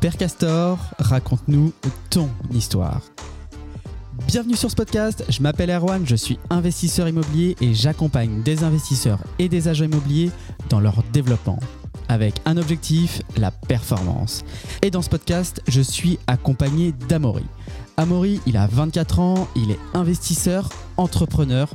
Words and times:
Père 0.00 0.16
Castor, 0.16 0.78
raconte-nous 0.98 1.72
ton 2.10 2.28
histoire. 2.52 3.00
Bienvenue 4.26 4.54
sur 4.54 4.70
ce 4.70 4.76
podcast, 4.76 5.24
je 5.28 5.40
m'appelle 5.40 5.70
Erwan, 5.70 6.06
je 6.06 6.16
suis 6.16 6.38
investisseur 6.50 7.08
immobilier 7.08 7.56
et 7.62 7.72
j'accompagne 7.72 8.42
des 8.42 8.62
investisseurs 8.62 9.20
et 9.38 9.48
des 9.48 9.68
agents 9.68 9.86
immobiliers 9.86 10.30
dans 10.68 10.80
leur 10.80 11.02
développement 11.12 11.58
avec 12.08 12.34
un 12.44 12.56
objectif, 12.56 13.22
la 13.36 13.50
performance. 13.50 14.44
Et 14.82 14.90
dans 14.90 15.02
ce 15.02 15.08
podcast, 15.08 15.62
je 15.66 15.80
suis 15.80 16.18
accompagné 16.26 16.92
d'Amaury. 17.08 17.44
Amaury, 17.96 18.40
il 18.46 18.56
a 18.56 18.66
24 18.66 19.18
ans, 19.20 19.48
il 19.56 19.70
est 19.70 19.78
investisseur, 19.94 20.68
entrepreneur, 20.98 21.68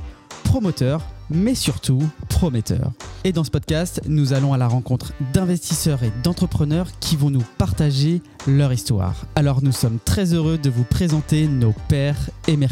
promoteur, 0.43 1.01
mais 1.29 1.55
surtout 1.55 2.07
prometteur. 2.29 2.91
Et 3.23 3.33
dans 3.33 3.43
ce 3.43 3.51
podcast, 3.51 4.01
nous 4.07 4.33
allons 4.33 4.51
à 4.51 4.57
la 4.57 4.67
rencontre 4.67 5.13
d'investisseurs 5.31 6.01
et 6.01 6.11
d'entrepreneurs 6.23 6.87
qui 6.99 7.15
vont 7.15 7.29
nous 7.29 7.43
partager 7.59 8.23
leur 8.47 8.73
histoire. 8.73 9.25
Alors 9.35 9.61
nous 9.61 9.71
sommes 9.71 9.99
très 10.03 10.33
heureux 10.33 10.57
de 10.57 10.71
vous 10.71 10.83
présenter 10.83 11.47
nos 11.47 11.73
pères 11.87 12.31
et 12.47 12.57
mères. 12.57 12.71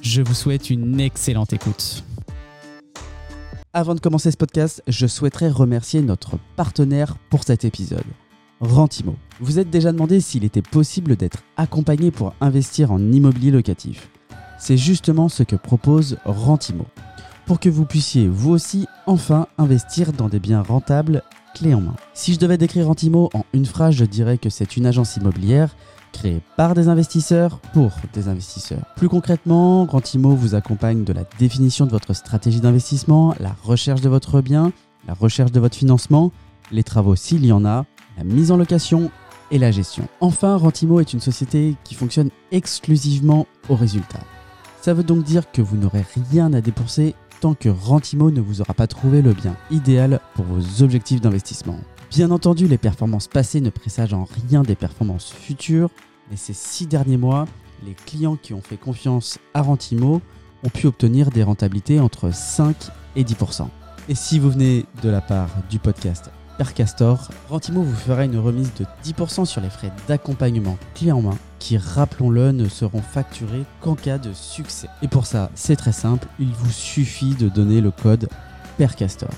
Je 0.00 0.22
vous 0.22 0.32
souhaite 0.32 0.70
une 0.70 0.98
excellente 1.00 1.52
écoute. 1.52 2.02
Avant 3.74 3.94
de 3.94 4.00
commencer 4.00 4.30
ce 4.30 4.38
podcast, 4.38 4.82
je 4.88 5.06
souhaiterais 5.06 5.50
remercier 5.50 6.00
notre 6.00 6.38
partenaire 6.56 7.16
pour 7.28 7.44
cet 7.44 7.66
épisode, 7.66 8.06
Rentimo. 8.60 9.16
Vous 9.38 9.58
êtes 9.58 9.68
déjà 9.68 9.92
demandé 9.92 10.22
s'il 10.22 10.44
était 10.44 10.62
possible 10.62 11.14
d'être 11.14 11.42
accompagné 11.58 12.10
pour 12.10 12.32
investir 12.40 12.90
en 12.90 13.12
immobilier 13.12 13.50
locatif. 13.50 14.08
C'est 14.58 14.78
justement 14.78 15.28
ce 15.28 15.42
que 15.42 15.56
propose 15.56 16.16
Rentimo, 16.24 16.86
pour 17.48 17.60
que 17.60 17.70
vous 17.70 17.86
puissiez 17.86 18.28
vous 18.28 18.50
aussi 18.50 18.86
enfin 19.06 19.46
investir 19.56 20.12
dans 20.12 20.28
des 20.28 20.38
biens 20.38 20.60
rentables 20.60 21.22
clés 21.54 21.72
en 21.72 21.80
main. 21.80 21.96
Si 22.12 22.34
je 22.34 22.38
devais 22.38 22.58
décrire 22.58 22.86
Rentimo 22.86 23.30
en 23.32 23.46
une 23.54 23.64
phrase, 23.64 23.94
je 23.94 24.04
dirais 24.04 24.36
que 24.36 24.50
c'est 24.50 24.76
une 24.76 24.84
agence 24.84 25.16
immobilière 25.16 25.74
créée 26.12 26.42
par 26.58 26.74
des 26.74 26.88
investisseurs 26.88 27.58
pour 27.72 27.92
des 28.12 28.28
investisseurs. 28.28 28.84
Plus 28.96 29.08
concrètement, 29.08 29.86
Rentimo 29.86 30.34
vous 30.34 30.54
accompagne 30.54 31.04
de 31.04 31.12
la 31.14 31.24
définition 31.38 31.86
de 31.86 31.90
votre 31.90 32.12
stratégie 32.12 32.60
d'investissement, 32.60 33.34
la 33.40 33.56
recherche 33.64 34.02
de 34.02 34.10
votre 34.10 34.42
bien, 34.42 34.70
la 35.06 35.14
recherche 35.14 35.50
de 35.50 35.60
votre 35.60 35.76
financement, 35.76 36.32
les 36.70 36.84
travaux 36.84 37.16
s'il 37.16 37.46
y 37.46 37.52
en 37.52 37.64
a, 37.64 37.86
la 38.18 38.24
mise 38.24 38.52
en 38.52 38.58
location 38.58 39.10
et 39.50 39.58
la 39.58 39.70
gestion. 39.70 40.06
Enfin, 40.20 40.54
Rentimo 40.56 41.00
est 41.00 41.14
une 41.14 41.20
société 41.20 41.76
qui 41.82 41.94
fonctionne 41.94 42.28
exclusivement 42.52 43.46
au 43.70 43.74
résultat. 43.74 44.20
Ça 44.82 44.92
veut 44.92 45.02
donc 45.02 45.24
dire 45.24 45.50
que 45.50 45.62
vous 45.62 45.78
n'aurez 45.78 46.04
rien 46.30 46.52
à 46.52 46.60
dépenser 46.60 47.14
tant 47.40 47.54
que 47.54 47.68
Rentimo 47.68 48.30
ne 48.30 48.40
vous 48.40 48.60
aura 48.60 48.74
pas 48.74 48.86
trouvé 48.86 49.22
le 49.22 49.32
bien 49.32 49.56
idéal 49.70 50.20
pour 50.34 50.44
vos 50.44 50.82
objectifs 50.82 51.20
d'investissement. 51.20 51.78
Bien 52.10 52.30
entendu, 52.30 52.66
les 52.66 52.78
performances 52.78 53.28
passées 53.28 53.60
ne 53.60 53.70
présagent 53.70 54.20
en 54.20 54.28
rien 54.48 54.62
des 54.62 54.74
performances 54.74 55.32
futures, 55.32 55.90
mais 56.30 56.36
ces 56.36 56.54
six 56.54 56.86
derniers 56.86 57.16
mois, 57.16 57.46
les 57.86 57.94
clients 57.94 58.36
qui 58.36 58.54
ont 58.54 58.62
fait 58.62 58.76
confiance 58.76 59.38
à 59.54 59.62
Rentimo 59.62 60.20
ont 60.64 60.68
pu 60.70 60.86
obtenir 60.86 61.30
des 61.30 61.42
rentabilités 61.42 62.00
entre 62.00 62.32
5 62.32 62.76
et 63.14 63.24
10%. 63.24 63.68
Et 64.08 64.14
si 64.14 64.38
vous 64.38 64.50
venez 64.50 64.86
de 65.02 65.10
la 65.10 65.20
part 65.20 65.50
du 65.70 65.78
podcast 65.78 66.30
Père 66.58 66.74
Castor, 66.74 67.28
Rentimo 67.48 67.82
vous 67.82 67.94
fera 67.94 68.24
une 68.24 68.36
remise 68.36 68.72
de 68.74 68.84
10% 69.04 69.44
sur 69.44 69.60
les 69.60 69.70
frais 69.70 69.92
d'accompagnement 70.08 70.76
clé 70.94 71.12
en 71.12 71.22
main 71.22 71.38
qui, 71.60 71.76
rappelons-le, 71.78 72.50
ne 72.50 72.68
seront 72.68 73.00
facturés 73.00 73.62
qu'en 73.80 73.94
cas 73.94 74.18
de 74.18 74.32
succès. 74.32 74.88
Et 75.02 75.08
pour 75.08 75.26
ça, 75.26 75.50
c'est 75.54 75.76
très 75.76 75.92
simple, 75.92 76.26
il 76.40 76.48
vous 76.48 76.70
suffit 76.70 77.34
de 77.36 77.48
donner 77.48 77.80
le 77.80 77.92
code 77.92 78.28
Père 78.76 78.96
Castor. 78.96 79.30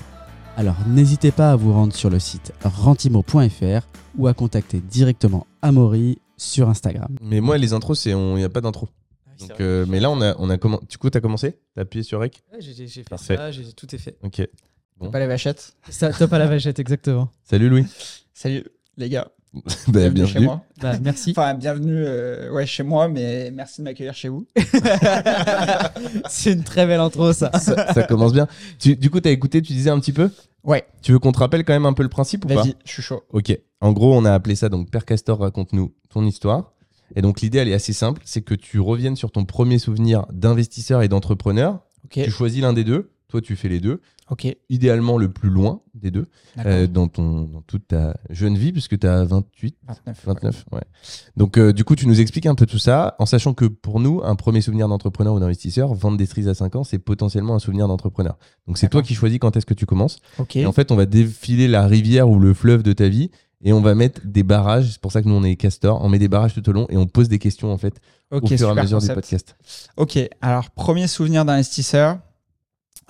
Alors 0.57 0.75
n'hésitez 0.87 1.31
pas 1.31 1.51
à 1.51 1.55
vous 1.55 1.71
rendre 1.73 1.93
sur 1.93 2.09
le 2.09 2.17
site 2.19 2.53
rentimo.fr 2.63 3.87
ou 4.17 4.27
à 4.27 4.33
contacter 4.33 4.79
directement 4.79 5.45
Amaury 5.61 6.19
sur 6.37 6.69
Instagram. 6.69 7.15
Mais 7.21 7.39
moi, 7.39 7.57
les 7.59 7.73
intros, 7.73 7.99
c'est 7.99 8.11
il 8.11 8.17
n'y 8.17 8.43
a 8.43 8.49
pas 8.49 8.61
d'intro. 8.61 8.89
Donc, 9.39 9.59
euh, 9.59 9.85
mais 9.87 9.99
là, 9.99 10.09
on 10.11 10.21
a, 10.21 10.35
on 10.37 10.49
a 10.49 10.57
comment 10.57 10.79
Du 10.87 10.97
coup, 10.97 11.09
t'as 11.09 11.19
commencé? 11.21 11.57
T'as 11.75 11.81
appuyé 11.81 12.03
sur 12.03 12.19
Rec? 12.19 12.43
J'ai 12.59 12.87
fait 12.87 13.03
Parfait. 13.09 13.37
ça, 13.37 13.51
j'ai- 13.51 13.71
tout 13.73 13.93
est 13.95 13.97
fait. 13.97 14.17
Ok. 14.23 14.47
Bon. 15.01 15.09
Pas 15.09 15.19
la 15.19 15.27
vachette. 15.27 15.73
Ça, 15.89 16.13
top 16.13 16.31
à 16.31 16.37
la 16.37 16.45
vachette, 16.45 16.77
exactement. 16.77 17.29
Salut 17.43 17.69
Louis. 17.69 17.85
Salut 18.35 18.63
les 18.97 19.09
gars. 19.09 19.27
Bah, 19.87 20.09
bienvenue 20.09 20.27
chez 20.27 20.39
moi. 20.39 20.61
Bah, 20.79 20.93
merci. 21.01 21.31
Enfin, 21.31 21.55
bienvenue 21.55 22.03
euh, 22.05 22.51
ouais, 22.53 22.65
chez 22.65 22.83
moi, 22.83 23.09
mais 23.09 23.51
merci 23.51 23.81
de 23.81 23.85
m'accueillir 23.85 24.13
chez 24.13 24.29
vous. 24.29 24.45
c'est 26.29 26.53
une 26.53 26.63
très 26.63 26.85
belle 26.85 26.99
intro, 26.99 27.33
ça. 27.33 27.51
ça, 27.59 27.93
ça 27.93 28.03
commence 28.03 28.31
bien. 28.33 28.47
Tu- 28.79 28.95
du 28.95 29.09
coup, 29.09 29.19
t'as 29.19 29.31
écouté, 29.31 29.61
tu 29.61 29.73
disais 29.73 29.89
un 29.89 29.99
petit 29.99 30.13
peu? 30.13 30.29
Ouais, 30.63 30.85
Tu 31.01 31.11
veux 31.11 31.19
qu'on 31.19 31.31
te 31.31 31.39
rappelle 31.39 31.65
quand 31.65 31.73
même 31.73 31.85
un 31.87 31.93
peu 31.93 32.03
le 32.03 32.09
principe 32.09 32.45
ou 32.45 32.47
pas? 32.47 32.55
Vas-y, 32.55 32.75
je 32.85 32.91
suis 32.91 33.01
chaud. 33.01 33.23
Ok. 33.33 33.57
En 33.81 33.91
gros, 33.93 34.15
on 34.15 34.23
a 34.25 34.31
appelé 34.31 34.55
ça 34.55 34.69
donc 34.69 34.91
Père 34.91 35.05
Castor 35.05 35.39
raconte-nous 35.39 35.91
ton 36.09 36.23
histoire. 36.25 36.71
Et 37.15 37.21
donc 37.21 37.41
l'idée, 37.41 37.57
elle 37.57 37.67
est 37.67 37.73
assez 37.73 37.93
simple, 37.93 38.21
c'est 38.25 38.41
que 38.43 38.53
tu 38.53 38.79
reviennes 38.79 39.15
sur 39.15 39.31
ton 39.31 39.43
premier 39.43 39.79
souvenir 39.79 40.25
d'investisseur 40.31 41.01
et 41.01 41.07
d'entrepreneur. 41.09 41.79
Ok, 42.05 42.23
Tu 42.23 42.31
choisis 42.31 42.61
l'un 42.61 42.73
des 42.73 42.83
deux. 42.83 43.11
Toi, 43.31 43.39
tu 43.39 43.55
fais 43.55 43.69
les 43.69 43.79
deux. 43.79 44.01
ok, 44.29 44.53
Idéalement, 44.69 45.17
le 45.17 45.31
plus 45.31 45.49
loin 45.49 45.79
des 45.93 46.11
deux 46.11 46.27
euh, 46.65 46.85
dans, 46.85 47.07
ton, 47.07 47.43
dans 47.43 47.61
toute 47.61 47.87
ta 47.87 48.17
jeune 48.29 48.57
vie, 48.57 48.73
puisque 48.73 48.99
tu 48.99 49.07
as 49.07 49.23
28, 49.23 49.77
29. 49.87 50.25
29, 50.25 50.65
ouais. 50.73 50.81
Donc, 51.37 51.57
euh, 51.57 51.71
du 51.71 51.85
coup, 51.85 51.95
tu 51.95 52.07
nous 52.07 52.19
expliques 52.19 52.45
un 52.45 52.55
peu 52.55 52.65
tout 52.65 52.77
ça, 52.77 53.15
en 53.19 53.25
sachant 53.25 53.53
que 53.53 53.63
pour 53.63 54.01
nous, 54.01 54.21
un 54.21 54.35
premier 54.35 54.59
souvenir 54.59 54.89
d'entrepreneur 54.89 55.33
ou 55.33 55.39
d'investisseur, 55.39 55.93
vendre 55.93 56.17
des 56.17 56.25
cerises 56.25 56.49
à 56.49 56.53
5 56.55 56.75
ans, 56.75 56.83
c'est 56.83 56.99
potentiellement 56.99 57.55
un 57.55 57.59
souvenir 57.59 57.87
d'entrepreneur. 57.87 58.37
Donc, 58.67 58.77
c'est 58.77 58.89
toi 58.89 59.01
qui 59.01 59.15
choisis 59.15 59.39
quand 59.39 59.55
est-ce 59.55 59.65
que 59.65 59.73
tu 59.73 59.85
commences. 59.85 60.17
Ok, 60.39 60.57
Et 60.57 60.65
en 60.65 60.73
fait, 60.73 60.91
on 60.91 60.97
va 60.97 61.05
défiler 61.05 61.69
la 61.69 61.87
rivière 61.87 62.29
ou 62.29 62.37
le 62.37 62.53
fleuve 62.53 62.83
de 62.83 62.91
ta 62.91 63.07
vie 63.07 63.31
et 63.63 63.71
on 63.71 63.79
va 63.81 63.95
mettre 63.95 64.21
des 64.25 64.43
barrages. 64.43 64.91
C'est 64.91 65.01
pour 65.01 65.11
ça 65.13 65.21
que 65.21 65.29
nous, 65.29 65.35
on 65.35 65.43
est 65.43 65.55
castor. 65.55 66.03
On 66.03 66.09
met 66.09 66.19
des 66.19 66.27
barrages 66.27 66.53
tout 66.53 66.67
au 66.67 66.73
long 66.73 66.85
et 66.89 66.97
on 66.97 67.05
pose 67.05 67.29
des 67.29 67.39
questions, 67.39 67.71
en 67.71 67.77
fait, 67.77 68.01
ok, 68.31 68.43
au 68.43 68.47
fur 68.47 68.67
et 68.67 68.71
à 68.71 68.83
mesure 68.83 68.99
du 68.99 69.07
concept. 69.07 69.15
podcast. 69.15 69.55
Ok, 69.97 70.19
alors 70.41 70.71
premier 70.71 71.07
souvenir 71.07 71.45
d'investisseur, 71.45 72.17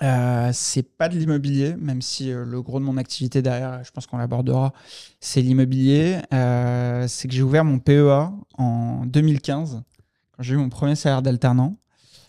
euh, 0.02 0.50
c'est 0.52 0.82
pas 0.82 1.08
de 1.08 1.16
l'immobilier, 1.16 1.76
même 1.76 2.02
si 2.02 2.32
euh, 2.32 2.44
le 2.44 2.60
gros 2.62 2.80
de 2.80 2.84
mon 2.84 2.96
activité 2.96 3.40
derrière, 3.42 3.82
je 3.84 3.90
pense 3.92 4.06
qu'on 4.06 4.18
l'abordera, 4.18 4.72
c'est 5.20 5.42
l'immobilier. 5.42 6.18
Euh, 6.32 7.06
c'est 7.08 7.28
que 7.28 7.34
j'ai 7.34 7.42
ouvert 7.42 7.64
mon 7.64 7.78
PEA 7.78 8.32
en 8.58 9.04
2015, 9.06 9.82
quand 10.32 10.42
j'ai 10.42 10.54
eu 10.54 10.56
mon 10.56 10.68
premier 10.70 10.96
salaire 10.96 11.22
d'alternant. 11.22 11.76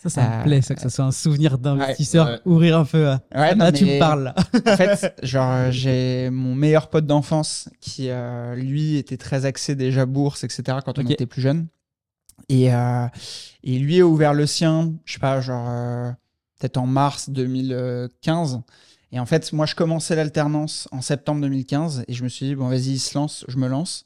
Ça, 0.04 0.10
ça 0.10 0.22
Euh, 0.22 0.38
me 0.40 0.44
plaît, 0.44 0.62
ça, 0.62 0.76
que 0.76 0.82
ce 0.82 0.90
soit 0.90 1.06
un 1.06 1.12
souvenir 1.12 1.58
d'investisseur. 1.58 2.28
ouais. 2.28 2.40
Ouvrir 2.46 2.78
un 2.78 2.84
peu. 2.86 3.08
à- 3.08 3.22
Ouais, 3.34 3.56
non, 3.56 3.66
Là, 3.66 3.72
tu 3.72 3.86
me 3.86 3.98
parles. 4.00 4.34
En 4.68 4.76
fait, 4.76 5.16
genre, 5.24 5.72
j'ai 5.72 6.30
mon 6.30 6.56
meilleur 6.56 6.90
pote 6.90 7.06
d'enfance 7.08 7.70
qui, 7.80 8.10
euh, 8.10 8.54
lui, 8.56 8.98
était 8.98 9.16
très 9.18 9.46
axé 9.46 9.76
déjà 9.76 10.06
bourse, 10.06 10.44
etc., 10.44 10.80
quand 10.86 11.00
on 11.00 11.04
était 11.08 11.26
plus 11.26 11.42
jeune. 11.42 11.68
Et, 12.50 12.74
euh, 12.74 13.08
et 13.64 13.80
lui 13.80 14.02
a 14.02 14.06
ouvert 14.06 14.34
le 14.34 14.46
sien, 14.46 14.94
je 15.06 15.14
sais 15.14 15.20
pas, 15.20 15.40
genre, 15.40 15.68
euh, 15.70 16.12
peut-être 16.64 16.78
en 16.78 16.88
mars 16.88 17.30
2015. 17.30 18.62
Et 19.12 19.20
en 19.20 19.26
fait, 19.26 19.52
moi, 19.54 19.66
je 19.66 19.76
commençais 19.76 20.16
l'alternance 20.16 20.88
en 20.92 21.02
septembre 21.02 21.42
2015 21.42 22.06
et 22.08 22.14
je 22.14 22.24
me 22.24 22.30
suis 22.30 22.48
dit, 22.48 22.56
bon, 22.56 22.68
vas-y, 22.70 22.92
il 22.94 23.00
se 23.00 23.18
lance, 23.18 23.44
je 23.50 23.58
me 23.58 23.68
lance. 23.68 24.06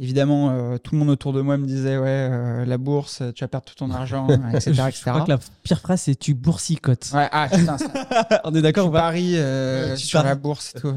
Évidemment, 0.00 0.50
euh, 0.50 0.76
tout 0.76 0.92
le 0.94 0.98
monde 0.98 1.08
autour 1.10 1.32
de 1.32 1.40
moi 1.40 1.56
me 1.56 1.66
disait, 1.66 1.96
ouais, 1.96 2.04
euh, 2.30 2.64
la 2.64 2.78
bourse, 2.78 3.22
tu 3.34 3.44
vas 3.44 3.48
perdre 3.48 3.64
tout 3.64 3.74
ton 3.76 3.90
argent, 3.92 4.26
etc., 4.52 4.72
Je 4.74 4.80
etc. 4.82 5.02
crois 5.06 5.20
que 5.24 5.30
la 5.30 5.38
pire 5.62 5.80
phrase, 5.80 6.02
c'est 6.02 6.16
tu 6.16 6.34
boursicotes. 6.34 7.10
Ouais, 7.14 7.28
ah, 7.32 7.48
putain, 7.50 7.78
ça, 7.78 8.40
On 8.44 8.54
est 8.54 8.60
d'accord 8.62 8.90
paries 8.92 9.36
euh, 9.38 9.96
sur 9.96 10.18
paries. 10.20 10.28
la 10.30 10.34
bourse 10.34 10.72
et 10.76 10.80
tout. 10.80 10.94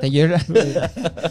ta 0.00 0.08
gueule. 0.08 0.36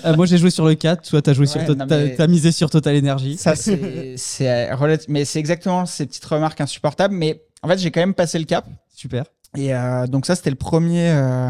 Euh, 0.05 0.15
Moi, 0.15 0.25
j'ai 0.25 0.37
joué 0.37 0.49
sur 0.49 0.65
le 0.65 0.75
4. 0.75 1.09
Toi, 1.09 1.21
t'as 1.21 1.33
joué 1.33 1.45
sur 1.45 1.59
Ouais, 1.59 1.65
to- 1.67 1.75
non, 1.75 1.85
t'as- 1.87 1.97
mais- 1.97 2.15
t'as 2.15 2.27
misé 2.27 2.51
sur 2.53 2.69
Total 2.69 2.97
Energy. 2.97 3.37
Ça, 3.37 3.53
c'est, 3.55 4.15
c'est 4.17 4.69
mais 5.09 5.25
c'est 5.25 5.39
exactement 5.39 5.85
ces 5.85 6.05
petites 6.05 6.23
remarques 6.25 6.61
insupportables. 6.61 7.13
Mais 7.13 7.41
en 7.61 7.67
fait, 7.67 7.77
j'ai 7.79 7.91
quand 7.91 7.99
même 7.99 8.13
passé 8.13 8.39
le 8.39 8.45
cap. 8.45 8.65
Super. 8.99 9.23
Et 9.57 9.73
euh, 9.73 10.05
donc 10.07 10.25
ça, 10.25 10.35
c'était 10.35 10.49
le 10.49 10.55
premier, 10.57 11.09
euh, 11.09 11.49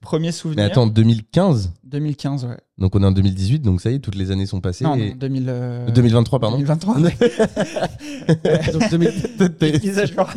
premier 0.00 0.26
Mais 0.26 0.32
souvenir. 0.32 0.64
attends, 0.66 0.86
2015 0.88 1.72
2015, 1.84 2.44
ouais. 2.46 2.56
Donc, 2.78 2.94
on 2.96 3.02
est 3.02 3.06
en 3.06 3.12
2018, 3.12 3.60
donc 3.60 3.80
ça 3.80 3.90
y 3.90 3.94
est, 3.94 3.98
toutes 4.00 4.14
les 4.16 4.30
années 4.30 4.46
sont 4.46 4.60
passées. 4.60 4.84
Non, 4.84 4.94
et- 4.96 5.10
non, 5.10 5.16
2000, 5.16 5.46
euh, 5.48 5.90
2023, 5.90 6.38
pardon. 6.40 6.56
2023. 6.58 6.96
Donc, 8.72 8.90
2000 8.90 9.80
Mise 9.82 9.98
à 9.98 10.06
jour. 10.06 10.28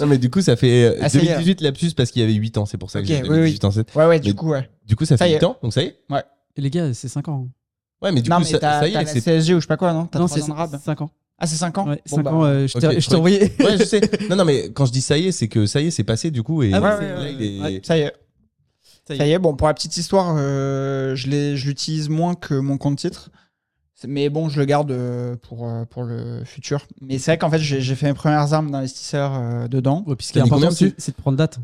Non, 0.00 0.06
mais 0.06 0.18
du 0.18 0.30
coup, 0.30 0.40
ça 0.40 0.56
fait 0.56 0.84
euh, 0.84 0.98
Ah. 1.02 1.08
2018 1.08 1.60
lapsus 1.62 1.90
parce 1.96 2.10
qu'il 2.10 2.20
y 2.22 2.24
avait 2.24 2.34
8 2.34 2.58
ans, 2.58 2.66
c'est 2.66 2.78
pour 2.78 2.90
ça 2.90 3.00
que 3.00 3.06
j'ai 3.06 3.22
oui, 3.22 3.28
2018 3.28 3.64
en 3.64 3.70
7. 3.70 3.94
Ouais, 3.94 4.06
ouais, 4.06 4.20
du 4.20 4.28
Mais- 4.30 4.34
coup, 4.34 4.48
ouais. 4.50 4.68
Du 4.86 4.96
coup, 4.96 5.04
ça 5.04 5.16
Ça 5.16 5.24
fait 5.24 5.30
y 5.32 5.34
8 5.34 5.38
est. 5.40 5.44
ans, 5.44 5.56
donc 5.62 5.72
ça 5.72 5.82
y 5.82 5.86
est 5.86 5.96
Les 6.56 6.70
gars, 6.70 6.92
c'est 6.94 7.08
5 7.08 7.28
ans. 7.28 7.48
Ouais, 8.02 8.12
mais 8.12 8.20
du 8.22 8.28
non, 8.30 8.36
coup, 8.36 8.42
mais 8.42 8.58
ça, 8.58 8.86
y 8.88 8.94
est, 8.94 9.06
c'est. 9.06 9.20
CSG 9.20 9.54
ou 9.54 9.56
je 9.56 9.62
sais 9.62 9.66
pas 9.66 9.76
quoi, 9.76 9.92
non? 9.92 10.06
T'as 10.06 10.18
Non, 10.18 10.26
3 10.26 10.38
c'est 10.38 10.44
ans 10.44 10.54
de 10.54 10.58
rab. 10.58 10.78
5 10.82 11.00
ans. 11.02 11.10
Ah, 11.38 11.46
c'est 11.46 11.56
5 11.56 11.78
ans 11.78 11.88
Ouais, 11.88 12.00
Bon, 12.08 12.16
5 12.16 12.22
bah, 12.22 12.32
ans, 12.32 12.44
euh, 12.44 12.66
je 12.66 12.78
t'ai 12.78 12.86
ok, 12.86 12.92
je 12.94 13.00
je 13.00 13.08
t'ai 13.08 13.16
envoyé. 13.16 13.40
Ouais, 13.60 13.76
je 13.78 13.84
sais. 13.84 14.00
Non, 14.30 14.36
non, 14.36 14.44
mais 14.44 14.70
quand 14.72 14.86
je 14.86 14.92
dis 14.92 15.00
ça 15.00 15.18
y 15.18 15.26
est, 15.28 15.32
c'est 15.32 15.48
que 15.48 15.66
ça 15.66 15.80
y 15.80 15.86
est, 15.88 15.90
c'est 15.90 16.04
passé 16.04 16.30
du 16.30 16.42
coup. 16.42 16.62
Et 16.62 16.72
Ah 16.72 16.80
ouais, 16.80 16.88
là, 17.08 17.20
ouais, 17.20 17.32
il 17.34 17.42
est- 17.42 17.60
ouais. 17.62 17.80
Ça 17.84 17.98
y 17.98 18.02
est. 18.02 18.12
Ça 19.06 19.14
y 19.14 19.18
Ça 19.18 19.26
y 19.26 19.32
est, 19.32 19.38
bon, 19.38 19.54
pour 19.54 19.66
la 19.66 19.74
petite 19.74 19.96
histoire, 19.96 20.34
euh, 20.38 21.14
je 21.14 21.28
l'utilise 21.28 22.08
moins 22.08 22.34
que 22.34 22.54
mon 22.54 22.78
compte 22.78 22.98
titre. 22.98 23.30
Mais 24.06 24.28
bon, 24.28 24.48
je 24.48 24.58
le 24.60 24.66
garde 24.66 24.90
euh, 24.90 25.36
pour, 25.36 25.68
pour 25.90 26.04
le 26.04 26.42
futur. 26.44 26.86
Mais 27.00 27.18
c'est 27.18 27.30
vrai 27.32 27.38
qu'en 27.38 27.50
fait, 27.50 27.58
j'ai 27.58 27.94
fait 27.94 28.06
mes 28.06 28.14
premières 28.14 28.52
armes 28.52 28.70
d'investisseur 28.70 29.34
euh, 29.34 29.68
dedans. 29.68 30.04
Ouais, 30.06 30.14
puis 30.16 30.26
ce 30.26 30.32
qui 30.32 30.38
est 30.38 30.42
important, 30.42 30.70
c'est 30.70 31.08
de 31.08 31.16
prendre 31.20 31.36
date. 31.38 31.58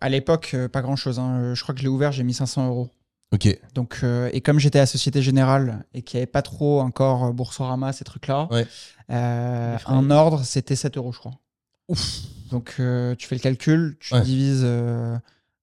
À 0.00 0.08
l'époque, 0.08 0.54
pas 0.72 0.82
grand 0.82 0.96
chose. 0.96 1.16
Je 1.54 1.62
crois 1.62 1.74
que 1.74 1.80
je 1.80 1.84
l'ai 1.84 1.90
ouvert, 1.90 2.12
j'ai 2.12 2.24
mis 2.24 2.34
500 2.34 2.68
euros. 2.68 2.90
Ok. 3.34 3.58
Donc, 3.74 3.98
euh, 4.02 4.30
et 4.32 4.40
comme 4.40 4.58
j'étais 4.58 4.78
à 4.78 4.86
Société 4.86 5.20
Générale 5.22 5.84
et 5.92 6.02
qu'il 6.02 6.18
n'y 6.18 6.22
avait 6.22 6.30
pas 6.30 6.42
trop 6.42 6.80
encore 6.80 7.32
Boursorama, 7.32 7.92
ces 7.92 8.04
trucs-là, 8.04 8.48
Ouais. 8.50 8.66
euh, 9.10 9.76
un 9.86 10.10
ordre, 10.10 10.44
c'était 10.44 10.76
7 10.76 10.96
euros, 10.96 11.12
je 11.12 11.18
crois. 11.18 11.32
Donc, 12.50 12.76
euh, 12.78 13.14
tu 13.16 13.26
fais 13.26 13.34
le 13.34 13.40
calcul, 13.40 13.96
tu 14.00 14.14
Ouais. 14.14 14.20
divises 14.22 14.62
euh, 14.64 15.16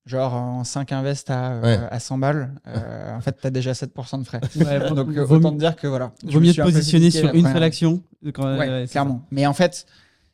genre 0.05 0.33
en 0.33 0.63
5 0.63 0.91
invests 0.91 1.29
à, 1.29 1.51
euh, 1.53 1.61
Ouais. 1.61 1.87
à 1.89 1.99
100 1.99 2.17
balles. 2.17 2.53
euh, 2.67 3.15
en 3.15 3.21
fait, 3.21 3.37
tu 3.39 3.47
as 3.47 3.51
déjà 3.51 3.73
7% 3.73 4.17
de 4.19 4.23
frais. 4.25 4.41
Ouais, 4.55 4.79
bon, 4.89 4.95
Donc, 4.95 5.15
euh, 5.15 5.23
vaut, 5.23 5.35
autant 5.37 5.51
te 5.51 5.57
dire 5.59 5.75
que 5.75 5.87
voilà. 5.87 6.11
je 6.27 6.31
vaut 6.33 6.39
me 6.39 6.47
mieux 6.47 6.53
te 6.53 6.61
positionner 6.61 7.09
sur 7.11 7.33
une 7.33 7.45
seule 7.45 7.63
action. 7.63 8.03
Quand, 8.33 8.43
Ouais, 8.43 8.57
ouais, 8.59 8.67
c'est 8.81 8.87
ça. 8.87 8.91
clairement. 8.91 9.25
Mais 9.31 9.45
en 9.47 9.53
fait, 9.53 9.85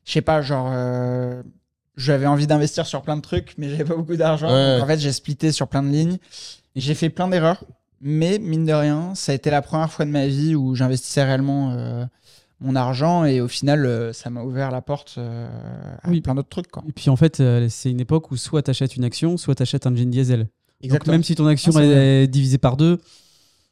je 0.05 0.11
sais 0.13 0.21
pas, 0.21 0.41
genre, 0.41 0.69
euh, 0.71 1.43
j'avais 1.95 2.25
envie 2.27 2.47
d'investir 2.47 2.85
sur 2.87 3.01
plein 3.01 3.15
de 3.17 3.21
trucs, 3.21 3.53
mais 3.57 3.69
j'avais 3.69 3.83
pas 3.85 3.95
beaucoup 3.95 4.15
d'argent. 4.15 4.47
Ouais. 4.51 4.73
Donc, 4.75 4.83
en 4.83 4.87
fait, 4.87 4.99
j'ai 4.99 5.11
splitté 5.11 5.51
sur 5.51 5.67
plein 5.67 5.83
de 5.83 5.89
lignes. 5.89 6.17
J'ai 6.77 6.93
fait 6.93 7.09
plein 7.09 7.27
d'erreurs, 7.27 7.63
mais 8.01 8.37
mine 8.39 8.65
de 8.65 8.71
rien, 8.73 9.15
ça 9.15 9.31
a 9.31 9.35
été 9.35 9.49
la 9.49 9.61
première 9.61 9.91
fois 9.91 10.05
de 10.05 10.11
ma 10.11 10.27
vie 10.27 10.55
où 10.55 10.75
j'investissais 10.75 11.23
réellement 11.23 11.71
euh, 11.71 12.05
mon 12.59 12.75
argent 12.75 13.25
et 13.25 13.41
au 13.41 13.47
final, 13.47 13.85
euh, 13.85 14.13
ça 14.13 14.29
m'a 14.29 14.43
ouvert 14.43 14.69
la 14.69 14.81
porte 14.81 15.15
euh, 15.17 15.49
à 16.03 16.09
Oui. 16.09 16.21
plein 16.21 16.35
d'autres 16.35 16.49
trucs. 16.49 16.69
Quoi. 16.69 16.83
Et 16.87 16.91
puis 16.91 17.09
en 17.09 17.15
fait, 17.15 17.41
c'est 17.69 17.89
une 17.89 17.99
époque 17.99 18.31
où 18.31 18.37
soit 18.37 18.61
tu 18.61 18.69
achètes 18.69 18.95
une 18.95 19.03
action, 19.03 19.37
soit 19.37 19.55
tu 19.55 19.63
achètes 19.63 19.87
un 19.87 19.95
jean 19.95 20.09
diesel. 20.09 20.39
Donc 20.39 20.47
Exactement. 20.81 21.13
même 21.13 21.23
si 21.23 21.33
ton 21.33 21.47
action 21.47 21.71
Ah, 21.75 21.83
elle 21.83 21.91
est 21.91 22.27
divisée 22.27 22.59
par 22.59 22.77
deux, 22.77 22.99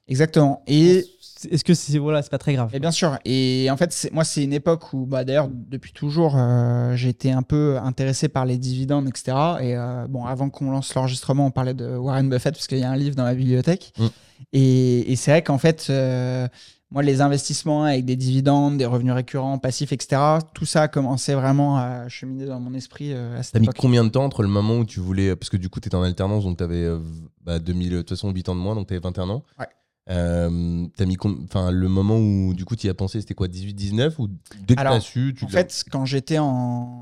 Exactement. 0.07 0.61
Et, 0.67 1.03
est-ce 1.49 1.63
que 1.63 1.73
c'est 1.73 1.97
voilà, 1.97 2.21
c'est 2.21 2.29
pas 2.29 2.37
très 2.37 2.53
grave 2.53 2.69
et 2.73 2.79
bien 2.79 2.91
sûr. 2.91 3.17
Et 3.25 3.67
en 3.69 3.77
fait, 3.77 4.09
moi, 4.11 4.23
c'est 4.23 4.43
une 4.43 4.53
époque 4.53 4.93
où, 4.93 5.05
bah, 5.05 5.23
d'ailleurs, 5.23 5.49
depuis 5.49 5.91
toujours, 5.91 6.35
euh, 6.37 6.95
j'ai 6.95 7.09
été 7.09 7.31
un 7.31 7.43
peu 7.43 7.77
intéressé 7.77 8.27
par 8.29 8.45
les 8.45 8.57
dividendes, 8.57 9.07
etc. 9.07 9.35
Et 9.61 9.75
euh, 9.75 10.07
bon, 10.07 10.25
avant 10.25 10.49
qu'on 10.49 10.71
lance 10.71 10.93
l'enregistrement, 10.95 11.47
on 11.47 11.51
parlait 11.51 11.73
de 11.73 11.97
Warren 11.97 12.29
Buffett 12.29 12.53
parce 12.53 12.67
qu'il 12.67 12.79
y 12.79 12.83
a 12.83 12.89
un 12.89 12.95
livre 12.95 13.15
dans 13.15 13.23
ma 13.23 13.35
bibliothèque. 13.35 13.93
Mm. 13.97 14.05
Et, 14.53 15.11
et 15.11 15.15
c'est 15.15 15.31
vrai 15.31 15.41
qu'en 15.43 15.57
fait, 15.57 15.87
euh, 15.89 16.47
moi, 16.91 17.03
les 17.03 17.19
investissements 17.21 17.83
avec 17.83 18.05
des 18.05 18.15
dividendes, 18.15 18.77
des 18.77 18.85
revenus 18.85 19.13
récurrents, 19.13 19.57
passifs, 19.57 19.91
etc., 19.91 20.21
tout 20.53 20.65
ça 20.65 20.83
a 20.83 20.87
commencé 20.87 21.33
vraiment 21.33 21.77
à 21.77 22.07
cheminer 22.07 22.45
dans 22.45 22.59
mon 22.59 22.73
esprit 22.73 23.11
euh, 23.11 23.37
à 23.37 23.43
cette 23.43 23.53
T'as 23.53 23.59
mis 23.59 23.65
époque. 23.65 23.77
combien 23.79 24.03
de 24.03 24.09
temps 24.09 24.23
entre 24.23 24.43
le 24.43 24.47
moment 24.47 24.77
où 24.77 24.85
tu 24.85 24.99
voulais. 24.99 25.35
Parce 25.35 25.49
que 25.49 25.57
du 25.57 25.67
coup, 25.67 25.79
t'étais 25.79 25.95
en 25.95 26.03
alternance, 26.03 26.43
donc 26.43 26.57
t'avais 26.57 26.83
euh, 26.83 26.99
bah, 27.43 27.59
2000, 27.59 27.89
de 27.91 27.97
toute 27.97 28.09
façon 28.09 28.31
8 28.31 28.49
ans 28.49 28.55
de 28.55 28.61
moins, 28.61 28.75
donc 28.75 28.87
t'avais 28.87 29.01
21 29.01 29.29
ans? 29.29 29.43
Ouais. 29.59 29.65
Euh, 30.07 30.49
mis 30.51 31.17
enfin 31.43 31.71
le 31.71 31.87
moment 31.87 32.17
où 32.17 32.53
du 32.53 32.63
coup 32.63 32.75
tu 32.75 32.85
y 32.85 32.89
as 32.91 32.93
pensé 32.93 33.19
c'était 33.21 33.33
quoi 33.33 33.47
18 33.47 33.73
19 33.73 34.19
ou 34.19 34.29
dès 34.67 34.75
que 34.75 34.79
Alors, 34.79 34.93
t'as 34.93 34.99
su 34.99 35.33
tu 35.35 35.45
En 35.45 35.47
fait, 35.47 35.83
quand 35.91 36.05
j'étais 36.05 36.37
en... 36.37 36.45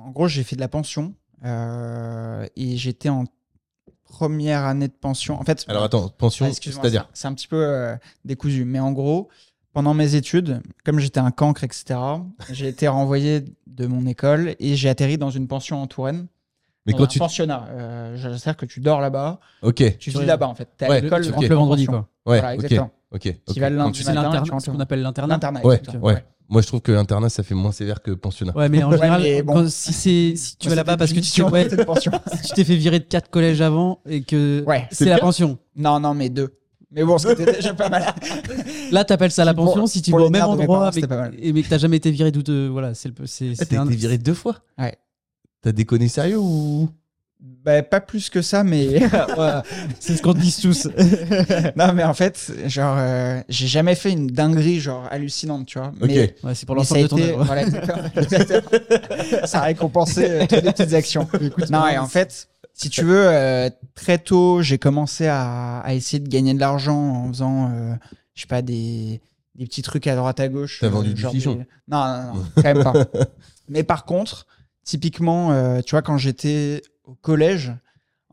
En 0.06 0.12
gros, 0.12 0.30
j'ai 0.30 0.44
fait 0.44 0.56
de 0.56 0.62
la 0.62 0.70
pension 0.70 1.14
euh, 1.44 2.46
et 2.56 2.78
j'étais 2.78 3.10
en 3.10 3.26
première 4.06 4.64
année 4.64 4.88
de 4.88 4.94
pension. 4.94 5.40
En 5.40 5.44
fait, 5.44 5.66
alors 5.68 5.84
attends 5.84 6.08
pension 6.10 6.46
Ah, 6.48 6.54
c'est-à-dire 6.54 7.10
c'est 7.14 7.22
c'est 7.22 7.28
un 7.28 7.34
petit 7.34 7.48
peu 7.48 7.66
euh, 7.66 7.96
décousu. 8.24 8.64
Mais 8.64 8.80
en 8.80 8.92
gros, 8.92 9.30
pendant 9.74 9.94
mes 9.94 10.16
études, 10.16 10.62
comme 10.86 11.00
j'étais 11.00 11.20
un 11.20 11.32
cancre, 11.32 11.64
etc., 11.64 12.00
j'ai 12.52 12.68
été 12.68 12.88
renvoyé 12.88 13.44
de 13.68 13.88
mon 13.88 14.06
école 14.06 14.56
et 14.60 14.76
j'ai 14.76 14.88
atterri 14.88 15.18
dans 15.18 15.32
une 15.32 15.48
pension 15.48 15.82
en 15.82 15.88
Touraine. 15.88 16.28
Mais 16.86 16.92
dans 16.94 16.98
quand 17.00 17.04
un 17.06 17.08
tu 17.08 17.20
pensionnat. 17.20 17.68
Euh, 17.72 18.18
C'est-à-dire 18.18 18.58
que 18.58 18.66
tu 18.66 18.80
dors 18.80 19.02
là-bas, 19.02 19.40
ok 19.62 19.98
tu 19.98 20.10
vis 20.10 20.26
là-bas 20.26 20.48
en 20.48 20.56
fait. 20.56 20.68
T'es 20.78 20.86
à 20.86 20.90
Ouais, 20.90 21.02
l'école, 21.02 21.24
tu 21.26 21.32
ok. 21.34 21.48
le 21.48 21.56
vendredi 21.56 21.86
quoi. 21.86 22.08
ouais 22.26 22.40
Voilà, 22.40 22.50
ok 22.50 22.54
exactement. 22.64 22.92
ok 23.12 23.28
ok. 23.28 23.54
Tu 23.54 23.60
vas 23.60 23.70
le 23.70 23.78
Quand 23.78 23.84
lundi 23.86 23.98
tu- 24.00 24.04
C'est 24.04 24.10
matin, 24.14 24.24
l'internat, 24.28 24.52
rentres 24.52 24.66
ce 24.66 24.72
qu'on 24.72 24.78
le- 24.78 24.84
appelle 24.84 25.02
l'internat. 25.02 25.34
L'internat, 25.36 25.62
ouais 25.66 25.76
exactement. 25.78 26.04
ouais 26.06 26.24
moi 26.50 26.62
je 26.62 26.68
trouve 26.68 26.82
que 26.82 26.92
l'internat 26.92 27.30
ça 27.30 27.42
fait 27.42 27.56
moins 27.56 27.72
sévère 27.72 28.02
que 28.02 28.12
pensionnat 28.12 28.56
Ouais, 28.56 28.68
mais 28.70 28.84
en 28.84 28.92
Ouais, 28.92 28.98
général, 28.98 29.22
mais 29.24 29.42
bon. 29.42 29.54
quand- 29.54 29.70
si, 29.70 29.94
c'est, 29.94 30.34
si 30.36 30.58
tu 30.58 30.70
vas 30.70 30.76
là-bas 30.76 30.98
parce 30.98 31.12
que 31.12 31.16
tu, 31.16 31.22
mission, 31.22 31.50
ouais, 31.50 31.64
c'était 31.64 31.78
une 31.78 31.86
pension. 31.86 32.12
si 32.42 32.50
tu 32.50 32.54
t'es 32.54 32.64
fait 32.64 32.76
virer 32.76 33.00
de 33.00 33.06
quatre 33.06 33.30
collèges 33.30 33.62
avant 33.62 34.02
et 34.08 34.22
que 34.24 34.64
Ouais. 34.68 34.86
c'est 34.92 35.06
C'est 35.06 35.10
la 35.10 35.20
pension. 35.20 35.58
Non, 35.76 36.00
non, 36.00 36.14
mais 36.14 36.30
deux. 36.30 36.54
Mais 36.92 37.04
bon, 37.04 37.18
c'était 37.18 37.46
déjà 37.52 37.74
pas 37.74 37.90
mal. 37.90 38.04
Là, 38.92 39.04
t'appelles 39.04 39.32
ça 39.32 39.46
la 39.46 39.54
Pour- 39.56 39.66
pension 39.66 39.88
si 39.88 40.02
tu 40.04 40.12
pour 40.12 40.20
vas 40.20 40.26
au 40.26 40.28
les 40.28 40.32
même 40.32 40.42
nerfs 40.42 40.52
de 40.52 40.58
mes 40.58 40.64
endroit 40.64 40.78
parents, 40.80 40.86
mais, 40.90 40.94
c'était 40.94 41.08
pas 41.08 41.18
mal. 41.18 41.34
et, 41.40 41.52
mais 41.54 41.64
que 41.64 41.70
t'as 41.70 41.80
jamais 41.80 41.98
été 41.98 42.12
viré 42.12 42.32
d'où 42.32 42.44
de. 42.44 42.68
Voilà, 42.72 42.94
c'est 42.94 43.10
le. 43.10 43.16
C'est, 43.26 43.50
Ah, 43.52 43.56
c'est 43.58 43.66
t'as 43.68 43.82
un- 43.82 43.86
été 43.88 43.96
viré 43.96 44.18
deux 44.20 44.36
fois 44.36 44.58
Ouais. 44.78 44.96
T'as 45.64 45.72
déconné 45.72 46.08
sérieux 46.08 46.38
ou? 46.40 46.90
Bah, 47.66 47.82
pas 47.84 48.00
plus 48.00 48.30
que 48.30 48.42
ça, 48.42 48.64
mais. 48.64 49.00
Ouais, 49.38 49.62
c'est 50.00 50.16
ce 50.18 50.22
qu'on 50.22 50.34
te 50.34 50.40
dit 50.40 50.56
tous. 50.62 50.88
non, 51.76 51.94
mais 51.94 52.04
en 52.04 52.14
fait, 52.14 52.52
genre, 52.68 52.96
euh, 52.98 53.42
j'ai 53.50 53.68
jamais 53.68 53.96
fait 53.96 54.12
une 54.12 54.28
dinguerie, 54.28 54.80
genre, 54.80 55.08
hallucinante, 55.12 55.66
tu 55.66 55.78
vois. 55.80 55.90
ok 56.02 56.08
Mais, 56.08 56.36
Ouais, 56.44 56.56
c'est 56.56 56.66
pour 56.66 56.76
l'ensemble 56.76 57.02
de 57.04 57.08
ton 57.08 57.18
œuvre. 57.22 57.44
Voilà, 57.46 57.64
ça 59.46 59.60
a 59.60 59.64
récompensé 59.64 60.26
euh, 60.30 60.40
toutes 60.48 60.62
les 60.64 60.72
petites 60.72 60.94
actions. 60.94 61.28
non, 61.70 61.88
et 61.88 61.98
en 61.98 62.08
fait, 62.08 62.48
si 62.74 62.90
tu 62.90 63.04
veux, 63.04 63.28
euh, 63.28 63.70
très 63.96 64.18
tôt, 64.18 64.62
j'ai 64.62 64.78
commencé 64.78 65.28
à, 65.28 65.80
à 65.80 65.94
essayer 65.94 66.20
de 66.20 66.30
gagner 66.30 66.54
de 66.54 66.60
l'argent 66.60 66.98
en 66.98 67.28
faisant, 67.30 67.72
euh, 67.74 67.94
je 68.36 68.42
sais 68.42 68.48
pas, 68.48 68.62
des, 68.62 69.22
des 69.56 69.66
petits 69.66 69.82
trucs 69.82 70.08
à 70.08 70.16
droite 70.16 70.40
à 70.40 70.48
gauche. 70.48 70.80
T'as 70.82 70.88
euh, 70.88 70.90
vendu 70.90 71.14
du 71.14 71.22
genre 71.22 71.32
fichon. 71.32 71.54
des- 71.56 71.66
Non, 71.88 72.06
non, 72.06 72.34
non, 72.36 72.44
quand 72.56 72.64
même 72.64 72.84
pas. 72.84 72.94
Mais 73.70 73.84
par 73.84 74.06
contre, 74.06 74.46
typiquement, 74.84 75.52
euh, 75.52 75.82
tu 75.82 75.92
vois, 75.92 76.02
quand 76.02 76.18
j'étais 76.18 76.82
au 77.06 77.16
collège, 77.16 77.74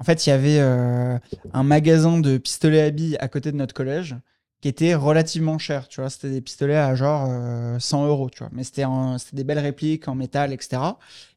en 0.00 0.04
fait, 0.04 0.26
il 0.26 0.30
y 0.30 0.32
avait 0.32 0.58
euh, 0.60 1.18
un 1.52 1.62
magasin 1.62 2.18
de 2.18 2.38
pistolets 2.38 2.80
à 2.80 2.90
billes 2.90 3.18
à 3.20 3.28
côté 3.28 3.52
de 3.52 3.56
notre 3.56 3.74
collège 3.74 4.16
qui 4.62 4.68
était 4.68 4.94
relativement 4.94 5.58
cher. 5.58 5.88
Tu 5.88 6.00
vois, 6.00 6.08
c'était 6.08 6.30
des 6.30 6.40
pistolets 6.40 6.76
à 6.76 6.94
genre 6.94 7.26
euh, 7.28 7.78
100 7.78 8.06
euros, 8.06 8.30
tu 8.30 8.38
vois. 8.38 8.48
Mais 8.52 8.64
c'était 8.64 8.86
des 9.34 9.44
belles 9.44 9.58
répliques 9.58 10.08
en 10.08 10.14
métal, 10.14 10.54
etc. 10.54 10.82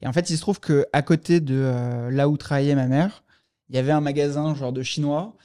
Et 0.02 0.08
en 0.08 0.14
fait, 0.14 0.30
il 0.30 0.38
se 0.38 0.42
trouve 0.42 0.62
que 0.62 0.86
à 0.94 1.02
côté 1.02 1.42
de 1.42 1.56
euh, 1.56 2.10
là 2.10 2.30
où 2.30 2.38
travaillait 2.38 2.76
ma 2.76 2.88
mère, 2.88 3.24
il 3.70 3.76
y 3.76 3.80
avait 3.80 3.92
un 3.92 4.02
magasin 4.02 4.56
genre 4.56 4.74
de 4.74 4.82
chinois 4.82 5.36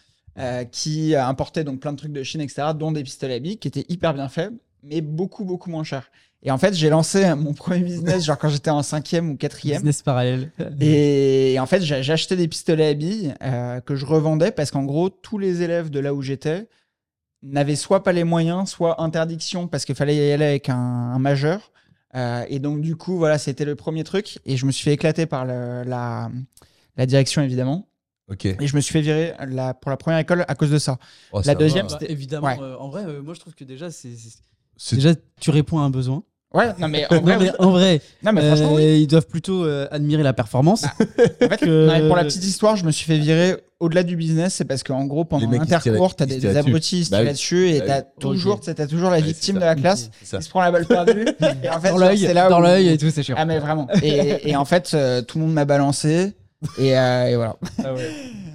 qui 0.71 1.17
importait 1.17 1.65
donc 1.65 1.81
plein 1.81 1.93
de 1.93 1.97
trucs 1.97 2.13
de 2.13 2.23
Chine, 2.23 2.41
etc., 2.41 2.69
dont 2.73 2.93
des 2.93 3.03
pistolets 3.03 3.35
à 3.35 3.39
billes 3.41 3.59
qui 3.59 3.67
étaient 3.67 3.87
hyper 3.89 4.15
bien 4.15 4.29
faits, 4.29 4.53
mais 4.85 5.01
beaucoup, 5.01 5.45
beaucoup 5.45 5.69
moins 5.69 5.83
chers. 5.83 6.13
Et 6.43 6.51
en 6.53 6.59
fait, 6.59 6.73
j'ai 6.75 6.89
lancé 6.89 7.35
mon 7.37 7.53
premier 7.53 7.81
business, 7.85 8.25
genre 8.25 8.39
quand 8.39 8.49
j'étais 8.49 8.71
en 8.71 8.83
cinquième 8.83 9.31
ou 9.31 9.37
quatrième. 9.37 9.79
Business 9.79 10.03
parallèle. 10.03 10.51
Et 10.81 11.57
en 11.59 11.67
fait, 11.67 11.83
j'ai 11.83 12.13
acheté 12.13 12.37
des 12.37 12.47
pistolets 12.49 12.89
à 12.89 12.95
billes 12.95 13.35
euh, 13.43 13.81
que 13.81 13.97
je 13.97 14.07
revendais 14.07 14.53
parce 14.53 14.71
qu'en 14.71 14.85
gros, 14.85 15.11
tous 15.11 15.39
les 15.39 15.63
élèves 15.63 15.91
de 15.91 15.99
là 16.01 16.15
où 16.15 16.23
j'étais 16.23 16.69
n'avaient 17.43 17.77
soit 17.77 18.03
pas 18.03 18.13
les 18.13 18.25
moyens, 18.25 18.69
soit 18.71 19.01
interdiction 19.01 19.69
parce 19.69 19.85
qu'il 19.85 19.95
fallait 19.95 20.17
y 20.17 20.33
aller 20.33 20.45
avec 20.45 20.69
un, 20.69 20.77
un 20.77 21.19
majeur. 21.19 21.73
Euh, 22.15 22.45
et 22.49 22.59
donc, 22.59 22.81
du 22.81 22.97
coup, 22.97 23.17
voilà, 23.19 23.37
c'était 23.39 23.65
le 23.65 23.75
premier 23.77 24.03
truc. 24.05 24.39
Et 24.47 24.57
je 24.57 24.65
me 24.67 24.73
suis 24.73 24.85
fait 24.85 24.93
éclater 24.95 25.27
par 25.27 25.45
le- 25.45 25.83
la, 25.85 26.31
la 26.97 27.07
direction, 27.07 27.43
évidemment. 27.43 27.89
ok 28.31 28.47
Et 28.47 28.67
je 28.67 28.75
me 28.77 28.81
suis 28.81 28.93
fait 28.93 29.03
virer 29.03 29.35
la, 29.49 29.75
pour 29.75 29.91
la 29.91 29.97
première 29.97 30.19
école 30.21 30.45
à 30.49 30.55
cause 30.55 30.71
de 30.71 30.79
ça. 30.79 30.99
Oh, 31.33 31.43
ça 31.43 31.53
la 31.53 31.55
deuxième. 31.59 31.87
Bah, 31.87 31.97
c'était- 32.01 32.11
évidemment, 32.13 32.47
Ouais. 32.47 32.57
euh, 32.61 32.77
en 32.79 32.89
vrai, 32.89 33.05
euh, 33.05 33.23
moi 33.23 33.35
je 33.35 33.41
trouve 33.41 33.55
que 33.55 33.65
déjà, 33.65 33.91
C'est- 33.91 34.09
déjà 34.97 35.11
tu 35.41 35.51
réponds 35.51 35.79
à 35.79 35.83
un 35.83 35.91
besoin. 35.91 36.23
Ouais, 36.55 36.69
non, 36.79 36.89
mais 36.89 37.05
en 37.11 37.21
vrai, 37.21 37.35
non, 37.35 37.39
mais 37.41 37.51
oui. 37.51 37.57
en 37.59 37.71
vrai, 37.73 38.01
Non, 38.23 38.33
mais 38.33 38.41
franchement, 38.47 38.75
oui. 38.75 38.83
euh, 38.83 38.97
ils 38.97 39.07
doivent 39.07 39.27
plutôt 39.27 39.67
euh, 39.67 39.87
admirer 39.91 40.23
la 40.23 40.33
performance. 40.33 40.81
Bah, 40.81 40.89
En 41.45 41.49
fait, 41.51 41.57
que- 41.61 41.87
non, 41.87 41.93
mais 41.93 42.07
pour 42.07 42.17
la 42.17 42.25
petite 42.25 42.43
histoire, 42.45 42.75
je 42.77 42.87
me 42.87 42.91
suis 42.91 43.05
fait 43.05 43.19
virer 43.19 43.57
au-delà 43.81 44.03
du 44.03 44.17
business. 44.17 44.55
C'est 44.55 44.65
parce 44.65 44.83
qu'en 44.83 45.05
gros, 45.05 45.27
pendant 45.27 45.51
l'intercours, 45.51 46.17
t'as 46.17 46.25
des, 46.25 46.39
des 46.39 46.57
abrutis, 46.57 47.05
se 47.05 47.11
Bah 47.11 47.21
et 47.23 47.81
Bah 47.81 47.85
t'as 47.87 48.03
toujours, 48.19 48.61
t'as 48.61 48.87
toujours 48.87 49.11
la 49.11 49.21
victime 49.21 49.57
de 49.57 49.61
la 49.61 49.75
classe 49.75 50.09
qui 50.21 50.27
se 50.27 50.49
prend 50.49 50.63
la 50.63 50.71
balle 50.71 50.87
perdue. 50.87 51.27
et 51.63 51.69
en 51.69 51.81
fait, 51.81 51.91
dans 51.91 51.99
l'œil, 51.99 52.19
c'est 52.19 52.33
là 52.33 52.49
dans 52.49 52.61
où- 52.61 52.63
l'œil 52.63 52.89
et 52.89 52.97
tout, 52.97 53.11
c'est 53.11 53.23
chiant. 53.23 53.37
Ah, 53.39 53.45
mais 53.45 53.59
vraiment. 53.59 53.87
Et, 54.03 54.49
et 54.51 54.57
en 54.57 54.65
fait, 54.65 54.93
euh, 54.95 55.21
tout 55.21 55.39
le 55.39 55.45
monde 55.45 55.53
m'a 55.55 55.67
balancé. 55.67 56.33
Et, 56.79 56.99
euh, 56.99 57.27
et 57.29 57.37
voilà. 57.37 57.57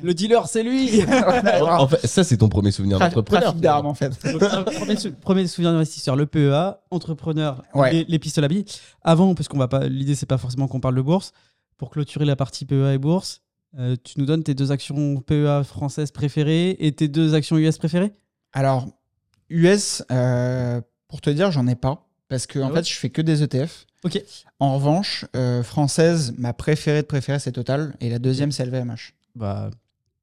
Le 0.01 0.13
dealer, 0.13 0.47
c'est 0.47 0.63
lui. 0.63 1.01
en 1.61 1.87
fait 1.87 2.05
ça 2.05 2.23
c'est 2.25 2.35
ton 2.37 2.49
premier 2.49 2.71
souvenir 2.71 2.99
d'entrepreneur 2.99 3.43
Trafic 3.43 3.61
d'armes, 3.61 3.85
en 3.85 3.93
fait. 3.93 4.11
Donc, 4.31 4.41
premier, 4.73 4.95
sou- 4.97 5.13
premier 5.13 5.47
souvenir 5.47 5.71
d'investisseur, 5.71 6.15
le 6.17 6.25
PEA, 6.25 6.79
entrepreneur, 6.91 7.63
Ouais. 7.73 7.91
les, 7.93 8.03
les 8.03 8.19
pistolets 8.19 8.45
à 8.45 8.47
billes. 8.49 8.65
Avant, 9.01 9.33
parce 9.35 9.47
qu'on 9.47 9.57
va 9.57 9.67
pas, 9.69 9.87
l'idée 9.87 10.15
c'est 10.15 10.25
pas 10.25 10.37
forcément 10.37 10.67
qu'on 10.67 10.79
parle 10.81 10.95
de 10.95 11.01
bourse. 11.01 11.31
Pour 11.77 11.89
clôturer 11.89 12.25
la 12.25 12.35
partie 12.35 12.65
PEA 12.65 12.93
et 12.93 12.97
bourse, 12.97 13.41
euh, 13.79 13.95
tu 14.03 14.19
nous 14.19 14.25
donnes 14.25 14.43
tes 14.43 14.53
deux 14.53 14.71
actions 14.71 15.21
PEA 15.21 15.63
françaises 15.63 16.11
préférées 16.11 16.75
et 16.79 16.91
tes 16.91 17.07
deux 17.07 17.33
actions 17.33 17.57
US 17.57 17.77
préférées? 17.77 18.11
Alors, 18.51 18.87
US, 19.49 20.03
euh, 20.11 20.81
pour 21.07 21.21
te 21.21 21.29
dire, 21.29 21.51
j'en 21.51 21.67
ai 21.67 21.75
pas. 21.75 22.05
Parce 22.29 22.47
que, 22.47 22.59
en 22.59 22.67
Ah 22.67 22.71
ouais? 22.71 22.75
fait, 22.83 22.89
je 22.89 22.95
fais 22.97 23.09
que 23.09 23.21
des 23.21 23.43
ETF. 23.43 23.85
Ok. 24.03 24.21
En 24.59 24.75
revanche, 24.75 25.25
euh, 25.35 25.63
française, 25.63 26.33
ma 26.37 26.53
préférée 26.53 27.01
de 27.01 27.07
préférée, 27.07 27.39
c'est 27.39 27.51
Total. 27.51 27.95
Et 28.01 28.09
la 28.09 28.19
deuxième, 28.19 28.51
c'est 28.51 28.65
LVMH. 28.65 29.13
Bah, 29.35 29.69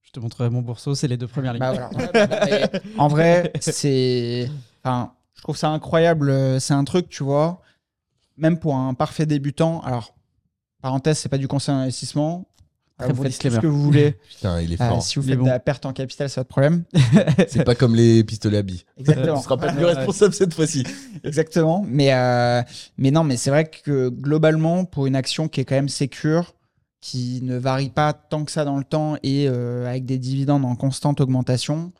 je 0.02 0.10
te 0.12 0.20
montrerai 0.20 0.50
mon 0.50 0.60
bourseau, 0.62 0.94
c'est 0.94 1.08
les 1.08 1.16
deux 1.16 1.26
premières 1.28 1.52
lignes. 1.52 1.60
Bah 1.60 1.72
voilà. 1.72 2.68
En 2.98 3.08
vrai, 3.08 3.52
c'est. 3.60 4.50
Enfin, 4.82 5.12
je 5.34 5.42
trouve 5.42 5.56
ça 5.56 5.68
incroyable. 5.70 6.30
euh, 6.30 6.58
C'est 6.58 6.74
un 6.74 6.84
truc, 6.84 7.08
tu 7.08 7.22
vois, 7.22 7.62
même 8.36 8.58
pour 8.58 8.76
un 8.76 8.94
parfait 8.94 9.26
débutant. 9.26 9.80
Alors, 9.82 10.14
parenthèse, 10.82 11.18
c'est 11.18 11.28
pas 11.28 11.38
du 11.38 11.48
conseil 11.48 11.74
d'investissement. 11.74 12.46
Très 13.04 13.12
vous 13.12 13.16
bon 13.16 13.22
faites 13.24 13.38
tout 13.38 13.50
ce 13.50 13.58
que 13.60 13.66
vous 13.66 13.82
voulez. 13.82 14.12
putain 14.28 14.60
il 14.60 14.72
est 14.72 14.80
Euh, 14.80 14.88
fort 14.88 15.02
si 15.02 15.18
vous 15.18 15.24
Il 15.24 15.28
est 15.28 15.32
faites 15.32 15.38
bon. 15.40 15.44
de 15.46 15.50
la 15.50 15.58
perte 15.60 15.86
en 15.86 15.92
capital, 15.92 16.28
c'est 16.28 16.40
votre 16.40 16.48
problème. 16.48 16.84
c'est 17.48 17.64
pas 17.64 17.74
comme 17.74 17.94
les 17.94 18.22
pistolets 18.24 18.58
à 18.58 18.62
billes 18.62 18.82
Exactement. 18.98 19.36
tu 19.38 19.42
seras 19.44 19.56
pas 19.56 19.72
plus 19.72 19.84
responsable 19.84 20.34
cette 20.34 20.54
fois-ci 20.54 20.84
Exactement. 21.24 21.84
Mais, 21.88 22.12
euh, 22.14 22.62
mais 22.98 23.10
non, 23.10 23.24
mais 23.24 23.36
c'est 23.36 23.50
vrai 23.50 23.64
que 23.66 24.08
globalement, 24.08 24.84
pour 24.84 25.06
une 25.06 25.16
action 25.16 25.48
qui 25.48 25.60
est 25.60 25.64
quand 25.64 25.74
même 25.74 25.88
sécure, 25.88 26.54
qui 27.00 27.40
ne 27.42 27.56
varie 27.56 27.88
pas 27.90 28.12
tant 28.12 28.44
que 28.44 28.52
ça 28.52 28.64
dans 28.64 28.76
le 28.76 28.84
temps 28.84 29.16
et 29.22 29.46
euh, 29.48 29.88
avec 29.88 30.04
des 30.04 30.18
dividendes 30.18 30.64
en 30.64 30.76
constante 30.76 31.20
augmentation, 31.20 31.92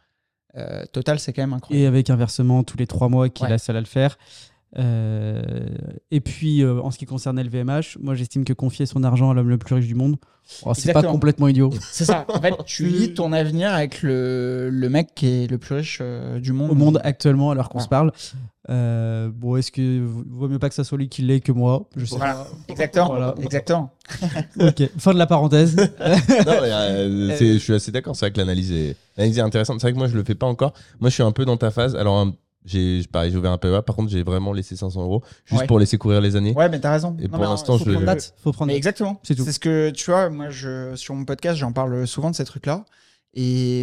euh, 0.56 0.84
Total, 0.92 1.18
c'est 1.20 1.32
quand 1.32 1.42
même 1.42 1.52
incroyable. 1.52 1.84
Et 1.84 1.86
avec 1.86 2.10
un 2.10 2.16
versement 2.16 2.64
tous 2.64 2.76
les 2.76 2.86
trois 2.88 3.08
mois 3.08 3.28
qui 3.28 3.42
est 3.42 3.46
Ouais. 3.46 3.50
la 3.52 3.58
seule 3.58 3.76
à 3.76 3.80
le 3.80 3.86
faire. 3.86 4.18
Euh, 4.78 5.42
et 6.10 6.20
puis, 6.20 6.62
euh, 6.62 6.80
en 6.80 6.90
ce 6.90 6.98
qui 6.98 7.06
concerne 7.06 7.40
LVMH, 7.40 7.98
moi 8.00 8.14
j'estime 8.14 8.44
que 8.44 8.52
confier 8.52 8.86
son 8.86 9.02
argent 9.02 9.30
à 9.30 9.34
l'homme 9.34 9.48
le 9.48 9.58
plus 9.58 9.74
riche 9.74 9.86
du 9.86 9.94
monde, 9.96 10.16
oh, 10.64 10.72
c'est 10.74 10.92
pas 10.92 11.02
complètement 11.02 11.48
idiot. 11.48 11.70
C'est 11.90 12.04
ça. 12.04 12.24
En 12.28 12.40
fait, 12.40 12.54
tu 12.66 12.86
lis 12.88 13.14
ton 13.14 13.32
avenir 13.32 13.72
avec 13.72 14.02
le, 14.02 14.68
le 14.70 14.88
mec 14.88 15.14
qui 15.14 15.26
est 15.26 15.50
le 15.50 15.58
plus 15.58 15.74
riche 15.76 15.98
euh, 16.00 16.38
du 16.38 16.52
monde. 16.52 16.70
Au 16.70 16.74
monde 16.74 17.00
actuellement, 17.02 17.50
alors 17.50 17.68
qu'on 17.68 17.80
se 17.80 17.88
parle. 17.88 18.12
Euh, 18.68 19.30
bon, 19.34 19.56
est-ce 19.56 19.72
que 19.72 20.04
vaut 20.04 20.46
mieux 20.46 20.60
pas 20.60 20.68
que 20.68 20.74
ça 20.74 20.84
soit 20.84 20.98
lui 20.98 21.08
qui 21.08 21.22
l'ait 21.22 21.40
que 21.40 21.50
moi? 21.50 21.88
Je 21.96 22.04
sais 22.04 22.16
Voilà. 22.16 22.46
Exactement. 22.68 23.08
Voilà. 23.08 23.34
Exactement. 23.42 23.90
Ok, 24.60 24.82
fin 24.98 25.12
de 25.12 25.18
la 25.18 25.26
pareil. 25.26 25.48
Non, 25.50 26.52
euh, 26.52 27.36
je 27.38 27.58
suis 27.58 27.72
assez 27.72 27.90
d'accord. 27.90 28.14
C'est 28.14 28.26
vrai 28.26 28.32
que 28.32 28.38
l'analyse 28.38 28.72
est, 28.72 29.40
intéressante. 29.40 29.80
C'est 29.80 29.86
vrai 29.86 29.92
que 29.92 29.98
moi, 29.98 30.08
je 30.08 30.16
le 30.16 30.24
fais 30.24 30.34
pas 30.34 30.46
encore. 30.46 30.74
Moi, 31.00 31.10
je 31.10 31.14
suis 31.14 31.22
un 31.22 31.32
peu 31.32 31.44
dans 31.44 31.56
ta 31.56 31.70
phase. 31.70 31.96
Alors, 31.96 32.18
un- 32.18 32.34
j'ai 32.64 33.02
pareil, 33.10 33.30
j'ai 33.32 33.38
ouvert 33.38 33.52
un 33.52 33.58
PEA. 33.58 33.82
Par 33.84 33.96
contre, 33.96 34.10
j'ai 34.10 34.22
vraiment 34.22 34.52
laissé 34.52 34.76
500 34.76 35.02
euros 35.02 35.22
juste 35.46 35.60
Ouais. 35.62 35.66
pour 35.66 35.78
laisser 35.78 35.96
courir 35.98 36.20
les 36.20 36.36
années. 36.36 36.52
Ouais, 36.54 36.68
mais 36.68 36.78
t'as 36.80 36.92
raison. 36.92 37.16
Et 37.18 37.24
Non, 37.24 37.30
pour 37.38 37.42
l'instant, 37.44 37.78
Faut 37.78 37.84
je- 37.86 37.90
prendre 37.92 38.06
date. 38.06 38.34
Faut 38.42 38.52
prendre 38.52 38.68
date. 38.70 38.76
exactement. 38.76 39.20
C'est 39.22 39.34
tout. 39.34 39.44
C'est 39.44 39.52
ce 39.52 39.60
que 39.60 39.90
tu 39.90 40.10
vois. 40.10 40.28
Moi, 40.30 40.50
je, 40.50 40.94
sur 40.96 41.14
mon 41.14 41.24
podcast, 41.24 41.58
j'en 41.58 41.72
parle 41.72 42.06
souvent 42.06 42.30
de 42.30 42.36
ces 42.36 42.44
trucs-là. 42.44 42.84
Et, 43.34 43.80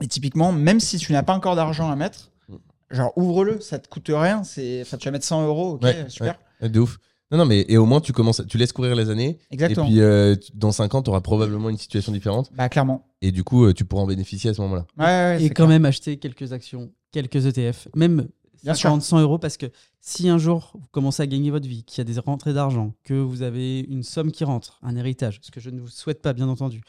et 0.00 0.06
typiquement, 0.08 0.52
même 0.52 0.80
si 0.80 0.96
tu 0.98 1.12
n'as 1.12 1.22
pas 1.22 1.34
encore 1.34 1.56
d'argent 1.56 1.90
à 1.90 1.96
mettre, 1.96 2.30
Mm. 2.48 2.56
genre 2.90 3.12
ouvre-le, 3.16 3.60
ça 3.60 3.78
te 3.78 3.88
coûte 3.88 4.08
rien. 4.08 4.42
C'est, 4.44 4.80
enfin, 4.82 4.96
tu 4.96 5.06
vas 5.06 5.12
mettre 5.12 5.26
100 5.26 5.46
euros, 5.46 5.72
ok, 5.74 5.82
Ouais, 5.82 6.04
super. 6.08 6.38
ouais. 6.60 6.68
De 6.68 6.80
ouf. 6.80 6.98
Non, 7.32 7.38
non, 7.38 7.46
mais 7.46 7.64
et 7.68 7.78
au 7.78 7.86
moins, 7.86 8.00
tu 8.00 8.12
commences, 8.12 8.42
tu 8.46 8.58
laisses 8.58 8.72
courir 8.72 8.94
les 8.94 9.08
années. 9.10 9.38
Exactement. 9.50 9.86
Et 9.86 9.88
puis, 9.88 10.00
euh, 10.00 10.36
dans 10.54 10.70
5 10.70 10.94
ans, 10.94 11.02
tu 11.02 11.10
auras 11.10 11.22
probablement 11.22 11.70
une 11.70 11.78
situation 11.78 12.12
différente. 12.12 12.50
Bah 12.54 12.68
clairement. 12.68 13.08
Et 13.22 13.32
du 13.32 13.42
coup, 13.42 13.64
euh, 13.64 13.72
tu 13.72 13.86
pourras 13.86 14.02
en 14.02 14.06
bénéficier 14.06 14.50
à 14.50 14.54
ce 14.54 14.60
moment-là. 14.60 14.86
Ouais, 14.98 15.04
ouais, 15.38 15.42
Et 15.42 15.48
quand 15.48 15.64
clair. 15.64 15.68
même 15.68 15.86
acheter 15.86 16.18
quelques 16.18 16.52
actions, 16.52 16.92
quelques 17.10 17.46
ETF, 17.46 17.88
même 17.96 18.28
Bien 18.62 18.74
50, 18.74 19.02
100 19.02 19.20
euros, 19.22 19.38
parce 19.38 19.56
que 19.56 19.66
si 20.00 20.28
un 20.28 20.38
jour 20.38 20.72
vous 20.74 20.86
commencez 20.92 21.22
à 21.22 21.26
gagner 21.26 21.50
votre 21.50 21.66
vie, 21.66 21.82
qu'il 21.82 21.98
y 21.98 22.00
a 22.02 22.04
des 22.04 22.20
rentrées 22.20 22.52
d'argent, 22.52 22.94
que 23.02 23.14
vous 23.14 23.42
avez 23.42 23.80
une 23.80 24.04
somme 24.04 24.30
qui 24.30 24.44
rentre, 24.44 24.78
un 24.82 24.94
héritage, 24.94 25.40
ce 25.42 25.50
que 25.50 25.58
je 25.58 25.70
ne 25.70 25.80
vous 25.80 25.88
souhaite 25.88 26.22
pas, 26.22 26.32
bien 26.32 26.48
entendu, 26.48 26.80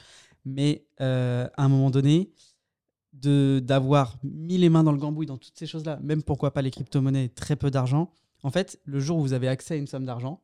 mais 0.46 0.86
euh, 1.02 1.48
à 1.58 1.64
un 1.64 1.70
moment 1.70 1.90
donné, 1.90 2.30
de 3.14 3.62
d'avoir 3.64 4.18
mis 4.24 4.58
les 4.58 4.70
mains 4.70 4.84
dans 4.84 4.92
le 4.92 4.98
gambouille 4.98 5.26
dans 5.26 5.38
toutes 5.38 5.58
ces 5.58 5.66
choses-là, 5.66 6.00
même 6.04 6.22
pourquoi 6.22 6.52
pas 6.52 6.62
les 6.62 6.72
crypto-monnaies, 6.72 7.30
très 7.30 7.56
peu 7.56 7.72
d'argent, 7.72 8.12
en 8.44 8.52
fait, 8.52 8.80
le 8.86 9.00
jour 9.00 9.18
où 9.18 9.22
vous 9.22 9.34
avez 9.34 9.48
accès 9.48 9.74
à 9.74 9.78
une 9.78 9.88
somme 9.88 10.06
d'argent, 10.06 10.42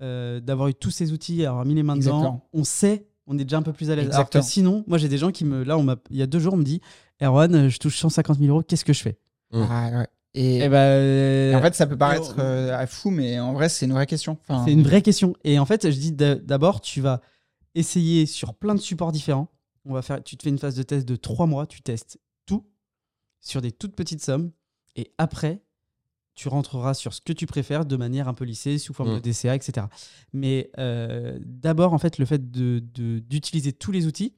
euh, 0.00 0.40
d'avoir 0.40 0.68
eu 0.68 0.74
tous 0.74 0.90
ces 0.90 1.12
outils, 1.12 1.44
avoir 1.46 1.64
mis 1.64 1.74
les 1.74 1.82
mains 1.82 1.96
dedans, 1.96 2.16
Exactement. 2.18 2.48
on 2.52 2.64
sait, 2.64 3.06
on 3.26 3.38
est 3.38 3.44
déjà 3.44 3.58
un 3.58 3.62
peu 3.62 3.72
plus 3.72 3.90
à 3.90 3.96
l'aise. 3.96 4.10
Alors 4.12 4.28
que 4.30 4.40
sinon, 4.42 4.84
moi 4.86 4.98
j'ai 4.98 5.08
des 5.08 5.18
gens 5.18 5.30
qui 5.30 5.44
me, 5.44 5.62
là, 5.64 5.78
on 5.78 5.82
m'a, 5.82 5.96
il 6.10 6.16
y 6.16 6.22
a 6.22 6.26
deux 6.26 6.38
jours, 6.40 6.54
on 6.54 6.58
me 6.58 6.64
dit, 6.64 6.80
Erwan, 7.22 7.68
je 7.68 7.78
touche 7.78 7.98
150 7.98 8.38
000 8.38 8.48
euros, 8.50 8.62
qu'est-ce 8.62 8.84
que 8.84 8.92
je 8.92 9.02
fais 9.02 9.18
Ah, 9.52 9.90
ouais. 9.92 10.06
Et, 10.34 10.60
Eh 10.64 10.68
ben, 10.70 10.76
euh, 10.78 11.54
en 11.54 11.60
fait, 11.60 11.74
ça 11.74 11.86
peut 11.86 11.96
paraître 11.98 12.36
euh, 12.38 12.86
fou, 12.86 13.10
mais 13.10 13.38
en 13.38 13.52
vrai, 13.52 13.68
c'est 13.68 13.84
une 13.84 13.92
vraie 13.92 14.06
question. 14.06 14.38
Enfin, 14.48 14.64
c'est 14.64 14.72
une 14.72 14.82
vraie 14.82 15.02
question. 15.02 15.34
Et 15.44 15.58
en 15.58 15.66
fait, 15.66 15.90
je 15.90 15.96
dis 15.98 16.10
d'a- 16.10 16.36
d'abord, 16.36 16.80
tu 16.80 17.02
vas 17.02 17.20
essayer 17.74 18.24
sur 18.24 18.54
plein 18.54 18.74
de 18.74 18.80
supports 18.80 19.12
différents. 19.12 19.48
On 19.84 19.92
va 19.92 20.00
faire, 20.00 20.22
tu 20.24 20.36
te 20.38 20.42
fais 20.42 20.48
une 20.48 20.58
phase 20.58 20.74
de 20.74 20.82
test 20.82 21.06
de 21.06 21.16
trois 21.16 21.46
mois, 21.46 21.66
tu 21.66 21.82
testes 21.82 22.18
tout 22.46 22.64
sur 23.40 23.60
des 23.60 23.72
toutes 23.72 23.94
petites 23.94 24.22
sommes. 24.24 24.52
Et 24.96 25.12
après, 25.18 25.60
tu 26.34 26.48
rentreras 26.48 26.94
sur 26.94 27.12
ce 27.14 27.20
que 27.20 27.32
tu 27.32 27.46
préfères 27.46 27.84
de 27.84 27.96
manière 27.96 28.26
un 28.28 28.34
peu 28.34 28.44
lissée, 28.44 28.78
sous 28.78 28.94
forme 28.94 29.12
Mm. 29.12 29.14
de 29.16 29.20
DCA, 29.20 29.54
etc. 29.54 29.86
Mais 30.32 30.70
euh, 30.78 31.38
d'abord, 31.44 31.92
en 31.92 31.98
fait, 31.98 32.18
le 32.18 32.24
fait 32.24 32.50
de- 32.50 32.82
de- 32.94 33.18
d'utiliser 33.18 33.72
tous 33.72 33.92
les 33.92 34.06
outils, 34.06 34.34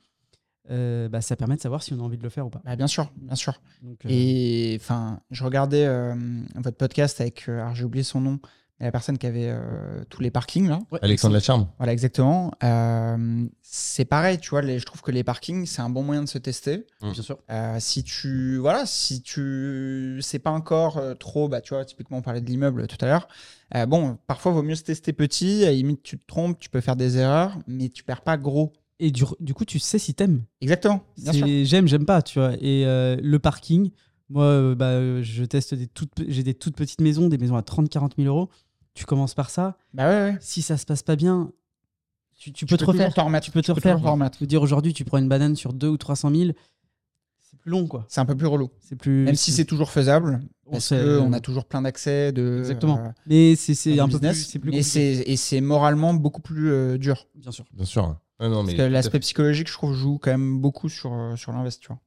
euh, 0.70 1.08
bah, 1.08 1.20
ça 1.20 1.36
permet 1.36 1.56
de 1.56 1.60
savoir 1.60 1.82
si 1.82 1.92
on 1.92 2.00
a 2.00 2.02
envie 2.02 2.16
de 2.18 2.22
le 2.22 2.30
faire 2.30 2.46
ou 2.46 2.50
pas. 2.50 2.62
Bah, 2.64 2.74
bien 2.74 2.86
sûr, 2.86 3.12
bien 3.16 3.36
sûr. 3.36 3.60
Donc, 3.82 4.04
euh, 4.04 4.08
Et 4.10 4.76
enfin, 4.80 5.20
je 5.30 5.44
regardais 5.44 5.86
votre 6.56 6.76
podcast 6.78 7.20
avec, 7.20 7.48
alors 7.48 7.74
j'ai 7.74 7.84
oublié 7.84 8.02
son 8.02 8.20
nom, 8.20 8.40
la 8.80 8.90
personne 8.92 9.16
qui 9.18 9.26
avait 9.26 9.48
euh, 9.48 10.04
tous 10.10 10.20
les 10.20 10.30
parkings 10.30 10.68
là. 10.68 10.80
ouais, 10.90 10.98
Alexandre 11.02 11.34
Lacharme. 11.34 11.68
Voilà, 11.78 11.92
exactement. 11.92 12.52
Euh, 12.62 13.46
c'est 13.62 14.04
pareil, 14.04 14.38
tu 14.38 14.50
vois, 14.50 14.62
les- 14.62 14.78
je 14.78 14.84
trouve 14.84 15.00
que 15.00 15.10
les 15.10 15.24
parkings, 15.24 15.64
c'est 15.66 15.80
un 15.80 15.88
bon 15.90 16.02
moyen 16.02 16.22
de 16.22 16.28
se 16.28 16.38
tester. 16.38 16.86
bien 17.00 17.14
sûr. 17.14 17.38
Euh, 17.50 17.76
si 17.80 18.02
tu, 18.02 18.56
voilà, 18.58 18.84
si 18.86 19.22
tu 19.22 20.18
sais 20.22 20.38
pas 20.38 20.50
encore 20.50 20.98
euh, 20.98 21.14
trop, 21.14 21.48
bah, 21.48 21.60
tu 21.60 21.74
vois, 21.74 21.84
typiquement 21.84 22.18
on 22.18 22.22
parlait 22.22 22.40
de 22.40 22.46
l'immeuble 22.46 22.86
tout 22.86 22.98
à 23.00 23.06
l'heure. 23.06 23.28
Euh, 23.74 23.86
bon, 23.86 24.18
parfois 24.26 24.52
vaut 24.52 24.62
mieux 24.62 24.74
se 24.74 24.82
tester 24.82 25.12
petit. 25.12 25.62
À 25.64 25.66
la 25.66 25.72
limite, 25.72 26.02
tu 26.02 26.18
te 26.18 26.26
trompes, 26.26 26.58
tu 26.58 26.68
peux 26.68 26.80
faire 26.80 26.96
des 26.96 27.16
erreurs, 27.18 27.56
mais 27.66 27.88
tu 27.88 28.04
perds 28.04 28.22
pas 28.22 28.36
gros. 28.36 28.72
Et 29.00 29.10
du, 29.10 29.24
du 29.40 29.54
coup, 29.54 29.64
tu 29.64 29.78
sais 29.78 29.98
si 29.98 30.14
t'aimes. 30.14 30.44
Exactement, 30.60 31.02
j'aime, 31.64 31.88
j'aime 31.88 32.06
pas, 32.06 32.22
tu 32.22 32.38
vois. 32.38 32.52
Et 32.60 32.86
euh, 32.86 33.16
le 33.20 33.38
parking, 33.38 33.90
moi, 34.34 34.44
euh, 34.44 34.74
bah, 34.74 34.86
euh, 34.90 35.22
je 35.22 35.44
teste 35.44 35.74
des 35.74 35.86
toutes, 35.86 36.10
j'ai 36.28 36.42
des 36.42 36.54
toutes 36.54 36.76
petites 36.76 37.00
maisons, 37.00 37.28
des 37.28 37.38
maisons 37.38 37.56
à 37.56 37.62
30-40 37.62 38.10
000 38.18 38.28
euros. 38.28 38.50
Tu 38.94 39.04
commences 39.06 39.34
par 39.34 39.48
ça. 39.48 39.76
Bah 39.94 40.08
ouais, 40.08 40.32
ouais. 40.32 40.36
Si 40.40 40.60
ça 40.60 40.76
se 40.76 40.84
passe 40.84 41.02
pas 41.02 41.16
bien, 41.16 41.50
tu, 42.36 42.52
tu 42.52 42.66
peux 42.66 42.76
te 42.76 42.84
refaire. 42.84 43.12
remettre. 43.14 43.44
Tu 43.44 43.50
peux 43.52 43.62
te 43.62 43.66
peux 43.68 43.72
refaire. 43.74 43.98
Je 43.98 44.38
veux 44.40 44.46
dire, 44.46 44.60
aujourd'hui, 44.62 44.92
tu 44.92 45.04
prends 45.04 45.18
une 45.18 45.28
banane 45.28 45.56
sur 45.56 45.72
2 45.72 45.88
ou 45.88 45.96
300 45.96 46.30
000, 46.34 46.50
c'est 47.40 47.58
plus 47.60 47.70
long, 47.70 47.86
quoi. 47.86 48.04
C'est 48.08 48.20
un 48.20 48.24
peu 48.24 48.36
plus 48.36 48.46
relou. 48.46 48.70
C'est 48.80 48.96
plus. 48.96 49.24
Même 49.24 49.34
si 49.36 49.52
c'est 49.52 49.64
toujours 49.64 49.90
faisable, 49.90 50.42
on 50.66 50.72
parce 50.72 50.86
sait, 50.86 50.96
que 50.96 51.00
euh, 51.02 51.20
on 51.22 51.32
a 51.32 51.40
toujours 51.40 51.64
plein 51.64 51.82
d'accès 51.82 52.32
de. 52.32 52.58
Exactement. 52.58 52.98
euh, 52.98 53.08
Mais 53.26 53.54
c'est 53.56 53.98
un 54.00 54.06
du 54.08 54.12
peu 54.14 54.18
plus. 54.18 54.28
business, 54.28 54.48
C'est 54.48 54.58
plus 54.58 54.70
et 54.70 54.78
compliqué. 54.78 54.82
c'est 54.90 55.30
et 55.32 55.36
c'est 55.36 55.60
moralement 55.60 56.12
beaucoup 56.14 56.42
plus 56.42 56.70
euh, 56.72 56.98
dur. 56.98 57.26
Bien 57.36 57.52
sûr. 57.52 57.64
Bien 57.72 57.84
sûr. 57.84 58.16
Ah 58.40 58.48
non, 58.48 58.62
mais 58.64 58.74
Parce 58.74 58.88
que 58.88 58.92
l'aspect 58.92 59.20
psychologique, 59.20 59.68
je 59.68 59.72
trouve, 59.74 59.94
joue 59.94 60.18
quand 60.18 60.32
même 60.32 60.60
beaucoup 60.60 60.88
sur, 60.88 61.12
sur 61.36 61.52
l'invest, 61.52 61.80
tu 61.80 61.86
vois. 61.88 61.98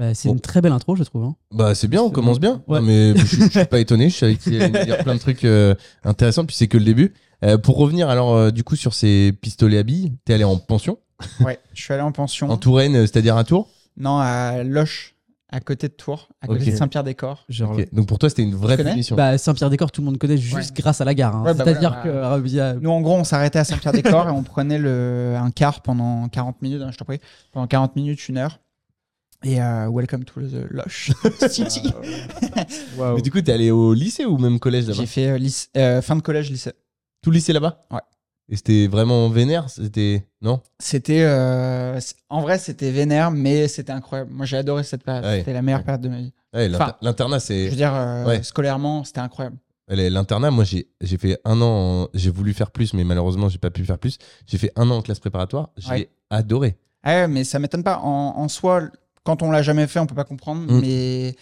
Bah, 0.00 0.14
c'est 0.14 0.28
Bon. 0.28 0.34
une 0.34 0.40
très 0.40 0.60
belle 0.62 0.72
intro, 0.72 0.96
je 0.96 1.02
trouve. 1.04 1.24
hein. 1.24 1.36
Bah 1.52 1.74
c'est 1.74 1.86
bien, 1.86 2.02
on 2.02 2.08
commence 2.10 2.40
bien. 2.40 2.62
Ouais. 2.66 2.80
Non, 2.80 2.86
mais 2.86 3.14
je, 3.16 3.24
je 3.26 3.48
suis 3.50 3.64
pas 3.70 3.78
étonné, 3.80 4.08
je 4.08 4.16
savais 4.16 4.34
qu'il 4.36 4.60
allait 4.60 4.84
dire 4.86 4.98
plein 4.98 5.14
de 5.14 5.20
trucs 5.20 5.44
euh, 5.44 5.74
intéressants, 6.04 6.46
puis 6.46 6.56
c'est 6.56 6.68
que 6.68 6.78
le 6.78 6.84
début. 6.84 7.12
Euh, 7.44 7.58
pour 7.58 7.76
revenir 7.76 8.08
alors 8.08 8.34
euh, 8.34 8.50
du 8.50 8.64
coup 8.64 8.76
sur 8.76 8.92
ces 8.94 9.32
pistolets 9.40 9.78
à 9.78 9.82
billes, 9.82 10.14
t'es 10.24 10.32
allé 10.34 10.44
en 10.44 10.56
pension? 10.56 10.98
Ouais, 11.40 11.58
je 11.74 11.82
suis 11.82 11.92
allé 11.92 12.02
en 12.02 12.12
pension. 12.12 12.48
en 12.50 12.56
Touraine, 12.56 12.94
c'est-à-dire 13.06 13.36
à 13.36 13.44
Tours? 13.44 13.68
Non, 13.98 14.18
à 14.18 14.62
Loche, 14.64 15.14
à 15.50 15.60
côté 15.60 15.88
de 15.88 15.92
Tours, 15.92 16.28
à 16.40 16.46
côté 16.46 16.70
de 16.70 16.76
Saint-Pierre-des-Corps. 16.76 17.46
Donc 17.92 18.06
pour 18.06 18.18
toi 18.18 18.30
c'était 18.30 18.42
une 18.42 18.54
vraie 18.54 18.78
punition. 18.78 19.16
bah, 19.16 19.36
Saint-Pierre-des-Corps, 19.36 19.90
tout 19.92 20.00
le 20.00 20.06
monde 20.06 20.16
connaît 20.18 20.38
juste 20.38 20.70
Ouais. 20.70 20.82
grâce 20.82 21.00
à 21.02 21.04
la 21.04 21.12
gare. 21.14 21.36
hein. 21.36 21.42
Ouais, 21.44 21.52
bah 21.54 21.64
C'est-à-dire 21.64 21.98
voilà, 22.02 22.38
que 22.40 22.78
Nous, 22.80 22.90
en 22.90 23.00
gros, 23.02 23.16
on 23.16 23.24
s'arrêtait 23.24 23.58
à 23.58 23.64
Saint-Pierre-des-Corps 23.64 24.28
et 24.28 24.32
on 24.32 24.42
prenait 24.42 24.78
le, 24.78 25.34
un 25.38 25.50
car 25.50 25.82
pendant 25.82 26.26
40 26.28 26.62
minutes, 26.62 26.80
hein, 26.82 26.90
je 26.90 26.96
t'en 26.98 27.04
prie. 27.04 27.18
Pendant 27.52 27.66
40 27.66 27.96
minutes, 27.96 28.28
une 28.30 28.38
heure. 28.38 28.60
Et 29.42 29.60
euh, 29.60 29.88
welcome 29.88 30.24
to 30.24 30.40
the 30.42 30.66
Loche 30.70 31.12
City. 31.48 31.90
Mais 33.14 33.22
du 33.22 33.30
coup 33.30 33.40
t'es 33.40 33.52
allé 33.52 33.70
au 33.70 33.94
lycée 33.94 34.26
ou 34.26 34.36
même 34.36 34.58
collège 34.58 34.86
là-bas 34.86 35.00
J'ai 35.00 35.06
fait 35.06 35.28
euh, 35.28 35.38
lycée- 35.38 35.68
euh, 35.78 36.02
fin 36.02 36.14
de 36.16 36.20
collège, 36.20 36.50
lycée. 36.50 36.72
Tout 37.22 37.30
lycée 37.30 37.52
là-bas 37.54 37.86
Ouais. 37.90 38.00
Et 38.50 38.56
c'était 38.56 38.86
vraiment 38.86 39.28
vénère 39.30 39.70
C'était 39.70 40.26
non 40.42 40.60
C'était. 40.78 41.22
euh, 41.22 41.98
en 42.28 42.42
vrai, 42.42 42.58
c'était 42.58 42.90
vénère, 42.90 43.30
mais 43.30 43.66
c'était 43.68 43.92
incroyable. 43.92 44.30
Moi, 44.32 44.44
j'ai 44.44 44.56
adoré 44.58 44.82
cette 44.82 45.04
période. 45.04 45.24
Ouais. 45.24 45.38
C'était 45.38 45.52
la 45.52 45.62
meilleure 45.62 45.80
Ouais. 45.80 45.84
période 45.86 46.02
de 46.02 46.08
ma 46.08 46.18
vie. 46.18 46.32
Ouais, 46.52 46.68
l'inter- 46.68 46.82
Enfin, 46.84 46.96
L'internat 47.00 47.38
Je 47.38 47.44
c'est 47.44 47.68
veux 47.68 47.76
dire, 47.76 47.94
euh, 47.94 48.26
Ouais. 48.26 48.42
scolairement, 48.42 49.04
c'était 49.04 49.20
incroyable. 49.20 49.56
L'internat, 49.88 50.50
moi, 50.50 50.64
j'ai 50.64 50.88
j'ai 51.00 51.16
fait 51.16 51.38
un 51.44 51.60
an. 51.62 52.02
en- 52.04 52.08
J'ai 52.12 52.30
voulu 52.30 52.52
faire 52.52 52.70
plus, 52.72 52.92
mais 52.92 53.04
malheureusement, 53.04 53.48
j'ai 53.48 53.58
pas 53.58 53.70
pu 53.70 53.84
faire 53.84 53.98
plus. 53.98 54.18
J'ai 54.46 54.58
fait 54.58 54.72
un 54.76 54.90
an 54.90 54.96
en 54.98 55.02
classe 55.02 55.18
préparatoire. 55.20 55.70
J'ai 55.78 55.90
Ouais. 55.90 56.10
adoré. 56.28 56.76
Ah 57.02 57.10
ouais, 57.22 57.28
mais 57.28 57.44
ça 57.44 57.58
m'étonne 57.58 57.82
pas. 57.84 57.98
En, 57.98 58.34
en 58.36 58.48
soi, 58.48 58.82
quand 59.24 59.42
on 59.42 59.50
l'a 59.50 59.62
jamais 59.62 59.86
fait, 59.86 59.98
on 59.98 60.06
peut 60.06 60.14
pas 60.14 60.24
comprendre. 60.24 60.72
Mm. 60.72 60.80
Mais 60.80 61.36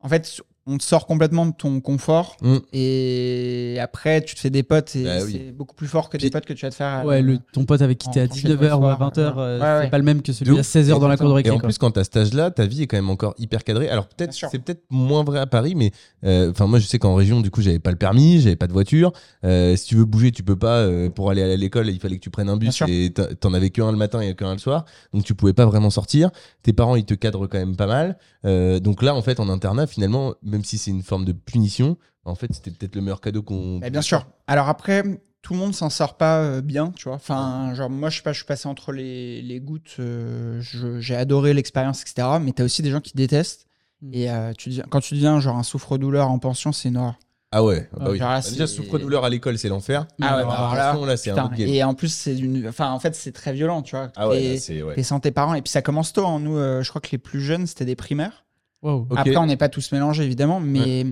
en 0.00 0.08
fait, 0.08 0.40
on 0.68 0.76
te 0.78 0.84
sort 0.84 1.06
complètement 1.06 1.46
de 1.46 1.52
ton 1.52 1.80
confort. 1.80 2.36
Mm. 2.42 2.58
Et 2.74 3.78
après, 3.80 4.22
tu 4.22 4.34
te 4.34 4.40
fais 4.40 4.50
des 4.50 4.62
potes 4.62 4.94
et 4.96 5.04
Bah 5.04 5.16
oui. 5.24 5.32
c'est 5.32 5.52
beaucoup 5.52 5.74
plus 5.74 5.86
fort 5.88 6.08
que 6.10 6.16
Puis- 6.18 6.26
des 6.26 6.30
potes 6.30 6.44
que 6.44 6.52
tu 6.52 6.64
vas 6.66 6.70
te 6.70 6.74
faire. 6.76 6.86
à- 6.88 7.04
Ouais, 7.06 7.22
le, 7.22 7.38
ton 7.52 7.64
pote 7.64 7.80
avec 7.82 7.98
qui 7.98 8.08
en 8.08 8.12
t'es 8.12 8.20
à 8.20 8.28
tant 8.28 8.34
que 8.34 8.40
19h 8.40 8.60
ou 8.80 8.86
à 8.86 8.96
soir, 8.96 8.98
20h, 8.98 9.32
voilà. 9.34 9.40
euh, 9.40 9.58
Ouais, 9.58 9.64
c'est 9.80 9.84
ouais. 9.86 9.90
pas 9.90 9.98
le 9.98 10.04
même 10.04 10.22
que 10.22 10.32
celui 10.32 10.50
à 10.56 10.60
ouf. 10.60 10.66
16h 10.66 10.98
dans 11.00 11.08
la 11.08 11.16
cour 11.16 11.26
de 11.28 11.32
Et 11.32 11.36
récré. 11.36 11.50
en 11.52 11.58
quoi. 11.58 11.68
plus, 11.68 11.78
quand 11.78 11.90
t'as 11.90 12.04
cet 12.04 12.16
âge-là, 12.16 12.50
ta 12.50 12.66
vie 12.66 12.82
est 12.82 12.86
quand 12.86 12.96
même 12.96 13.10
encore 13.10 13.34
hyper 13.38 13.64
cadrée. 13.64 13.88
Alors 13.88 14.06
peut-être, 14.08 14.32
c'est 14.34 14.58
peut-être 14.58 14.82
moins 14.90 15.24
vrai 15.24 15.38
à 15.38 15.46
Paris, 15.46 15.74
mais 15.74 15.90
euh, 16.24 16.50
enfin 16.50 16.66
moi, 16.66 16.78
je 16.78 16.86
sais 16.86 16.98
qu'en 16.98 17.14
région, 17.14 17.40
du 17.40 17.50
coup, 17.50 17.62
j'avais 17.62 17.78
pas 17.78 17.90
le 17.90 17.96
permis, 17.96 18.40
j'avais 18.40 18.56
pas 18.56 18.66
de 18.66 18.72
voiture. 18.72 19.12
Euh, 19.44 19.74
si 19.76 19.86
tu 19.86 19.96
veux 19.96 20.04
bouger, 20.04 20.32
tu 20.32 20.42
peux 20.42 20.56
pas. 20.56 20.78
euh, 20.78 21.08
pour 21.08 21.30
aller 21.30 21.42
à 21.42 21.56
l'école, 21.56 21.88
il 21.88 21.98
fallait 21.98 22.16
que 22.16 22.22
tu 22.22 22.30
prennes 22.30 22.48
un 22.50 22.56
bus 22.56 22.82
et 22.86 23.10
t'en- 23.10 23.26
t'en 23.40 23.54
avais 23.54 23.70
qu'un 23.70 23.90
le 23.90 23.96
matin 23.96 24.20
et 24.20 24.34
qu'un 24.34 24.52
le 24.52 24.58
soir, 24.58 24.84
donc 25.14 25.24
tu 25.24 25.34
pouvais 25.34 25.52
pas 25.54 25.64
vraiment 25.66 25.90
sortir. 25.90 26.30
Tes 26.62 26.72
parents, 26.72 26.94
ils 26.96 27.04
te 27.04 27.14
cadrent 27.14 27.46
quand 27.48 27.58
même 27.58 27.76
pas 27.76 27.86
mal. 27.86 28.18
Euh, 28.44 28.78
donc 28.80 29.02
là, 29.02 29.14
en 29.14 29.22
fait, 29.22 29.40
en 29.40 29.48
internat, 29.48 29.86
finalement, 29.86 30.34
même 30.42 30.57
si 30.64 30.78
c'est 30.78 30.90
une 30.90 31.02
forme 31.02 31.24
de 31.24 31.32
punition, 31.32 31.96
en 32.24 32.34
fait, 32.34 32.52
c'était 32.52 32.70
peut-être 32.70 32.94
le 32.94 33.02
meilleur 33.02 33.20
cadeau 33.20 33.42
qu'on. 33.42 33.78
Mais 33.80 33.90
bien 33.90 34.02
sûr. 34.02 34.26
Alors 34.46 34.68
après, 34.68 35.02
tout 35.42 35.52
le 35.54 35.58
monde 35.58 35.74
s'en 35.74 35.88
sort 35.90 36.16
pas 36.16 36.38
euh, 36.40 36.60
bien, 36.60 36.92
tu 36.96 37.04
vois. 37.04 37.14
Enfin, 37.14 37.72
genre, 37.74 37.88
moi, 37.90 38.10
je 38.10 38.16
sais 38.18 38.22
pas, 38.22 38.32
je 38.32 38.38
suis 38.38 38.46
passé 38.46 38.68
entre 38.68 38.92
les, 38.92 39.40
les 39.42 39.60
gouttes. 39.60 39.96
euh, 40.00 40.60
J'ai 41.00 41.16
adoré 41.16 41.54
l'expérience, 41.54 42.02
etc. 42.02 42.28
Mais 42.40 42.52
t'as 42.52 42.64
aussi 42.64 42.82
des 42.82 42.90
gens 42.90 43.00
qui 43.00 43.12
détestent. 43.14 43.66
Mm. 44.02 44.10
Et 44.14 44.30
euh, 44.30 44.52
tu 44.56 44.68
deviens- 44.70 44.84
quand 44.90 45.00
tu 45.00 45.14
deviens 45.14 45.40
genre 45.40 45.56
un 45.56 45.62
souffre-douleur 45.62 46.30
en 46.30 46.38
pension, 46.38 46.72
c'est 46.72 46.88
une 46.88 46.96
horreur. 46.98 47.18
Ah 47.50 47.64
ouais, 47.64 47.88
ah 47.94 47.96
bah 48.00 48.10
oui. 48.10 48.18
genre 48.18 48.28
là, 48.28 48.42
Déjà, 48.42 48.66
c'est- 48.66 48.74
souffre-douleur 48.76 49.24
à 49.24 49.30
l'école, 49.30 49.56
c'est 49.56 49.70
l'enfer. 49.70 50.06
Ah 50.20 50.24
ouais, 50.36 50.42
Alors, 50.42 50.50
bah 50.50 50.56
alors 50.70 50.74
là, 51.00 51.06
là, 51.06 51.16
c'est 51.16 51.30
un. 51.30 51.50
Et 51.56 51.82
en 51.82 51.94
plus, 51.94 52.12
c'est 52.12 52.36
une. 52.36 52.68
Enfin, 52.68 52.90
en 52.92 53.00
fait, 53.00 53.14
c'est 53.14 53.32
très 53.32 53.54
violent, 53.54 53.80
tu 53.80 53.96
vois. 53.96 54.10
Ah 54.16 54.28
ouais, 54.28 54.52
là, 54.54 54.60
c'est 54.60 54.82
ouais. 54.82 55.02
Sans 55.02 55.18
tes 55.18 55.30
parents. 55.30 55.54
Et 55.54 55.62
puis 55.62 55.70
ça 55.70 55.80
commence 55.80 56.12
tôt. 56.12 56.26
hein. 56.26 56.40
Nous, 56.40 56.58
euh, 56.58 56.82
je 56.82 56.90
crois 56.90 57.00
que 57.00 57.08
les 57.10 57.16
plus 57.16 57.40
jeunes, 57.40 57.66
c'était 57.66 57.86
des 57.86 57.96
primaires. 57.96 58.44
Wow. 58.82 59.08
Après, 59.16 59.36
on 59.36 59.46
n'est 59.46 59.56
pas 59.56 59.68
tous 59.68 59.90
mélangés, 59.92 60.24
évidemment, 60.24 60.60
mais, 60.60 61.04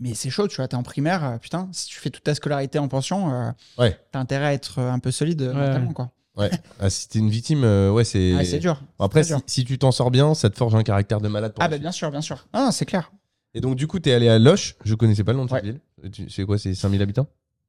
mais 0.00 0.14
c'est 0.14 0.30
chaud, 0.30 0.48
tu 0.48 0.56
vois. 0.56 0.68
T'es 0.68 0.76
en 0.76 0.82
primaire, 0.82 1.24
euh, 1.24 1.38
putain, 1.38 1.68
si 1.72 1.86
tu 1.88 1.98
fais 2.00 2.10
toute 2.10 2.24
ta 2.24 2.34
scolarité 2.34 2.78
en 2.78 2.88
pension, 2.88 3.32
euh, 3.32 3.50
Ouais. 3.78 3.98
t'as 4.12 4.18
intérêt 4.20 4.46
à 4.46 4.52
être 4.52 4.78
euh, 4.78 4.90
un 4.90 4.98
peu 4.98 5.10
solide 5.10 5.42
mentalement, 5.42 5.92
quoi. 5.92 6.10
Ouais. 6.36 6.50
Ah, 6.80 6.90
si 6.90 7.08
t'es 7.08 7.18
une 7.18 7.30
victime, 7.30 7.64
euh, 7.64 7.90
ouais, 7.90 8.04
c'est. 8.04 8.34
Ouais, 8.34 8.44
c'est 8.44 8.58
dur. 8.58 8.82
Bon, 8.98 9.04
Après, 9.06 9.22
si, 9.24 9.28
dur. 9.32 9.40
si 9.46 9.64
tu 9.64 9.78
t'en 9.78 9.90
sors 9.92 10.10
bien, 10.10 10.34
ça 10.34 10.50
te 10.50 10.56
forge 10.56 10.74
un 10.74 10.82
caractère 10.82 11.20
de 11.20 11.28
malade. 11.28 11.54
Pour 11.54 11.64
Ah, 11.64 11.68
bah 11.68 11.78
bien 11.78 11.92
sûr, 11.92 12.10
bien 12.10 12.20
sûr. 12.20 12.46
Ah, 12.52 12.70
c'est 12.72 12.84
clair. 12.84 13.10
Et 13.54 13.60
donc, 13.62 13.76
du 13.76 13.86
coup, 13.86 13.98
t'es 14.00 14.12
allé 14.12 14.28
à 14.28 14.38
Loche. 14.38 14.76
Je 14.84 14.94
connaissais 14.94 15.24
pas 15.24 15.32
le 15.32 15.38
nom 15.38 15.46
de 15.46 15.50
cette 15.50 15.64
Ouais. 15.64 15.70
ville. 16.02 16.10
Tu- 16.12 16.28
C'est 16.28 16.44
quoi 16.44 16.58
C'est 16.58 16.74
5000 16.74 17.00
habitants? 17.00 17.26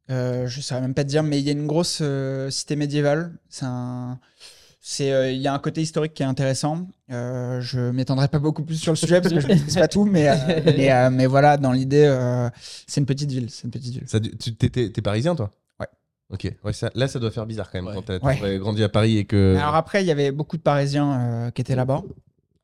Euh, 0.10 0.48
je 0.48 0.60
saurais 0.62 0.82
même 0.82 0.94
pas 0.94 1.04
te 1.06 1.10
dire, 1.10 1.24
mais 1.24 1.40
il 1.40 1.46
y 1.46 1.50
a 1.50 1.54
une 1.54 1.66
grosse 1.68 2.00
euh, 2.02 2.50
cité 2.50 2.76
médiévale. 2.76 3.38
C'est 3.50 3.66
un. 3.66 4.20
C'est, 4.90 5.12
euh, 5.12 5.30
il 5.34 5.42
y 5.42 5.48
a 5.50 5.54
un 5.54 5.60
côté 5.60 5.82
historique 5.82 6.14
qui 6.14 6.24
est 6.24 6.26
intéressant. 6.26 6.88
Euh, 7.12 7.60
je 7.60 7.92
m'étendrai 7.92 8.30
pas 8.30 8.40
beaucoup 8.40 8.64
plus 8.64 8.78
sur 8.78 8.94
le 8.94 8.96
sujet 8.96 9.20
parce 9.20 9.34
que 9.34 9.42
je 9.42 9.48
maîtrise 9.48 9.76
pas 9.76 9.90
tout, 9.90 10.06
mais, 10.06 10.30
euh, 10.30 10.34
mais, 10.66 10.94
euh, 10.94 11.10
mais 11.10 11.26
voilà, 11.26 11.58
dans 11.58 11.74
l'idée, 11.74 12.06
euh, 12.06 12.50
c'est 12.88 13.02
une 13.02 13.06
petite 13.06 13.30
ville. 13.30 13.50
C'est 13.50 13.66
une 13.66 13.72
petite 13.72 13.94
ville. 13.96 14.04
Ça, 14.08 14.18
tu 14.22 14.56
t'es, 14.56 15.02
parisien, 15.02 15.36
toi? 15.36 15.52
Ouais. 15.82 15.88
Ok. 16.30 16.50
Ouais, 16.64 16.72
ça, 16.72 16.90
là, 16.96 17.10
ça 17.10 17.20
doit 17.20 17.32
faire 17.32 17.46
bizarre 17.46 17.70
quand 17.70 17.80
même 17.80 17.88
Ouais. 17.88 17.96
quand 17.96 18.04
t'as, 18.04 18.20
Ouais. 18.20 18.38
t'as 18.40 18.58
grandi 18.60 18.82
à 18.82 18.88
Paris 18.88 19.18
et 19.18 19.26
que. 19.26 19.58
Alors 19.60 19.76
après, 19.76 20.06
il 20.06 20.08
y 20.08 20.12
avait 20.12 20.32
beaucoup 20.32 20.56
de 20.56 20.62
Parisiens 20.62 21.20
euh, 21.20 21.52
qui 21.52 21.60
étaient 21.60 21.76
là-bas. 21.76 22.04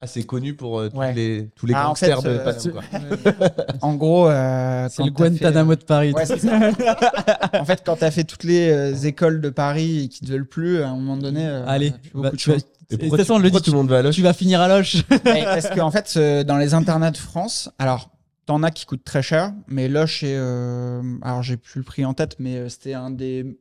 C'est 0.05 0.24
connu 0.24 0.53
pour 0.53 0.79
euh, 0.79 0.89
tous 0.89 0.98
Ouais. 0.98 1.13
les, 1.13 1.50
tous 1.55 1.65
les 1.65 1.74
Ah, 1.74 1.86
en 1.86 1.88
gangsters 1.89 2.22
fait, 2.22 2.29
de 2.29 2.33
euh, 2.39 2.43
Paname, 2.43 2.72
quoi. 2.72 3.65
En 3.81 3.95
gros, 3.95 4.27
euh, 4.29 4.88
C'est 4.89 5.03
le 5.03 5.12
t'as 5.12 5.24
fait- 5.25 5.29
Guantanamo 5.31 5.75
de 5.75 5.83
Paris. 5.83 6.13
Ouais, 6.13 6.25
c'est 6.25 6.39
ça. 6.39 6.60
en 7.60 7.65
fait, 7.65 7.81
quand 7.86 7.95
t'as 7.98 8.12
fait 8.12 8.24
toutes 8.24 8.43
les 8.43 8.69
euh, 8.72 8.93
écoles 8.95 9.41
de 9.41 9.50
Paris 9.50 10.03
et 10.05 10.07
qui 10.10 10.22
te 10.25 10.31
veulent 10.31 10.48
plus, 10.48 10.81
à 10.81 10.89
un 10.89 10.95
moment 10.95 11.17
donné, 11.17 11.45
euh, 11.45 11.65
Allez, 11.67 11.91
plus 11.91 12.10
bah, 12.13 12.19
beaucoup 12.24 12.36
de 12.36 12.41
tu 12.41 12.50
vas-. 12.51 12.57
Et 12.89 12.95
de 12.98 12.98
pourquoi 13.01 13.17
toute 13.17 13.25
façon, 13.27 13.33
on 13.36 13.38
tu- 13.38 13.43
le 13.43 13.50
pourquoi 13.50 13.60
dit, 13.62 13.65
tout 13.65 13.72
le 13.72 13.77
monde 13.77 13.89
va 13.89 13.98
à 14.00 14.01
Loche 14.01 14.15
tu 14.15 14.22
vas 14.22 14.33
finir 14.33 14.62
à 14.62 14.67
Loche. 14.67 15.03
Parce 15.24 15.69
qu'en 15.69 15.89
fait, 15.89 16.17
dans 16.45 16.57
les 16.57 16.74
internats 16.74 17.12
de 17.12 17.17
France, 17.17 17.69
alors 17.79 18.10
t'en 18.45 18.62
as 18.62 18.72
qui 18.72 18.86
coûtent 18.86 19.05
très 19.05 19.22
cher, 19.24 19.53
mais 19.67 19.88
Loche 19.88 20.22
est, 20.24 20.36
euh, 20.36 21.01
alors 21.22 21.41
j'ai 21.43 21.55
plus 21.57 21.79
le 21.79 21.86
prix 21.86 22.03
en 22.03 22.13
tête, 22.13 22.36
mais 22.39 22.67
c'était 22.69 22.93
un 22.93 23.10
des 23.10 23.57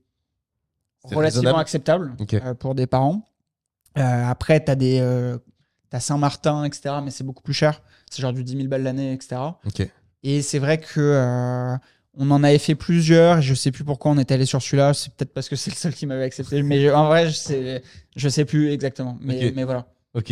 relativement 1.04 1.56
acceptables 1.58 2.14
euh, 2.34 2.54
pour 2.54 2.74
des 2.74 2.86
parents. 2.86 3.28
Euh, 3.98 4.24
après, 4.28 4.60
t'as 4.60 4.74
des, 4.74 4.98
euh, 5.00 5.38
t'as 5.92 6.00
Saint-Martin, 6.00 6.64
etc., 6.64 6.96
mais 7.04 7.10
c'est 7.10 7.22
beaucoup 7.22 7.42
plus 7.42 7.52
cher. 7.54 7.82
C'est 8.10 8.22
genre 8.22 8.32
du 8.32 8.42
10 8.42 8.56
000 8.56 8.68
balles 8.68 8.82
l'année, 8.82 9.12
etc. 9.12 9.36
Et 10.22 10.40
c'est 10.42 10.58
vrai 10.58 10.78
que 10.78 11.00
euh, 11.00 11.76
on 12.14 12.30
en 12.30 12.42
avait 12.42 12.58
fait 12.58 12.74
plusieurs. 12.74 13.42
Je 13.42 13.52
sais 13.54 13.70
plus 13.70 13.84
pourquoi 13.84 14.10
on 14.12 14.18
était 14.18 14.34
allé 14.34 14.46
sur 14.46 14.62
celui-là. 14.62 14.94
C'est 14.94 15.12
peut-être 15.14 15.32
parce 15.34 15.48
que 15.48 15.56
c'est 15.56 15.70
le 15.70 15.76
seul 15.76 15.92
qui 15.94 16.06
m'avait 16.06 16.24
accepté. 16.24 16.62
Mais 16.62 16.80
je- 16.82 16.88
en 16.88 17.06
vrai, 17.08 17.26
je 17.28 17.32
sais, 17.34 17.82
je 18.16 18.28
sais 18.28 18.44
plus 18.46 18.70
exactement. 18.70 19.18
Mais, 19.20 19.52
voilà. 19.64 19.86
Ok. 20.14 20.30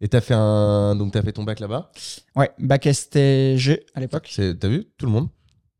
Et 0.00 0.08
t'as 0.08 0.20
fait 0.20 0.34
un. 0.34 0.96
Donc, 0.96 1.12
t'as 1.12 1.22
fait 1.22 1.32
ton 1.32 1.44
bac 1.44 1.60
là-bas? 1.60 1.90
Ouais, 2.36 2.50
bac 2.58 2.86
STG 2.86 3.84
à 3.94 4.00
l'époque. 4.00 4.32
T'as 4.34 4.68
vu? 4.68 4.86
Tout 4.98 5.06
le 5.06 5.12
monde. 5.12 5.28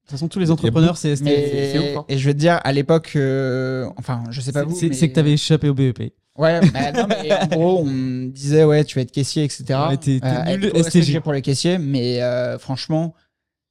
De 0.05 0.09
toute 0.11 0.19
façon, 0.19 0.29
tous 0.29 0.39
les 0.39 0.51
entrepreneurs, 0.51 0.99
c'est 0.99 1.15
ouf, 1.15 1.23
hein. 1.27 2.05
et 2.11 2.19
je 2.19 2.27
vais 2.27 2.35
te 2.35 2.39
dire 2.39 2.61
à 2.63 2.73
l'époque, 2.73 3.13
euh, 3.17 3.89
enfin, 3.97 4.23
je 4.31 4.41
sais 4.43 4.53
pas 4.53 4.65
vous, 4.65 4.75
c'est- 4.77 4.89
mais- 4.91 5.09
que 5.09 5.15
t'avais 5.15 5.33
échappé 5.33 5.69
au 5.71 5.75
BEP. 5.75 6.13
Ouais, 6.37 6.61
bah, 6.73 6.93
non, 6.93 7.07
mais 7.09 7.33
en 7.43 7.47
gros, 7.47 7.79
on 7.81 7.85
me 7.87 8.27
disait 8.29 8.65
ouais, 8.65 8.85
tu 8.85 8.97
vas 8.97 9.03
être 9.03 9.13
caissier, 9.13 9.45
etc. 9.45 9.65
Ouais, 9.89 10.57
nul 10.59 10.73
que 10.73 10.83
STG. 10.83 11.03
j'ai 11.05 11.21
pour 11.21 11.33
les 11.33 11.41
caissiers, 11.43 11.79
mais 11.79 12.21
euh, 12.23 12.59
franchement, 12.59 13.15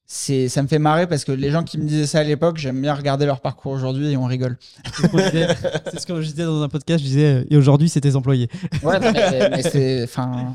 c'est 0.07 0.49
ça 0.49 0.63
me 0.63 0.67
fait 0.67 0.79
marrer 0.79 1.05
parce 1.05 1.23
que 1.23 1.31
les 1.31 1.51
gens 1.51 1.63
qui 1.63 1.77
me 1.77 1.83
disaient 1.85 2.07
ça 2.07 2.19
à 2.19 2.23
l'époque, 2.23 2.57
j'aime 2.57 2.81
bien 2.81 2.93
regarder 2.95 3.25
leur 3.27 3.39
parcours 3.41 3.71
aujourd'hui 3.73 4.11
et 4.11 4.17
on 4.17 4.25
rigole. 4.25 4.57
C'est 5.01 5.99
ce 5.99 6.05
que 6.07 6.21
je 6.21 6.29
disais 6.31 6.45
dans 6.45 6.61
un 6.63 6.69
podcast. 6.69 6.99
Je 7.03 7.07
disais, 7.09 7.25
euh, 7.33 7.43
et 7.49 7.57
aujourd'hui, 7.57 7.89
c'est 7.89 8.01
tes 8.01 8.15
employés. 8.15 8.49
Ouais, 8.81 8.99
mais, 8.99 9.49
mais 9.49 9.61
c'est, 9.69 10.03
enfin, 10.03 10.53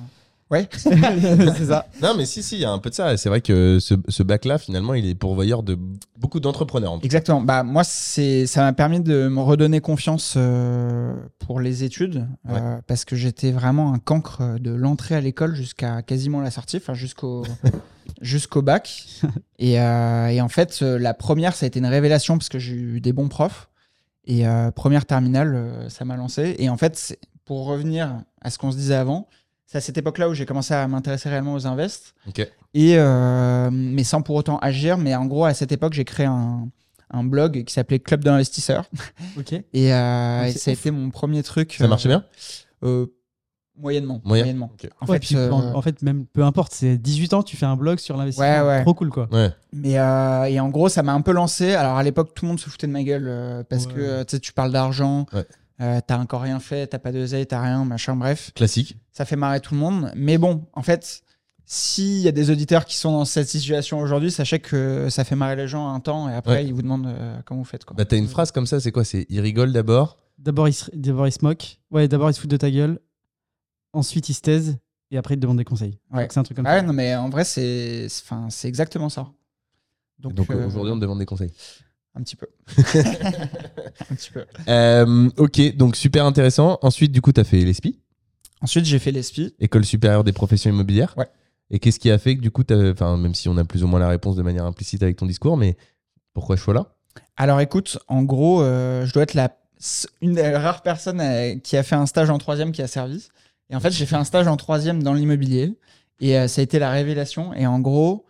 ouais, 0.50 0.68
c'est 0.76 1.66
ça. 1.66 1.86
Non, 2.02 2.14
mais 2.16 2.26
si, 2.26 2.42
si, 2.42 2.56
il 2.56 2.60
y 2.60 2.64
a 2.64 2.70
un 2.70 2.78
peu 2.78 2.90
de 2.90 2.94
ça. 2.94 3.16
C'est 3.16 3.28
vrai 3.28 3.40
que 3.40 3.78
ce, 3.80 3.94
ce 4.08 4.22
bac-là, 4.22 4.58
finalement, 4.58 4.94
il 4.94 5.06
est 5.06 5.14
pourvoyeur 5.14 5.62
de 5.62 5.78
beaucoup 6.18 6.40
d'entrepreneurs. 6.40 6.98
exactement. 7.02 7.40
Bah 7.40 7.62
moi, 7.62 7.84
c'est, 7.84 8.46
ça 8.46 8.62
m'a 8.62 8.72
permis 8.72 9.00
de 9.00 9.28
me 9.28 9.40
redonner 9.40 9.80
confiance 9.80 10.34
euh, 10.36 11.14
pour 11.38 11.60
les 11.60 11.84
études 11.84 12.26
euh, 12.48 12.78
parce 12.86 13.04
que 13.04 13.16
j'étais 13.16 13.52
vraiment 13.52 13.92
un 13.92 13.98
cancre 13.98 14.58
de 14.58 14.70
l'entrée 14.70 15.14
à 15.14 15.20
l'école 15.20 15.54
jusqu'à 15.54 16.02
quasiment 16.02 16.40
la 16.40 16.50
sortie, 16.50 16.78
enfin 16.78 16.94
jusqu'au 16.94 17.44
jusqu'au 18.20 18.62
bac. 18.62 19.06
Et, 19.58 19.80
euh, 19.80 20.28
et 20.28 20.40
en 20.40 20.48
fait, 20.48 20.80
la 20.80 21.14
première, 21.14 21.54
ça 21.54 21.64
a 21.64 21.68
été 21.68 21.78
une 21.78 21.86
révélation 21.86 22.36
parce 22.36 22.48
que 22.48 22.58
j'ai 22.58 22.74
eu 22.74 23.00
des 23.00 23.12
bons 23.12 23.28
profs. 23.28 23.68
Et 24.26 24.46
euh, 24.46 24.70
première 24.70 25.06
terminale, 25.06 25.86
ça 25.88 26.04
m'a 26.04 26.16
lancé. 26.16 26.54
Et 26.58 26.68
en 26.68 26.76
fait, 26.76 27.18
pour 27.46 27.64
revenir 27.64 28.22
à 28.42 28.50
ce 28.50 28.58
qu'on 28.58 28.70
se 28.70 28.76
disait 28.76 28.94
avant, 28.94 29.26
c'est 29.70 29.78
à 29.78 29.80
cette 29.82 29.98
époque-là 29.98 30.28
où 30.30 30.34
j'ai 30.34 30.46
commencé 30.46 30.72
à 30.74 30.88
m'intéresser 30.88 31.28
réellement 31.28 31.52
aux 31.54 31.66
invests. 31.66 32.14
Et, 32.74 32.94
euh, 32.98 33.68
mais 33.70 34.02
sans 34.02 34.22
pour 34.22 34.34
autant 34.34 34.58
agir. 34.58 34.96
Mais 34.98 35.14
en 35.14 35.26
gros, 35.26 35.44
à 35.44 35.52
cette 35.54 35.70
époque, 35.72 35.92
j'ai 35.92 36.04
créé 36.04 36.26
un, 36.26 36.68
un 37.10 37.22
blog 37.24 37.64
qui 37.64 37.72
s'appelait 37.74 37.98
Club 37.98 38.24
d'investisseurs. 38.24 38.86
Ok. 39.38 39.52
Et, 39.52 39.92
euh, 39.94 40.44
et 40.44 40.52
ça 40.52 40.70
a 40.70 40.74
été 40.74 40.90
mon 40.90 41.10
premier 41.10 41.42
truc. 41.42 41.74
Ça 41.78 41.86
marchait 41.86 42.08
bien? 42.08 42.24
euh, 42.82 43.06
Moyennement. 43.80 44.20
Moyen 44.24 44.42
moyennement. 44.44 44.70
Ok. 44.74 44.90
En 45.00 45.06
Ouais, 45.06 45.14
fait, 45.20 45.26
puis, 45.26 45.36
euh, 45.36 45.52
en, 45.52 45.74
en 45.76 45.82
fait, 45.82 46.02
même 46.02 46.26
peu 46.26 46.42
importe, 46.42 46.72
c'est 46.74 46.98
18 46.98 47.34
ans, 47.34 47.42
tu 47.44 47.56
fais 47.56 47.66
un 47.66 47.76
blog 47.76 47.98
sur 48.00 48.16
l'investissement. 48.16 48.62
Ouais, 48.62 48.66
ouais. 48.66 48.82
Trop 48.82 48.94
cool, 48.94 49.10
quoi. 49.10 49.28
Ouais. 49.30 49.50
Mais 49.72 49.98
euh, 50.00 50.44
et 50.46 50.58
en 50.58 50.68
gros, 50.70 50.88
ça 50.88 51.04
m'a 51.04 51.12
un 51.12 51.20
peu 51.20 51.30
lancé. 51.30 51.74
Alors 51.74 51.96
à 51.96 52.02
l'époque, 52.02 52.34
tout 52.34 52.44
le 52.44 52.48
monde 52.48 52.58
se 52.58 52.68
foutait 52.68 52.88
de 52.88 52.92
ma 52.92 53.04
gueule 53.04 53.26
euh, 53.28 53.62
parce 53.62 53.86
Ouais. 53.86 53.92
que 53.92 54.22
tu 54.24 54.30
sais, 54.36 54.40
tu 54.40 54.52
parles 54.52 54.72
d'argent, 54.72 55.26
Ouais. 55.32 55.44
Euh, 55.80 56.00
t'as 56.06 56.18
encore 56.18 56.42
rien 56.42 56.60
fait, 56.60 56.86
t'as 56.88 56.98
pas 56.98 57.12
d'oseille, 57.12 57.46
t'as 57.46 57.60
rien, 57.62 57.84
machin, 57.84 58.16
bref. 58.16 58.52
Classique. 58.54 58.96
Ça 59.12 59.24
fait 59.24 59.36
marrer 59.36 59.60
tout 59.60 59.74
le 59.74 59.80
monde. 59.80 60.10
Mais 60.16 60.38
bon, 60.38 60.66
en 60.72 60.82
fait, 60.82 61.22
s'il 61.66 62.18
y 62.20 62.28
a 62.28 62.32
des 62.32 62.50
auditeurs 62.50 62.84
qui 62.84 62.96
sont 62.96 63.12
dans 63.12 63.24
cette 63.24 63.48
situation 63.48 63.98
aujourd'hui, 64.00 64.30
sachez 64.30 64.58
que 64.58 65.08
ça 65.10 65.24
fait 65.24 65.36
marrer 65.36 65.54
les 65.56 65.68
gens 65.68 65.88
un 65.92 66.00
temps 66.00 66.28
et 66.28 66.34
après, 66.34 66.54
Ouais. 66.54 66.66
ils 66.66 66.72
vous 66.74 66.82
demandent 66.82 67.06
euh, 67.06 67.40
comment 67.44 67.60
vous 67.60 67.66
faites. 67.66 67.84
Quoi. 67.84 67.94
Bah, 67.96 68.04
t'as 68.04 68.16
une 68.16 68.28
phrase 68.28 68.50
comme 68.52 68.66
ça, 68.66 68.80
c'est 68.80 68.90
quoi? 68.92 69.04
C'est 69.04 69.26
il 69.28 69.40
rigole 69.40 69.72
d'abord. 69.72 70.16
D'abord, 70.38 70.68
il, 70.68 70.72
se- 70.72 70.90
d'abord, 70.94 71.30
se 71.32 71.38
moque. 71.42 71.78
Ouais, 71.90 72.08
d'abord, 72.08 72.30
il 72.30 72.34
se 72.34 72.40
fout 72.40 72.50
de 72.50 72.56
ta 72.56 72.70
gueule. 72.70 73.00
Ensuite, 73.92 74.28
il 74.28 74.34
se 74.34 74.40
taise. 74.40 74.78
Et 75.10 75.16
après, 75.18 75.34
il 75.34 75.36
te 75.38 75.42
demande 75.42 75.56
des 75.58 75.64
conseils. 75.64 75.98
Ouais. 76.12 76.28
C'est 76.30 76.38
un 76.38 76.42
truc 76.42 76.56
comme 76.56 76.66
Ah 76.66 76.74
ouais, 76.74 76.80
ça. 76.80 76.86
non, 76.86 76.92
mais 76.92 77.14
en 77.16 77.28
vrai, 77.30 77.44
c'est 77.44 78.08
c'est- 78.08 78.24
'fin, 78.24 78.48
c'est 78.50 78.68
exactement 78.68 79.08
ça. 79.08 79.28
Donc, 80.18 80.34
Donc, 80.34 80.50
euh, 80.50 80.66
aujourd'hui, 80.66 80.92
on 80.92 80.96
te 80.96 81.00
demande 81.00 81.18
des 81.18 81.26
conseils. 81.26 81.52
Un 82.18 82.22
petit 82.22 82.36
peu. 82.36 82.46
un 82.78 84.14
petit 84.14 84.30
peu. 84.30 84.44
Euh, 84.68 85.30
ok, 85.36 85.76
donc 85.76 85.96
super 85.96 86.26
intéressant. 86.26 86.78
Ensuite, 86.82 87.12
du 87.12 87.20
coup, 87.20 87.32
t'as 87.32 87.44
fait 87.44 87.58
l'ESPI, 87.58 87.98
Ensuite, 88.60 88.86
j'ai 88.86 88.98
fait 88.98 89.12
l'ESPI. 89.12 89.54
École 89.60 89.84
supérieure 89.84 90.24
des 90.24 90.32
professions 90.32 90.70
immobilières. 90.70 91.14
Ouais. 91.16 91.28
Et 91.70 91.78
qu'est-ce 91.78 92.00
qui 92.00 92.10
a 92.10 92.18
fait 92.18 92.36
que 92.36 92.40
du 92.40 92.50
coup, 92.50 92.64
enfin, 92.70 93.16
même 93.16 93.34
si 93.34 93.48
on 93.48 93.56
a 93.56 93.64
plus 93.64 93.84
ou 93.84 93.86
moins 93.86 94.00
la 94.00 94.08
réponse 94.08 94.36
de 94.36 94.42
manière 94.42 94.64
implicite 94.64 95.02
avec 95.02 95.16
ton 95.16 95.26
discours, 95.26 95.56
mais 95.56 95.76
pourquoi 96.32 96.56
ce 96.56 96.62
choix-là? 96.62 96.86
Alors 97.36 97.60
écoute, 97.60 97.98
en 98.08 98.22
gros, 98.22 98.62
euh, 98.62 99.04
je 99.06 99.12
dois 99.12 99.22
être 99.22 99.34
la, 99.34 99.56
une 100.20 100.34
des 100.34 100.56
rares 100.56 100.82
personnes 100.82 101.20
euh, 101.20 101.56
qui 101.58 101.76
a 101.76 101.82
fait 101.82 101.94
un 101.94 102.06
stage 102.06 102.30
en 102.30 102.38
troisième 102.38 102.72
qui 102.72 102.82
a 102.82 102.88
servi. 102.88 103.28
Et 103.70 103.76
en 103.76 103.80
fait, 103.80 103.90
j'ai 103.90 104.06
fait 104.06 104.16
un 104.16 104.24
stage 104.24 104.48
en 104.48 104.56
troisième 104.56 105.02
dans 105.02 105.14
l'immobilier. 105.14 105.74
Et 106.20 106.48
ça 106.48 106.60
a 106.60 106.64
été 106.64 106.80
la 106.80 106.90
révélation. 106.90 107.54
Et 107.54 107.66
en 107.66 107.78
gros, 107.78 108.24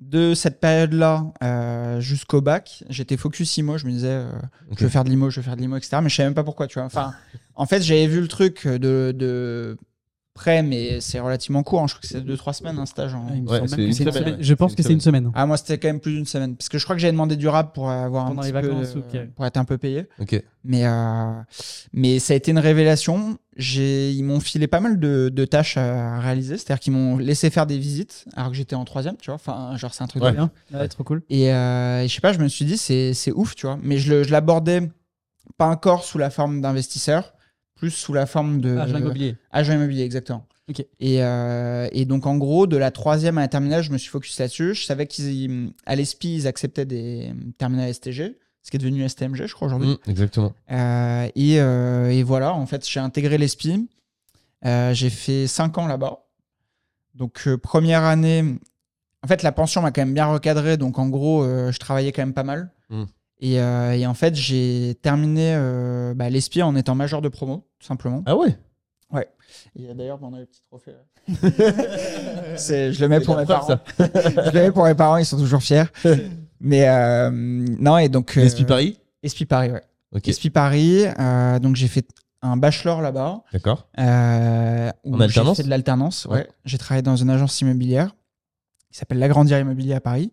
de 0.00 0.34
cette 0.34 0.60
période-là 0.60 1.32
euh, 1.42 2.00
jusqu'au 2.00 2.40
bac, 2.40 2.84
j'étais 2.88 3.16
focus 3.16 3.56
IMO. 3.56 3.78
Je 3.78 3.86
me 3.86 3.90
disais, 3.90 4.08
euh, 4.08 4.32
je 4.76 4.84
veux 4.84 4.90
faire 4.90 5.04
de 5.04 5.10
l'IMO, 5.10 5.30
je 5.30 5.40
veux 5.40 5.44
faire 5.44 5.56
de 5.56 5.60
l'IMO, 5.60 5.76
etc. 5.76 5.98
Mais 6.02 6.08
je 6.08 6.16
savais 6.16 6.28
même 6.28 6.34
pas 6.34 6.44
pourquoi, 6.44 6.66
tu 6.66 6.74
vois. 6.78 6.84
Enfin, 6.84 7.14
en 7.54 7.66
fait, 7.66 7.82
j'avais 7.82 8.06
vu 8.06 8.20
le 8.20 8.28
truc 8.28 8.66
de, 8.66 9.14
de 9.16 9.78
près, 10.34 10.62
mais 10.62 11.00
c'est 11.00 11.20
relativement 11.20 11.62
court. 11.62 11.80
hein. 11.82 11.86
Je 11.86 11.94
crois 11.94 12.02
que 12.02 12.08
c'est 12.08 12.20
2-3 12.20 12.52
semaines 12.52 12.78
un 12.78 12.86
stage 12.86 13.14
en, 13.14 13.26
Ah, 13.28 13.32
Ouais, 13.52 13.60
c'est 13.68 13.76
une 13.84 13.92
semaine, 13.92 14.24
ouais. 14.24 14.36
Je 14.40 14.54
pense 14.54 14.72
C'est 14.72 14.76
que 14.76 14.82
une 14.82 14.86
c'est 14.88 14.92
une 14.94 15.00
semaine. 15.00 15.30
Ah, 15.34 15.46
moi, 15.46 15.56
c'était 15.56 15.78
quand 15.78 15.88
même 15.88 16.00
plus 16.00 16.12
d'une 16.12 16.26
semaine. 16.26 16.56
Parce 16.56 16.68
que 16.68 16.76
je 16.78 16.84
crois 16.84 16.96
que 16.96 17.00
j'avais 17.00 17.12
demandé 17.12 17.36
du 17.36 17.46
rap 17.48 17.72
pour 17.74 17.88
avoir 17.90 18.26
Pendant 18.26 18.42
un 18.42 18.44
les 18.46 18.52
petit 18.52 18.66
vacances, 18.66 18.92
peu, 18.92 18.98
ok. 18.98 19.14
euh, 19.14 19.26
pour 19.34 19.46
être 19.46 19.56
un 19.56 19.64
peu 19.64 19.78
payé. 19.78 20.06
Ok. 20.18 20.42
Mais, 20.64 20.84
euh, 20.86 21.32
mais 21.92 22.18
ça 22.18 22.32
a 22.32 22.36
été 22.36 22.50
une 22.50 22.58
révélation. 22.58 23.38
J'ai, 23.56 24.10
ils 24.12 24.24
m'ont 24.24 24.40
filé 24.40 24.66
pas 24.66 24.80
mal 24.80 24.98
de, 24.98 25.28
de 25.32 25.44
tâches 25.44 25.76
à 25.76 26.18
réaliser. 26.18 26.56
C'est-à-dire 26.58 26.80
qu'ils 26.80 26.92
m'ont 26.92 27.16
laissé 27.18 27.48
faire 27.50 27.66
des 27.66 27.78
visites 27.78 28.24
alors 28.34 28.50
que 28.50 28.56
j'étais 28.56 28.74
en 28.74 28.84
troisième, 28.84 29.16
tu 29.16 29.26
vois. 29.26 29.36
Enfin, 29.36 29.76
genre, 29.76 29.94
c'est 29.94 30.02
un 30.02 30.08
truc 30.08 30.22
Ouais. 30.22 30.30
de 30.32 30.36
bien. 30.36 30.50
Ouais, 30.72 30.88
trop 30.88 31.04
cool. 31.04 31.22
Et, 31.30 31.52
euh, 31.52 32.02
je 32.08 32.12
sais 32.12 32.20
pas, 32.20 32.32
je 32.32 32.38
me 32.40 32.48
suis 32.48 32.64
dit, 32.64 32.76
c'est, 32.76 33.14
c'est 33.14 33.30
ouf, 33.32 33.54
tu 33.54 33.66
vois. 33.66 33.78
Mais 33.82 33.98
je, 33.98 34.12
le- 34.12 34.22
je 34.24 34.32
l'abordais 34.32 34.90
pas 35.58 35.66
encore 35.68 36.02
sous 36.04 36.18
la 36.18 36.30
forme 36.30 36.60
d'investisseur, 36.60 37.33
plus 37.84 37.90
sous 37.90 38.14
la 38.14 38.24
forme 38.24 38.60
de. 38.62 38.78
Agent 38.78 38.96
immobilier. 38.96 39.36
Agent 39.52 39.74
immobilier, 39.74 40.04
exactement. 40.04 40.46
Ok. 40.70 40.80
Et, 41.00 41.22
euh, 41.22 41.86
et 41.92 42.06
donc, 42.06 42.26
en 42.26 42.38
gros, 42.38 42.66
de 42.66 42.78
la 42.78 42.90
troisième 42.90 43.36
à 43.36 43.42
la 43.42 43.48
terminale, 43.48 43.82
je 43.82 43.92
me 43.92 43.98
suis 43.98 44.08
focus 44.08 44.38
là-dessus. 44.38 44.74
Je 44.74 44.86
savais 44.86 45.06
qu'à 45.06 45.94
l'ESPI, 45.94 46.34
ils 46.34 46.46
acceptaient 46.46 46.86
des 46.86 47.34
terminales 47.58 47.92
STG, 47.92 48.38
ce 48.62 48.70
qui 48.70 48.76
est 48.76 48.78
devenu 48.78 49.06
STMG, 49.06 49.46
je 49.46 49.52
crois, 49.52 49.66
aujourd'hui. 49.66 49.90
Mm, 49.90 50.10
exactement. 50.10 50.54
Euh, 50.70 51.28
et, 51.34 51.60
euh, 51.60 52.10
et 52.10 52.22
voilà, 52.22 52.54
en 52.54 52.64
fait, 52.64 52.88
j'ai 52.88 53.00
intégré 53.00 53.36
l'ESPI. 53.36 53.86
Euh, 54.64 54.94
j'ai 54.94 55.10
fait 55.10 55.46
5 55.46 55.76
ans 55.76 55.86
là-bas. 55.86 56.20
Donc, 57.14 57.42
euh, 57.46 57.58
première 57.58 58.04
année, 58.04 58.42
en 59.22 59.28
fait, 59.28 59.42
la 59.42 59.52
pension 59.52 59.82
m'a 59.82 59.90
quand 59.90 60.00
même 60.00 60.14
bien 60.14 60.26
recadré. 60.26 60.78
Donc, 60.78 60.98
en 60.98 61.10
gros, 61.10 61.42
euh, 61.42 61.70
je 61.70 61.78
travaillais 61.78 62.12
quand 62.12 62.22
même 62.22 62.32
pas 62.32 62.44
mal. 62.44 62.72
Mm. 62.88 63.04
Et, 63.40 63.60
euh, 63.60 63.92
et 63.92 64.06
en 64.06 64.14
fait, 64.14 64.34
j'ai 64.34 64.96
terminé 65.02 65.54
euh, 65.54 66.14
bah, 66.14 66.30
l'ESPI 66.30 66.62
en 66.62 66.74
étant 66.76 66.94
major 66.94 67.20
de 67.20 67.28
promo, 67.28 67.66
simplement. 67.84 68.22
Ah 68.26 68.36
ouais? 68.36 68.56
Et 69.76 69.92
d'ailleurs, 69.94 70.18
on 70.22 70.32
a 70.34 70.40
le 70.40 70.46
petit 70.46 70.62
trophée. 70.62 70.92
je 71.28 73.00
le 73.00 73.08
mets 73.08 73.20
pour 73.20 73.36
mes 73.36 73.44
preuve, 73.44 73.66
parents. 73.66 73.80
je 73.98 74.50
le 74.50 74.60
mets 74.62 74.72
pour 74.72 74.84
mes 74.84 74.94
parents, 74.94 75.16
ils 75.16 75.26
sont 75.26 75.38
toujours 75.38 75.62
fiers. 75.62 75.84
Mais 76.60 76.88
euh, 76.88 77.30
non, 77.30 77.98
et 77.98 78.08
donc. 78.08 78.36
euh, 78.36 78.48
Paris? 78.66 78.98
Espi 79.22 79.44
Paris, 79.46 79.70
ouais. 79.70 79.82
Ok, 80.12 80.28
Espi 80.28 80.50
Paris, 80.50 81.04
euh, 81.18 81.58
donc 81.58 81.76
j'ai 81.76 81.88
fait 81.88 82.06
un 82.42 82.56
bachelor 82.56 83.00
là-bas. 83.02 83.42
d'accord. 83.52 83.88
Euh, 83.98 84.90
En 85.10 85.20
alternance 85.20 85.56
J'ai 85.56 85.62
fait 85.62 85.66
de 85.66 85.70
l'alternance, 85.70 86.26
ouais. 86.26 86.34
Ouais. 86.38 86.48
J'ai 86.64 86.78
travaillé 86.78 87.02
dans 87.02 87.16
une 87.16 87.30
agence 87.30 87.60
immobilière 87.60 88.14
qui 88.90 88.98
s'appelle 88.98 89.18
L'Agrandir 89.18 89.58
Immobilier 89.58 89.94
à 89.94 90.00
Paris, 90.00 90.32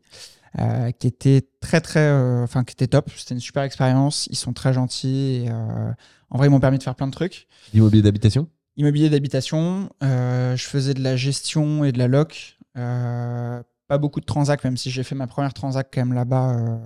euh, 0.60 0.92
qui 0.92 1.08
était 1.08 1.48
très, 1.60 1.82
très. 1.82 2.00
euh, 2.00 2.44
Enfin, 2.44 2.64
qui 2.64 2.74
était 2.74 2.88
top. 2.88 3.10
C'était 3.16 3.34
une 3.34 3.40
super 3.40 3.64
expérience. 3.64 4.28
Ils 4.32 4.36
sont 4.36 4.54
très 4.54 4.74
gentils. 4.74 5.44
et, 5.46 5.50
euh, 5.50 5.92
en 6.30 6.38
vrai, 6.38 6.48
ils 6.48 6.50
m'ont 6.50 6.60
permis 6.60 6.78
de 6.78 6.84
faire 6.84 6.96
plein 6.96 7.08
de 7.08 7.12
trucs. 7.12 7.48
L'immobilier 7.74 8.02
d'habitation? 8.02 8.48
Immobilier 8.78 9.10
d'habitation, 9.10 9.90
je 10.02 10.64
faisais 10.66 10.94
de 10.94 11.04
la 11.04 11.16
gestion 11.18 11.84
et 11.84 11.92
de 11.92 11.98
la 11.98 12.08
loc. 12.08 12.58
Pas 12.76 13.98
beaucoup 13.98 14.22
de 14.22 14.26
transac, 14.26 14.64
même 14.64 14.78
si 14.78 14.90
j'ai 14.90 15.04
fait 15.04 15.16
ma 15.16 15.28
première 15.28 15.54
transac 15.54 15.90
quand 15.94 16.02
même 16.02 16.14
là-bas. 16.14 16.80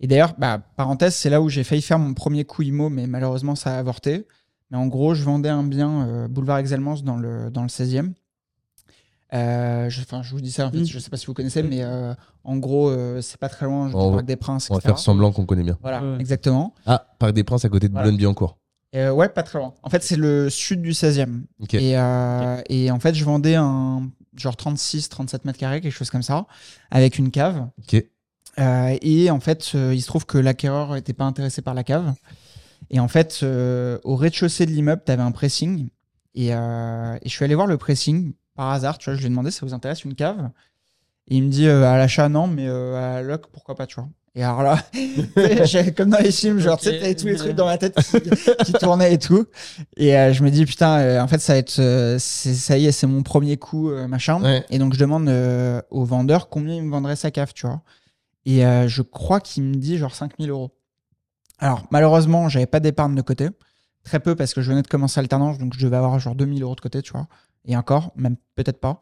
Et 0.00 0.06
d'ailleurs, 0.06 0.34
bah, 0.38 0.62
parenthèse, 0.76 1.14
c'est 1.14 1.28
là 1.28 1.42
où 1.42 1.48
j'ai 1.48 1.64
failli 1.64 1.82
faire 1.82 1.98
mon 1.98 2.14
premier 2.14 2.44
coup 2.44 2.62
IMO, 2.62 2.88
mais 2.88 3.06
malheureusement, 3.06 3.54
ça 3.56 3.74
a 3.74 3.78
avorté. 3.78 4.26
Mais 4.70 4.76
en 4.78 4.86
gros, 4.86 5.14
je 5.14 5.24
vendais 5.24 5.48
un 5.48 5.64
bien 5.64 6.06
euh, 6.06 6.28
boulevard 6.28 6.58
Exelmans 6.58 6.96
dans 7.02 7.16
le, 7.16 7.50
dans 7.50 7.62
le 7.62 7.68
16e. 7.68 8.12
Euh, 9.34 9.90
je, 9.90 10.00
enfin, 10.00 10.22
je 10.22 10.30
vous 10.30 10.40
dis 10.40 10.50
ça, 10.50 10.66
en 10.66 10.70
fait, 10.70 10.78
Mm. 10.80 10.86
je 10.86 10.98
sais 10.98 11.10
pas 11.10 11.16
si 11.18 11.26
vous 11.26 11.34
connaissez, 11.34 11.62
mais 11.62 11.82
euh, 11.82 12.14
en 12.44 12.56
gros, 12.56 12.88
euh, 12.88 13.20
c'est 13.20 13.36
pas 13.38 13.48
très 13.50 13.66
loin 13.66 13.90
On 13.92 14.10
va- 14.10 14.16
Parc 14.16 14.26
des 14.26 14.36
Princes. 14.36 14.68
On 14.70 14.74
va 14.74 14.78
etc. 14.78 14.94
faire 14.94 14.98
semblant 14.98 15.32
qu'on 15.32 15.44
connaît 15.44 15.62
bien. 15.64 15.76
Voilà, 15.82 16.02
Ouais. 16.02 16.16
exactement. 16.20 16.74
Ah, 16.86 17.06
Parc 17.18 17.32
des 17.34 17.44
Princes 17.44 17.64
à 17.64 17.68
côté 17.68 17.88
de 17.88 17.92
Voilà. 17.92 18.04
Boulogne-Billancourt. 18.06 18.56
Euh, 18.96 19.10
ouais, 19.10 19.28
pas 19.28 19.42
très 19.42 19.58
loin. 19.58 19.74
En 19.82 19.90
fait, 19.90 20.02
c'est 20.02 20.16
le 20.16 20.48
sud 20.48 20.80
du 20.80 20.94
16e. 20.94 21.44
Ok. 21.60 21.74
Et, 21.74 21.98
euh, 21.98 22.56
et 22.70 22.90
en 22.90 22.98
fait, 22.98 23.14
je 23.14 23.22
vendais 23.22 23.54
un 23.54 24.08
genre 24.34 24.56
36, 24.56 25.10
37 25.10 25.44
mètres 25.44 25.58
carrés, 25.58 25.82
quelque 25.82 25.92
chose 25.92 26.08
comme 26.10 26.22
ça, 26.22 26.46
avec 26.90 27.18
une 27.18 27.30
cave. 27.30 27.68
Ok. 27.82 28.02
Euh, 28.58 28.96
et 29.02 29.30
en 29.30 29.40
fait, 29.40 29.72
euh, 29.74 29.94
il 29.94 30.00
se 30.00 30.06
trouve 30.06 30.24
que 30.24 30.38
l'acquéreur 30.38 30.94
n'était 30.94 31.12
pas 31.12 31.24
intéressé 31.24 31.60
par 31.60 31.74
la 31.74 31.84
cave. 31.84 32.14
Et 32.90 32.98
en 32.98 33.08
fait, 33.08 33.40
euh, 33.42 33.98
au 34.04 34.16
rez-de-chaussée 34.16 34.64
de 34.64 34.70
l'immeuble, 34.70 35.02
tu 35.04 35.12
avais 35.12 35.22
un 35.22 35.32
pressing. 35.32 35.90
Et, 36.34 36.54
euh, 36.54 37.16
et 37.20 37.28
je 37.28 37.34
suis 37.34 37.44
allé 37.44 37.54
voir 37.54 37.66
le 37.66 37.76
pressing 37.76 38.32
par 38.58 38.70
hasard. 38.72 38.98
Tu 38.98 39.08
vois, 39.08 39.14
je 39.14 39.20
lui 39.20 39.26
ai 39.26 39.30
demandé 39.30 39.50
ça 39.52 39.64
vous 39.64 39.72
intéresse 39.72 40.04
une 40.04 40.14
cave 40.16 40.50
Et 41.28 41.36
il 41.36 41.44
me 41.44 41.48
dit 41.48 41.66
euh, 41.68 41.84
à 41.84 41.96
l'achat, 41.96 42.28
non, 42.28 42.48
mais 42.48 42.66
euh, 42.68 42.96
à 42.96 43.14
la 43.14 43.22
loc, 43.22 43.46
pourquoi 43.52 43.74
pas, 43.76 43.86
tu 43.86 43.94
vois. 43.94 44.08
Et 44.34 44.42
alors 44.42 44.62
là, 44.62 44.76
comme 45.96 46.10
dans 46.10 46.18
les 46.18 46.30
films, 46.32 46.58
genre, 46.58 46.74
Ok. 46.74 46.80
tu 46.80 46.90
sais, 46.90 46.98
t'avais 46.98 47.14
tous 47.14 47.26
les 47.26 47.36
trucs 47.36 47.54
dans 47.54 47.66
ma 47.66 47.78
tête 47.78 47.94
qui, 47.96 48.64
qui 48.66 48.72
tournaient 48.72 49.14
et 49.14 49.18
tout. 49.18 49.46
Et 49.96 50.16
euh, 50.16 50.32
je 50.32 50.42
me 50.42 50.50
dis, 50.50 50.66
putain, 50.66 51.22
en 51.22 51.28
fait, 51.28 51.38
ça 51.38 51.52
va 51.54 51.58
être, 51.60 52.16
ça 52.18 52.78
y 52.78 52.86
est, 52.86 52.92
c'est 52.92 53.06
mon 53.06 53.22
premier 53.22 53.56
coup, 53.56 53.90
machin. 54.06 54.42
Ouais. 54.42 54.64
Et 54.70 54.78
donc, 54.78 54.92
je 54.94 54.98
demande 54.98 55.28
au 55.90 56.04
vendeur 56.04 56.48
combien 56.48 56.74
il 56.74 56.82
me 56.82 56.90
vendrait 56.90 57.16
sa 57.16 57.30
cave, 57.30 57.52
tu 57.54 57.66
vois. 57.66 57.82
Et 58.44 58.60
je 58.86 59.02
crois 59.02 59.40
qu'il 59.40 59.62
me 59.62 59.74
dit 59.74 59.98
genre 59.98 60.14
5000 60.14 60.50
euros. 60.50 60.72
Alors, 61.58 61.84
malheureusement, 61.90 62.48
j'avais 62.48 62.66
pas 62.66 62.80
d'épargne 62.80 63.14
de 63.14 63.22
côté. 63.22 63.48
Très 64.04 64.20
peu 64.20 64.36
parce 64.36 64.54
que 64.54 64.62
je 64.62 64.70
venais 64.70 64.82
de 64.82 64.88
commencer 64.88 65.18
alternance, 65.20 65.58
donc 65.58 65.74
je 65.76 65.84
devais 65.84 65.96
avoir 65.96 66.18
genre 66.20 66.34
2000 66.36 66.62
euros 66.62 66.74
de 66.76 66.80
côté, 66.80 67.02
tu 67.02 67.12
vois. 67.12 67.26
Et 67.68 67.76
encore, 67.76 68.12
même 68.16 68.36
peut-être 68.56 68.80
pas. 68.80 68.98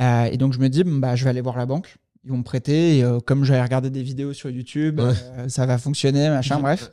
Euh, 0.00 0.24
et 0.24 0.36
donc, 0.38 0.52
je 0.54 0.58
me 0.58 0.68
dis, 0.68 0.82
bah, 0.84 1.14
je 1.16 1.24
vais 1.24 1.30
aller 1.30 1.40
voir 1.42 1.56
la 1.58 1.66
banque. 1.66 1.96
Ils 2.24 2.30
vont 2.30 2.38
me 2.38 2.42
prêter. 2.42 2.96
Et 2.98 3.04
euh, 3.04 3.20
comme 3.20 3.44
j'avais 3.44 3.62
regardé 3.62 3.90
des 3.90 4.02
vidéos 4.02 4.32
sur 4.32 4.48
YouTube, 4.48 5.00
Ouais. 5.00 5.12
euh, 5.36 5.48
ça 5.48 5.66
va 5.66 5.76
fonctionner, 5.76 6.28
machin, 6.30 6.58
bref. 6.60 6.90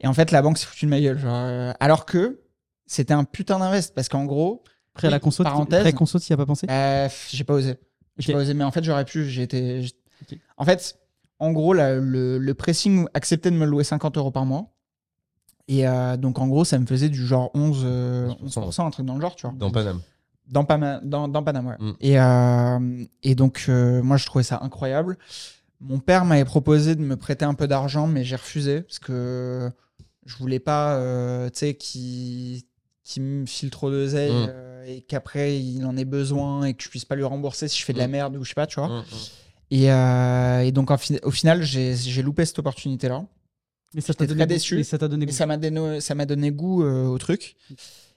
Et 0.00 0.06
en 0.06 0.12
fait, 0.14 0.30
la 0.32 0.42
banque 0.42 0.58
s'est 0.58 0.66
foutue 0.66 0.86
de 0.86 0.90
ma 0.90 1.00
gueule. 1.00 1.18
genre, 1.18 1.32
euh, 1.34 1.72
alors 1.78 2.04
que 2.06 2.40
c'était 2.86 3.14
un 3.14 3.24
putain 3.24 3.58
d'invest 3.58 3.94
parce 3.94 4.08
qu'en 4.08 4.24
gros, 4.24 4.62
Après 4.94 5.10
la 5.10 5.16
Oui, 5.16 5.20
conso, 5.20 5.44
parenthèse. 5.44 5.80
après 5.80 5.92
conso, 5.92 6.18
tu 6.18 6.30
y 6.30 6.32
as 6.32 6.36
pas 6.38 6.46
pensé? 6.46 6.66
euh, 6.70 7.08
j'ai 7.30 7.44
pas 7.44 7.54
osé. 7.54 7.76
J'ai 8.18 8.32
pas 8.32 8.38
osé, 8.38 8.54
mais 8.54 8.64
en 8.64 8.70
fait, 8.70 8.82
j'aurais 8.82 9.04
pu. 9.04 9.22
Ok. 10.22 10.38
En 10.56 10.64
fait, 10.64 10.98
en 11.38 11.52
gros, 11.52 11.74
la- 11.74 11.96
le, 11.96 12.38
le 12.38 12.54
pressing 12.54 13.06
acceptait 13.12 13.50
de 13.50 13.56
me 13.56 13.66
louer 13.66 13.84
50 13.84 14.16
euros 14.16 14.30
par 14.30 14.46
mois. 14.46 14.72
Et 15.68 15.86
euh, 15.86 16.16
donc, 16.16 16.38
en 16.38 16.46
gros, 16.48 16.64
ça 16.64 16.78
me 16.78 16.86
faisait 16.86 17.08
du 17.10 17.26
genre 17.26 17.50
11, 17.54 17.82
euh, 17.84 18.28
11%, 18.42 18.70
11%, 18.70 18.86
un 18.86 18.90
truc 18.90 19.04
dans 19.04 19.16
le 19.16 19.20
genre, 19.20 19.34
tu 19.34 19.46
vois. 19.46 19.54
Dans 19.58 19.70
Paname. 19.70 20.00
Dans, 20.48 20.64
Pama- 20.64 21.00
dans, 21.02 21.28
dans 21.28 21.42
Panama, 21.42 21.76
ouais. 21.80 21.86
Mm. 21.86 21.94
Et, 22.00 22.20
euh, 22.20 23.04
et 23.22 23.34
donc, 23.34 23.66
euh, 23.68 24.02
moi, 24.02 24.16
je 24.16 24.26
trouvais 24.26 24.44
ça 24.44 24.60
incroyable. 24.62 25.18
Mon 25.80 25.98
père 25.98 26.24
m'avait 26.24 26.44
proposé 26.44 26.94
de 26.94 27.02
me 27.02 27.16
prêter 27.16 27.44
un 27.44 27.54
peu 27.54 27.66
d'argent, 27.68 28.06
mais 28.06 28.24
j'ai 28.24 28.36
refusé 28.36 28.82
parce 28.82 28.98
que 28.98 29.70
je 30.24 30.36
voulais 30.36 30.60
pas, 30.60 30.94
euh, 30.96 31.48
tu 31.50 31.58
sais, 31.58 31.74
qu'il 31.74 32.62
qu'il 33.04 33.22
me 33.22 33.46
file 33.46 33.70
trop 33.70 33.88
d'oseille 33.90 34.32
Mm. 34.32 34.46
euh, 34.48 34.84
et 34.86 35.00
qu'après 35.02 35.60
il 35.60 35.84
en 35.86 35.96
ait 35.96 36.04
besoin 36.04 36.64
et 36.64 36.74
que 36.74 36.82
je 36.82 36.88
puisse 36.88 37.04
pas 37.04 37.14
lui 37.14 37.22
rembourser 37.22 37.68
si 37.68 37.78
je 37.78 37.84
fais 37.84 37.92
de 37.92 37.98
la 37.98 38.08
Mm. 38.08 38.10
merde 38.10 38.36
ou 38.36 38.42
je 38.42 38.48
sais 38.48 38.54
pas, 38.54 38.66
tu 38.66 38.80
vois. 38.80 38.88
Hum, 38.88 38.98
hum. 38.98 39.04
Et, 39.70 39.92
euh, 39.92 40.60
et 40.62 40.72
donc, 40.72 40.90
en 40.90 40.96
au 41.24 41.30
final, 41.30 41.62
j'ai 41.62 41.94
j'ai 41.94 42.22
loupé 42.22 42.44
cette 42.44 42.58
opportunité-là. 42.58 43.24
Mais 43.94 44.00
ça 44.00 44.12
t'a 44.14 44.26
donné 44.26 44.44
déçu. 44.46 44.76
mais 44.76 44.82
ça 44.84 44.98
t'a 44.98 45.06
donné 45.08 45.24
Et 45.24 45.26
goût. 45.26 45.32
ça 45.32 45.46
m'a 45.46 45.56
donné, 45.56 46.00
ça 46.00 46.14
m'a 46.16 46.26
donné 46.26 46.50
goût 46.52 46.82
euh, 46.82 47.04
au 47.06 47.18
truc. 47.18 47.56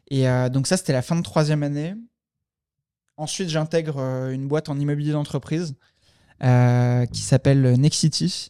Et 0.09 0.27
euh, 0.27 0.49
donc 0.49 0.65
ça, 0.67 0.75
c'était 0.77 0.93
la 0.93 1.01
fin 1.03 1.15
de 1.15 1.21
troisième 1.21 1.61
année. 1.63 1.93
Ensuite, 3.19 3.49
j'intègre 3.49 3.97
euh, 3.99 4.31
une 4.31 4.47
boîte 4.47 4.69
en 4.69 4.79
immobilier 4.79 5.11
d'entreprise 5.11 5.75
euh, 6.43 7.05
qui 7.07 7.21
s'appelle 7.21 7.73
Nexity. 7.79 8.49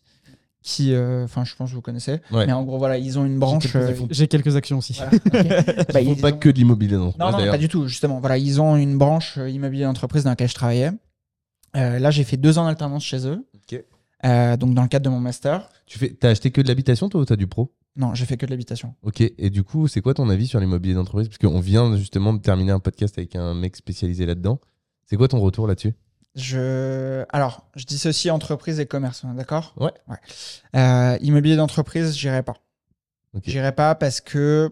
Qui, 0.62 0.94
euh, 0.94 1.24
enfin, 1.24 1.46
je 1.46 1.56
pense 1.56 1.70
que 1.70 1.76
vous 1.76 1.82
connaissez. 1.82 2.20
Ouais. 2.32 2.46
Mais 2.46 2.52
en 2.52 2.64
gros, 2.64 2.78
voilà, 2.78 2.98
ils 2.98 3.18
ont 3.18 3.26
une 3.26 3.40
branche. 3.40 3.64
quelques 3.64 3.76
euh. 3.78 4.06
J'ai 4.12 4.28
quelques 4.28 4.56
actions 4.58 4.78
aussi. 4.78 4.94
voilà, 4.94 5.12
ok. 5.16 5.86
Bah, 5.94 6.02
Ils 6.02 6.08
font 6.10 6.14
ils 6.16 6.22
pas 6.22 6.32
ont- 6.32 6.38
que 6.38 6.50
de 6.50 6.58
l'immobilier 6.58 6.98
d'entreprise 6.98 7.20
non, 7.34 7.46
non, 7.46 7.52
pas 7.52 7.58
du 7.58 7.68
tout, 7.70 7.88
justement. 7.88 8.20
Voilà, 8.20 8.38
ils 8.38 8.60
ont 8.62 8.76
une 8.76 8.98
branche 8.98 9.38
euh, 9.38 9.50
immobilier 9.50 9.86
d'entreprise 9.86 10.24
dans 10.26 10.32
laquelle 10.32 10.50
je 10.50 10.56
travaillais. 10.56 10.92
Euh, 11.78 11.98
là, 12.00 12.12
j'ai 12.12 12.24
fait 12.26 12.38
deux 12.38 12.58
ans 12.58 12.66
d'alternance 12.66 13.04
chez 13.06 13.26
eux. 13.26 13.46
Euh, 14.26 14.58
donc, 14.58 14.74
dans 14.76 14.82
le 14.82 14.90
cadre 14.90 15.06
de 15.06 15.10
mon 15.10 15.22
master. 15.22 15.70
Tu 15.86 15.98
fais, 15.98 16.10
t'as 16.10 16.32
acheté 16.32 16.52
que 16.52 16.60
de 16.60 16.68
l'habitation 16.68 17.08
toi 17.08 17.22
ou 17.22 17.26
t'as 17.26 17.38
du 17.38 17.48
pro? 17.48 17.72
Non, 18.00 18.16
j'ai 18.16 18.26
fait 18.26 18.38
que 18.38 18.46
de 18.48 18.52
l'habitation. 18.52 18.96
Ok, 19.04 19.22
et 19.22 19.50
du 19.52 19.64
coup, 19.64 19.88
c'est 19.88 20.00
quoi 20.02 20.14
ton 20.16 20.30
avis 20.30 20.48
sur 20.48 20.60
l'immobilier 20.60 20.96
d'entreprise? 20.96 21.28
Parce 21.28 21.38
qu'on 21.38 21.60
vient 21.60 21.96
justement 21.98 22.34
de 22.34 22.40
terminer 22.40 22.72
un 22.72 22.80
podcast 22.80 23.18
avec 23.18 23.36
un 23.36 23.54
mec 23.54 23.76
spécialisé 23.76 24.26
là-dedans. 24.26 24.60
C'est 25.06 25.18
quoi 25.18 25.28
ton 25.28 25.40
retour 25.40 25.68
là-dessus? 25.68 25.94
Je... 26.36 27.26
Alors, 27.30 27.68
je 27.76 27.86
dissocie 27.86 28.32
entreprise 28.32 28.80
et 28.80 28.86
commerce, 28.86 29.24
on 29.26 29.34
est 29.34 29.36
d'accord? 29.38 29.76
Ouais. 29.78 29.92
Euh, 30.76 31.18
immobilier 31.22 31.56
d'entreprise, 31.58 32.16
j'irai 32.16 32.42
pas. 32.44 32.56
Ok. 33.34 33.44
J'irai 33.46 33.74
pas 33.74 33.96
parce 33.96 34.22
que 34.22 34.72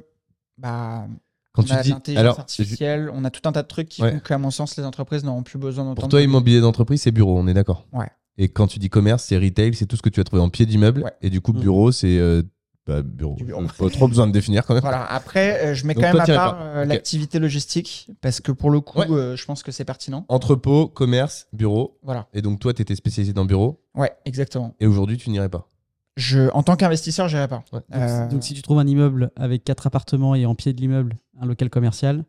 bah, 0.57 1.05
Quand 1.53 1.63
on 1.63 1.65
tu 1.65 1.73
a 1.73 1.81
dis. 1.83 1.89
l'intelligence 1.89 2.39
artificielle, 2.39 3.09
on 3.13 3.25
a 3.25 3.29
tout 3.29 3.47
un 3.47 3.51
tas 3.51 3.63
de 3.63 3.67
trucs 3.67 3.89
qui 3.89 4.01
Ouais. 4.01 4.13
font 4.13 4.19
qu'à 4.19 4.37
mon 4.37 4.51
sens, 4.51 4.77
les 4.77 4.83
entreprises 4.85 5.23
n'auront 5.23 5.43
plus 5.43 5.59
besoin 5.59 5.83
d'autant 5.83 5.95
pour 5.95 6.09
toi, 6.09 6.19
mobilier. 6.19 6.31
immobilier 6.31 6.61
d'entreprise, 6.61 7.01
c'est 7.01 7.11
bureau, 7.11 7.37
on 7.37 7.47
est 7.47 7.53
d'accord? 7.53 7.85
Ouais. 7.91 8.07
Et 8.37 8.49
quand 8.49 8.67
tu 8.67 8.79
dis 8.79 8.89
commerce, 8.89 9.23
c'est 9.25 9.37
retail, 9.37 9.73
c'est 9.73 9.85
tout 9.87 9.97
ce 9.97 10.01
que 10.01 10.09
tu 10.09 10.19
as 10.19 10.23
trouvé 10.23 10.41
en 10.41 10.49
pied 10.49 10.65
d'immeuble. 10.65 11.01
Ouais. 11.03 11.11
Et 11.21 11.29
du 11.29 11.41
coup, 11.41 11.51
Mhm. 11.53 11.59
bureau, 11.59 11.91
c'est. 11.91 12.17
euh, 12.19 12.43
bah, 12.87 13.01
bureau. 13.01 13.35
Du 13.35 13.43
bureau. 13.43 13.63
Pas 13.77 13.89
trop 13.89 14.07
besoin 14.07 14.25
de 14.27 14.31
définir 14.31 14.65
quand 14.65 14.73
même. 14.73 14.81
Voilà. 14.81 15.05
Après, 15.11 15.65
euh, 15.65 15.73
je 15.75 15.85
mets 15.85 15.93
Donc 15.93 16.03
quand 16.03 16.13
même 16.13 16.21
à 16.21 16.25
part 16.25 16.57
euh, 16.61 16.85
l'activité 16.85 17.37
logistique 17.39 18.09
parce 18.21 18.39
que 18.41 18.51
pour 18.51 18.69
le 18.71 18.79
coup, 18.79 18.99
Ouais. 18.99 19.09
euh, 19.11 19.35
je 19.35 19.45
pense 19.45 19.61
que 19.63 19.71
c'est 19.71 19.85
pertinent. 19.85 20.25
Entrepôt, 20.29 20.87
commerce, 20.87 21.47
bureau. 21.53 21.97
Voilà. 22.03 22.27
Et 22.33 22.41
donc, 22.41 22.59
toi, 22.59 22.73
tu 22.73 22.81
étais 22.81 22.95
spécialisé 22.95 23.33
dans 23.33 23.45
bureau. 23.45 23.81
Ouais, 23.95 24.11
exactement. 24.25 24.73
Et 24.79 24.87
aujourd'hui, 24.87 25.17
tu 25.17 25.29
n'irais 25.29 25.49
pas. 25.49 25.67
Je, 26.15 26.49
en 26.53 26.63
tant 26.63 26.75
qu'investisseur, 26.75 27.27
j'irai 27.27 27.47
pas. 27.47 27.63
Ouais. 27.73 27.79
Donc, 27.91 27.99
Euh, 28.01 28.27
donc, 28.29 28.43
si 28.43 28.53
tu 28.53 28.61
trouves 28.63 28.79
un 28.79 28.87
immeuble 28.87 29.29
avec 29.35 29.63
quatre 29.63 29.85
appartements 29.85 30.33
et 30.33 30.45
en 30.47 30.55
pied 30.55 30.73
de 30.73 30.81
l'immeuble, 30.81 31.15
un 31.39 31.45
local 31.45 31.69
commercial, 31.69 32.23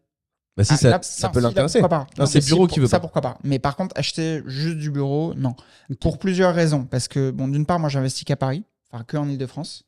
Bah, 0.56 0.64
si, 0.64 0.72
Ah, 0.72 0.76
ça, 0.76 0.90
là, 0.90 0.98
ça 1.02 1.28
non, 1.28 1.32
peut 1.34 1.40
l'intéresser. 1.40 1.78
pourquoi 1.78 1.98
pas. 2.00 2.06
Non, 2.18 2.26
c'est 2.26 2.40
le 2.40 2.44
bureau 2.46 2.66
si, 2.68 2.74
qui 2.74 2.80
veut 2.80 2.86
Ça, 2.88 2.96
pas. 2.98 3.02
pourquoi 3.02 3.22
pas. 3.22 3.38
Mais 3.44 3.60
par 3.60 3.76
contre, 3.76 3.96
acheter 3.96 4.42
juste 4.46 4.76
du 4.78 4.90
bureau, 4.90 5.32
non. 5.36 5.54
Pour 6.00 6.18
plusieurs 6.18 6.52
raisons. 6.52 6.84
Parce 6.84 7.06
que, 7.06 7.30
bon, 7.30 7.46
d'une 7.46 7.64
part, 7.64 7.78
moi, 7.78 7.88
j'investis 7.88 8.24
qu'à 8.24 8.34
Paris, 8.36 8.64
enfin, 8.90 9.04
que 9.04 9.16
en 9.16 9.28
Ile-de-France. 9.28 9.84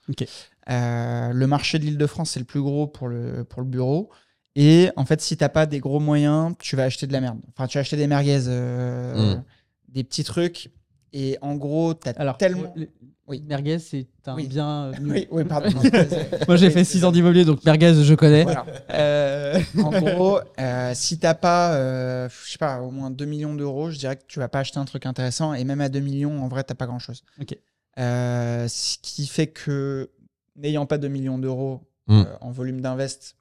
Euh, 0.70 1.32
le 1.32 1.46
marché 1.46 1.78
de 1.78 1.84
l'Île-de-France, 1.84 2.30
c'est 2.30 2.40
le 2.40 2.46
plus 2.46 2.60
gros 2.62 2.86
pour 2.86 3.08
le, 3.08 3.44
pour 3.44 3.62
le 3.62 3.68
bureau. 3.68 4.10
Et 4.56 4.90
en 4.96 5.04
fait, 5.04 5.20
si 5.20 5.36
t'as 5.36 5.48
pas 5.48 5.66
des 5.66 5.78
gros 5.80 6.00
moyens, 6.00 6.54
tu 6.58 6.76
vas 6.76 6.84
acheter 6.84 7.06
de 7.06 7.12
la 7.12 7.20
merde. 7.20 7.38
Enfin, 7.50 7.66
tu 7.66 7.78
vas 7.78 7.80
acheter 7.80 7.96
des 7.96 8.06
merguez, 8.06 8.44
euh, 8.48 9.36
Mm. 9.36 9.42
des 9.88 10.04
petits 10.04 10.24
trucs. 10.24 10.70
Et 11.12 11.38
en 11.40 11.56
gros, 11.56 11.94
t'as 11.94 12.12
alors 12.12 12.36
tellement. 12.38 12.72
le- 12.76 12.88
Oui. 13.26 13.42
merguez, 13.46 13.78
c'est 13.78 14.06
un 14.26 14.34
Oui. 14.34 14.46
bien. 14.48 14.86
euh. 14.86 14.92
Oui, 15.02 15.26
oui, 15.30 15.44
pardon. 15.44 15.68
Moi, 16.48 16.56
j'ai 16.56 16.70
fait 16.70 16.84
6 16.84 17.04
ans 17.04 17.12
d'immobilier, 17.12 17.44
donc 17.44 17.64
merguez, 17.64 17.94
je 18.02 18.14
connais. 18.14 18.42
Voilà. 18.44 18.66
Euh, 18.92 19.60
en 19.82 19.90
gros, 19.90 20.40
euh, 20.58 20.92
si 20.94 21.18
t'as 21.18 21.34
pas, 21.34 21.74
euh, 21.74 22.28
je 22.44 22.50
sais 22.52 22.58
pas, 22.58 22.80
au 22.80 22.90
moins 22.90 23.10
2 23.10 23.24
millions 23.24 23.54
d'euros, 23.54 23.90
je 23.90 23.98
dirais 23.98 24.16
que 24.16 24.24
tu 24.28 24.38
vas 24.40 24.48
pas 24.48 24.60
acheter 24.60 24.78
un 24.78 24.84
truc 24.84 25.06
intéressant. 25.06 25.54
Et 25.54 25.62
même 25.64 25.80
à 25.80 25.88
2 25.88 26.00
millions, 26.00 26.42
en 26.42 26.48
vrai, 26.48 26.62
t'as 26.64 26.74
pas 26.74 26.86
grand 26.86 26.98
chose. 27.00 27.22
Ok. 27.40 27.56
Euh, 28.00 28.66
ce 28.68 28.98
qui 29.02 29.26
fait 29.26 29.48
que, 29.48 30.10
n'ayant 30.56 30.86
pas 30.86 30.98
2 30.98 31.08
millions 31.08 31.38
d'euros 31.38 31.80
Mm. 32.08 32.20
euh, 32.20 32.24
en 32.40 32.50
volume 32.50 32.80
d'invest 32.80 33.36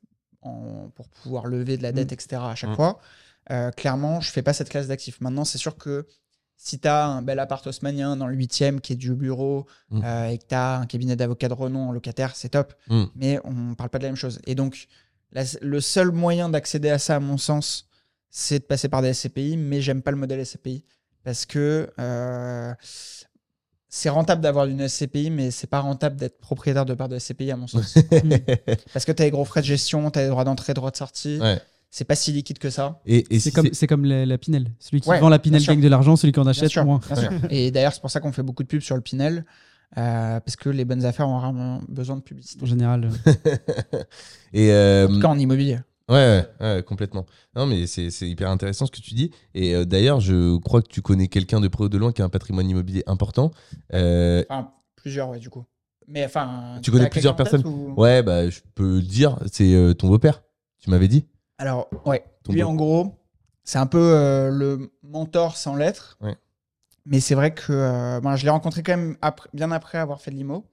pour 0.96 1.08
pouvoir 1.10 1.48
lever 1.48 1.78
de 1.78 1.84
la 1.84 1.92
dette, 1.92 2.12
etc., 2.12 2.42
à 2.46 2.56
chaque 2.56 2.72
Mm. 2.72 2.76
fois, 2.76 3.00
euh, 3.52 3.72
clairement, 3.72 4.22
je 4.22 4.30
fais 4.32 4.42
pas 4.42 4.54
cette 4.54 4.70
classe 4.70 4.88
d'actifs. 4.88 5.20
Maintenant, 5.22 5.44
c'est 5.46 5.58
sûr 5.58 5.76
que 5.78 6.06
si 6.56 6.78
tu 6.80 6.88
as 6.88 7.06
un 7.08 7.22
bel 7.22 7.40
appart 7.40 7.66
haussmanien 7.66 8.16
dans 8.18 8.28
le 8.28 8.36
8e 8.36 8.80
qui 8.82 8.94
est 8.94 8.96
du 8.98 9.14
bureau 9.16 9.66
Mm. 9.92 10.04
et 10.32 10.38
que 10.38 10.46
tu 10.48 10.56
as 10.56 10.78
un 10.78 10.86
cabinet 10.86 11.16
d'avocat 11.16 11.48
de 11.48 11.54
renom 11.54 11.90
en 11.90 11.92
locataire, 11.92 12.36
c'est 12.36 12.50
top 12.50 12.74
Mm. 12.90 13.04
mais 13.16 13.40
on 13.46 13.76
parle 13.76 13.90
pas 13.90 13.98
de 13.98 14.04
la 14.04 14.10
même 14.10 14.16
chose. 14.18 14.40
Et 14.46 14.56
donc, 14.56 14.88
La- 15.32 15.44
le 15.62 15.80
seul 15.80 16.10
moyen 16.12 16.50
d'accéder 16.50 16.90
à 16.90 16.98
ça, 16.98 17.18
à 17.18 17.20
mon 17.20 17.38
sens, 17.38 17.88
c'est 18.32 18.58
de 18.60 18.64
passer 18.64 18.90
par 18.90 19.04
des 19.04 19.10
SCPI, 19.14 19.58
mais 19.58 19.80
j'aime 19.80 20.02
pas 20.02 20.10
le 20.10 20.18
modèle 20.18 20.40
SCPI 20.44 20.84
parce 21.24 21.46
que 21.46 21.88
c'est 23.90 24.10
rentable 24.10 24.42
d'avoir 24.42 24.66
une 24.68 24.88
SCPI, 24.88 25.32
mais 25.32 25.50
c'est 25.52 25.68
pas 25.68 25.80
rentable 25.80 26.16
d'être 26.16 26.40
propriétaire 26.40 26.86
de 26.86 26.94
part 26.94 27.10
de 27.10 27.18
SCPI, 27.18 27.52
à 27.52 27.56
mon 27.58 27.68
sens. 27.68 27.96
parce 28.94 29.04
que 29.06 29.12
tu 29.12 29.22
as 29.22 29.26
les 29.26 29.32
gros 29.32 29.46
frais 29.46 29.62
de 29.62 29.66
gestion, 29.66 30.10
tu 30.12 30.20
as 30.20 30.24
les 30.24 30.30
droits 30.30 30.44
d'entrée, 30.44 30.74
droits 30.74 30.92
de 30.92 30.96
sortie. 30.98 31.40
Ouais. 31.42 31.60
C'est 31.92 32.06
pas 32.06 32.14
si 32.16 32.32
liquide 32.32 32.60
que 32.60 32.70
ça. 32.70 33.02
Et, 33.08 33.26
et 33.36 33.40
C'est 33.40 33.50
si 33.74 33.88
comme, 33.88 34.06
la, 34.06 34.24
la 34.28 34.38
Pinel. 34.38 34.72
Celui 34.80 35.02
qui 35.02 35.10
Ouais, 35.10 35.20
vend 35.20 35.28
la 35.30 35.40
Pinel 35.40 35.64
gagne 35.66 35.82
de 35.82 35.88
l'argent, 35.88 36.16
celui 36.16 36.32
qui 36.32 36.40
en 36.40 36.44
Bien 36.44 36.52
achète 36.52 36.70
sûr, 36.70 36.86
moins. 36.86 37.00
bien 37.08 37.16
sûr. 37.16 37.32
Et 37.50 37.72
d'ailleurs, 37.72 37.94
c'est 37.94 38.02
pour 38.02 38.12
ça 38.12 38.20
qu'on 38.20 38.32
fait 38.32 38.44
beaucoup 38.44 38.62
de 38.62 38.68
pubs 38.68 38.82
sur 38.82 38.96
le 38.96 39.02
Pinel, 39.02 39.44
euh, 39.98 40.40
parce 40.40 40.56
que 40.56 40.70
les 40.70 40.86
bonnes 40.86 41.04
affaires 41.04 41.28
ont 41.28 41.40
rarement 41.40 41.82
besoin 41.88 42.16
de 42.16 42.22
publicité. 42.22 42.62
En 42.64 42.68
général. 42.68 43.10
euh, 43.26 43.34
et 44.54 44.72
euh, 44.72 45.08
En 45.08 45.14
tout 45.16 45.20
cas, 45.20 45.28
en 45.30 45.40
immobilier. 45.40 45.80
Ouais, 46.10 46.16
ouais, 46.60 46.76
ouais, 46.76 46.84
complètement. 46.84 47.26
Non, 47.56 47.66
mais 47.68 47.86
c'est 47.88 48.10
hyper 48.22 48.50
intéressant 48.50 48.86
ce 48.88 48.92
que 48.92 49.00
tu 49.02 49.14
dis. 49.14 49.32
Et 49.54 49.76
euh, 49.76 49.86
d'ailleurs, 49.86 50.20
je 50.20 50.58
crois 50.58 50.82
que 50.82 50.88
tu 50.88 51.02
connais 51.02 51.28
quelqu'un 51.28 51.60
de 51.62 51.68
près 51.68 51.84
ou 51.84 51.90
de 51.90 51.98
loin 51.98 52.12
qui 52.12 52.22
a 52.22 52.26
un 52.26 52.30
patrimoine 52.30 52.68
immobilier 52.70 53.04
important. 53.06 53.52
Euh, 53.94 54.44
Enfin, 54.50 54.72
plusieurs, 54.96 55.30
ouais, 55.30 55.40
du 55.40 55.50
coup. 55.50 55.66
Mais 56.08 56.26
enfin. 56.26 56.80
Tu 56.82 56.90
connais 56.92 57.10
plusieurs 57.10 57.36
personnes 57.36 57.66
ou- 57.66 57.94
ouais, 57.96 58.24
bah, 58.24 58.50
je 58.50 58.62
peux 58.74 58.96
le 58.96 59.02
dire, 59.04 59.38
c'est 59.52 59.74
euh, 59.76 59.94
ton 59.94 60.08
beau-père. 60.08 60.42
Tu 60.80 60.90
m'avais 60.90 61.08
dit 61.08 61.28
Alors, 61.60 61.88
ouais. 62.06 62.24
Ton 62.44 62.54
Lui, 62.54 62.64
en 62.64 62.74
gros, 62.74 63.16
c'est 63.64 63.78
un 63.78 63.86
peu 63.86 64.50
le 64.52 64.92
mentor 65.04 65.56
sans 65.58 65.76
lettres. 65.76 66.18
Ouais. 66.22 66.36
Mais 67.06 67.20
c'est 67.20 67.36
vrai 67.36 67.54
que 67.54 68.20
ben, 68.22 68.36
je 68.36 68.44
l'ai 68.44 68.50
rencontré 68.50 68.82
quand 68.82 68.96
même 68.98 69.16
après- 69.22 69.50
bien 69.54 69.72
après 69.72 69.98
avoir 70.00 70.22
fait 70.22 70.32
de 70.32 70.36
l'IMO. 70.38 70.66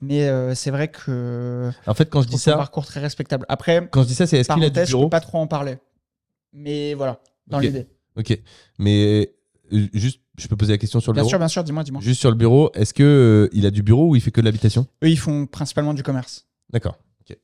Mais 0.00 0.28
euh, 0.28 0.54
c'est 0.54 0.70
vrai 0.70 0.88
que 0.88 1.70
En 1.86 1.94
fait, 1.94 2.08
quand 2.08 2.22
je 2.22 2.26
je 2.26 2.32
dis 2.32 2.38
ça, 2.38 2.56
parcours 2.56 2.86
très 2.86 3.00
respectable. 3.00 3.44
Après, 3.48 3.88
quand 3.90 4.02
je 4.02 4.08
dis 4.08 4.14
ça, 4.14 4.26
c'est 4.26 4.38
est-ce 4.38 4.48
qu'il 4.48 4.62
a 4.62 4.66
du 4.68 4.72
parenthèse, 4.72 4.88
je 4.88 4.92
bureau 4.92 5.04
peux 5.06 5.10
pas 5.10 5.20
trop 5.20 5.38
en 5.38 5.46
parler. 5.46 5.78
Mais 6.52 6.94
voilà, 6.94 7.20
dans 7.46 7.58
l'idée. 7.58 7.86
Ok. 8.16 8.38
Mais 8.78 9.32
euh, 9.72 9.86
juste, 9.92 10.20
je 10.38 10.46
peux 10.48 10.56
poser 10.56 10.72
la 10.72 10.78
question 10.78 11.00
sur 11.00 11.12
le 11.12 11.14
Bien 11.16 11.22
bureau 11.22 11.30
sûr, 11.30 11.38
bien 11.38 11.48
sûr, 11.48 11.64
dis-moi, 11.64 11.82
dis-moi. 11.82 12.00
Juste 12.00 12.20
sur 12.20 12.30
le 12.30 12.36
bureau, 12.36 12.70
est-ce 12.74 12.94
que 12.94 13.02
euh, 13.02 13.48
il 13.52 13.66
a 13.66 13.70
du 13.70 13.82
bureau 13.82 14.08
ou 14.10 14.16
il 14.16 14.22
fait 14.22 14.30
que 14.30 14.40
de 14.40 14.46
l'habitation? 14.46 14.86
Eux, 15.02 15.10
ils 15.10 15.18
font 15.18 15.46
principalement 15.46 15.94
du 15.94 16.02
commerce. 16.02 16.46
D'accord. 16.70 16.96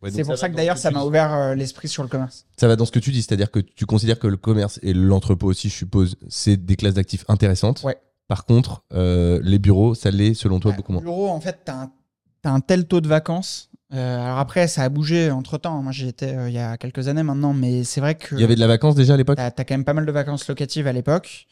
Ouais, 0.02 0.10
c'est 0.10 0.24
pour 0.24 0.38
ça 0.38 0.48
que 0.48 0.56
d'ailleurs, 0.56 0.78
ça 0.78 0.88
tu 0.88 0.94
m'a 0.94 1.04
ouvert 1.04 1.32
euh, 1.34 1.54
l'esprit 1.54 1.88
sur 1.88 2.02
le 2.02 2.08
commerce. 2.08 2.46
Ça 2.56 2.66
va 2.68 2.76
dans 2.76 2.86
ce 2.86 2.90
que 2.92 2.98
tu 2.98 3.10
dis, 3.10 3.22
c'est-à-dire 3.22 3.50
que 3.50 3.58
tu 3.58 3.84
considères 3.84 4.18
que 4.18 4.26
le 4.26 4.38
commerce 4.38 4.80
et 4.82 4.94
l'entrepôt 4.94 5.46
aussi, 5.46 5.68
je 5.68 5.74
suppose, 5.74 6.16
c'est 6.28 6.56
des 6.56 6.76
classes 6.76 6.94
d'actifs 6.94 7.24
intéressantes. 7.28 7.82
Ouais. 7.82 7.98
Par 8.26 8.46
contre, 8.46 8.82
euh, 8.94 9.40
les 9.42 9.58
bureaux, 9.58 9.94
ça 9.94 10.10
l'est 10.10 10.32
selon 10.32 10.58
toi 10.58 10.70
Ouais, 10.70 10.76
beaucoup 10.78 10.92
moins. 10.92 11.02
bureau, 11.02 11.28
en 11.28 11.40
fait, 11.40 11.58
t'as 11.66 11.74
un, 11.82 11.92
t'as 12.44 12.50
un 12.50 12.60
tel 12.60 12.86
taux 12.86 13.00
de 13.00 13.08
vacances. 13.08 13.70
Euh, 13.94 14.20
alors 14.20 14.38
après, 14.38 14.68
ça 14.68 14.82
a 14.82 14.88
bougé 14.90 15.30
entre 15.30 15.56
temps. 15.56 15.82
Moi, 15.82 15.92
j'y 15.92 16.06
étais 16.06 16.36
euh, 16.36 16.50
il 16.50 16.54
y 16.54 16.58
a 16.58 16.76
quelques 16.76 17.08
années 17.08 17.22
maintenant, 17.22 17.54
mais 17.54 17.84
c'est 17.84 18.00
vrai 18.00 18.16
que 18.16 18.34
Il 18.34 18.40
y 18.40 18.44
avait 18.44 18.54
de 18.54 18.60
la 18.60 18.66
vacance 18.66 18.94
déjà 18.94 19.14
à 19.14 19.16
l'époque? 19.16 19.36
T'as 19.36 19.46
as 19.46 19.64
quand 19.64 19.74
même 19.74 19.84
pas 19.84 19.94
mal 19.94 20.04
de 20.04 20.12
vacances 20.12 20.46
locatives 20.46 20.86
à 20.86 20.92
l'époque. 20.92 21.46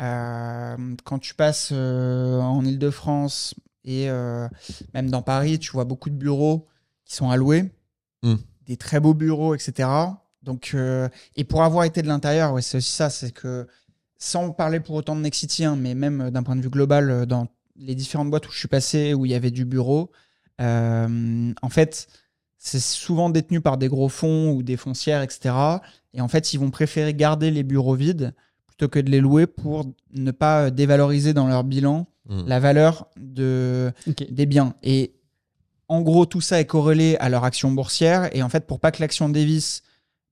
Euh, 0.00 0.76
quand 1.04 1.20
tu 1.20 1.34
passes 1.34 1.70
en 1.70 2.64
Ile-de-France 2.64 3.54
et 3.84 4.08
même 4.94 5.10
dans 5.10 5.22
Paris, 5.22 5.58
tu 5.60 5.70
vois 5.70 5.84
beaucoup 5.84 6.10
de 6.10 6.16
bureaux 6.16 6.66
qui 7.04 7.14
sont 7.14 7.30
alloués, 7.30 7.72
Hmm. 8.24 8.36
des 8.66 8.76
très 8.76 9.00
beaux 9.00 9.14
bureaux, 9.14 9.52
etc. 9.56 9.88
Donc, 10.42 10.76
et 11.34 11.44
pour 11.44 11.64
avoir 11.64 11.84
été 11.84 12.02
de 12.02 12.06
l'intérieur, 12.06 12.52
ouais, 12.52 12.62
c'est 12.62 12.76
aussi 12.78 12.92
ça, 12.92 13.10
c'est 13.10 13.32
que 13.32 13.66
sans 14.18 14.50
parler 14.50 14.78
pour 14.78 14.94
autant 14.94 15.16
de 15.16 15.20
Nexity, 15.20 15.64
hein, 15.64 15.76
mais 15.76 15.94
même 15.96 16.30
d'un 16.30 16.44
point 16.44 16.54
de 16.54 16.62
vue 16.62 16.70
global, 16.70 17.26
dans 17.26 17.48
les 17.76 17.96
différentes 17.96 18.30
boîtes 18.30 18.48
où 18.48 18.52
je 18.52 18.58
suis 18.58 18.68
passé, 18.68 19.12
où 19.14 19.26
il 19.26 19.32
y 19.32 19.34
avait 19.34 19.50
du 19.50 19.64
bureau, 19.64 20.12
en 20.62 21.68
fait, 21.68 22.06
c'est 22.58 22.80
souvent 22.80 23.30
détenu 23.30 23.60
par 23.60 23.76
des 23.78 23.88
gros 23.88 24.08
fonds 24.08 24.52
ou 24.52 24.62
des 24.62 24.76
foncières, 24.76 25.22
etc. 25.22 25.54
Et 26.14 26.20
en 26.20 26.28
fait, 26.28 26.52
ils 26.54 26.58
vont 26.58 26.70
préférer 26.70 27.14
garder 27.14 27.50
les 27.50 27.62
bureaux 27.62 27.94
vides 27.94 28.34
plutôt 28.66 28.88
que 28.88 28.98
de 28.98 29.10
les 29.10 29.20
louer 29.20 29.46
pour 29.46 29.84
ne 30.14 30.30
pas 30.30 30.66
euh, 30.66 30.70
dévaloriser 30.70 31.34
dans 31.34 31.46
leur 31.48 31.64
bilan 31.64 32.06
Hmm. 32.28 32.44
la 32.46 32.60
valeur 32.60 33.08
de, 33.16 33.90
des 34.30 34.46
biens. 34.46 34.74
Et 34.84 35.12
en 35.88 36.02
gros, 36.02 36.24
tout 36.24 36.40
ça 36.40 36.60
est 36.60 36.66
corrélé 36.66 37.16
à 37.18 37.28
leur 37.28 37.42
action 37.42 37.72
boursière. 37.72 38.30
Et 38.34 38.44
en 38.44 38.48
fait, 38.48 38.64
pour 38.64 38.78
pas 38.78 38.92
que 38.92 39.00
l'action 39.02 39.28
dévisse, 39.28 39.82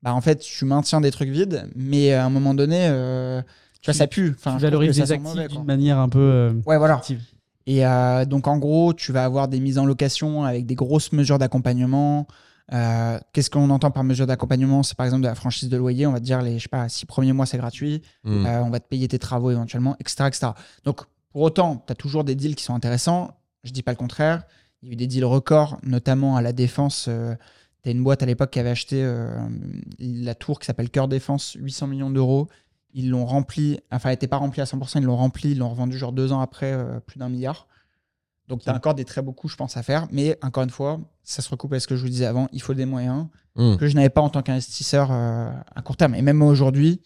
bah, 0.01 0.14
en 0.14 0.21
fait, 0.21 0.37
tu 0.38 0.64
maintiens 0.66 1.01
des 1.01 1.11
trucs 1.11 1.31
vides, 1.31 1.69
mais 1.75 2.12
à 2.12 2.25
un 2.25 2.31
moment 2.31 2.55
donné, 2.55 2.87
euh, 2.88 3.43
tu 3.83 3.87
vois, 3.90 3.95
ça 3.99 4.07
pue. 4.07 4.37
Enfin, 4.38 4.55
tu 4.55 4.62
valorises 4.62 5.01
les 5.01 5.11
actifs 5.11 5.49
d'une 5.49 5.64
manière 5.64 5.99
un 5.99 6.09
peu 6.09 6.21
euh, 6.21 6.53
Ouais, 6.64 6.79
voilà. 6.79 6.95
active. 6.99 7.21
Et 7.70 7.87
euh, 7.87 8.24
donc, 8.24 8.48
en 8.48 8.59
gros, 8.59 8.92
tu 8.94 9.12
vas 9.12 9.24
avoir 9.24 9.46
des 9.46 9.61
mises 9.61 9.78
en 9.78 9.85
location 9.85 10.42
avec 10.42 10.66
des 10.66 10.74
grosses 10.74 11.12
mesures 11.12 11.38
d'accompagnement. 11.38 12.26
Euh, 12.72 13.16
Qu'est-ce 13.33 13.48
qu'on 13.48 13.70
entend 13.70 13.92
par 13.92 14.02
mesure 14.02 14.26
d'accompagnement? 14.26 14.83
C'est 14.83 14.96
par 14.96 15.06
exemple 15.06 15.22
de 15.22 15.28
la 15.28 15.37
franchise 15.37 15.68
de 15.68 15.76
loyer. 15.76 16.04
On 16.04 16.11
va 16.11 16.18
te 16.18 16.24
dire 16.24 16.42
les 16.42 16.59
je 16.59 16.64
sais 16.64 16.68
pas, 16.68 16.88
six 16.88 17.06
premiers 17.06 17.33
mois, 17.33 17.46
c'est 17.46 17.59
gratuit. 17.59 18.02
Hmm. 18.24 18.44
Euh, 18.44 18.64
on 18.64 18.70
va 18.70 18.80
te 18.80 18.88
payer 18.88 19.06
tes 19.06 19.20
travaux 19.20 19.52
éventuellement, 19.52 19.94
etc. 20.00 20.24
etc. 20.26 20.48
Donc, 20.83 21.02
pour 21.30 21.42
autant, 21.42 21.85
tu 21.87 21.92
as 21.92 21.94
toujours 21.94 22.24
des 22.24 22.35
deals 22.35 22.56
qui 22.56 22.64
sont 22.64 22.74
intéressants. 22.74 23.38
Je 23.62 23.70
dis 23.70 23.85
pas 23.85 23.92
le 23.92 23.96
contraire. 23.98 24.42
Il 24.83 24.88
y 24.88 24.90
a 24.90 24.92
eu 24.94 24.96
des 24.96 25.06
deals 25.06 25.24
records, 25.24 25.78
notamment 25.85 26.35
à 26.35 26.42
la 26.42 26.52
défense. 26.52 27.04
tu 27.04 27.88
as 27.88 27.92
une 27.92 28.02
boîte 28.02 28.24
à 28.24 28.26
l'époque 28.26 28.50
qui 28.50 28.59
avait 28.59 28.70
acheté 28.70 29.09
la 30.00 30.35
tour 30.35 30.59
qui 30.59 30.66
s'appelle 30.66 30.90
Cœur 30.90 31.06
Défense, 31.06 31.56
800 31.56 31.87
millions 31.87 32.11
d'euros. 32.11 32.48
Ils 32.92 33.11
l'ont 33.11 33.24
rempli, 33.24 33.79
enfin, 33.90 34.09
elle 34.09 34.14
n'était 34.14 34.26
pas 34.26 34.38
remplie 34.38 34.61
à 34.61 34.64
100%, 34.64 34.98
ils 34.98 35.05
l'ont 35.05 35.16
rempli, 35.16 35.53
ils 35.53 35.59
l'ont 35.59 35.70
revendu 35.70 35.96
genre 35.96 36.12
deux 36.12 36.33
ans 36.33 36.40
après, 36.40 36.72
euh, 36.72 37.00
plus 37.00 37.18
d'un 37.18 37.29
milliard. 37.29 37.68
Donc, 38.48 38.62
tu 38.62 38.68
as 38.68 38.74
encore 38.74 38.94
des 38.94 39.05
très 39.05 39.22
beaux 39.22 39.33
coups, 39.33 39.53
je 39.53 39.57
pense, 39.57 39.76
à 39.76 39.83
faire. 39.85 40.09
Mais 40.11 40.37
encore 40.42 40.64
une 40.64 40.70
fois, 40.70 40.98
ça 41.22 41.40
se 41.40 41.48
recoupe 41.48 41.72
avec 41.72 41.83
ce 41.83 41.87
que 41.87 41.94
je 41.94 42.03
vous 42.03 42.09
disais 42.09 42.26
avant. 42.26 42.48
Il 42.53 42.61
faut 42.61 42.74
des 42.74 42.87
moyens 42.87 43.26
Hmm. 43.57 43.76
que 43.76 43.88
je 43.88 43.96
n'avais 43.96 44.11
pas 44.11 44.20
en 44.20 44.29
tant 44.31 44.42
qu'investisseur 44.42 45.11
euh, 45.11 45.50
à 45.74 45.83
court 45.83 45.96
terme. 45.96 46.14
Et 46.14 46.22
même 46.22 46.40
aujourd'hui, 46.40 47.00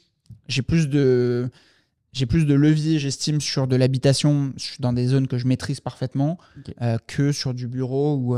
j'ai 0.47 0.63
plus 0.63 0.89
de 0.89 1.51
j'ai 2.13 2.27
plus 2.27 2.45
de 2.45 2.55
levier, 2.55 2.99
j'estime, 2.99 3.41
sur 3.41 3.67
de 3.67 3.75
l'habitation 3.75 4.53
dans 4.79 4.93
des 4.93 5.09
zones 5.09 5.27
que 5.27 5.37
je 5.37 5.49
maîtrise 5.49 5.81
parfaitement 5.81 6.39
euh, 6.81 6.97
que 7.09 7.33
sur 7.33 7.55
du 7.55 7.67
bureau 7.67 8.17
où 8.17 8.37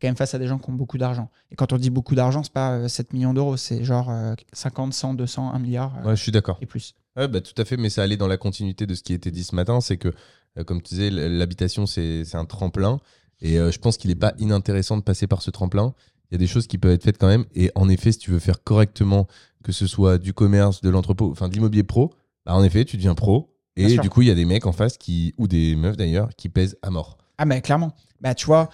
quand 0.00 0.08
même 0.08 0.16
face 0.16 0.34
à 0.34 0.38
des 0.38 0.46
gens 0.46 0.58
qui 0.58 0.70
ont 0.70 0.74
beaucoup 0.74 0.98
d'argent. 0.98 1.30
Et 1.50 1.56
quand 1.56 1.72
on 1.72 1.76
dit 1.76 1.90
beaucoup 1.90 2.14
d'argent, 2.14 2.42
c'est 2.42 2.52
pas 2.52 2.72
euh, 2.72 2.88
7 2.88 3.12
millions 3.12 3.34
d'euros, 3.34 3.56
c'est 3.56 3.84
genre 3.84 4.10
euh, 4.10 4.34
50, 4.52 4.94
100, 4.94 5.14
200, 5.14 5.52
1 5.52 5.58
milliard 5.58 5.96
euh, 5.98 6.08
Ouais, 6.08 6.16
je 6.16 6.22
suis 6.22 6.32
d'accord. 6.32 6.58
et 6.60 6.66
plus. 6.66 6.94
Ouais, 7.16 7.28
bah, 7.28 7.40
tout 7.40 7.60
à 7.60 7.64
fait, 7.64 7.76
mais 7.76 7.90
ça 7.90 8.02
allait 8.02 8.16
dans 8.16 8.28
la 8.28 8.36
continuité 8.36 8.86
de 8.86 8.94
ce 8.94 9.02
qui 9.02 9.12
était 9.12 9.30
dit 9.30 9.44
ce 9.44 9.54
matin. 9.54 9.80
C'est 9.80 9.96
que, 9.96 10.12
euh, 10.58 10.64
comme 10.64 10.80
tu 10.80 10.94
disais, 10.94 11.10
l'habitation, 11.10 11.86
c'est 11.86 12.34
un 12.34 12.44
tremplin. 12.44 13.00
Et 13.42 13.58
euh, 13.58 13.70
je 13.70 13.78
pense 13.78 13.96
qu'il 13.96 14.10
n'est 14.10 14.16
pas 14.16 14.34
inintéressant 14.38 14.96
de 14.96 15.02
passer 15.02 15.26
par 15.26 15.42
ce 15.42 15.50
tremplin. 15.50 15.94
Il 16.30 16.34
y 16.34 16.36
a 16.36 16.38
des 16.38 16.46
choses 16.46 16.66
qui 16.66 16.78
peuvent 16.78 16.92
être 16.92 17.02
faites 17.02 17.18
quand 17.18 17.26
même. 17.26 17.44
Et 17.54 17.72
en 17.74 17.88
effet, 17.88 18.12
si 18.12 18.18
tu 18.18 18.30
veux 18.30 18.38
faire 18.38 18.62
correctement, 18.62 19.26
que 19.64 19.72
ce 19.72 19.86
soit 19.86 20.18
du 20.18 20.32
commerce, 20.32 20.80
de 20.80 20.90
l'entrepôt, 20.90 21.30
enfin 21.30 21.48
de 21.48 21.54
l'immobilier 21.54 21.82
pro, 21.82 22.14
bah, 22.46 22.54
en 22.54 22.62
effet, 22.62 22.84
tu 22.84 22.96
deviens 22.96 23.14
pro. 23.14 23.54
Et 23.76 23.96
du 23.98 24.10
coup, 24.10 24.22
il 24.22 24.28
y 24.28 24.30
a 24.30 24.34
des 24.34 24.44
mecs 24.44 24.66
en 24.66 24.72
face 24.72 24.98
qui, 24.98 25.34
ou 25.38 25.48
des 25.48 25.74
meufs 25.74 25.96
d'ailleurs, 25.96 26.28
qui 26.36 26.48
pèsent 26.48 26.76
à 26.82 26.90
mort. 26.90 27.16
Ah, 27.38 27.46
mais 27.46 27.62
clairement. 27.62 27.92
Bah, 28.20 28.34
tu 28.34 28.46
vois, 28.46 28.68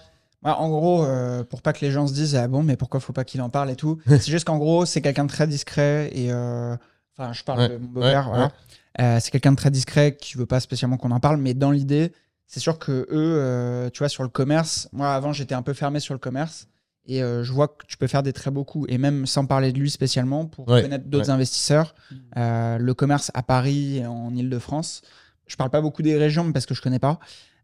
moi, 0.47 0.61
en 0.61 0.69
gros, 0.69 1.05
euh, 1.05 1.45
pour 1.45 1.61
pas 1.63 1.73
que 1.73 1.85
les 1.85 1.91
gens 1.91 2.07
se 2.07 2.13
disent, 2.15 2.37
ah 2.37 2.49
bon, 2.49 2.63
mais 2.63 2.77
pourquoi 2.77 3.01
faut 3.01 3.13
pas 3.13 3.25
qu'il 3.25 3.43
en 3.43 3.51
parle 3.51 3.71
et 3.71 3.77
tout, 3.77 3.99
c'est 4.07 4.29
juste 4.31 4.47
qu'en 4.47 4.59
gros, 4.59 4.87
c'est 4.87 5.01
quelqu'un 5.03 5.25
de 5.25 5.31
très 5.31 5.47
discret 5.47 6.11
et. 6.13 6.31
euh, 6.33 6.77
Enfin, 7.19 7.33
je 7.33 7.43
parle 7.45 7.61
Ouais, 7.61 7.69
de 7.71 7.77
mon 7.79 7.89
beau-père, 7.89 8.27
ouais, 8.27 8.35
voilà. 8.35 8.53
Euh, 9.01 9.19
c'est 9.23 9.31
quelqu'un 9.31 9.53
de 9.53 9.57
très 9.57 9.71
discret 9.71 10.17
qui 10.21 10.37
veut 10.37 10.45
pas 10.45 10.61
spécialement 10.61 10.99
qu'on 10.99 11.11
en 11.13 11.19
parle, 11.21 11.39
mais 11.39 11.55
dans 11.55 11.71
l'idée, 11.71 12.13
c'est 12.47 12.61
sûr 12.61 12.79
que 12.79 12.93
eux, 12.93 13.07
euh, 13.13 13.89
tu 13.89 14.01
vois, 14.01 14.11
sur 14.11 14.23
le 14.23 14.29
commerce, 14.29 14.87
moi 14.93 15.15
avant 15.15 15.33
j'étais 15.33 15.55
un 15.55 15.63
peu 15.63 15.73
fermé 15.73 15.99
sur 15.99 16.13
le 16.13 16.19
commerce 16.21 16.69
et 17.07 17.23
euh, 17.23 17.43
je 17.43 17.53
vois 17.55 17.69
que 17.69 17.87
tu 17.89 17.97
peux 17.97 18.07
faire 18.07 18.23
des 18.23 18.35
très 18.35 18.51
beaux 18.51 18.65
coups 18.65 18.87
et 18.93 18.99
même 18.99 19.25
sans 19.25 19.47
parler 19.47 19.73
de 19.73 19.79
lui 19.79 19.91
spécialement 19.91 20.45
pour 20.45 20.69
Ouais, 20.69 20.83
connaître 20.83 21.07
d'autres 21.07 21.29
ouais. 21.29 21.33
investisseurs, 21.33 21.95
Mm. 22.11 22.15
euh, 22.37 22.77
le 22.79 22.93
commerce 22.95 23.31
à 23.33 23.43
Paris 23.43 23.97
et 23.99 24.07
en 24.07 24.35
Ile-de-France, 24.37 25.01
je 25.47 25.57
parle 25.57 25.71
pas 25.71 25.81
beaucoup 25.81 26.03
des 26.03 26.19
régions 26.19 26.53
parce 26.53 26.67
que 26.67 26.75
je 26.75 26.83
connais 26.83 26.99
pas, 26.99 27.19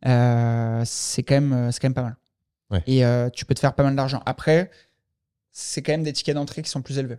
euh, 0.07 0.83
c'est 0.87 1.23
quand 1.23 1.35
même, 1.41 1.71
c'est 1.73 1.81
quand 1.81 1.89
même 1.89 1.95
pas 1.95 2.03
mal. 2.05 2.17
Ouais. 2.73 2.83
Et 2.87 3.05
euh, 3.05 3.29
tu 3.31 3.45
peux 3.45 3.55
te 3.55 3.61
faire 3.61 3.75
pas 3.75 3.83
mal 3.85 3.95
d'argent. 3.95 4.23
Après, 4.27 4.71
c'est 5.51 5.83
quand 5.83 5.93
même 5.93 6.03
des 6.03 6.13
tickets 6.13 6.35
d'entrée 6.35 6.63
qui 6.63 6.71
sont 6.71 6.83
plus 6.83 6.99
élevés. 6.99 7.19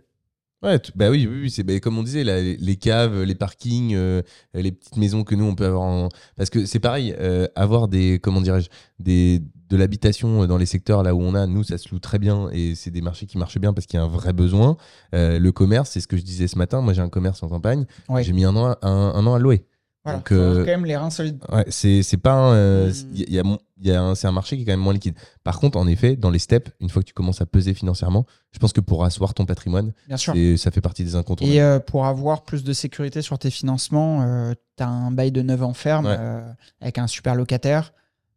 Ouais, 0.62 0.80
bah 0.94 1.10
oui, 1.10 1.26
oui, 1.30 1.40
oui, 1.42 1.50
c'est 1.50 1.62
bah, 1.62 1.78
comme 1.78 1.98
on 1.98 2.02
disait, 2.02 2.24
là, 2.24 2.40
les, 2.40 2.56
les 2.56 2.76
caves, 2.76 3.22
les 3.22 3.34
parkings, 3.34 3.94
euh, 3.94 4.22
les 4.54 4.72
petites 4.72 4.96
maisons 4.96 5.22
que 5.22 5.34
nous 5.34 5.44
on 5.44 5.54
peut 5.54 5.66
avoir 5.66 5.82
en... 5.82 6.08
Parce 6.36 6.48
que 6.48 6.64
c'est 6.64 6.78
pareil, 6.80 7.14
euh, 7.18 7.46
avoir 7.54 7.86
des, 7.86 8.18
comment 8.18 8.40
dirais-je, 8.40 8.68
des, 8.98 9.42
de 9.68 9.76
l'habitation 9.76 10.46
dans 10.46 10.56
les 10.56 10.64
secteurs 10.64 11.02
là 11.02 11.14
où 11.14 11.20
on 11.20 11.34
a, 11.34 11.46
nous 11.46 11.64
ça 11.64 11.76
se 11.76 11.90
loue 11.90 11.98
très 11.98 12.18
bien 12.18 12.48
et 12.50 12.74
c'est 12.76 12.90
des 12.90 13.02
marchés 13.02 13.26
qui 13.26 13.36
marchent 13.36 13.58
bien 13.58 13.74
parce 13.74 13.86
qu'il 13.86 13.98
y 13.98 14.00
a 14.00 14.04
un 14.04 14.08
vrai 14.08 14.32
besoin. 14.32 14.78
Euh, 15.14 15.38
le 15.38 15.52
commerce, 15.52 15.90
c'est 15.90 16.00
ce 16.00 16.08
que 16.08 16.16
je 16.16 16.22
disais 16.22 16.48
ce 16.48 16.56
matin, 16.56 16.80
moi 16.80 16.94
j'ai 16.94 17.02
un 17.02 17.10
commerce 17.10 17.42
en 17.42 17.48
campagne, 17.48 17.84
Ouais. 18.08 18.24
j'ai 18.24 18.32
mis 18.32 18.46
un 18.46 18.56
an, 18.56 18.68
à- 18.72 18.78
un, 18.88 19.12
un 19.14 19.26
an 19.26 19.34
à 19.34 19.38
louer. 19.38 19.66
Voilà. 20.04 20.18
Donc, 20.18 20.32
euh, 20.32 20.58
quand 20.58 20.70
même 20.70 20.84
les 20.84 20.96
reins 20.96 21.08
solides. 21.10 21.38
Ouais, 21.50 21.64
c'est 21.70 22.02
c'est 22.02 22.18
pas 22.18 22.32
un, 22.34 22.52
euh, 22.54 22.90
Mm. 22.90 22.94
il 23.14 23.18
y 23.18 23.22
a- 23.22 23.26
il 23.28 23.32
y 23.34 23.38
a 23.38 23.42
mon- 23.42 23.58
il 23.78 23.86
y 23.88 23.92
a 23.92 24.02
un- 24.02 24.14
c'est 24.14 24.26
un 24.26 24.32
marché 24.32 24.56
qui 24.56 24.62
est 24.62 24.66
quand 24.66 24.72
même 24.72 24.80
moins 24.80 24.92
liquide. 24.92 25.14
Par 25.44 25.58
contre, 25.58 25.78
en 25.78 25.86
effet, 25.86 26.14
dans 26.16 26.30
les 26.30 26.38
steps, 26.38 26.70
une 26.80 26.90
fois 26.90 27.02
que 27.02 27.06
tu 27.08 27.14
commences 27.14 27.40
à 27.40 27.46
peser 27.46 27.72
financièrement, 27.74 28.26
je 28.52 28.58
pense 28.58 28.72
que 28.74 28.80
pour 28.82 29.04
asseoir 29.04 29.32
ton 29.32 29.46
patrimoine, 29.46 29.92
Bien 30.06 30.16
sûr. 30.18 30.34
c'est- 30.34 30.56
ça 30.58 30.70
fait 30.70 30.82
partie 30.82 31.04
des 31.04 31.16
incontournables. 31.16 31.56
Et 31.56 31.60
euh, 31.62 31.78
pour 31.80 32.04
avoir 32.06 32.42
plus 32.44 32.64
de 32.64 32.72
sécurité 32.74 33.22
sur 33.22 33.38
tes 33.38 33.50
financements, 33.50 34.52
tu 34.76 34.82
as 34.82 34.88
un 34.88 35.10
bail 35.10 35.32
de 35.32 35.40
9 35.42 35.62
ans 35.62 35.72
ferme 35.74 36.04
Ouais. 36.06 36.16
euh, 36.18 36.42
avec 36.82 36.98
un 36.98 37.06
super 37.06 37.34
locataire. 37.34 37.92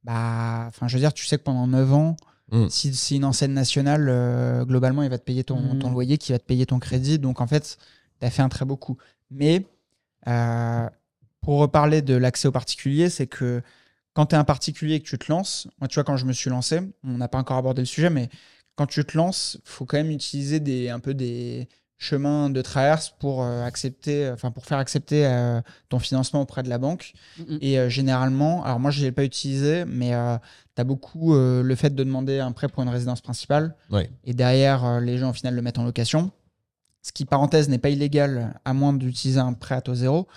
Bah, 0.05 0.65
enfin, 0.67 0.87
je 0.87 0.93
veux 0.95 1.01
dire, 1.01 1.13
tu 1.13 1.25
sais 1.25 1.37
que 1.37 1.43
pendant 1.43 1.67
9 1.67 1.91
ans, 1.93 2.15
Mm. 2.49 2.69
Si 2.69 2.95
c'est 2.95 3.15
une 3.17 3.25
enseigne 3.25 3.51
nationale, 3.51 4.07
euh, 4.07 4.63
globalement, 4.63 5.03
il 5.03 5.09
va 5.09 5.17
te 5.17 5.23
payer 5.25 5.43
ton, 5.43 5.59
Mm. 5.75 5.79
ton 5.79 5.91
loyer, 5.91 6.17
qui 6.17 6.31
va 6.31 6.39
te 6.39 6.45
payer 6.45 6.65
ton 6.65 6.79
crédit. 6.79 7.19
Donc, 7.19 7.41
en 7.41 7.45
fait, 7.47 7.77
tu 8.21 8.25
as 8.25 8.29
fait 8.29 8.41
un 8.41 8.47
très 8.47 8.63
beau 8.63 8.77
coup. 8.77 8.95
Mais 9.29 9.65
euh, 10.29 10.87
pour 11.41 11.59
reparler 11.59 12.01
de 12.01 12.15
l'accès 12.15 12.47
aux 12.47 12.51
particuliers, 12.51 13.09
c'est 13.09 13.27
que 13.27 13.61
quand 14.13 14.27
tu 14.27 14.35
es 14.35 14.37
un 14.37 14.43
particulier 14.43 14.95
et 14.95 14.99
que 14.99 15.07
tu 15.07 15.17
te 15.17 15.31
lances, 15.31 15.67
moi, 15.79 15.87
tu 15.87 15.95
vois, 15.95 16.03
quand 16.03 16.17
je 16.17 16.25
me 16.25 16.33
suis 16.33 16.49
lancé, 16.49 16.81
on 17.03 17.17
n'a 17.17 17.27
pas 17.27 17.37
encore 17.37 17.57
abordé 17.57 17.81
le 17.81 17.85
sujet, 17.85 18.09
mais 18.09 18.29
quand 18.75 18.87
tu 18.87 19.03
te 19.05 19.15
lances, 19.17 19.59
faut 19.63 19.85
quand 19.85 19.97
même 19.97 20.11
utiliser 20.11 20.59
des, 20.59 20.89
un 20.89 20.99
peu 20.99 21.13
des 21.13 21.67
chemins 21.99 22.51
de 22.51 22.61
traverse 22.61 23.11
pour 23.19 23.43
euh, 23.43 23.63
accepter, 23.63 24.29
enfin 24.31 24.51
pour 24.51 24.65
faire 24.67 24.77
accepter 24.77 25.25
euh, 25.25 25.61
ton 25.89 25.97
financement 25.97 26.41
auprès 26.41 26.61
de 26.61 26.69
la 26.69 26.77
banque. 26.77 27.13
Mm, 27.39 27.57
Et 27.61 27.79
euh, 27.79 27.89
généralement, 27.89 28.63
alors 28.63 28.79
moi 28.79 28.91
je 28.91 28.99
ne 28.99 29.05
l'ai 29.05 29.11
pas 29.11 29.23
utilisé, 29.23 29.83
mais 29.85 30.11
tu 30.75 30.81
as 30.81 30.83
beaucoup 30.83 31.33
euh, 31.33 31.63
le 31.63 31.75
fait 31.75 31.95
de 31.95 32.03
demander 32.03 32.39
un 32.39 32.51
prêt 32.51 32.67
pour 32.67 32.83
une 32.83 32.89
résidence 32.89 33.21
principale. 33.21 33.75
Ouais. 33.89 34.11
Et 34.25 34.35
derrière, 34.35 34.85
euh, 34.85 34.99
les 34.99 35.17
gens 35.17 35.31
au 35.31 35.33
final 35.33 35.55
le 35.55 35.61
mettent 35.63 35.79
en 35.79 35.85
location. 35.85 36.31
Ce 37.01 37.11
qui, 37.11 37.25
parenthèse, 37.25 37.67
n'est 37.69 37.77
pas 37.79 37.89
illégal 37.89 38.59
à 38.63 38.73
moins 38.73 38.93
d'utiliser 38.93 39.39
un 39.39 39.53
prêt 39.53 39.75
à 39.75 39.81
taux 39.81 39.95
zéro. 39.95 40.27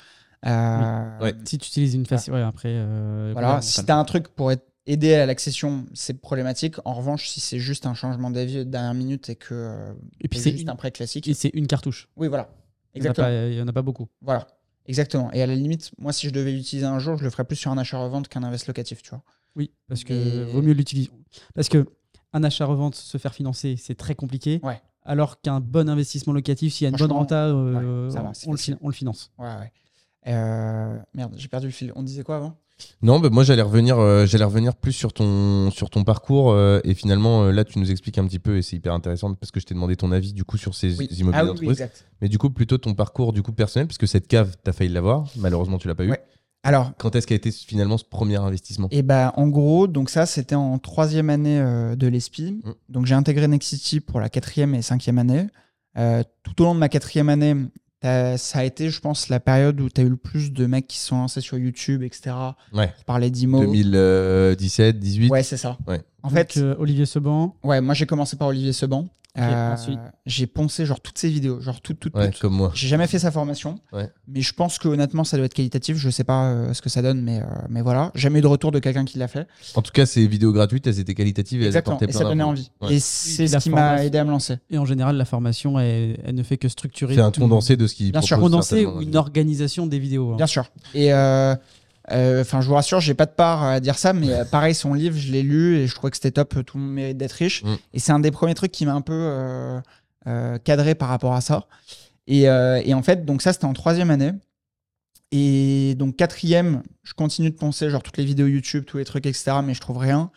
Euh, 0.46 1.18
Ouais. 1.20 1.34
Si 1.44 1.58
tu 1.58 1.66
utilises 1.68 1.94
une 1.94 2.06
facile, 2.06 2.32
ouais, 2.32 2.42
après. 2.42 2.70
euh, 2.72 3.30
Voilà, 3.32 3.60
si 3.60 3.84
tu 3.84 3.90
as 3.90 3.96
un 3.98 4.04
truc 4.04 4.28
pour 4.28 4.50
être- 4.52 4.66
aider 4.86 5.14
à 5.14 5.26
l'accession, 5.26 5.84
c'est 5.92 6.14
problématique. 6.20 6.76
En 6.84 6.94
revanche, 6.94 7.28
si 7.28 7.40
c'est 7.40 7.58
juste 7.58 7.86
un 7.86 7.94
changement 7.94 8.30
d'avis 8.30 8.56
de 8.56 8.64
dernière 8.64 8.94
minute 8.94 9.28
et 9.28 9.36
que 9.36 9.54
euh, 9.54 9.92
Et 10.20 10.28
puis 10.28 10.38
c'est 10.38 10.44
c'est 10.44 10.50
juste 10.52 10.62
une, 10.62 10.70
un 10.70 10.76
prêt 10.76 10.90
classique. 10.90 11.28
et 11.28 11.34
c'est 11.34 11.50
une 11.54 11.66
cartouche. 11.66 12.08
Oui, 12.16 12.28
voilà. 12.28 12.48
Exactement. 12.94 13.28
Il 13.28 13.54
y 13.54 13.62
en 13.62 13.68
a 13.68 13.72
pas 13.72 13.82
beaucoup. 13.82 14.08
Voilà. 14.22 14.46
Exactement. 14.86 15.30
Et 15.32 15.42
à 15.42 15.46
la 15.46 15.54
limite, 15.54 15.92
moi, 15.98 16.12
si 16.12 16.26
je 16.26 16.32
devais 16.32 16.50
l'utiliser 16.50 16.86
un 16.86 16.98
jour, 16.98 17.16
je 17.18 17.22
le 17.24 17.30
ferais 17.30 17.44
plus 17.44 17.56
sur 17.56 17.70
un 17.70 17.78
achat-revente 17.78 18.28
qu'un 18.28 18.42
invest 18.42 18.66
locatif, 18.66 19.02
tu 19.02 19.10
vois. 19.10 19.22
Oui, 19.54 19.70
parce 19.88 20.02
que 20.04 20.44
vaut 20.50 20.62
mieux 20.62 20.72
l'utiliser. 20.72 21.10
Parce 21.54 21.68
que 21.68 21.86
un 22.32 22.42
achat-revente, 22.42 22.94
se 22.94 23.18
faire 23.18 23.34
financer, 23.34 23.76
c'est 23.76 23.94
très 23.94 24.14
compliqué. 24.14 24.60
Ouais. 24.62 24.80
Alors 25.04 25.40
qu'un 25.40 25.60
bon 25.60 25.88
investissement 25.88 26.32
locatif, 26.32 26.72
s'il 26.74 26.84
y 26.84 26.86
a 26.86 26.90
une 26.90 26.96
bonne 26.96 27.12
renta, 27.12 27.46
euh, 27.46 28.08
ouais, 28.08 28.14
va, 28.14 28.32
on, 28.46 28.52
le, 28.52 28.58
on 28.80 28.88
le 28.88 28.94
finance. 28.94 29.30
Ouais, 29.38 29.46
ouais. 29.46 29.72
Euh, 30.26 30.96
Merde, 31.14 31.32
j'ai 31.36 31.48
perdu 31.48 31.66
le 31.66 31.72
fil. 31.72 31.92
On 31.96 32.02
disait 32.02 32.22
quoi 32.22 32.36
avant? 32.36 32.56
Non, 33.02 33.20
bah, 33.20 33.28
moi 33.30 33.44
j'allais 33.44 33.60
revenir, 33.62 33.98
euh, 33.98 34.24
j'allais 34.24 34.44
revenir 34.44 34.74
plus 34.74 34.92
sur 34.92 35.12
ton, 35.12 35.70
sur 35.70 35.90
ton 35.90 36.02
parcours 36.02 36.50
euh, 36.52 36.80
et 36.82 36.94
finalement 36.94 37.44
là 37.50 37.62
tu 37.64 37.78
nous 37.78 37.90
expliques 37.90 38.16
un 38.16 38.26
petit 38.26 38.38
peu 38.38 38.56
et 38.56 38.62
c'est 38.62 38.74
hyper 38.76 38.94
intéressant 38.94 39.34
parce 39.34 39.50
que 39.50 39.60
je 39.60 39.66
t'ai 39.66 39.74
demandé 39.74 39.96
ton 39.96 40.12
avis 40.12 40.32
du 40.32 40.44
coup 40.44 40.56
sur 40.56 40.74
ces 40.74 40.96
Oui. 40.96 41.06
immobiliers 41.10 41.42
Ah 41.46 41.52
oui, 41.60 41.68
oui. 41.68 41.76
Mais 42.22 42.28
du 42.30 42.38
coup 42.38 42.48
plutôt 42.48 42.78
ton 42.78 42.94
parcours 42.94 43.34
du 43.34 43.42
coup 43.42 43.52
personnel 43.52 43.86
parce 43.86 43.98
que 43.98 44.06
cette 44.06 44.28
cave 44.28 44.56
t'as 44.64 44.72
failli 44.72 44.90
l'avoir, 44.90 45.26
malheureusement 45.36 45.76
tu 45.76 45.88
l'as 45.88 45.94
pas 45.94 46.04
eu. 46.04 46.10
Ouais. 46.10 46.22
Alors, 46.62 46.92
Quand 46.98 47.16
est-ce 47.16 47.26
qu'a 47.26 47.34
été 47.34 47.50
finalement 47.50 47.96
ce 47.96 48.04
premier 48.04 48.36
investissement? 48.36 48.88
Et 48.90 49.00
bah, 49.02 49.32
en 49.36 49.48
gros, 49.48 49.86
donc 49.86 50.10
ça, 50.10 50.26
c'était 50.26 50.54
en 50.54 50.78
troisième 50.78 51.30
année 51.30 51.58
de 51.96 52.06
l'ESPI. 52.06 52.52
Mm. 52.52 52.72
Donc, 52.90 53.06
j'ai 53.06 53.14
intégré 53.14 53.48
Nexity 53.48 54.00
pour 54.00 54.20
la 54.20 54.28
quatrième 54.28 54.74
et 54.74 54.82
cinquième 54.82 55.16
année. 55.16 55.46
Tout 56.42 56.60
au 56.60 56.64
long 56.64 56.74
de 56.74 56.78
ma 56.80 56.90
quatrième 56.90 57.30
année, 57.30 57.54
ça 58.02 58.58
a 58.60 58.64
été, 58.64 58.90
je 58.90 59.00
pense, 59.00 59.28
la 59.28 59.40
période 59.40 59.80
où 59.80 59.88
tu 59.88 60.00
as 60.00 60.04
eu 60.04 60.08
le 60.08 60.16
plus 60.16 60.52
de 60.52 60.66
mecs 60.66 60.86
qui 60.86 60.98
se 60.98 61.08
sont 61.08 61.16
lancés 61.18 61.40
sur 61.40 61.58
YouTube, 61.58 62.02
etc. 62.02 62.34
Ouais. 62.72 62.88
Pour 62.88 63.04
parler 63.04 63.30
d'IMO. 63.30 63.60
2017, 63.60 64.98
18. 64.98 65.30
Ouais, 65.30 65.42
c'est 65.42 65.56
ça. 65.56 65.76
Ouais. 65.86 66.02
En 66.22 66.28
Donc, 66.28 66.36
fait, 66.38 66.56
euh, 66.58 66.74
Olivier 66.78 67.06
Seban, 67.06 67.56
ouais, 67.62 67.80
moi, 67.80 67.94
j'ai 67.94 68.06
commencé 68.06 68.36
par 68.36 68.48
Olivier 68.48 68.72
Seban. 68.72 69.08
Euh, 69.38 69.76
j'ai 70.26 70.48
poncé 70.48 70.84
genre 70.86 71.00
toutes 71.00 71.16
ses 71.18 71.28
vidéos, 71.28 71.60
genre 71.60 71.80
toutes, 71.80 72.00
toutes, 72.00 72.16
Ouais, 72.16 72.30
toutes. 72.30 72.40
comme 72.40 72.54
moi. 72.54 72.72
J'ai 72.74 72.88
jamais 72.88 73.06
fait 73.06 73.20
sa 73.20 73.30
formation, 73.30 73.78
Ouais. 73.92 74.10
mais 74.26 74.40
je 74.40 74.52
pense 74.52 74.78
que 74.78 74.88
honnêtement 74.88 75.22
ça 75.22 75.36
doit 75.36 75.46
être 75.46 75.54
qualitatif. 75.54 75.96
Je 75.98 76.10
sais 76.10 76.24
pas 76.24 76.46
euh, 76.50 76.74
ce 76.74 76.82
que 76.82 76.88
ça 76.88 77.00
donne, 77.00 77.22
mais, 77.22 77.38
euh, 77.40 77.44
mais 77.68 77.80
voilà. 77.80 78.10
Jamais 78.16 78.40
eu 78.40 78.42
de 78.42 78.48
retour 78.48 78.72
de 78.72 78.80
quelqu'un 78.80 79.04
qui 79.04 79.18
l'a 79.18 79.28
fait. 79.28 79.46
En 79.76 79.82
tout 79.82 79.92
cas, 79.92 80.04
ces 80.04 80.26
vidéos 80.26 80.52
gratuites, 80.52 80.86
elles 80.88 80.98
étaient 80.98 81.14
qualitatives 81.14 81.62
et 81.62 81.66
Exactement. 81.66 81.98
elles 82.00 82.04
apportaient 82.04 82.12
Et 82.12 82.18
plein 82.18 82.18
ça 82.18 82.28
donnait 82.28 82.42
envie. 82.42 82.70
Ouais. 82.80 82.94
Et 82.94 82.98
c'est 83.00 83.46
ce 83.46 83.56
qui 83.58 83.70
m'a 83.70 83.76
formation. 83.76 84.06
aidé 84.06 84.18
à 84.18 84.24
me 84.24 84.30
lancer. 84.30 84.56
et 84.68 84.78
en 84.78 84.84
général, 84.84 85.16
la 85.16 85.24
formation, 85.24 85.78
elle, 85.78 86.18
elle 86.24 86.34
ne 86.34 86.42
fait 86.42 86.56
que 86.58 86.68
structurer. 86.68 87.14
C'est 87.14 87.20
un 87.20 87.30
condensé 87.30 87.76
de 87.76 87.86
ce 87.86 87.94
qui 87.94 88.10
Bien 88.10 88.22
sûr. 88.22 88.38
condensé 88.40 88.84
ou 88.84 89.00
une 89.00 89.16
organisation 89.16 89.86
des 89.86 90.00
vidéos. 90.00 90.32
hein. 90.32 90.36
Bien 90.36 90.46
sûr. 90.48 90.64
Et 90.94 91.12
euh, 92.12 92.38
euh, 92.38 92.40
enfin, 92.42 92.60
je 92.60 92.68
vous 92.68 92.74
rassure, 92.74 93.00
j'ai 93.00 93.14
pas 93.14 93.26
de 93.26 93.32
part 93.32 93.62
à 93.62 93.80
dire 93.80 93.98
ça, 93.98 94.12
mais 94.12 94.32
euh, 94.32 94.44
pareil, 94.44 94.74
son 94.74 94.94
livre, 94.94 95.16
je 95.16 95.32
l'ai 95.32 95.42
lu 95.42 95.76
et 95.76 95.86
je 95.86 95.94
trouvais 95.94 96.10
que 96.10 96.16
c'était 96.16 96.30
top. 96.30 96.64
Tout 96.64 96.78
le 96.78 96.84
monde 96.84 96.94
mérite 96.94 97.16
d'être 97.16 97.32
riche. 97.32 97.62
Mm. 97.64 97.76
Et 97.94 97.98
c'est 97.98 98.12
un 98.12 98.20
des 98.20 98.30
premiers 98.30 98.54
trucs 98.54 98.72
qui 98.72 98.86
m'a 98.86 98.94
un 98.94 99.00
peu 99.00 99.12
euh, 99.14 99.80
euh, 100.26 100.58
cadré 100.58 100.94
par 100.94 101.08
rapport 101.08 101.34
à 101.34 101.40
ça. 101.40 101.66
Et, 102.26 102.48
euh, 102.48 102.80
et 102.84 102.94
en 102.94 103.02
fait, 103.02 103.24
donc 103.24 103.42
ça, 103.42 103.52
c'était 103.52 103.64
en 103.64 103.72
troisième 103.72 104.10
année. 104.10 104.32
Et 105.32 105.94
donc 105.96 106.16
quatrième, 106.16 106.82
je 107.04 107.14
continue 107.14 107.50
de 107.50 107.56
penser 107.56 107.88
genre 107.88 108.02
toutes 108.02 108.16
les 108.16 108.24
vidéos 108.24 108.48
YouTube, 108.48 108.84
tous 108.84 108.98
les 108.98 109.04
trucs, 109.04 109.26
etc. 109.26 109.58
Mais 109.64 109.74
je 109.74 109.80
trouve 109.80 109.98
rien. 109.98 110.30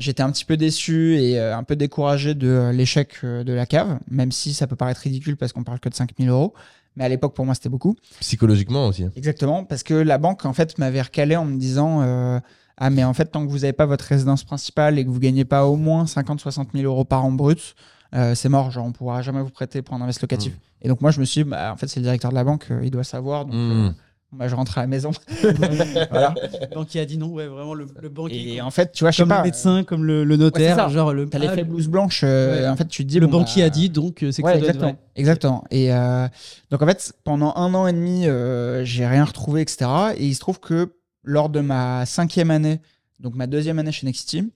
J'étais 0.00 0.22
un 0.22 0.30
petit 0.30 0.46
peu 0.46 0.56
déçu 0.56 1.18
et 1.18 1.38
euh, 1.38 1.54
un 1.54 1.62
peu 1.62 1.76
découragé 1.76 2.34
de 2.34 2.48
euh, 2.48 2.72
l'échec 2.72 3.16
euh, 3.22 3.44
de 3.44 3.52
la 3.52 3.66
cave, 3.66 3.98
même 4.10 4.32
si 4.32 4.54
ça 4.54 4.66
peut 4.66 4.74
paraître 4.74 5.02
ridicule 5.02 5.36
parce 5.36 5.52
qu'on 5.52 5.62
parle 5.62 5.78
que 5.78 5.90
de 5.90 5.94
5000 5.94 6.30
euros. 6.30 6.54
Mais 6.96 7.04
à 7.04 7.08
l'époque, 7.08 7.34
pour 7.34 7.44
moi, 7.46 7.54
c'était 7.54 7.68
beaucoup. 7.68 7.94
Psychologiquement 8.20 8.86
aussi. 8.88 9.04
hein. 9.04 9.12
Exactement, 9.16 9.64
parce 9.64 9.82
que 9.82 9.94
la 9.94 10.18
banque 10.18 10.44
en 10.44 10.52
fait 10.52 10.76
m'avait 10.78 11.02
recalé 11.02 11.36
en 11.36 11.44
me 11.44 11.56
disant 11.58 12.02
euh, 12.02 12.40
ah 12.76 12.90
mais 12.90 13.04
en 13.04 13.12
fait 13.14 13.26
tant 13.26 13.44
que 13.44 13.50
vous 13.50 13.58
n'avez 13.60 13.72
pas 13.72 13.86
votre 13.86 14.04
résidence 14.04 14.42
principale 14.44 14.98
et 14.98 15.04
que 15.04 15.10
vous 15.10 15.20
gagnez 15.20 15.44
pas 15.44 15.66
au 15.66 15.76
moins 15.76 16.04
50-60 16.04 16.66
000 16.74 16.84
euros 16.84 17.04
par 17.04 17.24
an 17.24 17.30
brut, 17.32 17.74
euh, 18.14 18.34
c'est 18.34 18.48
mort, 18.48 18.70
genre 18.70 18.86
on 18.86 18.92
pourra 18.92 19.22
jamais 19.22 19.40
vous 19.42 19.50
prêter 19.50 19.82
pour 19.82 19.94
un 19.94 20.00
investissement 20.00 20.26
locatif. 20.30 20.58
Et 20.82 20.88
donc 20.88 21.00
moi 21.00 21.10
je 21.10 21.20
me 21.20 21.24
suis 21.24 21.44
dit 21.44 21.50
bah, 21.50 21.72
en 21.72 21.76
fait 21.76 21.86
c'est 21.88 22.00
le 22.00 22.04
directeur 22.04 22.30
de 22.30 22.34
la 22.36 22.42
banque, 22.44 22.66
euh, 22.70 22.80
il 22.82 22.90
doit 22.90 23.04
savoir, 23.04 23.44
donc 23.44 23.54
Mm. 23.54 23.94
Euh, 24.32 24.36
bah, 24.36 24.48
je 24.48 24.54
rentre 24.54 24.78
à 24.78 24.82
la 24.82 24.86
maison. 24.86 25.10
voilà. 26.10 26.34
Donc 26.74 26.94
il 26.94 27.00
a 27.00 27.04
dit 27.04 27.18
non, 27.18 27.28
ouais, 27.28 27.46
vraiment 27.46 27.74
le, 27.74 27.86
le 28.00 28.08
banquier. 28.08 28.54
Et 28.54 28.60
en 28.60 28.70
fait 28.70 28.92
tu 28.92 29.04
vois 29.04 29.10
je 29.10 29.16
sais 29.16 29.22
comme 29.22 29.28
pas, 29.30 29.38
le 29.38 29.44
médecin, 29.44 29.84
comme 29.84 30.04
le, 30.04 30.24
le 30.24 30.34
Ouais, 30.34 30.40
notaire, 30.40 30.76
ça. 30.76 30.88
genre 30.88 31.12
le. 31.12 31.28
t'as 31.28 31.38
ah, 31.38 31.40
l'effet 31.40 31.64
blouse 31.64 31.88
blanche, 31.88 32.22
euh, 32.24 32.62
Ouais. 32.62 32.68
en 32.68 32.76
fait 32.76 32.86
tu 32.88 33.04
te 33.04 33.08
dis 33.08 33.20
le 33.20 33.26
bon, 33.26 33.38
banquier 33.38 33.62
bah, 33.62 33.66
a 33.66 33.70
dit, 33.70 33.90
donc 33.90 34.22
euh, 34.22 34.32
c'est 34.32 34.42
que 34.42 34.46
Ouais, 34.46 34.54
ça 34.54 34.58
doit 34.60 34.68
être 34.68 34.76
exactement. 34.76 34.92
vrai. 35.00 35.10
Exactement. 35.16 35.64
Et 35.70 35.92
euh, 35.92 36.28
donc 36.70 36.82
en 36.82 36.86
fait, 36.86 37.12
pendant 37.24 37.52
un 37.56 37.74
an 37.74 37.86
et 37.86 37.92
demi, 37.92 38.26
euh, 38.26 38.84
j'ai 38.84 39.06
rien 39.06 39.24
retrouvé, 39.24 39.60
etc. 39.62 39.90
Et 40.16 40.26
il 40.26 40.34
se 40.34 40.40
trouve 40.40 40.60
que 40.60 40.94
lors 41.24 41.48
de 41.50 41.60
ma 41.60 42.06
cinquième 42.06 42.50
année, 42.50 42.80
donc 43.18 43.34
ma 43.34 43.46
deuxième 43.46 43.78
année 43.78 43.92
chez 43.92 44.06
Nexity, 44.06 44.50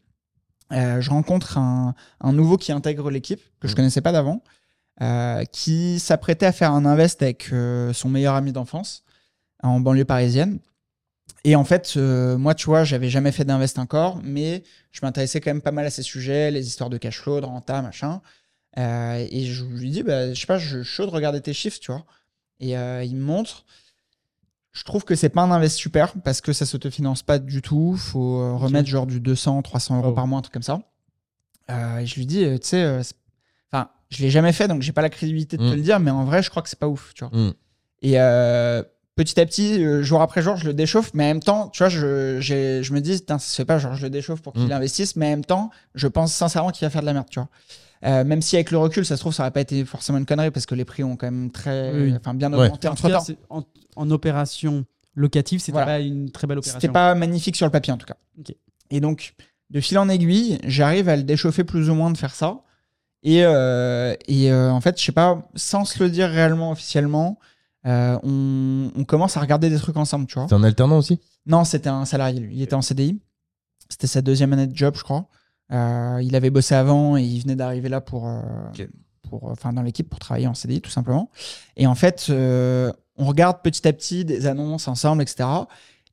euh, 0.73 1.01
je 1.01 1.11
rencontre 1.11 1.59
un, 1.59 1.95
un 2.21 2.33
nouveau 2.33 2.57
qui 2.57 2.73
intègre 2.73 3.11
l'équipe 3.11 3.41
que 3.61 3.69
je 3.69 3.73
Mhm. 3.73 3.77
connaissais 3.77 4.01
pas 4.01 4.13
d'avant, 4.13 4.43
euh, 5.03 5.45
qui 5.53 5.99
s'apprêtait 5.99 6.47
à 6.47 6.53
faire 6.53 6.73
un 6.73 6.87
invest 6.87 7.21
avec 7.23 7.49
euh, 7.53 7.93
son 7.93 8.09
meilleur 8.09 8.35
ami 8.35 8.53
d'enfance 8.53 9.04
en 9.69 9.81
banlieue 9.81 10.05
parisienne. 10.05 10.59
Et 11.45 11.57
en 11.57 11.65
fait, 11.65 11.95
euh, 11.97 12.39
moi, 12.39 12.55
tu 12.55 12.67
vois, 12.67 12.85
j'avais 12.85 13.09
jamais 13.11 13.33
fait 13.33 13.45
d'invest 13.45 13.79
encore, 13.79 14.21
mais 14.23 14.63
je 14.93 15.01
m'intéressais 15.03 15.41
quand 15.41 15.51
même 15.51 15.61
pas 15.63 15.73
mal 15.73 15.85
à 15.87 15.91
ces 15.91 16.03
sujets, 16.03 16.51
les 16.51 16.67
histoires 16.67 16.89
de 16.91 16.97
cash 16.99 17.19
flow, 17.21 17.41
de 17.41 17.47
renta, 17.47 17.83
machin. 17.83 18.21
Euh, 18.79 19.27
et 19.31 19.45
je 19.45 19.65
lui 19.65 19.91
dis, 19.91 20.03
bah, 20.03 20.33
je 20.33 20.41
sais 20.41 20.47
pas, 20.47 20.59
je 20.59 20.79
suis 20.83 20.85
chaud 20.85 21.07
de 21.07 21.11
regarder 21.11 21.41
tes 21.41 21.53
chiffres, 21.53 21.79
tu 21.81 21.93
vois. 21.93 22.05
Et 22.61 22.77
euh, 22.79 23.05
il 23.05 23.17
me 23.17 23.23
montre. 23.23 23.65
Je 24.73 24.83
trouve 24.85 25.05
que 25.05 25.15
c'est 25.15 25.29
pas 25.29 25.43
un 25.43 25.51
invest 25.51 25.77
super 25.77 26.15
parce 26.25 26.41
que 26.41 26.53
ça 26.53 26.67
s'autofinance 26.67 27.23
pas 27.23 27.39
du 27.39 27.63
tout. 27.63 27.95
Faut 27.97 28.57
remettre 28.59 28.89
genre 28.89 29.07
du 29.07 29.21
200, 29.21 29.63
300 29.63 29.99
euros 29.99 30.09
Oh. 30.09 30.13
par 30.15 30.27
mois, 30.27 30.39
un 30.39 30.43
truc 30.43 30.53
comme 30.55 30.63
ça. 30.63 30.81
Et 31.69 32.07
je 32.07 32.15
lui 32.17 32.27
dis, 32.27 32.41
tu 32.61 32.67
sais, 32.69 33.01
enfin, 33.73 33.89
je 34.11 34.23
l'ai 34.23 34.31
jamais 34.31 34.53
fait 34.53 34.67
donc 34.67 34.83
j'ai 34.83 34.93
pas 34.93 35.01
la 35.03 35.11
crédibilité 35.11 35.57
de 35.57 35.63
te 35.63 35.73
Mm. 35.73 35.77
le 35.77 35.83
dire, 35.83 36.01
mais 36.01 36.11
en 36.11 36.25
vrai, 36.25 36.43
je 36.43 36.51
crois 36.51 36.63
que 36.63 36.69
c'est 36.69 36.79
pas 36.79 36.89
ouf, 36.89 37.13
tu 37.15 37.25
vois. 37.25 37.37
Mm. 37.39 37.55
Et 38.03 38.19
petit 39.17 39.41
à 39.41 39.47
petit, 39.47 39.85
euh, 39.85 40.03
jour 40.03 40.21
après 40.23 40.43
jour, 40.43 40.57
je 40.57 40.67
le 40.67 40.75
déchauffe, 40.75 41.11
mais 41.15 41.25
en 41.25 41.29
même 41.29 41.41
temps, 41.43 41.69
tu 41.69 41.79
vois, 41.83 41.89
je, 41.89 42.39
j'ai- 42.41 42.83
je 42.83 42.93
me 42.93 43.01
dis, 43.01 43.23
ça 43.29 43.39
se 43.39 43.55
fait 43.55 43.65
pas, 43.65 43.79
genre, 43.79 43.95
je 43.95 44.03
le 44.03 44.11
déchauffe 44.11 44.41
pour 44.43 44.53
qu'il 44.53 44.67
Mm. 44.67 44.73
investisse, 44.73 45.17
mais 45.17 45.27
en 45.27 45.31
même 45.31 45.45
temps, 45.45 45.71
je 45.95 46.09
pense 46.09 46.33
sincèrement 46.33 46.71
qu'il 46.71 46.85
va 46.87 46.91
faire 46.91 47.01
de 47.03 47.07
la 47.07 47.13
merde, 47.13 47.27
tu 47.31 47.39
vois. 47.39 47.49
Euh, 48.05 48.23
même 48.25 48.43
si 48.43 48.57
avec 48.57 48.71
le 48.71 48.79
recul, 48.79 49.07
ça 49.07 49.17
se 49.17 49.21
trouve, 49.21 49.33
ça 49.33 49.45
aurait 49.45 49.51
pas 49.53 49.61
été 49.63 49.85
forcément 49.85 50.19
une 50.19 50.27
connerie 50.27 50.51
parce 50.51 50.67
que 50.67 50.75
les 50.75 50.85
prix 50.85 51.05
ont 51.05 51.17
quand 51.17 51.31
même 51.31 51.51
très, 51.51 51.93
Oui. 51.95 52.15
enfin, 52.17 52.35
bien 52.35 52.53
augmenté 52.53 52.89
En, 52.89 52.95
tout 52.95 52.99
entre 53.07 53.09
cas, 53.09 53.19
temps. 53.19 53.25
c'est- 53.25 53.39
en, 53.49 53.63
en 53.97 54.11
opération 54.11 54.85
locative, 55.15 55.61
c'était 55.61 55.73
Voilà. 55.73 55.87
pas 55.87 55.99
une 56.01 56.31
très 56.31 56.47
belle 56.47 56.59
opération. 56.59 56.81
C'était 56.81 56.93
pas 56.93 57.15
magnifique 57.15 57.57
sur 57.57 57.65
le 57.67 57.73
papier 57.73 57.93
en 57.93 57.97
tout 57.97 58.07
cas. 58.07 58.17
Et 58.91 59.01
donc, 59.01 59.35
de 59.71 59.81
fil 59.81 59.97
en 59.99 60.09
aiguille, 60.09 60.59
j'arrive 60.65 61.09
à 61.09 61.17
le 61.17 61.23
déchauffer 61.23 61.65
plus 61.65 61.89
ou 61.89 61.95
moins 61.95 62.11
de 62.11 62.19
faire 62.19 62.35
ça. 62.35 62.59
Et, 63.23 63.43
euh, 63.45 64.15
et 64.29 64.51
euh, 64.53 64.71
en 64.71 64.81
fait, 64.83 65.01
je 65.01 65.05
sais 65.07 65.13
pas, 65.13 65.49
sans 65.55 65.87
se 65.87 66.03
le 66.03 66.11
dire 66.11 66.29
réellement 66.29 66.73
officiellement, 66.73 67.39
euh, 67.87 68.19
on, 68.23 68.91
on 68.97 69.05
commence 69.05 69.37
à 69.37 69.41
regarder 69.41 69.71
des 69.71 69.79
trucs 69.79 69.97
ensemble, 69.97 70.27
tu 70.27 70.35
vois. 70.35 70.47
C'est 70.49 70.55
un 70.55 70.65
alternant 70.65 70.99
aussi? 70.99 71.21
Non, 71.47 71.65
c'était 71.65 71.89
un 71.89 72.05
salarié, 72.05 72.41
lui. 72.41 72.57
Il 72.57 72.63
était 72.63 72.75
en 72.75 72.83
CDI. 72.83 73.21
C'était 73.89 74.07
sa 74.07 74.23
deuxième 74.23 74.53
année 74.53 74.67
de 74.67 74.77
job, 74.77 74.95
je 74.97 75.03
crois. 75.03 75.27
Euh, 75.73 76.21
il 76.23 76.35
avait 76.37 76.51
bossé 76.51 76.75
avant 76.75 77.17
et 77.17 77.23
il 77.23 77.41
venait 77.43 77.57
d'arriver 77.57 77.89
là 77.89 78.01
pour, 78.01 78.29
euh, 78.29 78.41
pour, 79.29 79.45
enfin, 79.45 79.73
dans 79.73 79.83
l'équipe 79.83 80.09
pour 80.09 80.19
travailler 80.19 80.47
en 80.47 80.55
CDI, 80.55 80.81
tout 80.81 80.91
simplement. 80.91 81.31
Et 81.77 81.87
en 81.87 81.95
fait, 81.95 82.27
euh, 82.31 82.93
on 83.17 83.27
regarde 83.27 83.61
petit 83.63 83.87
à 83.87 83.93
petit 83.93 84.25
des 84.25 84.47
annonces 84.47 84.89
ensemble, 84.89 85.23
etc. 85.23 85.49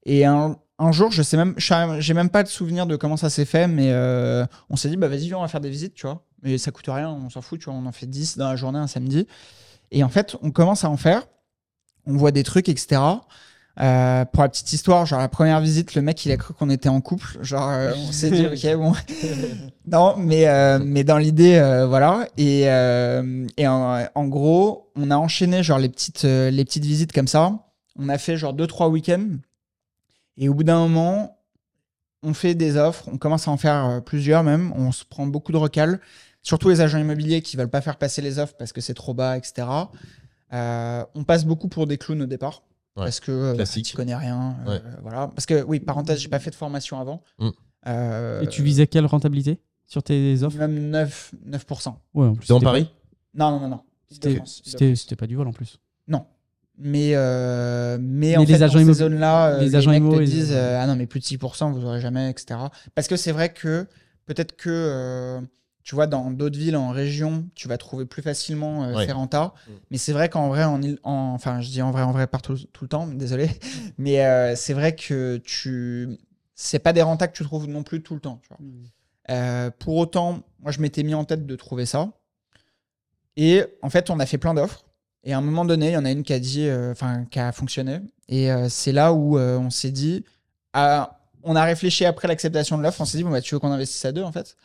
Et 0.06 0.26
un, 0.26 0.58
un 0.80 0.92
jour, 0.92 1.12
je 1.12 1.22
sais 1.22 1.38
même, 1.38 1.54
j'ai 1.58 2.14
même 2.14 2.30
pas 2.30 2.44
de 2.44 2.48
souvenir 2.48 2.86
de 2.88 2.96
comment 2.96 3.18
ça 3.18 3.30
s'est 3.30 3.46
fait, 3.46 3.68
mais 3.68 3.92
euh, 3.92 4.46
on 4.70 4.76
s'est 4.76 4.90
dit, 4.90 4.98
bah 4.98 5.08
vas-y, 5.08 5.28
viens, 5.28 5.38
on 5.38 5.42
va 5.42 5.48
faire 5.48 5.62
des 5.62 5.70
visites, 5.70 5.94
tu 5.94 6.08
vois. 6.08 6.26
Mais 6.42 6.58
ça 6.58 6.72
coûte 6.72 6.86
rien, 6.88 7.10
on 7.10 7.30
s'en 7.30 7.42
fout, 7.42 7.60
tu 7.60 7.66
vois. 7.66 7.76
On 7.76 7.86
en 7.86 7.92
fait 7.92 8.08
10 8.08 8.38
dans 8.38 8.50
la 8.50 8.56
journée, 8.56 8.80
un 8.80 8.88
samedi. 8.88 9.28
Et 9.92 10.04
en 10.04 10.10
fait, 10.10 10.36
on 10.42 10.52
commence 10.52 10.84
à 10.84 10.90
en 10.90 10.98
faire. 10.98 11.28
On 12.06 12.16
voit 12.18 12.32
des 12.32 12.44
trucs, 12.44 12.70
etc. 12.70 13.00
Euh, 13.80 14.26
pour 14.26 14.44
la 14.44 14.50
petite 14.50 14.74
histoire, 14.74 15.06
genre 15.06 15.20
la 15.20 15.30
première 15.30 15.62
visite, 15.62 15.96
le 15.96 16.02
mec 16.02 16.26
il 16.26 16.32
a 16.32 16.38
cru 16.38 16.54
qu'on 16.54 16.70
était 16.70 16.90
en 16.90 17.00
couple. 17.00 17.38
Genre 17.42 17.70
euh, 17.70 17.94
on 17.96 18.12
s'est 18.12 18.30
dit 18.30 18.46
ok 18.46 18.76
bon. 18.76 18.94
non 19.88 20.16
mais 20.18 20.48
euh, 20.48 20.78
mais 20.84 21.04
dans 21.06 21.18
l'idée 21.18 21.58
voilà 21.88 22.28
et, 22.38 22.64
et 22.64 23.68
en, 23.68 24.06
en 24.14 24.28
gros 24.28 24.92
on 24.96 25.10
a 25.10 25.16
enchaîné 25.16 25.64
genre 25.64 25.80
les 25.80 25.90
petites 25.90 26.24
les 26.24 26.66
petites 26.66 26.84
visites 26.84 27.14
comme 27.14 27.28
ça. 27.28 27.54
On 27.98 28.10
a 28.10 28.18
fait 28.18 28.36
genre 28.36 28.54
deux 28.54 28.68
trois 28.68 28.90
week-ends 28.90 29.38
et 30.38 30.50
au 30.50 30.54
bout 30.54 30.64
d'un 30.64 30.80
moment 30.80 31.38
on 32.24 32.34
fait 32.36 32.54
des 32.54 32.78
offres, 32.78 33.06
on 33.12 33.18
commence 33.18 33.48
à 33.48 33.52
en 33.52 33.58
faire 33.58 34.02
plusieurs 34.06 34.44
même. 34.44 34.74
On 34.76 34.92
se 34.92 35.06
prend 35.06 35.26
beaucoup 35.26 35.52
de 35.54 35.58
recales, 35.58 36.00
surtout 36.44 36.70
les 36.70 36.82
agents 36.82 37.00
immobiliers 37.00 37.42
qui 37.42 37.56
veulent 37.58 37.70
pas 37.70 37.82
faire 37.82 37.98
passer 37.98 38.22
les 38.22 38.38
offres 38.38 38.54
parce 38.60 38.74
que 38.74 38.82
c'est 38.82 38.94
trop 38.94 39.14
bas 39.14 39.38
etc. 39.38 39.66
Euh, 40.54 41.04
on 41.16 41.24
passe 41.24 41.46
beaucoup 41.46 41.68
pour 41.68 41.88
des 41.88 41.98
clowns 41.98 42.22
au 42.22 42.26
départ. 42.26 42.64
Ouais, 42.98 43.04
Parce 43.06 43.20
que 43.22 43.32
euh, 43.32 43.64
tu 43.84 43.96
connais 43.96 44.16
rien. 44.16 44.58
euh, 44.68 44.70
Ouais. 44.72 44.82
voilà. 45.02 45.28
Parce 45.30 45.46
que, 45.46 45.64
oui, 45.64 45.80
parenthèse, 45.80 46.20
j'ai 46.20 46.28
pas 46.28 46.40
fait 46.40 46.50
de 46.50 46.56
formation 46.56 47.00
avant. 47.00 47.24
Mm. 47.40 47.50
Euh, 47.88 48.42
Et 48.42 48.48
tu 48.48 48.62
visais 48.64 48.86
quelle 48.88 49.06
rentabilité 49.06 49.60
sur 49.88 50.04
tes 50.04 50.44
offres? 50.44 50.58
Même 50.58 50.90
9, 50.90 51.34
9%. 51.48 51.96
Ouais, 52.14 52.28
en 52.28 52.36
plus. 52.36 52.48
Dans 52.48 52.60
Paris? 52.60 52.92
Non, 53.34 53.52
non, 53.52 53.62
non, 53.62 53.70
non. 53.70 53.82
C'était 54.10 55.16
pas 55.16 55.26
du 55.28 55.36
vol 55.36 55.48
en 55.48 55.54
plus. 55.54 55.80
Non. 56.08 56.26
Mais, 56.78 57.12
euh, 57.14 57.98
mais, 58.02 58.32
Mais 58.32 58.38
en 58.38 58.40
les 58.42 58.48
fait, 58.48 58.62
agents 58.64 58.80
dans 58.82 58.86
ces 58.88 58.94
zones-là, 58.94 59.60
les 59.60 59.66
les, 59.68 59.76
agents 59.76 59.92
mecs 59.92 60.00
immo, 60.02 60.16
te 60.18 60.22
ils- 60.24 60.30
disent 60.30 60.52
euh, 60.54 60.80
Ah 60.82 60.88
non, 60.88 60.96
mais 60.96 61.06
plus 61.06 61.20
de 61.20 61.26
6%, 61.26 61.72
vous 61.72 61.86
aurez 61.86 62.02
jamais, 62.02 62.30
etc. 62.30 62.60
Parce 62.96 63.08
que 63.08 63.16
c'est 63.16 63.32
vrai 63.32 63.54
que 63.54 63.88
peut-être 64.26 64.56
que, 64.58 64.70
euh, 64.70 65.42
tu 65.84 65.96
vois, 65.96 66.08
dans 66.08 66.32
d'autres 66.32 66.58
villes, 66.60 66.76
en 66.78 66.90
région, 66.90 67.48
tu 67.56 67.68
vas 67.68 67.78
trouver 67.78 68.06
plus 68.06 68.22
facilement 68.22 68.84
euh, 68.86 68.96
Ouais. 68.96 69.06
ces 69.06 69.12
rentas. 69.12 69.54
Mm. 69.68 69.72
Mais 69.92 69.98
c'est 69.98 70.14
vrai 70.14 70.30
qu'en 70.30 70.48
vrai, 70.50 70.64
en, 70.64 70.82
Île- 70.82 71.00
en- 71.04 71.32
enfin, 71.34 71.62
je 71.62 71.70
dis 71.70 71.82
en 71.82 71.92
vrai, 71.92 72.02
en 72.04 72.12
vrai, 72.12 72.28
partout 72.28 72.56
tout 72.74 72.84
le 72.84 72.88
temps, 72.90 73.08
désolé. 73.14 73.50
Mais 73.98 74.24
euh, 74.26 74.56
c'est 74.56 74.74
vrai 74.74 74.96
que 74.96 75.38
tu. 75.44 76.18
C'est 76.56 76.80
pas 76.80 76.94
des 76.94 77.02
rentas 77.02 77.28
que 77.28 77.36
tu 77.36 77.44
trouves 77.44 77.68
non 77.68 77.82
plus 77.84 78.04
tout 78.04 78.14
le 78.14 78.20
temps. 78.22 78.40
Tu 78.44 78.50
vois. 78.50 78.58
Euh, 79.30 79.72
pour 79.80 79.96
autant, 79.98 80.42
moi, 80.60 80.72
je 80.72 80.80
m'étais 80.80 81.04
mis 81.04 81.14
en 81.16 81.24
tête 81.26 81.46
de 81.46 81.56
trouver 81.56 81.86
ça. 81.86 82.10
Et 83.38 83.64
en 83.82 83.90
fait, 83.90 84.10
on 84.10 84.20
a 84.20 84.26
fait 84.26 84.38
plein 84.38 84.54
d'offres. 84.54 84.86
Et 85.24 85.34
à 85.34 85.38
un 85.38 85.42
moment 85.42 85.66
donné, 85.66 85.90
il 85.90 85.94
y 85.94 85.98
en 85.98 86.06
a 86.06 86.12
une 86.12 86.24
qui 86.24 86.34
a 86.34 86.40
dit, 86.40 86.68
euh, 86.68 86.92
enfin, 86.92 87.26
qui 87.26 87.40
a 87.40 87.52
fonctionné. 87.52 88.00
Et 88.28 88.52
euh, 88.52 88.68
c'est 88.70 88.92
là 88.92 89.14
où 89.14 89.38
euh, 89.38 89.58
on 89.58 89.70
s'est 89.70 89.92
dit, 89.92 90.26
ah, 90.74 91.20
on 91.44 91.56
a 91.56 91.64
réfléchi 91.64 92.06
après 92.06 92.28
l'acceptation 92.28 92.78
de 92.78 92.84
l'offre. 92.84 93.02
On 93.02 93.06
s'est 93.06 93.18
dit, 93.18 93.24
bon, 93.24 93.30
bah, 93.32 93.42
tu 93.42 93.54
veux 93.56 93.60
qu'on 93.60 93.72
investisse 93.72 94.04
à 94.06 94.12
deux, 94.12 94.24
en 94.24 94.32
fait? 94.32 94.56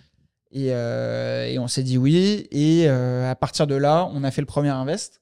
Et, 0.53 0.73
euh, 0.73 1.47
et 1.47 1.59
on 1.59 1.69
s'est 1.69 1.83
dit 1.83 1.99
oui. 1.99 2.47
Et 2.51 2.89
euh, 2.89 3.31
à 3.31 3.35
partir 3.35 3.67
de 3.67 3.75
là, 3.75 4.09
on 4.13 4.25
a 4.25 4.31
fait 4.31 4.41
le 4.41 4.47
premier 4.47 4.69
invest. 4.69 5.21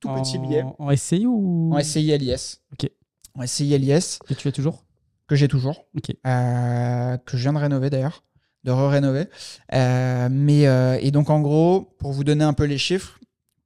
Tout 0.00 0.08
petit 0.08 0.38
billet. 0.38 0.64
En 0.78 0.94
SCI 0.96 1.26
ou? 1.26 1.70
En 1.74 1.82
SCI 1.82 2.16
LIS. 2.16 2.60
Ok. 2.72 2.90
En 3.34 3.46
SCI 3.46 3.78
LIS, 3.78 4.18
Que 4.26 4.34
tu 4.34 4.48
as 4.48 4.52
toujours? 4.52 4.84
Que 5.28 5.36
j'ai 5.36 5.48
toujours. 5.48 5.86
Ok. 5.96 6.14
Euh, 6.26 7.16
que 7.18 7.36
je 7.36 7.42
viens 7.42 7.52
de 7.52 7.58
rénover 7.58 7.90
d'ailleurs, 7.90 8.24
de 8.64 8.70
re-rénover. 8.70 9.26
Mais, 9.70 10.62
et 11.02 11.10
donc 11.10 11.30
en 11.30 11.40
gros, 11.40 11.94
pour 11.98 12.12
vous 12.12 12.24
donner 12.24 12.44
un 12.44 12.54
peu 12.54 12.64
les 12.64 12.78
chiffres, 12.78 13.18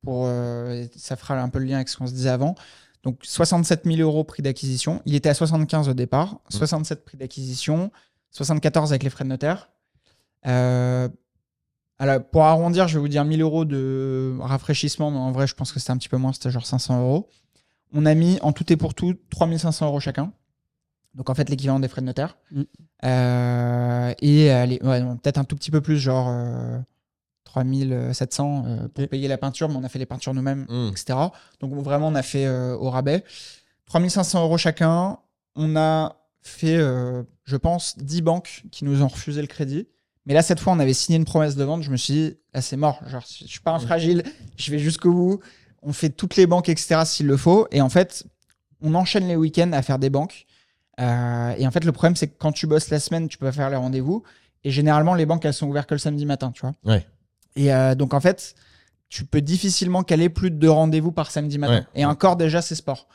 pour, 0.02 0.28
ça 0.94 1.16
fera 1.16 1.40
un 1.40 1.48
peu 1.48 1.60
le 1.60 1.66
lien 1.66 1.76
avec 1.76 1.88
ce 1.88 1.96
qu'on 1.96 2.06
se 2.06 2.12
disait 2.12 2.30
avant. 2.30 2.56
Donc 3.04 3.18
67 3.22 3.84
000 3.84 3.98
euros 3.98 4.24
prix 4.24 4.42
d'acquisition. 4.42 5.02
Il 5.04 5.14
était 5.14 5.28
à 5.28 5.34
75 5.34 5.88
au 5.88 5.94
départ, 5.94 6.40
67 6.48 7.04
prix 7.04 7.16
d'acquisition, 7.16 7.92
74 8.30 8.92
avec 8.92 9.02
les 9.02 9.10
frais 9.10 9.24
de 9.24 9.28
notaire. 9.28 9.70
Euh, 10.46 11.08
alors, 11.98 12.24
pour 12.24 12.44
arrondir, 12.44 12.88
je 12.88 12.94
vais 12.94 13.00
vous 13.00 13.08
dire 13.08 13.24
1000 13.24 13.40
euros 13.42 13.64
de 13.64 14.36
rafraîchissement, 14.40 15.10
mais 15.10 15.18
en 15.18 15.32
vrai, 15.32 15.46
je 15.46 15.54
pense 15.54 15.72
que 15.72 15.78
c'était 15.78 15.92
un 15.92 15.96
petit 15.96 16.08
peu 16.08 16.16
moins, 16.16 16.32
c'était 16.32 16.50
genre 16.50 16.66
500 16.66 17.00
euros. 17.00 17.28
On 17.92 18.04
a 18.06 18.14
mis 18.14 18.38
en 18.42 18.52
tout 18.52 18.70
et 18.72 18.76
pour 18.76 18.94
tout 18.94 19.14
3500 19.30 19.86
euros 19.86 20.00
chacun. 20.00 20.32
Donc 21.14 21.30
en 21.30 21.34
fait, 21.34 21.48
l'équivalent 21.48 21.78
des 21.78 21.86
frais 21.88 22.00
de 22.00 22.06
notaire. 22.06 22.36
Mm. 22.50 22.62
Euh, 23.04 24.14
et 24.20 24.52
euh, 24.52 24.66
ouais, 24.66 25.02
peut-être 25.22 25.38
un 25.38 25.44
tout 25.44 25.54
petit 25.54 25.70
peu 25.70 25.80
plus, 25.80 25.98
genre 25.98 26.26
euh, 26.28 26.78
3700 27.44 28.64
euh, 28.66 28.88
pour 28.88 29.08
payer 29.08 29.28
la 29.28 29.38
peinture, 29.38 29.68
mais 29.68 29.76
on 29.76 29.84
a 29.84 29.88
fait 29.88 30.00
les 30.00 30.06
peintures 30.06 30.34
nous-mêmes, 30.34 30.66
Mm. 30.68 30.88
etc. 30.90 31.18
Donc 31.60 31.72
vraiment, 31.74 32.08
on 32.08 32.14
a 32.16 32.22
fait 32.22 32.46
euh, 32.46 32.76
au 32.76 32.90
rabais. 32.90 33.22
3500 33.86 34.42
euros 34.42 34.58
chacun. 34.58 35.18
On 35.54 35.76
a 35.76 36.16
fait, 36.42 36.76
euh, 36.76 37.22
je 37.44 37.56
pense, 37.56 37.96
10 37.98 38.22
banques 38.22 38.64
qui 38.72 38.84
nous 38.84 39.02
ont 39.02 39.08
refusé 39.08 39.40
le 39.40 39.46
crédit. 39.46 39.86
Mais 40.26 40.34
là, 40.34 40.42
cette 40.42 40.60
fois, 40.60 40.72
on 40.72 40.78
avait 40.78 40.94
signé 40.94 41.18
une 41.18 41.24
promesse 41.24 41.54
de 41.56 41.64
vente. 41.64 41.82
Je 41.82 41.90
me 41.90 41.96
suis 41.96 42.12
dit, 42.12 42.36
là, 42.54 42.62
c'est 42.62 42.76
mort. 42.76 43.00
Genre, 43.06 43.22
je 43.40 43.46
suis 43.46 43.60
pas 43.60 43.72
un 43.72 43.78
fragile. 43.78 44.22
Je 44.56 44.70
vais 44.70 44.78
jusqu'au 44.78 45.12
bout. 45.12 45.40
On 45.82 45.92
fait 45.92 46.08
toutes 46.08 46.36
les 46.36 46.46
banques, 46.46 46.68
etc., 46.68 47.02
s'il 47.04 47.26
le 47.26 47.36
faut. 47.36 47.66
Et 47.70 47.82
en 47.82 47.90
fait, 47.90 48.24
on 48.80 48.94
enchaîne 48.94 49.28
les 49.28 49.36
week-ends 49.36 49.72
à 49.72 49.82
faire 49.82 49.98
des 49.98 50.10
banques. 50.10 50.46
Euh, 51.00 51.54
et 51.58 51.66
en 51.66 51.70
fait, 51.70 51.84
le 51.84 51.92
problème, 51.92 52.16
c'est 52.16 52.28
que 52.28 52.36
quand 52.38 52.52
tu 52.52 52.66
bosses 52.66 52.88
la 52.88 53.00
semaine, 53.00 53.28
tu 53.28 53.36
peux 53.36 53.46
pas 53.46 53.52
faire 53.52 53.68
les 53.68 53.76
rendez-vous. 53.76 54.22
Et 54.62 54.70
généralement, 54.70 55.14
les 55.14 55.26
banques, 55.26 55.44
elles 55.44 55.52
sont 55.52 55.68
ouvertes 55.68 55.88
que 55.88 55.94
le 55.94 55.98
samedi 55.98 56.24
matin, 56.24 56.52
tu 56.52 56.62
vois. 56.62 56.72
Ouais. 56.84 57.06
Et 57.56 57.72
euh, 57.72 57.94
donc, 57.94 58.14
en 58.14 58.20
fait, 58.20 58.54
tu 59.10 59.26
peux 59.26 59.42
difficilement 59.42 60.02
caler 60.02 60.30
plus 60.30 60.50
de 60.50 60.56
deux 60.56 60.70
rendez-vous 60.70 61.12
par 61.12 61.30
samedi 61.30 61.58
matin. 61.58 61.80
Ouais. 61.80 61.86
Et 61.94 62.06
encore, 62.06 62.36
déjà, 62.36 62.62
c'est 62.62 62.74
sport. 62.74 63.08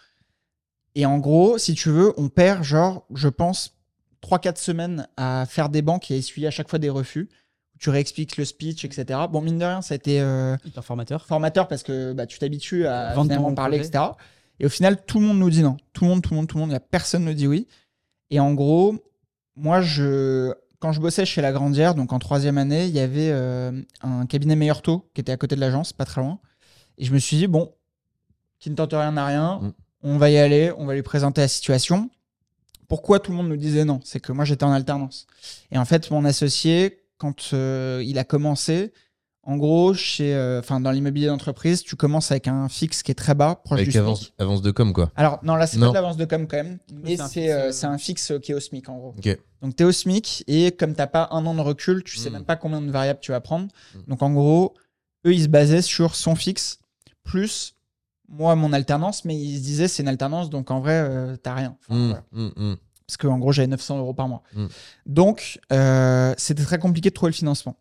Et 0.93 1.05
en 1.05 1.18
gros, 1.18 1.57
si 1.57 1.74
tu 1.74 1.89
veux, 1.89 2.14
on 2.18 2.30
perd, 2.30 2.64
genre, 2.64 3.05
je 3.16 3.30
pense, 3.30 3.79
3-4 4.24 4.57
semaines 4.57 5.07
à 5.17 5.45
faire 5.47 5.70
des 5.70 5.82
banques 5.82 6.11
et 6.11 6.15
à 6.15 6.17
essuyer 6.17 6.47
à 6.47 6.51
chaque 6.51 6.70
fois 6.70 6.80
des 6.80 6.89
refus. 6.89 7.30
Tu 7.80 7.89
réexpliques 7.89 8.36
le 8.38 8.43
speech, 8.43 8.84
etc. 8.84 9.20
Bon, 9.32 9.41
mine 9.41 9.57
de 9.57 9.63
rien, 9.65 9.82
ça 9.82 9.93
a 9.93 9.95
été 9.95 10.20
euh, 10.20 10.57
formateur. 10.82 11.26
formateur 11.26 11.67
parce 11.70 11.84
que 11.84 12.11
bah, 12.13 12.26
tu 12.26 12.38
t'habitues 12.39 12.86
à 12.86 13.13
Vendre 13.13 13.30
finalement 13.30 13.49
ton 13.49 13.55
parler, 13.55 13.78
projet. 13.78 13.89
etc. 13.89 14.03
Et 14.59 14.65
au 14.65 14.70
final, 14.70 15.05
tout 15.05 15.22
le 15.22 15.28
monde 15.28 15.39
nous 15.39 15.49
dit 15.49 15.63
non. 15.63 15.78
Tout 15.93 16.03
le 16.03 16.09
monde, 16.09 16.22
tout 16.22 16.32
le 16.32 16.36
monde, 16.38 16.47
tout 16.47 16.57
le 16.57 16.61
monde. 16.61 16.70
Il 16.70 16.74
n'y 16.74 16.78
a 16.78 16.82
personne 16.82 17.24
ne 17.24 17.32
dit 17.32 17.47
oui. 17.47 17.67
Et 18.30 18.39
en 18.41 18.53
gros, 18.53 18.95
moi, 19.55 19.80
je, 19.82 20.53
quand 20.80 20.91
je 20.91 20.99
bossais 20.99 21.26
chez 21.26 21.41
La 21.41 21.53
Grandière, 21.53 21.95
donc 21.95 22.11
en 22.11 22.20
troisième 22.20 22.57
année, 22.57 22.86
il 22.86 22.91
y 22.91 22.99
avait 22.99 23.30
euh, 23.32 23.72
un 24.01 24.26
cabinet 24.26 24.57
meilleur 24.57 24.82
taux 24.82 25.09
qui 25.13 25.22
était 25.22 25.32
à 25.32 25.38
côté 25.38 25.55
de 25.55 25.61
l'agence, 25.61 25.93
pas 25.93 26.03
très 26.05 26.20
loin. 26.20 26.39
Et 26.97 27.05
je 27.05 27.13
me 27.13 27.20
suis 27.20 27.38
dit, 27.38 27.47
bon, 27.47 27.74
qui 28.59 28.70
ne 28.70 28.76
tente 28.76 28.91
rien 28.91 29.13
n'a 29.13 29.26
rien, 29.26 29.59
Mm. 29.61 29.72
on 30.03 30.17
va 30.17 30.30
y 30.30 30.38
aller, 30.38 30.74
on 30.78 30.86
va 30.86 30.95
lui 30.95 31.01
présenter 31.01 31.39
la 31.39 31.47
situation. 31.47 32.09
Pourquoi 32.90 33.20
tout 33.22 33.32
le 33.32 33.38
monde 33.38 33.48
nous 33.48 33.56
disait 33.58 33.86
non? 33.86 34.02
C'est 34.04 34.20
que 34.20 34.34
moi, 34.34 34.44
j'étais 34.44 34.66
en 34.66 34.72
alternance. 34.74 35.28
Et 35.72 35.78
en 35.78 35.86
fait, 35.86 36.12
mon 36.12 36.26
associé, 36.26 37.00
quand 37.18 37.52
euh, 37.54 38.04
il 38.06 38.18
a 38.20 38.24
commencé, 38.26 38.92
en 39.44 39.58
gros, 39.58 39.94
chez, 39.94 40.36
euh, 40.36 40.60
enfin, 40.60 40.80
dans 40.80 40.92
l'immobilier 40.92 41.28
d'entreprise, 41.28 41.82
tu 41.84 41.96
commences 41.96 42.32
avec 42.32 42.48
un 42.48 42.68
fixe 42.68 43.02
qui 43.04 43.12
est 43.12 43.16
très 43.16 43.34
bas, 43.36 43.56
proche 43.64 43.80
Avec 43.80 43.88
du 43.88 43.94
SMIC. 43.94 44.34
avance, 44.38 44.62
de 44.62 44.72
com, 44.72 44.92
quoi. 44.92 45.12
Alors, 45.16 45.40
non, 45.44 45.56
là, 45.56 45.66
c'est 45.66 45.80
pas 45.80 45.88
de 45.90 45.94
l'avance 45.94 46.18
de 46.18 46.26
com 46.26 46.46
quand 46.48 46.58
même, 46.58 46.78
mais 47.04 47.16
c'est 47.16 47.22
un 47.22 47.28
c'est 47.28 47.42
fixe, 47.42 47.82
euh, 47.82 47.88
euh, 47.88 47.92
un 47.94 47.98
fixe 47.98 48.34
qui 48.44 48.52
est 48.52 48.56
au 48.56 48.60
SMIC 48.60 48.90
en 48.90 48.98
gros. 48.98 49.16
Donc, 49.62 49.76
tu 49.76 49.84
es 49.84 49.86
au 49.86 49.92
SMIC 49.92 50.44
et 50.48 50.72
comme 50.72 50.96
tu 50.96 51.02
pas 51.08 51.30
un 51.32 51.46
an 51.46 51.56
de 51.56 51.62
recul, 51.62 52.04
tu 52.04 52.18
sais 52.18 52.30
Mm. 52.30 52.34
même 52.34 52.44
pas 52.46 52.58
combien 52.58 52.82
de 52.82 52.92
variables 52.92 53.20
tu 53.22 53.32
vas 53.32 53.42
prendre. 53.42 53.68
Mm. 53.96 54.00
Donc, 54.10 54.22
en 54.22 54.32
gros, 54.32 54.74
eux, 55.26 55.34
ils 55.34 55.44
se 55.44 55.48
basaient 55.48 55.82
sur 55.82 56.16
son 56.16 56.36
fixe 56.36 56.80
plus 57.24 57.76
moi, 58.30 58.56
mon 58.56 58.74
alternance, 58.74 59.26
mais 59.26 59.36
ils 59.36 59.58
se 59.58 59.64
disaient 59.64 59.88
c'est 59.88 60.04
une 60.04 60.10
alternance, 60.10 60.50
donc 60.50 60.72
en 60.72 60.80
vrai, 60.80 60.94
euh, 61.04 61.36
t'as 61.36 61.56
rien. 61.56 61.76
Enfin, 61.88 62.00
Mm, 62.00 62.06
voilà. 62.08 62.24
mm, 62.32 62.52
mm. 62.72 62.76
Parce 63.08 63.18
qu'en 63.18 63.40
gros, 63.40 63.52
j'avais 63.52 63.68
900 63.68 63.98
euros 63.98 64.14
par 64.14 64.28
mois. 64.28 64.44
Mm. 64.54 64.66
Donc, 65.08 65.60
euh, 65.74 66.34
c'était 66.38 66.64
très 66.64 66.78
compliqué 66.78 67.10
de 67.10 67.14
trouver 67.16 67.32
le 67.32 67.36
financement. 67.36 67.76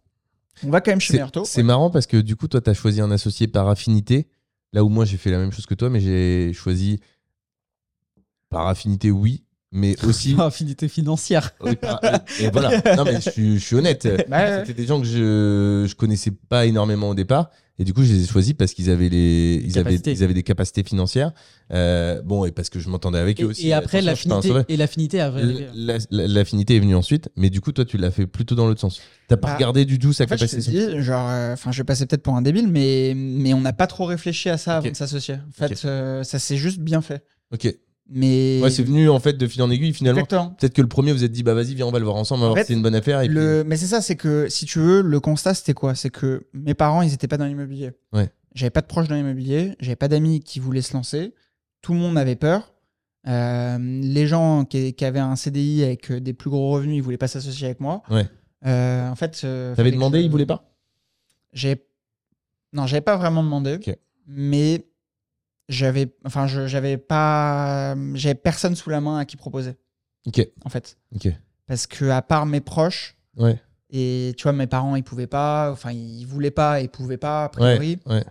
On 0.65 0.71
va 0.71 0.81
quand 0.81 0.91
même 0.91 1.01
chez 1.01 1.13
C'est 1.13 1.19
Meilleur 1.19 1.47
c'est 1.47 1.63
marrant 1.63 1.91
parce 1.91 2.07
que 2.07 2.17
du 2.17 2.35
coup, 2.35 2.49
toi, 2.49 2.61
tu 2.61 2.71
as 2.71 2.75
choisi 2.75 3.01
un 3.01 3.11
associé 3.11 3.47
par 3.47 3.69
affinité. 3.69 4.27
Là 4.73 4.83
où 4.85 4.89
moi, 4.89 5.05
j'ai 5.05 5.17
fait 5.17 5.31
la 5.31 5.39
même 5.39 5.53
chose 5.53 5.67
que 5.67 5.75
toi, 5.75 5.89
mais 5.91 6.01
j'ai 6.01 6.53
choisi 6.53 6.99
par 8.51 8.67
affinité, 8.67 9.11
oui, 9.11 9.45
mais 9.71 10.03
aussi. 10.05 10.35
Affinité 10.41 10.89
financière. 10.89 11.55
Par- 11.81 12.01
et 12.41 12.51
voilà. 12.51 12.71
Non, 12.97 13.05
mais 13.05 13.21
je 13.21 13.31
suis, 13.31 13.59
je 13.59 13.65
suis 13.65 13.77
honnête. 13.77 14.09
Bah 14.29 14.39
ouais. 14.39 14.59
C'était 14.67 14.75
des 14.83 14.87
gens 14.87 14.99
que 15.01 15.07
je, 15.07 15.87
je 15.89 15.95
connaissais 15.95 16.31
pas 16.31 16.67
énormément 16.67 17.11
au 17.11 17.15
départ. 17.15 17.51
Et 17.81 17.85
du 17.85 17.95
coup, 17.95 18.03
je 18.03 18.13
les 18.13 18.25
ai 18.25 18.27
choisis 18.27 18.55
parce 18.55 18.75
qu'ils 18.75 18.91
avaient, 18.91 19.09
les, 19.09 19.63
ils 19.65 19.79
avaient, 19.79 19.95
ils 19.95 20.25
avaient 20.25 20.35
des 20.35 20.43
capacités 20.43 20.83
financières. 20.83 21.33
Euh, 21.73 22.21
bon, 22.23 22.45
et 22.45 22.51
parce 22.51 22.71
que 22.71 22.81
je 22.81 22.89
m'entendais 22.89 23.19
avec 23.21 23.39
Et, 23.39 23.45
eux 23.45 23.47
aussi. 23.47 23.69
et 23.69 23.73
après, 23.73 24.01
je 24.01 24.07
l'affinité 24.07 24.53
et 24.69 24.77
l'affinité 24.77 25.19
L'affinité 26.11 26.77
est 26.77 26.81
venue 26.81 26.95
ensuite, 26.97 27.29
mais 27.37 27.51
du 27.51 27.61
coup, 27.61 27.73
toi, 27.73 27.85
tu 27.85 27.97
l'as 27.97 28.11
fait 28.11 28.27
plutôt 28.27 28.55
dans 28.55 28.67
l'autre 28.67 28.81
sens. 28.81 29.01
T'as 29.29 29.37
pas 29.37 29.49
Bah, 29.49 29.55
regardé 29.55 29.85
du 29.85 29.99
tout 29.99 30.13
sa 30.13 30.25
En 30.25 30.27
fait, 30.27 30.37
je 30.39 30.47
capacité. 30.47 30.71
dis, 30.97 31.03
genre, 31.03 31.29
euh, 31.29 31.53
enfin, 31.53 31.71
je 31.73 31.79
vais 31.79 31.85
passer 31.85 32.07
peut-être 32.07 32.23
pour 32.23 32.35
un 32.37 32.43
débile, 32.43 32.69
mais, 32.69 33.13
mais 33.17 33.55
on 33.55 33.61
n'a 33.61 33.73
pas 33.73 33.87
trop 33.87 34.07
réfléchi 34.07 34.49
à 34.49 34.59
ça 34.59 34.79
avant 34.79 34.91
de 34.91 34.97
s'associer. 34.97 35.35
En 35.35 35.53
fait, 35.53 35.85
euh, 35.85 36.23
ça 36.25 36.39
s'est 36.39 36.57
juste 36.57 36.81
bien 36.81 37.01
fait. 37.01 37.23
Ok. 37.53 37.73
Mais 38.11 38.61
Ouais, 38.63 38.71
c'est 38.71 38.83
venu 38.83 39.09
en 39.11 39.21
fait 39.21 39.35
de 39.35 39.47
fil 39.47 39.61
en 39.63 39.71
aiguille 39.71 39.93
finalement. 39.93 40.25
Peut-être 40.25 40.73
que 40.73 40.81
le 40.83 40.89
premier 40.89 41.13
vous 41.13 41.25
êtes 41.25 41.33
dit 41.33 41.43
bah 41.43 41.53
vas-y 41.55 41.75
viens 41.75 41.87
on 41.87 41.91
va 41.91 41.99
le 41.99 42.05
voir 42.07 42.17
ensemble, 42.17 42.41
on 42.43 42.47
va 42.47 42.51
En 42.51 42.55
voir 42.55 42.65
si 42.65 42.69
c'est 42.69 42.75
une 42.77 42.83
bonne 42.83 42.95
affaire. 42.95 43.21
Et 43.21 43.29
Le... 43.29 43.65
Mais 43.65 43.77
c'est 43.77 43.87
ça, 43.87 44.01
c'est 44.01 44.17
que 44.17 44.49
si 44.49 44.65
tu 44.65 44.79
veux, 44.79 45.03
le 45.03 45.21
constat 45.21 45.53
c'était 45.55 45.75
quoi? 45.75 45.95
C'est 45.95 46.11
que 46.11 46.47
mes 46.55 46.75
parents, 46.75 47.03
ils 47.03 47.13
étaient 47.13 47.29
pas 47.29 47.37
dans 47.37 47.45
l'immobilier. 47.47 47.91
Ouais. 48.13 48.31
J'avais 48.55 48.71
pas 48.71 48.81
de 48.81 48.87
proches 48.87 49.09
dans 49.09 49.15
l'immobilier, 49.15 49.75
j'avais 49.81 49.97
pas 49.97 50.09
d'amis 50.09 50.41
qui 50.41 50.59
voulaient 50.59 50.81
se 50.83 50.95
lancer. 50.95 51.35
Tout 51.83 51.93
le 51.93 51.99
monde 51.99 52.17
avait 52.17 52.35
peur. 52.37 52.73
Euh, 53.27 53.77
les 53.79 54.27
gens 54.27 54.65
qui, 54.65 54.95
qui 54.95 55.05
avaient 55.05 55.19
un 55.19 55.37
CDI 55.37 55.85
avec 55.85 56.11
euh, 56.11 56.19
des 56.21 56.33
plus 56.33 56.49
gros 56.49 56.71
revenus, 56.71 56.97
ils 56.97 57.03
voulaient 57.03 57.19
pas 57.19 57.29
s'associer 57.29 57.67
avec 57.67 57.81
moi. 57.81 58.03
Ouais. 58.11 58.27
Euh, 58.67 59.09
en 59.11 59.15
fait, 59.17 59.39
euh, 59.45 59.75
t'avais 59.75 59.91
demandé, 59.93 60.21
je- 60.21 60.25
ils 60.25 60.31
voulaient 60.31 60.47
pas? 60.47 60.73
J'ai 61.53 61.85
non, 62.73 62.87
j'avais 62.87 63.01
pas 63.03 63.17
vraiment 63.17 63.43
demandé, 63.43 63.79
mais 64.27 64.87
j'avais, 65.69 66.15
enfin, 66.25 66.47
je- 66.47 66.67
j'avais 66.67 66.97
pas, 66.97 67.95
j'avais 68.15 68.35
personne 68.35 68.75
sous 68.77 68.91
la 68.91 69.01
main 69.01 69.19
à 69.19 69.25
qui 69.25 69.37
proposer, 69.37 69.77
Ok, 70.27 70.47
en 70.65 70.69
fait, 70.69 70.97
ok. 71.15 71.29
parce 71.67 71.87
que 71.87 72.07
à 72.11 72.23
part 72.23 72.47
mes 72.47 72.61
proches 72.61 73.17
Ouais, 73.37 73.61
et 73.91 74.35
tu 74.37 74.43
vois, 74.45 74.53
mes 74.53 74.67
parents, 74.67 74.97
ils 74.97 75.05
pouvaient 75.05 75.27
pas, 75.27 75.71
enfin, 75.71 75.93
ils 75.93 76.25
voulaient 76.25 76.51
pas, 76.51 76.81
ils 76.81 76.89
pouvaient 76.89 77.17
pas 77.19 77.45
a 77.45 77.47
ouais, 77.61 77.77
priori. 77.77 77.99
ouais. 78.07 78.25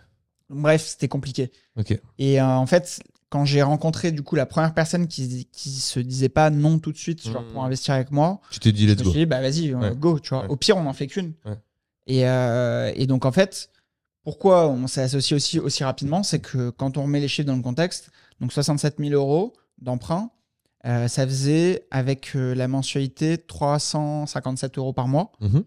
Bref, 0.49 0.81
c'était 0.85 1.07
compliqué. 1.07 1.51
Ok. 1.77 1.99
Et 2.19 2.39
euh, 2.41 2.45
en 2.45 2.65
fait, 2.65 3.01
quand 3.29 3.43
j'ai 3.45 3.61
rencontré 3.61 4.11
du 4.13 4.21
coup 4.23 4.35
la 4.37 4.45
première 4.45 4.73
personne 4.73 5.07
qui, 5.07 5.45
qui 5.51 5.69
se 5.71 5.99
disait 5.99 6.29
pas 6.29 6.49
non 6.49 6.79
tout 6.79 6.91
de 6.93 6.97
suite 6.97 7.27
genre, 7.27 7.43
pour 7.51 7.63
investir 7.65 7.93
avec 7.93 8.11
moi, 8.11 8.39
Tu 8.51 8.59
t'es 8.59 8.71
dit, 8.71 8.83
je 8.87 8.91
let's 8.93 8.99
me 8.99 9.03
go. 9.03 9.09
suis 9.11 9.19
dit, 9.19 9.25
bah 9.25 9.41
vas-y, 9.41 9.73
euh, 9.73 9.77
Ouais. 9.77 9.95
go, 9.95 10.19
tu 10.19 10.29
vois. 10.29 10.43
Ouais. 10.43 10.49
Au 10.49 10.55
pire, 10.55 10.77
on 10.77 10.83
n'en 10.83 10.93
fait 10.93 11.07
qu'une. 11.07 11.33
Ouais. 11.45 11.57
Et, 12.07 12.25
euh, 12.27 12.91
et 12.95 13.07
donc, 13.07 13.25
en 13.25 13.31
fait, 13.33 13.69
pourquoi 14.27 14.67
on 14.67 14.87
s'est 14.87 14.99
associé 14.99 15.37
aussi, 15.37 15.57
aussi 15.57 15.85
rapidement 15.85 16.21
C'est 16.21 16.39
que 16.41 16.69
quand 16.71 16.97
on 16.97 17.03
remet 17.03 17.21
les 17.21 17.29
chiffres 17.29 17.47
dans 17.47 17.55
le 17.55 17.61
contexte, 17.61 18.11
donc 18.41 18.51
67 18.51 18.97
000 18.99 19.11
euros 19.11 19.53
d'emprunt, 19.77 20.31
euh, 20.85 21.07
ça 21.07 21.25
faisait 21.25 21.87
avec 21.91 22.35
euh, 22.35 22.53
la 22.53 22.67
mensualité 22.67 23.37
357 23.37 24.77
euros 24.79 24.91
par 24.91 25.07
mois. 25.07 25.31
Mhm. 25.39 25.63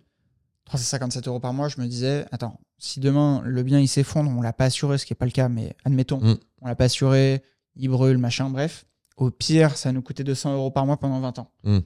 357 0.66 1.26
euros 1.26 1.40
par 1.40 1.54
mois, 1.54 1.68
je 1.70 1.80
me 1.80 1.86
disais, 1.86 2.26
attends, 2.32 2.60
si 2.76 3.00
demain 3.00 3.40
le 3.46 3.62
bien 3.62 3.80
il 3.80 3.88
s'effondre, 3.88 4.30
on 4.30 4.42
l'a 4.42 4.52
pas 4.52 4.66
assuré, 4.66 4.98
ce 4.98 5.06
qui 5.06 5.14
n'est 5.14 5.16
pas 5.16 5.24
le 5.24 5.30
cas, 5.32 5.48
mais 5.48 5.74
admettons, 5.86 6.20
Mm. 6.20 6.36
on 6.60 6.66
l'a 6.66 6.74
pas 6.74 6.84
assuré, 6.84 7.42
il 7.76 7.88
brûle, 7.88 8.18
machin, 8.18 8.50
bref. 8.50 8.84
Au 9.16 9.30
pire, 9.30 9.74
ça 9.74 9.90
nous 9.90 10.02
coûtait 10.02 10.22
200 10.22 10.52
euros 10.52 10.70
par 10.70 10.84
mois 10.84 10.98
pendant 10.98 11.18
20 11.20 11.38
ans. 11.38 11.50
Mm. 11.64 11.78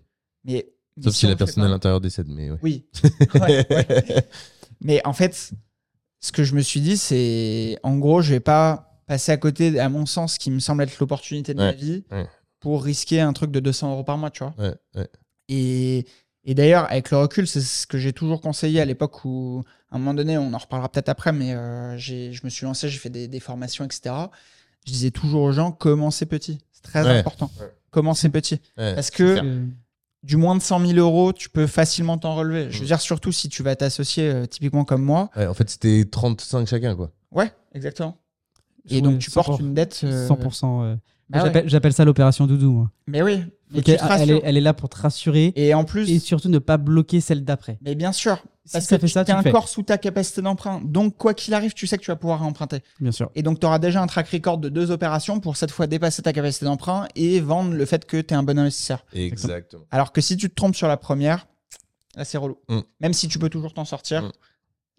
Mais, 0.43 0.72
Sauf 1.01 1.14
si 1.14 1.29
la 1.29 1.37
personne 1.37 1.62
à 1.62 1.68
l'intérieur 1.68 2.01
décède, 2.01 2.27
mais 2.29 2.51
ouais. 2.51 2.59
Oui. 2.64 2.87
Ouais, 3.35 3.64
ouais. 3.70 4.29
Mais 4.81 5.01
en 5.07 5.12
fait, 5.12 5.53
ce 6.25 6.33
que 6.33 6.43
je 6.43 6.55
me 6.55 6.62
suis 6.62 6.81
dit, 6.81 6.97
c'est 6.97 7.77
en 7.83 7.97
gros, 7.99 8.22
je 8.22 8.31
vais 8.33 8.41
pas 8.41 8.99
passer 9.07 9.31
à 9.33 9.37
côté, 9.37 9.79
à 9.79 9.89
mon 9.91 10.07
sens, 10.07 10.35
ce 10.35 10.39
qui 10.39 10.51
me 10.51 10.59
semble 10.59 10.83
être 10.83 10.99
l'opportunité 10.99 11.53
de 11.53 11.59
ma 11.59 11.72
vie 11.72 12.05
ouais. 12.11 12.27
pour 12.61 12.83
risquer 12.83 13.20
un 13.20 13.35
truc 13.35 13.51
de 13.51 13.61
200 13.61 13.93
euros 13.93 14.05
par 14.05 14.16
mois, 14.16 14.31
tu 14.31 14.43
vois. 14.43 14.55
Ouais. 14.95 15.07
Et, 15.49 16.07
et 16.45 16.55
d'ailleurs, 16.55 16.91
avec 16.91 17.11
le 17.11 17.18
recul, 17.18 17.47
c'est 17.47 17.61
ce 17.61 17.87
que 17.87 17.99
j'ai 17.99 18.14
toujours 18.14 18.41
conseillé 18.41 18.81
à 18.81 18.87
l'époque 18.87 19.25
où, 19.27 19.62
à 19.91 19.97
un 19.97 19.99
moment 19.99 20.14
donné, 20.14 20.39
on 20.39 20.53
en 20.55 20.59
reparlera 20.59 20.89
peut-être 20.89 21.11
après, 21.11 21.33
mais 21.33 21.53
euh, 21.53 21.99
j'ai- 21.99 22.33
je 22.33 22.41
me 22.45 22.49
suis 22.49 22.64
lancé, 22.64 22.89
j'ai 22.89 22.99
fait 22.99 23.11
des, 23.11 23.29
des 23.29 23.41
formations, 23.41 23.85
etc. 23.85 24.14
Je 24.87 24.93
disais 24.93 25.11
toujours 25.11 25.43
aux 25.43 25.53
gens, 25.53 25.72
commencez 25.72 26.25
petit. 26.25 26.59
C'est 26.72 26.83
très 26.85 27.03
important. 27.18 27.51
Commencez 27.91 28.31
petit. 28.31 28.61
Parce 28.95 29.11
que. 29.11 29.35
Du 30.25 30.37
moins 30.37 30.57
de 30.57 30.62
100 30.62 30.87
000 30.87 30.99
euros, 30.99 31.33
tu 31.33 31.49
peux 31.51 31.66
facilement 31.68 32.18
t'en 32.18 32.35
relever. 32.35 32.68
Je 32.70 32.79
veux 32.79 32.85
Mm. 32.85 32.87
dire, 32.87 33.01
surtout 33.01 33.31
si 33.31 33.49
tu 33.49 33.62
vas 33.62 33.77
t'associer 33.77 34.29
euh, 34.29 34.47
typiquement 34.47 34.85
comme 34.85 35.03
moi. 35.03 35.31
Ouais, 35.37 35.47
en 35.47 35.55
fait, 35.55 35.68
c'était 35.70 36.05
35 36.11 36.66
chacun, 36.66 36.97
quoi. 36.97 37.11
Ouais, 37.31 37.53
exactement. 37.75 38.16
Et 38.89 39.01
donc, 39.03 39.18
tu 39.18 39.31
100%, 39.31 39.35
portes 39.35 39.61
une 39.61 39.75
dette. 39.75 40.01
euh, 40.05 40.27
100%. 40.29 40.83
euh. 40.83 40.97
Ouais. 41.33 41.64
J'appelle- 41.66 41.93
ça 41.93 42.05
l'opération 42.05 42.47
doudou. 42.47 42.72
moi. 42.72 42.91
Mais 43.07 43.22
oui, 43.22 43.41
mais 43.70 43.83
te 43.83 43.91
elle, 43.91 44.31
est, 44.31 44.41
elle 44.45 44.57
est 44.57 44.61
là 44.61 44.75
pour 44.75 44.89
te 44.89 44.97
rassurer 44.97 45.53
Et 45.57 45.75
en 45.75 45.85
plus, 45.85 46.11
et 46.11 46.18
surtout 46.18 46.49
ne 46.49 46.59
pas 46.59 46.77
bloquer 46.77 47.20
celle 47.20 47.45
d'après. 47.45 47.79
mais 47.83 47.95
bien 47.95 48.12
sûr, 48.12 48.37
Si 48.64 48.72
ça 48.72 48.81
que 48.81 48.87
fait 49.01 49.09
ça, 49.09 49.25
tu 49.25 49.33
le 49.33 49.43
fais. 49.43 49.49
encore 49.51 49.68
sous 49.68 49.83
ta 49.83 49.99
capacité 49.99 50.43
d'emprunt. 50.43 50.81
Donc, 50.85 51.16
quoi 51.16 51.35
qu'il 51.35 51.53
arrive, 51.55 51.72
tu 51.75 51.87
sais 51.87 51.99
que 51.99 52.03
tu 52.03 52.11
vas 52.11 52.16
pouvoir 52.16 52.43
emprunter. 52.43 52.83
Bien 53.01 53.12
sûr. 53.12 53.31
Et 53.35 53.43
donc, 53.43 53.59
tu 53.61 53.66
auras 53.66 53.79
déjà 53.79 54.01
un 54.03 54.07
track 54.07 54.29
record 54.29 54.59
de 54.59 54.68
deux 54.68 54.91
opérations 54.91 55.41
pour 55.41 55.57
cette 55.57 55.70
fois 55.70 55.87
dépasser 55.87 56.22
ta 56.22 56.33
capacité 56.33 56.64
d'emprunt 56.66 57.07
et 57.14 57.41
vendre 57.41 57.72
le 57.75 57.85
fait 57.85 58.05
que 58.07 58.18
tu 58.20 58.33
es 58.33 58.37
un 58.37 58.43
bon 58.43 58.59
investisseur. 58.59 59.05
Exactement. 59.12 59.85
Alors 59.91 60.12
que 60.12 60.20
si 60.20 60.37
tu 60.37 60.49
te 60.51 60.55
trompes 60.55 60.77
sur 60.77 60.89
la 60.89 60.97
première, 60.97 61.47
là, 62.16 62.25
c'est 62.25 62.39
relou. 62.39 62.59
Mm. 62.68 62.81
Même 63.01 63.12
si 63.12 63.29
tu 63.29 63.39
peux 63.39 63.49
toujours 63.49 63.72
t'en 63.75 63.85
sortir, 63.85 64.22
Mm. 64.25 64.33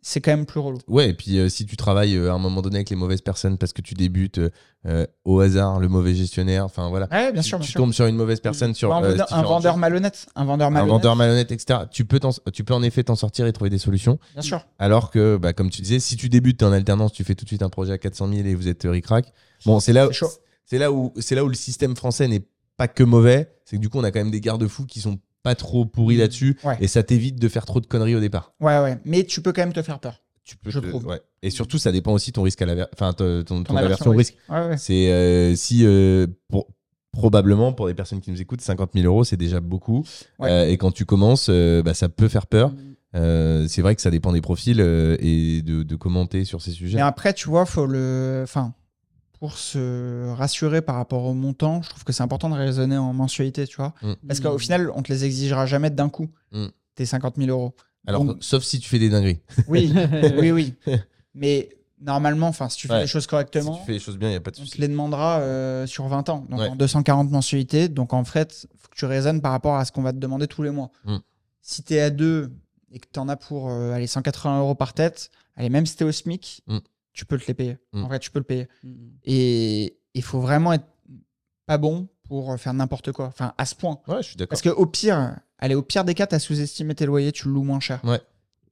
C'est 0.08 0.22
quand 0.22 0.30
même 0.30 0.46
plus 0.46 0.60
relou. 0.60 0.78
Ouais, 0.88 1.10
et 1.10 1.14
puis 1.16 1.40
euh, 1.40 1.50
si 1.50 1.66
tu 1.66 1.76
travailles 1.78 2.16
euh, 2.16 2.30
à 2.30 2.36
un 2.36 2.38
moment 2.38 2.62
donné 2.62 2.76
avec 2.76 2.92
les 2.92 2.96
mauvaises 2.96 3.22
personnes 3.22 3.58
parce 3.58 3.74
que 3.74 3.82
tu 3.82 3.96
débutes 3.96 4.40
euh, 4.86 5.08
au 5.24 5.40
hasard, 5.40 5.80
le 5.80 5.88
mauvais 5.88 6.14
gestionnaire, 6.14 6.64
enfin 6.64 6.90
voilà. 6.90 7.08
Ouais, 7.12 7.32
bien 7.32 7.42
tu, 7.42 7.48
sûr, 7.48 7.58
bien 7.58 7.66
tu 7.66 7.72
sûr. 7.72 7.82
tombes 7.82 7.92
sur 7.92 8.06
une 8.06 8.16
mauvaise 8.16 8.40
personne, 8.40 8.76
sur 8.76 8.94
un, 8.94 9.02
vendeur, 9.02 9.12
un 9.14 9.38
différentes 9.38 9.48
vendeur 9.48 9.78
malhonnête. 9.78 10.28
Un 10.36 10.46
vendeur 10.46 10.68
un 10.68 10.70
malhonnête. 10.70 10.92
vendeur 10.92 11.16
malhonnête, 11.16 11.52
etc. 11.52 11.80
Tu 11.90 12.06
peux, 12.06 12.20
tu 12.54 12.64
peux 12.64 12.76
en 12.76 12.84
effet 12.84 13.04
t'en 13.04 13.16
sortir 13.16 13.48
et 13.48 13.52
trouver 13.52 13.72
des 13.72 13.80
solutions. 13.80 14.20
Bien 14.34 14.44
sûr. 14.44 14.64
Alors 14.78 15.10
que, 15.10 15.38
bah, 15.38 15.54
comme 15.54 15.72
tu 15.72 15.82
disais, 15.82 16.00
si 16.00 16.16
tu 16.18 16.30
débutes, 16.30 16.60
t'es 16.60 16.66
en 16.66 16.72
alternance, 16.72 17.12
tu 17.12 17.24
fais 17.24 17.34
tout 17.34 17.46
de 17.46 17.50
suite 17.50 17.64
un 17.64 17.70
projet 17.70 17.94
à 17.94 17.98
400 17.98 18.30
000 18.32 18.48
et 18.48 18.54
vous 18.54 18.68
êtes 18.68 18.84
ric-rac. 18.84 19.34
Bon, 19.66 19.80
c'est 19.80 19.92
là, 19.92 20.08
C'est 20.66 20.78
là 20.78 20.92
où, 20.92 21.14
c'est 21.18 21.34
là 21.34 21.44
où 21.44 21.48
le 21.48 21.56
système 21.56 21.96
français 21.96 22.28
n'est 22.28 22.46
pas 22.78 22.88
que 22.88 23.04
mauvais. 23.04 23.52
C'est 23.66 23.78
que 23.78 23.82
du 23.82 23.90
coup, 23.90 23.98
on 23.98 24.04
a 24.04 24.12
quand 24.12 24.20
même 24.20 24.30
des 24.30 24.42
garde-fous 24.42 24.86
qui 24.86 25.02
sont 25.02 25.18
pas 25.46 25.56
trop 25.56 25.86
pourris 25.86 26.18
là-dessus 26.18 26.58
Ouais. 26.64 26.76
et 26.82 26.88
ça 26.88 27.04
t'évite 27.04 27.40
de 27.40 27.48
faire 27.48 27.66
trop 27.66 27.80
de 27.80 27.86
conneries 27.86 28.16
au 28.16 28.20
départ. 28.20 28.52
Ouais, 28.60 28.80
ouais. 28.80 28.98
Mais 29.06 29.24
tu 29.24 29.42
peux 29.42 29.54
quand 29.54 29.62
même 29.62 29.74
te 29.74 29.82
faire 29.84 30.00
peur. 30.00 30.22
Tu 30.44 30.58
peux 30.58 30.70
Je 30.72 30.80
te- 30.80 30.88
trouve. 30.88 31.06
ouais. 31.06 31.22
Et 31.44 31.50
surtout, 31.52 31.78
ça 31.78 31.92
dépend 31.92 32.14
aussi 32.14 32.32
ton 32.32 32.42
risque 32.44 32.62
à 32.62 32.66
la, 32.66 32.90
enfin, 32.94 33.14
ton, 33.14 33.44
ton, 33.44 33.64
ton 33.64 33.76
aversion 33.78 34.12
au 34.12 34.16
risque. 34.16 34.36
Ouais, 34.50 34.68
ouais. 34.70 34.78
C'est 34.78 35.12
euh, 35.12 35.56
si 35.56 35.86
euh, 35.86 36.28
pour 36.50 36.68
probablement 37.12 37.74
pour 37.74 37.88
des 37.88 37.94
personnes 37.94 38.20
qui 38.22 38.30
nous 38.32 38.42
écoutent, 38.42 38.62
50 38.62 38.92
000 38.94 39.06
euros, 39.06 39.24
c'est 39.24 39.38
déjà 39.38 39.60
beaucoup. 39.62 40.04
Euh, 40.42 40.66
et 40.68 40.78
quand 40.78 40.92
tu 40.92 41.06
commences, 41.06 41.50
bah, 41.50 41.94
ça 41.94 42.10
peut 42.10 42.28
faire 42.28 42.48
peur. 42.48 42.74
Euh, 43.16 43.66
c'est 43.70 43.82
vrai 43.82 43.96
que 43.96 44.02
ça 44.02 44.12
dépend 44.12 44.34
des 44.34 44.42
profils 44.42 44.80
et 44.82 45.62
de, 45.62 45.84
de 45.84 45.96
commenter 45.96 46.44
sur 46.44 46.62
ces 46.62 46.72
sujets. 46.72 46.98
Mais 46.98 47.02
après, 47.04 47.34
tu 47.34 47.48
vois, 47.48 47.66
faut 47.66 47.86
le. 47.86 48.42
Enfin, 48.44 48.74
pour 49.46 49.60
se 49.60 50.34
rassurer 50.34 50.82
par 50.82 50.96
rapport 50.96 51.24
au 51.26 51.36
montant, 51.36 51.84
je 51.84 51.90
trouve 51.92 52.04
que 52.04 52.12
c'est 52.12 52.24
important 52.24 52.50
de 52.50 52.56
raisonner 52.56 52.98
en 52.98 53.14
mensualité, 53.14 53.68
tu 53.68 53.76
vois. 53.76 53.94
Mm. 54.02 54.14
Parce 54.28 54.40
qu'au 54.40 54.58
final, 54.58 54.90
on 54.96 55.04
te 55.04 55.14
les 55.14 55.24
exigera 55.24 55.68
jamais 55.68 55.92
d'un 55.92 56.10
coup, 56.10 56.30
Mm. 56.52 56.66
tes 56.96 57.06
50 57.06 57.36
000 57.38 57.50
euros. 57.50 57.76
Alors, 58.08 58.24
Donc- 58.26 58.38
sauf 58.42 58.64
si 58.64 58.80
tu 58.80 58.90
fais 58.90 58.98
des 58.98 59.10
dingueries. 59.10 59.42
Oui, 59.68 59.94
oui, 60.40 60.52
oui. 60.52 60.74
Mais 61.36 61.70
normalement, 62.02 62.48
enfin, 62.48 62.70
si 62.70 62.78
tu 62.78 62.88
fais 62.88 62.94
Ouais. 62.96 63.02
les 63.02 63.08
choses 63.08 63.22
Si 63.24 63.28
correctement, 63.28 63.78
tu 63.78 63.86
fais 63.86 63.92
les 63.94 64.00
choses 64.00 64.18
bien, 64.18 64.30
il 64.30 64.32
n'y 64.32 64.38
a 64.38 64.42
pas 64.42 64.50
de 64.50 64.56
on 64.58 64.62
te 64.64 64.66
souci. 64.68 64.82
les 64.82 64.88
demandera 64.88 65.40
euh, 65.42 65.86
sur 65.86 66.08
20 66.08 66.28
ans. 66.30 66.48
Donc 66.50 66.60
Ouais. 66.62 66.68
en 66.70 66.76
240 66.76 67.30
mensualités. 67.30 67.88
Donc 67.88 68.14
en 68.14 68.24
fait, 68.26 68.68
faut 68.80 68.88
que 68.90 68.96
tu 68.96 69.06
raisonnes 69.06 69.42
par 69.42 69.52
rapport 69.52 69.76
à 69.76 69.86
ce 69.86 69.92
qu'on 69.92 70.02
va 70.02 70.12
te 70.12 70.18
demander 70.18 70.48
tous 70.48 70.64
les 70.64 70.72
mois. 70.72 70.90
Mm. 71.06 71.18
Si 71.62 71.84
tu 71.84 71.94
es 71.94 72.00
à 72.02 72.10
deux 72.10 72.52
et 72.92 72.98
que 72.98 73.06
tu 73.14 73.20
en 73.20 73.30
as 73.30 73.36
pour 73.38 73.70
euh, 73.70 73.92
allez, 73.94 74.08
180 74.08 74.60
euros 74.60 74.74
par 74.76 74.94
tête, 74.94 75.30
allez, 75.56 75.70
même 75.70 75.86
si 75.86 75.96
tu 75.96 76.04
es 76.04 76.08
au 76.08 76.12
SMIC. 76.12 76.64
Tu 77.16 77.26
peux 77.26 77.38
te 77.40 77.48
les 77.48 77.54
payer. 77.56 77.78
Mm. 77.94 78.04
En 78.04 78.08
vrai, 78.08 78.20
tu 78.20 78.30
peux 78.30 78.40
le 78.40 78.46
payer. 78.46 78.68
Et 79.24 79.98
il 80.14 80.22
faut 80.24 80.40
vraiment 80.40 80.74
être 80.74 80.86
pas 81.66 81.78
bon 81.78 82.08
pour 82.28 82.58
faire 82.60 82.74
n'importe 82.74 83.12
quoi. 83.12 83.26
Enfin, 83.28 83.54
à 83.58 83.66
ce 83.66 83.76
point. 83.76 84.00
Ouais, 84.08 84.18
je 84.22 84.28
suis 84.28 84.36
d'accord. 84.36 84.50
Parce 84.50 84.62
qu'au 84.62 84.86
pire, 84.86 85.36
allez, 85.58 85.76
au 85.76 85.82
pire 85.82 86.04
des 86.04 86.14
cas, 86.14 86.28
tu 86.28 86.36
as 86.36 86.40
sous-estimé 86.40 86.94
tes 86.96 87.06
loyers, 87.06 87.32
tu 87.32 87.48
le 87.48 87.54
loues 87.54 87.64
moins 87.64 87.80
cher. 87.80 88.02
Ouais. 88.04 88.20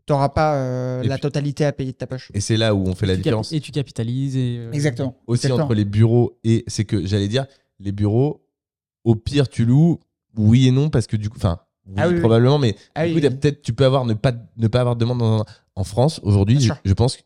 Tu 0.05 0.11
n'auras 0.11 0.29
pas 0.29 0.55
euh, 0.57 1.03
la 1.03 1.15
puis- 1.15 1.21
totalité 1.21 1.63
à 1.65 1.71
payer 1.71 1.93
de 1.93 1.97
ta 1.97 2.07
poche. 2.07 2.29
Et 2.33 2.41
c'est 2.41 2.57
là 2.57 2.75
où 2.75 2.85
on 2.87 2.93
fait 2.93 3.05
la 3.05 3.13
Et 3.13 3.17
différence. 3.17 3.51
Et 3.53 3.61
tu 3.61 3.71
capitalises. 3.71 4.35
Et, 4.35 4.57
euh, 4.59 4.71
Exactement. 4.73 5.15
Aussi 5.27 5.45
Exactement. 5.45 5.65
entre 5.65 5.75
les 5.75 5.85
bureaux 5.85 6.37
et. 6.43 6.63
C'est 6.67 6.83
que 6.85 7.05
j'allais 7.05 7.29
dire, 7.29 7.45
les 7.79 7.91
bureaux, 7.93 8.45
au 9.05 9.15
pire, 9.15 9.47
tu 9.47 9.63
loues, 9.65 9.99
oui 10.35 10.67
et 10.67 10.71
non, 10.71 10.89
parce 10.89 11.07
que 11.07 11.15
du 11.15 11.29
coup. 11.29 11.37
Enfin, 11.37 11.59
oui, 11.87 11.93
Ah 11.97 12.07
oui, 12.09 12.15
oui. 12.15 12.19
probablement, 12.19 12.59
mais 12.59 12.75
Ah 12.95 13.07
du 13.07 13.13
oui, 13.15 13.21
coup, 13.21 13.29
peut-être, 13.29 13.61
tu 13.61 13.73
peux 13.73 13.85
avoir 13.85 14.03
ne 14.05 14.13
pas, 14.13 14.33
ne 14.57 14.67
pas 14.67 14.81
avoir 14.81 14.95
de 14.95 14.99
demande 14.99 15.19
dans 15.19 15.41
un- 15.41 15.45
en 15.75 15.83
France. 15.85 16.19
Aujourd'hui, 16.23 16.59
je, 16.59 16.73
je 16.83 16.93
pense 16.93 17.15
que 17.17 17.21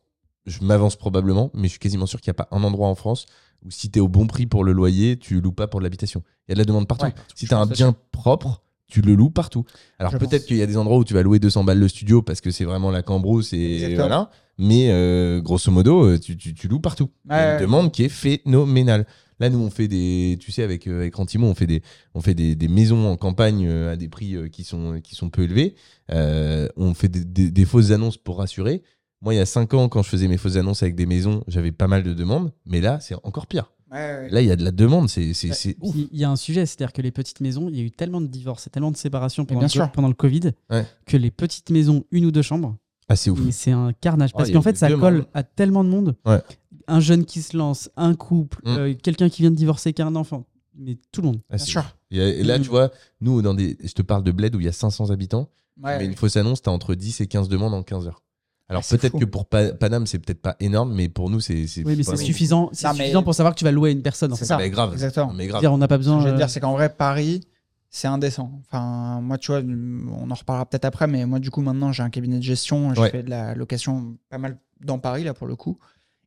je 0.48 0.64
m'avance 0.64 0.96
probablement, 0.96 1.52
mais 1.54 1.66
je 1.68 1.72
suis 1.72 1.80
quasiment 1.80 2.06
sûr 2.08 2.20
qu'il 2.22 2.32
n'y 2.32 2.38
a 2.40 2.44
pas 2.46 2.48
un 2.56 2.64
endroit 2.64 2.88
en 2.88 2.96
France 2.96 3.26
où 3.66 3.70
si 3.72 3.90
tu 3.92 4.00
es 4.00 4.02
au 4.02 4.08
bon 4.08 4.26
prix 4.28 4.46
pour 4.48 4.64
le 4.64 4.72
loyer, 4.72 5.18
tu 5.18 5.40
loues 5.42 5.52
pas 5.52 5.68
pour 5.68 5.80
de 5.80 5.84
l'habitation. 5.84 6.24
Il 6.48 6.52
y 6.52 6.54
a 6.54 6.56
de 6.56 6.60
la 6.60 6.66
demande 6.66 6.88
partout. 6.88 7.06
Ouais, 7.06 7.14
si 7.36 7.48
tu 7.48 7.54
as 7.54 7.60
un 7.60 7.66
bien 7.66 7.96
propre, 8.12 8.62
tu 8.88 9.02
le 9.02 9.16
loues 9.16 9.30
partout. 9.32 9.66
Alors 10.00 10.18
peut-être 10.18 10.46
qu'il 10.46 10.58
y 10.58 10.62
a 10.62 10.66
des 10.68 10.78
endroits 10.78 10.98
où 10.98 11.04
tu 11.04 11.14
vas 11.14 11.22
louer 11.24 11.40
200 11.40 11.64
balles 11.64 11.80
le 11.80 11.88
studio 11.90 12.22
parce 12.22 12.40
que 12.40 12.52
c'est 12.52 12.64
vraiment 12.66 12.90
la 12.92 13.02
cambrousse 13.02 13.52
et 13.54 13.74
Exactement. 13.76 13.98
voilà. 14.08 14.32
Mais 14.60 14.90
euh, 14.90 15.42
grosso 15.42 15.72
modo, 15.72 16.06
euh, 16.06 16.18
tu, 16.20 16.38
tu- 16.38 16.54
tu 16.54 16.68
loues 16.68 16.80
partout. 16.80 17.10
Il 17.26 17.32
y 17.32 17.36
a 17.36 17.44
une 17.50 17.56
ouais. 17.56 17.62
demande 17.62 17.92
qui 17.92 18.04
est 18.04 18.10
phénoménale. 18.10 19.06
Là, 19.40 19.50
nous, 19.52 19.60
on 19.60 19.70
fait 19.70 19.88
des, 19.88 20.38
tu 20.40 20.52
sais, 20.52 20.64
avec, 20.64 20.88
euh, 20.88 21.02
avec 21.02 21.14
Rantimo, 21.14 21.46
on 21.46 21.54
fait 21.54 21.68
des, 21.68 21.84
on 22.16 22.22
fait 22.22 22.34
des, 22.34 22.56
des 22.56 22.68
maisons 22.68 23.08
en 23.12 23.18
campagne 23.18 23.68
euh, 23.68 23.94
à 23.94 23.96
des 23.96 24.08
prix 24.10 24.36
qui 24.52 24.64
sont, 24.64 25.00
qui 25.04 25.14
sont 25.14 25.30
peu 25.30 25.44
élevés. 25.44 25.76
On 26.10 26.94
fait 26.96 27.08
des, 27.10 27.24
des- 27.26 27.52
des 27.52 27.66
fausses 27.66 27.92
annonces 27.92 28.18
pour 28.18 28.38
rassurer. 28.40 28.82
Moi, 29.22 29.34
il 29.34 29.38
y 29.38 29.40
a 29.40 29.46
5 29.46 29.74
ans, 29.74 29.90
quand 29.90 30.04
je 30.04 30.10
faisais 30.10 30.28
mes 30.28 30.38
fausses 30.38 30.58
annonces 30.58 30.84
avec 30.84 30.96
des 30.96 31.06
maisons, 31.06 31.44
j'avais 31.48 31.72
pas 31.72 31.88
mal 31.88 32.04
de 32.04 32.14
demandes. 32.14 32.52
Mais 32.66 32.82
là, 32.82 33.00
c'est 33.00 33.16
encore 33.24 33.48
pire. 33.48 33.72
Ouais, 33.92 33.98
ouais. 33.98 34.30
Là, 34.30 34.42
il 34.42 34.48
y 34.48 34.52
a 34.52 34.56
de 34.56 34.64
la 34.64 34.72
demande. 34.72 35.10
C'est, 35.10 35.34
c'est, 35.34 35.48
Ouais. 35.50 35.54
c'est 35.56 35.78
ouf. 35.82 35.92
Puis, 35.94 36.10
Il 36.12 36.20
y 36.20 36.24
a 36.24 36.30
un 36.30 36.36
sujet, 36.36 36.66
c'est-à-dire 36.66 36.94
que 36.94 37.02
les 37.02 37.12
petites 37.12 37.40
maisons, 37.42 37.68
il 37.70 37.78
y 37.78 37.80
a 37.80 37.84
eu 37.84 37.92
tellement 37.92 38.22
de 38.22 38.28
divorces 38.28 38.68
et 38.68 38.70
tellement 38.70 38.92
de 38.92 38.98
séparations 38.98 39.46
pendant, 39.46 39.62
bien 39.62 39.68
le, 39.68 39.72
co- 39.72 39.86
sûr. 39.86 39.92
pendant 39.92 40.08
le 40.10 40.14
Covid 40.14 40.52
Ouais. 40.70 40.86
que 41.06 41.18
les 41.18 41.32
petites 41.32 41.70
maisons, 41.72 42.04
une 42.12 42.26
ou 42.26 42.32
deux 42.32 42.42
chambres, 42.42 42.76
Ah, 43.10 43.16
c'est 43.16 43.30
ouf. 43.30 43.40
mais 43.40 43.52
c'est 43.54 43.72
un 43.72 43.94
carnage. 43.94 44.34
Parce 44.34 44.44
Oh, 44.44 44.48
il 44.50 44.54
y 44.54 44.56
a 44.56 44.60
qu'en 44.60 44.62
fait, 44.64 44.78
ça 44.78 44.88
demandes. 44.90 45.02
colle 45.02 45.26
à 45.34 45.44
tellement 45.44 45.84
de 45.84 45.90
monde. 45.90 46.16
Ouais. 46.26 46.42
Un 46.88 47.00
jeune 47.00 47.26
qui 47.26 47.42
se 47.42 47.56
lance, 47.58 47.90
un 47.98 48.14
couple, 48.14 48.60
Mm. 48.66 48.70
euh, 48.78 48.94
quelqu'un 49.02 49.30
qui 49.30 49.42
vient 49.42 49.52
de 49.52 49.56
divorcer, 49.56 49.94
qui 49.94 50.02
a 50.02 50.06
un 50.06 50.16
enfant. 50.16 50.46
Mais 50.80 50.98
tout 51.12 51.22
le 51.22 51.28
monde. 51.28 51.40
Ah, 51.50 51.56
Bien 51.56 51.66
sûr. 51.66 51.84
Et, 52.12 52.18
et 52.18 52.44
là, 52.44 52.60
tu 52.60 52.68
vois, 52.70 52.92
nous, 53.22 53.42
dans 53.42 53.54
des, 53.56 53.78
je 53.84 53.94
te 53.94 54.02
parle 54.04 54.24
de 54.24 54.32
bled 54.32 54.54
où 54.56 54.60
il 54.60 54.66
y 54.66 54.70
a 54.70 54.74
500 54.74 55.10
habitants. 55.10 55.50
Ouais. 55.82 55.98
Mais 55.98 56.06
une 56.06 56.16
fausse 56.16 56.36
annonce, 56.38 56.62
tu 56.62 56.70
as 56.70 56.74
entre 56.74 56.94
10 56.94 57.22
et 57.22 57.28
15 57.28 57.48
demandes 57.50 57.74
en 57.74 57.84
15 57.84 58.06
heures. 58.08 58.22
Alors 58.70 58.84
Ah, 58.86 58.98
peut-être 58.98 59.18
que 59.18 59.26
pour 59.26 59.46
Pa- 59.46 59.74
Paname, 59.74 60.06
c'est 60.08 60.20
peut-être 60.20 60.42
pas 60.42 60.56
énorme, 60.60 60.94
mais 60.94 61.08
pour 61.08 61.30
nous, 61.30 61.40
c'est. 61.40 61.68
c'est 61.68 61.86
Oui, 61.86 61.96
mais 61.96 62.04
c'est 62.04 62.18
suffisant, 62.18 62.70
c'est 62.74 62.86
Non, 62.88 62.94
mais- 62.94 63.00
suffisant 63.00 63.24
pour 63.24 63.34
savoir 63.34 63.54
que 63.54 63.60
tu 63.60 63.64
vas 63.66 63.72
louer 63.72 63.90
à 63.90 63.94
une 63.94 64.02
personne. 64.02 64.34
En 64.34 64.36
C'est 64.36 64.46
ça. 64.46 64.58
Mais 64.58 64.70
grave. 64.70 64.92
Exactement. 64.94 65.32
Mais 65.34 65.48
grave. 65.48 65.62
Dire, 65.62 65.72
on 65.72 65.78
n'a 65.78 65.88
pas 65.88 65.96
Ce 65.96 66.00
que 66.00 66.04
besoin. 66.04 66.20
je 66.22 66.28
veux 66.28 66.34
euh, 66.34 66.38
dire, 66.38 66.50
c'est 66.50 66.60
qu'en 66.60 66.74
vrai, 66.74 66.90
Paris, 66.90 67.42
c'est 67.90 68.08
indécent. 68.10 68.52
Enfin, 68.66 69.22
moi, 69.22 69.38
tu 69.38 69.52
vois, 69.54 69.62
on 69.62 70.30
en 70.30 70.34
reparlera 70.34 70.66
peut-être 70.66 70.84
après, 70.86 71.08
mais 71.08 71.26
moi, 71.26 71.40
du 71.40 71.50
coup, 71.50 71.62
maintenant, 71.62 71.94
j'ai 71.94 72.04
un 72.04 72.10
cabinet 72.10 72.38
de 72.40 72.44
gestion. 72.44 72.94
Je 72.94 73.00
Ouais. 73.02 73.10
fais 73.10 73.24
de 73.24 73.30
la 73.30 73.56
location 73.56 74.18
pas 74.30 74.38
mal 74.38 74.58
dans 74.82 75.00
Paris, 75.00 75.24
là, 75.24 75.34
pour 75.34 75.48
le 75.48 75.56
coup. 75.56 75.78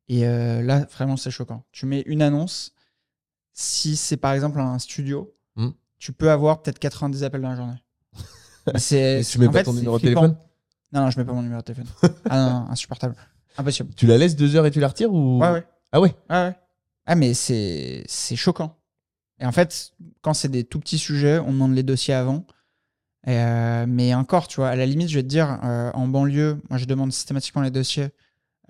Et 0.08 0.26
euh, 0.26 0.62
là, 0.62 0.86
vraiment, 0.94 1.18
c'est 1.18 1.30
choquant. 1.30 1.62
Tu 1.72 1.84
mets 1.84 2.02
une 2.06 2.22
annonce. 2.22 2.72
Si 3.52 3.96
c'est 3.96 4.16
par 4.16 4.32
exemple 4.32 4.58
un 4.60 4.78
studio, 4.78 5.34
Hmm. 5.56 5.70
tu 5.98 6.12
peux 6.12 6.30
avoir 6.30 6.62
peut-être 6.62 6.78
90 6.78 7.22
appels 7.24 7.42
dans 7.42 7.50
la 7.50 7.56
journée. 7.56 7.82
c'est, 8.76 9.20
Et 9.20 9.24
tu 9.24 9.38
mets 9.38 9.48
en 9.48 9.52
pas 9.52 9.58
fait, 9.58 9.64
ton 9.64 9.72
numéro 9.74 9.98
de 9.98 10.02
téléphone? 10.02 10.36
Non, 10.92 11.02
non, 11.02 11.10
je 11.10 11.18
mets 11.18 11.24
pas 11.24 11.32
mon 11.32 11.42
numéro 11.42 11.60
de 11.60 11.64
téléphone. 11.64 11.86
ah 12.30 12.36
non, 12.36 12.50
non, 12.50 12.70
insupportable. 12.70 13.14
Impossible. 13.56 13.94
Tu 13.94 14.06
la 14.06 14.18
laisses 14.18 14.36
deux 14.36 14.56
heures 14.56 14.66
et 14.66 14.70
tu 14.70 14.80
la 14.80 14.88
retires 14.88 15.12
ou? 15.12 15.40
Ouais, 15.40 15.50
ouais. 15.50 15.64
Ah 15.92 16.00
ouais 16.00 16.14
Ouais, 16.28 16.36
ouais. 16.36 16.54
Ah, 17.06 17.14
mais 17.14 17.34
c'est, 17.34 18.04
c'est 18.06 18.36
choquant. 18.36 18.76
Et 19.40 19.46
en 19.46 19.52
fait, 19.52 19.92
quand 20.20 20.34
c'est 20.34 20.48
des 20.48 20.64
tout 20.64 20.80
petits 20.80 20.98
sujets, 20.98 21.38
on 21.38 21.52
demande 21.52 21.74
les 21.74 21.82
dossiers 21.82 22.14
avant. 22.14 22.46
Et, 23.26 23.36
euh, 23.36 23.86
mais 23.88 24.14
encore, 24.14 24.48
tu 24.48 24.56
vois, 24.56 24.68
à 24.68 24.76
la 24.76 24.86
limite, 24.86 25.08
je 25.08 25.16
vais 25.16 25.22
te 25.22 25.28
dire, 25.28 25.58
euh, 25.64 25.90
en 25.94 26.06
banlieue, 26.08 26.60
moi, 26.68 26.78
je 26.78 26.84
demande 26.84 27.12
systématiquement 27.12 27.62
les 27.62 27.70
dossiers 27.70 28.08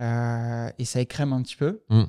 euh, 0.00 0.70
et 0.78 0.84
ça 0.84 1.00
écrème 1.00 1.32
un 1.32 1.42
petit 1.42 1.56
peu. 1.56 1.82
Hmm. 1.88 2.04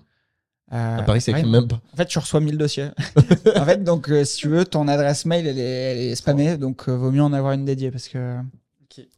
Euh, 0.74 1.00
À 1.00 1.04
Paris, 1.04 1.20
c'est 1.22 1.34
ouais. 1.34 1.44
même 1.44 1.68
pas. 1.68 1.82
En 1.94 1.98
fait, 1.98 2.06
tu 2.06 2.18
reçois 2.18 2.40
1000 2.40 2.58
dossiers. 2.58 2.90
en 3.56 3.66
fait, 3.66 3.84
donc, 3.84 4.10
euh, 4.10 4.24
si 4.24 4.38
tu 4.38 4.48
veux, 4.48 4.64
ton 4.64 4.88
adresse 4.88 5.26
mail, 5.26 5.46
elle 5.46 5.60
est, 5.60 5.62
elle 5.64 5.98
est 5.98 6.16
spammée, 6.16 6.58
donc 6.58 6.88
euh, 6.88 6.96
vaut 6.96 7.12
mieux 7.12 7.22
en 7.24 7.34
avoir 7.34 7.54
une 7.54 7.66
dédiée 7.66 7.92
parce 7.92 8.08
que 8.08 8.38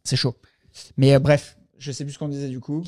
c'est 0.03 0.15
chaud. 0.15 0.35
Mais 0.97 1.13
euh, 1.13 1.19
bref, 1.19 1.57
je 1.77 1.91
sais 1.91 2.03
plus 2.05 2.13
ce 2.13 2.19
qu'on 2.19 2.27
disait 2.29 2.49
du 2.49 2.59
coup. 2.59 2.83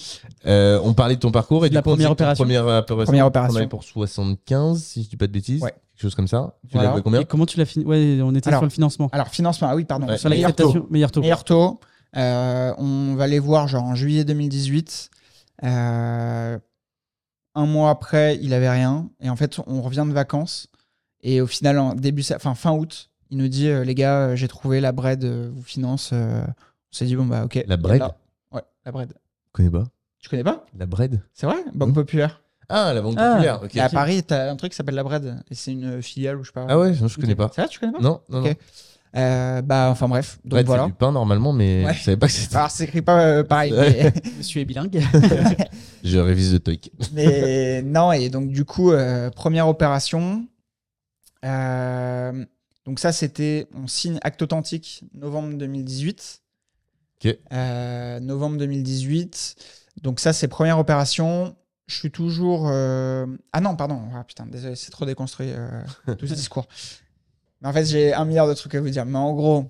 Euh, 0.46 0.80
on 0.84 0.94
parlait 0.94 1.16
de 1.16 1.20
ton 1.20 1.32
parcours 1.32 1.66
et 1.66 1.70
La 1.70 1.80
du 1.80 1.84
coup, 1.84 1.90
on 1.90 1.94
première 1.94 2.08
ton 2.10 2.14
opération. 2.14 2.44
Première 2.44 2.66
opération. 2.66 3.06
Première 3.06 3.26
opération. 3.28 3.54
On 3.56 3.58
avait 3.58 3.68
pour 3.68 3.84
75, 3.84 4.82
si 4.84 5.04
je 5.04 5.10
dis 5.10 5.18
pas 5.18 5.28
de 5.28 5.32
bêtises. 5.32 5.62
Ouais. 5.62 5.72
Quelque 5.72 6.02
chose 6.02 6.16
comme 6.16 6.28
ça. 6.28 6.58
Tu 6.70 6.74
Voilà. 6.78 6.94
l'as 6.96 7.02
combien 7.02 7.22
Et 7.22 7.26
comment 7.26 7.46
tu 7.46 7.58
l'as 7.58 7.66
fini? 7.66 7.86
Ouais, 7.86 8.20
on 8.22 8.34
était 8.36 8.48
Alors, 8.50 8.60
sur 8.60 8.66
le 8.66 8.70
financement. 8.72 9.10
Alors, 9.12 9.28
financement, 9.30 9.70
ah 9.70 9.76
oui, 9.76 9.86
pardon. 9.86 10.08
Ouais. 10.08 10.18
sur 10.18 10.30
Meilleur 10.30 10.50
l'acceptation, 10.50 10.82
taux. 10.82 10.88
meilleur 10.92 11.12
taux. 11.12 11.22
Meilleur 11.22 11.44
taux. 11.44 11.80
Euh, 12.18 12.74
on 12.78 13.16
va 13.16 13.28
les 13.28 13.40
voir 13.40 13.68
genre 13.68 13.84
en 13.84 13.96
juillet 13.96 14.24
2018. 14.26 15.10
Euh, 15.64 16.58
un 17.56 17.66
mois 17.66 17.90
après, 17.90 18.38
il 18.42 18.54
avait 18.54 18.70
rien. 18.70 19.10
Et 19.22 19.30
en 19.30 19.36
fait, 19.36 19.60
on 19.68 19.82
revient 19.82 20.06
de 20.08 20.14
vacances. 20.14 20.68
Et 21.22 21.42
au 21.42 21.48
final, 21.48 21.80
en 21.80 21.94
début, 21.96 22.24
enfin, 22.36 22.56
fin 22.56 22.72
août, 22.72 23.10
il 23.32 23.38
nous 23.38 23.48
dit 23.48 23.68
euh, 23.68 23.84
les 23.84 23.96
gars, 23.96 24.20
euh, 24.20 24.36
j'ai 24.36 24.48
trouvé 24.48 24.80
la 24.82 24.92
bread, 24.92 25.24
euh, 25.24 25.50
vous 25.54 25.64
finance. 25.64 26.14
Euh. 26.96 26.98
on 26.98 26.98
s'est 26.98 27.06
dit 27.06 27.16
bon 27.16 27.26
bah 27.26 27.44
ok. 27.46 27.64
La 27.68 27.78
bread 27.78 28.00
Là. 28.00 28.16
Ouais, 28.52 28.62
la 28.86 28.92
bread. 28.92 29.14
Je 29.14 29.52
connais 29.54 29.70
pas. 29.70 29.84
Tu 30.20 30.30
connais 30.30 30.44
pas 30.44 30.66
La 30.78 30.86
bread 30.86 31.22
C'est 31.34 31.46
vrai 31.46 31.58
Banque 31.74 31.90
Hmm. 31.92 31.94
Populaire. 31.94 32.42
Ah, 32.68 32.94
la 32.94 33.02
banque 33.02 33.16
Ah. 33.18 33.34
populaire. 33.34 33.62
ok. 33.64 33.76
Et 33.76 33.80
à 33.80 33.90
Paris, 33.90 34.24
t'as 34.24 34.50
un 34.52 34.56
truc 34.56 34.72
qui 34.72 34.76
s'appelle 34.76 34.96
la 34.96 35.04
bread. 35.04 35.44
Et 35.52 35.56
c'est 35.56 35.72
une 35.72 36.02
filiale 36.02 36.38
ou 36.38 36.44
je 36.44 36.48
sais 36.50 36.54
pas. 36.54 36.66
Ah 36.68 36.80
ouais, 36.80 36.92
non, 37.00 37.08
je 37.08 37.20
connais 37.20 37.36
pas. 37.36 37.52
C'est 37.54 37.62
vrai, 37.62 37.70
tu 37.70 37.80
connais 37.80 37.92
pas 37.92 38.00
Non, 38.00 38.22
non, 38.30 38.42
non. 38.42 38.54
Euh, 39.18 39.62
bah 39.62 39.88
enfin 39.92 40.10
bref. 40.10 40.40
Donc 40.44 40.50
Bread, 40.52 40.66
voilà. 40.66 40.84
c'est 40.84 40.88
du 40.90 40.94
pain 40.96 41.12
normalement, 41.14 41.54
mais 41.54 41.86
Ouais. 41.86 41.94
je 41.94 42.04
savais 42.04 42.18
pas 42.18 42.28
que 42.28 42.34
c'était. 42.34 42.56
Alors 42.58 42.70
c'est 42.72 42.84
écrit 42.84 43.02
pas 43.02 43.22
euh, 43.26 43.44
pareil. 43.44 43.72
Mais- 43.72 44.12
Monsieur 44.38 44.60
est 44.62 44.66
bilingue. 44.66 45.00
Je 46.04 46.18
révise 46.18 46.52
le 46.54 46.60
TOEIC. 46.60 46.92
Mais 47.14 47.82
non, 47.82 48.12
et 48.12 48.30
donc 48.30 48.50
du 48.50 48.66
coup, 48.66 48.92
euh, 48.92 49.30
première 49.30 49.68
opération. 49.70 50.46
Euh, 51.46 52.46
donc 52.86 53.00
ça, 53.00 53.12
c'était, 53.12 53.68
on 53.76 53.88
signe 53.88 54.18
acte 54.22 54.42
authentique 54.42 55.04
novembre 55.14 55.54
2018. 55.58 56.42
Euh, 57.54 58.20
novembre 58.20 58.58
2018. 58.58 59.56
Donc 60.02 60.20
ça, 60.20 60.34
c'est 60.34 60.48
première 60.48 60.80
opération. 60.80 61.56
Je 61.88 61.96
suis 61.96 62.12
toujours... 62.12 62.68
euh, 62.70 63.26
Ah 63.54 63.62
non, 63.62 63.76
pardon. 63.76 64.02
Ah 64.14 64.24
putain, 64.24 64.46
désolé, 64.48 64.76
c'est 64.76 64.92
trop 64.92 65.06
déconstruit 65.06 65.52
euh, 65.52 65.70
tout 66.18 66.28
ce 66.28 66.34
discours. 66.34 66.68
Mais 67.62 67.68
en 67.70 67.74
fait, 67.74 67.86
j'ai 67.86 68.14
un 68.14 68.26
milliard 68.26 68.48
de 68.48 68.54
trucs 68.54 68.76
à 68.76 68.82
vous 68.82 68.90
dire. 68.90 69.06
Mais 69.06 69.18
en 69.18 69.34
gros, 69.34 69.70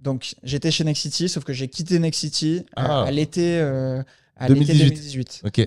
donc 0.00 0.34
j'étais 0.42 0.70
chez 0.70 0.84
Nexity, 0.84 1.28
sauf 1.28 1.44
que 1.44 1.52
j'ai 1.52 1.68
quitté 1.68 1.98
Nexity 1.98 2.60
euh, 2.60 2.64
Ah. 2.76 3.02
à 3.04 3.10
l'été 3.10 3.58
euh, 3.60 4.02
à 4.36 4.48
l'été 4.48 4.72
2018. 4.72 4.88
2018. 4.88 5.42
Ok, 5.44 5.58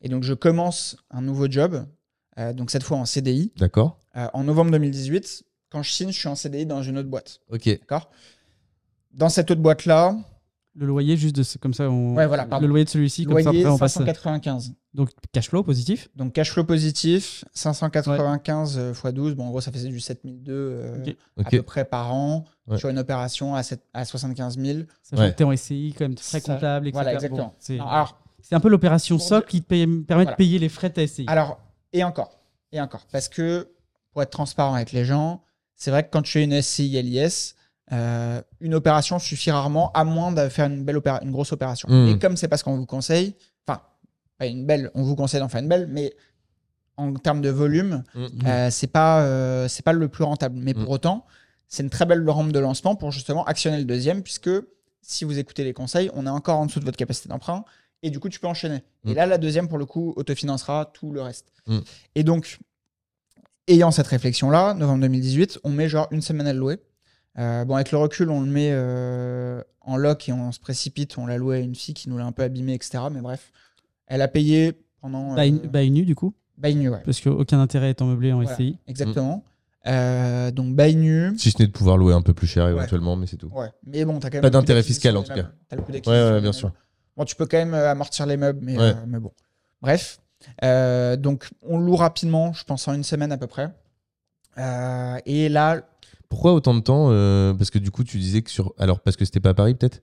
Et 0.00 0.08
donc, 0.08 0.22
je 0.22 0.32
commence 0.34 0.96
un 1.10 1.22
nouveau 1.22 1.50
job, 1.50 1.84
euh, 2.38 2.52
donc 2.52 2.70
cette 2.70 2.84
fois 2.84 2.96
en 2.98 3.04
CDI, 3.04 3.52
d'accord. 3.56 3.98
euh, 4.16 4.28
en 4.32 4.44
novembre 4.44 4.70
2018. 4.70 5.42
Quand 5.70 5.82
je 5.82 5.90
signe, 5.90 6.12
je 6.12 6.18
suis 6.18 6.28
en 6.28 6.36
CDI 6.36 6.66
dans 6.66 6.82
une 6.82 6.98
autre 6.98 7.08
boîte. 7.08 7.40
Ok. 7.50 7.66
D'accord? 7.66 8.10
Dans 9.12 9.28
cette 9.28 9.50
autre 9.50 9.60
boîte-là, 9.60 10.16
Le 10.74 10.86
loyer, 10.86 11.16
juste 11.18 11.36
de 11.36 11.42
ce- 11.42 11.58
comme 11.58 11.74
ça, 11.74 11.90
on... 11.90 12.14
Ouais, 12.14 12.26
voilà, 12.26 12.46
pardon. 12.46 12.62
le 12.64 12.68
loyer 12.70 12.84
de 12.86 12.88
celui-ci, 12.90 13.24
comme 13.26 13.42
ça 13.42 13.50
après 13.50 13.66
on 13.66 13.76
passe. 13.76 13.92
595. 13.92 14.72
Donc 14.94 15.10
cash 15.32 15.48
flow 15.50 15.62
positif. 15.62 16.08
Donc, 16.16 16.32
cash 16.32 16.50
flow 16.50 16.64
positif, 16.64 17.44
595 17.52 18.78
euh, 18.78 18.92
x 18.92 19.12
12. 19.12 19.34
Bon, 19.34 19.44
en 19.46 19.50
gros, 19.50 19.60
ça 19.60 19.70
faisait 19.72 19.88
du 19.88 20.00
7002 20.00 20.52
euh, 20.52 21.04
à 21.44 21.50
peu 21.50 21.62
près 21.62 21.84
par 21.84 22.12
an 22.14 22.44
Ouais. 22.68 22.78
sur 22.78 22.88
une 22.88 22.98
opération 23.00 23.54
à, 23.56 23.62
sept- 23.64 23.82
à 23.92 24.04
75 24.04 24.56
000. 24.58 24.78
Sachant 25.02 25.22
Ouais. 25.22 25.32
que 25.32 25.36
t'es 25.36 25.44
en 25.44 25.54
SCI, 25.56 25.94
quand 25.98 26.04
même 26.04 26.14
très 26.14 26.38
Ça- 26.40 26.54
comptable, 26.54 26.86
etc. 26.88 26.92
Voilà, 26.94 27.14
exactement. 27.14 27.46
Bon, 27.48 27.52
c'est 27.58 27.76
Non, 27.76 27.86
alors, 27.88 28.18
c'est 28.40 28.54
un 28.54 28.60
peu 28.60 28.68
l'opération 28.68 29.18
socle 29.18 29.48
qui 29.48 29.60
te 29.62 29.66
paye- 29.66 29.86
permet 29.86 30.22
Voilà. 30.24 30.30
de 30.30 30.36
payer 30.36 30.58
les 30.60 30.68
frais 30.68 30.88
de 30.88 30.94
ta 30.94 31.06
SCI. 31.06 31.24
Alors, 31.26 31.58
et 31.92 32.04
encore, 32.04 32.38
et 32.70 32.80
encore, 32.80 33.06
parce 33.10 33.28
que 33.28 33.68
pour 34.12 34.22
être 34.22 34.30
transparent 34.30 34.74
avec 34.74 34.92
les 34.92 35.04
gens, 35.04 35.42
c'est 35.74 35.90
vrai 35.90 36.04
que 36.04 36.08
quand 36.12 36.22
tu 36.22 36.32
fais 36.32 36.44
une 36.44 36.52
SCI 36.62 37.02
LIS, 37.02 37.54
euh, 37.90 38.40
une 38.60 38.74
opération 38.74 39.18
suffit 39.18 39.50
rarement, 39.50 39.90
à 39.92 40.04
moins 40.04 40.32
de 40.32 40.48
faire 40.48 40.66
une 40.66 40.84
belle 40.84 41.00
une 41.22 41.32
grosse 41.32 41.52
opération. 41.52 41.88
Mm. 41.90 42.08
Et 42.08 42.18
comme 42.18 42.36
c'est 42.36 42.48
parce 42.48 42.62
qu'on 42.62 42.76
vous 42.76 42.86
conseille, 42.86 43.34
enfin, 43.66 43.80
pas 44.38 44.46
une 44.46 44.64
belle, 44.66 44.90
on 44.94 45.02
vous 45.02 45.16
conseille 45.16 45.40
d'en 45.40 45.48
faire 45.48 45.60
une 45.62 45.68
belle, 45.68 45.88
mais 45.90 46.14
en 46.96 47.12
termes 47.14 47.40
de 47.40 47.48
volume, 47.50 48.04
Mm. 48.14 48.26
euh, 48.46 48.70
c'est 48.70 48.86
pas, 48.86 49.22
euh, 49.22 49.66
c'est 49.68 49.82
pas 49.84 49.92
le 49.92 50.08
plus 50.08 50.24
rentable. 50.24 50.58
Mais 50.58 50.74
pour 50.74 50.90
autant, 50.90 51.26
c'est 51.68 51.82
une 51.82 51.90
très 51.90 52.06
belle 52.06 52.28
rampe 52.28 52.52
de 52.52 52.58
lancement 52.58 52.94
pour 52.94 53.10
justement 53.10 53.44
actionner 53.44 53.78
le 53.78 53.84
deuxième, 53.84 54.22
puisque 54.22 54.50
si 55.00 55.24
vous 55.24 55.38
écoutez 55.38 55.64
les 55.64 55.72
conseils, 55.72 56.10
on 56.14 56.26
est 56.26 56.30
encore 56.30 56.58
en 56.58 56.66
dessous 56.66 56.78
de 56.80 56.84
votre 56.84 56.96
capacité 56.98 57.28
d'emprunt, 57.28 57.64
et 58.04 58.10
du 58.10 58.20
coup, 58.20 58.28
tu 58.28 58.38
peux 58.40 58.46
enchaîner. 58.46 58.82
Et 59.06 59.14
là, 59.14 59.26
la 59.26 59.38
deuxième, 59.38 59.68
pour 59.68 59.78
le 59.78 59.86
coup, 59.86 60.12
autofinancera 60.16 60.90
tout 60.92 61.12
le 61.12 61.22
reste. 61.22 61.52
Et 62.14 62.22
donc, 62.24 62.58
ayant 63.68 63.90
cette 63.90 64.06
réflexion-là, 64.08 64.74
novembre 64.74 65.00
2018, 65.02 65.60
on 65.64 65.70
met 65.70 65.88
genre 65.88 66.08
une 66.10 66.20
semaine 66.22 66.46
à 66.46 66.52
le 66.52 66.58
louer. 66.58 66.78
Euh, 67.38 67.64
bon, 67.64 67.74
avec 67.76 67.92
le 67.92 67.98
recul, 67.98 68.30
on 68.30 68.40
le 68.40 68.46
met 68.46 68.70
euh, 68.72 69.62
en 69.80 69.96
lock 69.96 70.28
et 70.28 70.32
on 70.32 70.52
se 70.52 70.60
précipite. 70.60 71.16
On 71.18 71.26
l'a 71.26 71.38
loué 71.38 71.56
à 71.56 71.60
une 71.60 71.74
fille 71.74 71.94
qui 71.94 72.08
nous 72.10 72.18
l'a 72.18 72.24
un 72.26 72.32
peu 72.32 72.42
abîmé, 72.42 72.74
etc. 72.74 73.04
Mais 73.10 73.20
bref, 73.20 73.52
elle 74.06 74.22
a 74.22 74.28
payé 74.28 74.72
pendant. 75.00 75.32
Euh, 75.38 75.50
bail 75.68 75.90
nu, 75.90 76.04
du 76.04 76.14
coup, 76.14 76.34
bail 76.58 76.74
nu, 76.74 76.90
ouais. 76.90 77.00
parce 77.04 77.20
qu'aucun 77.20 77.60
intérêt 77.60 77.90
étant 77.90 78.06
meublé 78.06 78.32
en 78.32 78.40
Voilà, 78.42 78.54
SCI. 78.54 78.78
Exactement. 78.86 79.44
Euh, 79.86 80.50
donc, 80.50 80.74
bail 80.74 80.94
nu. 80.96 81.32
Si 81.38 81.50
ce 81.50 81.58
n'est 81.60 81.66
de 81.66 81.72
pouvoir 81.72 81.96
louer 81.96 82.14
un 82.14 82.22
peu 82.22 82.34
plus 82.34 82.46
cher 82.46 82.68
éventuellement, 82.68 83.16
mais 83.16 83.26
c'est 83.26 83.36
tout. 83.38 83.48
Ouais. 83.48 83.68
Mais 83.84 84.04
bon, 84.04 84.18
t'as 84.20 84.28
quand 84.28 84.34
même. 84.34 84.42
Pas 84.42 84.50
d'intérêt 84.50 84.82
fiscal, 84.82 85.16
en 85.16 85.22
tout 85.22 85.34
cas. 85.34 85.50
T'as 85.68 85.76
le 85.76 85.82
coût 85.82 85.88
Ouais, 85.90 85.94
d'acquisition 85.98 86.12
ouais, 86.28 86.34
des 86.34 86.40
bien 86.40 86.52
sûr. 86.52 86.72
Bon, 87.16 87.24
tu 87.24 87.34
peux 87.34 87.46
quand 87.46 87.58
même 87.58 87.74
amortir 87.74 88.26
les 88.26 88.36
meubles, 88.36 88.60
mais, 88.62 88.76
Ouais. 88.76 88.84
euh, 88.84 88.94
mais 89.06 89.18
bon. 89.18 89.32
Bref. 89.80 90.18
Euh, 90.64 91.16
donc, 91.16 91.48
on 91.62 91.78
loue 91.78 91.96
rapidement, 91.96 92.52
je 92.52 92.64
pense 92.64 92.86
en 92.88 92.94
une 92.94 93.04
semaine 93.04 93.32
à 93.32 93.38
peu 93.38 93.46
près. 93.46 93.70
Euh, 94.58 95.18
et 95.26 95.48
là, 95.48 95.82
Pourquoi 96.32 96.54
autant 96.54 96.72
de 96.72 96.80
temps 96.80 97.08
euh, 97.10 97.52
Parce 97.52 97.68
que 97.68 97.78
du 97.78 97.90
coup, 97.90 98.04
tu 98.04 98.16
disais 98.16 98.40
que 98.40 98.50
sur. 98.50 98.72
Alors, 98.78 99.00
parce 99.00 99.18
que 99.18 99.26
c'était 99.26 99.38
pas 99.38 99.50
à 99.50 99.54
Paris, 99.54 99.74
peut-être? 99.74 100.00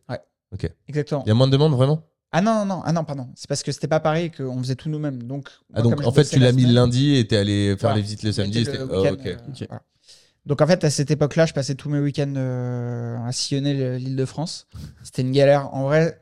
Exactement. 0.88 1.23
Il 1.25 1.30
y 1.30 1.32
a 1.32 1.34
moins 1.34 1.47
de 1.47 1.51
demandes, 1.51 1.73
vraiment? 1.73 2.03
Ah 2.32 2.41
non, 2.41 2.53
non, 2.53 2.65
non, 2.67 2.82
ah 2.86 2.93
non, 2.93 3.03
pardon. 3.03 3.30
C'est 3.34 3.47
parce 3.49 3.63
que 3.63 3.71
c'était 3.71 3.88
pas 3.88 3.99
pareil 3.99 4.25
et 4.25 4.30
qu'on 4.30 4.59
faisait 4.59 4.75
tout 4.75 4.89
nous-mêmes. 4.89 5.23
Donc, 5.23 5.49
Ah, 5.73 5.82
moi, 5.82 5.95
donc 5.95 6.05
en 6.05 6.11
fait, 6.11 6.25
tu 6.25 6.38
la 6.38 6.45
l'as 6.45 6.51
mis 6.51 6.65
le 6.67 6.73
lundi 6.73 7.15
et 7.15 7.25
t'es 7.25 7.36
allé 7.36 7.69
faire 7.69 7.77
voilà, 7.89 7.95
les 7.95 8.01
visites 8.03 8.21
le 8.21 8.32
samedi. 8.32 8.63
le 8.63 8.88
oh, 8.91 9.07
ok. 9.07 9.25
euh, 9.25 9.36
Ok. 9.47 9.65
voilà. 9.67 9.82
Donc 10.45 10.61
en 10.61 10.67
fait, 10.67 10.84
à 10.84 10.91
cette 10.91 11.09
époque-là, 11.09 11.47
je 11.47 11.53
passais 11.53 11.73
tous 11.73 11.89
mes 11.89 11.99
week-ends 11.99 12.32
euh, 12.38 13.17
à 13.25 13.32
sillonner 13.32 13.73
le- 13.73 13.97
l'île 13.97 14.15
de 14.15 14.25
France. 14.25 14.67
C'était 15.01 15.23
une 15.23 15.32
galère. 15.32 15.73
En 15.73 15.86
vrai, 15.86 16.21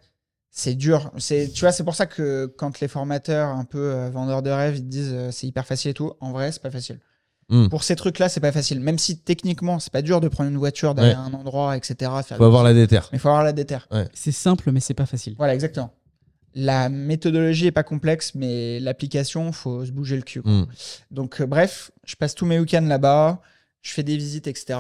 c'est 0.52 0.76
dur. 0.76 1.12
Tu 1.18 1.60
vois, 1.60 1.74
c'est 1.74 1.84
pour 1.84 1.96
ça 1.96 2.06
que 2.06 2.46
quand 2.58 2.80
les 2.80 2.88
formateurs 2.88 3.50
un 3.50 3.66
peu 3.66 3.92
euh, 3.94 4.10
vendeurs 4.10 4.42
de 4.42 4.52
rêves, 4.52 4.78
ils 4.78 4.84
te 4.84 4.88
disent 4.88 5.16
c'est 5.32 5.48
hyper 5.48 5.66
facile 5.66 5.92
et 5.92 5.94
tout, 5.94 6.14
en 6.22 6.32
vrai, 6.32 6.54
c'est 6.54 6.62
pas 6.62 6.72
facile. 6.72 7.02
Hmm. 7.50 7.70
Pour 7.70 7.84
ces 7.84 7.96
trucs-là, 7.96 8.28
c'est 8.28 8.42
pas 8.42 8.52
facile. 8.52 8.82
Même 8.82 8.98
si 8.98 9.20
techniquement, 9.20 9.80
c'est 9.80 9.92
pas 9.92 10.02
dur 10.02 10.20
de 10.20 10.28
prendre 10.28 10.50
une 10.50 10.58
voiture, 10.58 10.94
d'aller 10.94 11.14
à 11.14 11.22
un 11.22 11.34
endroit, 11.34 11.78
etc. 11.78 11.96
Faire 12.26 12.38
Faut 12.38 12.44
avoir 12.44 12.64
la 12.64 12.74
déterre. 12.74 13.08
Mais 13.12 13.18
il 13.18 13.22
faut 13.22 13.30
avoir 13.30 13.44
la 13.44 13.54
déterre. 13.54 13.88
C'est 14.14 14.34
simple, 14.34 14.72
mais 14.72 14.80
c'est 14.80 14.94
pas 14.94 15.06
facile. 15.06 15.36
Voilà, 15.38 15.54
exactement. 15.54 15.94
La 16.56 16.90
méthodologie 16.90 17.68
est 17.68 17.72
pas 17.72 17.84
complexe, 17.84 18.34
mais 18.34 18.80
l'application, 18.80 19.52
faut 19.52 19.86
se 19.86 19.92
bouger 19.92 20.16
le 20.16 20.24
cul. 20.24 20.42
Hmm. 20.44 20.66
Donc, 21.12 21.40
euh, 21.40 21.46
bref, 21.46 21.92
je 22.04 22.16
passe 22.16 22.34
tous 22.34 22.48
mes 22.48 22.60
week-ends 22.60 22.82
là-bas, 22.82 23.42
je 23.82 23.92
fais 23.92 24.04
des 24.04 24.18
visites, 24.18 24.48
etc. 24.48 24.80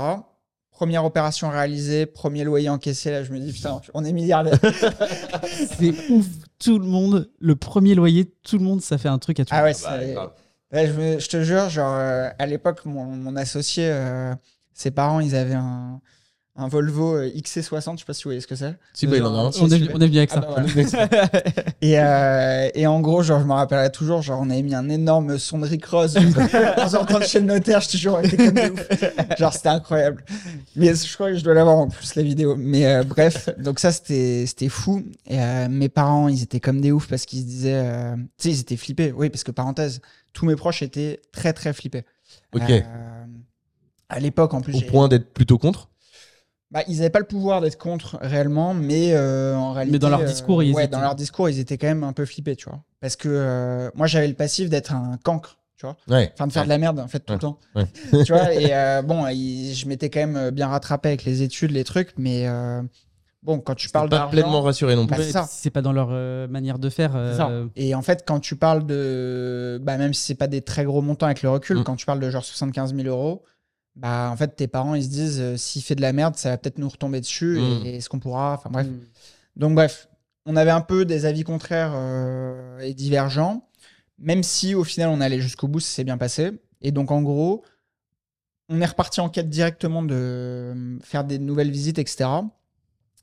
Première 0.72 1.06
opération 1.06 1.50
réalisée, 1.50 2.06
premier 2.06 2.44
loyer 2.44 2.70
encaissé. 2.70 3.12
Là, 3.12 3.24
je 3.24 3.32
me 3.32 3.40
dis, 3.40 3.54
putain, 3.54 3.80
on 3.94 4.04
est 4.04 4.12
milliardaire. 4.12 4.60
C'est 5.78 5.94
ouf. 6.10 6.26
Tout 6.60 6.80
le 6.80 6.86
monde, 6.86 7.30
le 7.40 7.56
premier 7.56 7.94
loyer, 7.94 8.26
tout 8.44 8.58
le 8.58 8.64
monde, 8.64 8.82
ça 8.82 8.98
fait 8.98 9.10
un 9.10 9.20
truc 9.20 9.40
à 9.40 9.46
tout. 9.46 9.54
ah 9.54 9.64
ouais, 9.64 9.74
bah, 10.16 10.34
je, 10.72 11.20
je 11.20 11.30
te 11.30 11.44
jure, 11.44 11.70
genre, 11.70 11.94
euh, 11.96 12.30
à 12.38 12.46
l'époque, 12.46 12.86
mon, 12.86 13.06
mon 13.06 13.36
associé, 13.36 13.90
euh, 13.90 14.36
ses 14.74 14.92
parents, 14.92 15.20
ils 15.20 15.36
avaient 15.36 15.56
un, 15.56 16.02
un 16.60 16.68
Volvo 16.68 17.16
euh, 17.18 17.30
XC60, 17.30 17.94
je 17.94 18.00
sais 18.00 18.06
pas 18.06 18.14
si 18.14 18.24
vous 18.24 18.30
voyez 18.30 18.42
ce 18.42 18.48
que 18.48 18.56
c'est. 18.56 18.76
Si, 18.94 19.06
bah, 19.06 19.18
on, 19.22 19.52
est, 19.70 19.78
venu- 19.78 19.90
on 19.94 20.02
est 20.02 20.08
venu 20.08 20.18
avec 20.18 20.32
Ah 20.34 20.36
ça. 20.36 20.42
bah 20.42 20.64
voilà. 20.84 21.08
Et, 21.82 22.00
euh, 22.00 22.70
et 22.74 22.88
en 22.88 23.00
gros, 23.00 23.22
genre, 23.22 23.40
je 23.40 23.46
me 23.46 23.54
rappellerai 23.54 23.92
toujours, 23.92 24.24
genre, 24.24 24.40
on 24.42 24.50
avait 24.50 24.64
mis 24.64 24.74
un 24.74 24.90
énorme 24.90 25.38
son 25.38 25.60
de 25.60 25.68
Rick 25.68 25.86
Ross 25.86 26.16
en 26.78 26.90
sortant 26.90 27.20
de 27.20 27.24
chez 27.24 27.40
le 27.40 27.46
notaire, 27.46 27.80
je 27.82 27.90
te 27.90 27.98
jure, 27.98 28.20
comme 28.22 28.50
des 28.52 28.70
ouf. 28.72 28.88
Genre, 29.38 29.54
c'était 29.54 29.70
incroyable. 29.70 30.26
Mais 30.76 30.96
je 30.96 31.14
crois 31.14 31.30
que 31.30 31.38
je 31.38 31.44
dois 31.44 31.54
l'avoir 31.54 31.78
en 31.78 31.88
plus, 31.88 32.16
la 32.16 32.24
vidéo. 32.24 32.56
Mais 32.58 32.86
euh, 32.88 33.04
bref, 33.04 33.50
donc 33.60 33.80
ça, 33.80 33.92
c'était 33.92 34.46
c'était 34.48 34.70
fou. 34.70 35.04
Et 35.28 35.40
euh, 35.40 35.68
mes 35.70 35.90
parents, 35.90 36.28
ils 36.28 36.42
étaient 36.42 36.60
comme 36.60 36.82
des 36.82 36.92
oufs 36.92 37.08
parce 37.08 37.26
qu'ils 37.28 37.42
se 37.42 37.46
disaient, 37.46 37.82
euh, 37.86 38.16
tu 38.16 38.24
sais, 38.38 38.50
ils 38.50 38.60
étaient 38.62 38.78
flippés. 38.78 39.12
Oui, 39.16 39.30
parce 39.30 39.44
que 39.44 39.52
parenthèse, 39.52 40.02
tous 40.34 40.46
mes 40.48 40.56
proches 40.56 40.82
étaient 40.82 41.22
très, 41.32 41.54
très 41.54 41.72
flippés. 41.74 42.04
Ok. 42.56 42.64
Euh, 42.70 42.82
à 44.10 44.20
l'époque, 44.20 44.54
en 44.56 44.62
plus, 44.62 44.76
Au 44.76 44.82
point 44.82 45.08
d'être 45.08 45.32
plutôt 45.34 45.58
contre? 45.58 45.90
Bah, 46.72 46.82
ils 46.88 46.98
n'avaient 46.98 47.10
pas 47.10 47.20
le 47.20 47.26
pouvoir 47.26 47.62
d'être 47.62 47.78
contre 47.78 48.18
réellement, 48.22 48.74
mais 48.74 49.14
euh, 49.14 49.56
en 49.56 49.72
réalité. 49.72 50.00
dans 50.00 50.10
leur 50.10 50.22
euh, 50.22 50.26
discours, 50.26 50.64
ils 50.64 50.74
ouais, 50.74 50.84
étaient- 50.86 50.92
dans 50.92 51.02
leur 51.02 51.16
discours, 51.16 51.50
ils 51.50 51.60
étaient 51.60 51.78
quand 51.78 51.88
même 51.88 52.04
un 52.04 52.14
peu 52.14 52.26
flippés, 52.26 52.56
tu 52.56 52.70
vois. 52.70 52.82
Parce 53.00 53.16
que 53.16 53.30
euh, 53.30 53.90
moi, 53.96 54.08
j'avais 54.08 54.28
le 54.28 54.34
passif 54.34 54.70
d'être 54.70 54.92
un 54.94 55.18
cancre, 55.24 55.58
tu 55.78 55.86
vois. 55.86 55.96
Ouais. 56.10 56.32
Enfin, 56.34 56.48
de 56.48 56.52
faire 56.52 56.64
de 56.66 56.70
la 56.70 56.78
merde, 56.78 57.00
en 57.00 57.08
fait, 57.08 57.20
tout 57.20 57.34
le 57.34 57.40
temps. 57.40 57.60
Ouais. 57.76 57.86
tu 58.26 58.34
vois, 58.34 58.54
et 58.54 58.70
euh, 58.74 59.02
bon, 59.02 59.28
il- 59.28 59.74
je 59.74 59.88
m'étais 59.88 60.10
quand 60.10 60.20
même 60.28 60.50
bien 60.52 60.68
rattrapé 60.68 61.10
avec 61.10 61.24
les 61.24 61.42
études, 61.42 61.72
les 61.72 61.84
trucs, 61.86 62.14
mais 62.18 62.48
euh, 62.48 62.82
bon, 63.44 63.60
quand 63.60 63.76
tu 63.76 63.88
parles 63.90 64.10
pas 64.10 64.18
d'argent. 64.18 64.32
pleinement 64.32 64.62
rassuré 64.62 64.96
non 64.98 65.08
plus. 65.08 65.32
Bah, 65.32 65.46
c'est 65.50 65.70
pas 65.70 65.82
dans 65.82 65.94
leur 65.94 66.10
euh, 66.12 66.48
manière 66.50 66.80
de 66.80 66.90
faire. 66.90 67.14
Euh, 67.16 67.66
Et 67.78 67.96
en 67.96 68.02
fait, 68.02 68.24
quand 68.28 68.42
tu 68.42 68.58
parles 68.58 68.86
de. 68.86 69.80
Bah, 69.82 69.96
même 69.98 70.14
si 70.14 70.22
c'est 70.26 70.36
pas 70.36 70.48
des 70.48 70.62
très 70.62 70.84
gros 70.84 71.02
montants 71.02 71.28
avec 71.28 71.44
le 71.44 71.50
recul, 71.50 71.78
Mm. 71.78 71.84
quand 71.86 71.96
tu 71.96 72.06
parles 72.06 72.20
de 72.20 72.30
genre 72.30 72.44
75 72.44 72.94
000 72.94 73.08
euros, 73.08 73.44
bah, 73.98 74.30
en 74.32 74.38
fait, 74.38 74.56
tes 74.56 74.68
parents, 74.68 74.96
ils 74.96 75.04
se 75.04 75.10
disent, 75.10 75.40
euh, 75.42 75.58
s'il 75.58 75.82
fait 75.82 75.96
de 75.96 76.02
la 76.02 76.14
merde, 76.14 76.36
ça 76.36 76.50
va 76.52 76.58
peut-être 76.58 76.78
nous 76.78 76.88
retomber 76.90 77.20
dessus, 77.20 77.58
Mm. 77.60 77.86
et 77.86 77.96
est-ce 77.98 78.10
qu'on 78.10 78.20
pourra. 78.20 78.54
Enfin, 78.54 78.70
bref. 78.72 78.88
mm. 78.88 79.00
Donc 79.56 79.74
bref, 79.76 80.08
on 80.46 80.56
avait 80.56 80.72
un 80.72 80.82
peu 80.82 81.04
des 81.04 81.26
avis 81.26 81.44
contraires 81.44 81.92
euh, 81.96 82.80
et 82.80 82.94
divergents, 82.94 83.68
même 84.20 84.44
si 84.44 84.76
au 84.76 84.84
final 84.84 85.10
on 85.10 85.20
allait 85.20 85.42
jusqu'au 85.42 85.68
bout, 85.68 85.80
ça 85.80 85.90
s'est 85.96 86.04
bien 86.04 86.18
passé. 86.18 86.52
Et 86.82 86.92
donc 86.92 87.10
en 87.12 87.22
gros, 87.24 87.64
on 88.70 88.80
est 88.82 88.86
reparti 88.86 89.20
en 89.20 89.30
quête 89.30 89.50
directement 89.50 90.04
de 90.04 90.14
euh, 90.16 91.00
faire 91.02 91.24
des 91.24 91.40
nouvelles 91.40 91.72
visites, 91.72 91.98
etc. 92.00 92.30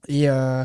Et 0.09 0.29
euh, 0.29 0.65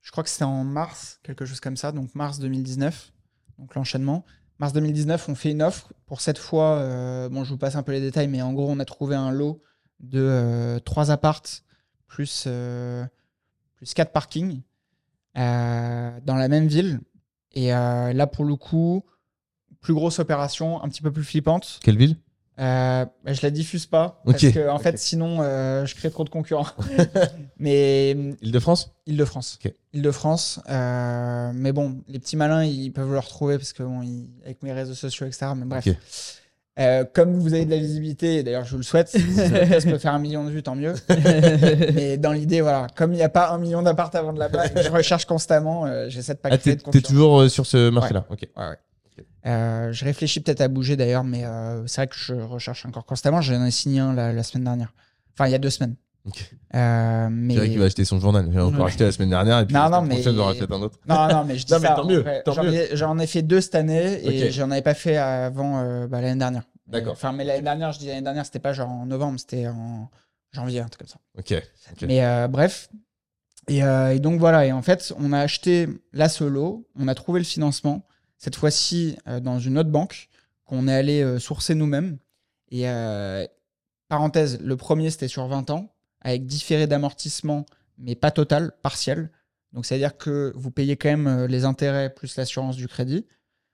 je 0.00 0.10
crois 0.10 0.24
que 0.24 0.30
c'était 0.30 0.44
en 0.44 0.64
mars, 0.64 1.20
quelque 1.22 1.44
chose 1.44 1.60
comme 1.60 1.76
ça, 1.76 1.92
donc 1.92 2.14
mars 2.14 2.38
2019, 2.38 3.12
donc 3.58 3.74
l'enchaînement. 3.74 4.24
Mars 4.58 4.72
2019, 4.72 5.28
on 5.28 5.34
fait 5.34 5.50
une 5.50 5.62
offre. 5.62 5.92
Pour 6.06 6.20
cette 6.20 6.38
fois, 6.38 6.76
euh, 6.76 7.28
bon, 7.28 7.44
je 7.44 7.50
vous 7.50 7.58
passe 7.58 7.76
un 7.76 7.82
peu 7.82 7.92
les 7.92 8.00
détails, 8.00 8.28
mais 8.28 8.42
en 8.42 8.52
gros, 8.52 8.70
on 8.70 8.78
a 8.78 8.84
trouvé 8.84 9.16
un 9.16 9.32
lot 9.32 9.60
de 10.00 10.20
euh, 10.20 10.78
trois 10.78 11.10
appartes 11.10 11.64
plus, 12.06 12.44
euh, 12.46 13.04
plus 13.74 13.94
quatre 13.94 14.12
parkings 14.12 14.62
euh, 15.36 16.10
dans 16.22 16.36
la 16.36 16.48
même 16.48 16.66
ville. 16.66 17.00
Et 17.52 17.74
euh, 17.74 18.12
là, 18.12 18.26
pour 18.26 18.44
le 18.44 18.56
coup, 18.56 19.04
plus 19.80 19.94
grosse 19.94 20.18
opération, 20.18 20.82
un 20.82 20.88
petit 20.88 21.02
peu 21.02 21.10
plus 21.10 21.24
flippante. 21.24 21.80
Quelle 21.82 21.98
ville? 21.98 22.16
Euh, 22.60 23.04
je 23.26 23.40
la 23.42 23.50
diffuse 23.50 23.86
pas 23.86 24.22
parce 24.24 24.40
que 24.40 24.68
en 24.68 24.76
Ok. 24.76 24.82
fait, 24.82 24.96
sinon, 24.98 25.38
euh, 25.40 25.84
je 25.86 25.94
crée 25.96 26.10
trop 26.10 26.22
de 26.24 26.28
concurrents. 26.30 26.66
mais 27.58 28.12
Île-de-France? 28.42 28.92
Île-de-France. 29.06 29.58
Ok. 29.64 29.72
Île-de-France. 29.92 30.60
euh, 30.70 31.50
mais 31.54 31.72
bon, 31.72 31.96
les 32.08 32.18
petits 32.18 32.36
malins, 32.36 32.64
ils 32.64 32.92
peuvent 32.92 33.10
le 33.12 33.18
retrouver 33.18 33.58
parce 33.58 33.72
que 33.72 33.82
bon, 33.82 34.02
ils- 34.02 34.30
avec 34.44 34.62
mes 34.62 34.72
réseaux 34.72 34.94
sociaux, 34.94 35.26
etc. 35.26 35.46
Mais 35.56 35.64
bref. 35.64 35.88
Euh, 36.80 37.04
comme 37.12 37.38
vous 37.38 37.54
avez 37.54 37.64
de 37.66 37.70
la 37.70 37.76
visibilité, 37.78 38.42
d'ailleurs 38.42 38.64
je 38.64 38.72
vous 38.72 38.78
le 38.78 38.82
souhaite, 38.82 39.08
si 39.08 39.20
podcast 39.20 39.88
peut 39.88 39.98
faire 39.98 40.12
un 40.12 40.18
million 40.18 40.44
de 40.44 40.50
vues, 40.50 40.62
tant 40.64 40.74
mieux. 40.74 40.94
Mais 41.94 42.16
dans 42.16 42.32
l'idée, 42.32 42.62
voilà, 42.62 42.88
comme 42.96 43.12
il 43.12 43.16
n'y 43.16 43.22
a 43.22 43.28
pas 43.28 43.50
un 43.50 43.58
million 43.58 43.80
d'appart 43.80 44.12
vendre 44.16 44.40
là-bas, 44.40 44.66
et 44.66 44.70
que 44.70 44.82
je 44.82 44.90
recherche 44.90 45.24
constamment, 45.24 45.86
j'essaie 46.08 46.34
de 46.34 46.38
pas 46.40 46.48
Ah, 46.50 46.58
créer 46.58 46.72
t'es 46.74 46.76
de 46.76 46.80
t'es 46.80 46.84
concurrence. 46.86 47.08
toujours 47.08 47.48
sur 47.50 47.64
ce 47.64 47.90
marché-là. 47.90 48.26
Ok. 48.28 48.48
Ouais, 48.56 48.68
ouais. 48.70 48.76
Euh, 49.46 49.92
je 49.92 50.04
réfléchis 50.04 50.40
peut-être 50.40 50.60
à 50.62 50.68
bouger 50.68 50.96
d'ailleurs, 50.96 51.24
mais 51.24 51.44
euh, 51.44 51.86
c'est 51.86 52.00
vrai 52.00 52.06
que 52.08 52.16
je 52.16 52.34
recherche 52.34 52.86
encore 52.86 53.04
constamment. 53.04 53.40
J'en 53.42 53.64
ai 53.64 53.70
signé 53.70 54.00
un 54.00 54.14
la, 54.14 54.32
la 54.32 54.42
semaine 54.42 54.64
dernière. 54.64 54.92
Enfin, 55.34 55.48
il 55.48 55.52
y 55.52 55.54
a 55.54 55.58
deux 55.58 55.70
semaines. 55.70 55.96
Ok. 56.26 56.50
Euh, 56.74 57.28
mais... 57.30 57.52
C'est 57.54 57.60
vrai 57.60 57.68
qu'il 57.68 57.78
va 57.78 57.84
acheter 57.84 58.04
son 58.06 58.18
journal. 58.18 58.48
J'ai 58.50 58.58
encore 58.60 58.80
Ouais. 58.80 58.86
acheté 58.86 59.04
la 59.04 59.12
semaine 59.12 59.28
dernière 59.30 59.58
et 59.60 59.66
puis 59.66 59.74
Non, 59.74 59.90
non, 59.90 60.00
mais- 60.02 60.14
prochaine, 60.14 60.36
j'en 60.36 60.48
un 60.48 60.82
autre. 60.82 60.98
Non, 61.06 61.28
non, 61.28 61.44
mais 61.44 61.58
je 61.58 61.66
dis 61.66 61.72
Non, 61.74 61.78
mais 61.80 61.86
ça, 61.86 62.94
J'en 62.94 63.18
ai, 63.18 63.26
fait 63.26 63.42
deux 63.42 63.60
cette 63.60 63.74
année 63.74 64.24
et 64.24 64.46
Ok. 64.46 64.50
j'en 64.52 64.70
avais 64.70 64.80
pas 64.80 64.94
fait 64.94 65.18
avant 65.18 65.80
euh, 65.80 66.06
bah, 66.06 66.22
l'année 66.22 66.38
dernière. 66.38 66.62
D'accord. 66.86 67.12
Enfin, 67.12 67.32
mais 67.32 67.44
l'année 67.44 67.62
dernière, 67.62 67.92
je 67.92 67.98
dis 67.98 68.06
l'année 68.06 68.22
dernière, 68.22 68.46
c'était 68.46 68.58
pas 68.58 68.72
genre 68.72 68.88
en 68.88 69.04
novembre, 69.04 69.38
c'était 69.38 69.66
en 69.68 70.08
janvier, 70.52 70.80
un 70.80 70.88
truc 70.88 71.00
comme 71.00 71.08
ça. 71.08 71.18
Ok. 71.38 71.62
Mais 72.06 72.48
bref. 72.48 72.88
Et, 73.68 73.78
et 73.78 74.18
donc 74.20 74.38
voilà, 74.38 74.66
et 74.66 74.72
en 74.72 74.82
fait, 74.82 75.12
on 75.18 75.32
a 75.32 75.38
acheté 75.40 75.88
la 76.12 76.28
solo, 76.28 76.86
on 76.98 77.08
a 77.08 77.14
trouvé 77.14 77.40
le 77.40 77.44
financement, 77.44 78.06
cette 78.38 78.56
fois-ci 78.56 79.16
euh, 79.26 79.40
dans 79.40 79.58
une 79.58 79.78
autre 79.78 79.90
banque, 79.90 80.28
qu'on 80.64 80.88
est 80.88 80.94
allé 80.94 81.22
euh, 81.22 81.38
sourcer 81.38 81.74
nous-mêmes. 81.74 82.18
Et 82.70 82.88
euh, 82.88 83.46
parenthèse, 84.08 84.60
le 84.60 84.76
premier 84.76 85.10
c'était 85.10 85.28
sur 85.28 85.46
20 85.46 85.70
ans, 85.70 85.94
avec 86.20 86.46
différé 86.46 86.86
d'amortissement, 86.86 87.66
mais 87.98 88.14
pas 88.14 88.30
total, 88.30 88.72
partiel. 88.82 89.30
Donc 89.72 89.86
c'est-à-dire 89.86 90.16
que 90.16 90.52
vous 90.56 90.70
payez 90.70 90.96
quand 90.96 91.08
même 91.08 91.46
les 91.46 91.64
intérêts 91.64 92.12
plus 92.12 92.36
l'assurance 92.36 92.76
du 92.76 92.88
crédit. 92.88 93.26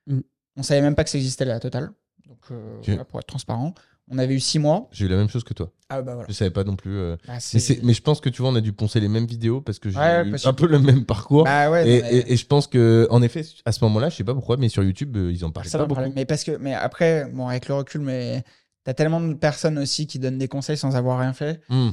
Mm. 0.06 0.20
On 0.56 0.62
savait 0.62 0.82
même 0.82 0.94
pas 0.94 1.04
que 1.04 1.10
ça 1.10 1.18
existait 1.18 1.44
la 1.44 1.60
totale. 1.60 1.92
Donc 2.26 2.52
voilà, 2.86 3.04
pour 3.04 3.20
être 3.20 3.26
transparent. 3.26 3.74
On 4.12 4.18
avait 4.18 4.34
eu 4.34 4.40
6 4.40 4.58
mois. 4.58 4.88
J'ai 4.90 5.04
eu 5.06 5.08
la 5.08 5.16
même 5.16 5.28
chose 5.28 5.44
que 5.44 5.54
toi. 5.54 5.70
Ah 5.88 6.02
bah 6.02 6.14
voilà. 6.14 6.26
Je 6.28 6.34
savais 6.34 6.50
pas 6.50 6.64
non 6.64 6.74
plus. 6.74 6.96
euh, 6.98 7.16
Bah, 7.26 7.34
Mais, 7.34 7.40
c'est- 7.40 7.58
c'est- 7.60 7.80
mais 7.84 7.92
je 7.94 8.02
pense 8.02 8.20
que 8.20 8.28
tu 8.28 8.42
vois, 8.42 8.50
on 8.50 8.56
a 8.56 8.60
dû 8.60 8.72
poncer 8.72 8.98
les 9.00 9.08
mêmes 9.08 9.26
vidéos 9.26 9.60
parce 9.60 9.78
que 9.78 9.88
j'ai 9.88 9.96
Ouais, 9.98 10.26
eu 10.26 10.30
parce 10.32 10.46
un 10.46 10.52
que- 10.52 10.56
peu 10.62 10.66
le 10.66 10.80
même 10.80 11.04
parcours. 11.04 11.44
Bah 11.44 11.70
ouais, 11.70 11.88
et, 11.88 12.02
non, 12.02 12.08
mais- 12.10 12.16
et- 12.18 12.32
et 12.32 12.36
je 12.36 12.46
pense 12.46 12.66
que, 12.66 13.06
en 13.10 13.22
effet, 13.22 13.44
à 13.64 13.70
ce 13.72 13.84
moment-là, 13.84 14.08
je 14.08 14.16
sais 14.16 14.24
pas 14.24 14.34
pourquoi, 14.34 14.56
mais 14.56 14.68
sur 14.68 14.82
YouTube, 14.82 15.16
euh, 15.16 15.30
ils 15.32 15.44
en 15.44 15.50
parlaient 15.52 15.70
Ça 15.70 15.78
pas 15.78 15.84
va 15.84 15.88
beaucoup. 15.88 16.00
parler. 16.00 16.12
Mais 16.16 16.24
parce 16.24 16.42
que, 16.44 16.56
mais 16.56 16.74
après, 16.74 17.26
bon, 17.32 17.46
avec 17.48 17.68
le 17.68 17.74
recul, 17.74 18.00
mais 18.00 18.42
t'as 18.84 18.94
tellement 18.94 19.20
de 19.20 19.34
personnes 19.34 19.78
aussi 19.78 20.06
qui 20.08 20.18
donnent 20.18 20.38
des 20.38 20.48
conseils 20.48 20.76
sans 20.76 20.96
avoir 20.96 21.20
rien 21.20 21.32
fait 21.32 21.60
Hmm. 21.68 21.90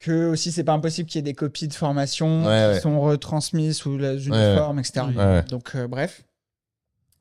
que 0.00 0.26
aussi 0.30 0.50
c'est 0.52 0.64
pas 0.64 0.72
impossible 0.72 1.08
qu'il 1.08 1.18
y 1.18 1.20
ait 1.20 1.22
des 1.22 1.32
copies 1.34 1.68
de 1.68 1.74
formation 1.74 2.44
Ouais, 2.44 2.44
qui 2.68 2.74
ouais. 2.74 2.80
sont 2.80 3.00
retransmises 3.00 3.76
sous 3.78 3.96
les 3.96 4.28
ouais. 4.28 4.38
uniformes, 4.48 4.80
etc. 4.80 5.06
Ouais, 5.08 5.16
ouais. 5.16 5.42
Donc 5.44 5.70
euh, 5.76 5.86
bref. 5.88 6.24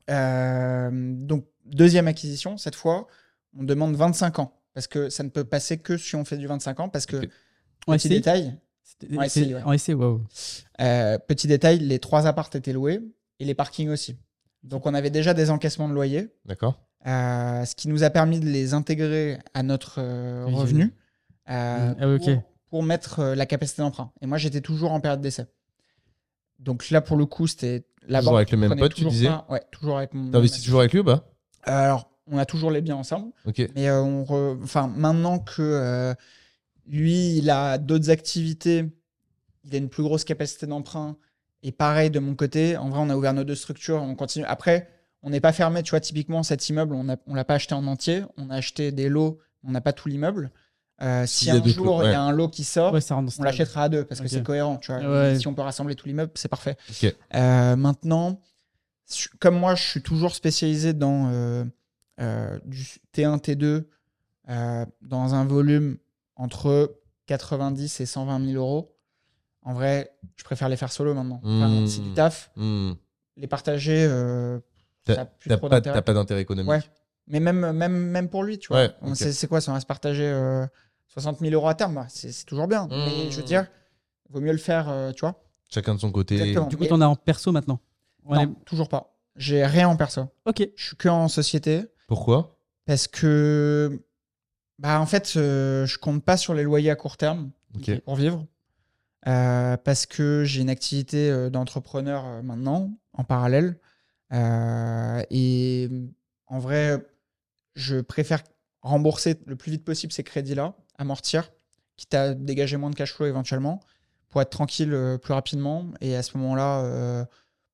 Euh, 0.09 0.89
donc 0.91 1.45
deuxième 1.65 2.07
acquisition, 2.07 2.57
cette 2.57 2.75
fois, 2.75 3.07
on 3.57 3.63
demande 3.63 3.95
25 3.95 4.39
ans 4.39 4.53
parce 4.73 4.87
que 4.87 5.09
ça 5.09 5.23
ne 5.23 5.29
peut 5.29 5.43
passer 5.43 5.77
que 5.77 5.97
si 5.97 6.15
on 6.15 6.23
fait 6.25 6.37
du 6.37 6.47
25 6.47 6.79
ans 6.79 6.89
parce 6.89 7.05
que 7.05 7.17
petit 7.85 8.09
détail, 8.09 8.57
En 9.17 9.21
c'est- 9.27 9.43
SCI, 9.43 9.53
ouais. 9.55 9.63
En 9.63 9.73
SCI, 9.77 9.93
waouh. 9.93 10.21
euh, 10.79 11.17
petit 11.17 11.47
détail, 11.47 11.79
les 11.79 11.99
trois 11.99 12.27
appartes 12.27 12.55
étaient 12.55 12.73
loués 12.73 12.99
et 13.39 13.45
les 13.45 13.53
parkings 13.55 13.89
aussi. 13.89 14.17
Donc 14.63 14.85
on 14.85 14.93
avait 14.93 15.09
déjà 15.09 15.33
des 15.33 15.49
encaissements 15.49 15.89
de 15.89 15.93
loyer. 15.93 16.29
D'accord. 16.45 16.79
Euh, 17.07 17.65
ce 17.65 17.73
qui 17.75 17.87
nous 17.87 18.03
a 18.03 18.09
permis 18.11 18.39
de 18.39 18.45
les 18.45 18.73
intégrer 18.75 19.39
à 19.55 19.63
notre 19.63 19.95
euh, 19.99 20.45
revenu 20.45 20.93
euh, 21.49 21.93
Ah, 21.99 22.17
pour, 22.23 22.43
pour 22.69 22.83
mettre 22.83 23.19
euh, 23.19 23.35
la 23.35 23.47
capacité 23.47 23.81
d'emprunt. 23.81 24.11
Et 24.21 24.27
moi, 24.27 24.37
j'étais 24.37 24.61
toujours 24.61 24.91
en 24.91 24.99
période 25.01 25.19
d'essai. 25.21 25.47
Donc 26.59 26.91
là, 26.91 27.01
pour 27.01 27.17
le 27.17 27.25
coup, 27.25 27.47
c'était 27.47 27.83
la 28.07 28.19
Toujours 28.19 28.33
banque 28.33 28.37
avec 28.39 28.51
le 28.51 28.57
même 28.57 28.77
pote, 28.77 28.93
tu 28.93 29.05
disais 29.05 29.27
pas- 29.29 29.47
Ouais, 29.49 29.63
toujours 29.71 29.97
avec 29.97 30.13
mon. 30.13 30.29
T'investis 30.29 30.63
toujours 30.63 30.81
avec 30.81 30.93
lui 30.93 30.99
ou 30.99 31.03
pas? 31.03 31.27
Euh, 31.67 31.71
Alors, 31.71 32.10
on 32.27 32.37
a 32.37 32.45
toujours 32.45 32.71
les 32.71 32.81
biens 32.81 32.95
ensemble, 32.97 33.31
Ok. 33.45 33.61
mais 33.75 33.89
euh, 33.89 34.01
on 34.01 34.23
re- 34.23 34.63
enfin, 34.63 34.87
maintenant 34.95 35.39
que 35.39 35.61
euh, 35.61 36.13
lui, 36.87 37.37
il 37.37 37.49
a 37.49 37.77
d'autres 37.77 38.09
activités, 38.09 38.85
il 39.63 39.75
a 39.75 39.77
une 39.77 39.89
plus 39.89 40.03
grosse 40.03 40.23
capacité 40.23 40.65
d'emprunt. 40.67 41.17
Et 41.63 41.71
pareil 41.71 42.09
de 42.09 42.19
mon 42.19 42.33
côté, 42.35 42.75
en 42.77 42.89
vrai, 42.89 42.99
on 43.01 43.09
a 43.09 43.15
ouvert 43.15 43.33
nos 43.33 43.43
deux 43.43 43.55
structures, 43.55 44.01
on 44.01 44.15
continue. 44.15 44.45
Après, 44.45 44.89
on 45.23 45.29
n'est 45.29 45.39
pas 45.41 45.51
fermé, 45.51 45.83
tu 45.83 45.91
vois, 45.91 45.99
typiquement, 45.99 46.41
cet 46.41 46.67
immeuble, 46.69 46.95
on 46.95 47.03
ne 47.03 47.15
on 47.27 47.35
l'a 47.35 47.43
pas 47.45 47.55
acheté 47.55 47.75
en 47.75 47.85
entier, 47.85 48.23
on 48.37 48.49
a 48.49 48.55
acheté 48.55 48.91
des 48.91 49.09
lots, 49.09 49.37
on 49.63 49.71
n'a 49.71 49.81
pas 49.81 49.93
tout 49.93 50.09
l'immeuble. 50.09 50.49
Euh, 51.03 51.25
si 51.27 51.49
un 51.51 51.63
jour, 51.63 52.03
il 52.03 52.11
y 52.11 52.13
a 52.13 52.21
un 52.21 52.31
lot 52.31 52.47
qui 52.47 52.63
sort, 52.63 52.93
Ouais, 52.93 52.99
on 53.11 53.43
l'achètera 53.43 53.83
à 53.83 53.89
deux 53.89 54.03
parce 54.05 54.21
que 54.21 54.27
c'est 54.27 54.43
cohérent, 54.43 54.77
tu 54.77 54.91
vois. 54.91 55.01
Ouais. 55.01 55.39
Si 55.39 55.47
on 55.47 55.53
peut 55.53 55.61
rassembler 55.63 55.95
tout 55.95 56.07
l'immeuble, 56.07 56.31
c'est 56.35 56.47
parfait. 56.47 56.77
Euh, 57.35 57.75
maintenant, 57.75 58.39
comme 59.39 59.57
moi, 59.59 59.75
je 59.75 59.83
suis 59.83 60.01
toujours 60.01 60.33
spécialisé 60.35 60.93
dans 60.93 61.29
euh, 61.31 61.63
euh, 62.21 62.59
du 62.65 62.83
T1, 63.13 63.39
T2, 63.39 63.85
euh, 64.49 64.85
dans 65.01 65.33
un 65.33 65.45
volume 65.45 65.97
entre 66.35 66.97
90 67.27 67.99
et 68.01 68.05
120 68.05 68.45
000 68.45 68.57
euros. 68.63 68.95
En 69.63 69.73
vrai, 69.73 70.11
je 70.37 70.43
préfère 70.43 70.69
les 70.69 70.77
faire 70.77 70.91
solo 70.91 71.13
maintenant. 71.13 71.39
Enfin, 71.43 71.69
Mmh. 71.69 71.87
c'est 71.87 72.01
du 72.01 72.13
taf. 72.13 72.51
Hmm. 72.55 72.93
Les 73.37 73.47
partager, 73.47 74.05
euh, 74.09 74.59
T'as 75.05 75.25
pas, 75.57 76.01
pas 76.01 76.13
d'intérêt 76.13 76.41
économique. 76.41 76.69
Ouais. 76.69 76.81
Mais 77.27 77.39
même, 77.39 77.71
même, 77.71 77.93
même 77.93 78.29
pour 78.29 78.43
lui, 78.43 78.57
tu 78.59 78.67
vois. 78.69 78.77
Ouais, 78.81 78.91
On- 79.01 79.15
c'est, 79.15 79.47
quoi, 79.47 79.61
ça 79.61 79.71
va 79.71 79.79
se 79.79 79.85
partager 79.85 80.25
euh, 80.27 80.65
60 81.07 81.39
000 81.39 81.53
euros 81.53 81.67
à 81.67 81.75
terme 81.75 81.95
bah, 81.95 82.05
c'est, 82.09 82.31
c'est 82.31 82.45
toujours 82.45 82.67
bien. 82.67 82.87
Mais 82.89 83.29
je 83.31 83.37
veux 83.37 83.43
dire, 83.45 83.67
vaut 84.29 84.41
mieux 84.41 84.51
le 84.51 84.57
faire, 84.57 84.89
euh, 84.89 85.11
tu 85.11 85.21
vois. 85.21 85.41
Chacun 85.69 85.95
de 85.95 85.99
son 85.99 86.11
côté. 86.11 86.35
Exactement. 86.35 86.67
Du 86.67 86.77
coup, 86.77 86.85
t'en 86.85 87.01
as 87.01 87.07
en 87.07 87.15
perso 87.15 87.51
maintenant? 87.51 87.79
On 88.25 88.35
non, 88.35 88.41
est- 88.41 88.65
toujours 88.65 88.89
pas. 88.89 89.15
J'ai 89.35 89.65
rien 89.65 89.87
en 89.87 89.95
perso. 89.95 90.25
Ok. 90.45 90.67
Je 90.75 90.83
suis 90.85 90.95
que 90.97 91.07
en 91.07 91.27
société 91.27 91.85
Pourquoi? 92.11 92.57
Parce 92.83 93.07
que, 93.07 94.03
bah, 94.77 94.99
en 94.99 95.05
fait, 95.05 95.31
euh, 95.37 95.85
je 95.85 95.97
compte 95.97 96.25
pas 96.25 96.35
sur 96.35 96.53
les 96.53 96.63
loyers 96.63 96.89
à 96.89 96.97
court 96.97 97.15
terme. 97.15 97.51
Pour 98.03 98.17
vivre. 98.17 98.45
Euh, 99.27 99.77
parce 99.77 100.05
que 100.05 100.43
j'ai 100.43 100.59
une 100.59 100.69
activité 100.69 101.29
euh, 101.29 101.49
d'entrepreneur 101.49 102.25
euh, 102.25 102.41
maintenant, 102.41 102.91
en 103.13 103.23
parallèle. 103.23 103.79
Et 104.29 105.89
en 106.47 106.59
vrai, 106.59 107.01
je 107.75 108.01
préfère 108.01 108.43
rembourser 108.81 109.39
le 109.45 109.55
plus 109.55 109.71
vite 109.71 109.85
possible 109.85 110.11
ces 110.11 110.23
crédits-là, 110.23 110.75
amortir, 110.97 111.49
quitte 111.95 112.13
à 112.13 112.33
dégager 112.33 112.75
moins 112.75 112.89
de 112.89 112.95
cash 112.95 113.13
flow 113.13 113.25
éventuellement, 113.25 113.79
pour 114.27 114.41
être 114.41 114.49
tranquille 114.49 115.17
plus 115.21 115.33
rapidement. 115.33 115.85
Et 116.01 116.17
à 116.17 116.23
ce 116.23 116.37
moment-là, 116.37 117.25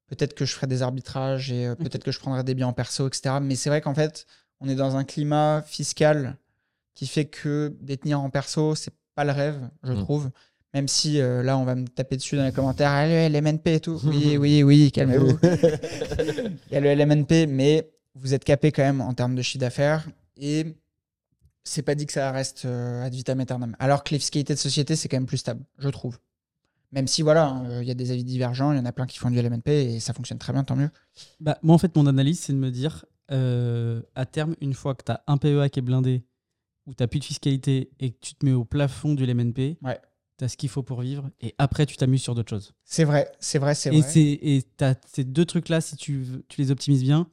peut-être 0.08 0.34
que 0.34 0.46
je 0.46 0.54
ferai 0.54 0.68
des 0.68 0.82
arbitrages 0.82 1.52
et 1.52 1.68
euh, 1.68 1.76
peut-être 1.76 2.04
que 2.04 2.12
je 2.12 2.20
prendrai 2.20 2.44
des 2.44 2.56
biens 2.56 2.68
en 2.68 2.74
perso, 2.74 3.08
etc. 3.08 3.36
Mais 3.42 3.56
c'est 3.56 3.70
vrai 3.70 3.82
qu'en 3.82 3.94
fait, 3.94 4.26
on 4.60 4.68
est 4.70 4.76
dans 4.76 4.96
un 4.96 5.04
climat 5.04 5.64
fiscal 5.68 6.36
qui 6.96 7.06
fait 7.08 7.26
que 7.26 7.76
détenir 7.82 8.20
en 8.22 8.30
perso, 8.30 8.74
c'est 8.76 8.94
pas 9.16 9.24
le 9.24 9.32
rêve, 9.32 9.58
je 9.84 9.92
Mm. 9.94 10.04
trouve. 10.04 10.30
Même 10.74 10.88
si 10.88 11.20
euh, 11.22 11.44
là, 11.44 11.58
on 11.58 11.64
va 11.64 11.76
me 11.76 11.88
taper 11.88 12.18
dessus 12.18 12.36
dans 12.36 12.44
les 12.46 12.52
commentaires, 12.52 12.92
ah, 12.92 13.08
le 13.08 13.28
LMNP 13.30 13.68
et 13.76 13.80
tout. 13.80 14.00
Oui, 14.04 14.38
oui, 14.38 14.64
oui, 14.64 14.92
calmez-vous. 14.92 15.38
Il 15.42 16.74
y 16.74 16.76
a 16.76 16.80
le 16.80 16.94
LMNP, 16.94 17.48
mais 17.48 17.90
vous 18.16 18.34
êtes 18.34 18.44
capé 18.44 18.72
quand 18.72 18.84
même 18.84 19.02
en 19.02 19.14
termes 19.14 19.36
de 19.36 19.42
chiffre 19.42 19.60
d'affaires 19.62 20.06
et 20.38 20.76
c'est 21.64 21.82
pas 21.82 21.96
dit 21.96 22.06
que 22.06 22.14
ça 22.14 22.32
reste 22.32 22.66
euh, 22.66 23.04
ad 23.04 23.14
vitam 23.14 23.40
aeternam. 23.40 23.76
Alors 23.80 24.04
que 24.04 24.12
les 24.14 24.20
fiscalités 24.20 24.54
de 24.54 24.60
société, 24.60 24.96
c'est 24.96 25.08
quand 25.10 25.18
même 25.18 25.26
plus 25.26 25.38
stable, 25.38 25.64
je 25.80 25.90
trouve. 25.90 26.18
Même 26.92 27.08
si, 27.08 27.22
voilà, 27.22 27.48
hein, 27.48 27.66
euh, 27.70 27.82
il 27.84 27.88
y 27.88 27.92
a 27.92 27.96
des 27.96 28.12
avis 28.12 28.24
divergents, 28.24 28.72
il 28.72 28.78
y 28.78 28.80
en 28.80 28.86
a 28.86 28.92
plein 28.94 29.06
qui 29.06 29.18
font 29.18 29.30
du 29.30 29.38
LMNP 29.42 29.68
et 29.68 30.00
ça 30.00 30.14
fonctionne 30.14 30.38
très 30.38 30.54
bien, 30.54 30.64
tant 30.64 30.76
mieux. 30.76 30.90
Bah, 31.40 31.58
moi, 31.62 31.76
en 31.76 31.78
fait, 31.78 31.96
mon 31.96 32.08
analyse, 32.08 32.40
c'est 32.40 32.54
de 32.54 32.58
me 32.58 32.72
dire, 32.72 33.06
euh, 33.32 34.02
à 34.16 34.26
terme, 34.26 34.56
une 34.62 34.74
fois 34.74 34.96
que 34.96 35.04
tu 35.04 35.12
as 35.12 35.22
un 35.28 35.38
PEA 35.38 35.70
qui 35.70 35.80
est 35.80 35.82
blindé, 35.82 36.24
où 36.86 36.94
tu 36.94 37.04
n'as 37.04 37.08
plus 37.08 37.20
de 37.20 37.26
fiscalité 37.26 37.92
et 38.00 38.12
que 38.12 38.18
tu 38.22 38.36
te 38.36 38.46
mets 38.46 38.54
au 38.54 38.64
plafond 38.64 39.14
du 39.14 39.26
LMNP, 39.26 39.78
Ouais. 39.84 40.00
tu 40.38 40.46
as 40.46 40.48
ce 40.48 40.56
qu'il 40.56 40.70
faut 40.70 40.84
pour 40.84 41.02
vivre 41.02 41.30
et 41.42 41.54
après, 41.58 41.86
tu 41.86 41.98
t'amuses 41.98 42.22
sur 42.22 42.36
d'autres 42.36 42.50
choses. 42.50 42.72
C'est 42.86 43.04
vrai, 43.04 43.30
c'est 43.42 43.60
vrai, 43.60 43.76
c'est 43.76 43.90
vrai. 43.90 44.10
et 44.16 44.64
t'as 44.78 44.96
ces 45.14 45.26
deux 45.26 45.44
trucs-là, 45.46 45.82
si 45.82 45.98
tu, 45.98 46.26
tu 46.48 46.62
les 46.62 46.72
optimises 46.72 47.04
bien, 47.04 47.30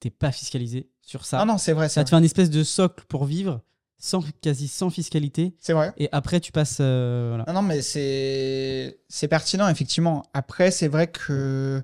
t'es 0.00 0.08
pas 0.08 0.32
fiscalisé 0.32 0.88
sur 1.02 1.26
ça. 1.26 1.40
Ah 1.40 1.44
non, 1.44 1.58
c'est 1.58 1.74
vrai, 1.74 1.90
c'est 1.90 1.96
ça 1.96 2.04
te 2.04 2.08
fait 2.10 2.16
un 2.16 2.22
espèce 2.22 2.48
de 2.48 2.64
socle 2.64 3.04
pour 3.06 3.26
vivre, 3.26 3.60
sans, 4.04 4.20
quasi 4.42 4.68
sans 4.68 4.90
fiscalité. 4.90 5.54
C'est 5.60 5.72
vrai. 5.72 5.92
Et 5.96 6.08
après, 6.12 6.40
tu 6.40 6.52
passes. 6.52 6.78
euh, 6.80 7.28
voilà. 7.30 7.44
Non, 7.48 7.62
non, 7.62 7.66
mais 7.66 7.80
c'est 7.82 8.98
c'est 9.08 9.28
pertinent, 9.28 9.68
effectivement. 9.68 10.22
Après, 10.34 10.70
c'est 10.70 10.88
vrai 10.88 11.06
que. 11.08 11.82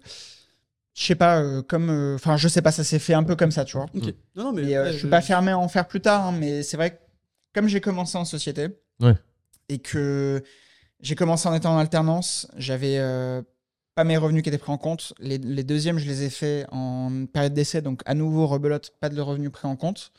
Je 0.94 1.04
sais 1.04 1.14
pas, 1.14 1.40
euh, 1.40 1.62
comme. 1.62 1.88
euh, 1.88 2.14
Enfin, 2.16 2.36
je 2.36 2.46
sais 2.48 2.60
pas, 2.62 2.72
ça 2.72 2.84
s'est 2.84 2.98
fait 2.98 3.14
un 3.14 3.22
peu 3.22 3.36
comme 3.36 3.50
ça, 3.52 3.64
tu 3.64 3.76
vois. 3.76 3.86
Ok. 3.94 4.12
Non, 4.36 4.44
non, 4.44 4.52
mais. 4.52 4.68
Et, 4.70 4.76
euh, 4.76 4.92
je 4.92 4.98
suis 4.98 5.08
pas 5.08 5.22
fermé 5.22 5.50
à 5.52 5.58
en 5.58 5.68
faire 5.68 5.86
plus 5.88 6.00
tard, 6.00 6.26
hein, 6.26 6.32
mais 6.38 6.62
c'est 6.62 6.76
vrai 6.76 6.90
que 6.90 6.98
comme 7.54 7.68
j'ai 7.68 7.80
commencé 7.80 8.18
en 8.18 8.24
société 8.24 8.68
Ouais. 9.00 9.14
et 9.68 9.78
que 9.78 10.42
j'ai 11.00 11.14
commencé 11.14 11.48
en 11.48 11.54
étant 11.54 11.74
en 11.74 11.78
alternance, 11.78 12.48
j'avais 12.56 12.98
euh, 12.98 13.40
pas 13.94 14.04
mes 14.04 14.18
revenus 14.18 14.42
qui 14.42 14.50
étaient 14.50 14.58
pris 14.58 14.72
en 14.72 14.78
compte. 14.78 15.14
Les, 15.20 15.38
les 15.38 15.64
deuxièmes, 15.64 15.98
je 15.98 16.06
les 16.06 16.24
ai 16.24 16.30
faits 16.30 16.66
en 16.70 17.24
période 17.32 17.54
d'essai, 17.54 17.80
donc 17.80 18.02
à 18.04 18.14
nouveau 18.14 18.46
rebelote, 18.46 18.92
pas 19.00 19.08
de 19.08 19.20
revenus 19.22 19.50
pris 19.50 19.66
en 19.66 19.76
compte. 19.76 20.12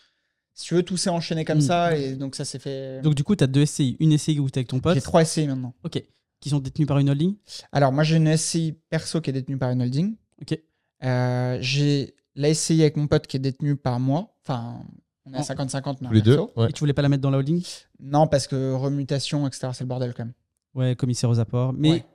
Si 0.54 0.66
tu 0.66 0.74
veux, 0.76 0.84
tout 0.84 0.98
s'est 0.98 1.10
enchaîné 1.10 1.46
comme 1.46 1.60
Mm. 1.60 1.62
ça 1.62 1.98
et 1.98 2.16
donc 2.16 2.36
ça 2.36 2.46
s'est 2.46 2.60
fait. 2.60 3.02
Donc, 3.02 3.16
du 3.16 3.24
coup, 3.24 3.36
tu 3.36 3.44
as 3.44 3.48
deux 3.48 3.66
SCI. 3.66 3.96
Une 4.00 4.18
SCI 4.18 4.40
où 4.40 4.50
tu 4.50 4.60
avec 4.60 4.68
ton 4.68 4.80
pote, 4.80 4.96
J'ai 4.96 5.02
trois 5.02 5.24
SCI 5.26 5.48
maintenant. 5.48 5.74
ok, 5.84 6.04
qui 6.40 6.50
sont 6.50 6.60
détenus 6.60 6.88
par 6.88 6.98
une 7.00 7.10
holding? 7.10 7.36
Alors, 7.72 7.92
moi, 7.92 8.04
j'ai 8.04 8.18
une 8.18 8.36
SCI 8.36 8.76
perso 8.90 9.22
qui 9.22 9.30
est 9.30 9.34
détenue 9.34 9.58
par 9.58 9.72
une 9.72 9.82
holding. 9.82 10.16
Ok. 10.42 10.60
Euh, 11.04 11.58
j'ai 11.62 12.16
la 12.36 12.54
SCI 12.54 12.82
avec 12.82 12.98
mon 12.98 13.08
pote 13.08 13.28
qui 13.28 13.38
est 13.38 13.42
détenue 13.42 13.76
par 13.76 14.00
moi. 14.00 14.36
Enfin, 14.46 14.82
on 15.26 15.34
est 15.34 15.38
à 15.38 15.42
Oh. 15.42 15.44
50-50, 15.44 15.98
mais 16.02 16.10
les 16.12 16.22
deux 16.22 16.40
ouais. 16.56 16.70
Et 16.70 16.74
tu 16.74 16.80
voulais 16.80 16.94
pas 16.94 17.02
la 17.02 17.10
mettre 17.10 17.22
dans 17.22 17.30
la 17.30 17.38
holding? 17.38 17.64
Non, 18.00 18.28
parce 18.28 18.48
que 18.48 18.74
remutation, 18.74 19.48
etc., 19.48 19.70
c'est 19.74 19.84
le 19.84 19.88
bordel 19.88 20.14
quand 20.14 20.26
même. 20.26 20.34
Ouais, 20.74 20.96
commissaire 20.96 21.30
aux 21.30 21.40
apports. 21.40 21.74
Mais 21.74 21.90
Ouais. 21.92 22.06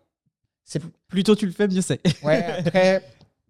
C'est 0.65 0.83
plus 1.09 1.23
tôt 1.23 1.37
tu 1.37 1.47
le 1.47 1.53
fais, 1.53 1.69
mieux 1.69 1.81
c'est. 1.81 2.01
Ouais, 2.25 2.43
après, 2.67 3.03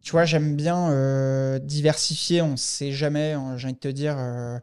tu 0.03 0.13
vois, 0.13 0.27
j'aime 0.27 0.55
bien 0.57 0.91
euh, 0.91 1.59
diversifier, 1.59 2.43
on 2.43 2.57
sait 2.57 2.93
jamais, 2.93 3.33
hein, 3.33 3.57
j'ai 3.57 3.69
envie 3.69 3.75
de 3.75 3.79
te 3.81 3.89
dire. 3.89 4.17
euh, 4.19 4.57
euh, 4.57 4.61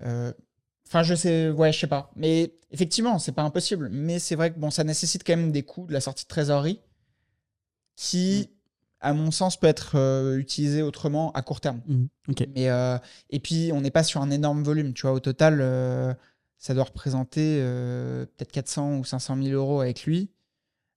Enfin, 0.00 1.02
je 1.02 1.14
sais, 1.14 1.50
ouais, 1.50 1.72
je 1.72 1.80
sais 1.80 1.86
pas. 1.86 2.10
Mais 2.16 2.54
effectivement, 2.70 3.18
c'est 3.18 3.32
pas 3.32 3.42
impossible. 3.42 3.88
Mais 3.90 4.18
c'est 4.18 4.36
vrai 4.36 4.52
que 4.52 4.58
bon, 4.58 4.70
ça 4.70 4.84
nécessite 4.84 5.24
quand 5.24 5.36
même 5.36 5.52
des 5.52 5.62
coûts 5.62 5.86
de 5.86 5.92
la 5.92 6.00
sortie 6.00 6.24
de 6.24 6.28
trésorerie 6.28 6.80
qui, 7.96 8.50
à 9.00 9.12
mon 9.12 9.30
sens, 9.30 9.56
peut 9.58 9.66
être 9.66 9.96
euh, 9.96 10.36
utilisé 10.38 10.82
autrement 10.82 11.32
à 11.32 11.42
court 11.42 11.60
terme. 11.60 11.80
Ok. 12.28 12.46
Mais, 12.54 12.68
euh, 12.68 12.98
et 13.30 13.40
puis, 13.40 13.70
on 13.72 13.80
n'est 13.80 13.90
pas 13.90 14.04
sur 14.04 14.20
un 14.20 14.30
énorme 14.30 14.62
volume. 14.62 14.92
Tu 14.92 15.02
vois, 15.02 15.12
au 15.12 15.20
total, 15.20 15.58
euh, 15.60 16.14
ça 16.58 16.74
doit 16.74 16.84
représenter 16.84 17.58
euh, 17.60 18.26
peut-être 18.26 18.52
400 18.52 18.98
ou 18.98 19.04
500 19.04 19.42
000 19.42 19.48
euros 19.54 19.80
avec 19.80 20.04
lui. 20.04 20.30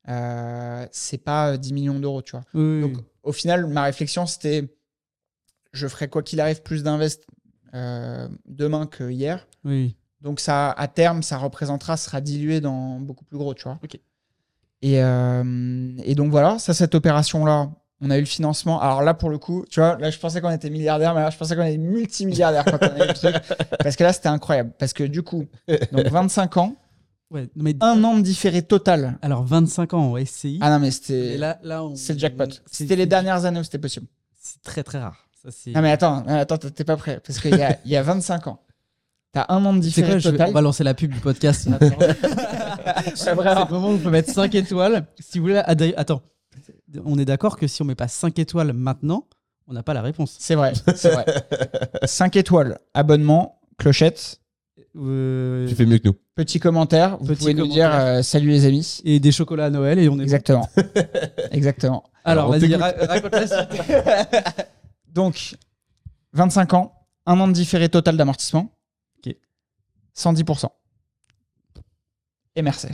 Euh, 0.07 0.87
c'est 0.91 1.17
pas 1.17 1.53
euh, 1.53 1.57
10 1.57 1.73
millions 1.73 1.99
d'euros, 1.99 2.21
tu 2.21 2.31
vois. 2.31 2.43
Oui, 2.53 2.61
oui, 2.61 2.81
Donc, 2.81 3.03
au 3.23 3.31
final, 3.31 3.65
ma 3.67 3.83
réflexion, 3.83 4.25
c'était 4.25 4.75
je 5.71 5.87
ferai 5.87 6.09
quoi 6.09 6.23
qu'il 6.23 6.41
arrive 6.41 6.63
plus 6.63 6.81
d'invest 6.83 7.23
euh, 7.29 7.33
demain 7.73 8.85
que 8.85 9.09
hier. 9.09 9.47
oui. 9.63 9.95
Donc, 10.21 10.41
ça, 10.41 10.71
à 10.71 10.87
terme, 10.89 11.23
ça 11.23 11.37
représentera, 11.37 11.95
sera 11.95 12.19
dilué 12.19 12.59
dans 12.59 12.99
beaucoup 12.99 13.23
plus 13.23 13.37
gros, 13.37 13.53
tu 13.53 13.63
vois. 13.63 13.79
Et, 14.81 15.01
euh, 15.01 15.93
et 16.03 16.13
donc, 16.13 16.29
voilà, 16.29 16.59
ça, 16.59 16.73
cette 16.73 16.93
opération-là, 16.93 17.69
on 18.01 18.09
a 18.11 18.17
eu 18.17 18.21
le 18.21 18.25
financement. 18.25 18.81
Alors 18.81 19.01
là, 19.01 19.13
pour 19.13 19.29
le 19.29 19.37
coup, 19.37 19.63
tu 19.69 19.79
vois, 19.79 19.97
là, 19.97 20.09
je 20.09 20.19
pensais 20.19 20.41
qu'on 20.41 20.51
était 20.51 20.69
milliardaire, 20.69 21.13
mais 21.15 21.21
là, 21.21 21.29
je 21.29 21.37
pensais 21.37 21.55
qu'on 21.55 21.63
était 21.63 21.77
multimilliardaire 21.77 22.65
quand 22.65 22.79
on 22.81 22.99
a 22.99 23.05
eu 23.05 23.07
le 23.07 23.13
truc. 23.13 23.35
Parce 23.81 23.95
que 23.95 24.03
là, 24.03 24.11
c'était 24.11 24.27
incroyable. 24.27 24.73
Parce 24.77 24.91
que 24.91 25.05
du 25.05 25.23
coup, 25.23 25.45
donc 25.93 26.07
25 26.07 26.57
ans, 26.57 26.75
Ouais, 27.31 27.47
mais 27.55 27.75
un 27.79 28.03
an 28.03 28.17
de 28.17 28.21
différé 28.21 28.61
total. 28.63 29.19
alors 29.21 29.43
25 29.45 29.93
ans 29.93 30.11
en 30.13 30.17
SCI. 30.25 30.57
Ah 30.61 30.69
non, 30.71 30.79
mais 30.79 30.89
c'était. 30.91 31.37
là, 31.37 31.59
là, 31.63 31.83
on- 31.85 31.95
C'est 31.95 32.13
le 32.13 32.19
jackpot. 32.19 32.45
C'était 32.65 32.95
les 32.97 33.05
dernières 33.05 33.45
années 33.45 33.59
où 33.59 33.63
c'était 33.63 33.77
possible. 33.77 34.07
C'est 34.35 34.61
très 34.63 34.83
très 34.83 34.99
rare. 34.99 35.28
Ça, 35.41 35.49
c'est. 35.51 35.71
Ah 35.75 35.81
mais 35.81 35.91
attends, 35.91 36.23
attends, 36.27 36.57
t'es 36.57 36.83
pas 36.83 36.97
prêt. 36.97 37.21
Parce 37.25 37.39
qu'il 37.39 37.55
y 37.55 37.61
a, 37.63 37.77
il 37.85 37.91
y 37.91 37.95
a 37.95 38.03
25 38.03 38.47
ans, 38.47 38.59
t'as 39.31 39.45
un 39.49 39.63
an 39.65 39.73
de 39.73 39.81
C'est 39.81 39.87
différé 39.87 40.09
quoi, 40.11 40.17
je 40.19 40.29
vais- 40.29 40.43
on 40.43 40.51
va 40.51 40.61
lancer 40.61 40.83
la 40.83 40.93
pub 40.93 41.11
du 41.13 41.19
podcast. 41.19 41.69
C'est 41.79 41.87
vrai. 41.95 42.17
C'est 43.15 43.33
le 43.35 43.71
moment 43.71 43.89
où 43.89 43.93
on 43.93 43.97
peut 43.97 44.09
mettre 44.09 44.31
5 44.33 44.53
étoiles. 44.55 45.05
Si 45.19 45.39
vous 45.39 45.45
voulez, 45.45 45.61
attends, 45.95 46.21
on 47.05 47.17
est 47.17 47.25
d'accord 47.25 47.57
que 47.57 47.67
si 47.67 47.81
on 47.81 47.85
met 47.85 47.95
pas 47.95 48.07
5 48.07 48.37
étoiles 48.39 48.73
maintenant, 48.73 49.27
on 49.67 49.73
n'a 49.73 49.83
pas 49.83 49.93
la 49.93 50.01
réponse. 50.01 50.35
C'est 50.39 50.55
vrai, 50.55 50.73
c'est 50.95 51.11
vrai. 51.11 51.25
5 52.03 52.35
étoiles, 52.35 52.79
abonnement, 52.93 53.59
clochette, 53.77 54.41
Euh, 54.97 55.67
Tu 55.67 55.75
fais 55.75 55.85
mieux 55.85 55.99
que 55.99 56.07
nous. 56.07 56.15
petit 56.35 56.59
commentaire. 56.59 57.17
Vous 57.19 57.27
Petit 57.27 57.39
pouvez 57.39 57.53
nous 57.53 57.67
dire 57.67 57.89
commentaire. 57.91 58.15
euh, 58.17 58.21
salut 58.23 58.49
les 58.49 58.65
amis. 58.65 58.99
Et 59.05 59.19
des 59.19 59.31
chocolats 59.31 59.65
à 59.65 59.69
Noël 59.69 59.99
et 59.99 60.09
on 60.09 60.19
est. 60.19 60.23
Exactement. 60.23 60.67
Exactement. 61.51 62.03
Alors, 62.25 62.45
Alors, 62.45 62.55
on 62.55 62.59
vas-y, 62.59 62.75
ra- 62.75 62.93
raconte 63.07 63.31
la 63.31 63.47
suite. 63.47 63.81
Donc, 65.13 65.55
25 66.33 66.73
ans, 66.73 66.93
un 67.25 67.39
an 67.39 67.47
de 67.47 67.53
différé 67.53 67.89
total 67.89 68.17
d'amortissement. 68.17 68.71
Ok. 69.25 69.35
110%. 70.17 70.65
Et 72.55 72.61
merci. 72.61 72.87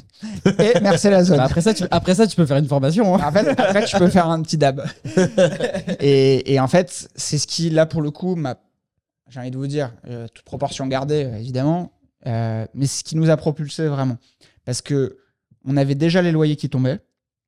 Et 0.60 0.74
merci 0.82 1.10
la 1.10 1.24
zone. 1.24 1.38
Bah, 1.38 1.46
après, 1.46 1.62
ça, 1.62 1.74
tu, 1.74 1.86
après 1.90 2.14
ça, 2.16 2.28
tu 2.28 2.36
peux 2.36 2.46
faire 2.46 2.58
une 2.58 2.68
formation. 2.68 3.16
hein. 3.16 3.22
En 3.26 3.32
fait, 3.32 3.48
après, 3.48 3.86
tu 3.86 3.98
peux 3.98 4.10
faire 4.10 4.30
un 4.30 4.42
petit 4.42 4.58
dab. 4.58 4.86
et, 6.00 6.54
et 6.54 6.60
en 6.60 6.68
fait, 6.68 7.10
c'est 7.16 7.38
ce 7.38 7.48
qui, 7.48 7.70
là, 7.70 7.86
pour 7.86 8.02
le 8.02 8.12
coup, 8.12 8.36
m'a. 8.36 8.58
J'ai 9.28 9.40
envie 9.40 9.50
de 9.52 9.58
vous 9.58 9.66
dire, 9.66 9.92
euh, 10.08 10.28
toute 10.32 10.46
proportion 10.46 10.86
gardée, 10.86 11.24
euh, 11.26 11.38
évidemment, 11.40 11.94
euh, 12.28 12.68
mais 12.76 12.86
ce 12.86 13.04
qui 13.04 13.16
nous 13.16 13.32
a 13.32 13.38
propulsé 13.38 13.88
vraiment. 13.88 14.18
Parce 14.66 14.84
que 14.84 15.18
on 15.66 15.78
avait 15.78 15.96
déjà 15.96 16.22
les 16.22 16.32
loyers 16.32 16.56
qui 16.58 16.70
tombaient. 16.70 17.00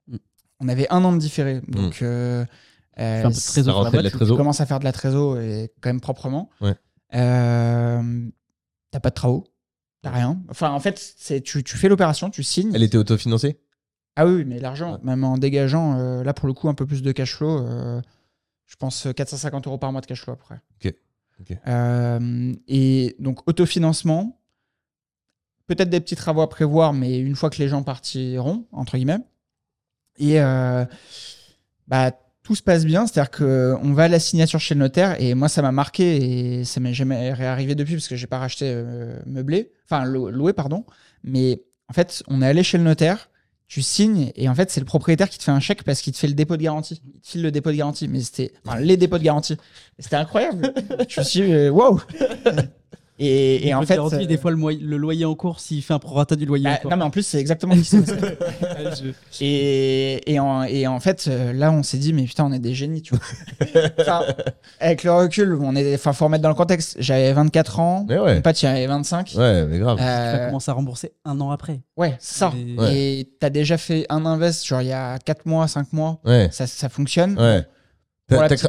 Mm. 0.07 0.15
On 0.61 0.69
avait 0.69 0.87
un 0.89 1.03
an 1.03 1.11
de 1.13 1.19
différé. 1.19 1.61
Donc, 1.67 2.01
euh, 2.01 2.45
euh, 2.99 3.19
un 3.25 3.29
peu 3.29 3.29
de 3.29 3.39
trésor 3.39 3.83
la 3.83 4.01
de 4.01 4.09
tu 4.09 4.17
commences 4.35 4.61
à 4.61 4.65
faire 4.65 4.79
de 4.79 4.83
la 4.85 4.91
trésor 4.91 5.39
et 5.39 5.71
quand 5.81 5.89
même 5.89 6.01
proprement. 6.01 6.49
Ouais. 6.61 6.75
Euh, 7.15 8.27
T'as 8.91 8.99
pas 8.99 9.09
de 9.09 9.15
travaux. 9.15 9.45
T'as 10.01 10.11
rien. 10.11 10.41
Enfin, 10.49 10.71
en 10.71 10.79
fait, 10.79 10.97
c'est 11.17 11.41
tu, 11.41 11.63
tu 11.63 11.77
fais 11.77 11.89
l'opération, 11.89 12.29
tu 12.29 12.41
signes. 12.43 12.71
Elle 12.73 12.83
était 12.83 12.97
autofinancée? 12.97 13.59
Ah 14.15 14.25
oui, 14.25 14.33
oui, 14.35 14.45
mais 14.45 14.59
l'argent, 14.59 14.93
Ouais. 14.93 14.99
même 15.03 15.23
en 15.23 15.37
dégageant, 15.37 15.97
euh, 15.99 16.23
là 16.23 16.33
pour 16.33 16.47
le 16.47 16.53
coup, 16.53 16.69
un 16.69 16.73
peu 16.73 16.85
plus 16.85 17.01
de 17.01 17.11
cash 17.11 17.35
flow, 17.35 17.59
euh, 17.59 18.01
je 18.65 18.75
pense 18.77 19.05
euh, 19.07 19.11
450 19.13 19.67
euros 19.67 19.77
par 19.77 19.91
mois 19.91 20.01
de 20.01 20.05
cash 20.07 20.23
flow 20.23 20.33
après. 20.33 20.59
Ok, 20.83 20.93
ok. 21.41 21.57
Euh, 21.67 22.53
et 22.67 23.15
donc, 23.19 23.47
autofinancement, 23.47 24.39
peut-être 25.67 25.89
des 25.89 25.99
petits 25.99 26.15
travaux 26.15 26.41
à 26.41 26.49
prévoir, 26.49 26.93
mais 26.93 27.19
une 27.19 27.35
fois 27.35 27.49
que 27.49 27.57
les 27.57 27.67
gens 27.67 27.83
partiront, 27.83 28.65
entre 28.71 28.95
guillemets. 28.97 29.19
Et 30.17 30.41
euh, 30.41 30.85
bah, 31.87 32.11
tout 32.47 32.55
se 32.55 32.63
passe 32.63 32.85
bien, 32.85 33.05
c'est-à-dire 33.05 33.29
qu'on 33.29 33.91
va 33.91 34.03
à 34.03 34.07
la 34.07 34.19
signature 34.19 34.61
chez 34.61 34.73
le 34.73 34.79
notaire, 34.79 35.19
et 35.21 35.33
moi 35.33 35.49
ça 35.49 35.61
m'a 35.61 35.73
marqué, 35.73 36.59
et 36.59 36.63
ça 36.63 36.79
m'est 36.79 36.93
jamais 36.93 37.33
réarrivé 37.33 37.75
depuis, 37.75 37.95
parce 37.95 38.07
que 38.07 38.15
j'ai 38.15 38.25
pas 38.25 38.37
racheté 38.39 38.63
euh, 38.73 39.19
meublé, 39.25 39.73
enfin 39.83 40.05
lou- 40.05 40.29
loué, 40.29 40.53
pardon. 40.53 40.85
Mais 41.25 41.61
en 41.89 41.93
fait, 41.93 42.23
on 42.29 42.41
est 42.41 42.47
allé 42.47 42.63
chez 42.63 42.77
le 42.77 42.85
notaire, 42.85 43.29
tu 43.67 43.81
signes, 43.81 44.31
et 44.37 44.47
en 44.47 44.55
fait, 44.55 44.71
c'est 44.71 44.79
le 44.79 44.85
propriétaire 44.85 45.27
qui 45.27 45.37
te 45.39 45.43
fait 45.43 45.51
un 45.51 45.59
chèque 45.59 45.83
parce 45.83 45.99
qu'il 45.99 46.13
te 46.13 46.19
fait 46.19 46.27
le 46.29 46.35
dépôt 46.35 46.55
de 46.55 46.63
garantie. 46.63 47.01
Il 47.13 47.19
te 47.19 47.27
file 47.27 47.41
le 47.41 47.51
dépôt 47.51 47.69
de 47.69 47.75
garantie, 47.75 48.07
mais 48.07 48.21
c'était. 48.21 48.53
Enfin, 48.65 48.79
les 48.79 48.95
dépôts 48.95 49.17
de 49.17 49.23
garantie. 49.25 49.57
C'était 49.99 50.15
incroyable. 50.15 50.73
Je 51.09 51.19
me 51.19 51.25
suis 51.25 51.41
dit, 51.41 51.51
euh, 51.51 51.69
wow 51.69 51.99
Et, 53.19 53.67
et 53.67 53.73
en 53.73 53.81
fait. 53.83 53.97
Euh, 53.97 54.25
des 54.25 54.37
fois, 54.37 54.51
le, 54.51 54.97
loyer 54.97 55.25
en 55.25 55.33
cours, 55.33 55.59
s'il 55.59 55.81
fait 55.81 55.93
un 55.93 55.99
prorata 55.99 56.35
du 56.35 56.45
loyer 56.45 56.65
bah, 56.65 56.73
en 56.73 56.77
cours. 56.77 56.91
non, 56.91 56.97
mais 56.97 57.03
en 57.03 57.09
plus, 57.09 57.23
c'est 57.25 57.39
exactement 57.39 57.73
ce 57.75 57.79
qui 57.79 57.85
s'est 57.85 58.01
passé. 58.03 59.13
Et, 59.41 60.33
et, 60.33 60.39
en, 60.39 60.63
et 60.63 60.85
en 60.87 60.99
fait, 60.99 61.25
euh, 61.27 61.51
là, 61.53 61.71
on 61.71 61.81
s'est 61.83 61.97
dit, 61.97 62.13
mais 62.13 62.23
putain, 62.25 62.45
on 62.45 62.51
est 62.51 62.59
des 62.59 62.73
génies, 62.75 63.01
tu 63.01 63.15
vois. 63.15 63.23
Enfin, 63.99 64.21
avec 64.79 65.03
le 65.03 65.11
recul, 65.11 65.57
on 65.61 65.75
est, 65.75 65.95
enfin, 65.95 66.13
faut 66.13 66.25
remettre 66.25 66.43
dans 66.43 66.49
le 66.49 66.55
contexte. 66.55 66.97
J'avais 66.99 67.33
24 67.33 67.79
ans, 67.79 68.05
Mais 68.07 68.19
ouais. 68.19 68.35
mon 68.35 68.41
pote, 68.41 68.61
il 68.61 68.65
avait 68.67 68.87
25. 68.87 69.33
Ouais, 69.35 69.65
mais 69.65 69.79
grave. 69.79 69.97
Tu 69.97 70.03
Euh, 70.03 70.47
commencer 70.47 70.71
à 70.71 70.73
rembourser 70.73 71.13
un 71.25 71.39
an 71.41 71.51
après. 71.51 71.81
ouais, 71.97 72.15
ça. 72.19 72.51
Mais- 72.55 72.77
Ouais. 72.81 72.95
Et 72.95 73.29
t'as 73.39 73.49
déjà 73.49 73.77
fait 73.77 74.05
un 74.09 74.25
invest, 74.25 74.65
genre 74.65 74.81
il 74.81 74.89
y 74.89 74.93
a 74.93 75.17
4 75.19 75.45
mois, 75.45 75.67
5 75.67 75.91
mois, 75.93 76.19
Ouais, 76.25 76.49
ça, 76.51 76.67
ça 76.67 76.89
fonctionne. 76.89 77.37
ouais. 77.39 77.65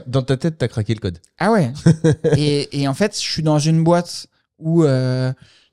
Dans 0.07 0.23
ta 0.23 0.37
tête, 0.37 0.57
t'as 0.59 0.69
craqué 0.69 0.95
le 0.95 1.01
code. 1.01 1.19
Ah 1.39 1.51
ouais. 1.51 1.73
et, 2.37 2.81
et 2.81 2.87
en 2.89 2.95
fait, 2.95 3.15
je 3.15 3.21
suis 3.29 3.43
dans 3.43 3.59
une 3.59 3.83
boîte 3.83 4.27
où 4.59 4.85
euh, 4.85 5.33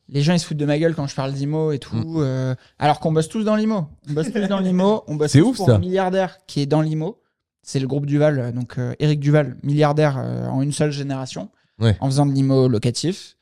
les 0.10 0.22
gens 0.22 0.34
ils 0.34 0.40
se 0.40 0.46
foutent 0.46 0.58
de 0.58 0.66
ma 0.66 0.78
gueule 0.78 0.96
quand 0.96 1.08
je 1.08 1.16
parle 1.16 1.34
d'IMO 1.34 1.72
et 1.72 1.80
tout. 1.80 1.96
Mm. 1.96 2.16
euh, 2.18 2.56
alors 2.80 3.00
qu'on 3.00 3.12
bosse 3.12 3.28
tous 3.30 3.44
dans 3.44 3.56
l'IMO. 3.56 3.88
On 4.10 4.14
bosse 4.14 4.32
tous 4.32 4.48
dans 4.48 4.60
l'IMO. 4.60 5.04
On 5.08 5.16
bosse 5.16 5.32
tous 5.34 5.42
ouf, 5.42 5.58
pour 5.58 5.66
ça. 5.68 5.76
un 5.76 5.80
milliardaire 5.80 6.38
qui 6.48 6.62
est 6.62 6.66
dans 6.66 6.82
l'IMO. 6.82 7.20
C'est 7.64 7.80
le 7.80 7.88
groupe 7.88 8.06
Duval, 8.06 8.40
euh, 8.40 8.52
donc 8.52 8.78
euh, 8.78 8.94
Eric 9.00 9.20
Duval, 9.20 9.58
milliardaire 9.64 10.18
euh, 10.20 10.48
en 10.48 10.62
une 10.62 10.72
seule 10.72 10.92
génération, 10.92 11.50
Ouais. 11.80 11.98
en 12.00 12.06
faisant 12.06 12.26
de 12.28 12.32
l'IMO 12.32 12.68
locatif, 12.70 13.36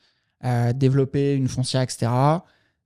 euh, 0.44 0.72
développer 0.72 1.34
une 1.34 1.46
foncière, 1.48 1.82
etc. 1.82 2.10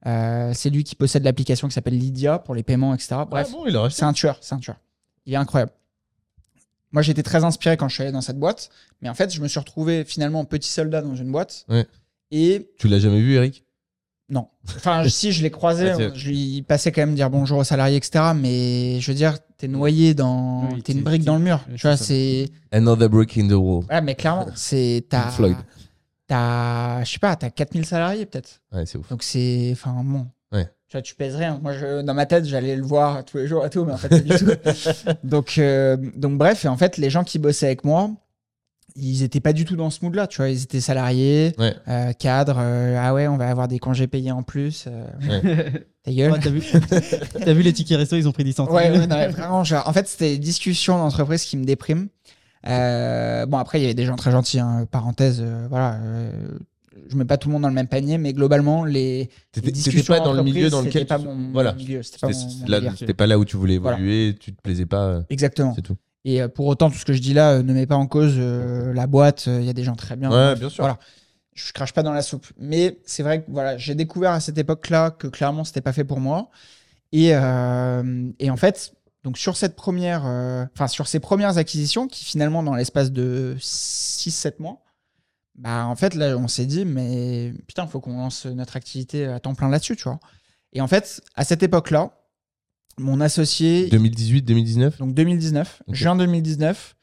Euh, 0.07 0.53
c'est 0.55 0.69
lui 0.71 0.83
qui 0.85 0.95
possède 0.97 1.23
l'application 1.25 1.69
qui 1.69 1.75
s'appelle 1.75 1.97
Lydia 1.97 2.39
pour 2.39 2.55
les 2.57 2.63
paiements, 2.65 2.93
etc. 2.95 3.17
Bref, 3.31 3.49
Ah 3.51 3.57
bon, 3.71 3.89
c'est 3.91 4.05
un 4.05 4.13
tueur, 4.13 4.39
c'est 4.41 4.55
un 4.55 4.59
tueur. 4.59 4.77
Il 5.27 5.33
est 5.33 5.37
incroyable. 5.37 5.73
Moi, 6.93 7.03
j'étais 7.03 7.23
très 7.23 7.45
inspiré 7.45 7.77
quand 7.77 7.89
je 7.89 7.95
suis 7.95 8.03
allé 8.03 8.13
dans 8.13 8.21
cette 8.21 8.39
boîte, 8.39 8.71
mais 9.03 9.09
en 9.09 9.15
fait, 9.15 9.33
je 9.33 9.41
me 9.43 9.49
suis 9.49 9.59
retrouvé 9.61 10.05
finalement 10.05 10.45
petit 10.45 10.69
soldat 10.71 11.03
dans 11.03 11.15
une 11.15 11.31
boîte. 11.31 11.65
Ouais. 11.69 11.87
Et 12.31 12.71
Tu 12.79 12.89
l'as 12.89 12.99
jamais 12.99 13.21
vu, 13.21 13.35
Eric? 13.35 13.65
Non. 14.31 14.49
Enfin, 14.77 15.03
si, 15.09 15.33
je 15.33 15.43
l'ai 15.43 15.51
croisé, 15.51 15.91
Ah, 15.91 16.11
je 16.15 16.29
lui 16.29 16.63
passais 16.63 16.93
quand 16.93 17.01
même 17.03 17.15
dire 17.15 17.31
bonjour 17.31 17.59
aux 17.59 17.65
salariés, 17.65 17.97
etc. 17.97 18.33
Mais 18.37 19.01
je 19.01 19.11
veux 19.11 19.17
dire, 19.17 19.39
t'es 19.57 19.69
noyé 19.69 20.15
dans. 20.15 20.69
Oui, 20.73 20.83
t'es 20.83 20.93
une 20.93 21.03
brique 21.03 21.25
dans 21.25 21.37
le 21.37 21.43
mur. 21.45 21.65
oui, 21.69 21.77
Tu 21.77 21.87
vois, 21.87 21.97
c'est. 21.97 22.49
Another 22.71 23.09
brick 23.09 23.37
in 23.39 23.49
the 23.49 23.53
wall. 23.53 23.85
Ouais, 23.91 24.01
mais 24.03 24.15
clairement, 24.15 24.47
c'est. 24.55 25.07
T'as. 25.09 25.31
Floyd. 25.31 25.57
T'as. 26.27 27.05
Je 27.05 27.13
sais 27.13 27.19
pas, 27.19 27.37
t'as 27.37 27.51
4000 27.51 27.87
salariés 27.87 28.27
peut-être. 28.27 28.61
Ouais, 28.73 28.85
c'est 28.85 28.99
ouf. 28.99 29.09
Donc 29.09 29.23
c'est. 29.23 29.71
Enfin, 29.73 30.03
bon. 30.05 30.27
Ouais. 30.53 30.67
Tu 30.89 30.97
vois, 30.97 31.03
tu 31.03 31.15
pèses 31.15 31.37
rien. 31.37 31.59
Moi, 31.63 31.73
je, 31.75 32.03
dans 32.03 32.15
ma 32.15 32.25
tête, 32.27 32.47
j'allais 32.47 32.75
le 32.77 32.83
voir 32.83 33.25
tous 33.25 33.37
les 33.39 33.47
jours 33.47 33.65
et 33.67 33.71
tout, 33.71 33.85
mais 33.85 33.93
en 33.93 33.99
fait, 33.99 34.09
pas 34.09 34.21
du 34.21 34.29
tout. 34.31 34.51
donc, 35.25 35.57
euh, 35.59 35.97
donc, 36.17 36.39
bref, 36.39 36.65
et 36.65 36.69
en 36.69 36.79
fait, 36.79 36.97
les 36.97 37.11
gens 37.11 37.25
qui 37.25 37.39
bossaient 37.39 37.67
avec 37.67 37.85
moi, 37.85 38.11
ils 38.99 39.23
étaient 39.23 39.41
pas 39.41 39.53
du 39.53 39.65
tout 39.65 39.77
dans 39.77 39.91
ce 39.91 40.05
mood-là. 40.05 40.27
Tu 40.27 40.39
vois, 40.39 40.49
ils 40.51 40.63
étaient 40.63 40.81
salariés, 40.81 41.53
Ouais. 41.59 41.75
euh, 41.89 42.13
cadres. 42.13 42.57
euh, 42.59 42.97
ah 43.01 43.15
ouais, 43.15 43.29
on 43.29 43.37
va 43.37 43.49
avoir 43.49 43.69
des 43.69 43.79
congés 43.79 44.07
payés 44.07 44.33
en 44.33 44.43
plus. 44.43 44.85
euh, 44.89 45.07
ta 46.03 46.13
gueule. 46.13 46.33
Ouais, 46.33 46.39
T'as 46.43 46.51
vu, 46.51 46.63
t'as 47.45 47.53
vu 47.53 47.63
les 47.63 47.73
tickets 47.73 47.99
resto, 47.99 48.17
ils 48.17 48.29
ont 48.29 48.33
pris 48.33 48.45
10 48.45 48.53
centimes. 48.55 48.75
Ouais, 48.75 48.91
ouais, 48.91 49.07
non, 49.07 49.29
vraiment, 49.31 49.65
genre, 49.65 49.87
en 49.89 49.93
fait, 49.93 50.07
c'était 50.09 50.31
des 50.31 50.39
discussions 50.39 50.99
d'entreprise 50.99 51.45
qui 51.45 51.57
me 51.57 51.65
dépriment. 51.65 52.09
Euh, 52.67 53.47
bon, 53.47 53.59
après, 53.59 53.79
il 53.79 53.83
y 53.83 53.85
avait 53.85 53.95
des 53.95 54.05
gens 54.05 54.17
très 54.17 54.31
gentils, 54.33 54.59
hein, 54.59 54.87
parenthèse, 54.91 55.39
euh, 55.41 55.67
voilà. 55.71 55.95
euh, 56.03 56.31
je 57.09 57.17
mets 57.17 57.25
pas 57.25 57.37
tout 57.39 57.49
le 57.49 57.53
monde 57.53 57.63
dans 57.63 57.69
le 57.69 57.75
même 57.75 57.87
panier, 57.87 58.19
mais 58.19 58.33
globalement, 58.33 58.85
les, 58.85 58.93
les 58.93 59.27
T'étais 59.53 59.67
t'étais 59.69 59.73
discussions 59.73 60.15
pas 60.15 60.21
dans 60.21 60.33
le 60.33 60.43
milieu 60.43 60.69
dans 60.69 60.81
lequel. 60.81 60.93
c'était 60.93 61.05
pas 61.05 61.19
tu- 61.21 61.25
mon, 61.27 61.53
Voilà. 61.53 61.73
milieu, 61.75 62.03
c'était 62.03 62.19
pas 62.19 62.33
C'était 62.33 62.47
mon, 62.47 62.59
mon 62.61 62.67
là- 62.67 62.81
délire. 62.81 62.95
C'était 62.99 63.15
pas 63.15 63.27
là 63.29 63.39
où 63.39 63.45
tu 63.45 63.57
voulais 63.57 63.79
Voilà. 63.79 63.97
évoluer, 63.97 64.37
tu 64.39 64.53
te 64.53 64.61
plaisais 64.61 64.85
pas, 64.87 65.23
Exactement. 65.31 65.73
c'est 65.77 65.83
tout. 65.83 65.97
Et 66.25 66.43
euh, 66.43 66.49
pour 66.49 66.67
autant, 66.67 66.91
tout 66.91 66.99
ce 66.99 67.05
que 67.05 67.13
je 67.13 67.21
dis 67.21 67.35
là 67.35 67.53
euh, 67.53 67.63
ne 67.63 67.73
met 67.73 67.87
pas 67.87 67.97
en 67.97 68.07
cause 68.07 68.35
euh, 68.37 68.93
la 68.93 69.07
boîte. 69.07 69.47
Il 69.47 69.65
y 69.65 69.71
a 69.71 69.73
des 69.73 69.85
gens 69.85 69.95
très 69.95 70.17
bien. 70.17 70.31
Ouais, 70.31 70.59
bien 70.59 70.69
sûr. 70.69 70.85
Voilà. 70.85 70.99
Je 71.55 71.73
crache 71.73 71.93
pas 71.93 72.03
dans 72.03 72.13
la 72.13 72.23
soupe. 72.23 72.47
Mais 72.59 73.01
c'est 73.05 73.23
vrai 73.23 73.43
que 73.43 73.51
voilà, 73.51 73.77
j'ai 73.77 73.95
découvert 73.95 74.31
à 74.31 74.41
cette 74.41 74.59
époque-là 74.59 75.11
que 75.11 75.27
clairement, 75.27 75.65
c'était 75.65 75.81
pas 75.81 75.93
fait 75.93 76.05
pour 76.05 76.21
moi. 76.21 76.51
Et, 77.13 77.31
euh, 77.35 78.31
et 78.39 78.51
en 78.51 78.57
fait, 78.57 78.95
donc 79.25 79.39
sur 79.39 79.57
cette 79.57 79.75
première, 79.75 80.25
euh, 80.27 80.65
enfin 80.75 80.87
sur 80.87 81.09
ces 81.09 81.21
premières 81.21 81.59
acquisitions, 81.59 82.07
qui 82.07 82.25
finalement, 82.25 82.63
dans 82.63 82.75
l'espace 82.75 83.11
de 83.11 83.57
6-7 83.59 84.55
mois, 84.61 84.83
bah 85.57 85.87
en 85.87 85.97
fait, 85.97 86.15
là, 86.15 86.37
on 86.37 86.47
s'est 86.47 86.67
dit, 86.67 86.85
mais 86.85 87.53
putain, 87.67 87.87
faut 87.87 88.01
qu'on 88.01 88.19
lance 88.19 88.47
notre 88.47 88.77
activité 88.77 89.27
à 89.27 89.41
temps 89.41 89.55
plein 89.55 89.69
là-dessus, 89.69 89.97
tu 89.97 90.05
vois. 90.05 90.21
Et 90.73 90.81
en 90.81 90.87
fait, 90.87 91.21
à 91.35 91.45
cette 91.45 91.63
époque-là, 91.65 92.13
mon 92.99 93.21
associé, 93.21 93.89
2018, 93.89 94.43
2019 94.43 94.99
donc 94.99 95.15
2019, 95.15 95.83
Ok. 95.87 95.95
juin 95.95 96.17
2019. 96.17 96.95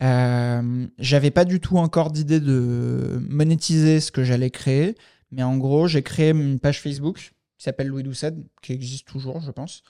Euh, 0.00 0.86
j'avais 0.98 1.30
pas 1.32 1.44
du 1.44 1.58
tout 1.60 1.76
encore 1.78 2.10
d'idée 2.12 2.38
de 2.40 3.18
monétiser 3.28 4.00
ce 4.00 4.12
que 4.12 4.22
j'allais 4.22 4.50
créer, 4.50 4.94
mais 5.32 5.42
en 5.42 5.56
gros, 5.56 5.88
j'ai 5.88 6.02
créé 6.02 6.30
une 6.30 6.60
page 6.60 6.80
Facebook 6.80 7.32
qui 7.58 7.64
s'appelle 7.64 7.88
Louis 7.88 8.04
Doucet, 8.04 8.34
qui 8.62 8.72
existe 8.72 9.08
toujours, 9.08 9.40
je 9.40 9.50
pense, 9.50 9.82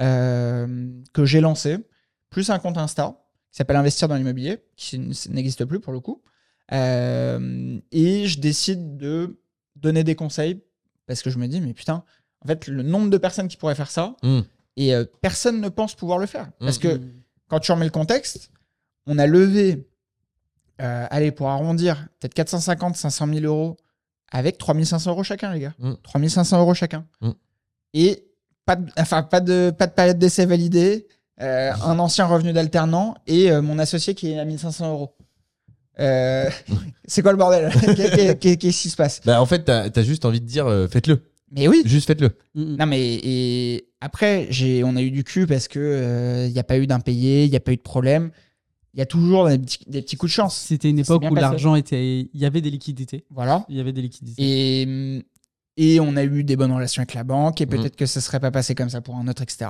euh, 0.00 0.88
que 1.12 1.24
j'ai 1.24 1.40
lancé, 1.40 1.78
plus 2.30 2.50
un 2.50 2.58
compte 2.60 2.78
Insta 2.78 3.20
qui 3.50 3.56
s'appelle 3.58 3.76
Investir 3.76 4.06
dans 4.06 4.16
l'immobilier, 4.16 4.58
qui 4.76 4.98
n'existe 5.30 5.64
plus 5.64 5.80
pour 5.80 5.92
le 5.92 5.98
coup. 6.00 6.22
Euh, 6.72 7.78
et 7.90 8.26
je 8.26 8.38
décide 8.38 8.96
de 8.96 9.40
donner 9.76 10.04
des 10.04 10.14
conseils 10.14 10.60
parce 11.06 11.22
que 11.22 11.30
je 11.30 11.38
me 11.38 11.46
dis, 11.48 11.60
mais 11.60 11.72
putain, 11.72 12.04
en 12.44 12.46
fait, 12.46 12.66
le 12.68 12.82
nombre 12.82 13.08
de 13.10 13.18
personnes 13.18 13.48
qui 13.48 13.56
pourraient 13.56 13.74
faire 13.74 13.90
ça, 13.90 14.14
Hmm. 14.22 14.40
Et 14.76 14.94
euh, 14.94 15.04
personne 15.22 15.60
ne 15.60 15.68
pense 15.68 15.94
pouvoir 15.94 16.18
le 16.18 16.26
faire. 16.26 16.48
Parce 16.60 16.78
que 16.78 17.00
quand 17.48 17.60
tu 17.60 17.72
remets 17.72 17.84
le 17.86 17.90
contexte, 17.90 18.50
on 19.06 19.18
a 19.18 19.26
levé, 19.26 19.86
euh, 20.82 21.06
allez, 21.10 21.30
pour 21.32 21.48
arrondir, 21.48 22.06
peut-être 22.20 22.34
450, 22.34 22.96
500 22.96 23.26
000 23.32 23.40
euros 23.46 23.76
avec 24.32 24.58
3500 24.58 25.10
euros 25.12 25.22
chacun, 25.22 25.52
les 25.52 25.60
gars. 25.60 25.74
Mm. 25.78 25.92
3500 26.02 26.60
euros 26.60 26.74
chacun. 26.74 27.06
Mm. 27.20 27.30
Et 27.94 28.26
pas 28.64 28.76
de, 28.76 28.90
enfin, 28.98 29.22
pas 29.22 29.40
de, 29.40 29.72
pas 29.76 29.86
de 29.86 29.92
période 29.92 30.18
d'essai 30.18 30.44
validée, 30.44 31.06
euh, 31.40 31.72
un 31.84 31.98
ancien 31.98 32.26
revenu 32.26 32.52
d'alternant 32.52 33.14
et 33.26 33.50
mon 33.60 33.78
associé 33.78 34.14
qui 34.14 34.32
est 34.32 34.38
à 34.38 34.44
1500 34.44 34.90
euros. 34.92 35.16
C'est 35.98 37.22
quoi 37.22 37.32
le 37.32 37.38
bordel? 37.38 37.72
Qu'est- 37.72 37.94
qu'est- 38.14 38.38
qu'est- 38.38 38.56
Qu'est-ce 38.58 38.82
qui 38.82 38.90
se 38.90 38.96
passe? 38.96 39.20
Bah, 39.24 39.40
en 39.40 39.46
fait, 39.46 39.64
t'as 39.64 39.88
as 39.94 40.02
juste 40.02 40.24
envie 40.26 40.40
de 40.40 40.46
dire 40.46 40.66
faites-le. 40.90 41.22
Mais 41.52 41.68
oui, 41.68 41.82
Juste 41.84 42.06
faites-le. 42.08 42.30
Mm, 42.54 42.76
non 42.76 42.86
mais 42.86 43.00
et 43.22 43.88
après 44.00 44.46
j'ai 44.50 44.82
on 44.84 44.96
a 44.96 45.02
eu 45.02 45.10
du 45.10 45.22
cul 45.24 45.46
parce 45.46 45.68
que 45.68 46.46
il 46.48 46.52
n'y 46.52 46.58
a 46.58 46.64
pas 46.64 46.78
eu 46.78 46.86
d'impayé, 46.86 47.44
il 47.44 47.50
n'y 47.50 47.56
a 47.56 47.60
pas 47.60 47.72
eu 47.72 47.76
de 47.76 47.82
problème. 47.82 48.30
Il 48.94 48.98
y 48.98 49.02
a 49.02 49.06
toujours 49.06 49.46
des 49.48 49.58
petits, 49.58 49.78
des 49.86 50.00
petits 50.00 50.16
coups 50.16 50.32
de 50.32 50.34
chance. 50.36 50.56
C'était 50.56 50.88
une 50.88 50.98
époque 50.98 51.22
où 51.30 51.34
l'argent 51.34 51.74
était. 51.76 52.20
Il 52.32 52.40
y 52.40 52.46
avait 52.46 52.62
des 52.62 52.70
liquidités. 52.70 53.26
Voilà. 53.30 53.66
Il 53.68 53.76
y 53.76 53.80
avait 53.80 53.92
des 53.92 54.00
liquidités. 54.02 54.42
Et 54.42 55.22
et 55.76 56.00
on 56.00 56.16
a 56.16 56.24
eu 56.24 56.42
des 56.42 56.56
bonnes 56.56 56.72
relations 56.72 57.00
avec 57.02 57.12
la 57.12 57.22
banque 57.22 57.60
et 57.60 57.66
Mhm. 57.66 57.70
peut-être 57.72 57.96
que 57.96 58.06
ça 58.06 58.22
serait 58.22 58.40
pas 58.40 58.50
passé 58.50 58.74
comme 58.74 58.88
ça 58.88 59.02
pour 59.02 59.16
un 59.16 59.28
autre 59.28 59.42
etc. 59.42 59.66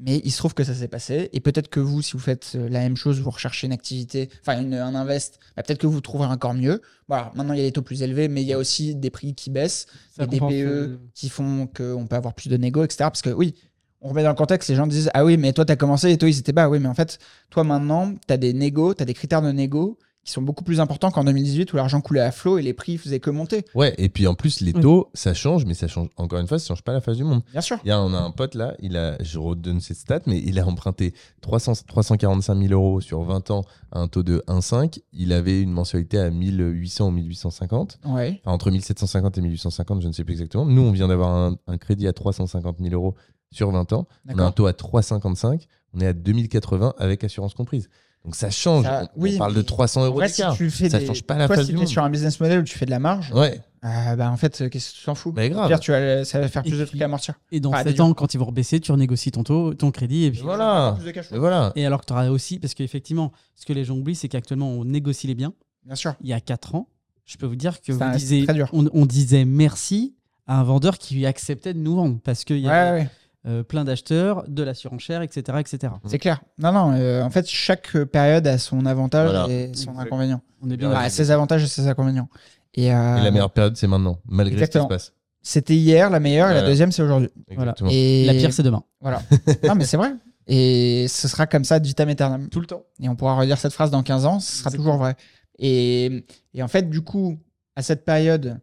Mais 0.00 0.20
il 0.24 0.30
se 0.30 0.38
trouve 0.38 0.54
que 0.54 0.64
ça 0.64 0.74
s'est 0.74 0.88
passé 0.88 1.28
et 1.32 1.40
peut-être 1.40 1.68
que 1.68 1.80
vous 1.80 2.02
si 2.02 2.12
vous 2.12 2.20
faites 2.20 2.52
euh, 2.54 2.68
la 2.68 2.80
même 2.80 2.96
chose, 2.96 3.20
vous 3.20 3.30
recherchez 3.30 3.66
une 3.66 3.72
activité, 3.72 4.30
enfin 4.40 4.58
un 4.58 4.94
invest, 4.94 5.40
bah, 5.56 5.62
peut-être 5.62 5.80
que 5.80 5.86
vous 5.86 6.00
trouverez 6.00 6.28
encore 6.28 6.54
mieux. 6.54 6.80
Voilà. 7.08 7.32
Maintenant 7.34 7.54
il 7.54 7.58
y 7.58 7.62
a 7.62 7.66
des 7.66 7.72
taux 7.72 7.82
plus 7.82 8.02
élevés, 8.02 8.28
mais 8.28 8.42
il 8.42 8.46
y 8.46 8.52
a 8.52 8.58
aussi 8.58 8.94
des 8.94 9.10
prix 9.10 9.34
qui 9.34 9.50
baissent. 9.50 9.86
Ça 10.16 10.24
et 10.24 10.26
des 10.26 10.38
PE 10.38 10.52
euh, 10.52 10.96
qui 11.14 11.28
font 11.28 11.66
qu'on 11.66 12.06
peut 12.06 12.16
avoir 12.16 12.34
plus 12.34 12.48
de 12.48 12.56
négo, 12.56 12.84
etc. 12.84 12.96
Parce 12.98 13.22
que 13.22 13.30
oui, 13.30 13.54
on 14.00 14.10
remet 14.10 14.22
dans 14.22 14.28
le 14.28 14.34
contexte, 14.34 14.68
les 14.70 14.76
gens 14.76 14.86
disent 14.86 15.10
Ah 15.14 15.24
oui, 15.24 15.36
mais 15.36 15.52
toi, 15.52 15.64
tu 15.64 15.72
as 15.72 15.76
commencé 15.76 16.10
et 16.10 16.18
toi, 16.18 16.28
ils 16.28 16.38
étaient 16.38 16.52
pas. 16.52 16.68
Oui, 16.68 16.78
mais 16.78 16.88
en 16.88 16.94
fait, 16.94 17.18
toi, 17.50 17.64
maintenant, 17.64 18.14
tu 18.26 18.32
as 18.32 18.36
des 18.36 18.52
négos, 18.52 18.94
tu 18.94 19.02
as 19.02 19.06
des 19.06 19.14
critères 19.14 19.42
de 19.42 19.50
négo 19.50 19.98
qui 20.24 20.32
sont 20.32 20.42
beaucoup 20.42 20.64
plus 20.64 20.80
importants 20.80 21.10
qu'en 21.10 21.24
2018 21.24 21.72
où 21.72 21.76
l'argent 21.76 22.00
coulait 22.00 22.20
à 22.20 22.30
flot 22.30 22.58
et 22.58 22.62
les 22.62 22.74
prix 22.74 22.98
faisaient 22.98 23.20
que 23.20 23.30
monter. 23.30 23.64
Ouais, 23.74 23.94
et 23.96 24.08
puis 24.08 24.26
en 24.26 24.34
plus, 24.34 24.60
les 24.60 24.72
taux, 24.74 25.08
ça 25.14 25.32
change, 25.32 25.64
mais 25.64 25.74
ça 25.74 25.88
change, 25.88 26.08
encore 26.16 26.38
une 26.38 26.46
fois, 26.46 26.58
ça 26.58 26.66
change 26.68 26.82
pas 26.82 26.92
la 26.92 27.00
face 27.00 27.16
du 27.16 27.24
monde. 27.24 27.42
Bien 27.52 27.60
sûr. 27.60 27.78
Il 27.84 27.88
y 27.88 27.92
a, 27.92 28.00
on 28.00 28.12
a 28.12 28.18
un 28.18 28.30
pote 28.30 28.54
là, 28.54 28.74
il 28.80 28.96
a, 28.96 29.16
je 29.22 29.38
redonne 29.38 29.80
ses 29.80 29.94
stats, 29.94 30.20
mais 30.26 30.38
il 30.38 30.58
a 30.58 30.66
emprunté 30.66 31.14
300, 31.40 31.72
345 31.86 32.58
000 32.58 32.72
euros 32.72 33.00
sur 33.00 33.22
20 33.22 33.50
ans 33.50 33.64
à 33.90 34.00
un 34.00 34.08
taux 34.08 34.22
de 34.22 34.42
1,5. 34.48 35.00
Il 35.12 35.32
avait 35.32 35.62
une 35.62 35.72
mensualité 35.72 36.18
à 36.18 36.30
1800 36.30 37.08
ou 37.08 37.10
1850. 37.10 38.00
Ouais. 38.04 38.40
Enfin, 38.44 38.52
entre 38.52 38.70
1750 38.70 39.38
et 39.38 39.40
1850, 39.40 40.02
je 40.02 40.08
ne 40.08 40.12
sais 40.12 40.24
plus 40.24 40.32
exactement. 40.34 40.66
Nous, 40.66 40.82
on 40.82 40.92
vient 40.92 41.08
d'avoir 41.08 41.30
un, 41.34 41.56
un 41.66 41.78
crédit 41.78 42.06
à 42.06 42.12
350 42.12 42.78
000 42.80 42.92
euros 42.92 43.14
sur 43.50 43.70
20 43.70 43.92
ans. 43.94 44.06
On 44.28 44.38
a 44.38 44.44
un 44.44 44.52
taux 44.52 44.66
à 44.66 44.72
3,55. 44.72 45.66
On 45.94 46.00
est 46.00 46.06
à 46.06 46.12
2080 46.12 46.94
avec 46.98 47.24
assurance 47.24 47.54
comprise. 47.54 47.88
Donc 48.24 48.34
ça 48.34 48.50
change. 48.50 48.84
Ça- 48.84 49.08
on, 49.16 49.38
parle 49.38 49.54
de 49.54 49.58
mais 49.58 49.64
300 49.64 50.02
En 50.02 50.04
euros 50.06 50.16
vrai, 50.16 50.28
si 50.28 50.42
tu 50.56 50.70
fais 50.70 50.90
Ça 50.90 50.98
des... 50.98 51.06
change 51.06 51.22
pas 51.22 51.36
la 51.36 51.46
toi, 51.46 51.56
face 51.56 51.66
si 51.66 51.72
du 51.72 51.78
monde. 51.78 51.86
sur 51.86 52.02
un 52.02 52.10
business 52.10 52.38
model 52.40 52.60
où 52.60 52.62
tu 52.64 52.76
fais 52.76 52.84
de 52.84 52.90
la 52.90 52.98
marge, 52.98 53.32
Ouais, 53.32 53.60
euh, 53.84 54.16
bah, 54.16 54.30
en 54.30 54.36
fait, 54.36 54.60
euh, 54.60 54.68
qu'est-ce 54.68 54.92
que 54.92 54.98
tu 54.98 55.04
t'en 55.04 55.14
fous? 55.14 55.32
Bah 55.32 55.46
Au 55.46 55.48
grave. 55.48 55.68
pire, 55.68 55.80
tu 55.80 55.92
vas, 55.92 56.24
ça 56.24 56.40
va 56.40 56.48
faire 56.48 56.62
Et 56.66 56.68
plus 56.68 56.78
de 56.80 56.84
trucs 56.84 57.00
à 57.00 57.04
amortir. 57.06 57.34
Et 57.52 57.60
dans 57.60 57.70
Enfin, 57.70 57.78
7 57.84 57.86
déjà. 57.92 58.04
ans, 58.04 58.12
quand 58.14 58.34
ils 58.34 58.38
vont 58.38 58.46
rebaisser, 58.46 58.80
tu 58.80 58.90
renégocies 58.92 59.30
ton 59.30 59.44
taux, 59.44 59.72
ton 59.72 59.90
crédit. 59.92 60.24
Et 60.24 60.30
puis 60.32 60.40
Voilà. 60.42 60.94
Plus 60.98 61.06
de 61.06 61.10
cash. 61.12 61.32
Et 61.32 61.38
voilà. 61.38 61.72
Et 61.76 61.86
alors 61.86 62.00
que 62.00 62.06
tu 62.06 62.12
auras 62.12 62.28
aussi, 62.28 62.58
parce 62.58 62.74
qu'effectivement, 62.74 63.32
ce 63.54 63.64
que 63.64 63.72
les 63.72 63.84
gens 63.84 63.94
oublient, 63.96 64.16
c'est 64.16 64.28
qu'actuellement, 64.28 64.68
on 64.68 64.84
négocie 64.84 65.26
les 65.28 65.34
biens. 65.34 65.54
Bien 65.86 65.94
sûr. 65.94 66.14
Il 66.20 66.28
y 66.28 66.32
a 66.32 66.40
4 66.40 66.74
ans, 66.74 66.88
je 67.24 67.36
peux 67.38 67.46
vous 67.46 67.56
dire 67.56 67.80
que 67.80 67.92
vous 67.92 68.02
un- 68.02 68.10
disiez- 68.10 68.40
c'est 68.40 68.46
très 68.46 68.54
dur. 68.54 68.68
On, 68.72 68.88
on 68.92 69.06
disait 69.06 69.44
merci 69.44 70.14
à 70.46 70.58
un 70.60 70.64
vendeur 70.64 70.98
qui 70.98 71.24
acceptait 71.24 71.72
de 71.72 71.78
nous 71.78 71.94
vendre 71.94 72.18
parce 72.24 72.44
qu'il 72.44 72.58
y 72.58 72.66
Ouais, 72.66 72.72
avait 72.72 73.00
ouais. 73.02 73.10
Euh, 73.48 73.62
plein 73.62 73.84
d'acheteurs, 73.84 74.44
de 74.46 74.62
la 74.62 74.74
surenchère, 74.74 75.22
etc. 75.22 75.58
etc. 75.60 75.92
C'est 76.06 76.18
clair. 76.18 76.42
Non, 76.58 76.72
non. 76.72 76.92
euh, 76.94 77.22
en 77.22 77.30
fait, 77.30 77.48
chaque 77.48 77.96
période 78.04 78.46
a 78.46 78.58
son 78.58 78.84
avantage 78.86 79.30
Voilà. 79.30 79.46
et 79.48 79.70
son 79.74 79.90
Exact. 79.90 79.98
inconvénient. 80.06 80.40
On 80.62 80.70
est 80.70 80.76
bien 80.76 80.88
Ouais, 80.88 80.94
Ah, 80.94 80.98
d'accord. 81.00 81.12
ses 81.12 81.30
avantages 81.30 81.62
et 81.64 81.66
ses 81.66 81.86
inconvénients. 81.88 82.28
Et, 82.74 82.92
euh, 82.94 83.16
Et 83.16 83.22
la 83.24 83.30
meilleure 83.30 83.50
période, 83.52 83.76
c'est 83.76 83.86
maintenant, 83.86 84.18
malgré 84.26 84.54
Exactement. 84.54 84.84
ce 84.84 84.94
qui 84.94 85.00
se 85.00 85.08
passe. 85.08 85.14
C'était 85.42 85.76
hier 85.76 86.10
la 86.10 86.20
meilleure 86.20 86.50
et 86.50 86.54
la 86.54 86.62
deuxième 86.62 86.92
c'est 86.92 87.02
aujourd'hui. 87.02 87.30
Voilà. 87.54 87.70
Exactement. 87.72 87.90
Et 87.92 88.26
La 88.26 88.34
pire, 88.34 88.52
c'est 88.52 88.62
demain. 88.62 88.82
Voilà. 89.00 89.22
non, 89.64 89.74
mais 89.76 89.84
c'est 89.84 89.96
vrai. 89.96 90.12
Et 90.46 91.06
ce 91.08 91.28
sera 91.28 91.46
comme 91.46 91.64
ça 91.64 91.78
vitam 91.78 92.08
aeternam. 92.08 92.48
Tout 92.50 92.60
le 92.60 92.66
temps. 92.66 92.82
Et 93.00 93.08
on 93.08 93.16
pourra 93.16 93.36
redire 93.36 93.56
cette 93.58 93.72
phrase 93.72 93.90
dans 93.90 94.02
15 94.02 94.26
ans, 94.26 94.40
ce 94.40 94.56
sera 94.58 94.70
toujours 94.70 94.96
vrai. 94.96 95.14
Et, 95.58 96.24
et 96.54 96.62
en 96.62 96.68
fait, 96.68 96.88
du 96.90 97.00
coup, 97.02 97.38
à 97.76 97.82
cette 97.82 98.04
période, 98.04 98.58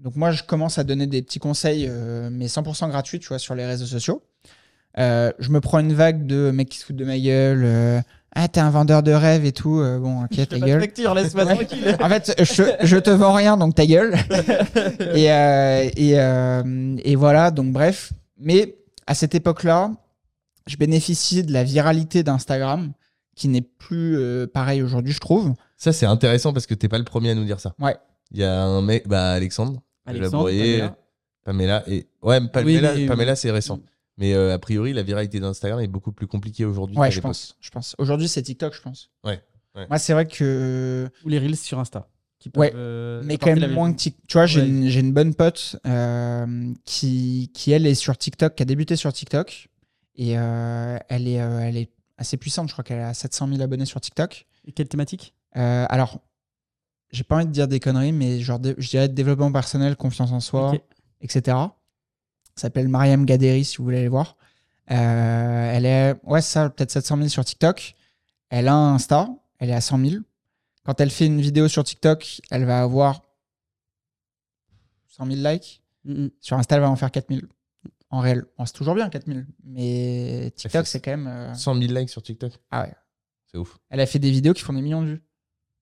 donc 0.00 0.16
moi, 0.16 0.30
je 0.32 0.42
commence 0.42 0.78
à 0.78 0.84
donner 0.84 1.06
des 1.06 1.22
petits 1.22 1.38
conseils, 1.38 1.86
euh, 1.88 2.28
mais 2.32 2.46
100% 2.46 2.88
gratuits, 2.88 3.18
tu 3.20 3.28
vois, 3.28 3.38
sur 3.38 3.54
les 3.54 3.66
réseaux 3.66 3.86
sociaux. 3.86 4.22
Euh, 4.98 5.30
je 5.38 5.50
me 5.50 5.60
prends 5.60 5.78
une 5.78 5.92
vague 5.92 6.26
de 6.26 6.50
mecs 6.50 6.68
qui 6.68 6.78
se 6.78 6.84
foutent 6.86 6.96
de 6.96 7.04
ma 7.04 7.18
gueule. 7.18 7.62
euh, 7.64 8.00
ah, 8.34 8.48
t'es 8.48 8.60
un 8.60 8.70
vendeur 8.70 9.02
de 9.02 9.12
rêves 9.12 9.44
et 9.44 9.52
tout. 9.52 9.78
euh, 9.80 9.98
bon, 9.98 10.24
ok, 10.24 10.48
ta 10.48 10.58
gueule. 10.58 10.80
Ouais. 11.46 12.02
En 12.02 12.08
fait, 12.08 12.34
je, 12.42 12.62
je 12.82 12.96
te 12.96 13.10
vends 13.10 13.32
rien, 13.34 13.56
donc 13.56 13.74
ta 13.74 13.86
gueule. 13.86 14.14
et, 15.14 15.30
euh, 15.32 15.88
et, 15.96 16.18
euh, 16.18 16.96
et 17.04 17.16
voilà, 17.16 17.50
donc 17.50 17.72
bref. 17.72 18.12
Mais 18.38 18.76
à 19.06 19.14
cette 19.14 19.34
époque-là, 19.34 19.92
je 20.66 20.76
bénéficie 20.76 21.42
de 21.44 21.52
la 21.52 21.64
viralité 21.64 22.22
d'Instagram, 22.22 22.92
qui 23.36 23.48
n'est 23.48 23.62
plus 23.62 24.16
euh, 24.16 24.46
pareil 24.46 24.82
aujourd'hui, 24.82 25.12
je 25.12 25.20
trouve. 25.20 25.54
Ça, 25.76 25.92
c'est 25.92 26.06
intéressant 26.06 26.52
parce 26.52 26.66
que 26.66 26.74
t'es 26.74 26.88
pas 26.88 26.98
le 26.98 27.04
premier 27.04 27.30
à 27.30 27.34
nous 27.34 27.44
dire 27.44 27.58
ça. 27.60 27.74
Ouais. 27.80 27.96
Il 28.32 28.38
y 28.38 28.44
a 28.44 28.62
un 28.62 28.82
mec, 28.82 29.08
bah, 29.08 29.32
Alexandre, 29.32 29.80
Alexandre, 30.06 30.48
Pamela. 30.50 30.96
Pamela, 31.44 31.84
et. 31.88 32.06
Ouais, 32.22 32.40
mais 32.40 32.48
Pamela, 32.48 32.92
Oui, 32.94 33.00
mais- 33.02 33.06
Pamela, 33.06 33.36
c'est 33.36 33.50
récent. 33.50 33.80
Mais 34.18 34.34
euh, 34.34 34.52
a 34.54 34.58
priori, 34.58 34.92
la 34.92 35.02
viralité 35.02 35.40
d'Instagram 35.40 35.80
est 35.80 35.86
beaucoup 35.88 36.12
plus 36.12 36.26
compliquée 36.26 36.64
aujourd'hui. 36.66 36.96
Ouais, 36.98 37.10
je 37.10 37.20
pense. 37.20 37.56
Je 37.60 37.70
pense. 37.70 37.94
Aujourd'hui, 37.98 38.28
c'est 38.28 38.42
TikTok, 38.42 38.74
je 38.74 38.82
pense. 38.82 39.10
Ouais, 39.24 39.40
ouais. 39.74 39.86
Moi, 39.88 39.98
c'est 39.98 40.12
vrai 40.12 40.26
que. 40.26 41.08
Ou 41.24 41.28
les 41.28 41.38
Reels 41.38 41.56
sur 41.56 41.78
Insta. 41.78 42.06
Qui 42.38 42.50
Ouais, 42.56 42.72
euh, 42.74 43.22
Mais 43.24 43.36
quand 43.38 43.54
même 43.54 43.72
moins 43.72 43.92
que. 43.92 43.96
TikTok. 43.98 44.26
Tu 44.28 44.32
vois, 44.34 44.46
j'ai 44.46 44.60
Ouais. 44.60 44.66
une, 44.68 44.88
j'ai 44.88 45.00
une 45.00 45.12
bonne 45.12 45.34
pote 45.34 45.76
euh, 45.86 46.72
qui, 46.84 47.50
qui, 47.54 47.72
elle, 47.72 47.86
est 47.86 47.94
sur 47.94 48.16
TikTok, 48.16 48.54
qui 48.54 48.62
a 48.62 48.66
débuté 48.66 48.96
sur 48.96 49.12
TikTok. 49.12 49.68
Et 50.16 50.38
euh, 50.38 50.98
elle, 51.08 51.26
est, 51.28 51.40
euh, 51.40 51.60
elle 51.60 51.76
est 51.78 51.90
assez 52.18 52.36
puissante. 52.36 52.68
Je 52.68 52.72
crois 52.74 52.84
qu'elle 52.84 53.00
a 53.00 53.14
700 53.14 53.48
000 53.48 53.62
abonnés 53.62 53.86
sur 53.86 54.00
TikTok. 54.00 54.46
Et 54.66 54.72
quelle 54.72 54.88
thématique? 54.88 55.34
Euh, 55.56 55.86
alors, 55.88 56.20
j'ai 57.12 57.24
pas 57.24 57.36
envie 57.36 57.46
de 57.46 57.50
dire 57.50 57.68
des 57.68 57.80
conneries, 57.80 58.12
mais 58.12 58.40
genre, 58.40 58.60
je 58.62 58.88
dirais 58.88 59.08
développement 59.08 59.50
personnel, 59.52 59.96
confiance 59.96 60.32
en 60.32 60.40
soi, 60.40 60.74
etc. 61.20 61.56
Ça 62.54 62.62
s'appelle 62.66 62.88
Mariam 62.88 63.24
Gaderi, 63.24 63.64
si 63.64 63.78
vous 63.78 63.84
voulez 63.84 63.98
aller 63.98 64.08
voir. 64.08 64.36
Euh, 64.90 65.72
elle 65.72 65.86
est, 65.86 66.16
ouais, 66.24 66.42
ça, 66.42 66.68
peut-être 66.70 66.90
700 66.90 67.16
000 67.16 67.28
sur 67.28 67.44
TikTok. 67.44 67.94
Elle 68.48 68.68
a 68.68 68.74
un 68.74 68.94
Insta, 68.94 69.28
elle 69.58 69.70
est 69.70 69.74
à 69.74 69.80
100 69.80 70.04
000. 70.04 70.22
Quand 70.84 71.00
elle 71.00 71.10
fait 71.10 71.26
une 71.26 71.40
vidéo 71.40 71.68
sur 71.68 71.84
TikTok, 71.84 72.40
elle 72.50 72.64
va 72.64 72.80
avoir 72.82 73.22
100 75.08 75.26
000 75.26 75.36
likes. 75.48 75.82
Mm, 76.04 76.24
mm. 76.24 76.30
Sur 76.40 76.58
Insta, 76.58 76.76
elle 76.76 76.82
va 76.82 76.90
en 76.90 76.96
faire 76.96 77.10
4 77.10 77.28
000. 77.28 77.42
En 78.10 78.18
réel. 78.18 78.44
Bon, 78.58 78.66
c'est 78.66 78.72
toujours 78.72 78.94
bien, 78.96 79.08
4 79.08 79.26
000. 79.26 79.40
Mais 79.64 80.52
TikTok, 80.56 80.86
c'est 80.86 81.00
quand 81.00 81.12
même. 81.12 81.28
euh, 81.28 81.54
100 81.54 81.74
000 81.80 81.92
likes 81.92 82.10
sur 82.10 82.22
TikTok. 82.22 82.52
Ah 82.72 82.82
ouais. 82.82 82.94
C'est 83.46 83.58
ouf. 83.58 83.78
Elle 83.88 84.00
a 84.00 84.06
fait 84.06 84.18
des 84.18 84.30
vidéos 84.30 84.52
qui 84.52 84.62
font 84.62 84.72
des 84.72 84.82
millions 84.82 85.02
de 85.02 85.06
vues. 85.08 85.22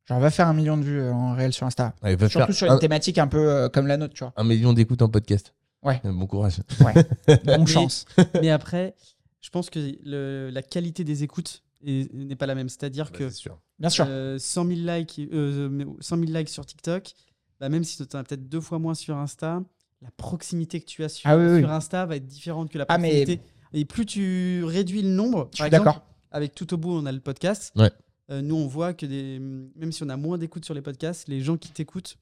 Genre, 0.08 0.20
va 0.20 0.30
faire 0.30 0.48
un 0.48 0.54
million 0.54 0.76
de 0.78 0.82
vues 0.84 1.00
euh, 1.00 1.12
en 1.12 1.34
réel 1.34 1.52
sur 1.52 1.66
Insta. 1.66 1.94
Ouais, 2.02 2.16
va 2.16 2.28
Surtout 2.28 2.46
faire 2.46 2.54
sur 2.56 2.66
une 2.66 2.72
un, 2.72 2.78
thématique 2.78 3.18
un 3.18 3.26
peu 3.26 3.38
euh, 3.50 3.68
comme 3.68 3.86
la 3.86 3.96
nôtre, 3.96 4.14
tu 4.14 4.24
vois. 4.24 4.32
un 4.36 4.44
million 4.44 4.72
d'écoutes 4.72 5.02
en 5.02 5.08
podcast. 5.08 5.54
Ouais. 5.82 6.00
Euh, 6.04 6.12
Bon 6.12 6.26
courage. 6.26 6.60
Bonne 7.44 7.66
chance. 7.66 8.04
Mais 8.40 8.50
après, 8.50 8.94
je 9.40 9.50
pense 9.50 9.70
que 9.70 9.78
le- 10.04 10.50
la 10.50 10.62
qualité 10.62 11.04
des 11.04 11.22
écoutes 11.24 11.62
est- 11.84 12.12
n'est 12.14 12.36
pas 12.36 12.46
la 12.46 12.54
même. 12.54 12.68
C'est-à-dire 12.68 13.10
Bah, 13.12 13.18
que 13.18 13.30
sûr. 13.30 13.58
Bien 13.78 13.90
sûr. 13.90 14.06
euh, 14.08 14.38
100, 14.38 14.66
000 14.66 14.80
likes, 14.80 15.20
euh, 15.32 15.68
mais 15.70 15.84
100 16.00 16.16
000 16.18 16.32
likes 16.32 16.48
sur 16.48 16.64
TikTok, 16.66 17.12
bah, 17.60 17.68
même 17.68 17.84
si 17.84 17.96
tu 17.96 18.16
en 18.16 18.20
as 18.20 18.24
peut-être 18.24 18.48
deux 18.48 18.60
fois 18.60 18.78
moins 18.78 18.94
sur 18.94 19.16
Insta, 19.16 19.62
la 20.02 20.10
proximité 20.16 20.80
que 20.80 20.86
tu 20.86 21.04
as 21.04 21.08
sur, 21.08 21.28
Ah 21.28 21.36
oui, 21.36 21.44
oui. 21.46 21.60
sur 21.60 21.70
Insta 21.70 22.06
va 22.06 22.16
être 22.16 22.26
différente 22.26 22.70
que 22.70 22.78
la 22.78 22.86
Ah, 22.88 22.98
mais- 22.98 23.10
proximité. 23.10 23.42
Et 23.74 23.84
plus 23.84 24.06
tu 24.06 24.64
réduis 24.64 25.02
le 25.02 25.10
nombre, 25.10 25.50
Je 25.52 25.58
par 25.58 25.66
suis 25.68 25.76
exemple, 25.76 26.00
avec 26.32 26.54
tout 26.54 26.72
au 26.72 26.76
bout, 26.78 26.92
on 26.92 27.04
a 27.04 27.12
le 27.12 27.20
podcast. 27.20 27.72
Ouais. 27.76 27.90
Euh, 28.30 28.42
nous, 28.42 28.56
on 28.56 28.66
voit 28.66 28.92
que 28.94 29.06
des, 29.06 29.38
même 29.38 29.92
si 29.92 30.02
on 30.02 30.08
a 30.08 30.16
moins 30.16 30.38
d'écoutes 30.38 30.64
sur 30.64 30.74
les 30.74 30.82
podcasts, 30.82 31.28
les 31.28 31.40
gens 31.40 31.56
qui 31.56 31.70
t'écoutent, 31.70 32.16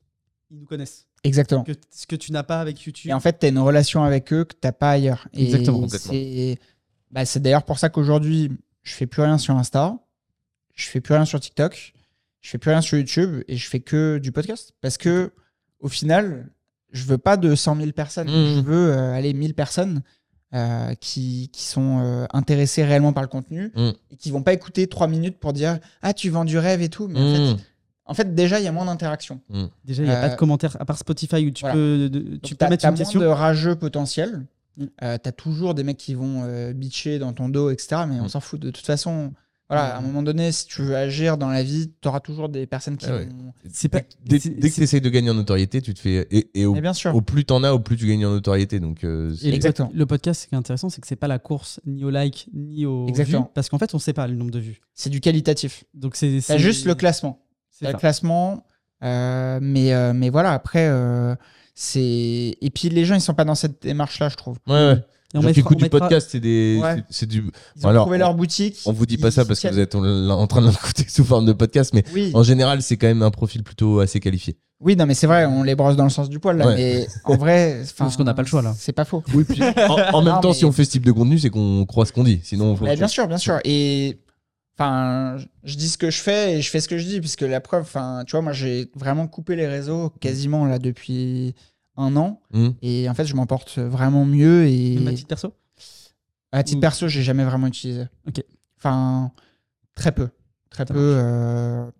ils 0.51 0.59
nous 0.59 0.67
connaissent. 0.67 1.07
Exactement. 1.25 1.65
Que, 1.65 1.73
ce 1.91 2.07
que 2.07 2.17
tu 2.17 2.33
n'as 2.33 2.45
pas 2.45 2.61
avec 2.61 2.81
YouTube. 2.83 3.11
Et 3.11 3.15
en 3.15 3.21
fait, 3.21 3.39
tu 3.41 3.47
as 3.47 3.49
une 3.49 3.59
relation 3.59 4.05
avec 4.05 4.33
eux 4.33 4.45
que 4.45 4.55
tu 4.55 4.73
pas 4.73 4.91
ailleurs. 4.91 5.27
Et 5.33 5.45
Exactement. 5.45 5.89
C'est 5.89 6.59
bah, 7.11 7.25
c'est 7.25 7.41
d'ailleurs 7.41 7.65
pour 7.65 7.79
ça 7.79 7.89
qu'aujourd'hui, 7.89 8.51
je 8.83 8.93
fais 8.93 9.07
plus 9.07 9.23
rien 9.23 9.39
sur 9.39 9.57
Insta, 9.57 9.99
je 10.75 10.87
fais 10.87 11.01
plus 11.01 11.15
rien 11.15 11.25
sur 11.25 11.41
TikTok, 11.41 11.95
je 12.41 12.51
fais 12.51 12.59
plus 12.59 12.71
rien 12.71 12.81
sur 12.81 12.99
YouTube 12.99 13.43
et 13.49 13.57
je 13.57 13.69
fais 13.69 13.81
que 13.81 14.19
du 14.19 14.33
podcast. 14.33 14.75
Parce 14.81 14.99
que 14.99 15.33
au 15.81 15.89
final, 15.89 16.51
je 16.93 17.05
veux 17.05 17.19
pas 17.19 17.37
de 17.37 17.55
100 17.55 17.77
000 17.77 17.93
personnes. 17.93 18.29
Mhm. 18.29 18.57
Je 18.57 18.61
veux 18.61 18.93
euh, 18.93 19.13
aller 19.13 19.33
1000 19.33 19.55
personnes 19.55 20.03
euh, 20.57 20.95
qui, 21.01 21.51
qui 21.53 21.63
sont 21.63 22.01
euh, 22.03 22.27
intéressées 22.33 22.83
réellement 22.85 23.13
par 23.13 23.23
le 23.23 23.29
contenu 23.29 23.71
Mhm. 23.77 23.93
et 24.11 24.17
qui 24.17 24.31
vont 24.31 24.43
pas 24.43 24.53
écouter 24.53 24.87
3 24.89 25.07
minutes 25.07 25.39
pour 25.39 25.53
dire 25.53 25.79
Ah, 26.03 26.13
tu 26.15 26.31
vends 26.31 26.45
du 26.45 26.59
rêve 26.59 26.83
et 26.83 26.89
tout. 26.89 27.07
Mais 27.09 27.21
en, 27.21 27.23
Mmh. 27.23 27.57
fait, 27.59 27.63
en 28.07 28.15
fait, 28.15 28.35
déjà, 28.35 28.59
il 28.59 28.65
y 28.65 28.69
a 28.69 28.73
moins 28.73 28.87
d'interaction. 28.87 29.41
Déjà, 29.85 30.03
il 30.03 30.07
n'y 30.09 30.15
a 30.15 30.21
pas 30.21 30.27
Euh, 30.29 30.31
de 30.31 30.37
commentaires, 30.37 30.77
à 30.81 30.85
part 30.85 30.97
Spotify 30.99 31.47
où 31.47 31.51
tu 31.51 31.61
voilà. 31.61 31.75
peux, 31.75 32.09
de- 32.09 32.19
Donc, 32.21 32.43
tu 32.43 32.55
peux 32.55 32.59
t'as- 32.59 32.71
mettre 32.71 32.83
t'as 32.83 32.91
une 32.91 32.97
question. 32.97 33.21
de 33.21 33.27
rageux 33.27 33.77
potentiels. 33.77 34.43
Mm. 34.79 34.85
Euh, 35.03 35.19
t'as 35.23 35.33
toujours 35.33 35.75
des 35.75 35.83
mecs 35.85 35.97
qui 35.97 36.15
vont 36.15 36.43
euh, 36.45 36.73
bitcher 36.73 37.19
dans 37.19 37.33
ton 37.33 37.49
dos, 37.49 37.71
etc. 37.71 38.03
Mais 38.09 38.21
on 38.21 38.25
Mm. 38.25 38.29
s'en 38.29 38.41
fout. 38.41 38.61
De 38.61 38.71
toute 38.71 38.87
façon, 38.87 39.33
voilà, 39.69 39.97
à 39.97 39.99
un 39.99 40.01
moment 40.01 40.23
donné, 40.23 40.53
si 40.53 40.67
tu 40.67 40.83
veux 40.83 40.95
agir 40.97 41.39
dans 41.39 41.49
la 41.49 41.63
vie, 41.65 41.91
t'auras 42.01 42.21
toujours 42.21 42.49
des 42.49 42.67
personnes 42.67 42.97
qui 42.97 43.07
Ah 43.09 43.17
ouais. 43.17 43.27
vont. 43.27 43.53
C'est 43.73 43.89
pas. 43.89 44.01
Dès, 44.25 44.39
c'est- 44.39 44.51
dès 44.51 44.71
que 44.71 44.75
tu 44.77 44.83
essayes 44.83 45.01
de 45.01 45.09
gagner 45.11 45.31
en 45.31 45.35
notoriété, 45.35 45.83
tu 45.83 45.93
te 45.93 45.99
fais. 45.99 46.27
Et, 46.31 46.51
et 46.55 46.67
au, 46.67 46.75
bien 46.75 46.93
sûr. 46.93 47.15
au 47.15 47.21
plus 47.21 47.45
t'en 47.45 47.65
as, 47.65 47.73
au 47.73 47.81
plus 47.81 47.97
tu 47.97 48.07
gagnes 48.07 48.25
en 48.27 48.31
notoriété. 48.31 48.79
Donc, 48.79 49.03
euh, 49.03 49.35
c'est- 49.35 49.47
Et 49.47 49.51
le, 49.51 49.57
Exactement. 49.57 49.91
le 49.93 50.07
podcast, 50.07 50.43
ce 50.43 50.47
qui 50.47 50.55
est 50.55 50.59
intéressant, 50.59 50.89
c'est 50.89 51.01
que 51.01 51.07
c'est 51.09 51.17
pas 51.17 51.27
la 51.29 51.39
course 51.41 51.81
ni 51.85 52.05
au 52.05 52.11
like 52.11 52.49
ni 52.55 52.87
au 52.87 53.09
Exactement. 53.09 53.43
vues, 53.43 53.49
parce 53.55 53.69
qu'en 53.69 53.79
fait, 53.79 53.93
on 53.95 53.99
sait 53.99 54.13
pas 54.13 54.27
le 54.29 54.37
nombre 54.37 54.53
de 54.53 54.61
vues. 54.61 54.81
C'est 54.95 55.11
du 55.11 55.21
qualitatif. 55.21 55.83
Donc 55.95 56.15
c'est 56.17 56.39
T'as 56.47 56.59
juste 56.59 56.87
le 56.87 56.95
classement. 56.95 57.45
c'est 57.71 57.91
le 57.91 57.99
classement. 57.99 58.65
euh, 59.03 59.59
mais, 59.61 59.93
euh, 59.93 60.13
mais 60.15 60.31
voilà, 60.31 60.53
après, 60.53 60.87
euh, 60.89 61.35
c'est. 61.75 62.57
Et 62.61 62.71
puis 62.73 62.89
les 62.89 63.05
gens, 63.05 63.15
ils 63.15 63.21
sont 63.21 63.35
pas 63.35 63.45
dans 63.45 63.55
cette 63.55 63.83
démarche-là, 63.83 64.29
je 64.29 64.37
trouve. 64.37 64.59
Ouais, 64.67 64.75
ouais. 64.75 65.05
Et 65.37 65.39
on 65.39 65.41
qui 65.43 65.47
mettra- 65.47 65.61
écoutent 65.61 65.77
on 65.77 65.79
du 65.79 65.85
mettra- 65.85 65.99
podcast, 66.01 66.29
c'est 66.33 66.41
des. 66.41 66.79
Ouais. 66.83 66.97
c'est- 66.97 67.05
C'est 67.11 67.27
du. 67.27 67.45
Ils 67.77 67.87
ont 67.87 67.91
Alors, 67.91 68.05
trouvé 68.05 68.19
leur 68.19 68.35
boutique. 68.35 68.79
On 68.87 68.93
vous 68.93 69.07
dit 69.07 69.15
ils- 69.15 69.21
pas 69.21 69.31
ça 69.31 69.45
parce 69.45 69.61
que 69.61 69.69
vous 69.69 69.79
êtes 69.79 69.95
en, 69.95 70.05
en 70.05 70.47
train 70.47 70.61
de 70.63 70.67
l'écouter 70.71 71.05
sous 71.09 71.25
forme 71.25 71.47
de 71.47 71.53
podcast, 71.53 71.93
mais 71.95 72.05
Oui. 72.15 72.31
en 72.35 72.43
général, 72.43 72.83
c'est 72.83 72.97
quand 72.97 73.07
même 73.07 73.23
un 73.23 73.31
profil 73.31 73.63
plutôt 73.63 74.01
assez 74.01 74.21
qualifié. 74.21 74.57
Oui, 74.81 74.95
non, 74.95 75.07
mais 75.07 75.15
c'est 75.15 75.27
vrai, 75.27 75.47
on 75.47 75.63
les 75.63 75.75
brosse 75.75 75.97
dans 75.97 76.05
le 76.05 76.11
sens 76.11 76.29
du 76.29 76.39
poil, 76.39 76.59
là. 76.59 76.67
Ouais. 76.67 76.75
Mais 76.77 77.07
en 77.25 77.37
vrai. 77.37 77.83
Parce 77.97 78.17
qu'on 78.17 78.25
n'a 78.25 78.35
pas 78.35 78.43
le 78.43 78.49
choix, 78.49 78.61
là. 78.61 78.75
C'est 78.79 78.93
pas 78.93 79.05
faux. 79.07 79.23
Oui, 79.33 79.45
puis 79.45 79.63
en, 79.63 79.69
en 80.19 80.23
même 80.23 80.35
Non, 80.35 80.41
temps, 80.41 80.49
mais- 80.49 80.55
si 80.55 80.65
on 80.67 80.73
fait 80.73 80.85
ce 80.85 80.91
type 80.91 81.07
de 81.07 81.13
contenu, 81.13 81.39
c'est 81.39 81.49
qu'on 81.51 81.87
croit 81.87 82.05
ce 82.05 82.13
qu'on 82.13 82.25
dit. 82.25 82.41
Sinon, 82.45 82.73
on 82.73 82.77
fait 82.77 82.85
Bah, 82.85 82.95
bien 82.95 83.07
chose. 83.07 83.13
sûr, 83.13 83.27
bien 83.29 83.39
sûr. 83.39 83.59
Et 83.65 84.19
enfin, 84.79 85.37
je- 85.39 85.47
je 85.65 85.77
dis 85.77 85.89
ce 85.89 85.97
que 85.97 86.11
je 86.11 86.19
fais 86.21 86.57
et 86.59 86.63
je 86.63 86.69
fais 86.71 86.81
ce 86.81 86.89
que 86.89 86.99
je 86.99 87.07
dis, 87.07 87.21
puisque 87.21 87.41
la 87.41 87.61
preuve, 87.61 87.83
enfin, 87.83 88.23
tu 88.27 88.33
vois, 88.33 88.43
moi, 88.43 88.53
j'ai 88.53 88.91
vraiment 88.95 89.27
coupé 89.27 89.57
les 89.57 89.67
réseaux 89.67 90.11
quasiment 90.21 90.67
là 90.67 90.79
depuis 90.79 91.55
un 91.97 92.17
an, 92.17 92.41
Hmm. 92.53 92.71
et 92.83 93.09
en 93.09 93.15
fait, 93.15 93.25
je 93.27 93.35
m'en 93.35 93.47
porte 93.47 93.79
vraiment 93.79 94.25
mieux. 94.25 94.67
Et 94.67 94.97
Même 94.97 95.09
à 95.09 95.13
titre 95.15 95.29
perso? 95.29 95.53
À 96.53 96.63
titre 96.63 96.79
Ou- 96.79 96.81
perso, 96.81 97.09
j'ai 97.09 97.23
jamais 97.23 97.45
vraiment 97.45 97.67
utilisé. 97.67 98.05
Ok. 98.27 98.43
Enfin, 98.79 99.33
très 99.95 100.13
peu, 100.13 100.29
très 100.71 100.87
Ça 100.87 100.95
peu. 100.95 101.01
euh, 101.01 101.91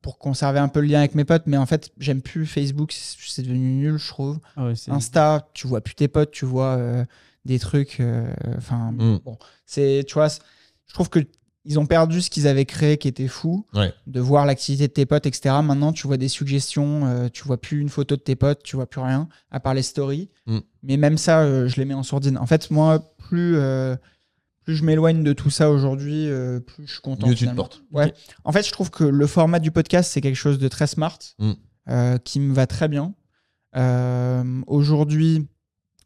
pour 0.00 0.18
conserver 0.18 0.58
un 0.58 0.68
peu 0.68 0.80
le 0.80 0.86
lien 0.88 0.98
avec 0.98 1.14
mes 1.14 1.24
potes, 1.24 1.44
mais 1.46 1.56
en 1.56 1.66
fait, 1.66 1.92
j'aime 1.98 2.22
plus 2.22 2.44
Facebook, 2.46 2.92
c'est 2.92 3.42
devenu 3.42 3.74
nul, 3.76 3.98
je 3.98 4.08
trouve. 4.08 4.38
Ah 4.56 4.66
ouais, 4.66 4.74
Insta, 4.88 5.48
tu 5.54 5.66
vois 5.68 5.80
plus 5.80 5.94
tes 5.94 6.08
potes, 6.08 6.32
tu 6.32 6.44
vois 6.44 6.76
euh, 6.76 7.04
des 7.44 7.58
trucs. 7.60 8.00
euh, 8.00 8.32
Enfin, 8.56 8.92
Mm. 8.92 9.20
bon, 9.24 9.38
c'est, 9.66 10.04
tu 10.08 10.14
vois, 10.14 10.28
je 10.28 10.94
trouve 10.94 11.08
que 11.08 11.20
ils 11.64 11.78
ont 11.78 11.86
perdu 11.86 12.20
ce 12.22 12.28
qu'ils 12.30 12.48
avaient 12.48 12.64
créé, 12.64 12.98
qui 12.98 13.06
était 13.08 13.28
fou, 13.28 13.66
Ouais. 13.74 13.92
de 14.06 14.20
voir 14.20 14.46
l'activité 14.46 14.88
de 14.88 14.92
tes 14.92 15.06
potes, 15.06 15.26
etc. 15.26 15.54
Maintenant, 15.62 15.92
tu 15.92 16.06
vois 16.08 16.16
des 16.16 16.28
suggestions, 16.28 17.06
euh, 17.06 17.28
tu 17.32 17.44
vois 17.44 17.60
plus 17.60 17.80
une 17.80 17.88
photo 17.88 18.16
de 18.16 18.20
tes 18.20 18.34
potes, 18.34 18.62
tu 18.64 18.74
vois 18.76 18.86
plus 18.86 19.00
rien, 19.00 19.28
à 19.50 19.60
part 19.60 19.72
les 19.74 19.82
stories. 19.82 20.28
Mm. 20.46 20.58
Mais 20.82 20.96
même 20.96 21.18
ça, 21.18 21.42
euh, 21.42 21.68
je 21.68 21.76
les 21.76 21.84
mets 21.84 21.94
en 21.94 22.02
sourdine. 22.02 22.36
En 22.38 22.46
fait, 22.46 22.70
moi, 22.70 23.14
plus 23.16 23.56
euh, 23.56 23.94
plus 24.64 24.76
je 24.76 24.84
m'éloigne 24.84 25.24
de 25.24 25.32
tout 25.32 25.50
ça 25.50 25.70
aujourd'hui, 25.72 26.28
euh, 26.28 26.60
plus 26.60 26.86
je 26.86 26.92
suis 26.92 27.00
content. 27.00 27.26
Mieux 27.26 27.34
tu 27.34 27.46
te 27.48 27.54
portes. 27.54 27.82
Ouais. 27.90 28.12
En 28.44 28.52
fait, 28.52 28.64
je 28.64 28.70
trouve 28.72 28.90
que 28.90 29.02
le 29.04 29.26
format 29.26 29.58
du 29.58 29.70
podcast, 29.72 30.10
c'est 30.12 30.20
quelque 30.20 30.36
chose 30.36 30.58
de 30.58 30.68
très 30.68 30.86
smart, 30.86 31.18
Mm. 31.38 32.18
qui 32.24 32.38
me 32.40 32.54
va 32.54 32.66
très 32.68 32.88
bien. 32.88 33.14
Aujourd'hui, 34.66 35.46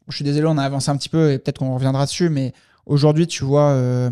je 0.07 0.15
suis 0.15 0.23
désolé, 0.25 0.47
on 0.47 0.57
a 0.57 0.63
avancé 0.63 0.89
un 0.89 0.97
petit 0.97 1.09
peu 1.09 1.31
et 1.31 1.39
peut-être 1.39 1.59
qu'on 1.59 1.73
reviendra 1.73 2.05
dessus, 2.05 2.29
mais 2.29 2.53
aujourd'hui, 2.85 3.27
tu 3.27 3.43
vois, 3.43 4.11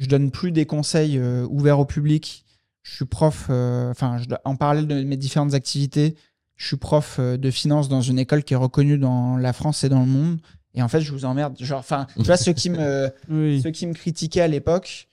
je 0.00 0.06
donne 0.06 0.30
plus 0.30 0.50
des 0.50 0.66
conseils 0.66 1.18
euh, 1.18 1.46
ouverts 1.48 1.78
au 1.78 1.84
public. 1.84 2.44
Je 2.82 2.96
suis 2.96 3.04
prof, 3.04 3.46
euh, 3.50 3.90
enfin, 3.90 4.16
en 4.44 4.56
parallèle 4.56 4.86
de 4.86 5.04
mes 5.04 5.18
différentes 5.18 5.52
activités, 5.54 6.16
je 6.56 6.66
suis 6.66 6.78
prof 6.78 7.18
euh, 7.18 7.36
de 7.36 7.50
finance 7.50 7.88
dans 7.88 8.00
une 8.00 8.18
école 8.18 8.42
qui 8.42 8.54
est 8.54 8.56
reconnue 8.56 8.96
dans 8.98 9.36
la 9.36 9.52
France 9.52 9.84
et 9.84 9.90
dans 9.90 10.00
le 10.00 10.06
monde. 10.06 10.38
Et 10.74 10.82
en 10.82 10.88
fait, 10.88 11.02
je 11.02 11.12
vous 11.12 11.26
emmerde. 11.26 11.56
Genre, 11.60 11.78
enfin, 11.78 12.06
tu 12.16 12.22
vois, 12.22 12.38
ceux 12.38 12.54
qui 12.54 12.70
me, 12.70 13.10
Oui. 13.28 13.60
ceux 13.62 13.70
qui 13.70 13.86
me 13.86 13.92
critiquaient 13.92 14.40
à 14.40 14.48
l'époque, 14.48 15.08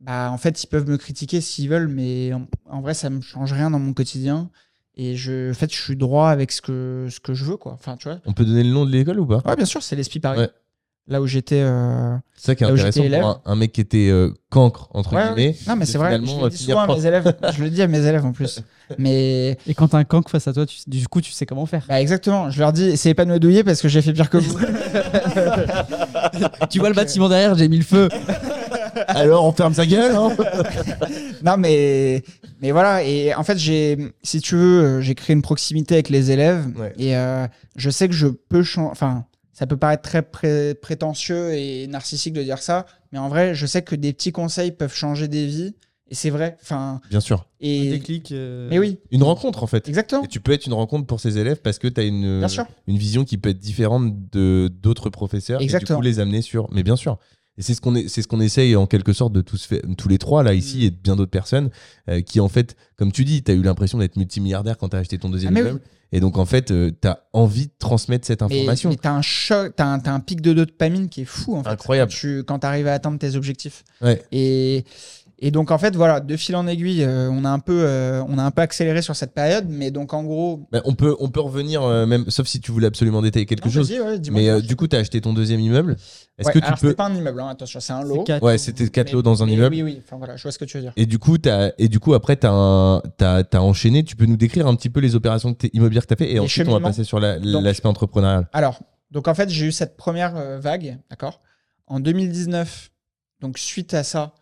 bah, 0.00 0.30
en 0.32 0.38
fait, 0.38 0.64
ils 0.64 0.66
peuvent 0.66 0.88
me 0.88 0.96
critiquer 0.98 1.40
s'ils 1.40 1.68
veulent, 1.68 1.88
mais 1.88 2.32
en, 2.32 2.46
en 2.68 2.80
vrai, 2.80 2.94
ça 2.94 3.10
me 3.10 3.20
change 3.20 3.52
rien 3.52 3.70
dans 3.70 3.78
mon 3.78 3.92
quotidien. 3.92 4.50
Et 4.96 5.14
je, 5.16 5.50
en 5.50 5.54
fait, 5.54 5.72
je 5.72 5.80
suis 5.80 5.96
droit 5.96 6.30
avec 6.30 6.50
ce 6.50 6.60
que, 6.60 7.06
ce 7.10 7.20
que 7.20 7.34
je 7.34 7.44
veux, 7.44 7.56
quoi. 7.56 7.72
Enfin, 7.74 7.96
tu 7.96 8.08
vois. 8.08 8.20
On 8.26 8.32
peut 8.32 8.44
donner 8.44 8.64
le 8.64 8.70
nom 8.70 8.84
de 8.84 8.90
l'école 8.90 9.20
ou 9.20 9.26
pas? 9.26 9.42
Ouais, 9.44 9.56
bien 9.56 9.64
sûr, 9.64 9.82
c'est 9.82 9.94
l'ESPI 9.94 10.20
Paris. 10.20 10.40
Ouais. 10.40 10.50
Là 11.06 11.20
où 11.20 11.26
j'étais. 11.26 11.60
euh, 11.60 12.16
C'est 12.34 12.46
ça 12.46 12.54
qui 12.54 12.64
est 12.64 12.66
intéressant 12.66 13.02
j'étais 13.02 13.20
pour 13.20 13.28
un, 13.28 13.40
un 13.44 13.56
mec 13.56 13.72
qui 13.72 13.82
était 13.82 14.08
euh, 14.10 14.30
cancre, 14.48 14.88
entre 14.94 15.14
ouais, 15.14 15.34
guillemets. 15.34 15.54
Non, 15.68 15.76
mais 15.76 15.84
c'est 15.84 15.98
vrai. 15.98 16.12
Je 16.16 16.22
le 16.22 16.44
euh, 16.44 16.48
dis 16.48 16.56
souvent 16.56 16.80
à 16.80 16.86
mes 16.86 17.04
élèves. 17.06 17.34
Je 17.54 17.62
le 17.62 17.68
dis 17.68 17.82
à 17.82 17.88
mes 17.88 18.06
élèves 18.06 18.24
en 18.24 18.32
plus. 18.32 18.60
Mais 18.98 19.58
Et 19.66 19.74
quand 19.74 19.88
t'as 19.88 19.98
un 19.98 20.04
canc 20.04 20.28
face 20.30 20.46
à 20.48 20.52
toi, 20.54 20.64
tu- 20.66 20.78
du 20.86 21.06
coup, 21.08 21.20
tu 21.20 21.30
sais 21.32 21.44
comment 21.46 21.66
faire. 21.66 21.84
bah, 21.88 22.00
exactement. 22.00 22.48
Je 22.50 22.58
leur 22.58 22.72
dis, 22.72 22.84
essayez 22.84 23.14
pas 23.14 23.24
de 23.26 23.30
me 23.30 23.38
douiller 23.38 23.64
parce 23.64 23.80
que 23.82 23.88
j'ai 23.88 24.00
fait 24.02 24.12
pire 24.14 24.30
que 24.30 24.38
vous. 24.38 24.58
tu 26.70 26.78
vois 26.78 26.88
le 26.88 26.94
bâtiment 26.94 27.28
derrière, 27.28 27.54
j'ai 27.54 27.68
mis 27.68 27.78
le 27.78 27.84
feu. 27.84 28.08
Alors, 29.08 29.44
on 29.44 29.52
ferme 29.52 29.74
sa 29.74 29.86
gueule 29.86 30.14
hein 30.14 30.30
non, 31.44 31.56
mais 31.58 32.22
mais 32.62 32.70
voilà. 32.70 33.02
Et 33.04 33.34
en 33.34 33.42
fait, 33.42 33.58
j'ai, 33.58 33.98
si 34.22 34.40
tu 34.40 34.56
veux, 34.56 35.00
j'ai 35.00 35.14
créé 35.14 35.34
une 35.34 35.42
proximité 35.42 35.94
avec 35.94 36.08
les 36.08 36.30
élèves. 36.30 36.66
Ouais. 36.78 36.92
Et 36.98 37.16
euh, 37.16 37.46
je 37.76 37.90
sais 37.90 38.08
que 38.08 38.14
je 38.14 38.28
peux 38.28 38.62
changer. 38.62 38.88
Enfin, 38.90 39.24
ça 39.54 39.66
peut 39.66 39.76
paraître 39.78 40.02
très 40.02 40.20
pré- 40.22 40.74
prétentieux 40.74 41.54
et 41.54 41.86
narcissique 41.86 42.34
de 42.34 42.42
dire 42.42 42.58
ça, 42.58 42.84
mais 43.12 43.18
en 43.18 43.28
vrai, 43.30 43.54
je 43.54 43.64
sais 43.64 43.80
que 43.82 43.94
des 43.94 44.12
petits 44.12 44.32
conseils 44.32 44.72
peuvent 44.72 44.94
changer 44.94 45.26
des 45.28 45.46
vies. 45.46 45.74
Et 46.10 46.14
c'est 46.14 46.28
vrai. 46.28 46.58
Enfin, 46.62 47.00
Bien 47.08 47.20
sûr. 47.20 47.48
et 47.60 47.88
déclic. 47.90 48.30
euh, 48.32 48.68
mais 48.70 48.78
oui, 48.78 48.98
Une 49.10 49.22
rencontre, 49.22 49.62
en 49.62 49.66
fait. 49.66 49.88
exactement. 49.88 50.22
Et 50.22 50.28
tu 50.28 50.38
peux 50.38 50.52
être 50.52 50.66
une 50.66 50.74
rencontre 50.74 51.06
pour 51.06 51.18
ces 51.18 51.38
élèves 51.38 51.62
parce 51.62 51.78
que 51.78 51.88
tu 51.88 51.98
as 51.98 52.04
une, 52.04 52.40
Bien 52.40 52.48
sûr. 52.48 52.66
une 52.86 52.98
vision 52.98 53.24
qui 53.24 53.38
peut 53.38 53.48
être 53.48 53.58
différente 53.58 54.12
de 54.30 54.70
d'autres 54.82 55.08
professeurs 55.08 55.62
Exactement. 55.62 55.98
et 55.98 56.02
du 56.02 56.02
coup 56.02 56.14
les 56.14 56.20
amener 56.20 56.42
sur. 56.42 56.68
Mais 56.72 56.82
bien 56.82 56.96
sûr. 56.96 57.18
Et 57.56 57.62
c'est 57.62 57.72
ce 57.72 57.80
qu'on 57.80 57.94
est, 57.94 58.08
c'est 58.08 58.20
ce 58.20 58.28
qu'on 58.28 58.40
essaye 58.40 58.76
en 58.76 58.86
quelque 58.86 59.12
sorte 59.14 59.32
de 59.32 59.40
tous 59.40 59.64
faire, 59.64 59.80
tous 59.96 60.08
les 60.08 60.18
trois 60.18 60.42
là 60.42 60.52
ici 60.54 60.78
Mm. 60.78 60.82
et 60.82 60.90
de 60.90 60.96
bien 60.96 61.16
d'autres 61.16 61.30
personnes 61.30 61.70
euh, 62.10 62.20
qui 62.20 62.38
en 62.40 62.48
fait, 62.48 62.76
comme 62.96 63.10
tu 63.10 63.24
dis, 63.24 63.42
tu 63.42 63.50
as 63.50 63.54
eu 63.54 63.62
l'impression 63.62 63.96
d'être 63.96 64.16
multimilliardaire 64.16 64.76
quand 64.76 64.90
tu 64.90 64.96
as 64.96 64.98
acheté 64.98 65.16
ton 65.18 65.30
deuxième 65.30 65.56
Ah, 65.56 65.62
mais 65.62 65.70
oui. 65.72 65.78
Et 66.14 66.20
donc 66.20 66.38
en 66.38 66.44
fait, 66.44 66.66
tu 66.66 67.08
as 67.08 67.18
envie 67.32 67.66
de 67.66 67.72
transmettre 67.76 68.24
cette 68.24 68.40
Mais, 68.42 68.46
information. 68.46 68.88
mais 68.88 68.96
t'as 68.96 69.10
un 69.10 69.20
choc, 69.20 69.72
t'as 69.74 69.86
un, 69.86 69.98
t'as 69.98 70.12
un 70.12 70.20
pic 70.20 70.40
de 70.40 70.52
dopamine 70.52 71.08
qui 71.08 71.22
est 71.22 71.24
fou 71.24 71.56
en 71.56 71.64
fait. 71.64 71.70
Incroyable. 71.70 72.12
Quand 72.12 72.16
tu 72.16 72.44
quand 72.44 72.64
arrives 72.64 72.86
à 72.86 72.92
atteindre 72.92 73.18
tes 73.18 73.34
objectifs. 73.34 73.82
Ouais. 74.00 74.22
Et, 74.30 74.84
et 75.46 75.50
donc 75.50 75.70
en 75.70 75.76
fait 75.76 75.94
voilà, 75.94 76.20
de 76.20 76.36
fil 76.38 76.56
en 76.56 76.66
aiguille, 76.66 77.02
euh, 77.04 77.28
on 77.30 77.44
a 77.44 77.50
un 77.50 77.58
peu 77.58 77.82
euh, 77.84 78.22
on 78.28 78.38
a 78.38 78.42
un 78.42 78.50
peu 78.50 78.62
accéléré 78.62 79.02
sur 79.02 79.14
cette 79.14 79.34
période, 79.34 79.66
mais 79.68 79.90
donc 79.90 80.14
en 80.14 80.24
gros. 80.24 80.66
Bah, 80.72 80.80
on 80.86 80.94
peut 80.94 81.14
on 81.20 81.28
peut 81.28 81.40
revenir 81.40 81.82
euh, 81.82 82.06
même 82.06 82.24
sauf 82.30 82.46
si 82.46 82.60
tu 82.60 82.72
voulais 82.72 82.86
absolument 82.86 83.20
détailler 83.20 83.44
quelque 83.44 83.66
Non, 83.66 83.70
chose. 83.70 83.90
ouais. 83.92 84.20
Mais 84.32 84.62
du 84.62 84.74
coup, 84.74 84.88
tu 84.88 84.96
as 84.96 85.00
acheté 85.00 85.20
ton 85.20 85.34
deuxième 85.34 85.60
immeuble. 85.60 85.96
Est-ce 86.38 86.48
Ouais, 86.48 86.54
que 86.54 86.58
tu 86.60 86.64
alors, 86.64 86.78
peux 86.78 86.94
pas 86.94 87.04
un 87.08 87.14
immeuble, 87.14 87.40
hein, 87.40 87.48
attention, 87.48 87.78
c'est 87.78 87.92
un 87.92 88.02
lot. 88.02 88.24
Ouais, 88.40 88.56
c'était 88.56 88.88
quatre 88.88 89.08
Mais- 89.08 89.12
lots 89.12 89.22
dans 89.22 89.42
un 89.42 89.48
immeuble. 89.48 89.74
Oui, 89.74 89.82
oui. 89.82 90.00
Enfin 90.02 90.16
voilà, 90.16 90.36
je 90.36 90.42
vois 90.44 90.50
ce 90.50 90.58
que 90.58 90.64
tu 90.64 90.78
veux 90.78 90.82
dire. 90.82 90.94
Et 90.96 91.04
du 91.04 91.18
coup, 91.18 91.36
et 91.78 91.88
du 91.88 92.00
coup 92.00 92.14
après, 92.14 92.36
tu 92.38 92.46
as, 92.46 93.02
as, 93.20 93.60
enchaîné. 93.62 94.02
Tu 94.02 94.16
peux 94.16 94.24
nous 94.24 94.38
décrire 94.38 94.66
un 94.66 94.74
petit 94.76 94.88
peu 94.88 95.00
les 95.00 95.14
opérations 95.14 95.54
immobilières 95.74 96.04
que 96.06 96.14
tu 96.14 96.14
as 96.14 96.16
fait 96.24 96.30
et 96.30 96.34
Les 96.34 96.40
ensuite 96.40 96.66
on 96.68 96.72
va 96.72 96.80
passer 96.80 97.04
sur 97.04 97.20
la- 97.20 97.38
l'aspect 97.38 97.88
entrepreneurial. 97.88 98.48
Alors, 98.54 98.80
donc 99.10 99.28
en 99.28 99.34
fait, 99.34 99.50
j'ai 99.50 99.66
eu 99.66 99.72
cette 99.72 99.98
première 99.98 100.58
vague, 100.58 100.98
d'accord? 101.10 101.42
En 101.86 102.00
2019, 102.00 102.90
donc 103.42 103.58
suite 103.58 103.92
à 103.92 104.02
ça, 104.04 104.32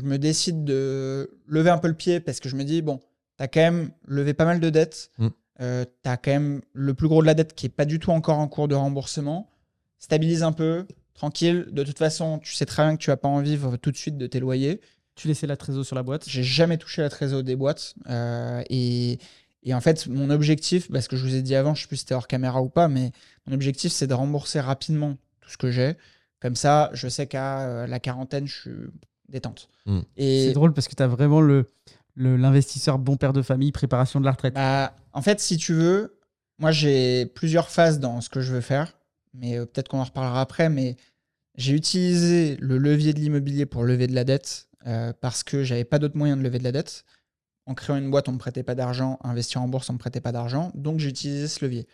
je 0.00 0.04
me 0.04 0.18
décide 0.18 0.64
de 0.64 1.30
lever 1.46 1.70
un 1.70 1.78
peu 1.78 1.88
le 1.88 1.94
pied 1.94 2.20
parce 2.20 2.40
que 2.40 2.48
je 2.48 2.56
me 2.56 2.64
dis, 2.64 2.82
bon, 2.82 2.98
tu 3.36 3.42
as 3.44 3.48
quand 3.48 3.60
même 3.60 3.90
levé 4.06 4.34
pas 4.34 4.44
mal 4.44 4.60
de 4.60 4.70
dettes, 4.70 5.10
Mm. 5.18 5.28
euh, 5.60 5.84
tu 6.02 6.08
as 6.10 6.16
quand 6.16 6.30
même 6.32 6.62
le 6.72 6.94
plus 6.94 7.08
gros 7.08 7.20
de 7.22 7.26
la 7.26 7.34
dette 7.34 7.54
qui 7.54 7.66
est 7.66 7.70
pas 7.70 7.84
du 7.84 7.98
tout 7.98 8.10
encore 8.10 8.38
en 8.38 8.48
cours 8.48 8.68
de 8.68 8.74
remboursement, 8.74 9.50
stabilise 9.98 10.42
un 10.42 10.52
peu, 10.52 10.86
tranquille, 11.14 11.66
de 11.70 11.82
toute 11.84 11.98
façon, 11.98 12.38
tu 12.38 12.54
sais 12.54 12.64
très 12.66 12.82
bien 12.82 12.96
que 12.96 13.02
tu 13.02 13.10
vas 13.10 13.16
pas 13.18 13.28
en 13.28 13.40
vivre 13.40 13.76
tout 13.76 13.90
de 13.90 13.96
suite 13.96 14.16
de 14.16 14.26
tes 14.26 14.40
loyers. 14.40 14.80
Tu 15.16 15.28
laissais 15.28 15.46
la 15.46 15.56
trésor 15.58 15.84
sur 15.84 15.96
la 15.96 16.02
boîte. 16.02 16.24
J'ai 16.26 16.42
jamais 16.42 16.78
touché 16.78 17.02
la 17.02 17.10
trésor 17.10 17.42
des 17.42 17.56
boîtes. 17.56 17.94
euh, 18.08 18.62
et, 18.70 19.18
et 19.62 19.74
en 19.74 19.80
fait, 19.82 20.06
mon 20.06 20.30
objectif, 20.30 20.90
parce 20.90 21.08
que 21.08 21.16
je 21.16 21.22
vous 21.26 21.34
ai 21.34 21.42
dit 21.42 21.54
avant, 21.54 21.74
je 21.74 21.82
sais 21.82 21.88
plus 21.88 21.96
si 21.96 22.00
c'était 22.04 22.14
hors 22.14 22.26
caméra 22.26 22.62
ou 22.62 22.70
pas, 22.70 22.88
mais 22.88 23.10
mon 23.46 23.52
objectif, 23.52 23.92
c'est 23.92 24.06
de 24.06 24.14
rembourser 24.14 24.60
rapidement 24.60 25.18
tout 25.42 25.50
ce 25.50 25.58
que 25.58 25.70
j'ai. 25.70 25.96
Comme 26.40 26.56
ça, 26.56 26.88
je 26.94 27.06
sais 27.08 27.26
qu'à 27.26 27.60
euh, 27.68 27.86
la 27.86 28.00
quarantaine, 28.00 28.46
je 28.46 28.60
suis 28.60 28.70
détente. 29.30 29.68
Mm. 29.86 30.00
Et 30.16 30.46
C'est 30.48 30.52
drôle 30.52 30.72
parce 30.74 30.88
que 30.88 30.94
tu 30.94 31.02
as 31.02 31.06
vraiment 31.08 31.40
le 31.40 31.66
le- 32.16 32.36
l'investisseur 32.36 32.98
bon 32.98 33.16
père 33.16 33.32
de 33.32 33.40
famille, 33.40 33.72
préparation 33.72 34.20
de 34.20 34.24
la 34.26 34.32
retraite. 34.32 34.54
bah, 34.54 34.94
en 35.12 35.22
fait, 35.22 35.40
si 35.40 35.56
tu 35.56 35.72
veux, 35.72 36.18
moi, 36.58 36.70
j'ai 36.72 37.24
plusieurs 37.26 37.70
phases 37.70 37.98
dans 38.00 38.20
ce 38.20 38.28
que 38.28 38.40
je 38.42 38.52
veux 38.52 38.60
faire. 38.60 38.98
Mais 39.32 39.56
euh, 39.58 39.64
peut-être 39.64 39.88
qu'on 39.88 40.00
en 40.00 40.04
reparlera 40.04 40.40
après. 40.40 40.68
Mais 40.68 40.96
j'ai 41.56 41.72
utilisé 41.72 42.56
le 42.60 42.78
levier 42.78 43.12
de 43.14 43.20
l'immobilier 43.20 43.64
pour 43.64 43.84
lever 43.84 44.06
de 44.08 44.14
la 44.14 44.24
dette 44.24 44.68
euh, 44.86 45.12
parce 45.20 45.42
que 45.44 45.62
j'avais 45.62 45.84
pas 45.84 45.98
d'autre 45.98 46.16
moyen 46.16 46.36
de 46.36 46.42
lever 46.42 46.58
de 46.58 46.64
la 46.64 46.72
dette. 46.72 47.04
En 47.66 47.74
créant 47.74 47.96
une 47.96 48.10
boîte, 48.10 48.28
on 48.28 48.32
me 48.32 48.38
prêtait 48.38 48.64
pas 48.64 48.74
d'argent. 48.74 49.18
Investir 49.22 49.62
en 49.62 49.68
bourse, 49.68 49.88
on 49.88 49.92
me 49.94 49.98
prêtait 49.98 50.20
pas 50.20 50.32
d'argent. 50.32 50.72
Donc, 50.74 50.98
j'ai 50.98 51.08
utilisé 51.10 51.46
ce 51.46 51.64
levier. 51.64 51.86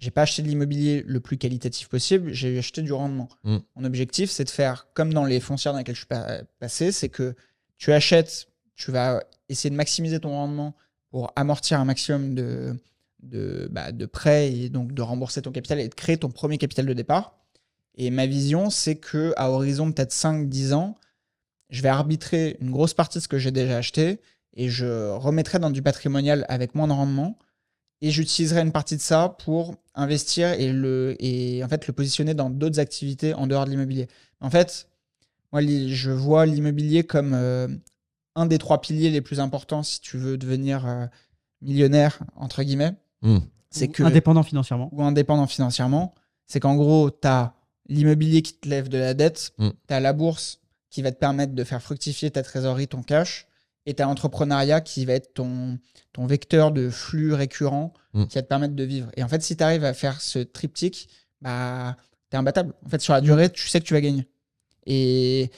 J'ai 0.00 0.10
pas 0.10 0.22
acheté 0.22 0.42
de 0.42 0.48
l'immobilier 0.48 1.04
le 1.06 1.20
plus 1.20 1.36
qualitatif 1.36 1.88
possible. 1.88 2.32
J'ai 2.32 2.58
acheté 2.58 2.80
du 2.82 2.92
rendement. 2.92 3.28
Mm. 3.44 3.58
Mon 3.76 3.84
objectif, 3.84 4.30
c'est 4.30 4.44
de 4.44 4.50
faire 4.50 4.88
comme 4.94 5.12
dans 5.12 5.24
les 5.26 5.38
foncières 5.40 5.72
dans 5.74 5.78
lesquelles 5.78 5.94
je 5.94 6.00
suis 6.00 6.06
pa- 6.08 6.40
passé, 6.58 6.90
c'est 6.90 7.10
que 7.10 7.34
tu 7.76 7.92
achètes, 7.92 8.48
tu 8.76 8.90
vas 8.90 9.22
essayer 9.48 9.70
de 9.70 9.76
maximiser 9.76 10.18
ton 10.18 10.30
rendement 10.30 10.74
pour 11.10 11.32
amortir 11.36 11.78
un 11.78 11.84
maximum 11.84 12.34
de, 12.34 12.74
de, 13.22 13.68
bah, 13.70 13.92
de 13.92 14.06
prêts 14.06 14.50
et 14.52 14.68
donc 14.70 14.92
de 14.94 15.02
rembourser 15.02 15.42
ton 15.42 15.52
capital 15.52 15.78
et 15.80 15.88
de 15.88 15.94
créer 15.94 16.16
ton 16.16 16.30
premier 16.30 16.56
capital 16.56 16.86
de 16.86 16.92
départ. 16.94 17.36
Et 17.96 18.10
ma 18.10 18.24
vision, 18.26 18.70
c'est 18.70 18.96
que 18.96 19.34
à 19.36 19.50
horizon 19.50 19.92
peut-être 19.92 20.12
5-10 20.12 20.72
ans, 20.72 20.96
je 21.68 21.82
vais 21.82 21.88
arbitrer 21.88 22.56
une 22.60 22.70
grosse 22.70 22.94
partie 22.94 23.18
de 23.18 23.22
ce 23.22 23.28
que 23.28 23.38
j'ai 23.38 23.50
déjà 23.50 23.76
acheté 23.76 24.20
et 24.54 24.68
je 24.70 25.10
remettrai 25.10 25.58
dans 25.58 25.70
du 25.70 25.82
patrimonial 25.82 26.46
avec 26.48 26.74
moins 26.74 26.88
de 26.88 26.92
rendement 26.92 27.38
et 28.00 28.10
j'utiliserai 28.10 28.60
une 28.62 28.72
partie 28.72 28.96
de 28.96 29.02
ça 29.02 29.36
pour 29.44 29.74
investir 30.00 30.52
et, 30.52 30.72
le, 30.72 31.16
et 31.18 31.62
en 31.64 31.68
fait 31.68 31.86
le 31.86 31.92
positionner 31.92 32.34
dans 32.34 32.50
d'autres 32.50 32.80
activités 32.80 33.34
en 33.34 33.46
dehors 33.46 33.64
de 33.64 33.70
l'immobilier. 33.70 34.08
En 34.40 34.50
fait, 34.50 34.88
moi, 35.52 35.62
je 35.62 36.10
vois 36.10 36.46
l'immobilier 36.46 37.04
comme 37.04 37.34
euh, 37.34 37.68
un 38.34 38.46
des 38.46 38.58
trois 38.58 38.80
piliers 38.80 39.10
les 39.10 39.20
plus 39.20 39.40
importants 39.40 39.82
si 39.82 40.00
tu 40.00 40.16
veux 40.16 40.36
devenir 40.38 40.86
euh, 40.86 41.06
millionnaire, 41.60 42.20
entre 42.36 42.62
guillemets. 42.62 42.92
Mm. 43.22 43.38
C'est 43.70 43.88
que 43.88 44.02
indépendant 44.02 44.42
financièrement. 44.42 44.88
ou 44.92 45.02
indépendant 45.02 45.46
financièrement, 45.46 46.14
c'est 46.46 46.60
qu'en 46.60 46.76
gros, 46.76 47.10
tu 47.10 47.28
as 47.28 47.54
l'immobilier 47.88 48.42
qui 48.42 48.54
te 48.54 48.68
lève 48.68 48.88
de 48.88 48.98
la 48.98 49.14
dette, 49.14 49.52
Mm. 49.58 49.70
tu 49.88 49.94
as 49.94 50.00
la 50.00 50.12
bourse 50.12 50.60
qui 50.90 51.02
va 51.02 51.12
te 51.12 51.18
permettre 51.18 51.54
de 51.54 51.64
faire 51.64 51.82
fructifier 51.82 52.30
ta 52.30 52.42
trésorerie, 52.42 52.88
ton 52.88 53.02
cash, 53.02 53.46
et 53.90 53.94
tu 53.94 54.02
as 54.02 54.06
l'entrepreneuriat 54.06 54.80
qui 54.80 55.04
va 55.04 55.14
être 55.14 55.34
ton, 55.34 55.78
ton 56.12 56.26
vecteur 56.26 56.70
de 56.72 56.88
flux 56.90 57.34
récurrent 57.34 57.92
Mm. 58.12 58.26
qui 58.26 58.34
va 58.38 58.42
te 58.42 58.48
permettre 58.48 58.74
de 58.74 58.82
vivre. 58.82 59.08
Et 59.16 59.22
en 59.22 59.28
fait, 59.28 59.40
si 59.40 59.56
tu 59.56 59.62
arrives 59.62 59.84
à 59.84 59.94
faire 59.94 60.20
ce 60.20 60.40
triptyque, 60.40 61.08
bah, 61.42 61.96
tu 62.28 62.34
es 62.34 62.38
imbattable. 62.40 62.72
En 62.84 62.88
fait, 62.88 63.00
sur 63.00 63.12
la 63.12 63.20
durée, 63.20 63.50
tu 63.50 63.68
sais 63.68 63.78
que 63.80 63.84
tu 63.84 63.94
vas 63.94 64.00
gagner. 64.00 64.26
Et, 64.86 65.48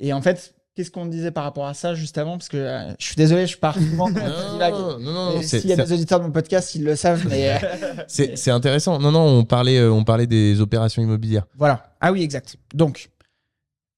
et 0.00 0.12
en 0.12 0.20
fait, 0.20 0.54
qu'est-ce 0.74 0.90
qu'on 0.90 1.06
disait 1.06 1.30
par 1.30 1.44
rapport 1.44 1.66
à 1.68 1.74
ça 1.74 1.94
juste 1.94 2.18
avant? 2.18 2.36
Parce 2.36 2.48
que 2.48 2.56
euh, 2.56 2.90
je 2.98 3.04
suis 3.06 3.14
désolé, 3.14 3.46
je 3.46 3.56
pars 3.56 3.76
souvent. 3.78 4.10
Non, 4.10 4.98
non, 4.98 5.34
non, 5.34 5.42
S'il 5.42 5.66
y 5.66 5.72
a 5.72 5.76
des 5.76 5.92
auditeurs 5.92 6.18
de 6.18 6.24
mon 6.24 6.32
podcast, 6.32 6.74
ils 6.74 6.82
le 6.82 6.96
savent, 6.96 7.24
mais 7.28 7.52
euh, 7.62 8.04
c'est 8.08 8.50
intéressant. 8.50 8.98
Non, 8.98 9.12
non, 9.12 9.20
on 9.26 9.44
parlait, 9.44 9.78
euh, 9.78 9.92
on 9.92 10.02
parlait 10.02 10.26
des 10.26 10.60
opérations 10.60 11.02
immobilières. 11.02 11.46
Voilà. 11.56 11.94
Ah 12.00 12.10
oui, 12.10 12.22
exact. 12.24 12.56
Donc, 12.74 13.10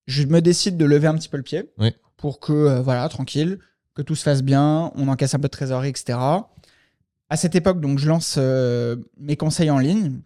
je 0.06 0.24
me 0.24 0.40
décide 0.42 0.76
de 0.76 0.84
lever 0.84 1.06
un 1.06 1.14
petit 1.14 1.30
peu 1.30 1.38
le 1.38 1.42
pied 1.44 1.64
Oui. 1.78 1.94
pour 2.18 2.40
que, 2.40 2.52
euh, 2.52 2.82
voilà, 2.82 3.08
tranquille, 3.08 3.58
que 3.94 4.02
tout 4.02 4.14
se 4.14 4.22
fasse 4.22 4.42
bien, 4.42 4.90
on 4.94 5.08
encaisse 5.08 5.34
un 5.34 5.38
peu 5.38 5.48
de 5.48 5.52
trésorerie, 5.52 5.88
etc. 5.90 6.18
À 7.28 7.36
cette 7.36 7.54
époque, 7.54 7.80
donc, 7.80 7.98
je 7.98 8.08
lance 8.08 8.36
euh, 8.38 8.96
mes 9.18 9.36
conseils 9.36 9.70
en 9.70 9.78
ligne. 9.78 10.20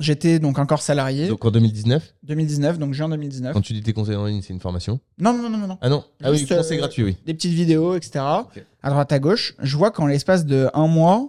J'étais 0.00 0.38
donc 0.38 0.60
encore 0.60 0.80
salarié. 0.80 1.26
Donc 1.26 1.44
en 1.44 1.50
2019, 1.50 2.14
2019, 2.22 2.78
donc 2.78 2.94
juin 2.94 3.08
2019. 3.08 3.52
quand 3.52 3.60
tu 3.60 3.72
dis 3.72 3.82
tes 3.82 3.92
conseils 3.92 4.14
en 4.14 4.26
ligne, 4.26 4.42
c'est 4.42 4.52
une 4.52 4.60
formation. 4.60 5.00
Non, 5.18 5.32
non, 5.36 5.50
non, 5.50 5.58
non, 5.58 5.66
non. 5.66 5.78
Ah 5.80 5.88
non, 5.88 6.04
ah 6.22 6.30
oui, 6.30 6.46
conseil 6.46 6.78
euh, 6.78 6.80
gratuit, 6.80 7.02
oui. 7.02 7.16
Des 7.26 7.34
petites 7.34 7.52
vidéos, 7.52 7.96
etc. 7.96 8.20
À 8.20 8.90
droite, 8.90 9.10
à 9.10 9.18
gauche. 9.18 9.56
Je 9.60 9.76
vois 9.76 9.90
qu'en 9.90 10.06
l'espace 10.06 10.44
de 10.46 10.70
un 10.72 10.86
mois, 10.86 11.28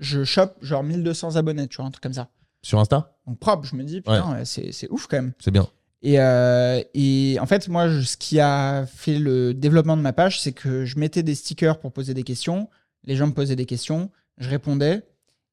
je 0.00 0.22
chope 0.24 0.54
genre 0.60 0.82
1200 0.82 1.36
abonnés, 1.36 1.66
tu 1.66 1.78
vois, 1.78 1.86
un 1.86 1.90
truc 1.90 2.02
comme 2.02 2.12
ça. 2.12 2.28
Sur 2.60 2.78
Insta, 2.78 3.16
Donc 3.26 3.38
propre, 3.38 3.66
je 3.66 3.74
me 3.74 3.84
dis, 3.84 4.02
putain, 4.02 4.44
c'est 4.44 4.90
ouf 4.90 5.06
quand 5.06 5.16
même. 5.16 5.32
c'est 5.38 5.50
bien. 5.50 5.66
Et, 6.06 6.20
euh, 6.20 6.82
et 6.92 7.38
en 7.40 7.46
fait, 7.46 7.66
moi, 7.68 7.88
je- 7.88 8.02
ce 8.02 8.16
qui 8.18 8.38
a 8.38 8.84
fait 8.86 9.18
le 9.18 9.54
développement 9.54 9.96
de 9.96 10.02
ma 10.02 10.12
page, 10.12 10.38
c'est 10.40 10.52
que 10.52 10.84
je 10.84 10.98
mettais 10.98 11.22
des 11.22 11.34
stickers 11.34 11.78
pour 11.80 11.92
poser 11.92 12.12
des 12.12 12.22
questions. 12.24 12.68
Les 13.04 13.16
gens 13.16 13.26
me 13.26 13.32
posaient 13.32 13.56
des 13.56 13.64
questions, 13.64 14.10
je 14.36 14.50
répondais. 14.50 15.02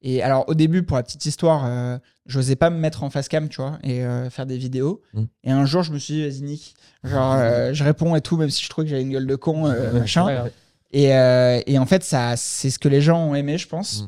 Et 0.01 0.21
alors, 0.21 0.49
au 0.49 0.53
début, 0.53 0.83
pour 0.83 0.97
la 0.97 1.03
petite 1.03 1.25
histoire, 1.25 1.63
euh, 1.65 1.97
j'osais 2.25 2.57
pas 2.57 2.69
me 2.69 2.77
mettre 2.77 3.03
en 3.03 3.09
face 3.09 3.29
cam, 3.29 3.47
tu 3.47 3.61
vois, 3.61 3.79
et 3.83 4.03
euh, 4.03 4.29
faire 4.29 4.45
des 4.45 4.57
vidéos. 4.57 5.01
Mm. 5.13 5.23
Et 5.45 5.51
un 5.51 5.65
jour, 5.65 5.83
je 5.83 5.93
me 5.93 5.99
suis 5.99 6.15
dit, 6.15 6.23
vas-y, 6.27 6.41
Nick, 6.41 6.75
genre, 7.03 7.33
euh, 7.37 7.73
je 7.73 7.83
réponds 7.85 8.13
et 8.17 8.21
tout, 8.21 8.35
même 8.35 8.49
si 8.49 8.61
je 8.63 8.69
trouvais 8.69 8.85
que 8.85 8.89
j'avais 8.91 9.03
une 9.03 9.11
gueule 9.11 9.27
de 9.27 9.35
con, 9.37 9.67
euh, 9.67 9.91
machin. 9.99 10.25
Ouais, 10.25 10.41
ouais. 10.41 10.51
Et, 10.91 11.15
euh, 11.15 11.61
et 11.65 11.77
en 11.79 11.85
fait, 11.85 12.03
ça, 12.03 12.35
c'est 12.35 12.69
ce 12.71 12.77
que 12.79 12.89
les 12.89 12.99
gens 12.99 13.23
ont 13.25 13.35
aimé, 13.35 13.57
je 13.57 13.67
pense. 13.69 14.01
Mm. 14.01 14.07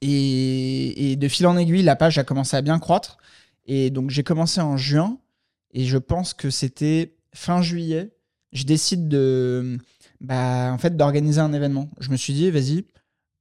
Et, 0.00 1.12
et 1.12 1.16
de 1.16 1.28
fil 1.28 1.46
en 1.46 1.56
aiguille, 1.56 1.82
la 1.82 1.94
page 1.96 2.18
a 2.18 2.24
commencé 2.24 2.56
à 2.56 2.62
bien 2.62 2.78
croître. 2.78 3.18
Et 3.66 3.90
donc, 3.90 4.10
j'ai 4.10 4.24
commencé 4.24 4.60
en 4.60 4.76
juin. 4.76 5.18
Et 5.72 5.84
je 5.84 5.98
pense 5.98 6.34
que 6.34 6.50
c'était 6.50 7.14
fin 7.34 7.62
juillet. 7.62 8.12
Je 8.52 8.64
décide 8.64 9.08
de, 9.08 9.78
bah, 10.20 10.70
en 10.72 10.78
fait, 10.78 10.96
d'organiser 10.96 11.40
un 11.40 11.52
événement. 11.52 11.88
Je 12.00 12.10
me 12.10 12.16
suis 12.16 12.34
dit, 12.34 12.50
vas-y, 12.50 12.84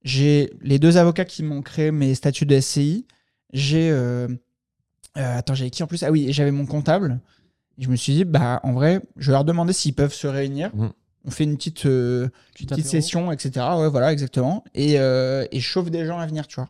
j'ai 0.04 0.52
les 0.62 0.80
deux 0.80 0.98
avocats 0.98 1.26
qui 1.26 1.44
m'ont 1.44 1.62
créé 1.62 1.92
mes 1.92 2.16
statuts 2.16 2.46
de 2.46 2.60
SCI. 2.60 3.06
J'ai. 3.54 3.90
euh, 3.92 4.28
euh, 5.18 5.38
attends, 5.38 5.54
j'avais 5.54 5.70
qui 5.70 5.84
en 5.84 5.88
plus? 5.88 6.04
Ah 6.04 6.12
oui, 6.12 6.32
j'avais 6.32 6.52
mon 6.52 6.66
comptable. 6.66 7.20
Et 7.78 7.84
je 7.84 7.90
me 7.90 7.96
suis 7.96 8.14
dit, 8.14 8.24
bah, 8.26 8.62
en 8.64 8.72
vrai, 8.72 9.02
je 9.18 9.28
vais 9.28 9.34
leur 9.34 9.44
demander 9.44 9.74
s'ils 9.74 9.94
peuvent 9.94 10.14
se 10.14 10.28
réunir. 10.28 10.72
Mhm. 10.76 10.92
On 11.26 11.32
fait 11.32 11.44
une 11.44 11.56
petite, 11.58 11.86
euh, 11.86 12.30
Petit 12.56 12.66
petite 12.66 12.86
session, 12.86 13.32
etc. 13.32 13.66
Ouais, 13.78 13.90
voilà, 13.90 14.12
exactement. 14.12 14.64
Et, 14.74 15.00
euh, 15.00 15.46
et 15.52 15.60
je 15.60 15.66
chauffe 15.68 15.92
des 15.92 16.06
gens 16.06 16.18
à 16.18 16.26
venir, 16.26 16.48
tu 16.48 16.56
vois. 16.56 16.70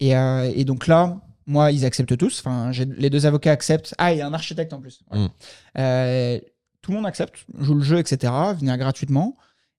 Et, 0.00 0.14
euh, 0.16 0.50
et 0.54 0.64
donc 0.64 0.86
là, 0.88 1.20
moi, 1.48 1.72
ils 1.72 1.84
acceptent 1.86 2.16
tous. 2.16 2.40
Enfin, 2.44 2.70
les 2.70 3.10
deux 3.10 3.24
avocats 3.26 3.52
acceptent. 3.52 3.94
Ah, 3.98 4.12
il 4.12 4.18
y 4.18 4.20
a 4.20 4.26
un 4.26 4.34
architecte 4.34 4.72
en 4.72 4.80
plus. 4.80 5.00
Ouais. 5.10 5.18
Mhm. 5.18 5.28
Euh, 5.78 6.38
tout 6.82 6.92
le 6.92 6.96
monde 6.98 7.06
accepte, 7.06 7.46
joue 7.58 7.74
le 7.74 7.82
jeu, 7.82 7.98
etc. 7.98 8.32
Venir 8.58 8.76
gratuitement. 8.76 9.36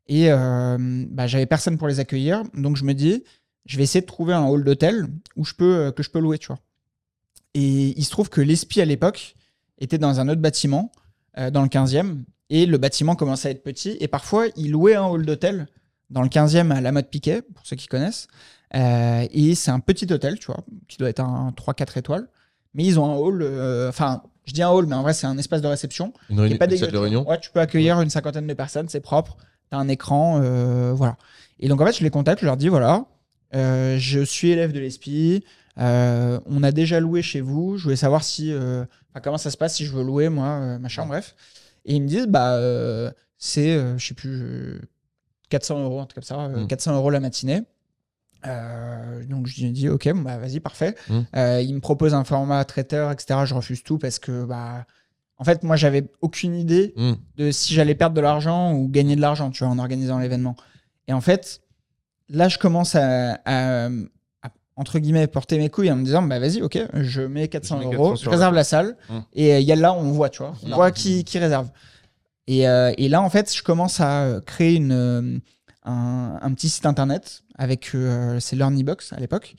Et 0.07 0.31
euh, 0.31 1.05
bah, 1.09 1.27
j'avais 1.27 1.45
personne 1.45 1.77
pour 1.77 1.87
les 1.87 1.99
accueillir. 1.99 2.43
Donc 2.55 2.75
je 2.75 2.83
me 2.83 2.93
dis, 2.93 3.23
je 3.65 3.77
vais 3.77 3.83
essayer 3.83 4.01
de 4.01 4.07
trouver 4.07 4.33
un 4.33 4.45
hall 4.45 4.63
d'hôtel 4.63 5.05
où 5.35 5.45
je 5.45 5.53
peux, 5.53 5.75
euh, 5.75 5.91
que 5.91 6.01
je 6.01 6.09
peux 6.09 6.19
louer, 6.19 6.39
tu 6.39 6.47
vois. 6.47 6.59
Et 7.53 7.93
il 7.97 8.03
se 8.03 8.09
trouve 8.09 8.29
que 8.29 8.41
l'ESPI 8.41 8.81
à 8.81 8.85
l'époque 8.85 9.35
était 9.77 9.99
dans 9.99 10.19
un 10.19 10.27
autre 10.27 10.41
bâtiment, 10.41 10.91
euh, 11.37 11.51
dans 11.51 11.61
le 11.61 11.69
15e. 11.69 12.23
Et 12.49 12.65
le 12.65 12.79
bâtiment 12.79 13.15
commençait 13.15 13.49
à 13.49 13.51
être 13.51 13.63
petit. 13.63 13.95
Et 13.99 14.07
parfois, 14.07 14.47
ils 14.55 14.71
louaient 14.71 14.95
un 14.95 15.05
hall 15.05 15.23
d'hôtel 15.23 15.67
dans 16.09 16.23
le 16.23 16.29
15e 16.29 16.71
à 16.71 16.81
la 16.81 16.91
mode 16.91 17.09
Piquet, 17.09 17.43
pour 17.43 17.65
ceux 17.67 17.75
qui 17.75 17.85
connaissent. 17.85 18.27
Euh, 18.75 19.25
et 19.31 19.55
c'est 19.55 19.71
un 19.71 19.79
petit 19.79 20.11
hôtel, 20.11 20.37
tu 20.39 20.47
vois, 20.47 20.63
qui 20.87 20.97
doit 20.97 21.09
être 21.09 21.21
un 21.21 21.51
3-4 21.55 21.97
étoiles. 21.97 22.27
Mais 22.73 22.83
ils 22.83 22.99
ont 22.99 23.05
un 23.05 23.15
hall, 23.15 23.41
euh, 23.41 23.89
enfin, 23.89 24.21
je 24.45 24.53
dis 24.53 24.61
un 24.61 24.69
hall, 24.69 24.85
mais 24.85 24.95
en 24.95 25.01
vrai, 25.01 25.13
c'est 25.13 25.25
un 25.27 25.37
espace 25.37 25.61
de 25.61 25.67
réception. 25.67 26.13
Une, 26.29 26.39
réunion, 26.39 26.57
pas 26.57 26.65
une 26.65 26.77
salle 26.77 26.91
de 26.91 26.97
réunion 26.97 27.27
Ouais, 27.27 27.39
tu 27.39 27.49
peux 27.51 27.59
accueillir 27.59 27.99
une 28.01 28.09
cinquantaine 28.09 28.45
de 28.45 28.53
personnes, 28.53 28.87
c'est 28.89 29.01
propre. 29.01 29.37
T'as 29.71 29.77
un 29.77 29.87
écran, 29.87 30.39
euh, 30.43 30.93
voilà. 30.93 31.17
Et 31.59 31.67
donc, 31.67 31.81
en 31.81 31.85
fait, 31.85 31.97
je 31.97 32.03
les 32.03 32.09
contacte, 32.09 32.41
je 32.41 32.45
leur 32.45 32.57
dis 32.57 32.67
voilà, 32.69 33.05
je 33.53 34.23
suis 34.23 34.51
élève 34.51 34.71
de 34.71 34.79
l'ESPI, 34.79 35.43
on 35.77 36.63
a 36.63 36.71
déjà 36.71 36.99
loué 36.99 37.21
chez 37.21 37.41
vous, 37.41 37.77
je 37.77 37.83
voulais 37.83 37.95
savoir 37.95 38.23
si, 38.23 38.53
comment 39.23 39.37
ça 39.37 39.51
se 39.51 39.57
passe 39.57 39.75
si 39.75 39.85
je 39.85 39.91
veux 39.91 40.03
louer, 40.03 40.29
moi, 40.29 40.77
machin, 40.79 41.05
bref. 41.05 41.35
Et 41.85 41.95
ils 41.95 42.01
me 42.01 42.07
disent 42.07 42.27
bah, 42.27 42.59
c'est, 43.39 43.97
je 43.97 44.05
sais 44.05 44.13
plus, 44.13 44.41
euh, 44.43 44.79
400 45.49 45.83
euros, 45.83 45.99
un 46.01 46.05
truc 46.05 46.15
comme 46.15 46.23
ça, 46.23 46.41
euh, 46.41 46.63
Mm. 46.63 46.67
400 46.67 46.95
euros 46.95 47.09
la 47.09 47.21
matinée. 47.21 47.63
Euh, 48.47 49.23
donc 49.25 49.47
je 49.47 49.59
lui 49.59 49.67
ai 49.67 49.71
dit 49.71 49.89
ok 49.89 50.13
bah 50.23 50.37
vas-y 50.37 50.59
parfait 50.61 50.95
Mm. 51.09 51.19
Euh, 51.35 51.61
il 51.61 51.75
me 51.75 51.81
propose 51.81 52.13
un 52.13 52.23
format 52.23 52.63
traiteur 52.63 53.11
etc 53.11 53.41
je 53.43 53.53
refuse 53.53 53.83
tout 53.83 53.97
parce 53.97 54.17
que 54.17 54.45
bah 54.45 54.85
en 55.37 55.43
fait 55.43 55.63
moi 55.63 55.75
j'avais 55.75 56.05
aucune 56.21 56.55
idée 56.55 56.93
Hmm. 56.95 57.13
de 57.35 57.51
si 57.51 57.73
j'allais 57.73 57.95
perdre 57.95 58.15
de 58.15 58.21
l'argent 58.21 58.73
ou 58.73 58.87
gagner 58.87 59.15
de 59.17 59.21
l'argent, 59.21 59.49
tu 59.51 59.63
vois, 59.63 59.73
en 59.73 59.77
organisant 59.79 60.19
l'événement. 60.19 60.55
Et 61.09 61.13
en 61.13 61.21
fait, 61.21 61.61
là, 62.29 62.47
je 62.49 62.57
commence 62.57 62.95
à, 62.95 63.39
à- 63.45 63.87
à, 63.87 64.47
entre 64.75 64.99
guillemets, 64.99 65.27
porter 65.27 65.57
mes 65.57 65.69
couilles 65.69 65.91
en 65.91 65.95
me 65.97 66.03
disant, 66.05 66.21
bah 66.21 66.39
vas-y, 66.39 66.61
ok, 66.61 66.77
je 66.93 67.21
mets 67.21 67.47
400 67.47 67.81
Je 67.81 67.87
mets 67.87 67.95
euros, 67.95 68.09
400 68.11 68.23
je 68.25 68.29
réserve 68.29 68.53
la 68.55 68.63
salle, 68.63 68.95
Hum. 69.09 69.23
et 69.33 69.53
euh, 69.53 69.59
il 69.59 69.65
y 69.67 69.71
a 69.71 69.75
là, 69.75 69.93
on 69.93 70.11
voit, 70.11 70.29
tu 70.29 70.39
vois, 70.43 70.53
on 70.63 70.75
voit 70.75 70.91
qui, 70.91 71.23
qui 71.23 71.39
réserve. 71.39 71.69
Et, 72.47 72.67
euh, 72.67 72.91
et 72.97 73.09
là, 73.09 73.21
en 73.21 73.29
fait, 73.29 73.53
je 73.55 73.63
commence 73.63 73.99
à 74.01 74.39
créer 74.45 74.75
une, 74.75 75.39
un, 75.83 76.37
un 76.41 76.53
petit 76.53 76.69
site 76.69 76.85
internet 76.85 77.43
avec, 77.57 77.91
euh, 77.95 78.39
c'est 78.39 78.55
LearnyBox 78.55 79.13
à 79.13 79.19
l'époque, 79.19 79.55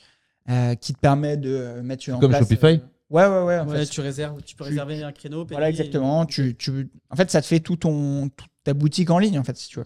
euh, 0.48 0.74
qui 0.74 0.92
te 0.94 0.98
permet 0.98 1.36
de 1.36 1.80
mettre 1.82 2.10
en 2.10 2.18
Comme 2.18 2.30
place... 2.30 2.42
Shopify 2.42 2.66
euh, 2.66 2.78
Ouais, 3.10 3.26
ouais, 3.26 3.42
ouais. 3.42 3.58
en 3.58 3.66
Ouais, 3.68 3.78
fait. 3.78 3.86
tu 3.86 4.00
réserves, 4.00 4.40
tu 4.44 4.54
peux 4.54 4.62
tu- 4.64 4.70
réserver 4.70 5.02
un 5.02 5.10
créneau. 5.10 5.44
Voilà, 5.50 5.68
exactement. 5.68 6.24
Tu, 6.26 6.54
tu... 6.56 6.88
En 7.10 7.16
fait, 7.16 7.28
ça 7.30 7.42
te 7.42 7.46
fait 7.46 7.58
tout 7.58 7.74
ton, 7.74 8.28
toute 8.28 8.48
ta 8.62 8.72
boutique 8.72 9.10
en 9.10 9.18
ligne, 9.18 9.36
en 9.38 9.42
fait, 9.42 9.56
si 9.56 9.68
tu 9.68 9.80
veux. 9.80 9.84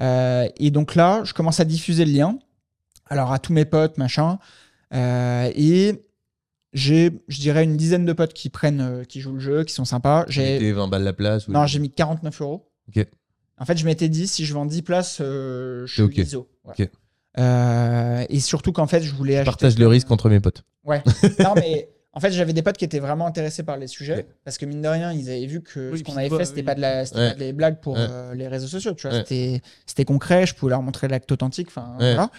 Euh, 0.00 0.48
et 0.56 0.70
donc 0.70 0.94
là, 0.94 1.22
je 1.24 1.34
commence 1.34 1.60
à 1.60 1.64
diffuser 1.66 2.06
le 2.06 2.12
lien. 2.12 2.38
Alors, 3.10 3.32
à 3.32 3.38
tous 3.38 3.52
mes 3.52 3.66
potes, 3.66 3.98
machin. 3.98 4.38
Euh, 4.94 5.50
et 5.54 6.06
j'ai, 6.72 7.10
je 7.28 7.38
dirais, 7.40 7.64
une 7.64 7.76
dizaine 7.76 8.06
de 8.06 8.12
potes 8.14 8.32
qui 8.32 8.48
prennent, 8.48 8.80
euh, 8.80 9.04
qui 9.04 9.20
jouent 9.20 9.34
le 9.34 9.40
jeu, 9.40 9.64
qui 9.64 9.74
sont 9.74 9.84
sympas. 9.84 10.24
J'ai... 10.28 10.54
Mettez 10.54 10.72
20 10.72 10.88
balles 10.88 11.04
la 11.04 11.12
place 11.12 11.46
ou- 11.48 11.52
Non, 11.52 11.66
j'ai 11.66 11.78
mis 11.80 11.90
49 11.90 12.40
euros. 12.40 12.70
Ok. 12.88 13.06
En 13.58 13.64
fait, 13.64 13.76
je 13.76 13.84
m'étais 13.84 14.08
dit, 14.08 14.26
si 14.26 14.44
je 14.44 14.52
vends 14.54 14.66
10 14.66 14.82
places, 14.82 15.18
euh, 15.20 15.86
je 15.86 16.04
suis. 16.04 16.20
ISO. 16.22 16.48
Euh, 17.38 18.24
et 18.28 18.40
surtout 18.40 18.72
qu'en 18.72 18.86
fait, 18.86 19.02
je 19.02 19.12
voulais 19.14 19.36
acheter. 19.36 19.50
Partage 19.50 19.78
le 19.78 19.88
risque 19.88 20.10
entre 20.10 20.28
mes 20.28 20.40
potes. 20.40 20.64
Ouais. 20.84 21.02
non, 21.40 21.54
mais 21.56 21.88
en 22.12 22.20
fait, 22.20 22.30
j'avais 22.32 22.52
des 22.52 22.62
potes 22.62 22.76
qui 22.76 22.84
étaient 22.84 23.00
vraiment 23.00 23.26
intéressés 23.26 23.62
par 23.64 23.76
les 23.76 23.86
sujets. 23.88 24.14
Ouais. 24.16 24.26
Parce 24.44 24.56
que 24.58 24.66
mine 24.66 24.82
de 24.82 24.88
rien, 24.88 25.12
ils 25.12 25.28
avaient 25.28 25.46
vu 25.46 25.60
que 25.60 25.90
Oui, 25.92 25.98
ce 25.98 26.04
qu'on 26.04 26.16
avait 26.16 26.30
fait, 26.30 26.44
c'était 26.44 26.60
oui. 26.60 26.66
pas 26.66 26.74
de 26.76 26.80
la, 26.80 27.02
Ouais. 27.02 27.30
pas 27.30 27.34
des 27.34 27.52
blagues 27.52 27.80
pour 27.80 27.94
Ouais. 27.94 28.06
euh, 28.08 28.34
les 28.34 28.46
réseaux 28.46 28.68
sociaux. 28.68 28.92
Tu 28.94 29.08
vois, 29.08 29.16
Ouais. 29.16 29.22
c'était, 29.26 29.62
c'était 29.86 30.04
concret. 30.04 30.46
Je 30.46 30.54
pouvais 30.54 30.70
leur 30.70 30.82
montrer 30.82 31.08
l'acte 31.08 31.30
authentique. 31.32 31.68
Enfin, 31.68 31.96
Ouais. 31.98 32.14
voilà. 32.14 32.30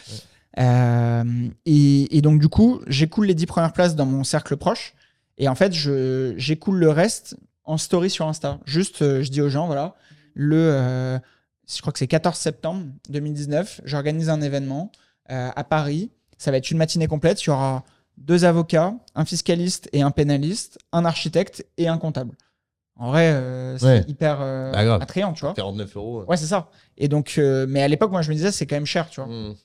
Euh, 0.59 1.23
et, 1.65 2.17
et 2.17 2.21
donc, 2.21 2.39
du 2.39 2.47
coup, 2.47 2.79
j'écoule 2.87 3.25
les 3.25 3.33
10 3.35 3.45
premières 3.47 3.73
places 3.73 3.95
dans 3.95 4.05
mon 4.05 4.23
cercle 4.23 4.55
proche. 4.55 4.93
Et 5.37 5.49
en 5.49 5.55
fait, 5.55 5.73
je, 5.73 6.33
j'écoule 6.37 6.77
le 6.77 6.89
reste 6.89 7.35
en 7.65 7.77
story 7.77 8.09
sur 8.09 8.27
Insta. 8.27 8.59
Juste, 8.65 9.01
euh, 9.01 9.21
je 9.23 9.29
dis 9.29 9.41
aux 9.41 9.49
gens, 9.49 9.65
voilà, 9.65 9.95
le, 10.36 10.57
euh, 10.57 11.20
je 11.68 11.82
crois 11.82 11.91
que 11.91 11.99
c'est 11.99 12.07
14 12.07 12.38
septembre 12.38 12.86
2019, 13.10 13.82
j'organise 13.86 14.30
un 14.30 14.41
événement 14.41 14.91
euh, 15.32 15.49
à 15.56 15.64
Paris. 15.64 16.12
Ça 16.38 16.52
va 16.52 16.57
être 16.57 16.70
une 16.70 16.78
matinée 16.78 17.07
complète. 17.07 17.41
Il 17.44 17.48
y 17.48 17.49
aura 17.49 17.84
deux 18.18 18.45
avocats, 18.45 18.94
un 19.16 19.26
fiscaliste 19.26 19.90
et 19.94 20.02
un 20.03 20.12
pénaliste, 20.12 20.78
un 20.91 21.03
architecte 21.06 21.66
et 21.78 21.88
un 21.88 21.98
comptable. 21.98 22.36
En 22.98 23.10
vrai, 23.10 23.32
euh, 23.34 23.78
c'est 23.78 23.86
Ouais. 23.86 24.06
hyper 24.07 24.38
euh, 24.41 24.72
Bah, 24.72 24.95
attrayant, 25.02 25.34
tu 25.34 25.41
vois. 25.41 25.53
49 25.53 25.95
euros. 25.98 26.24
Ouais, 26.28 26.38
c'est 26.38 26.45
ça. 26.45 26.70
Et 26.98 27.07
donc, 27.10 27.36
euh, 27.38 27.66
mais 27.68 27.82
à 27.82 27.88
l'époque, 27.90 28.12
moi, 28.12 28.22
je 28.22 28.30
me 28.30 28.36
disais, 28.36 28.52
c'est 28.52 28.66
quand 28.68 28.76
même 28.78 28.86
cher, 28.86 29.10
tu 29.10 29.20
vois. 29.22 29.30
Hmm. 29.30 29.56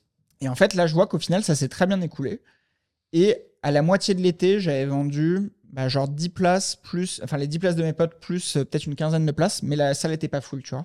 Et 0.41 0.49
en 0.49 0.55
fait, 0.57 0.75
là, 0.75 0.87
je 0.89 0.95
vois 0.95 1.07
qu'au 1.07 1.19
final, 1.19 1.45
ça 1.45 1.55
s'est 1.55 1.69
très 1.69 1.87
bien 1.87 2.01
écoulé. 2.01 2.41
Et 3.13 3.37
à 3.63 3.71
la 3.71 3.83
moitié 3.83 4.15
de 4.15 4.21
l'été, 4.21 4.59
j'avais 4.59 4.87
vendu 4.87 5.53
bah, 5.73 5.89
genre 5.89 6.09
10 6.09 6.29
places, 6.31 6.77
plus, 6.77 7.21
enfin 7.25 7.37
les 7.37 7.47
10 7.47 7.59
places 7.59 7.77
de 7.77 7.83
mes 7.83 7.93
potes, 7.93 8.19
plus 8.21 8.57
euh, 8.57 8.65
peut-être 8.65 8.87
une 8.87 8.97
quinzaine 8.97 9.25
de 9.27 9.33
places, 9.33 9.63
mais 9.63 9.77
la 9.77 9.95
salle 9.95 10.11
n'était 10.11 10.29
pas 10.29 10.41
full, 10.41 10.63
tu 10.63 10.71
vois. 10.71 10.85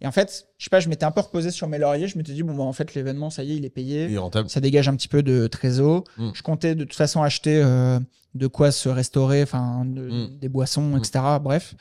Et 0.00 0.06
en 0.08 0.12
fait, 0.12 0.48
je 0.58 0.64
sais 0.64 0.70
pas, 0.70 0.80
je 0.80 0.88
m'étais 0.88 1.04
un 1.04 1.12
peu 1.12 1.20
reposé 1.20 1.50
sur 1.52 1.68
mes 1.68 1.78
lauriers. 1.78 2.08
Je 2.08 2.18
m'étais 2.18 2.32
dit, 2.32 2.42
bon, 2.42 2.54
bah, 2.54 2.64
en 2.64 2.72
fait, 2.72 2.94
l'événement, 2.94 3.30
ça 3.30 3.44
y 3.44 3.52
est, 3.52 3.56
il 3.56 3.64
est 3.64 3.70
payé. 3.70 4.06
Il 4.06 4.14
est 4.14 4.18
rentable. 4.18 4.50
Ça 4.50 4.60
dégage 4.60 4.88
un 4.88 4.96
petit 4.96 5.06
peu 5.08 5.22
de 5.22 5.46
trésor. 5.46 6.02
Mm. 6.18 6.30
Je 6.34 6.42
comptais 6.42 6.74
de 6.74 6.82
toute 6.84 6.96
façon 6.96 7.22
acheter 7.22 7.62
euh, 7.64 8.00
de 8.34 8.46
quoi 8.48 8.72
se 8.72 8.88
restaurer, 8.88 9.42
enfin, 9.44 9.84
de- 9.84 10.10
Mm. 10.26 10.38
des 10.40 10.48
boissons, 10.48 10.82
Mm. 10.94 10.98
etc. 10.98 11.24
Bref, 11.40 11.74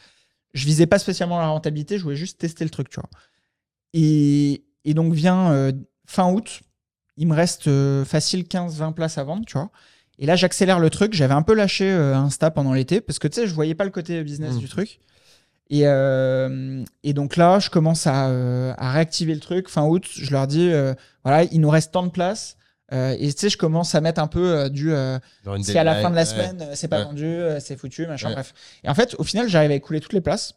je 0.53 0.65
visais 0.65 0.85
pas 0.85 0.99
spécialement 0.99 1.39
la 1.39 1.47
rentabilité, 1.47 1.97
je 1.97 2.03
voulais 2.03 2.15
juste 2.15 2.37
tester 2.39 2.63
le 2.63 2.69
truc, 2.69 2.89
tu 2.89 2.99
vois. 2.99 3.09
Et, 3.93 4.63
et 4.85 4.93
donc 4.93 5.13
vient 5.13 5.51
euh, 5.51 5.71
fin 6.05 6.31
août, 6.31 6.61
il 7.17 7.27
me 7.27 7.33
reste 7.35 7.69
facile 8.05 8.43
15-20 8.43 8.93
places 8.93 9.17
à 9.17 9.23
vendre, 9.23 9.43
tu 9.45 9.53
vois. 9.53 9.71
Et 10.19 10.25
là, 10.25 10.35
j'accélère 10.35 10.79
le 10.79 10.89
truc. 10.89 11.13
J'avais 11.13 11.33
un 11.33 11.41
peu 11.41 11.53
lâché 11.53 11.89
euh, 11.91 12.15
Insta 12.15 12.51
pendant 12.51 12.73
l'été 12.73 13.01
parce 13.01 13.19
que 13.19 13.27
tu 13.27 13.41
sais, 13.41 13.47
je 13.47 13.53
voyais 13.53 13.75
pas 13.75 13.83
le 13.85 13.89
côté 13.91 14.23
business 14.23 14.55
Mm. 14.55 14.59
du 14.59 14.69
truc. 14.69 14.99
Et, 15.69 15.87
euh, 15.87 16.83
et 17.03 17.13
donc 17.13 17.35
là, 17.35 17.57
je 17.59 17.69
commence 17.69 18.05
à, 18.05 18.27
euh, 18.29 18.73
à 18.77 18.91
réactiver 18.91 19.33
le 19.33 19.39
truc. 19.39 19.69
Fin 19.69 19.83
août, 19.85 20.05
je 20.13 20.29
leur 20.31 20.45
dis 20.45 20.69
euh, 20.71 20.93
voilà, 21.23 21.43
il 21.45 21.61
nous 21.61 21.69
reste 21.69 21.91
tant 21.93 22.03
de 22.03 22.11
places. 22.11 22.57
Euh, 22.91 23.15
et 23.17 23.33
tu 23.33 23.39
sais, 23.39 23.49
je 23.49 23.57
commence 23.57 23.95
à 23.95 24.01
mettre 24.01 24.21
un 24.21 24.27
peu 24.27 24.51
euh, 24.55 24.69
du. 24.69 24.91
euh, 24.93 25.17
si 25.63 25.75
à 25.77 25.83
la 25.83 25.95
fin 25.95 26.11
de 26.11 26.15
la 26.15 26.21
ouais. 26.21 26.25
semaine, 26.25 26.61
euh, 26.61 26.71
c'est 26.75 26.87
pas 26.89 26.99
Ouais. 26.99 27.05
vendu, 27.05 27.25
euh, 27.25 27.59
c'est 27.59 27.75
foutu, 27.77 28.05
machin, 28.05 28.27
Ouais. 28.27 28.33
bref. 28.35 28.53
Et 28.83 28.89
en 28.89 28.93
fait, 28.93 29.15
au 29.17 29.23
final, 29.23 29.47
j'arrive 29.49 29.71
à 29.71 29.75
écouler 29.75 29.99
toutes 29.99 30.13
les 30.13 30.21
places. 30.21 30.53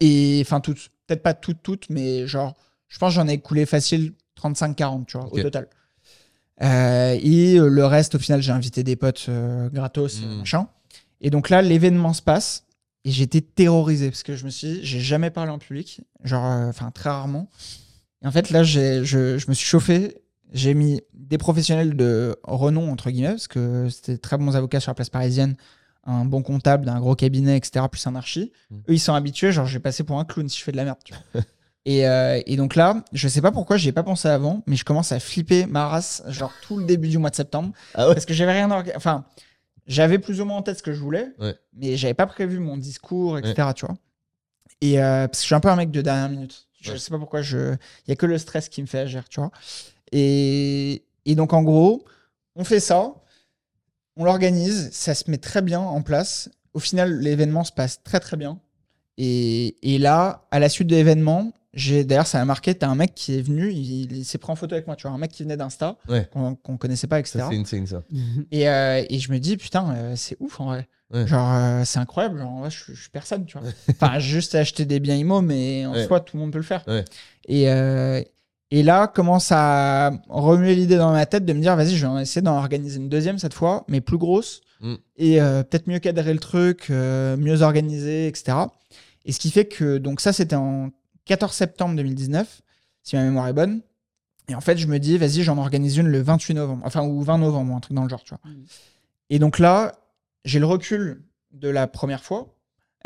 Et 0.00 0.40
enfin, 0.44 0.60
toutes. 0.60 0.88
Peut-être 1.06 1.22
pas 1.22 1.34
toutes, 1.34 1.62
toutes, 1.62 1.90
mais 1.90 2.26
genre, 2.26 2.54
je 2.88 2.98
pense 2.98 3.10
que 3.10 3.16
j'en 3.16 3.28
ai 3.28 3.32
écoulé 3.34 3.66
facile 3.66 4.14
35-40, 4.40 5.04
tu 5.06 5.18
vois, 5.18 5.30
au 5.30 5.40
total. 5.42 5.68
Euh, 6.60 7.18
et 7.20 7.56
euh, 7.58 7.68
le 7.68 7.86
reste, 7.86 8.14
au 8.16 8.18
final, 8.18 8.42
j'ai 8.42 8.52
invité 8.52 8.82
des 8.84 8.96
potes 8.96 9.26
euh, 9.28 9.68
gratos, 9.70 10.20
euh, 10.22 10.26
Mm. 10.26 10.38
machin. 10.40 10.68
Et 11.20 11.30
donc 11.30 11.48
là, 11.50 11.62
l'événement 11.62 12.12
se 12.12 12.22
passe. 12.22 12.64
Et 13.04 13.10
j'étais 13.10 13.40
terrorisé 13.40 14.10
parce 14.10 14.22
que 14.22 14.36
je 14.36 14.44
me 14.44 14.50
suis 14.50 14.68
dit, 14.74 14.80
j'ai 14.84 15.00
jamais 15.00 15.30
parlé 15.30 15.50
en 15.50 15.58
public, 15.58 16.02
genre, 16.22 16.44
euh, 16.46 16.68
enfin, 16.68 16.92
très 16.92 17.10
rarement. 17.10 17.48
Et 18.22 18.26
en 18.28 18.30
fait, 18.30 18.50
là, 18.50 18.62
j'ai- 18.62 19.04
je, 19.04 19.38
je 19.38 19.46
me 19.48 19.54
suis 19.54 19.66
chauffé. 19.66 20.18
J'ai 20.52 20.74
mis 20.74 21.00
des 21.14 21.38
professionnels 21.38 21.96
de 21.96 22.36
renom, 22.44 22.92
entre 22.92 23.10
guillemets, 23.10 23.30
parce 23.30 23.48
que 23.48 23.88
c'était 23.90 24.18
très 24.18 24.36
bons 24.38 24.54
avocats 24.54 24.78
sur 24.78 24.90
la 24.90 24.94
place 24.94 25.08
parisienne, 25.10 25.56
un 26.04 26.24
bon 26.24 26.42
comptable 26.42 26.84
d'un 26.84 27.00
gros 27.00 27.16
cabinet, 27.16 27.56
etc., 27.56 27.86
plus 27.90 28.06
un 28.06 28.14
archi. 28.14 28.52
Mm. 28.70 28.76
Eux, 28.76 28.92
ils 28.94 29.00
sont 29.00 29.14
habitués, 29.14 29.50
genre, 29.50 29.66
je 29.66 29.72
vais 29.72 29.80
passer 29.80 30.04
pour 30.04 30.20
un 30.20 30.24
clown 30.24 30.48
si 30.48 30.58
je 30.58 30.62
fais 30.62 30.70
de 30.72 30.76
la 30.76 30.84
merde, 30.84 30.98
tu 31.04 31.12
vois. 31.12 31.42
et, 31.84 32.06
euh, 32.06 32.40
et 32.46 32.56
donc 32.56 32.76
là, 32.76 33.02
je 33.12 33.26
sais 33.28 33.40
pas 33.40 33.50
pourquoi, 33.52 33.76
j'y 33.76 33.88
ai 33.88 33.92
pas 33.92 34.02
pensé 34.02 34.28
avant, 34.28 34.62
mais 34.66 34.76
je 34.76 34.84
commence 34.84 35.12
à 35.12 35.18
flipper 35.20 35.66
ma 35.66 35.88
race, 35.88 36.22
genre, 36.28 36.52
tout 36.62 36.78
le 36.78 36.84
début 36.84 37.08
du 37.08 37.18
mois 37.18 37.30
de 37.30 37.36
septembre. 37.36 37.72
Ah 37.94 38.08
ouais? 38.08 38.14
Parce 38.14 38.26
que 38.26 38.34
j'avais 38.34 38.52
rien 38.52 38.70
Enfin, 38.96 39.24
j'avais 39.86 40.18
plus 40.18 40.40
ou 40.40 40.44
moins 40.44 40.58
en 40.58 40.62
tête 40.62 40.78
ce 40.78 40.82
que 40.82 40.92
je 40.92 41.00
voulais, 41.00 41.28
Ouais. 41.40 41.56
mais 41.74 41.96
j'avais 41.96 42.14
pas 42.14 42.26
prévu 42.26 42.58
mon 42.60 42.76
discours, 42.76 43.38
etc., 43.38 43.68
tu 43.74 43.84
vois. 43.86 43.96
Et 44.80 45.00
euh, 45.02 45.26
parce 45.28 45.38
que 45.38 45.42
je 45.42 45.46
suis 45.46 45.54
un 45.54 45.60
peu 45.60 45.68
un 45.68 45.76
mec 45.76 45.90
de 45.90 46.00
dernière 46.02 46.28
minute. 46.28 46.66
Je 46.80 46.96
sais 46.96 47.10
pas 47.10 47.18
pourquoi 47.18 47.42
je. 47.42 47.74
Il 48.06 48.08
y 48.08 48.12
a 48.12 48.16
que 48.16 48.26
le 48.26 48.36
stress 48.38 48.68
qui 48.68 48.82
me 48.82 48.86
fait 48.88 48.98
agir, 48.98 49.28
tu 49.28 49.38
vois. 49.38 49.52
Et, 50.10 51.04
et 51.24 51.34
donc, 51.34 51.52
en 51.52 51.62
gros, 51.62 52.04
on 52.56 52.64
fait 52.64 52.80
ça, 52.80 53.14
on 54.16 54.24
l'organise, 54.24 54.90
ça 54.92 55.14
se 55.14 55.30
met 55.30 55.38
très 55.38 55.62
bien 55.62 55.80
en 55.80 56.02
place. 56.02 56.50
Au 56.74 56.80
final, 56.80 57.20
l'événement 57.20 57.64
se 57.64 57.72
passe 57.72 58.02
très 58.02 58.18
très 58.20 58.36
bien. 58.36 58.58
Et, 59.18 59.76
et 59.94 59.98
là, 59.98 60.46
à 60.50 60.58
la 60.58 60.68
suite 60.68 60.88
de 60.88 60.96
l'événement, 60.96 61.52
d'ailleurs 61.74 62.26
ça 62.26 62.38
m'a 62.38 62.44
marqué. 62.44 62.74
T'as 62.74 62.88
un 62.88 62.94
mec 62.94 63.14
qui 63.14 63.38
est 63.38 63.42
venu, 63.42 63.70
il, 63.72 64.12
il 64.12 64.24
s'est 64.24 64.38
pris 64.38 64.52
en 64.52 64.56
photo 64.56 64.74
avec 64.74 64.86
moi. 64.86 64.96
Tu 64.96 65.06
vois, 65.06 65.16
un 65.16 65.18
mec 65.18 65.30
qui 65.32 65.42
venait 65.42 65.56
d'Insta, 65.56 65.96
Ouais. 66.08 66.28
qu'on 66.32 66.54
qu'on 66.54 66.76
connaissait 66.76 67.06
pas, 67.06 67.18
etc. 67.18 67.38
Ça, 67.40 67.48
c'est 67.50 67.56
insane, 67.58 67.86
ça. 67.86 68.02
Et, 68.50 68.68
euh, 68.68 69.02
et 69.08 69.18
je 69.18 69.32
me 69.32 69.38
dis, 69.38 69.56
putain, 69.56 69.94
euh, 69.94 70.12
c'est 70.16 70.36
ouf 70.40 70.60
en 70.60 70.66
vrai. 70.66 70.88
Ouais. 71.12 71.26
Genre, 71.26 71.50
euh, 71.52 71.82
c'est 71.84 71.98
incroyable. 71.98 72.38
Genre, 72.38 72.50
en 72.50 72.60
vrai, 72.60 72.70
je, 72.70 72.92
je 72.94 73.00
suis 73.00 73.10
personne, 73.10 73.44
tu 73.46 73.58
vois. 73.58 73.68
Enfin, 73.90 74.18
juste 74.18 74.54
acheter 74.54 74.84
des 74.84 74.98
biens 75.00 75.16
IMO, 75.16 75.40
mais 75.42 75.84
en 75.86 75.92
Ouais. 75.92 76.06
soi, 76.06 76.20
tout 76.20 76.36
le 76.36 76.42
monde 76.42 76.52
peut 76.52 76.58
le 76.58 76.64
faire. 76.64 76.82
Ouais. 76.86 77.04
Et, 77.48 77.68
euh, 77.70 78.22
et 78.70 78.82
là, 78.82 79.06
commence 79.06 79.48
à 79.52 80.12
remuer 80.30 80.74
l'idée 80.74 80.96
dans 80.96 81.12
ma 81.12 81.26
tête 81.26 81.44
de 81.44 81.52
me 81.52 81.60
dire, 81.60 81.76
vas-y, 81.76 81.96
je 81.96 82.06
vais 82.06 82.22
essayer 82.22 82.40
d'en 82.40 82.56
organiser 82.56 82.96
une 82.98 83.10
deuxième 83.10 83.38
cette 83.38 83.52
fois, 83.54 83.84
mais 83.88 84.00
plus 84.00 84.16
grosse. 84.16 84.62
Mm. 84.80 84.94
Et 85.18 85.40
euh, 85.42 85.62
peut-être 85.62 85.86
mieux 85.86 85.98
cadrer 85.98 86.32
le 86.32 86.40
truc, 86.40 86.86
euh, 86.90 87.36
mieux 87.36 87.60
organiser, 87.60 88.26
etc. 88.26 88.56
Et 89.26 89.32
ce 89.32 89.38
qui 89.38 89.50
fait 89.50 89.66
que, 89.66 89.98
donc 89.98 90.20
ça, 90.22 90.32
c'était 90.32 90.56
en 90.56 90.90
14 91.26 91.52
septembre 91.52 91.96
2019, 91.96 92.62
si 93.02 93.16
ma 93.16 93.22
mémoire 93.22 93.48
est 93.48 93.52
bonne. 93.52 93.82
Et 94.48 94.54
en 94.54 94.60
fait, 94.60 94.76
je 94.76 94.86
me 94.86 94.98
dis, 94.98 95.18
vas-y, 95.18 95.42
j'en 95.42 95.58
organise 95.58 95.96
une 95.96 96.08
le 96.08 96.20
28 96.20 96.54
novembre, 96.54 96.82
enfin, 96.84 97.02
ou 97.04 97.22
20 97.22 97.38
novembre, 97.38 97.74
un 97.74 97.80
truc 97.80 97.94
dans 97.94 98.02
le 98.02 98.08
genre, 98.08 98.24
tu 98.24 98.34
vois. 98.34 98.40
Mm. 98.44 98.64
Et 99.30 99.38
donc 99.38 99.58
là, 99.58 99.92
j'ai 100.44 100.58
le 100.58 100.66
recul 100.66 101.22
de 101.52 101.68
la 101.68 101.86
première 101.86 102.24
fois. 102.24 102.54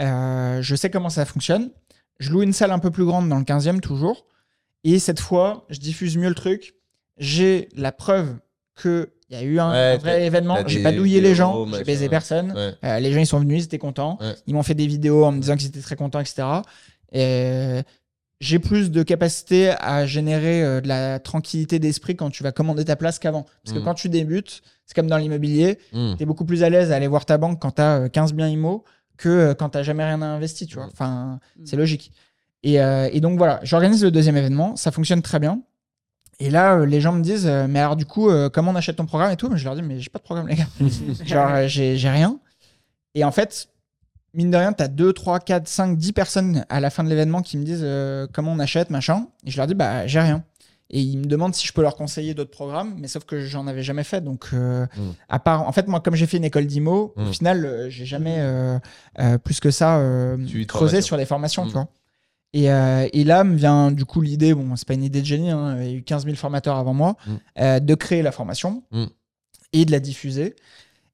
Euh, 0.01 0.63
je 0.63 0.75
sais 0.75 0.91
comment 0.91 1.11
ça 1.11 1.25
fonctionne. 1.25 1.71
Je 2.19 2.31
loue 2.31 2.43
une 2.43 2.53
salle 2.53 2.71
un 2.71 2.79
peu 2.79 2.91
plus 2.91 3.05
grande 3.05 3.29
dans 3.29 3.39
le 3.39 3.45
15e, 3.45 3.81
toujours. 3.81 4.27
Et 4.85 4.99
cette 4.99 5.21
fois, 5.21 5.67
je 5.69 5.79
diffuse 5.79 6.17
mieux 6.17 6.29
le 6.29 6.35
truc. 6.35 6.75
J'ai 7.19 7.69
la 7.75 7.93
preuve 7.93 8.37
qu'il 8.81 9.09
y 9.31 9.37
a 9.37 9.43
eu 9.43 9.59
un, 9.59 9.71
Ouais, 9.71 9.95
un 9.95 9.97
vrai 9.99 10.27
événement. 10.27 10.59
J'ai 10.67 10.83
pas 10.83 10.93
douillé 10.93 11.21
les 11.21 11.35
gens, 11.35 11.67
j'ai 11.73 11.85
baisé 11.85 12.09
personne. 12.09 12.53
Ouais. 12.53 12.75
Euh, 12.85 13.01
les 13.01 13.13
gens, 13.13 13.21
ils 13.21 13.27
sont 13.27 13.41
venus, 13.41 13.63
ils 13.63 13.65
étaient 13.65 13.79
contents. 13.79 14.19
Ouais. 14.21 14.35
Ils 14.47 14.55
m'ont 14.55 14.63
fait 14.63 14.75
des 14.75 14.87
vidéos 14.87 15.25
en 15.25 15.33
me 15.33 15.41
disant 15.41 15.57
qu'ils 15.57 15.69
étaient 15.69 15.81
très 15.81 15.97
contents, 15.97 16.21
etc. 16.21 16.47
Et 17.13 17.83
j'ai 18.41 18.59
plus 18.59 18.91
de 18.91 19.03
capacité 19.03 19.71
à 19.81 20.05
générer 20.07 20.63
euh, 20.63 20.81
de 20.81 20.89
la 20.89 21.19
tranquillité 21.19 21.79
d'esprit 21.79 22.17
quand 22.17 22.31
tu 22.31 22.43
vas 22.43 22.53
commander 22.53 22.85
ta 22.85 22.97
place 22.97 23.19
qu'avant. 23.19 23.47
Parce 23.65 23.75
que 23.75 23.81
Mm. 23.81 23.85
quand 23.85 23.95
tu 23.95 24.09
débutes, 24.09 24.63
c'est 24.85 24.95
comme 24.95 25.07
dans 25.07 25.17
l'immobilier, 25.17 25.79
Mm. 25.93 26.15
tu 26.17 26.23
es 26.23 26.27
beaucoup 26.27 26.45
plus 26.45 26.63
à 26.63 26.69
l'aise 26.71 26.93
à 26.93 26.97
aller 26.97 27.07
voir 27.07 27.25
ta 27.25 27.39
banque 27.39 27.61
quand 27.61 27.73
tu 27.73 27.83
as 27.83 28.09
15 28.11 28.35
biens 28.35 28.49
IMO 28.49 28.85
que 29.17 29.29
euh, 29.31 29.55
quand 29.55 29.71
tu 29.71 29.83
jamais 29.83 30.05
rien 30.05 30.21
investi, 30.21 30.67
tu 30.67 30.75
vois. 30.77 30.87
Mm. 30.87 30.91
Enfin, 30.93 31.41
Mm. 31.57 31.67
c'est 31.67 31.77
logique. 31.77 32.13
Et, 32.63 32.81
euh, 32.81 33.09
et 33.13 33.21
donc 33.21 33.39
voilà, 33.39 33.61
j'organise 33.63 34.03
le 34.05 34.11
deuxième 34.11 34.37
événement, 34.37 34.77
ça 34.77 34.91
fonctionne 34.91 35.23
très 35.23 35.39
bien. 35.39 35.63
Et 36.39 36.51
là, 36.51 36.77
euh, 36.77 36.85
les 36.87 37.01
gens 37.01 37.13
me 37.13 37.23
disent, 37.23 37.47
euh, 37.47 37.67
mais 37.67 37.79
alors 37.79 37.97
du 37.97 38.05
coup, 38.05 38.29
euh, 38.29 38.51
comment 38.51 38.73
on 38.73 38.75
achète 38.75 38.97
ton 38.97 39.07
programme 39.07 39.33
et 39.33 39.37
tout? 39.37 39.49
Mais 39.49 39.57
je 39.57 39.65
leur 39.65 39.75
dis, 39.75 39.83
mais 39.83 40.01
j'ai 40.01 40.11
pas 40.11 40.19
de 40.19 40.25
programme, 40.25 40.49
les 40.49 40.57
gars. 40.57 40.67
Genre, 41.25 41.49
euh, 41.51 41.67
j'ai 41.69 41.97
rien. 42.11 42.39
Et 43.15 43.25
en 43.25 43.31
fait, 43.33 43.69
mine 44.37 44.51
de 44.51 44.57
rien, 44.57 44.73
tu 44.73 44.83
as 44.83 44.89
2, 44.89 45.13
3, 45.13 45.41
4, 45.41 45.67
5, 45.67 45.97
10 45.99 46.13
personnes 46.13 46.65
à 46.69 46.79
la 46.81 46.91
fin 46.91 47.03
de 47.03 47.09
l'événement 47.09 47.43
qui 47.43 47.57
me 47.59 47.65
disent 47.65 47.81
euh, 47.83 48.27
comment 48.33 48.53
on 48.53 48.59
achète, 48.59 48.91
machin. 48.91 49.27
Et 49.45 49.51
je 49.51 49.57
leur 49.57 49.67
dis, 49.67 49.75
bah, 49.75 50.07
j'ai 50.07 50.21
rien. 50.21 50.45
Et 50.91 51.01
ils 51.01 51.19
me 51.19 51.25
demandent 51.25 51.55
si 51.55 51.67
je 51.67 51.73
peux 51.73 51.83
leur 51.83 51.97
conseiller 51.97 52.33
d'autres 52.35 52.53
programmes, 52.53 52.95
mais 52.99 53.09
sauf 53.09 53.25
que 53.25 53.41
j'en 53.41 53.67
avais 53.67 53.83
jamais 53.83 54.05
fait. 54.05 54.21
Donc, 54.23 54.51
euh, 54.53 54.87
Mm. 54.97 55.11
à 55.29 55.39
part, 55.41 55.67
en 55.67 55.73
fait, 55.73 55.89
moi, 55.89 55.99
comme 56.01 56.15
j'ai 56.15 56.27
fait 56.27 56.37
une 56.37 56.45
école 56.45 56.67
d'IMO, 56.67 57.13
au 57.17 57.21
Mm. 57.23 57.33
final, 57.33 57.65
euh, 57.65 57.91
j'ai 57.91 58.05
jamais 58.07 58.39
plus 59.43 59.59
que 59.59 59.71
ça 59.73 60.01
creusé 60.67 61.01
sur 61.03 61.17
les 61.17 61.25
formations, 61.27 61.65
Mm. 61.65 61.69
tu 61.69 61.73
vois. 61.73 61.89
Et, 62.53 62.65
et 63.21 63.25
là 63.25 63.43
me 63.45 63.55
vient 63.57 63.91
du 63.91 64.05
coup 64.07 64.21
l'idée, 64.23 64.55
bon, 64.55 64.77
c'est 64.77 64.87
pas 64.89 64.95
une 64.95 65.03
idée 65.03 65.21
de 65.21 65.27
génie, 65.27 65.51
hein, 65.51 65.77
il 65.81 65.87
y 65.87 65.91
a 65.91 65.93
eu 65.93 66.03
15 66.03 66.25
000 66.25 66.37
formateurs 66.37 66.77
avant 66.77 66.95
moi, 66.95 67.17
de 67.59 67.95
créer 67.95 68.23
la 68.23 68.33
formation 68.33 68.83
et 69.73 69.85
de 69.85 69.91
la 69.93 69.99
diffuser. 70.01 70.55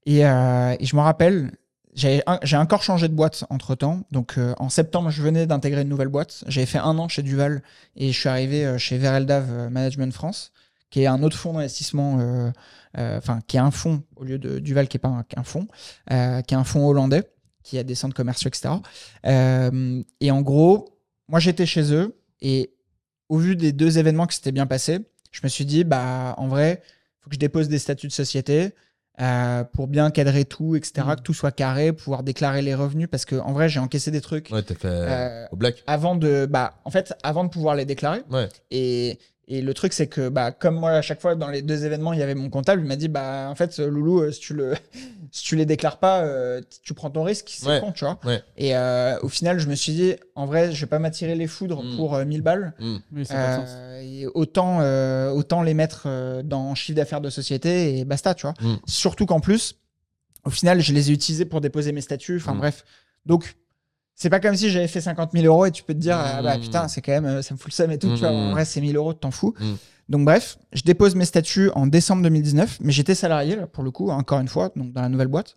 Et, 0.06 0.26
euh, 0.26 0.76
et 0.78 0.84
je 0.84 0.94
me 0.96 1.00
rappelle, 1.00 1.52
j'ai 1.94 2.56
encore 2.56 2.82
changé 2.82 3.09
de 3.09 3.14
boîte 3.14 3.44
entre 3.51 3.74
temps. 3.74 4.02
Donc 4.10 4.39
euh, 4.39 4.55
en 4.59 4.69
septembre, 4.69 5.10
je 5.10 5.23
venais 5.23 5.47
d'intégrer 5.47 5.82
une 5.82 5.89
nouvelle 5.89 6.09
boîte. 6.09 6.44
J'avais 6.47 6.66
fait 6.66 6.78
un 6.78 6.98
an 6.98 7.09
chez 7.09 7.23
Duval 7.23 7.62
et 7.97 8.12
je 8.12 8.19
suis 8.19 8.28
arrivé 8.28 8.64
euh, 8.64 8.78
chez 8.78 8.97
Vereldav 8.98 9.47
euh, 9.51 9.70
Management 9.70 10.12
France, 10.12 10.52
qui 10.90 11.02
est 11.02 11.06
un 11.06 11.23
autre 11.23 11.36
fonds 11.36 11.52
d'investissement, 11.52 12.52
enfin 12.94 13.40
qui 13.47 13.56
est 13.56 13.60
un 13.60 13.70
fonds 13.70 14.02
au 14.16 14.24
lieu 14.24 14.39
de 14.39 14.59
Duval 14.59 14.89
qui 14.89 14.97
est 14.97 15.01
pas 15.01 15.24
un, 15.36 15.43
fonds, 15.43 15.66
qui 16.09 16.14
est 16.14 16.55
un 16.55 16.64
fonds 16.64 16.86
hollandais 16.86 17.24
qui 17.62 17.78
a 17.78 17.82
des 17.82 17.94
centres 17.94 18.14
commerciaux, 18.14 18.48
etc. 18.48 18.74
Et 20.20 20.31
en 20.31 20.43
gros, 20.43 20.98
moi 21.28 21.40
j'étais 21.40 21.64
chez 21.64 21.94
eux 21.94 22.19
et 22.43 22.74
au 23.31 23.39
vu 23.39 23.56
des 23.56 23.73
deux 23.73 23.98
événements 23.98 24.27
qui 24.27 24.36
s'étaient 24.36 24.52
bien 24.52 24.66
passés, 24.66 24.98
je 25.31 25.40
me 25.43 25.48
suis 25.48 25.64
dit, 25.64 25.85
bah 25.85 26.35
en 26.36 26.48
vrai, 26.48 26.82
faut 27.20 27.31
que 27.31 27.36
je 27.36 27.40
dépose 27.40 27.69
des 27.70 27.78
statuts 27.78 28.09
de 28.09 28.12
société 28.12 28.74
euh, 29.20 29.62
pour 29.64 29.89
bien 29.89 30.10
cadrer 30.10 30.44
tout, 30.44 30.74
etc., 30.74 30.93
Mm. 31.06 31.16
que 31.16 31.20
tout 31.22 31.34
soit 31.34 31.52
carré, 31.52 31.93
pouvoir 31.93 32.22
déclarer 32.22 32.62
les 32.62 32.74
revenus, 32.74 33.09
parce 33.10 33.24
que 33.24 33.36
en 33.36 33.52
vrai, 33.52 33.68
j'ai 33.68 33.78
encaissé 33.80 34.10
des 34.10 34.20
trucs 34.22 34.48
Ouais, 34.51 34.62
t'as 34.62 34.74
fait 34.74 34.89
Euh, 34.89 35.47
au 35.52 35.56
black. 35.56 35.82
avant 35.86 36.16
de, 36.16 36.47
bah, 36.47 36.74
en 36.84 36.90
fait, 36.90 37.14
avant 37.22 37.44
de 37.44 37.51
pouvoir 37.51 37.74
les 37.74 37.84
déclarer. 37.84 38.22
Ouais. 38.30 38.48
Et, 38.70 39.18
et 39.48 39.60
le 39.60 39.74
truc, 39.74 39.93
c'est 39.93 40.06
que, 40.06 40.28
bah, 40.28 40.52
comme 40.52 40.77
moi, 40.77 40.93
à 40.93 41.02
chaque 41.02 41.20
fois, 41.20 41.35
dans 41.35 41.48
les 41.48 41.62
deux 41.62 41.85
événements, 41.85 42.12
il 42.12 42.20
y 42.20 42.23
avait 42.23 42.35
mon 42.36 42.48
comptable, 42.48 42.81
il 42.82 42.86
m'a 42.89 42.97
dit, 42.97 43.09
bah, 43.09 43.48
en 43.51 43.55
fait, 43.55 43.78
Loulou, 43.78 44.20
euh, 44.23 44.31
si 44.31 44.40
tu, 44.40 44.55
le, 44.55 44.74
si 45.32 45.43
tu 45.44 45.56
les 45.56 45.66
déclares 45.66 45.98
pas, 45.98 46.23
euh, 46.23 46.60
tu 46.85 46.94
prends 46.94 47.10
ton 47.10 47.23
risque, 47.24 47.51
c'est 47.55 47.66
Ouais. 47.66 47.81
con, 47.81 47.93
tu 47.93 48.05
vois. 48.05 48.19
Ouais. 48.24 48.43
Et 48.56 48.77
euh, 48.77 49.19
au 49.23 49.28
final, 49.28 49.59
je 49.59 49.69
me 49.69 49.74
suis 49.74 49.93
dit, 49.93 50.14
en 50.36 50.47
vrai, 50.47 50.73
je 50.73 50.81
vais 50.81 50.86
pas 50.89 50.98
m'attirer 51.01 51.35
les 51.35 51.47
foudres 51.48 51.82
Mm. 51.82 51.97
pour 51.97 52.14
euh, 52.14 52.24
1000 52.24 52.43
balles. 52.43 52.73
Mm. 52.78 52.97
Oui, 53.14 53.27
ça 53.27 53.35
a 53.35 53.44
pas 53.56 53.62
de 53.62 53.66
sens. 53.66 53.74
Euh, 53.77 54.01
et 54.01 54.27
autant, 54.35 54.78
euh, 54.81 55.31
autant 55.31 55.62
les 55.62 55.74
mettre 55.74 56.05
euh, 56.06 56.43
dans 56.43 56.74
chiffre 56.74 56.97
d'affaires 56.97 57.20
de 57.20 57.31
société 57.31 57.98
et 57.98 58.05
basta, 58.05 58.35
tu 58.35 58.43
vois. 58.47 58.55
Mm. 58.60 58.77
Surtout 58.86 59.27
qu'en 59.27 59.40
plus, 59.40 59.74
au 60.44 60.51
final, 60.51 60.81
je 60.81 60.93
les 60.93 61.10
ai 61.10 61.14
utilisés 61.14 61.44
pour 61.44 61.60
déposer 61.60 61.93
mes 61.93 62.01
statuts. 62.01 62.36
Enfin 62.36 62.55
bref. 62.55 62.85
Donc, 63.27 63.55
c'est 64.22 64.30
pas 64.30 64.38
comme 64.38 64.54
si 64.54 64.70
j'avais 64.70 64.86
fait 64.86 65.00
50 65.00 65.32
000 65.32 65.44
euros 65.46 65.66
et 65.66 65.72
tu 65.72 65.82
peux 65.82 65.94
te 65.94 65.98
dire, 65.98 66.16
ah 66.16 66.40
bah 66.42 66.56
putain, 66.56 66.86
c'est 66.86 67.00
quand 67.00 67.10
même, 67.10 67.26
euh, 67.26 67.42
ça 67.42 67.54
me 67.54 67.58
fout 67.58 67.72
le 67.72 67.74
seum 67.74 67.90
et 67.90 67.98
tout. 67.98 68.14
Tu 68.14 68.20
vois, 68.20 68.30
mm, 68.30 68.34
en 68.36 68.50
vrai, 68.52 68.64
c'est 68.64 68.80
1000 68.80 68.96
euros, 68.96 69.12
t'en 69.14 69.32
fous. 69.32 69.52
Mm. 69.58 69.72
Donc 70.10 70.24
bref, 70.24 70.58
je 70.72 70.82
dépose 70.82 71.16
mes 71.16 71.24
statuts 71.24 71.70
en 71.74 71.88
décembre 71.88 72.22
2019, 72.22 72.78
mais 72.82 72.92
j'étais 72.92 73.16
salarié 73.16 73.56
là, 73.56 73.66
pour 73.66 73.82
le 73.82 73.90
coup, 73.90 74.10
encore 74.10 74.38
une 74.38 74.46
fois, 74.46 74.70
donc 74.76 74.92
dans 74.92 75.02
la 75.02 75.08
nouvelle 75.08 75.26
boîte. 75.26 75.56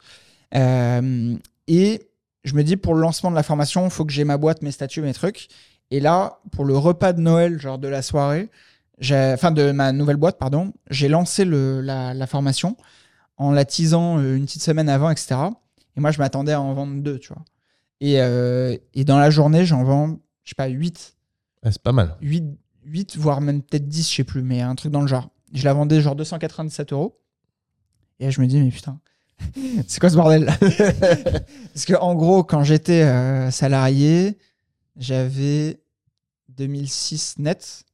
Euh, 0.56 1.36
et 1.68 2.10
je 2.44 2.56
me 2.56 2.64
dis, 2.64 2.76
pour 2.76 2.96
le 2.96 3.02
lancement 3.02 3.30
de 3.30 3.36
la 3.36 3.44
formation, 3.44 3.86
il 3.86 3.92
faut 3.92 4.04
que 4.04 4.12
j'ai 4.12 4.24
ma 4.24 4.38
boîte, 4.38 4.64
mes 4.64 4.72
statuts, 4.72 5.02
mes 5.02 5.14
trucs. 5.14 5.48
Et 5.92 6.00
là, 6.00 6.40
pour 6.52 6.66
le 6.66 6.76
repas 6.76 7.14
de 7.14 7.22
Noël, 7.22 7.62
genre 7.62 7.78
de 7.78 7.88
la 7.88 8.02
soirée, 8.02 8.50
enfin 9.00 9.52
de 9.52 9.72
ma 9.74 9.92
nouvelle 9.92 10.18
boîte, 10.18 10.40
pardon, 10.40 10.74
j'ai 10.90 11.08
lancé 11.08 11.46
le, 11.46 11.82
la, 11.82 12.16
la 12.16 12.26
formation 12.26 12.78
en 13.38 13.52
la 13.52 13.64
teasant 13.64 14.18
euh, 14.18 14.36
une 14.36 14.46
petite 14.46 14.64
semaine 14.64 14.90
avant, 14.90 15.12
etc. 15.12 15.36
Et 15.96 16.00
moi, 16.00 16.10
je 16.10 16.18
m'attendais 16.18 16.54
à 16.54 16.62
en 16.62 16.74
vendre 16.74 17.04
deux, 17.04 17.20
tu 17.20 17.32
vois. 17.32 17.44
Et, 18.02 18.22
euh, 18.22 18.78
et 18.94 19.04
dans 19.06 19.18
la 19.18 19.30
journée, 19.30 19.66
j'en 19.66 19.84
vends, 19.84 20.20
je 20.44 20.50
sais 20.50 20.56
pas, 20.56 20.68
8, 20.68 21.16
Ah, 21.64 21.72
c'est 21.72 21.82
pas 21.82 21.92
mal. 21.92 22.16
8, 22.22 22.44
8, 22.86 23.18
voire 23.18 23.42
même 23.42 23.62
peut-être 23.62 23.88
10, 23.88 24.10
je 24.10 24.16
sais 24.16 24.24
plus, 24.24 24.42
mais 24.42 24.62
un 24.62 24.76
truc 24.76 24.92
dans 24.92 25.02
le 25.02 25.08
genre. 25.08 25.30
Je 25.54 25.64
la 25.64 25.74
vendais 25.74 26.02
genre 26.02 26.16
297 26.16 26.92
euros. 26.94 27.20
Et 28.20 28.26
là, 28.26 28.30
je 28.30 28.42
me 28.42 28.48
dis, 28.48 28.60
mais 28.62 28.72
putain, 28.72 29.00
c'est 29.88 30.00
quoi 30.00 30.10
ce 30.10 30.16
bordel? 30.16 30.46
Parce 31.74 31.86
que 31.86 31.96
en 31.96 32.16
gros, 32.16 32.44
quand 32.44 32.64
j'étais 32.64 33.04
euh, 33.04 33.52
salarié, 33.52 34.38
j'avais 34.98 35.82
2006 36.50 37.40
net. 37.40 37.86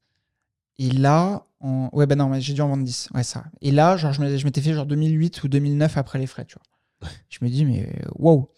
Et 0.77 0.89
là, 0.89 1.45
en... 1.59 1.89
ouais, 1.93 2.07
bah 2.07 2.15
non, 2.15 2.27
mais 2.29 2.41
j'ai 2.41 2.53
dû 2.53 2.61
en 2.61 2.67
vendre 2.67 2.83
10. 2.83 3.09
Ouais, 3.13 3.23
ça. 3.23 3.45
Et 3.61 3.71
là, 3.71 3.97
genre, 3.97 4.13
je 4.13 4.21
m'étais 4.21 4.61
fait 4.61 4.73
genre 4.73 4.85
2008 4.85 5.43
ou 5.43 5.47
2009 5.47 5.97
après 5.97 6.19
les 6.19 6.27
frais, 6.27 6.45
tu 6.45 6.55
vois. 6.55 7.09
Je 7.29 7.39
me 7.43 7.49
dis, 7.49 7.65
mais 7.65 7.87
euh, 7.87 8.09
wow, 8.15 8.49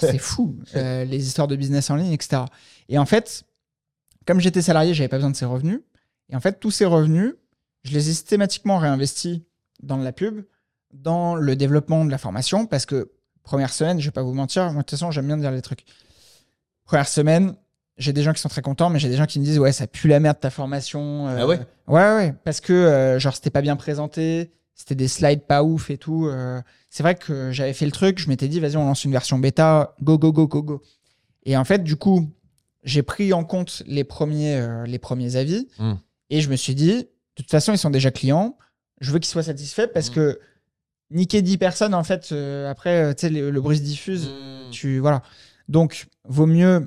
c'est 0.00 0.18
fou, 0.18 0.56
euh, 0.74 1.04
les 1.04 1.26
histoires 1.26 1.48
de 1.48 1.56
business 1.56 1.90
en 1.90 1.96
ligne, 1.96 2.12
etc. 2.12 2.42
Et 2.88 2.98
en 2.98 3.06
fait, 3.06 3.44
comme 4.26 4.40
j'étais 4.40 4.62
salarié, 4.62 4.94
j'avais 4.94 5.08
pas 5.08 5.16
besoin 5.18 5.30
de 5.30 5.36
ces 5.36 5.44
revenus. 5.44 5.80
Et 6.28 6.36
en 6.36 6.40
fait, 6.40 6.58
tous 6.58 6.70
ces 6.72 6.84
revenus, 6.84 7.34
je 7.84 7.92
les 7.92 8.08
ai 8.08 8.12
systématiquement 8.12 8.78
réinvestis 8.78 9.44
dans 9.82 9.96
la 9.96 10.12
pub, 10.12 10.44
dans 10.92 11.36
le 11.36 11.54
développement 11.56 12.04
de 12.04 12.10
la 12.10 12.18
formation, 12.18 12.66
parce 12.66 12.86
que 12.86 13.12
première 13.42 13.72
semaine, 13.72 14.00
je 14.00 14.06
vais 14.06 14.10
pas 14.12 14.22
vous 14.22 14.34
mentir, 14.34 14.64
moi 14.64 14.72
de 14.72 14.78
toute 14.78 14.90
façon, 14.90 15.10
j'aime 15.12 15.26
bien 15.26 15.36
dire 15.36 15.52
les 15.52 15.62
trucs. 15.62 15.84
Première 16.84 17.06
semaine, 17.08 17.54
j'ai 17.96 18.12
des 18.12 18.22
gens 18.22 18.32
qui 18.32 18.40
sont 18.40 18.48
très 18.48 18.62
contents, 18.62 18.90
mais 18.90 18.98
j'ai 18.98 19.08
des 19.08 19.16
gens 19.16 19.26
qui 19.26 19.38
me 19.38 19.44
disent 19.44 19.58
ouais, 19.58 19.72
ça 19.72 19.86
pue 19.86 20.08
la 20.08 20.18
merde 20.20 20.38
ta 20.40 20.50
formation. 20.50 21.28
euh, 21.28 21.36
Ah 21.40 21.46
ouais 21.46 21.60
Ouais, 21.86 22.14
ouais, 22.16 22.34
parce 22.44 22.60
que 22.60 22.72
euh, 22.72 23.18
genre 23.18 23.34
c'était 23.34 23.50
pas 23.50 23.62
bien 23.62 23.76
présenté, 23.76 24.52
c'était 24.76 24.94
des 24.94 25.08
slides 25.08 25.42
pas 25.46 25.64
ouf 25.64 25.90
et 25.90 25.98
tout. 25.98 26.26
euh. 26.26 26.60
c'est 26.90 27.02
vrai 27.02 27.14
que 27.16 27.50
j'avais 27.50 27.72
fait 27.72 27.86
le 27.86 27.90
truc, 27.92 28.18
je 28.20 28.28
m'étais 28.28 28.46
dit 28.46 28.60
vas-y, 28.60 28.76
on 28.76 28.84
lance 28.84 29.04
une 29.04 29.10
version 29.12 29.38
bêta, 29.38 29.94
go, 30.02 30.16
go, 30.18 30.32
go, 30.32 30.46
go, 30.46 30.62
go. 30.62 30.82
Et 31.44 31.56
en 31.56 31.64
fait, 31.64 31.82
du 31.82 31.96
coup, 31.96 32.30
j'ai 32.84 33.02
pris 33.02 33.32
en 33.32 33.42
compte 33.44 33.82
les 33.86 34.04
premiers, 34.04 34.54
euh, 34.56 34.84
les 34.86 34.98
premiers 35.00 35.34
avis 35.36 35.66
Mm. 35.78 35.94
et 36.30 36.40
je 36.40 36.48
me 36.50 36.56
suis 36.56 36.74
dit, 36.76 36.94
de 36.98 37.08
toute 37.34 37.50
façon, 37.50 37.72
ils 37.72 37.78
sont 37.78 37.90
déjà 37.90 38.10
clients, 38.12 38.56
je 39.00 39.10
veux 39.12 39.18
qu'ils 39.18 39.30
soient 39.30 39.42
satisfaits 39.42 39.88
parce 39.92 40.10
Mm. 40.10 40.14
que 40.14 40.38
niquer 41.10 41.40
10 41.42 41.58
personnes, 41.58 41.94
en 41.94 42.04
fait, 42.04 42.30
euh, 42.32 42.70
après, 42.70 43.02
euh, 43.04 43.14
tu 43.14 43.22
sais, 43.22 43.30
le, 43.30 43.50
le 43.50 43.60
bruit 43.60 43.76
se 43.78 43.82
diffuse, 43.82 44.30
tu, 44.70 44.98
voilà. 44.98 45.22
Donc, 45.68 46.06
vaut 46.24 46.46
mieux 46.46 46.86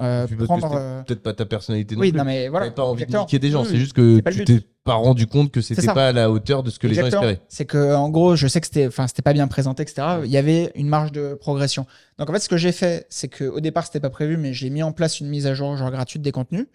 euh, 0.00 0.26
Puis 0.26 0.36
parce 0.36 0.42
que 0.42 0.46
prendre. 0.46 0.68
c'était 0.68 0.80
euh, 0.80 1.02
Peut-être 1.02 1.22
pas 1.22 1.32
ta 1.34 1.46
personnalité 1.46 1.94
non 1.94 2.00
oui, 2.00 2.10
plus. 2.10 2.18
non, 2.18 2.24
mais 2.24 2.48
voilà. 2.48 2.66
T'avais 2.66 2.74
pas 2.76 2.84
envie 2.84 3.02
exactement. 3.02 3.22
de 3.22 3.26
niquer 3.26 3.38
des 3.38 3.50
gens, 3.50 3.62
Oui, 3.62 3.68
c'est 3.70 3.76
juste 3.78 3.92
que 3.92 4.20
tu 4.30 4.44
t'es 4.44 4.60
pas 4.82 4.94
rendu 4.94 5.26
compte 5.26 5.52
que 5.52 5.60
c'était 5.60 5.86
pas 5.86 6.08
à 6.08 6.12
la 6.12 6.30
hauteur 6.30 6.62
de 6.62 6.70
ce 6.70 6.78
que 6.78 6.86
les 6.86 6.94
gens 6.94 7.06
espéraient. 7.06 7.40
C'est 7.48 7.66
que 7.66 7.94
en 7.94 8.08
gros, 8.08 8.34
je 8.36 8.46
sais 8.48 8.60
que 8.60 8.66
c'était, 8.66 8.86
enfin, 8.86 9.06
c'était 9.06 9.22
pas 9.22 9.32
bien 9.34 9.46
présenté, 9.46 9.82
etc. 9.82 10.02
Il 10.24 10.30
y 10.30 10.36
avait 10.38 10.72
une 10.74 10.88
marge 10.88 11.12
de 11.12 11.34
progression. 11.34 11.86
Donc 12.18 12.30
en 12.30 12.32
fait, 12.32 12.40
ce 12.40 12.48
que 12.48 12.56
j'ai 12.56 12.72
fait, 12.72 13.06
c'est 13.10 13.28
que 13.28 13.44
au 13.44 13.60
départ, 13.60 13.84
c'était 13.84 14.00
pas 14.00 14.10
prévu, 14.10 14.36
mais 14.36 14.54
j'ai 14.54 14.70
mis 14.70 14.82
en 14.82 14.92
place 14.92 15.20
une 15.20 15.28
mise 15.28 15.46
à 15.46 15.54
jour 15.54 15.76
genre 15.76 15.90
gratuite 15.90 16.22
des 16.22 16.32
contenus. 16.32 16.66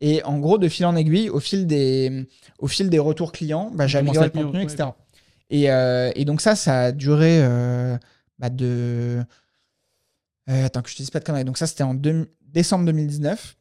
Et 0.00 0.22
en 0.22 0.38
gros, 0.38 0.58
de 0.58 0.68
fil 0.68 0.86
en 0.86 0.94
aiguille, 0.94 1.28
au 1.30 1.40
fil 1.40 1.66
des, 1.66 2.28
au 2.60 2.68
fil 2.68 2.88
des 2.90 2.98
retours 3.00 3.32
clients, 3.32 3.70
bah, 3.74 3.86
j'ai 3.88 3.98
amélioré 3.98 4.26
le 4.32 4.42
contenu, 4.42 4.62
etc. 4.62 4.90
Et, 5.50 5.70
euh, 5.72 6.12
et 6.14 6.24
donc 6.24 6.40
ça, 6.40 6.54
ça 6.54 6.80
a 6.82 6.92
duré 6.92 7.38
euh, 7.42 7.96
bah, 8.38 8.48
de... 8.50 9.24
euh, 10.50 10.64
attends, 10.66 10.82
que 10.82 10.90
je 10.90 10.94
te 10.94 11.02
dise 11.02 11.10
pas 11.10 11.18
de 11.20 11.24
conneries. 11.24 11.44
Donc 11.44 11.58
ça, 11.58 11.66
c'était 11.66 11.82
en 11.82 11.94
deux- 11.94 12.28
décembre 12.52 12.84
2019. 12.86 13.56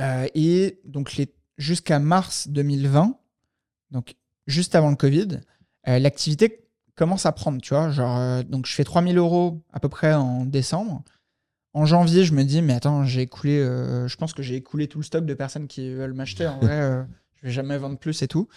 Euh, 0.00 0.26
et 0.34 0.80
donc 0.84 1.14
jusqu'à 1.56 1.98
mars 1.98 2.48
2020, 2.48 3.16
donc 3.90 4.16
juste 4.46 4.74
avant 4.74 4.90
le 4.90 4.96
Covid, 4.96 5.40
euh, 5.86 5.98
l'activité 5.98 6.66
commence 6.96 7.26
à 7.26 7.32
prendre, 7.32 7.60
tu 7.60 7.74
vois. 7.74 7.90
Genre, 7.90 8.18
euh, 8.18 8.42
donc 8.42 8.66
je 8.66 8.74
fais 8.74 8.84
3000 8.84 9.16
euros 9.18 9.62
à 9.72 9.80
peu 9.80 9.88
près 9.88 10.12
en 10.14 10.44
décembre. 10.44 11.02
En 11.72 11.86
janvier, 11.86 12.24
je 12.24 12.34
me 12.34 12.44
dis, 12.44 12.62
mais 12.62 12.74
attends, 12.74 13.04
j'ai 13.04 13.22
écoulé, 13.22 13.58
je 13.58 14.16
pense 14.16 14.32
que 14.32 14.44
j'ai 14.44 14.54
écoulé 14.54 14.86
tout 14.86 14.98
le 14.98 15.04
stock 15.04 15.26
de 15.26 15.34
personnes 15.34 15.66
qui 15.66 15.92
veulent 15.92 16.12
m'acheter. 16.12 16.46
En 16.46 16.60
vrai, 16.60 17.04
je 17.34 17.46
vais 17.46 17.52
jamais 17.52 17.76
vendre 17.78 17.98
plus 17.98 18.22
et 18.22 18.28
tout. 18.28 18.48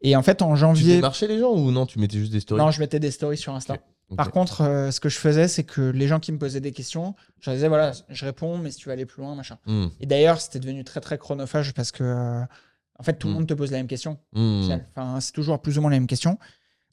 Et 0.00 0.16
en 0.16 0.22
fait, 0.22 0.42
en 0.42 0.54
Tu 0.54 0.60
janvier, 0.60 0.96
démarchais 0.96 1.28
les 1.28 1.38
gens 1.38 1.52
ou 1.52 1.70
non 1.70 1.86
Tu 1.86 2.00
mettais 2.00 2.18
juste 2.18 2.32
des 2.32 2.40
stories? 2.40 2.60
Non, 2.60 2.72
je 2.72 2.80
mettais 2.80 2.98
des 2.98 3.12
stories 3.12 3.36
sur 3.36 3.54
Insta. 3.54 3.78
Par 4.16 4.30
contre, 4.30 4.60
euh, 4.60 4.90
ce 4.92 5.00
que 5.00 5.08
je 5.08 5.18
faisais, 5.18 5.48
c'est 5.48 5.64
que 5.64 5.80
les 5.80 6.06
gens 6.06 6.20
qui 6.20 6.30
me 6.30 6.38
posaient 6.38 6.60
des 6.60 6.70
questions, 6.70 7.16
je 7.40 7.50
leur 7.50 7.56
disais, 7.56 7.66
voilà, 7.66 7.90
je 8.08 8.24
réponds, 8.24 8.56
mais 8.56 8.70
si 8.70 8.76
tu 8.78 8.88
veux 8.88 8.92
aller 8.92 9.06
plus 9.06 9.20
loin, 9.20 9.34
machin. 9.34 9.58
Hmm. 9.66 9.88
Et 9.98 10.06
d'ailleurs, 10.06 10.40
c'était 10.40 10.60
devenu 10.60 10.84
très, 10.84 11.00
très 11.00 11.18
chronophage 11.18 11.74
parce 11.74 11.90
que, 11.90 12.04
euh, 12.04 12.42
en 12.98 13.02
fait, 13.02 13.14
tout 13.14 13.26
le 13.26 13.32
Mm. 13.32 13.36
monde 13.36 13.46
te 13.48 13.54
pose 13.54 13.72
la 13.72 13.78
même 13.78 13.88
question. 13.88 14.18
Hmm. 14.32 14.70
Enfin, 14.94 15.20
c'est 15.20 15.32
toujours 15.32 15.60
plus 15.60 15.76
ou 15.76 15.80
moins 15.80 15.90
la 15.90 15.96
même 15.98 16.06
question. 16.06 16.38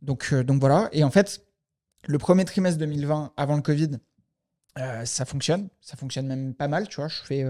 Donc, 0.01 0.29
euh, 0.33 0.43
donc 0.43 0.59
voilà. 0.59 0.89
Et 0.91 1.03
en 1.03 1.11
fait, 1.11 1.45
le 2.07 2.17
premier 2.17 2.45
trimestre 2.45 2.79
2020, 2.79 3.33
avant 3.37 3.55
le 3.55 3.61
Covid, 3.61 3.91
ça 5.05 5.25
fonctionne. 5.25 5.69
Ça 5.81 5.95
fonctionne 5.97 6.25
même 6.25 6.55
pas 6.55 6.67
mal, 6.67 6.87
tu 6.87 6.95
vois. 6.95 7.07
Je 7.07 7.21
fais 7.23 7.45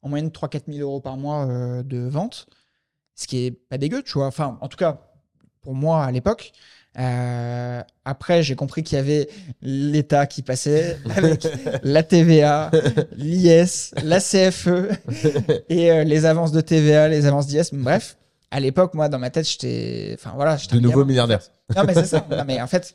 en 0.00 0.08
moyenne 0.08 0.30
3-4 0.30 0.64
000 0.72 0.78
euros 0.80 1.00
par 1.00 1.16
mois 1.18 1.46
de 1.84 1.98
vente, 2.08 2.46
ce 3.14 3.26
qui 3.26 3.44
est 3.44 3.50
pas 3.50 3.76
dégueu, 3.78 4.02
tu 4.02 4.14
vois. 4.14 4.26
Enfin, 4.26 4.58
en 4.62 4.68
tout 4.68 4.78
cas, 4.78 5.02
pour 5.60 5.74
moi 5.74 6.04
à 6.04 6.10
l'époque. 6.10 6.52
Euh, 6.98 7.82
après, 8.04 8.42
j'ai 8.42 8.54
compris 8.54 8.82
qu'il 8.82 8.96
y 8.96 9.00
avait 9.00 9.28
l'État 9.62 10.26
qui 10.26 10.42
passait 10.42 10.98
avec 11.16 11.46
la 11.82 12.02
TVA, 12.02 12.70
l'IS, 13.16 13.92
la 14.04 14.20
CFE 14.20 14.90
et 15.68 15.90
euh, 15.90 16.04
les 16.04 16.24
avances 16.26 16.52
de 16.52 16.60
TVA, 16.60 17.08
les 17.08 17.26
avances 17.26 17.46
d'IS. 17.46 17.70
Bref, 17.72 18.16
à 18.50 18.60
l'époque, 18.60 18.92
moi, 18.94 19.08
dans 19.08 19.18
ma 19.18 19.30
tête, 19.30 19.48
j'étais. 19.48 20.10
Enfin 20.14 20.32
voilà, 20.34 20.56
De 20.70 20.80
nouveau 20.80 21.04
milliardaire. 21.04 21.40
Non, 21.74 21.84
mais 21.86 21.94
c'est 21.94 22.04
ça. 22.04 22.26
Non, 22.30 22.44
mais 22.46 22.60
en 22.60 22.66
fait, 22.66 22.94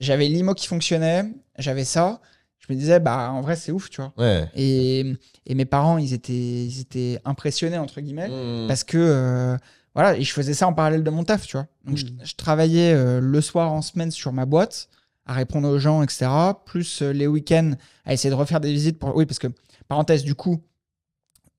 j'avais 0.00 0.26
l'IMO 0.26 0.54
qui 0.54 0.66
fonctionnait, 0.66 1.24
j'avais 1.58 1.84
ça. 1.84 2.20
Je 2.58 2.72
me 2.74 2.78
disais, 2.78 3.00
bah, 3.00 3.30
en 3.32 3.40
vrai, 3.40 3.56
c'est 3.56 3.72
ouf, 3.72 3.88
tu 3.88 4.02
vois. 4.02 4.12
Ouais. 4.18 4.46
Et, 4.54 5.14
et 5.46 5.54
mes 5.54 5.64
parents, 5.64 5.96
ils 5.96 6.12
étaient, 6.12 6.32
ils 6.34 6.80
étaient 6.80 7.18
impressionnés, 7.24 7.78
entre 7.78 8.00
guillemets, 8.02 8.28
Hmm. 8.28 8.68
parce 8.68 8.84
que, 8.84 8.98
euh, 8.98 9.56
voilà, 9.94 10.16
et 10.16 10.22
je 10.22 10.32
faisais 10.32 10.54
ça 10.54 10.66
en 10.68 10.72
parallèle 10.72 11.02
de 11.02 11.10
mon 11.10 11.24
taf, 11.24 11.46
tu 11.46 11.56
vois. 11.56 11.66
Donc, 11.84 11.96
je, 11.96 12.06
je 12.24 12.34
travaillais 12.36 12.92
euh, 12.94 13.20
le 13.20 13.40
soir 13.40 13.72
en 13.72 13.82
semaine 13.82 14.10
sur 14.10 14.32
ma 14.32 14.46
boîte, 14.46 14.88
à 15.26 15.32
répondre 15.34 15.68
aux 15.68 15.78
gens, 15.78 16.02
etc. 16.02 16.28
Plus 16.64 17.02
euh, 17.02 17.12
les 17.12 17.26
week-ends, 17.26 17.72
à 18.04 18.12
essayer 18.12 18.30
de 18.30 18.34
refaire 18.34 18.60
des 18.60 18.72
visites 18.72 18.98
pour. 18.98 19.14
Oui, 19.16 19.26
parce 19.26 19.38
que, 19.38 19.48
parenthèse, 19.88 20.22
du 20.24 20.34
coup, 20.34 20.62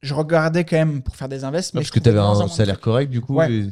je 0.01 0.13
regardais 0.13 0.63
quand 0.65 0.77
même 0.77 1.01
pour 1.03 1.15
faire 1.15 1.29
des 1.29 1.43
invests. 1.43 1.71
Ah, 1.73 1.77
mais 1.77 1.81
parce 1.81 1.91
que 1.91 1.99
tu 1.99 2.09
avais 2.09 2.19
un 2.19 2.47
salaire 2.47 2.79
correct 2.79 3.09
du 3.09 3.21
coup. 3.21 3.35
Ouais. 3.35 3.51
et- 3.51 3.69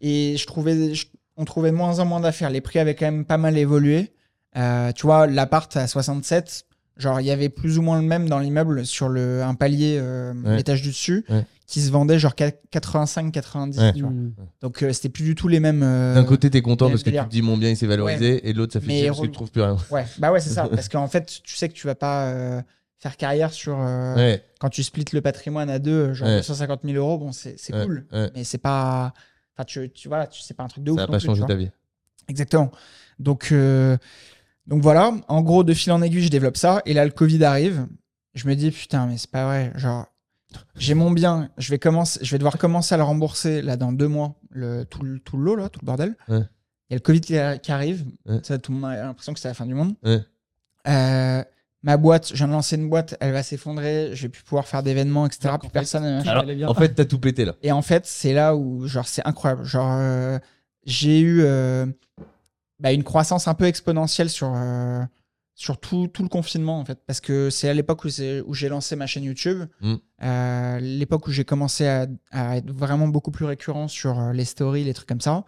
Et 0.00 0.36
je 0.36 0.46
trouvais, 0.46 0.94
je- 0.94 1.06
on 1.36 1.44
trouvait 1.44 1.70
de 1.70 1.76
moins 1.76 1.98
en 1.98 2.04
moins 2.04 2.20
d'affaires. 2.20 2.50
Les 2.50 2.60
prix 2.60 2.78
avaient 2.78 2.94
quand 2.94 3.06
même 3.06 3.24
pas 3.24 3.36
mal 3.36 3.58
évolué. 3.58 4.12
Euh, 4.56 4.92
tu 4.92 5.02
vois, 5.02 5.26
l'appart 5.26 5.76
à 5.76 5.86
67, 5.88 6.64
genre 6.98 7.20
il 7.20 7.26
y 7.26 7.30
avait 7.30 7.48
plus 7.48 7.78
ou 7.78 7.82
moins 7.82 8.00
le 8.00 8.06
même 8.06 8.28
dans 8.28 8.38
l'immeuble 8.38 8.84
sur 8.84 9.08
le, 9.08 9.42
un 9.42 9.54
palier, 9.54 9.98
euh, 10.00 10.34
Ouais. 10.44 10.56
l'étage 10.56 10.82
du 10.82 10.88
dessus, 10.88 11.24
Ouais. 11.30 11.46
qui 11.66 11.80
se 11.80 11.90
vendait 11.90 12.18
genre 12.18 12.34
85-90. 12.34 13.78
Ouais. 13.78 13.92
tu 13.92 14.02
vois. 14.02 14.10
Mm. 14.10 14.32
Donc 14.60 14.82
euh, 14.82 14.92
c'était 14.92 15.08
plus 15.08 15.24
du 15.24 15.34
tout 15.34 15.48
les 15.48 15.60
mêmes. 15.60 15.82
euh, 15.82 16.14
D'un 16.14 16.24
côté, 16.24 16.50
t'es 16.50 16.62
content 16.62 16.88
parce 16.90 17.02
que 17.02 17.10
tu 17.10 17.16
te 17.16 17.26
dis 17.28 17.42
mon 17.42 17.56
bien 17.56 17.70
il 17.70 17.76
s'est 17.76 17.86
valorisé, 17.86 18.48
et 18.48 18.52
de 18.52 18.58
l'autre, 18.58 18.72
ça 18.72 18.80
fait 18.80 18.90
chier 18.90 19.06
parce 19.08 19.20
que 19.20 19.26
tu 19.26 19.32
trouves 19.32 19.50
plus 19.50 19.62
rien. 19.62 19.76
Ouais, 19.90 20.04
bah 20.18 20.32
ouais, 20.32 20.40
c'est 20.40 20.50
ça. 20.50 20.68
parce 20.70 20.88
qu'en 20.88 21.08
fait, 21.08 21.40
tu 21.42 21.56
sais 21.56 21.68
que 21.68 21.74
tu 21.74 21.86
vas 21.86 21.94
pas 21.94 22.26
euh, 22.26 22.60
faire 22.98 23.16
carrière 23.16 23.52
sur. 23.52 23.76
euh, 23.80 24.14
Ouais, 24.16 24.44
Quand 24.60 24.68
tu 24.68 24.82
splits 24.82 25.04
le 25.12 25.20
patrimoine 25.20 25.70
à 25.70 25.78
deux, 25.78 26.12
genre 26.14 26.28
Ouais. 26.28 26.38
250 26.38 26.80
000 26.84 26.96
euros, 26.96 27.18
bon, 27.18 27.32
c'est 27.32 27.56
cool. 27.70 28.06
ouais. 28.12 28.30
Mais 28.34 28.44
c'est 28.44 28.58
pas. 28.58 29.12
Enfin, 29.56 29.64
tu, 29.64 29.90
tu, 29.90 30.08
voilà, 30.08 30.26
tu, 30.26 30.40
c'est 30.42 30.54
pas 30.54 30.62
un 30.64 30.68
truc 30.68 30.84
de 30.84 30.90
ouf. 30.92 30.96
Ça 30.98 31.06
n'a 31.06 31.12
non 31.12 31.18
pas 31.18 31.32
vois. 31.34 31.46
ta 31.46 31.54
vie. 31.56 31.70
Exactement. 32.28 32.70
Donc, 33.18 33.48
euh, 33.50 33.96
donc 34.68 34.82
voilà, 34.82 35.12
en 35.28 35.42
gros, 35.42 35.64
de 35.64 35.74
fil 35.74 35.90
en 35.92 36.00
aiguille, 36.02 36.22
je 36.22 36.28
développe 36.28 36.56
ça. 36.56 36.80
Et 36.86 36.94
là, 36.94 37.04
le 37.04 37.10
Covid 37.10 37.42
arrive. 37.44 37.86
Je 38.34 38.46
me 38.46 38.54
dis, 38.54 38.70
putain, 38.70 39.06
mais 39.06 39.16
c'est 39.16 39.30
pas 39.30 39.46
vrai. 39.46 39.72
Genre, 39.74 40.06
j'ai 40.76 40.94
mon 40.94 41.10
bien, 41.10 41.50
je 41.58 41.70
vais, 41.70 41.78
commencer, 41.78 42.20
je 42.22 42.30
vais 42.30 42.38
devoir 42.38 42.56
commencer 42.58 42.94
à 42.94 42.98
le 42.98 43.02
rembourser 43.02 43.62
là 43.62 43.76
dans 43.76 43.90
deux 43.92 44.06
mois, 44.08 44.36
le, 44.50 44.84
tout, 44.84 45.02
le, 45.02 45.18
tout 45.18 45.36
le 45.36 45.44
lot, 45.44 45.56
là, 45.56 45.68
tout 45.68 45.80
le 45.82 45.86
bordel. 45.86 46.14
Ouais. 46.28 46.42
Il 46.90 46.92
y 46.92 46.94
a 46.94 46.96
le 46.96 47.00
Covid 47.00 47.20
qui, 47.20 47.34
qui 47.62 47.72
arrive. 47.72 48.04
Ouais. 48.26 48.38
Ça, 48.44 48.58
tout 48.58 48.72
le 48.72 48.78
monde 48.78 48.90
a 48.92 49.02
l'impression 49.04 49.32
que 49.34 49.40
c'est 49.40 49.48
la 49.48 49.54
fin 49.54 49.66
du 49.66 49.74
monde. 49.74 49.94
Ouais. 50.04 50.20
Euh, 50.86 51.42
ma 51.82 51.96
boîte, 51.96 52.28
je 52.28 52.34
viens 52.34 52.46
de 52.48 52.52
lancer 52.52 52.76
une 52.76 52.88
boîte, 52.88 53.16
elle 53.20 53.32
va 53.32 53.42
s'effondrer. 53.42 54.10
Je 54.14 54.22
vais 54.22 54.28
plus 54.28 54.42
pouvoir 54.42 54.66
faire 54.66 54.82
d'événements, 54.82 55.26
etc. 55.26 55.54
Plus 55.58 55.68
fait, 55.68 55.72
personne. 55.72 56.04
euh, 56.04 56.22
Alors, 56.26 56.70
en 56.70 56.74
fait, 56.74 56.94
t'as 56.94 57.04
tout 57.04 57.18
pété 57.18 57.44
là. 57.44 57.54
et 57.62 57.72
en 57.72 57.82
fait, 57.82 58.06
c'est 58.06 58.32
là 58.32 58.54
où, 58.56 58.86
genre, 58.86 59.06
c'est 59.08 59.26
incroyable. 59.26 59.64
Genre, 59.64 59.96
euh, 59.98 60.38
j'ai 60.86 61.20
eu 61.20 61.42
euh, 61.42 61.86
bah, 62.80 62.92
une 62.92 63.04
croissance 63.04 63.48
un 63.48 63.54
peu 63.54 63.64
exponentielle 63.66 64.30
sur, 64.30 64.52
euh, 64.54 65.02
sur 65.54 65.78
tout, 65.80 66.06
tout 66.08 66.22
le 66.22 66.28
confinement, 66.28 66.78
en 66.78 66.84
fait. 66.84 67.00
Parce 67.06 67.20
que 67.20 67.50
c'est 67.50 67.68
à 67.68 67.74
l'époque 67.74 68.04
où, 68.04 68.08
j'ai 68.08 68.68
lancé 68.68 68.94
ma 68.96 69.06
chaîne 69.06 69.24
YouTube, 69.24 69.64
Mm. 69.80 69.94
euh, 70.22 70.78
l'époque 70.80 71.26
où 71.26 71.32
j'ai 71.32 71.44
commencé 71.44 71.86
à, 71.86 72.06
à 72.30 72.56
être 72.58 72.70
vraiment 72.70 73.08
beaucoup 73.08 73.30
plus 73.30 73.44
récurrent 73.44 73.88
sur 73.88 74.18
euh, 74.20 74.32
les 74.32 74.44
stories, 74.44 74.84
les 74.84 74.94
trucs 74.94 75.08
comme 75.08 75.20
ça. 75.20 75.44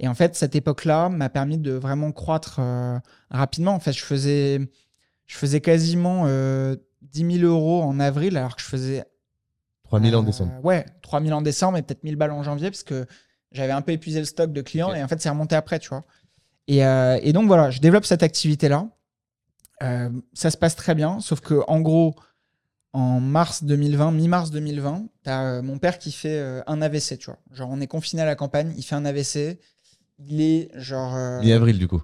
Et 0.00 0.08
en 0.08 0.14
fait, 0.14 0.34
cette 0.34 0.54
époque-là 0.56 1.08
m'a 1.08 1.28
permis 1.28 1.56
de 1.58 1.72
vraiment 1.72 2.12
croître 2.12 2.56
euh, 2.58 2.98
rapidement. 3.30 3.72
En 3.74 3.80
fait, 3.80 3.92
je 3.92 4.04
faisais, 4.04 4.60
je 5.26 5.36
faisais 5.36 5.60
quasiment 5.60 6.24
euh, 6.26 6.76
10 7.02 7.38
000 7.40 7.50
euros 7.50 7.82
en 7.82 8.00
avril, 8.00 8.36
alors 8.36 8.56
que 8.56 8.62
je 8.62 8.66
faisais 8.66 9.04
3000 9.84 10.16
en 10.16 10.22
euh, 10.22 10.26
décembre. 10.26 10.52
Ouais, 10.64 10.84
3000 11.02 11.32
en 11.32 11.42
décembre 11.42 11.78
et 11.78 11.82
peut-être 11.82 12.02
1000 12.02 12.16
balles 12.16 12.32
en 12.32 12.42
janvier 12.42 12.70
parce 12.70 12.82
que 12.82 13.06
j'avais 13.52 13.72
un 13.72 13.82
peu 13.82 13.92
épuisé 13.92 14.18
le 14.18 14.24
stock 14.26 14.52
de 14.52 14.60
clients 14.62 14.92
et 14.92 15.02
en 15.02 15.08
fait, 15.08 15.20
c'est 15.22 15.28
remonté 15.30 15.54
après, 15.54 15.78
tu 15.78 15.90
vois. 15.90 16.04
Et, 16.68 16.84
euh, 16.84 17.18
et 17.22 17.32
donc 17.32 17.46
voilà, 17.46 17.70
je 17.70 17.80
développe 17.80 18.04
cette 18.06 18.22
activité-là. 18.22 18.88
Euh, 19.82 20.08
ça 20.32 20.50
se 20.50 20.56
passe 20.56 20.76
très 20.76 20.94
bien, 20.94 21.20
sauf 21.20 21.40
que 21.40 21.62
en 21.68 21.80
gros, 21.80 22.14
en 22.92 23.20
mars 23.20 23.64
2020, 23.64 24.12
mi-mars 24.12 24.50
2020, 24.50 25.06
t'as 25.24 25.42
euh, 25.44 25.62
mon 25.62 25.78
père 25.78 25.98
qui 25.98 26.12
fait 26.12 26.38
euh, 26.38 26.62
un 26.66 26.80
AVC, 26.80 27.18
tu 27.18 27.26
vois. 27.26 27.38
Genre, 27.52 27.68
on 27.70 27.80
est 27.80 27.86
confiné 27.88 28.22
à 28.22 28.24
la 28.24 28.36
campagne, 28.36 28.72
il 28.76 28.82
fait 28.82 28.94
un 28.94 29.04
AVC. 29.04 29.58
Il 30.26 30.40
est 30.40 30.70
genre. 30.74 31.14
euh, 31.16 31.40
Mi-avril 31.40 31.76
du 31.78 31.88
coup. 31.88 32.02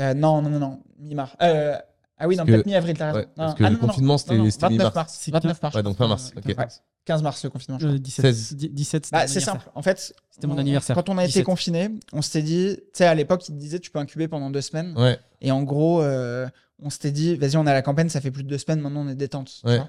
euh, 0.00 0.14
non, 0.14 0.40
non, 0.40 0.48
non, 0.48 0.58
non, 0.58 0.82
mi-mars. 0.98 1.32
Euh, 1.42 1.76
ah 2.16 2.26
oui, 2.26 2.36
non, 2.36 2.46
peut-être 2.46 2.66
mi-avril, 2.66 2.96
t'as 2.96 3.06
raison. 3.12 3.18
ouais, 3.18 3.26
parce 3.36 3.54
que 3.54 3.64
Ah 3.64 3.68
le 3.70 3.76
non, 3.76 3.82
non, 3.82 3.88
confinement, 3.88 4.16
c'était- 4.18 4.50
c'était 4.50 4.62
29 4.66 4.78
mi-mars. 4.78 4.94
mars. 4.94 5.18
C'est 5.20 5.30
29 5.32 5.62
mars. 5.62 5.74
Ouais, 5.76 5.82
donc 5.82 5.96
fin 5.98 6.08
mars. 6.08 6.32
Ok. 6.34 6.44
Ouais. 6.46 6.66
15 7.04 7.22
mars, 7.22 7.42
le 7.44 7.50
confinement. 7.50 7.78
je 7.78 7.86
crois. 7.86 7.96
Euh, 7.96 7.98
17. 8.00 8.24
16. 8.34 8.56
17, 8.56 9.06
c'était 9.06 9.16
Bah, 9.16 9.22
mon 9.22 9.28
c'est 9.28 9.40
simple. 9.40 9.68
En 9.74 9.82
fait, 9.82 10.14
C'était 10.30 10.46
mon 10.46 10.54
on- 10.54 10.58
anniversaire. 10.58 10.94
Quand 10.94 11.08
on 11.08 11.18
a 11.18 11.22
été 11.24 11.30
17. 11.32 11.44
confiné, 11.44 11.90
on 12.12 12.22
s'était 12.22 12.42
dit, 12.42 12.76
tu 12.76 12.82
sais, 12.94 13.06
à 13.06 13.14
l'époque, 13.14 13.42
ils 13.48 13.52
te 13.52 13.58
disaient, 13.58 13.80
tu 13.80 13.90
peux 13.90 13.98
incuber 13.98 14.28
pendant 14.28 14.50
deux 14.50 14.60
semaines. 14.60 14.94
Ouais. 14.96 15.18
Et 15.40 15.50
en 15.50 15.62
gros, 15.62 16.00
euh, 16.02 16.46
on 16.80 16.90
s'était 16.90 17.10
dit, 17.10 17.34
vas-y, 17.36 17.56
on 17.56 17.66
est 17.66 17.70
à 17.70 17.74
la 17.74 17.82
campagne, 17.82 18.08
ça 18.08 18.20
fait 18.20 18.30
plus 18.30 18.44
de 18.44 18.48
deux 18.48 18.58
semaines, 18.58 18.80
maintenant 18.80 19.04
on 19.04 19.08
est 19.08 19.14
détente. 19.16 19.50
Ouais. 19.64 19.80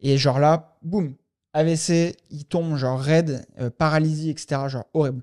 Et 0.00 0.16
genre 0.18 0.38
là, 0.38 0.76
boum, 0.82 1.14
AVC, 1.54 2.16
il 2.30 2.44
tombe, 2.44 2.76
genre 2.76 3.00
raide, 3.00 3.44
euh, 3.60 3.70
paralysie, 3.70 4.30
etc. 4.30 4.62
Genre 4.68 4.84
horrible. 4.94 5.22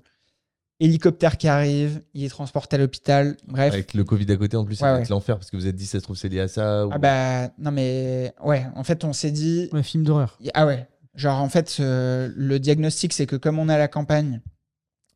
Hélicoptère 0.80 1.38
qui 1.38 1.46
arrive, 1.46 2.02
il 2.12 2.24
est 2.24 2.28
transporté 2.28 2.74
à 2.74 2.78
l'hôpital. 2.80 3.36
Bref. 3.46 3.72
Avec 3.72 3.94
le 3.94 4.02
Covid 4.02 4.30
à 4.32 4.36
côté 4.36 4.56
en 4.56 4.64
plus, 4.64 4.74
ça 4.74 4.86
Ouais, 4.86 4.90
va 4.92 4.96
ouais. 4.96 5.02
être 5.04 5.10
l'enfer 5.10 5.36
parce 5.38 5.48
que 5.48 5.56
vous 5.56 5.68
êtes 5.68 5.76
dit 5.76 5.86
ça 5.86 5.98
se 6.00 6.02
trouve 6.02 6.16
c'est 6.16 6.28
lié 6.28 6.40
à 6.40 6.48
ça. 6.48 6.86
ou- 6.86 6.90
Ah 6.92 6.98
bah, 6.98 7.50
non 7.58 7.70
mais, 7.70 8.32
ouais, 8.42 8.66
en 8.74 8.82
fait, 8.82 9.04
on 9.04 9.12
s'est 9.12 9.30
dit, 9.30 9.68
Ouais, 9.72 9.82
film 9.84 10.02
d'horreur. 10.02 10.38
Ah 10.54 10.66
ouais. 10.66 10.88
Genre, 11.14 11.40
en 11.40 11.48
fait, 11.48 11.76
euh, 11.80 12.30
le 12.34 12.58
diagnostic, 12.58 13.12
c'est 13.12 13.26
que 13.26 13.36
comme 13.36 13.58
on 13.58 13.68
est 13.68 13.74
à 13.74 13.78
la 13.78 13.88
campagne, 13.88 14.40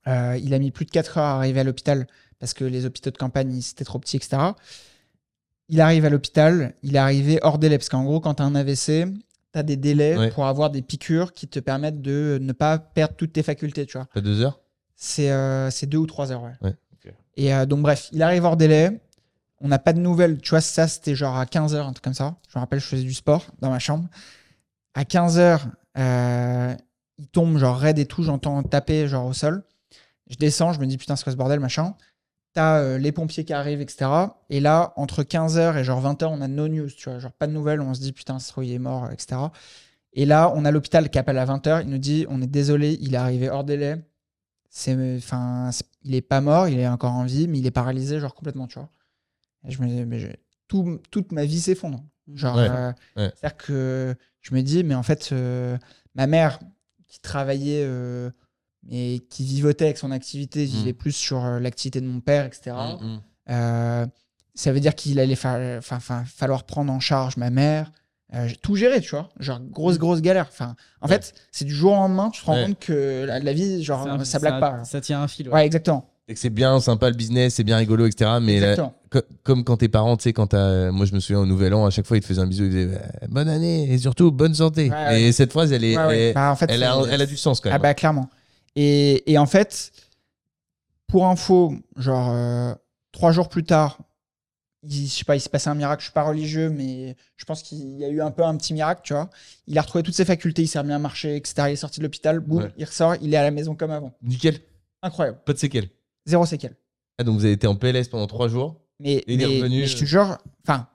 euh, 0.06 0.38
il 0.42 0.52
a 0.54 0.58
mis 0.58 0.70
plus 0.70 0.84
de 0.84 0.90
4 0.90 1.18
heures 1.18 1.24
à 1.24 1.36
arriver 1.36 1.60
à 1.60 1.64
l'hôpital 1.64 2.06
parce 2.38 2.52
que 2.54 2.64
les 2.64 2.84
hôpitaux 2.84 3.10
de 3.10 3.16
campagne, 3.16 3.60
c'était 3.60 3.84
trop 3.84 3.98
petit, 3.98 4.16
etc. 4.16 4.36
Il 5.68 5.80
arrive 5.80 6.04
à 6.04 6.10
l'hôpital, 6.10 6.74
il 6.82 6.94
est 6.94 6.98
arrivé 6.98 7.38
hors 7.42 7.58
délai 7.58 7.78
parce 7.78 7.88
qu'en 7.88 8.04
gros, 8.04 8.20
quand 8.20 8.34
tu 8.34 8.42
as 8.42 8.46
un 8.46 8.54
AVC, 8.54 9.06
tu 9.52 9.58
as 9.58 9.62
des 9.62 9.76
délais 9.76 10.16
Ouais. 10.16 10.30
pour 10.30 10.46
avoir 10.46 10.70
des 10.70 10.82
piqûres 10.82 11.32
qui 11.32 11.48
te 11.48 11.58
permettent 11.58 12.02
de 12.02 12.38
ne 12.40 12.52
pas 12.52 12.78
perdre 12.78 13.14
toutes 13.16 13.32
tes 13.32 13.42
facultés, 13.42 13.86
tu 13.86 13.96
vois. 13.98 14.06
Pas 14.14 14.20
deux 14.20 14.42
heures? 14.42 14.60
C'est 14.94 15.30
euh, 15.30 15.70
deux 15.84 15.98
ou 15.98 16.06
trois 16.06 16.30
heures, 16.30 16.42
ouais. 16.42 16.72
Et 17.38 17.52
euh, 17.52 17.66
donc, 17.66 17.82
bref, 17.82 18.08
il 18.12 18.22
arrive 18.22 18.44
hors 18.44 18.56
délai. 18.56 19.00
On 19.60 19.68
n'a 19.68 19.78
pas 19.78 19.92
de 19.92 19.98
nouvelles. 20.00 20.38
Tu 20.40 20.50
vois, 20.50 20.60
ça, 20.62 20.88
c'était 20.88 21.14
genre 21.14 21.36
à 21.36 21.44
15 21.46 21.74
heures, 21.74 21.86
un 21.86 21.92
truc 21.92 22.04
comme 22.04 22.14
ça. 22.14 22.36
Je 22.48 22.58
me 22.58 22.60
rappelle, 22.60 22.80
je 22.80 22.86
faisais 22.86 23.02
du 23.02 23.12
sport 23.12 23.46
dans 23.60 23.68
ma 23.70 23.78
chambre. 23.78 24.08
À 24.94 25.04
15 25.04 25.38
heures, 25.38 25.66
il 25.96 27.28
tombe 27.32 27.58
genre 27.58 27.76
raide 27.76 27.98
et 27.98 28.06
tout. 28.06 28.22
J'entends 28.22 28.62
taper 28.62 29.08
genre 29.08 29.26
au 29.26 29.32
sol. 29.32 29.64
Je 30.28 30.36
descends, 30.36 30.72
je 30.72 30.80
me 30.80 30.86
dis 30.86 30.98
putain, 30.98 31.16
c'est 31.16 31.24
quoi 31.24 31.32
ce 31.32 31.36
bordel, 31.36 31.60
machin. 31.60 31.94
T'as 32.52 32.80
euh, 32.80 32.98
les 32.98 33.12
pompiers 33.12 33.44
qui 33.44 33.52
arrivent, 33.52 33.80
etc. 33.80 34.10
Et 34.50 34.60
là, 34.60 34.92
entre 34.96 35.22
15h 35.22 35.76
et 35.76 35.84
genre 35.84 36.02
20h, 36.02 36.26
on 36.26 36.40
a 36.40 36.48
no 36.48 36.68
news, 36.68 36.88
tu 36.88 37.10
vois. 37.10 37.18
Genre 37.18 37.32
pas 37.32 37.46
de 37.46 37.52
nouvelles, 37.52 37.80
on 37.80 37.94
se 37.94 38.00
dit 38.00 38.12
putain, 38.12 38.38
ce 38.38 38.52
il 38.62 38.72
est 38.72 38.78
mort, 38.78 39.10
etc. 39.12 39.36
Et 40.14 40.24
là, 40.24 40.52
on 40.56 40.64
a 40.64 40.70
l'hôpital 40.70 41.10
qui 41.10 41.18
appelle 41.18 41.38
à 41.38 41.46
20h. 41.46 41.82
Il 41.82 41.90
nous 41.90 41.98
dit 41.98 42.26
on 42.28 42.40
est 42.42 42.46
désolé, 42.46 42.98
il 43.00 43.14
est 43.14 43.18
arrivé 43.18 43.50
hors 43.50 43.64
délai. 43.64 43.96
C'est, 44.70 45.16
enfin, 45.16 45.70
il 46.02 46.14
est 46.14 46.22
pas 46.22 46.40
mort, 46.40 46.68
il 46.68 46.78
est 46.78 46.88
encore 46.88 47.12
en 47.12 47.24
vie, 47.24 47.48
mais 47.48 47.58
il 47.58 47.66
est 47.66 47.70
paralysé, 47.70 48.20
genre 48.20 48.34
complètement, 48.34 48.66
tu 48.66 48.78
vois. 48.78 48.90
Je 49.64 49.82
me 49.82 50.32
tout, 50.68 51.00
toute 51.10 51.32
ma 51.32 51.44
vie 51.44 51.60
s'effondre. 51.60 52.04
Genre, 52.34 52.56
Ouais, 52.56 52.68
euh, 52.68 52.92
ouais. 53.16 53.32
c'est-à-dire 53.36 53.56
que 53.56 54.14
je 54.40 54.54
me 54.54 54.62
dis, 54.62 54.82
mais 54.84 54.94
en 54.94 55.02
fait, 55.02 55.30
euh, 55.32 55.76
ma 56.14 56.26
mère 56.26 56.58
qui 57.06 57.20
travaillait 57.20 57.84
euh, 57.84 58.30
et 58.90 59.24
qui 59.30 59.44
vivotait 59.44 59.84
avec 59.86 59.98
son 59.98 60.10
activité, 60.10 60.64
vivait 60.64 60.92
plus 60.92 61.12
sur 61.12 61.44
euh, 61.44 61.60
l'activité 61.60 62.00
de 62.00 62.06
mon 62.06 62.20
père, 62.20 62.44
etc. 62.44 62.74
Mm, 63.00 63.04
mm. 63.06 63.20
Euh, 63.50 64.06
ça 64.54 64.72
veut 64.72 64.80
dire 64.80 64.94
qu'il 64.94 65.20
allait 65.20 65.34
fa- 65.36 65.80
fa- 65.80 66.00
fa- 66.00 66.24
falloir 66.24 66.64
prendre 66.64 66.92
en 66.92 66.98
charge 67.00 67.36
ma 67.36 67.50
mère, 67.50 67.92
euh, 68.34 68.48
tout 68.62 68.74
gérer, 68.74 69.00
tu 69.00 69.10
vois. 69.10 69.28
Genre, 69.38 69.60
grosse, 69.60 69.98
grosse 69.98 70.20
galère. 70.20 70.46
Enfin, 70.50 70.74
en 71.00 71.08
Ouais. 71.08 71.14
fait, 71.14 71.34
c'est 71.52 71.64
du 71.64 71.74
jour 71.74 71.92
au 71.92 71.96
lendemain, 71.96 72.30
tu 72.30 72.40
te 72.40 72.46
rends 72.46 72.54
Ouais. 72.54 72.66
compte 72.66 72.78
que 72.80 73.24
la, 73.26 73.38
la 73.38 73.52
vie, 73.52 73.84
genre, 73.84 74.06
un- 74.08 74.24
ça 74.24 74.38
blague 74.40 74.58
pas. 74.60 74.84
Ça 74.84 75.00
tient 75.00 75.22
un 75.22 75.28
fil. 75.28 75.48
ouais. 75.48 75.54
Ouais, 75.54 75.66
exactement. 75.66 76.10
Et 76.28 76.34
que 76.34 76.40
c'est 76.40 76.50
bien 76.50 76.80
sympa 76.80 77.08
le 77.08 77.14
business, 77.14 77.54
c'est 77.54 77.62
bien 77.64 77.76
rigolo, 77.76 78.04
etc. 78.06 78.38
Mais 78.42 78.58
la- 78.58 78.74
comme 79.42 79.64
quand 79.64 79.76
tes 79.78 79.88
parents, 79.88 80.16
tu 80.16 80.24
sais, 80.24 80.32
quand 80.32 80.48
t'as. 80.48 80.90
Moi, 80.90 81.06
je 81.06 81.14
me 81.14 81.20
souviens 81.20 81.40
au 81.40 81.46
Nouvel 81.46 81.74
An, 81.74 81.86
à 81.86 81.90
chaque 81.90 82.06
fois, 82.06 82.16
ils 82.16 82.20
te 82.20 82.26
faisaient 82.26 82.40
un 82.40 82.46
bisou, 82.46 82.64
ils 82.64 82.70
disaient 82.70 82.94
euh, 82.94 83.26
Bonne 83.28 83.48
année 83.48 83.90
et 83.92 83.98
surtout 83.98 84.30
bonne 84.32 84.54
santé. 84.54 84.90
Ouais, 84.90 84.96
ouais. 84.96 85.22
Et 85.22 85.32
cette 85.32 85.52
phrase, 85.52 85.72
elle, 85.72 85.84
est, 85.84 85.96
Ouais, 85.96 86.06
ouais. 86.06 86.18
elle, 86.28 86.34
Bah, 86.34 86.50
en 86.52 86.56
fait, 86.56 86.66
elle 86.70 86.82
a, 86.82 86.96
elle 87.10 87.22
a 87.22 87.26
du 87.26 87.36
sens 87.36 87.60
quand 87.60 87.68
Ah 87.70 87.74
même. 87.74 87.82
bah 87.82 87.94
clairement. 87.94 88.28
Et, 88.74 89.30
et 89.30 89.38
en 89.38 89.46
fait, 89.46 89.92
pour 91.06 91.26
info, 91.26 91.74
genre 91.96 92.30
euh, 92.32 92.74
trois 93.12 93.32
jours 93.32 93.48
plus 93.48 93.64
tard, 93.64 93.98
il, 94.82 95.06
je 95.06 95.10
sais 95.10 95.24
pas, 95.24 95.34
il 95.36 95.40
s'est 95.40 95.48
passé 95.48 95.68
un 95.68 95.74
miracle. 95.74 96.00
Je 96.00 96.06
suis 96.06 96.12
pas 96.12 96.22
religieux, 96.24 96.68
mais 96.70 97.16
je 97.36 97.44
pense 97.44 97.62
qu'il 97.62 97.98
y 97.98 98.04
a 98.04 98.08
eu 98.08 98.20
un 98.20 98.30
peu 98.30 98.44
un 98.44 98.56
petit 98.56 98.74
miracle, 98.74 99.00
tu 99.04 99.14
vois. 99.14 99.30
Il 99.66 99.76
a 99.78 99.82
retrouvé 99.82 100.02
toutes 100.04 100.14
ses 100.14 100.24
facultés, 100.24 100.62
il 100.62 100.68
s'est 100.68 100.78
remis 100.78 100.92
à 100.92 100.98
marcher, 100.98 101.36
etc. 101.36 101.54
Il 101.68 101.72
est 101.72 101.76
sorti 101.76 102.00
de 102.00 102.04
l'hôpital, 102.04 102.40
boum, 102.40 102.70
il 102.76 102.84
ressort, 102.84 103.14
il 103.20 103.32
est 103.32 103.36
à 103.36 103.42
la 103.42 103.50
maison 103.50 103.74
comme 103.74 103.90
avant. 103.90 104.12
Nickel. 104.22 104.58
Incroyable. 105.02 105.38
Pas 105.44 105.52
de 105.52 105.58
séquelles. 105.58 105.88
Zéro 106.26 106.44
séquelle. 106.46 106.76
Ah, 107.18 107.24
donc 107.24 107.38
vous 107.38 107.44
avez 107.44 107.54
été 107.54 107.66
en 107.66 107.76
PLS 107.76 108.08
pendant 108.08 108.26
trois 108.26 108.48
jours. 108.48 108.76
Mais, 109.00 109.22
mais- 109.26 109.44
revenu, 109.44 109.80
mais 109.80 109.86
je 109.86 109.96
te 109.96 110.04
euh. 110.04 110.06
jure, 110.06 110.38
enfin, 110.66 110.88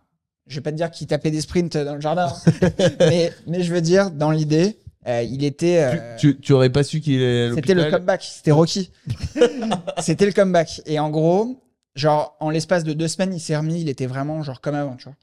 je 0.47 0.55
vais 0.55 0.61
pas 0.61 0.71
te 0.71 0.77
dire 0.77 0.89
qu'il 0.91 1.07
tapait 1.07 1.31
des 1.31 1.41
sprints 1.41 1.77
dans 1.77 1.95
le 1.95 2.01
jardin, 2.01 2.27
hein. 2.27 2.69
mais, 2.99 3.31
mais 3.47 3.63
je 3.63 3.73
veux 3.73 3.81
dire, 3.81 4.11
dans 4.11 4.31
l'idée, 4.31 4.77
euh, 5.07 5.23
il 5.23 5.43
était. 5.43 5.83
euh, 5.83 6.15
Tu, 6.17 6.35
tu, 6.35 6.41
tu 6.41 6.53
aurais 6.53 6.69
pas 6.69 6.83
su 6.83 6.99
qu'il 7.01 7.21
est 7.21 7.53
C'était 7.55 7.73
le 7.73 7.89
comeback, 7.89 8.23
c'était 8.23 8.51
Rocky. 8.51 8.91
c'était 9.99 10.25
le 10.25 10.31
comeback. 10.31 10.81
Et 10.85 10.99
en 10.99 11.09
gros, 11.09 11.61
genre, 11.95 12.35
en 12.39 12.49
l'espace 12.49 12.83
de 12.83 12.93
deux 12.93 13.07
semaines, 13.07 13.33
il 13.33 13.39
s'est 13.39 13.57
remis, 13.57 13.81
il 13.81 13.89
était 13.89 14.05
vraiment 14.07 14.43
genre 14.43 14.61
comme 14.61 14.75
avant, 14.75 14.95
tu 14.95 15.05
vois. 15.05 15.15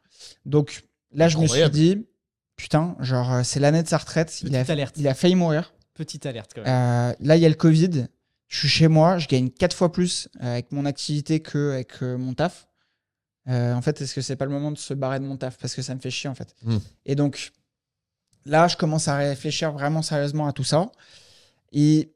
Donc 0.47 0.85
là, 1.13 1.29
je 1.29 1.39
me 1.39 1.47
suis 1.47 1.69
dit, 1.71 2.07
putain, 2.57 2.97
genre, 3.01 3.41
c'est 3.45 3.61
l'année 3.61 3.83
de 3.83 3.89
sa 3.89 3.99
retraite, 3.99 4.41
il 4.43 4.55
a, 4.55 4.61
Petite 4.61 4.71
alerte. 4.71 4.95
il 4.99 5.09
a 5.09 5.15
failli 5.15 5.35
mourir. 5.35 5.73
Petite 5.95 6.27
alerte 6.27 6.53
quand 6.55 6.63
même. 6.63 6.73
Euh, 6.73 7.13
là, 7.21 7.37
il 7.37 7.43
y 7.43 7.47
a 7.47 7.49
le 7.49 7.55
Covid, 7.55 8.07
je 8.49 8.59
suis 8.59 8.69
chez 8.69 8.89
moi, 8.89 9.19
je 9.19 9.29
gagne 9.29 9.51
quatre 9.51 9.77
fois 9.77 9.93
plus 9.93 10.29
euh, 10.43 10.53
avec 10.53 10.73
mon 10.73 10.87
activité 10.87 11.41
que 11.41 11.73
avec 11.73 12.03
euh, 12.03 12.17
mon 12.17 12.33
taf. 12.35 12.67
Euh, 13.49 13.75
en 13.75 13.83
fait, 13.83 14.01
est-ce 14.01 14.15
que 14.15 14.21
c'est 14.21 14.37
pas 14.37 14.47
le 14.47 14.51
moment 14.51 14.73
de 14.73 14.79
se 14.79 14.95
barrer 14.95 15.21
de 15.21 15.25
mon 15.25 15.37
taf? 15.37 15.59
Parce 15.59 15.75
que 15.75 15.83
ça 15.83 15.95
me 15.95 16.01
fait 16.01 16.11
chier 16.11 16.29
en 16.29 16.35
fait. 16.35 16.55
Hmm. 16.63 16.79
Et 17.07 17.15
donc 17.15 17.53
là, 18.45 18.67
je 18.67 18.77
commence 18.77 19.07
à 19.09 19.17
réfléchir 19.17 19.73
vraiment 19.73 20.03
sérieusement 20.03 20.47
à 20.47 20.53
tout 20.53 20.65
ça. 20.65 20.91
Et 21.73 22.11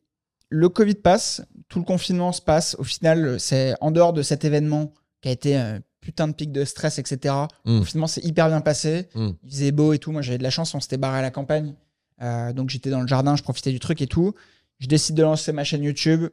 le 0.49 0.69
Covid 0.69 0.95
passe, 0.95 1.43
tout 1.69 1.79
le 1.79 1.85
confinement 1.85 2.33
se 2.33 2.41
passe. 2.43 2.77
Au 2.79 2.85
final, 2.85 3.39
c'est 3.39 3.75
en 3.81 3.91
dehors 3.91 4.13
de 4.13 4.23
cet 4.23 4.45
événement 4.45 4.93
qui 5.21 5.29
a 5.29 5.33
été 5.33 5.57
un 5.57 5.81
putain 6.01 6.29
de 6.29 6.33
pic 6.33 6.51
de 6.51 6.65
stress, 6.65 6.99
etc. 6.99 7.35
Hmm. 7.65 7.81
Au 7.81 7.85
final, 7.85 8.09
c'est 8.09 8.25
hyper 8.25 8.49
bien 8.49 8.61
passé. 8.61 9.09
Hmm. 9.15 9.31
Il 9.45 9.51
faisait 9.51 9.73
beau 9.73 9.93
et 9.93 9.99
tout. 9.99 10.13
Moi, 10.13 10.23
j'avais 10.23 10.39
de 10.39 10.43
la 10.43 10.51
chance, 10.51 10.75
on 10.75 10.81
s'était 10.81 10.97
barré 10.97 11.19
à 11.19 11.23
la 11.23 11.31
campagne. 11.31 11.75
Euh, 12.23 12.53
donc, 12.53 12.71
j'étais 12.71 12.91
dans 12.91 13.01
le 13.01 13.07
jardin, 13.07 13.37
je 13.37 13.43
profitais 13.43 13.73
du 13.73 13.81
truc 13.81 14.01
et 14.01 14.07
tout. 14.07 14.35
Je 14.83 14.89
décide 14.89 15.15
de 15.15 15.23
lancer 15.23 15.53
ma 15.53 15.63
chaîne 15.63 15.85
YouTube. 15.85 16.29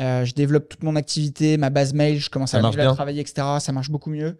Euh, 0.00 0.24
je 0.24 0.34
développe 0.34 0.68
toute 0.68 0.82
mon 0.82 0.96
activité, 0.96 1.56
ma 1.56 1.70
base 1.70 1.94
mail. 1.94 2.18
Je 2.18 2.30
commence 2.30 2.50
Ça 2.50 2.58
à, 2.58 2.66
à 2.66 2.94
travailler, 2.94 3.20
etc. 3.20 3.46
Ça 3.60 3.70
marche 3.70 3.90
beaucoup 3.90 4.10
mieux. 4.10 4.38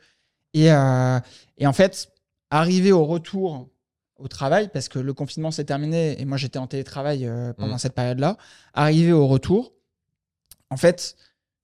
Et, 0.53 0.73
euh, 0.73 1.21
et 1.59 1.67
en 1.69 1.73
fait, 1.73 2.09
arrivé 2.51 2.91
au 2.91 3.05
retour 3.05 3.69
au 4.17 4.27
travail, 4.27 4.69
parce 4.73 4.89
que 4.89 4.99
le 4.99 5.15
confinement 5.15 5.53
s'est 5.53 5.65
terminé 5.65 6.21
et 6.21 6.25
moi 6.25 6.37
j'étais 6.39 6.59
en 6.59 6.67
télétravail 6.67 7.25
euh, 7.25 7.53
pendant 7.53 7.75
Mm. 7.77 7.79
cette 7.79 7.95
période-là, 7.95 8.37
arrivé 8.75 9.13
au 9.13 9.27
retour, 9.29 9.73
en 10.71 10.77
fait, 10.77 11.15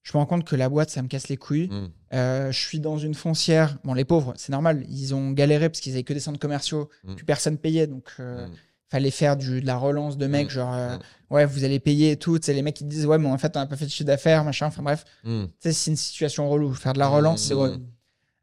je 0.02 0.12
me 0.12 0.18
rends 0.18 0.26
compte 0.26 0.44
que 0.44 0.54
la 0.56 0.68
boîte, 0.68 0.90
ça 0.90 1.02
me 1.02 1.08
casse 1.08 1.28
les 1.28 1.36
couilles. 1.36 1.68
Mm. 1.68 1.90
Euh, 2.14 2.52
je 2.52 2.58
suis 2.58 2.78
dans 2.78 2.96
une 2.96 3.14
foncière. 3.14 3.76
Bon, 3.82 3.92
les 3.92 4.04
pauvres, 4.04 4.34
c'est 4.36 4.52
normal. 4.52 4.84
Ils 4.88 5.14
ont 5.16 5.32
galéré 5.32 5.68
parce 5.68 5.80
qu'ils 5.80 5.94
avaient 5.94 6.04
que 6.04 6.12
des 6.14 6.20
centres 6.20 6.38
commerciaux. 6.38 6.90
Mm. 7.02 7.14
Plus 7.16 7.24
personne 7.24 7.58
payait. 7.58 7.88
Donc, 7.88 8.12
euh. 8.20 8.46
Fallait 8.90 9.10
faire 9.10 9.36
du, 9.36 9.60
de 9.60 9.66
la 9.66 9.76
relance 9.76 10.16
de 10.16 10.26
mecs. 10.26 10.46
Mm. 10.48 10.50
Genre, 10.50 10.74
euh, 10.74 10.96
Mm. 10.96 11.00
ouais, 11.34 11.44
vous 11.46 11.64
allez 11.64 11.78
payer 11.80 12.12
et 12.12 12.16
tout. 12.16 12.38
C'est 12.40 12.54
les 12.54 12.62
mecs 12.62 12.76
qui 12.76 12.84
disent, 12.84 13.06
ouais, 13.06 13.18
mais 13.18 13.28
en 13.28 13.36
fait, 13.38 13.56
on 13.56 13.60
n'a 13.60 13.66
pas 13.66 13.76
fait 13.76 13.84
de 13.84 13.90
chiffre 13.90 14.06
d'affaires, 14.06 14.44
machin. 14.44 14.66
Enfin, 14.66 14.82
bref. 14.82 15.04
Mm. 15.24 15.44
Sais, 15.60 15.72
c'est 15.72 15.90
une 15.90 15.96
situation 15.96 16.48
relou. 16.48 16.72
Faire 16.74 16.92
de 16.94 16.98
la 16.98 17.08
relance, 17.08 17.42
c'est 17.42 17.54
Mm. 17.54 17.58
relou. 17.58 17.76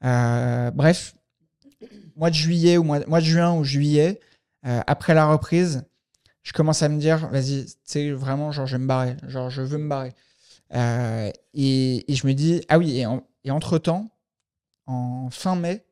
Euh, 0.03 0.71
bref, 0.71 1.15
mois 2.15 2.29
de 2.29 2.35
juillet 2.35 2.77
ou 2.77 2.83
mois, 2.83 2.99
mois 3.07 3.21
de 3.21 3.25
juin 3.25 3.53
ou 3.57 3.63
juillet, 3.63 4.19
euh, 4.67 4.81
après 4.87 5.13
la 5.13 5.25
reprise, 5.25 5.83
je 6.43 6.53
commence 6.53 6.83
à 6.83 6.89
me 6.89 6.99
dire, 6.99 7.27
vas-y, 7.29 7.65
tu 7.65 7.71
sais, 7.85 8.11
vraiment, 8.11 8.51
genre, 8.51 8.67
je 8.67 8.75
vais 8.77 8.81
me 8.83 8.87
barrer. 8.87 9.17
Genre, 9.27 9.49
je 9.49 9.61
veux 9.63 9.77
me 9.79 9.89
barrer. 9.89 10.13
Et, 11.53 12.11
et 12.11 12.15
je 12.15 12.27
me 12.27 12.33
dis, 12.33 12.61
ah 12.69 12.77
oui, 12.77 12.99
et, 12.99 13.05
en- 13.05 13.23
et 13.43 13.51
entre-temps, 13.51 14.09
en 14.87 15.29
fin 15.31 15.55
mai, 15.55 15.85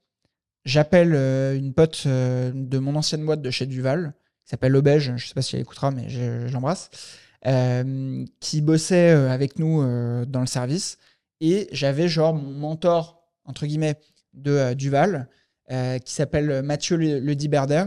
j'appelle 0.66 1.14
une 1.56 1.74
pote 1.74 2.06
de 2.08 2.78
mon 2.78 2.96
ancienne 2.96 3.26
boîte 3.26 3.42
de 3.42 3.50
chez 3.52 3.66
Duval, 3.66 4.14
qui 4.44 4.50
s'appelle 4.50 4.76
Obège, 4.76 5.14
je 5.16 5.28
sais 5.28 5.34
pas 5.34 5.42
si 5.42 5.56
elle 5.56 5.62
écoutera, 5.62 5.92
mais 5.92 6.10
je, 6.10 6.52
l'embrasse, 6.52 6.90
euh, 7.48 8.26
qui 8.40 8.62
bossait 8.62 9.12
euh, 9.12 9.30
avec 9.30 9.58
nous 9.58 9.82
euh, 9.82 10.26
dans 10.26 10.42
le 10.42 10.48
service. 10.48 10.98
Et 11.40 11.68
j'avais 11.72 12.08
genre 12.08 12.34
mon 12.34 12.52
mentor, 12.52 13.24
entre 13.46 13.66
guillemets, 13.66 14.00
de 14.34 14.74
Duval, 14.74 15.30
qui 15.70 16.14
s'appelle 16.14 16.62
Mathieu 16.64 16.98
Le, 16.98 17.20
Le 17.20 17.36
Diberder, 17.36 17.86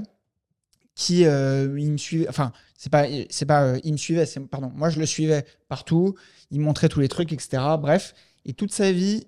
qui 0.94 1.20
il 1.20 1.92
me 1.92 1.96
suivait, 1.96 2.28
enfin, 2.28 2.52
c'est 2.76 2.90
pas, 2.90 3.06
c'est 3.30 3.46
pas, 3.46 3.76
il 3.82 3.92
me 3.92 3.96
suivait, 3.96 4.26
c'est, 4.26 4.40
pardon, 4.40 4.70
moi 4.74 4.90
je 4.90 4.98
le 4.98 5.06
suivais 5.06 5.44
partout, 5.68 6.14
il 6.50 6.60
montrait 6.60 6.88
tous 6.88 7.00
les 7.00 7.08
trucs, 7.08 7.32
etc. 7.32 7.62
Bref, 7.78 8.14
et 8.44 8.52
toute 8.52 8.72
sa 8.72 8.92
vie, 8.92 9.26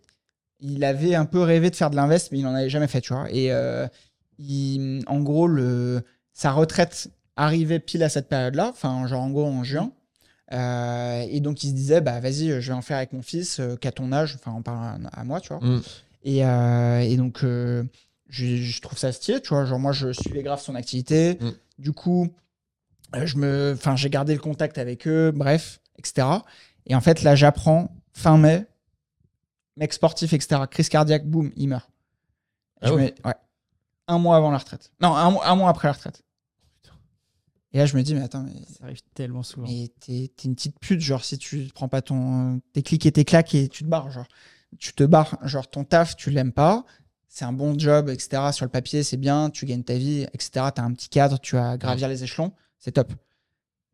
il 0.61 0.85
avait 0.85 1.15
un 1.15 1.25
peu 1.25 1.41
rêvé 1.41 1.71
de 1.71 1.77
faire 1.77 1.91
de 1.91 1.97
l'invest, 1.97 2.31
mais 2.33 2.39
il 2.39 2.45
n'en 2.45 2.55
avait 2.55 2.71
jamais 2.71 2.89
fait, 2.89 3.01
tu 3.01 3.15
vois. 3.15 3.27
Et 3.31 3.51
en 5.07 5.21
gros, 5.21 5.47
le, 5.47 6.03
sa 6.33 6.53
retraite 6.53 7.11
arrivait 7.39 7.79
pile 7.79 8.03
à 8.03 8.09
cette 8.09 8.29
période-là, 8.29 8.69
enfin, 8.71 9.07
genre 9.07 9.23
en 9.23 9.31
gros 9.31 9.47
en 9.47 9.65
juin. 9.65 9.93
Euh, 10.53 11.27
et 11.29 11.41
donc 11.41 11.63
il 11.63 11.69
se 11.69 11.75
disait, 11.75 12.01
bah 12.01 12.21
vas-y, 12.21 12.61
je 12.61 12.69
vais 12.69 12.73
en 12.73 12.83
faire 12.83 12.97
avec 12.97 13.13
mon 13.13 13.23
fils, 13.23 13.61
euh, 13.61 13.77
qu'à 13.77 13.93
ton 13.93 14.13
âge, 14.13 14.37
enfin, 14.39 14.53
on 14.57 14.63
parle 14.63 15.07
à, 15.13 15.21
à 15.21 15.25
moi, 15.25 15.41
tu 15.41 15.49
vois. 15.49 15.61
Mm. 15.61 15.83
Et, 16.25 16.45
euh, 16.45 17.01
et 17.01 17.17
donc, 17.17 17.45
euh, 17.45 17.85
je, 18.29 18.57
je 18.57 18.81
trouve 18.81 18.99
ça 18.99 19.13
stylé, 19.13 19.41
tu 19.41 19.51
vois. 19.51 19.65
Genre, 19.65 19.79
moi, 19.79 19.93
je 19.93 20.13
suivais 20.13 20.43
grave 20.43 20.61
son 20.61 20.75
activité. 20.75 21.39
Mm. 21.41 21.51
Du 21.79 21.93
coup, 21.93 22.29
je 23.15 23.37
me, 23.37 23.75
enfin, 23.75 23.95
j'ai 23.95 24.11
gardé 24.11 24.35
le 24.35 24.41
contact 24.41 24.79
avec 24.79 25.07
eux, 25.07 25.31
bref, 25.31 25.81
etc. 25.97 26.27
Et 26.87 26.95
en 26.95 27.01
fait, 27.01 27.23
là, 27.23 27.37
j'apprends 27.37 27.95
fin 28.13 28.37
mai, 28.37 28.67
mec 29.77 29.93
sportif, 29.93 30.33
etc. 30.33 30.63
Crise 30.69 30.89
cardiaque, 30.89 31.27
boum, 31.27 31.53
il 31.57 31.69
meurt. 31.69 31.89
Ah 32.81 32.89
je 32.89 32.93
ouais. 32.95 33.15
Un 34.09 34.19
mois 34.19 34.37
avant 34.37 34.51
la 34.51 34.59
retraite. 34.59 34.91
Non, 35.01 35.15
un 35.15 35.55
mois 35.55 35.69
après 35.69 35.87
la 35.87 35.93
retraite. 35.93 36.23
Et 37.73 37.79
là, 37.79 37.87
je 37.87 37.97
me 37.97 38.03
dis, 38.03 38.15
mais 38.15 38.23
attends, 38.23 38.43
mais 38.45 38.53
Ça 38.79 38.85
arrive 38.85 39.01
tellement 39.15 39.43
souvent. 39.43 39.67
mais 39.69 39.91
t'es 40.01 40.31
une 40.45 40.55
petite 40.55 40.79
pute, 40.81 41.01
genre, 41.01 41.23
si 41.25 41.37
tu 41.37 41.69
prends 41.75 41.89
pas 41.89 42.01
ton, 42.01 42.61
tes 42.73 42.83
clics 42.83 43.05
et 43.05 43.13
tes 43.13 43.25
claques 43.25 43.55
et 43.55 43.69
tu 43.69 43.85
te 43.85 43.89
barres, 43.89 44.11
genre. 44.11 44.27
Tu 44.79 44.93
te 44.93 45.05
barres, 45.05 45.39
genre, 45.45 45.69
ton 45.69 45.85
taf, 45.85 46.17
tu 46.17 46.31
l'aimes 46.31 46.53
pas, 46.53 46.85
c'est 47.29 47.45
un 47.45 47.53
bon 47.53 47.79
job, 47.79 48.09
etc. 48.09 48.43
Sur 48.53 48.65
le 48.65 48.71
papier, 48.71 49.03
c'est 49.03 49.17
bien, 49.19 49.51
tu 49.51 49.67
gagnes 49.67 49.83
ta 49.85 49.95
vie, 49.99 50.23
etc. 50.35 50.51
T'as 50.75 50.83
un 50.83 50.93
petit 50.93 51.09
cadre, 51.11 51.39
tu 51.41 51.57
vas 51.57 51.77
gravir 51.77 52.09
les 52.09 52.25
échelons, 52.25 52.53
c'est 52.79 52.93
top. 52.93 53.13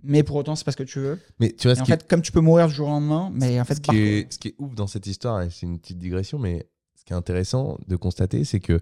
Mais 0.03 0.23
pour 0.23 0.37
autant, 0.37 0.55
c'est 0.55 0.65
pas 0.65 0.73
ce 0.73 0.77
que 0.77 0.83
tu 0.83 0.99
veux. 1.01 1.19
Mais 1.41 1.51
tu 1.53 1.67
vois, 1.67 1.75
ce 1.75 1.81
en 1.81 1.85
qui, 1.85 1.91
fait, 1.93 2.07
comme 2.07 2.23
tu 2.23 2.31
peux 2.31 2.41
mourir 2.41 2.69
du 2.69 2.75
jour 2.75 2.89
au 2.89 2.91
lendemain, 2.91 3.31
mais 3.33 3.59
en 3.61 3.65
fait, 3.65 3.75
ce, 3.77 3.81
qui 3.81 3.87
par- 3.87 3.97
est, 3.97 4.27
ce 4.33 4.39
qui 4.39 4.49
est 4.49 4.55
ouf 4.59 4.75
dans 4.75 4.87
cette 4.87 5.07
histoire, 5.07 5.43
et 5.43 5.51
c'est 5.51 5.67
une 5.67 5.79
petite 5.81 5.99
digression, 5.99 6.39
mais 6.39 6.69
ce 6.97 7.05
qui 7.05 7.13
est 7.13 7.17
intéressant 7.17 7.79
de 7.89 7.97
constater, 7.97 8.45
c'est 8.45 8.61
que 8.61 8.81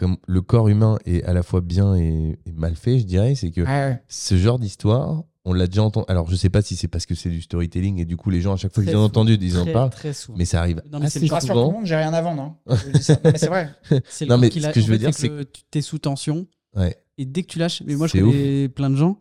comme 0.00 0.16
le 0.26 0.40
corps 0.40 0.68
humain 0.68 0.98
est 1.04 1.22
à 1.24 1.34
la 1.34 1.42
fois 1.42 1.60
bien 1.60 1.94
et, 1.94 2.38
et 2.46 2.52
mal 2.52 2.74
fait, 2.74 2.98
je 2.98 3.04
dirais, 3.04 3.34
c'est 3.34 3.50
que 3.50 3.60
ouais. 3.60 4.02
ce 4.08 4.36
genre 4.38 4.58
d'histoire, 4.58 5.24
on 5.44 5.52
l'a 5.52 5.66
déjà 5.66 5.82
entendu. 5.82 6.06
Alors, 6.08 6.30
je 6.30 6.36
sais 6.36 6.48
pas 6.48 6.62
si 6.62 6.74
c'est 6.74 6.88
parce 6.88 7.04
que 7.04 7.14
c'est 7.14 7.28
du 7.28 7.42
storytelling 7.42 7.98
et 7.98 8.06
du 8.06 8.16
coup, 8.16 8.30
les 8.30 8.40
gens, 8.40 8.54
à 8.54 8.56
chaque 8.56 8.72
fois 8.74 8.82
qu'ils 8.82 8.96
ont 8.96 9.04
entendu, 9.04 9.36
ils 9.38 9.58
en 9.58 9.62
Très, 9.64 9.72
parlent. 9.74 9.90
Très 9.90 10.12
souvent. 10.14 10.38
Mais 10.38 10.46
ça 10.46 10.60
arrive 10.60 10.82
Non, 10.90 11.00
mais 11.00 11.10
c'est 11.10 11.18
Rassure 11.26 11.38
tout 11.38 11.46
le 11.48 11.52
souvent. 11.52 11.72
monde, 11.72 11.84
j'ai 11.86 11.96
rien 11.96 12.14
à 12.14 12.22
vendre. 12.22 12.56
hein. 12.66 12.76
C'est 13.00 13.46
vrai. 13.48 13.70
C'est 14.08 14.24
Non, 14.26 14.36
le 14.36 14.40
mais 14.40 14.50
ce 14.50 14.58
l'a- 14.58 14.72
que 14.72 14.80
je 14.80 14.86
veux 14.86 14.94
fait, 14.94 14.98
dire, 14.98 15.12
c'est 15.14 15.28
que 15.28 15.42
tu 15.70 15.78
es 15.78 15.82
sous 15.82 15.98
tension 15.98 16.46
Ouais. 16.74 16.96
et 17.18 17.26
dès 17.26 17.42
que 17.42 17.48
tu 17.48 17.58
lâches, 17.58 17.82
mais 17.84 17.94
moi 17.96 18.06
je 18.06 18.12
connais 18.18 18.68
plein 18.70 18.88
de 18.90 18.96
gens, 18.96 19.18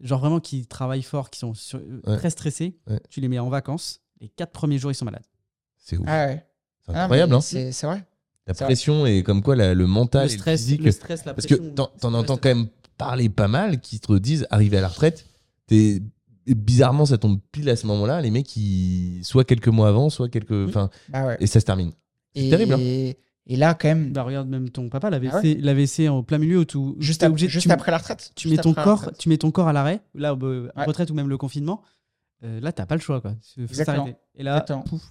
genre 0.00 0.20
vraiment 0.20 0.40
qui 0.40 0.66
travaillent 0.66 1.02
fort, 1.02 1.30
qui 1.30 1.38
sont 1.38 1.54
sur- 1.54 1.80
Ouais. 2.06 2.16
très 2.18 2.28
stressés, 2.30 2.76
Ouais. 2.88 3.00
tu 3.08 3.20
les 3.20 3.28
mets 3.28 3.38
en 3.38 3.48
vacances, 3.48 4.00
les 4.20 4.28
quatre 4.28 4.52
premiers 4.52 4.78
jours 4.78 4.90
ils 4.90 4.94
sont 4.96 5.04
malades. 5.06 5.24
C'est 5.78 5.96
ouf. 5.96 6.04
Ah 6.06 6.26
ouais. 6.26 6.44
C'est 6.86 6.92
Ah, 6.94 7.02
incroyable, 7.04 7.30
mais 7.30 7.36
hein. 7.36 7.40
C'est 7.40 7.72
c'est 7.72 7.86
vrai. 7.86 8.04
La 8.48 8.54
pression 8.54 9.06
et 9.06 9.22
comme 9.22 9.42
quoi 9.42 9.54
la- 9.56 9.74
le 9.74 9.86
mental 9.86 10.26
le 10.26 10.30
et 10.30 10.32
le 10.34 10.38
stress, 10.38 10.60
physique. 10.62 10.82
le 10.82 10.90
stress, 10.90 11.24
la 11.24 11.34
Parce 11.34 11.46
que 11.46 11.54
pression, 11.54 11.88
t'en 12.00 12.14
entends 12.14 12.36
quand 12.36 12.48
même 12.48 12.66
parler 12.96 13.28
pas 13.28 13.46
mal 13.48 13.80
qui 13.80 14.00
te 14.00 14.12
disent 14.18 14.46
arrivé 14.50 14.78
à 14.78 14.80
la 14.80 14.88
retraite, 14.88 15.26
t'es 15.66 16.02
bizarrement 16.46 17.04
ça 17.06 17.18
tombe 17.18 17.38
pile 17.52 17.68
à 17.68 17.76
ce 17.76 17.86
moment-là, 17.86 18.20
les 18.22 18.30
mecs 18.30 18.46
qui 18.46 19.20
soit 19.22 19.44
quelques 19.44 19.68
mois 19.68 19.88
avant, 19.88 20.08
soit 20.10 20.28
quelques 20.28 20.50
Mmh. 20.50 20.68
enfin 20.68 20.90
Bah 21.10 21.26
ouais. 21.26 21.36
et 21.40 21.46
ça 21.46 21.60
se 21.60 21.64
termine. 21.66 21.92
C'est 22.34 22.46
Et, 22.46 22.50
terrible, 22.50 22.74
hein. 22.74 22.78
et 22.80 23.56
là, 23.56 23.74
quand 23.74 23.88
même, 23.88 24.12
Bah 24.12 24.22
regarde 24.22 24.48
même 24.48 24.70
ton 24.70 24.88
papa 24.88 25.10
l'AVC, 25.10 25.30
Ah 25.34 25.40
ouais 25.42 25.54
l'AVC 25.60 26.08
en 26.08 26.22
plein 26.22 26.38
milieu 26.38 26.58
où 26.60 26.64
tu 26.64 26.78
juste, 26.98 27.20
t'es 27.20 27.26
ap- 27.26 27.32
obligé- 27.32 27.48
juste 27.48 27.66
tu, 27.66 27.72
après 27.72 27.90
la 27.90 27.98
retraite. 27.98 28.32
tu 28.34 28.48
Juste 28.48 28.56
mets 28.58 28.62
ton 28.62 28.70
après 28.70 28.80
la 28.80 28.84
corps, 28.84 28.98
retraite. 29.00 29.18
tu 29.18 29.28
mets 29.28 29.36
ton 29.38 29.50
corps 29.50 29.68
à 29.68 29.72
l'arrêt, 29.74 30.00
là 30.14 30.34
bah, 30.34 30.46
Ouais. 30.48 30.84
retraite 30.86 31.10
ou 31.10 31.14
même 31.14 31.28
le 31.28 31.36
confinement. 31.36 31.82
euh, 32.44 32.60
là 32.60 32.70
t'as 32.70 32.86
pas 32.86 32.94
le 32.94 33.00
choix 33.00 33.20
quoi. 33.20 33.34
Faut 33.66 33.74
s'arrêter. 33.74 34.14
Et 34.36 34.44
là 34.44 34.52
Exactement. 34.52 34.82
pouf. 34.82 35.02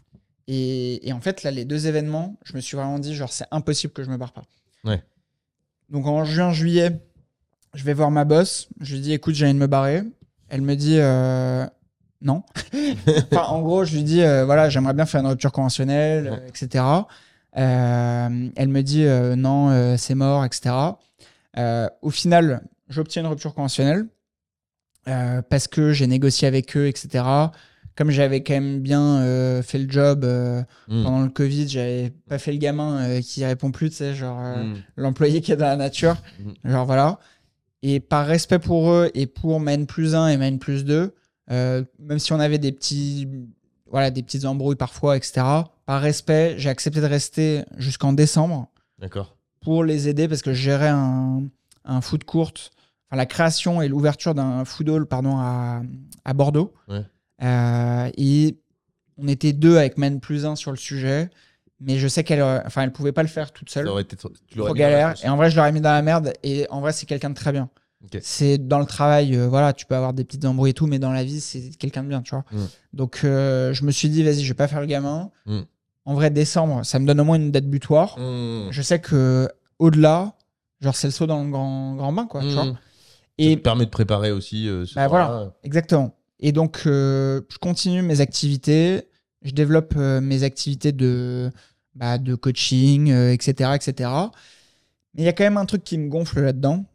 Et, 0.48 1.08
et 1.08 1.14
en 1.14 1.20
fait, 1.20 1.44
là, 1.44 1.52
les 1.52 1.66
deux 1.66 1.88
événements, 1.88 2.38
je 2.44 2.56
me 2.56 2.62
suis 2.62 2.78
vraiment 2.78 3.00
dit, 3.00 3.16
genre, 3.16 3.32
c'est 3.32 3.48
impossible 3.52 3.94
que 3.94 4.04
je 4.04 4.10
me 4.10 4.18
barre 4.18 4.32
pas. 4.32 4.44
Ouais. 4.86 5.04
Donc 5.90 6.06
en 6.06 6.26
juin, 6.26 6.52
juillet, 6.52 7.00
je 7.74 7.84
vais 7.84 7.94
voir 7.94 8.12
ma 8.12 8.26
boss. 8.26 8.70
Je 8.80 8.96
lui 8.96 9.02
dis, 9.02 9.14
écoute, 9.14 9.36
j'ai 9.36 9.46
envie 9.46 9.54
de 9.54 9.60
me 9.60 9.68
barrer. 9.68 10.04
Elle 10.50 10.62
me 10.62 10.76
dit, 10.76 10.98
euh, 11.00 11.66
non. 12.22 12.44
enfin, 13.32 13.44
en 13.44 13.62
gros, 13.62 13.86
je 13.86 13.96
lui 13.96 14.04
dis, 14.04 14.22
euh, 14.22 14.46
voilà, 14.46 14.70
j'aimerais 14.70 14.94
bien 14.94 15.06
faire 15.06 15.22
une 15.22 15.28
rupture 15.28 15.52
conventionnelle, 15.52 16.28
euh, 16.28 16.48
etc. 16.48 16.84
Euh, 17.58 18.50
elle 18.56 18.70
me 18.70 18.82
dit, 18.82 19.06
non, 19.38 19.98
c'est 19.98 20.16
mort, 20.16 20.46
etc. 20.46 20.76
Au 22.02 22.10
final, 22.10 22.62
j'obtiens 22.90 23.24
une 23.24 23.30
rupture 23.30 23.54
conventionnelle 23.54 24.08
parce 25.06 25.68
que 25.68 25.94
j'ai 25.94 26.08
négocié 26.08 26.48
avec 26.48 26.76
eux, 26.76 26.88
etc. 26.88 27.24
Comme 27.98 28.12
j'avais 28.12 28.44
quand 28.44 28.54
même 28.54 28.80
bien 28.80 29.02
euh, 29.22 29.62
fait 29.64 29.80
le 29.80 29.90
job 29.90 30.24
euh, 30.24 30.62
Mm. 30.88 31.04
pendant 31.04 31.22
le 31.24 31.30
Covid, 31.30 31.68
j'avais 31.68 32.12
pas 32.30 32.38
fait 32.38 32.52
le 32.52 32.60
gamin 32.60 33.00
euh, 33.00 33.22
qui 33.22 33.44
répond 33.44 33.72
plus, 33.72 33.90
tu 33.90 33.96
sais, 33.98 34.14
genre 34.14 34.40
euh, 34.40 34.64
Mm. 34.64 34.76
l'employé 34.98 35.42
qui 35.42 35.52
est 35.52 35.58
dans 35.58 35.66
la 35.66 35.76
nature. 35.76 36.16
Genre 36.64 36.86
voilà. 36.86 37.20
Et 37.82 38.00
par 38.00 38.26
respect 38.28 38.60
pour 38.60 38.92
eux 38.92 39.10
et 39.16 39.26
pour 39.28 39.60
ma 39.60 39.74
N 39.74 39.86
plus 39.88 40.14
1 40.16 40.28
et 40.30 40.38
ma 40.38 40.48
N 40.48 40.60
plus 40.60 40.86
2, 40.86 41.14
euh, 41.52 41.84
même 42.00 42.20
si 42.20 42.32
on 42.34 42.40
avait 42.40 42.58
des 42.60 42.72
petits 42.72 43.28
voilà 43.90 44.12
des 44.12 44.22
petites 44.22 44.46
embrouilles 44.46 44.76
parfois, 44.76 45.16
etc. 45.18 45.46
Par 45.86 46.02
respect, 46.02 46.56
j'ai 46.58 46.70
accepté 46.70 47.00
de 47.02 47.06
rester 47.06 47.64
jusqu'en 47.78 48.12
décembre 48.14 48.68
D'accord. 49.00 49.38
pour 49.62 49.84
les 49.84 50.10
aider 50.10 50.28
parce 50.28 50.42
que 50.42 50.52
je 50.54 50.62
gérais 50.62 50.90
un, 50.90 51.44
un 51.86 52.02
food 52.02 52.26
court, 52.26 52.52
enfin 53.10 53.16
la 53.16 53.26
création 53.26 53.82
et 53.82 53.88
l'ouverture 53.88 54.36
d'un 54.36 54.66
food 54.66 54.90
hall 54.90 55.06
pardon, 55.08 55.38
à, 55.38 55.82
à 56.26 56.34
Bordeaux. 56.34 56.74
Ouais. 56.90 57.04
Euh, 57.44 58.10
et 58.18 58.58
on 59.18 59.28
était 59.28 59.54
deux 59.54 59.78
avec 59.78 59.98
Man 59.98 60.20
plus 60.20 60.46
un 60.46 60.56
sur 60.56 60.72
le 60.72 60.78
sujet, 60.78 61.30
mais 61.80 61.98
je 61.98 62.08
sais 62.08 62.24
qu'elle 62.24 62.42
euh, 62.42 62.60
enfin, 62.66 62.84
elle 62.84 62.92
pouvait 62.92 63.12
pas 63.12 63.24
le 63.24 63.30
faire 63.30 63.52
toute 63.52 63.70
seule. 63.70 63.86
Ça 63.86 63.92
aurait 63.92 64.04
été 64.04 64.16
trop- 64.16 64.32
tu 64.48 64.60
galère. 64.74 65.14
Et 65.24 65.30
en 65.30 65.36
vrai, 65.36 65.52
je 65.52 65.56
l'aurais 65.56 65.72
mis 65.72 65.82
dans 65.82 65.92
la 65.92 66.02
merde. 66.02 66.34
Et 66.44 66.68
en 66.70 66.82
vrai, 66.82 66.92
c'est 66.94 67.06
quelqu'un 67.06 67.30
de 67.30 67.36
très 67.36 67.52
bien. 67.52 67.70
C'est 68.22 68.58
dans 68.58 68.80
le 68.80 68.86
travail, 68.86 69.36
euh, 69.36 69.48
voilà, 69.48 69.74
tu 69.74 69.86
peux 69.86 69.96
avoir 69.96 70.14
des 70.14 70.24
petites 70.24 70.46
embrouilles 70.46 70.72
et 70.72 70.74
tout, 70.74 70.88
mais 70.88 71.00
dans 71.00 71.12
la 71.12 71.24
vie, 71.24 71.42
c'est 71.42 71.72
quelqu'un 71.78 72.04
de 72.04 72.10
bien, 72.10 72.22
tu 72.22 72.32
vois. 72.32 72.46
Mm. 72.52 72.66
Donc, 72.94 73.22
euh, 73.24 73.74
je 73.74 73.84
me 73.84 73.92
suis 73.92 74.10
dit, 74.10 74.24
vas-y, 74.24 74.44
je 74.44 74.48
vais 74.48 74.56
pas 74.56 74.68
faire 74.68 74.82
le 74.82 74.86
gamin. 74.86 75.32
Mm. 75.46 75.62
En 76.06 76.14
vrai, 76.14 76.30
décembre, 76.30 76.86
ça 76.86 77.00
me 77.00 77.06
donne 77.06 77.20
au 77.20 77.24
moins 77.24 77.38
une 77.38 77.52
date 77.52 77.66
butoir. 77.66 78.18
Mm. 78.18 78.68
Je 78.72 78.82
sais 78.82 79.00
que 79.00 79.50
au-delà, 79.80 80.34
genre, 80.80 80.96
c'est 80.96 81.08
le 81.08 81.12
saut 81.12 81.26
dans 81.26 81.44
le 81.44 81.50
grand, 81.50 81.96
grand 81.96 82.14
bain, 82.14 82.28
quoi, 82.28 82.42
tu 82.42 82.52
vois. 82.52 82.66
Ça 82.66 82.74
Et 83.40 83.58
te 83.58 83.62
permet 83.62 83.86
de 83.86 83.92
préparer 83.92 84.32
aussi 84.32 84.70
euh, 84.70 84.86
ce 84.86 84.96
Bah, 84.96 85.08
voilà. 85.08 85.52
Exactement. 85.64 86.16
Et 86.40 86.52
donc, 86.52 86.84
euh, 86.86 87.42
je 87.50 87.58
continue 87.58 88.02
mes 88.02 88.22
activités. 88.22 89.08
Je 89.42 89.52
développe 89.52 89.94
euh, 89.98 90.22
mes 90.22 90.44
activités 90.44 90.92
de, 90.92 91.52
bah, 91.96 92.18
de 92.18 92.36
coaching, 92.36 93.12
euh, 93.12 93.32
etc., 93.32 93.72
etc. 93.76 94.10
Mais 95.14 95.24
il 95.24 95.26
y 95.26 95.30
a 95.30 95.34
quand 95.34 95.44
même 95.44 95.58
un 95.58 95.66
truc 95.66 95.84
qui 95.84 95.98
me 95.98 96.10
gonfle 96.10 96.42
là-dedans. 96.42 96.86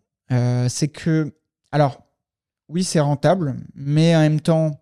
C'est 0.69 0.89
que, 0.89 1.35
alors, 1.73 2.07
oui, 2.69 2.85
c'est 2.85 3.01
rentable, 3.01 3.57
mais 3.75 4.17
en 4.17 4.21
même 4.21 4.41
temps, 4.41 4.81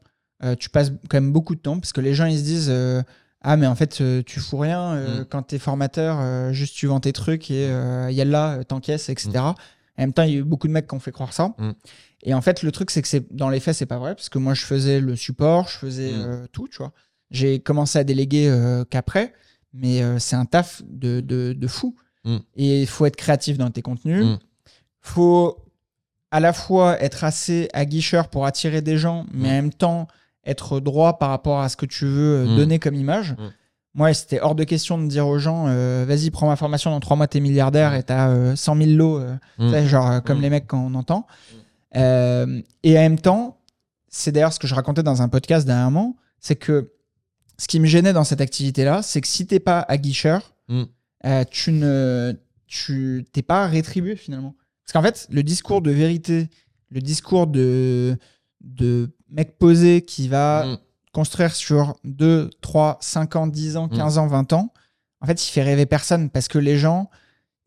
tu 0.60 0.70
passes 0.70 0.92
quand 1.08 1.16
même 1.20 1.32
beaucoup 1.32 1.56
de 1.56 1.60
temps 1.60 1.80
parce 1.80 1.92
que 1.92 2.00
les 2.00 2.14
gens, 2.14 2.26
ils 2.26 2.38
se 2.38 2.44
disent 2.44 2.72
Ah, 3.40 3.56
mais 3.56 3.66
en 3.66 3.74
fait, 3.74 4.00
tu 4.24 4.38
fous 4.40 4.58
rien 4.58 4.92
euh, 4.94 5.20
Mm. 5.22 5.24
quand 5.24 5.42
t'es 5.42 5.58
formateur, 5.58 6.52
juste 6.52 6.76
tu 6.76 6.86
vends 6.86 7.00
tes 7.00 7.12
trucs 7.12 7.50
et 7.50 7.68
euh, 7.68 8.10
yalla, 8.12 8.58
euh, 8.58 8.62
t'encaisses, 8.62 9.08
etc. 9.08 9.30
En 9.38 9.54
même 9.98 10.12
temps, 10.12 10.22
il 10.22 10.32
y 10.32 10.36
a 10.36 10.38
eu 10.38 10.44
beaucoup 10.44 10.68
de 10.68 10.72
mecs 10.72 10.86
qui 10.86 10.94
ont 10.94 11.00
fait 11.00 11.10
croire 11.10 11.32
ça. 11.32 11.48
Mm. 11.58 11.70
Et 12.22 12.34
en 12.34 12.40
fait, 12.42 12.62
le 12.62 12.70
truc, 12.72 12.90
c'est 12.90 13.00
que 13.02 13.08
c'est 13.08 13.32
dans 13.34 13.48
les 13.48 13.60
faits, 13.60 13.74
c'est 13.74 13.86
pas 13.86 13.98
vrai, 13.98 14.14
parce 14.14 14.28
que 14.28 14.38
moi, 14.38 14.54
je 14.54 14.64
faisais 14.64 15.00
le 15.00 15.16
support, 15.16 15.68
je 15.68 15.78
faisais 15.78 16.12
Mm. 16.12 16.20
euh, 16.20 16.46
tout, 16.52 16.68
tu 16.68 16.78
vois. 16.78 16.92
J'ai 17.30 17.60
commencé 17.60 17.98
à 17.98 18.04
déléguer 18.04 18.48
euh, 18.48 18.84
qu'après, 18.88 19.32
mais 19.72 20.02
euh, 20.02 20.18
c'est 20.18 20.36
un 20.36 20.44
taf 20.44 20.82
de, 20.86 21.20
de, 21.20 21.52
de 21.54 21.66
fou. 21.66 21.94
Mm. 22.24 22.36
Et 22.56 22.80
il 22.82 22.86
faut 22.86 23.06
être 23.06 23.16
créatif 23.16 23.56
dans 23.56 23.70
tes 23.70 23.82
contenus. 23.82 24.24
Mm. 24.24 24.38
faut 25.00 25.56
à 26.30 26.40
la 26.40 26.52
fois 26.52 27.00
être 27.02 27.24
assez 27.24 27.68
aguicheur 27.72 28.28
pour 28.28 28.46
attirer 28.46 28.82
des 28.82 28.98
gens, 28.98 29.26
mais 29.32 29.48
Mm. 29.48 29.50
en 29.50 29.54
même 29.54 29.72
temps 29.72 30.08
être 30.44 30.80
droit 30.80 31.18
par 31.18 31.30
rapport 31.30 31.60
à 31.60 31.68
ce 31.68 31.76
que 31.76 31.86
tu 31.86 32.06
veux 32.06 32.46
donner 32.56 32.78
comme 32.78 32.94
image. 32.94 33.34
Moi, 33.94 34.14
c'était 34.14 34.40
hors 34.40 34.54
de 34.54 34.62
question 34.64 34.98
de 35.02 35.06
dire 35.08 35.26
aux 35.26 35.38
gens, 35.40 35.66
euh, 35.68 36.04
vas-y, 36.06 36.30
prends 36.30 36.46
ma 36.48 36.54
formation, 36.56 36.90
dans 36.92 37.00
trois 37.00 37.16
mois, 37.16 37.26
t'es 37.26 37.40
milliardaire 37.40 37.94
et 37.94 38.02
t'as 38.04 38.28
euh, 38.30 38.54
100 38.54 38.76
000 38.76 38.90
lots, 38.92 39.18
euh, 39.18 39.34
Mm. 39.58 39.86
genre 39.86 40.22
comme 40.22 40.38
Mm. 40.38 40.42
les 40.42 40.50
mecs 40.50 40.66
qu'on 40.68 40.94
entend. 40.94 41.26
Euh, 41.96 42.62
et 42.82 42.96
en 42.98 43.02
même 43.02 43.18
temps, 43.18 43.58
c'est 44.08 44.32
d'ailleurs 44.32 44.52
ce 44.52 44.58
que 44.58 44.66
je 44.66 44.74
racontais 44.74 45.02
dans 45.02 45.22
un 45.22 45.28
podcast 45.28 45.66
dernièrement, 45.66 46.16
c'est 46.40 46.56
que 46.56 46.92
ce 47.58 47.68
qui 47.68 47.78
me 47.80 47.86
gênait 47.86 48.12
dans 48.12 48.24
cette 48.24 48.40
activité-là, 48.40 49.02
c'est 49.02 49.20
que 49.20 49.28
si 49.28 49.46
t'es 49.46 49.60
pas 49.60 49.80
aguicheur, 49.80 50.54
Mm. 50.68 50.82
euh, 51.26 51.44
tu 51.50 51.72
ne 51.72 52.34
tu 52.66 53.26
t'es 53.32 53.42
pas 53.42 53.66
rétribué 53.66 54.14
finalement. 54.14 54.54
Parce 54.86 54.92
qu'en 54.92 55.02
fait, 55.02 55.26
le 55.32 55.42
discours 55.42 55.82
de 55.82 55.90
vérité, 55.90 56.48
le 56.90 57.00
discours 57.00 57.48
de, 57.48 58.16
de 58.60 59.10
mec 59.28 59.58
posé 59.58 60.02
qui 60.02 60.28
va 60.28 60.64
Mm. 60.66 60.78
construire 61.12 61.54
sur 61.56 61.96
2, 62.04 62.50
3, 62.60 62.98
5 63.00 63.34
ans, 63.36 63.46
10 63.48 63.76
ans, 63.76 63.88
Mm. 63.88 63.96
15 63.96 64.18
ans, 64.18 64.26
20 64.28 64.52
ans, 64.52 64.72
en 65.20 65.26
fait, 65.26 65.44
il 65.46 65.50
fait 65.50 65.62
rêver 65.64 65.84
personne 65.86 66.30
parce 66.30 66.46
que 66.46 66.58
les 66.58 66.78
gens, 66.78 67.10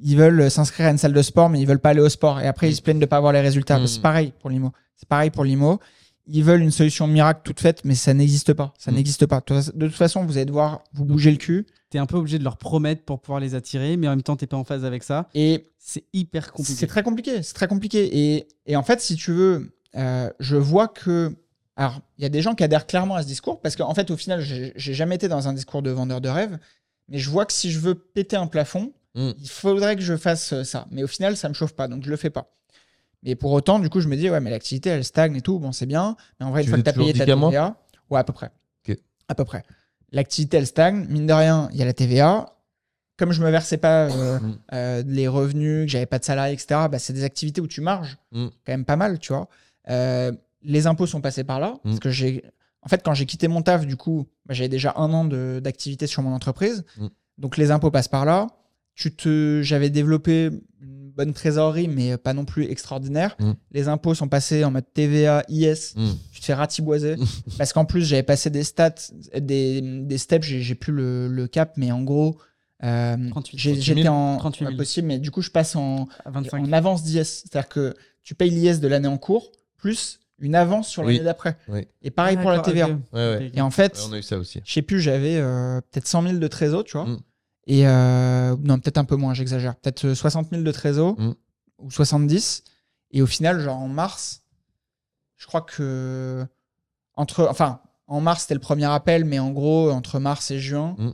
ils 0.04 0.18
veulent 0.18 0.52
s'inscrire 0.52 0.88
à 0.88 0.92
une 0.92 0.98
salle 0.98 1.14
de 1.14 1.22
sport, 1.22 1.50
mais 1.50 1.60
ils 1.62 1.68
veulent 1.68 1.80
pas 1.80 1.90
aller 1.90 2.02
au 2.02 2.10
sport. 2.10 2.40
Et 2.42 2.48
après, 2.48 2.70
ils 2.70 2.76
se 2.76 2.82
plaignent 2.82 3.00
de 3.00 3.06
pas 3.06 3.18
avoir 3.18 3.34
les 3.34 3.42
résultats. 3.42 3.80
Mm. 3.80 3.88
C'est 3.88 4.02
pareil 4.02 4.34
pour 4.40 4.50
l'IMO. 4.50 4.72
C'est 4.96 5.08
pareil 5.08 5.30
pour 5.32 5.44
l'IMO. 5.44 5.80
Ils 6.26 6.44
veulent 6.44 6.62
une 6.62 6.72
solution 6.72 7.06
miracle 7.08 7.42
toute 7.44 7.60
faite, 7.60 7.82
mais 7.84 7.96
ça 7.96 8.14
n'existe 8.14 8.54
pas. 8.54 8.74
Ça 8.78 8.92
Mm. 8.92 8.96
n'existe 8.96 9.26
pas. 9.26 9.42
De 9.48 9.88
toute 9.88 9.96
façon, 9.96 10.26
vous 10.26 10.38
allez 10.38 10.46
devoir 10.46 10.84
vous 10.94 11.06
bouger 11.06 11.32
le 11.32 11.38
cul. 11.38 11.66
T'es 11.90 12.00
un 12.00 12.06
peu 12.06 12.18
obligé 12.18 12.40
de 12.40 12.44
leur 12.44 12.58
promettre 12.58 13.04
pour 13.04 13.20
pouvoir 13.22 13.40
les 13.40 13.56
attirer, 13.56 13.98
mais 13.98 14.08
en 14.08 14.12
même 14.12 14.24
temps 14.24 14.36
t'es 14.36 14.48
pas 14.48 14.58
en 14.58 14.64
phase 14.64 14.84
avec 14.84 15.04
ça. 15.04 15.30
Et 15.36 15.70
C'est 15.78 16.06
hyper 16.14 16.52
compliqué. 16.52 16.80
C'est 16.80 16.88
très 16.88 17.04
compliqué, 17.04 17.44
c'est 17.44 17.54
très 17.54 17.68
compliqué. 17.68 18.10
Et, 18.36 18.48
et 18.66 18.76
en 18.76 18.84
fait, 18.84 19.00
si 19.02 19.16
tu 19.16 19.32
veux, 19.32 19.76
euh, 19.96 20.30
je 20.40 20.56
vois 20.56 20.88
que. 20.88 21.36
Alors, 21.76 22.00
il 22.18 22.24
y 22.24 22.26
a 22.26 22.30
des 22.30 22.42
gens 22.42 22.56
qui 22.56 22.64
adhèrent 22.64 22.88
clairement 22.88 23.16
à 23.16 23.22
ce 23.24 23.28
discours, 23.28 23.60
parce 23.62 23.76
qu'en 23.76 23.94
fait, 23.94 24.10
au 24.12 24.18
final, 24.18 24.42
j'ai 24.42 24.74
j'ai 24.76 24.94
jamais 24.94 25.16
été 25.16 25.28
dans 25.28 25.48
un 25.48 25.54
discours 25.54 25.82
de 25.82 25.92
vendeur 25.92 26.20
de 26.22 26.30
rêve, 26.30 26.58
mais 27.10 27.18
je 27.20 27.30
vois 27.30 27.46
que 27.46 27.54
si 27.54 27.72
je 27.72 27.80
veux 27.80 27.96
péter 27.96 28.36
un 28.38 28.48
plafond, 28.48 28.92
Mm. 29.16 29.32
il 29.40 29.50
faudrait 29.50 29.96
que 29.96 30.02
je 30.02 30.16
fasse 30.18 30.54
euh, 30.54 30.64
ça. 30.64 30.88
Mais 30.92 31.04
au 31.04 31.08
final, 31.08 31.38
ça 31.38 31.48
me 31.50 31.54
chauffe 31.54 31.74
pas, 31.74 31.88
donc 31.88 32.04
je 32.04 32.10
le 32.10 32.16
fais 32.18 32.30
pas. 32.30 32.52
Mais 33.22 33.36
pour 33.36 33.52
autant, 33.52 33.80
du 33.80 33.90
coup, 33.90 34.02
je 34.02 34.08
me 34.08 34.16
dis, 34.18 34.30
ouais, 34.30 34.40
mais 34.40 34.50
l'activité, 34.50 34.90
elle 34.90 35.04
stagne 35.06 35.36
et 35.36 35.42
tout, 35.42 35.60
bon, 35.60 35.72
c'est 35.72 35.86
bien. 35.86 36.18
Mais 36.40 36.46
en 36.46 36.52
vrai, 36.52 36.62
une 36.62 36.66
Tu 36.66 36.70
fois 36.72 36.80
que 36.80 36.84
tu 36.84 36.90
as 36.90 36.94
payé 36.94 37.14
ta 37.14 37.26
10K 37.26 37.36
mois 37.36 37.50
TVA, 37.52 37.76
ouais, 38.10 38.20
à 38.20 38.24
peu 38.24 38.34
près. 38.34 38.52
À 39.30 39.36
peu 39.36 39.46
près. 39.46 39.64
L'activité, 40.12 40.58
elle 40.58 40.68
stagne. 40.68 41.06
Mine 41.10 41.26
de 41.26 41.32
rien, 41.34 41.70
il 41.72 41.78
y 41.78 41.82
a 41.82 41.86
la 41.86 41.94
TVA. 41.94 42.54
Comme 43.18 43.32
je 43.32 43.42
me 43.42 43.50
versais 43.50 43.78
pas 43.78 44.10
euh, 44.12 44.40
Mm. 44.40 44.58
euh, 44.74 45.04
les 45.08 45.28
revenus, 45.30 45.86
que 45.86 45.92
j'avais 45.92 46.06
pas 46.06 46.20
de 46.20 46.26
salarié, 46.26 46.54
etc., 46.54 46.82
bah, 46.92 47.00
c'est 47.00 47.14
des 47.14 47.24
activités 47.24 47.62
où 47.62 47.68
tu 47.68 47.80
marges 47.80 48.18
Mm. 48.34 48.48
quand 48.66 48.74
même 48.74 48.84
pas 48.86 48.98
mal, 48.98 49.20
tu 49.20 49.32
vois. 49.32 49.48
Euh, 49.90 50.32
les 50.64 50.88
impôts 50.88 51.08
sont 51.08 51.22
passés 51.22 51.44
par 51.46 51.60
là. 51.62 51.76
Parce 51.84 52.00
que 52.00 52.10
j'ai. 52.10 52.44
En 52.82 52.90
fait, 52.90 53.02
quand 53.02 53.14
j'ai 53.14 53.26
quitté 53.26 53.48
mon 53.48 53.62
taf, 53.62 53.86
du 53.88 53.96
coup, 53.96 54.28
bah, 54.46 54.54
j'avais 54.54 54.68
déjà 54.70 54.94
un 54.98 55.14
an 55.14 55.24
d'activité 55.24 56.06
sur 56.08 56.22
mon 56.24 56.34
entreprise. 56.34 56.84
Donc 57.38 57.56
les 57.56 57.72
impôts 57.72 57.90
passent 57.92 58.10
par 58.10 58.26
là. 58.26 58.48
Tu 58.96 59.16
te... 59.16 59.62
J'avais 59.64 59.90
développé 59.90 60.50
une 60.82 61.10
bonne 61.12 61.34
trésorerie, 61.34 61.88
mais 61.88 62.18
pas 62.18 62.34
non 62.34 62.46
plus 62.46 62.66
extraordinaire. 62.70 63.36
Mm. 63.40 63.52
Les 63.72 63.88
impôts 63.88 64.14
sont 64.16 64.28
passés 64.28 64.64
en 64.64 64.72
mode 64.72 64.86
TVA, 64.94 65.44
IS. 65.50 65.94
Mm. 65.96 66.10
Tu 66.32 66.40
te 66.42 66.46
fais 66.46 66.54
ratiboiser. 66.54 67.16
parce 67.58 67.74
qu'en 67.74 67.86
plus, 67.86 68.04
j'avais 68.06 68.24
passé 68.24 68.50
des 68.50 68.64
stats, 68.64 68.96
des, 69.40 69.82
des 69.82 70.18
steps, 70.18 70.46
j'ai 70.46 70.62
j'ai 70.62 70.76
plus 70.76 70.94
le, 70.94 71.28
le 71.28 71.48
cap, 71.48 71.74
mais 71.78 71.92
en 71.92 72.02
gros, 72.04 72.38
euh, 72.84 73.16
38 73.30 73.58
j'ai- 73.58 73.72
000. 73.76 73.82
j'étais 73.82 74.08
en. 74.10 74.38
38 74.38 74.60
000. 74.60 74.72
ouais, 74.72 74.78
possible, 74.78 75.08
mais 75.08 75.20
du 75.20 75.32
coup, 75.32 75.42
je 75.42 75.50
passe 75.52 75.76
en, 75.76 76.08
À 76.26 76.32
25. 76.32 76.64
en 76.68 76.72
avance 76.74 77.04
d'IS. 77.04 77.24
C'est-à-dire 77.24 77.70
que 77.70 77.94
tu 78.24 78.36
payes 78.36 78.50
l'IS 78.50 78.80
de 78.80 78.88
l'année 78.88 79.08
en 79.08 79.18
cours, 79.18 79.52
plus 79.78 80.20
une 80.40 80.56
avance 80.56 80.90
sur 80.90 81.04
Oui. 81.04 81.14
l'année 81.14 81.26
d'après. 81.26 81.58
Oui. 81.70 81.88
Et 82.02 82.12
pareil 82.12 82.36
pour 82.38 82.50
la 82.52 82.60
TVA. 82.60 82.90
ok. 82.90 82.96
Ouais. 83.14 83.52
Et 83.54 83.62
en 83.62 83.72
fait, 83.72 83.96
Ouais, 83.98 84.04
on 84.10 84.14
a 84.14 84.18
eu 84.18 84.24
ça 84.24 84.38
aussi. 84.38 84.60
je 84.66 84.74
sais 84.74 84.82
plus, 84.82 85.00
j'avais 85.00 85.38
euh, 85.38 85.80
peut-être 85.92 86.08
100 86.08 86.24
000 86.24 86.38
de 86.38 86.48
trésor, 86.48 86.84
tu 86.84 86.98
vois. 86.98 87.06
Mm. 87.06 87.20
Et 87.68 87.88
euh, 87.88 88.56
non, 88.62 88.80
peut-être 88.80 88.98
un 88.98 89.06
peu 89.06 89.16
moins, 89.16 89.34
j'exagère. 89.34 89.76
Peut-être 89.76 90.06
euh, 90.06 90.16
60 90.16 90.50
000 90.52 90.64
de 90.64 90.72
trésor 90.72 91.16
Mm. 91.20 91.34
ou 91.80 91.92
70. 91.92 92.64
Et 93.12 93.22
au 93.22 93.28
final, 93.28 93.60
genre 93.60 93.78
en 93.78 93.88
mars, 93.88 94.42
je 95.38 95.46
crois 95.48 95.62
que 95.62 96.46
entre, 97.16 97.48
enfin, 97.50 97.80
en 98.08 98.20
mars 98.22 98.42
c'était 98.42 98.54
le 98.56 98.60
premier 98.60 98.86
appel, 98.86 99.24
mais 99.24 99.40
en 99.40 99.52
gros 99.52 99.92
entre 99.92 100.20
mars 100.20 100.52
et 100.52 100.60
juin, 100.60 100.96
Mm. 100.98 101.12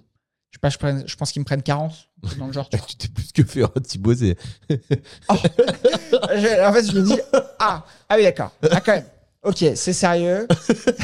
Je 0.52 0.58
sais 0.58 0.60
pas, 0.62 0.70
je, 0.72 0.78
prenne- 0.80 1.04
je 1.08 1.16
pense 1.16 1.32
qu'ils 1.32 1.42
me 1.42 1.46
prennent 1.46 1.62
40 1.62 1.94
dans 2.40 2.48
le 2.48 2.54
genre. 2.54 2.68
tu 2.88 2.96
t'es 2.96 3.08
plus 3.08 3.32
que 3.32 3.44
fait 3.44 3.62
Thibauzé. 3.84 4.36
Je- 4.70 6.66
en 6.68 6.74
fait, 6.74 6.92
je 6.92 7.00
me 7.00 7.04
dis 7.06 7.20
ah 7.60 7.86
ah 8.10 8.16
oui 8.18 8.24
d'accord. 8.24 8.52
Ah 8.72 8.82
quand 8.82 8.94
même. 8.94 9.06
Ok, 9.44 9.58
c'est 9.76 9.94
sérieux. 9.94 10.48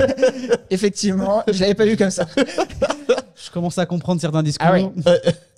Effectivement, 0.72 1.44
je 1.48 1.60
l'avais 1.62 1.76
pas 1.76 1.86
vu 1.86 1.96
comme 1.96 2.10
ça. 2.10 2.26
Je 3.36 3.52
commence 3.52 3.78
à 3.78 3.86
comprendre 3.86 4.20
certains 4.22 4.44
discours. 4.44 4.68
Ah 4.70 4.74
oui. 4.78 4.88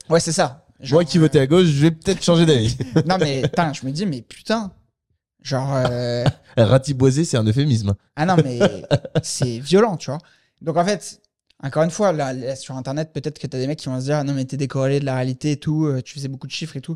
Ouais, 0.09 0.19
c'est 0.19 0.31
ça. 0.31 0.65
Genre, 0.79 0.97
Moi 0.97 1.05
qui 1.05 1.17
votais 1.17 1.39
à 1.39 1.47
gauche, 1.47 1.65
je 1.67 1.81
vais 1.81 1.91
peut-être 1.91 2.23
changer 2.23 2.45
d'avis. 2.45 2.77
Non 3.07 3.17
mais 3.19 3.41
putain, 3.43 3.73
je 3.73 3.85
me 3.85 3.91
dis 3.91 4.05
mais 4.05 4.21
putain. 4.21 4.71
Genre 5.43 5.73
euh, 5.75 6.23
Ratiboisé, 6.57 7.23
c'est 7.25 7.37
un 7.37 7.43
euphémisme. 7.45 7.95
ah 8.15 8.25
non 8.25 8.35
mais 8.43 8.59
c'est 9.23 9.59
violent, 9.59 9.97
tu 9.97 10.09
vois. 10.11 10.19
Donc 10.61 10.77
en 10.77 10.85
fait, 10.85 11.19
encore 11.63 11.83
une 11.83 11.89
fois, 11.91 12.11
là, 12.11 12.33
là, 12.33 12.55
sur 12.55 12.75
internet, 12.75 13.11
peut-être 13.13 13.39
que 13.39 13.47
tu 13.47 13.55
as 13.55 13.59
des 13.59 13.67
mecs 13.67 13.79
qui 13.79 13.87
vont 13.89 13.99
se 13.99 14.05
dire 14.05 14.17
ah 14.17 14.23
non 14.23 14.33
mais 14.33 14.45
t'es 14.45 14.57
décorrélé 14.57 14.99
de 14.99 15.05
la 15.05 15.15
réalité 15.15 15.51
et 15.51 15.57
tout, 15.57 15.85
euh, 15.85 16.01
tu 16.01 16.13
faisais 16.15 16.27
beaucoup 16.27 16.47
de 16.47 16.51
chiffres 16.51 16.75
et 16.77 16.81
tout. 16.81 16.95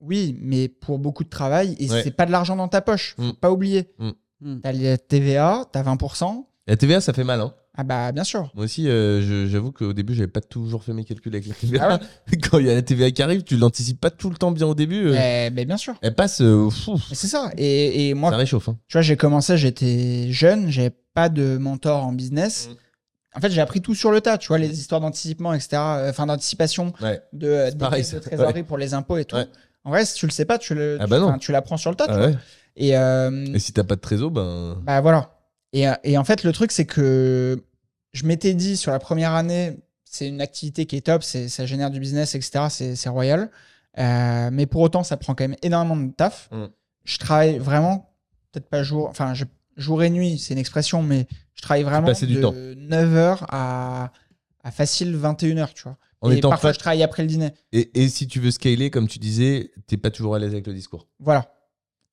Oui, 0.00 0.36
mais 0.42 0.68
pour 0.68 0.98
beaucoup 0.98 1.24
de 1.24 1.30
travail 1.30 1.76
et 1.78 1.90
Ouais. 1.90 2.02
c'est 2.02 2.10
pas 2.10 2.26
de 2.26 2.32
l'argent 2.32 2.56
dans 2.56 2.68
ta 2.68 2.82
poche, 2.82 3.14
faut 3.16 3.22
Mm. 3.22 3.32
pas 3.34 3.50
oublier. 3.50 3.88
Mm. 3.98 4.60
T'as 4.62 4.72
la 4.72 4.98
TVA, 4.98 5.64
t'as 5.72 5.82
20%. 5.82 6.46
La 6.66 6.76
TVA, 6.76 7.00
ça 7.00 7.12
fait 7.14 7.24
mal. 7.24 7.40
Hein. 7.40 7.54
Ah 7.76 7.82
bah 7.82 8.12
bien 8.12 8.22
sûr. 8.22 8.50
Moi 8.54 8.64
aussi, 8.66 8.88
euh, 8.88 9.48
j'avoue 9.48 9.72
qu'au 9.72 9.92
début, 9.92 10.14
j'avais 10.14 10.28
pas 10.28 10.40
toujours 10.40 10.84
fait 10.84 10.92
mes 10.92 11.04
calculs 11.04 11.34
avec 11.34 11.48
la 11.48 11.54
TVA. 11.54 11.88
Ah 11.90 11.98
Quand 12.50 12.58
il 12.58 12.66
y 12.66 12.70
a 12.70 12.74
la 12.74 12.82
TVA 12.82 13.10
qui 13.10 13.20
arrive, 13.22 13.42
tu 13.42 13.56
l'anticipes 13.56 14.00
pas 14.00 14.10
tout 14.10 14.30
le 14.30 14.36
temps 14.36 14.52
bien 14.52 14.66
au 14.68 14.74
début. 14.76 15.08
euh, 15.08 15.14
Eh, 15.16 15.50
mais 15.50 15.64
bien 15.64 15.76
sûr. 15.76 15.94
Elle 16.00 16.14
passe, 16.14 16.40
euh, 16.40 16.68
c'est 17.12 17.26
ça. 17.26 17.50
Et, 17.56 18.08
et 18.10 18.14
moi, 18.14 18.30
ça 18.30 18.36
réchauffe. 18.36 18.68
hein. 18.68 18.78
tu 18.86 18.92
vois, 18.92 19.02
j'ai 19.02 19.16
commencé, 19.16 19.56
j'étais 19.58 20.30
jeune, 20.30 20.70
j'avais 20.70 20.92
pas 21.14 21.28
de 21.28 21.56
mentor 21.58 22.04
en 22.06 22.12
business. 22.12 22.68
Mm. 22.70 22.74
En 23.36 23.40
fait, 23.40 23.50
j'ai 23.50 23.60
appris 23.60 23.80
tout 23.80 23.96
sur 23.96 24.12
le 24.12 24.20
tas, 24.20 24.38
tu 24.38 24.46
vois, 24.46 24.58
les 24.58 24.78
histoires 24.78 25.00
d'anticipement, 25.00 25.52
etc. 25.52 25.70
euh, 25.72 26.10
Enfin, 26.10 26.26
d'anticipation 26.26 26.92
Ouais. 27.02 27.20
de, 27.32 27.76
pareil, 27.76 28.02
de 28.02 28.06
ça. 28.06 28.20
trésorerie 28.20 28.62
pour 28.62 28.78
les 28.78 28.94
impôts 28.94 29.16
et 29.16 29.24
tout. 29.24 29.34
En 29.82 29.90
vrai, 29.90 30.04
si 30.06 30.14
tu 30.14 30.26
le 30.26 30.30
sais 30.30 30.44
pas, 30.44 30.58
tu 30.58 30.76
le, 30.76 30.96
Ah 31.00 31.08
bah 31.08 31.36
tu 31.40 31.50
l'apprends 31.50 31.76
sur 31.76 31.90
le 31.90 31.96
tas. 31.96 32.06
tu 32.06 32.12
Ah 32.12 32.18
vois. 32.28 32.30
Et, 32.76 32.96
euh, 32.96 33.46
Et 33.52 33.58
si 33.58 33.72
t'as 33.72 33.82
pas 33.84 33.96
de 33.96 34.00
trésor, 34.00 34.30
ben. 34.30 34.76
bah 34.82 35.00
voilà. 35.00 35.33
Et, 35.74 35.86
euh, 35.88 35.92
et 36.04 36.16
en 36.16 36.24
fait, 36.24 36.44
le 36.44 36.52
truc, 36.52 36.72
c'est 36.72 36.86
que 36.86 37.62
je 38.12 38.24
m'étais 38.24 38.54
dit 38.54 38.76
sur 38.78 38.92
la 38.92 38.98
première 39.00 39.32
année, 39.32 39.76
c'est 40.04 40.28
une 40.28 40.40
activité 40.40 40.86
qui 40.86 40.96
est 40.96 41.00
top, 41.02 41.22
ça 41.24 41.66
génère 41.66 41.90
du 41.90 41.98
business, 42.00 42.34
etc. 42.36 42.94
C'est, 42.94 43.08
royal. 43.08 43.50
Euh, 43.98 44.50
mais 44.52 44.66
pour 44.66 44.80
autant, 44.80 45.02
ça 45.02 45.16
prend 45.16 45.34
quand 45.34 45.44
même 45.44 45.56
énormément 45.62 45.96
de 45.96 46.12
taf. 46.12 46.48
Mm. 46.52 46.66
Je 47.04 47.18
travaille 47.18 47.58
vraiment, 47.58 48.14
peut-être 48.52 48.68
pas 48.68 48.82
jour, 48.84 49.08
enfin, 49.08 49.34
je- 49.34 49.44
jour 49.76 50.02
et 50.04 50.10
nuit, 50.10 50.38
c'est 50.38 50.54
une 50.54 50.60
expression, 50.60 51.02
mais 51.02 51.26
je 51.54 51.62
travaille 51.62 51.82
vraiment 51.82 52.06
passer 52.06 52.26
du 52.26 52.36
de 52.36 52.40
temps. 52.40 52.52
9h 52.52 53.44
à, 53.48 54.12
à 54.62 54.70
facile 54.70 55.16
21h, 55.16 55.72
tu 55.74 55.82
vois. 55.82 55.98
En 56.20 56.30
et 56.30 56.38
étant 56.38 56.50
parfois, 56.50 56.72
je 56.72 56.78
travaille 56.78 57.02
après 57.02 57.22
le 57.22 57.28
dîner. 57.28 57.50
Et, 57.72 57.90
et 58.02 58.08
si 58.08 58.28
tu 58.28 58.38
veux 58.40 58.52
scaler, 58.52 58.90
comme 58.90 59.08
tu 59.08 59.18
disais, 59.18 59.72
t'es 59.88 59.96
pas 59.96 60.10
toujours 60.10 60.36
à 60.36 60.38
l'aise 60.38 60.52
avec 60.52 60.66
le 60.68 60.72
discours. 60.72 61.08
Voilà. 61.18 61.52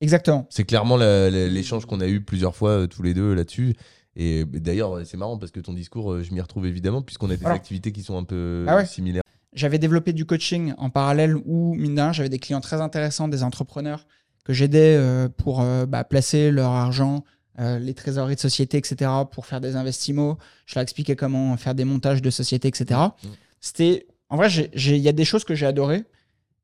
Exactement. 0.02 0.46
C'est 0.50 0.64
clairement 0.64 0.96
la- 0.96 1.30
la- 1.30 1.46
l'échange 1.48 1.86
qu'on 1.86 2.00
a 2.00 2.08
eu 2.08 2.20
plusieurs 2.20 2.54
fois 2.56 2.70
euh, 2.70 2.86
tous 2.86 3.02
les 3.02 3.14
deux 3.14 3.32
là-dessus. 3.34 3.74
Et 4.16 4.44
bah, 4.44 4.58
d'ailleurs, 4.58 5.00
c'est 5.06 5.16
marrant 5.16 5.38
parce 5.38 5.52
que 5.52 5.60
ton 5.60 5.72
discours, 5.72 6.12
euh, 6.12 6.22
je 6.22 6.34
m'y 6.34 6.40
retrouve 6.40 6.66
évidemment, 6.66 7.00
puisqu'on 7.02 7.30
a 7.30 7.36
des 7.36 7.42
Voilà. 7.42 7.54
activités 7.56 7.92
qui 7.92 8.02
sont 8.02 8.18
un 8.18 8.24
peu 8.24 8.66
Ah 8.68 8.76
ouais. 8.76 8.84
similaires. 8.84 9.22
J'avais 9.54 9.78
développé 9.78 10.12
du 10.12 10.26
coaching 10.26 10.74
en 10.76 10.90
parallèle 10.90 11.36
où, 11.46 11.74
mine 11.74 11.94
de 11.94 12.12
j'avais 12.12 12.28
des 12.28 12.38
clients 12.38 12.60
très 12.60 12.80
intéressants, 12.80 13.28
des 13.28 13.42
entrepreneurs 13.42 14.06
que 14.44 14.52
j'aidais 14.52 14.96
euh, 14.96 15.28
pour 15.28 15.60
euh, 15.62 15.86
bah, 15.86 16.02
placer 16.04 16.50
leur 16.50 16.70
argent, 16.72 17.22
euh, 17.60 17.78
les 17.78 17.94
trésoreries 17.94 18.34
de 18.34 18.40
société, 18.40 18.76
etc., 18.78 19.08
pour 19.30 19.46
faire 19.46 19.60
des 19.60 19.76
investissements. 19.76 20.36
Je 20.66 20.74
leur 20.74 20.82
expliquais 20.82 21.14
comment 21.16 21.56
faire 21.56 21.74
des 21.76 21.84
montages 21.84 22.22
de 22.22 22.30
société, 22.30 22.66
etc. 22.68 22.98
Mhm. 23.24 23.30
C'était. 23.60 24.06
En 24.30 24.36
vrai, 24.36 24.48
il 24.50 24.96
y 24.96 25.08
a 25.08 25.12
des 25.12 25.24
choses 25.26 25.44
que 25.44 25.54
j'ai 25.54 25.66
adorées, 25.66 26.04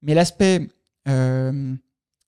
mais 0.02 0.14
l'aspect. 0.14 0.68
euh, 1.08 1.74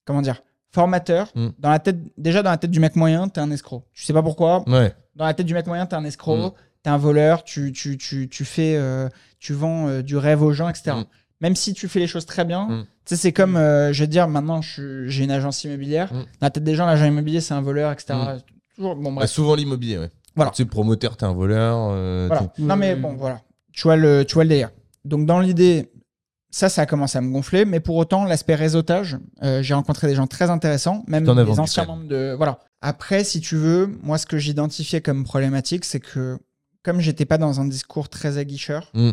comment 0.07 0.23
dire 0.23 0.43
Formateur, 0.73 1.33
dans 1.59 1.71
la 1.71 1.79
tête, 1.81 1.99
déjà 2.17 2.43
dans 2.43 2.51
la 2.51 2.57
tête 2.57 2.71
du 2.71 2.79
mec 2.81 2.95
moyen, 2.97 3.29
t'es 3.29 3.41
un 3.41 3.51
escroc. 3.51 3.85
Tu 3.93 4.05
sais 4.05 4.13
pas 4.13 4.23
pourquoi, 4.23 4.63
Ouais. 4.69 4.95
dans 5.17 5.25
la 5.25 5.35
tête 5.35 5.47
du 5.47 5.55
mec 5.55 5.67
moyen, 5.67 5.85
t'es 5.87 5.97
un 5.97 6.05
escroc, 6.05 6.37
Mm. 6.37 6.51
t'es 6.85 6.91
un 6.91 6.97
voleur, 6.97 7.43
tu, 7.43 7.73
tu, 7.73 7.99
tu, 7.99 8.29
tu 8.29 8.45
fais, 8.45 8.77
euh, 8.77 9.09
tu 9.41 9.53
vends 9.53 9.89
euh, 9.89 10.03
du 10.03 10.17
rêve 10.17 10.43
aux 10.43 10.53
gens, 10.53 10.69
etc. 10.69 10.93
Mm. 10.99 11.05
Même 11.41 11.57
si 11.57 11.73
tu 11.75 11.89
fais 11.89 11.99
les 11.99 12.07
choses 12.07 12.25
très 12.25 12.45
bien, 12.45 12.67
Mm. 12.69 12.83
tu 12.83 12.87
sais, 13.07 13.17
c'est 13.17 13.33
comme, 13.33 13.57
euh, 13.57 13.93
je 13.93 14.03
veux 14.03 14.07
dire, 14.07 14.29
maintenant, 14.29 14.63
je 14.63 15.09
j'ai 15.09 15.25
une 15.25 15.33
agence 15.33 15.65
immobilière. 15.65 16.13
Mm. 16.13 16.19
Dans 16.19 16.25
la 16.43 16.51
tête 16.51 16.65
des 16.65 16.75
gens, 16.77 16.87
l'agent 16.87 17.07
immobilier, 17.07 17.41
c'est 17.41 17.55
un 17.55 17.63
voleur, 17.63 17.91
etc. 17.91 18.15
Toujours, 18.77 18.95
bon, 18.95 19.11
Bah, 19.11 19.17
bref. 19.17 19.31
souvent 19.31 19.57
l'immobilier, 19.57 19.99
ouais. 19.99 20.11
Voilà. 20.37 20.53
Tu 20.53 20.59
sais, 20.63 20.65
promoteur, 20.69 21.17
t'es 21.17 21.25
un 21.25 21.33
voleur. 21.35 21.89
euh, 21.91 22.27
Voilà. 22.29 22.53
Non, 22.59 22.77
mais 22.77 22.95
Mm. 22.95 23.01
bon, 23.03 23.15
voilà. 23.15 23.41
Tu 23.73 23.83
vois 23.83 23.97
le, 23.97 24.25
tu 24.25 24.35
vois 24.35 24.45
le 24.45 24.51
délire. 24.51 24.71
Donc, 25.05 25.27
dans 25.27 25.41
l'idée, 25.41 25.91
ça, 26.51 26.69
ça 26.69 26.83
a 26.83 26.87
commencé 26.87 27.17
à 27.17 27.21
me 27.21 27.31
gonfler, 27.33 27.65
mais 27.65 27.81
pour 27.81 27.97
autant, 27.97 28.25
l'aspect 28.25 28.55
réseautage, 28.57 29.19
euh, 29.43 29.63
j'ai 29.63 29.75
rencontré 29.75 30.07
des 30.09 30.15
gens 30.15 30.27
très 30.27 30.51
intéressants, 30.51 31.05
même 31.07 31.25
des 31.25 31.59
anciens 31.61 31.85
membres 31.85 32.09
de. 32.09 32.35
Voilà. 32.37 32.59
Après, 32.81 33.25
si 33.25 33.41
tu 33.41 33.57
veux, 33.57 33.87
moi, 34.03 34.19
ce 34.19 34.27
que 34.27 34.39
j'identifiais 34.39 35.01
comme 35.01 35.25
problématique, 35.25 35.85
c'est 35.85 36.01
que 36.01 36.39
comme 36.83 37.01
j'étais 37.01 37.27
pas 37.27 37.39
dans 37.39 37.61
un 37.61 37.67
discours 37.67 38.09
très 38.09 38.39
aguicheur, 38.39 38.91
Mm. 38.95 39.11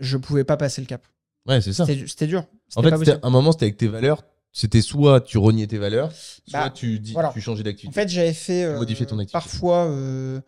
je 0.00 0.16
pouvais 0.16 0.44
pas 0.44 0.56
passer 0.56 0.80
le 0.80 0.86
cap. 0.86 1.06
Ouais, 1.46 1.60
c'est 1.60 1.72
ça. 1.72 1.86
C'était 1.86 2.26
dur. 2.26 2.44
En 2.74 2.82
fait, 2.82 2.90
pas 2.90 3.18
un 3.22 3.30
moment, 3.30 3.52
c'était 3.52 3.66
avec 3.66 3.76
tes 3.76 3.86
valeurs. 3.88 4.24
C'était 4.52 4.80
soit 4.80 5.20
tu 5.20 5.36
reniais 5.36 5.66
tes 5.66 5.76
valeurs, 5.76 6.10
soit 6.12 6.40
Bah, 6.52 6.70
tu, 6.70 6.98
dis, 6.98 7.12
voilà. 7.12 7.28
tu 7.34 7.42
changeais 7.42 7.60
En 7.60 7.64
d'activité. 7.64 7.94
fait, 8.00 8.08
j'avais 8.08 8.32
fait 8.32 8.64
euh, 8.64 8.82
ton 9.06 9.24
parfois 9.26 9.84
euh, 9.84 10.40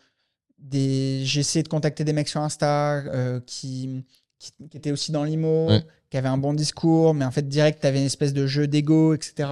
des. 0.58 1.20
J'ai 1.26 1.40
essayé 1.40 1.62
de 1.62 1.68
contacter 1.68 2.04
des 2.04 2.14
mecs 2.14 2.28
sur 2.28 2.40
Insta 2.40 3.02
qui, 3.46 4.04
qui, 4.38 4.52
qui 4.70 4.76
étaient 4.76 4.92
aussi 4.92 5.12
dans 5.12 5.24
l'IMO, 5.24 5.68
Ouais. 5.68 5.84
qui 6.10 6.16
avaient 6.16 6.28
un 6.28 6.38
bon 6.38 6.54
discours, 6.54 7.12
mais 7.14 7.24
en 7.24 7.30
fait, 7.30 7.48
direct, 7.48 7.80
tu 7.80 7.86
avais 7.86 7.98
une 8.00 8.06
espèce 8.06 8.32
de 8.32 8.46
jeu 8.46 8.66
d'ego, 8.66 9.14
etc. 9.14 9.48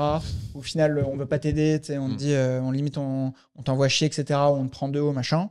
Au 0.54 0.62
final, 0.62 1.04
on 1.06 1.16
veut 1.16 1.26
pas 1.26 1.38
t'aider, 1.38 1.80
on 1.98 2.08
te 2.08 2.14
Mm. 2.14 2.16
dit, 2.16 2.32
euh, 2.32 2.60
on 2.62 2.70
limite, 2.70 2.96
on, 2.98 3.32
on 3.56 3.62
t'envoie 3.62 3.88
chier, 3.88 4.06
etc. 4.06 4.24
Ou 4.30 4.54
on 4.54 4.66
te 4.66 4.70
prend 4.70 4.88
de 4.88 5.00
haut, 5.00 5.12
machin. 5.12 5.50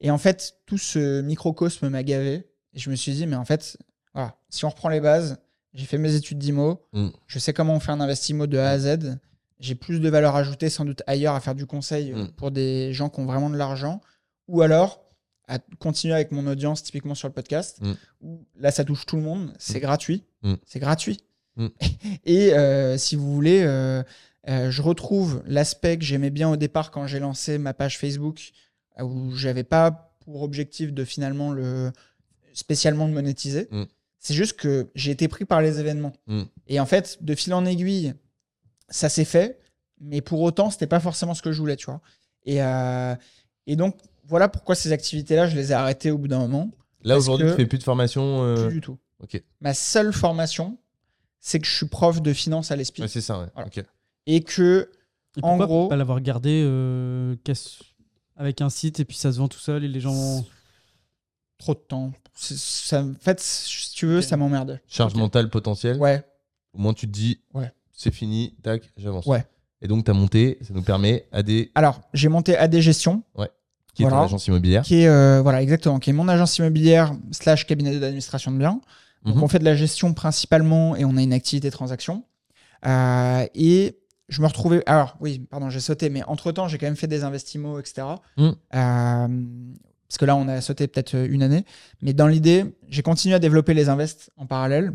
Et 0.00 0.10
en 0.10 0.18
fait, 0.18 0.54
tout 0.66 0.78
ce 0.78 1.20
microcosme 1.20 1.88
m'a 1.88 2.02
gavé. 2.02 2.46
Et 2.72 2.78
je 2.78 2.88
me 2.90 2.94
suis 2.96 3.12
dit, 3.12 3.26
mais 3.26 3.36
en 3.36 3.44
fait, 3.44 3.76
voilà, 4.14 4.36
si 4.48 4.64
on 4.64 4.68
reprend 4.70 4.88
les 4.88 5.00
bases, 5.00 5.38
j'ai 5.74 5.84
fait 5.86 5.98
mes 5.98 6.14
études 6.14 6.38
d'IMO, 6.38 6.80
Mm. 6.92 7.08
je 7.26 7.38
sais 7.38 7.52
comment 7.52 7.74
on 7.74 7.80
fait 7.80 7.92
un 7.92 8.00
investissement 8.00 8.46
de 8.46 8.56
A 8.58 8.70
à 8.70 8.78
Z. 8.78 9.18
J'ai 9.58 9.74
plus 9.74 10.00
de 10.00 10.08
valeur 10.08 10.36
ajoutée 10.36 10.70
sans 10.70 10.84
doute 10.86 11.02
ailleurs 11.06 11.34
à 11.34 11.40
faire 11.40 11.54
du 11.54 11.66
conseil 11.66 12.12
euh, 12.12 12.24
Mm. 12.24 12.28
pour 12.32 12.50
des 12.50 12.92
gens 12.94 13.08
qui 13.10 13.20
ont 13.20 13.26
vraiment 13.26 13.50
de 13.50 13.56
l'argent. 13.56 14.00
Ou 14.48 14.62
alors 14.62 15.00
à 15.50 15.58
continuer 15.78 16.14
avec 16.14 16.30
mon 16.32 16.46
audience, 16.46 16.82
typiquement 16.82 17.14
sur 17.14 17.28
le 17.28 17.34
podcast, 17.34 17.78
Mm. 17.82 17.92
où 18.22 18.46
là 18.58 18.70
ça 18.70 18.84
touche 18.84 19.04
tout 19.06 19.16
le 19.16 19.22
monde, 19.22 19.52
c'est 19.58 19.78
Mm. 19.78 19.82
gratuit. 19.82 20.24
Mm. 20.42 20.54
C'est 20.64 20.78
gratuit. 20.80 21.20
Et 22.24 22.54
euh, 22.54 22.96
si 22.96 23.16
vous 23.16 23.32
voulez, 23.34 23.62
euh, 23.62 24.02
euh, 24.48 24.70
je 24.70 24.80
retrouve 24.82 25.42
l'aspect 25.46 25.98
que 25.98 26.04
j'aimais 26.04 26.30
bien 26.30 26.48
au 26.48 26.56
départ 26.56 26.90
quand 26.90 27.06
j'ai 27.06 27.18
lancé 27.18 27.58
ma 27.58 27.74
page 27.74 27.98
Facebook, 27.98 28.52
où 29.02 29.34
j'avais 29.34 29.64
pas 29.64 30.14
pour 30.24 30.42
objectif 30.42 30.92
de 30.92 31.04
finalement 31.04 31.50
le 31.52 31.90
spécialement 32.52 33.06
le 33.06 33.12
monétiser. 33.12 33.68
C'est 34.18 34.34
juste 34.34 34.54
que 34.58 34.88
j'ai 34.94 35.10
été 35.12 35.28
pris 35.28 35.44
par 35.46 35.62
les 35.62 35.80
événements. 35.80 36.12
Et 36.68 36.78
en 36.80 36.86
fait, 36.86 37.18
de 37.22 37.34
fil 37.34 37.54
en 37.54 37.64
aiguille, 37.64 38.12
ça 38.88 39.08
s'est 39.08 39.24
fait, 39.24 39.58
mais 40.00 40.20
pour 40.20 40.40
autant, 40.42 40.70
c'était 40.70 40.86
pas 40.86 41.00
forcément 41.00 41.34
ce 41.34 41.42
que 41.42 41.52
je 41.52 41.58
voulais, 41.58 41.76
tu 41.76 41.86
vois. 41.86 42.00
Et, 42.44 42.58
et 43.66 43.76
donc, 43.76 43.96
voilà 44.30 44.48
pourquoi 44.48 44.74
ces 44.74 44.92
activités-là, 44.92 45.46
je 45.48 45.56
les 45.56 45.72
ai 45.72 45.74
arrêtées 45.74 46.10
au 46.10 46.16
bout 46.18 46.28
d'un 46.28 46.38
moment. 46.38 46.70
Là, 47.02 47.16
aujourd'hui, 47.18 47.48
tu 47.50 47.54
fais 47.56 47.66
plus 47.66 47.78
de 47.78 47.82
formation. 47.82 48.42
euh, 48.44 48.66
Plus 48.66 48.74
du 48.74 48.80
tout. 48.80 48.98
Ok. 49.22 49.42
Ma 49.60 49.74
seule 49.74 50.12
formation, 50.12 50.78
c'est 51.40 51.58
que 51.58 51.66
je 51.66 51.74
suis 51.74 51.86
prof 51.86 52.22
de 52.22 52.32
finance 52.32 52.70
à 52.70 52.76
l'ESPI. 52.76 53.02
Ouais, 53.02 53.08
c'est 53.08 53.20
ça, 53.20 53.38
ouais. 53.40 53.46
Voilà. 53.54 53.68
Et 54.26 54.42
que, 54.42 54.90
Et 55.36 55.40
En 55.44 55.56
gros- 55.58 55.88
pas 55.88 55.96
l'avoir 55.96 56.20
gardé 56.20 56.62
euh, 56.64 57.36
qu'est-ce- 57.44 57.82
avec 58.36 58.60
un 58.62 58.68
site 58.70 58.98
et 59.00 59.04
puis 59.04 59.16
ça 59.16 59.30
se 59.32 59.38
vend 59.38 59.48
tout 59.48 59.58
seul 59.60 59.84
et 59.84 59.88
les 59.88 60.00
gens. 60.00 60.44
trop 61.58 61.74
de 61.74 61.78
temps. 61.80 62.10
Ça, 62.34 63.02
en 63.04 63.12
fait, 63.20 63.38
si 63.40 63.92
tu 63.92 64.06
veux, 64.06 64.22
ça 64.22 64.36
m'emmerde. 64.38 64.80
Charge 64.88 65.14
mentale 65.14 65.50
potentielle. 65.50 65.98
Ouais, 65.98 66.24
Au 66.72 66.78
moins, 66.78 66.94
tu 66.94 67.06
te 67.06 67.12
dis, 67.12 67.40
Ouais. 67.52 67.70
c'est 67.92 68.12
fini, 68.14 68.54
tac, 68.62 68.90
j'avance. 68.96 69.26
Ouais. 69.26 69.44
Et 69.82 69.88
donc, 69.88 70.04
tu 70.06 70.10
as 70.10 70.14
monté, 70.14 70.58
ça 70.62 70.72
nous 70.72 70.82
permet 70.82 71.26
à 71.32 71.42
des. 71.42 71.70
Alors, 71.74 72.00
j'ai 72.14 72.28
monté 72.28 72.56
AD 72.56 72.80
Gestion, 72.80 73.22
qui 74.00 74.06
est 74.06 74.10
ton 74.10 74.22
agence 74.22 74.46
immobilière. 74.46 74.82
qui 74.82 75.02
est 75.02 75.08
euh, 75.08 75.40
voilà 75.42 75.62
exactement, 75.62 75.98
qui 75.98 76.10
est 76.10 76.12
mon 76.12 76.28
agence 76.28 76.58
immobilière 76.58 77.12
slash 77.30 77.66
cabinet 77.66 77.98
d'administration 77.98 78.50
de 78.52 78.58
biens. 78.58 78.80
Donc, 79.24 79.36
Mhm. 79.36 79.42
on 79.42 79.48
fait 79.48 79.58
de 79.58 79.64
la 79.64 79.74
gestion 79.74 80.14
principalement 80.14 80.96
et 80.96 81.04
on 81.04 81.16
a 81.16 81.22
une 81.22 81.32
activité 81.34 81.70
transaction. 81.70 82.24
Euh, 82.86 83.44
et 83.54 83.98
je 84.30 84.40
me 84.40 84.46
retrouvais. 84.46 84.82
Alors, 84.86 85.16
oui, 85.20 85.40
pardon, 85.50 85.68
j'ai 85.70 85.80
sauté, 85.80 86.08
mais 86.08 86.22
entre 86.24 86.52
temps, 86.52 86.68
j'ai 86.68 86.78
quand 86.78 86.86
même 86.86 86.96
fait 86.96 87.06
des 87.08 87.24
investissements, 87.24 87.78
etc. 87.78 88.06
Mhm. 88.38 88.54
Euh, 88.74 89.28
parce 90.08 90.18
que 90.18 90.24
là, 90.24 90.36
on 90.36 90.48
a 90.48 90.60
sauté 90.60 90.86
peut-être 90.88 91.14
une 91.16 91.42
année. 91.42 91.64
Mais 92.02 92.14
dans 92.14 92.26
l'idée, 92.26 92.64
j'ai 92.88 93.02
continué 93.02 93.34
à 93.34 93.38
développer 93.38 93.74
les 93.74 93.88
invests 93.90 94.30
en 94.36 94.46
parallèle. 94.46 94.92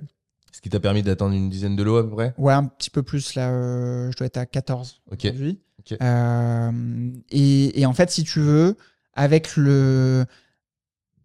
Ce 0.51 0.61
qui 0.61 0.69
t'a 0.69 0.79
permis 0.79 1.03
d'atteindre 1.03 1.35
une 1.35 1.49
dizaine 1.49 1.75
de 1.75 1.83
lots 1.83 1.97
à 1.97 2.03
peu 2.03 2.09
près? 2.09 2.33
Ouais, 2.37 2.53
un 2.53 2.63
petit 2.65 2.89
peu 2.89 3.03
plus 3.03 3.35
là. 3.35 3.49
euh, 3.49 4.09
je 4.11 4.17
dois 4.17 4.25
être 4.27 4.37
à 4.37 4.45
14 4.45 5.01
Ok. 5.11 5.25
aujourd'hui. 5.25 5.59
Et 7.31 7.85
en 7.85 7.93
fait, 7.93 8.09
si 8.11 8.23
tu 8.23 8.39
veux, 8.39 8.75
avec 9.15 9.55
le. 9.55 10.25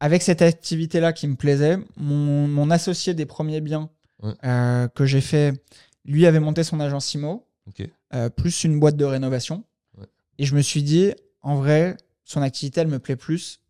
avec 0.00 0.22
cette 0.22 0.42
activité-là 0.42 1.12
qui 1.12 1.26
me 1.28 1.36
plaisait, 1.36 1.78
mon, 1.96 2.46
mon 2.48 2.70
associé 2.70 3.14
des 3.14 3.26
premiers 3.26 3.60
biens 3.60 3.90
Ouais. 4.22 4.34
euh, 4.44 4.86
que 4.88 5.06
j'ai 5.06 5.22
fait, 5.22 5.64
lui 6.04 6.26
avait 6.26 6.40
monté 6.40 6.62
son 6.62 6.78
agence 6.78 7.14
IMO, 7.14 7.46
euh, 8.14 8.28
plus 8.28 8.64
une 8.64 8.78
boîte 8.78 8.96
de 8.96 9.04
rénovation. 9.06 9.64
Ouais. 9.98 10.04
Et 10.38 10.44
je 10.44 10.54
me 10.54 10.60
suis 10.60 10.82
dit, 10.82 11.12
en 11.40 11.56
vrai, 11.56 11.96
son 12.24 12.42
activité, 12.42 12.82
elle 12.82 12.88
me 12.88 12.98
plaît 12.98 13.16
plus. 13.16 13.60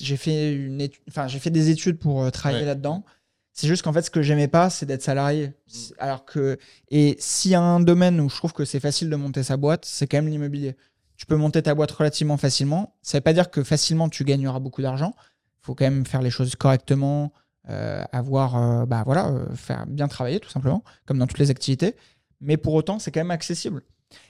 J'ai 0.00 0.16
fait, 0.16 0.54
une 0.54 0.80
étu- 0.80 1.00
enfin, 1.08 1.28
j'ai 1.28 1.38
fait 1.38 1.50
des 1.50 1.68
études 1.68 1.98
pour 1.98 2.22
euh, 2.22 2.30
travailler 2.30 2.60
Ouais. 2.62 2.66
là-dedans. 2.66 3.04
C'est 3.52 3.66
juste 3.68 3.82
qu'en 3.82 3.92
fait, 3.92 4.02
ce 4.02 4.10
que 4.10 4.22
j'aimais 4.22 4.48
pas, 4.48 4.70
c'est 4.70 4.86
d'être 4.86 5.02
salarié. 5.02 5.52
C'est- 5.66 5.92
Alors 5.98 6.24
que, 6.24 6.58
et 6.90 7.16
s'il 7.18 7.50
y 7.50 7.54
a 7.54 7.60
un 7.60 7.80
domaine 7.80 8.20
où 8.20 8.30
je 8.30 8.36
trouve 8.36 8.52
que 8.54 8.64
c'est 8.64 8.80
facile 8.80 9.10
de 9.10 9.16
monter 9.16 9.42
sa 9.42 9.56
boîte, 9.58 9.84
c'est 9.84 10.06
quand 10.06 10.16
même 10.18 10.28
l'immobilier. 10.28 10.76
Tu 11.18 11.26
peux 11.26 11.36
monter 11.36 11.60
ta 11.62 11.74
boîte 11.74 11.90
relativement 11.90 12.36
facilement. 12.36 12.94
Ça 13.02 13.18
veut 13.18 13.22
pas 13.22 13.32
dire 13.32 13.50
que 13.50 13.64
facilement 13.64 14.08
tu 14.08 14.24
gagneras 14.24 14.60
beaucoup 14.60 14.82
d'argent. 14.82 15.14
Il 15.60 15.66
faut 15.66 15.74
quand 15.74 15.84
même 15.84 16.06
faire 16.06 16.22
les 16.22 16.30
choses 16.30 16.54
correctement, 16.54 17.32
euh, 17.68 18.04
avoir, 18.12 18.56
euh, 18.56 18.86
bah 18.86 19.02
voilà, 19.04 19.28
euh, 19.28 19.54
faire 19.54 19.84
bien 19.86 20.06
travailler 20.06 20.38
tout 20.38 20.48
simplement, 20.48 20.84
comme 21.06 21.18
dans 21.18 21.26
toutes 21.26 21.40
les 21.40 21.50
activités. 21.50 21.96
Mais 22.40 22.56
pour 22.56 22.72
autant, 22.74 23.00
c'est 23.00 23.10
quand 23.10 23.20
même 23.20 23.32
accessible. 23.32 23.82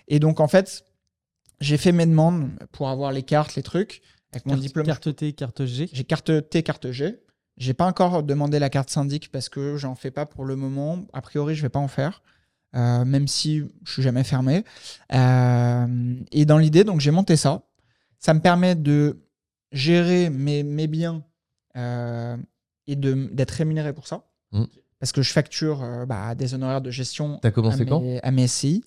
Et 0.08 0.18
donc 0.18 0.40
en 0.40 0.48
fait, 0.48 0.86
j'ai 1.60 1.76
fait 1.76 1.92
mes 1.92 2.06
demandes 2.06 2.50
pour 2.72 2.88
avoir 2.88 3.12
les 3.12 3.22
cartes, 3.22 3.54
les 3.54 3.62
trucs. 3.62 4.00
Avec 4.32 4.46
mon 4.46 4.52
Carte, 4.52 4.62
diplôme, 4.62 4.86
carte 4.86 5.16
T, 5.16 5.32
carte 5.34 5.64
G. 5.66 5.88
j'ai 5.92 6.04
carte 6.04 6.48
T, 6.50 6.62
carte 6.62 6.90
G. 6.90 7.20
J'ai 7.58 7.74
pas 7.74 7.86
encore 7.86 8.22
demandé 8.22 8.58
la 8.58 8.70
carte 8.70 8.88
syndic 8.88 9.30
parce 9.30 9.50
que 9.50 9.76
j'en 9.76 9.94
fais 9.94 10.10
pas 10.10 10.24
pour 10.24 10.46
le 10.46 10.56
moment. 10.56 11.04
A 11.12 11.20
priori, 11.20 11.54
je 11.54 11.62
vais 11.62 11.68
pas 11.68 11.78
en 11.78 11.88
faire, 11.88 12.22
euh, 12.74 13.04
même 13.04 13.28
si 13.28 13.62
je 13.84 13.92
suis 13.92 14.02
jamais 14.02 14.24
fermé. 14.24 14.64
Euh, 15.14 16.14
et 16.32 16.44
dans 16.44 16.58
l'idée, 16.58 16.84
donc 16.84 17.00
j'ai 17.00 17.10
monté 17.10 17.36
ça. 17.36 17.62
Ça 18.18 18.34
me 18.34 18.40
permet 18.40 18.74
de 18.74 19.20
gérer 19.72 20.30
mes, 20.30 20.62
mes 20.62 20.86
biens 20.86 21.22
euh, 21.76 22.36
et 22.86 22.96
de- 22.96 23.28
d'être 23.32 23.50
rémunéré 23.52 23.92
pour 23.92 24.06
ça. 24.08 24.24
Mm. 24.52 24.64
Parce 24.98 25.12
que 25.12 25.22
je 25.22 25.32
facture 25.32 25.82
euh, 25.84 26.06
bah, 26.06 26.34
des 26.34 26.54
honoraires 26.54 26.80
de 26.80 26.90
gestion 26.90 27.38
T'as 27.40 27.48
à 27.48 27.52
commencé 27.52 27.86
quand 27.86 28.00
mes, 28.00 28.20
à 28.22 28.30
mes 28.32 28.48
SCI. 28.48 28.84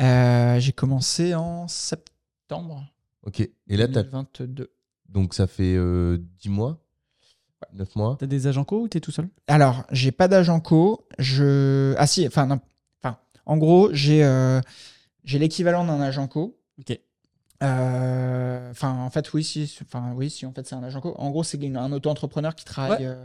Euh, 0.00 0.58
j'ai 0.60 0.72
commencé 0.72 1.34
en 1.34 1.66
septembre 1.68 2.84
Ok. 3.22 3.40
Et 3.40 3.76
là, 3.78 3.88
t'as 3.88 4.02
2022. 4.02 4.70
donc 5.08 5.32
ça 5.32 5.46
fait 5.46 5.74
euh, 5.76 6.18
10 6.40 6.50
mois 6.50 6.80
9 7.72 7.96
mois 7.96 8.16
T'as 8.20 8.26
des 8.26 8.46
agents 8.46 8.64
co 8.64 8.82
ou 8.82 8.88
t'es 8.88 9.00
tout 9.00 9.10
seul? 9.10 9.28
Alors, 9.46 9.84
j'ai 9.90 10.12
pas 10.12 10.28
d'agent 10.28 10.60
co. 10.60 11.06
Je... 11.18 11.94
Ah 11.96 12.06
si, 12.06 12.26
enfin, 12.26 12.44
non. 12.46 12.60
En 13.46 13.56
gros, 13.56 13.90
j'ai 13.92 14.24
euh, 14.24 14.60
j'ai 15.24 15.38
l'équivalent 15.38 15.84
d'un 15.84 16.00
agent 16.00 16.26
co. 16.28 16.58
Ok. 16.78 16.98
Euh, 17.62 18.70
Enfin, 18.70 18.92
en 18.92 19.10
fait, 19.10 19.32
oui, 19.32 19.44
si, 19.44 19.78
enfin, 19.82 20.12
oui, 20.16 20.28
si, 20.28 20.44
en 20.46 20.52
fait, 20.52 20.66
c'est 20.66 20.74
un 20.74 20.82
agent 20.82 21.00
co. 21.00 21.14
En 21.16 21.30
gros, 21.30 21.44
c'est 21.44 21.62
un 21.64 21.92
auto-entrepreneur 21.92 22.54
qui 22.54 22.64
travaille 22.64 23.06
Ouais. 23.08 23.16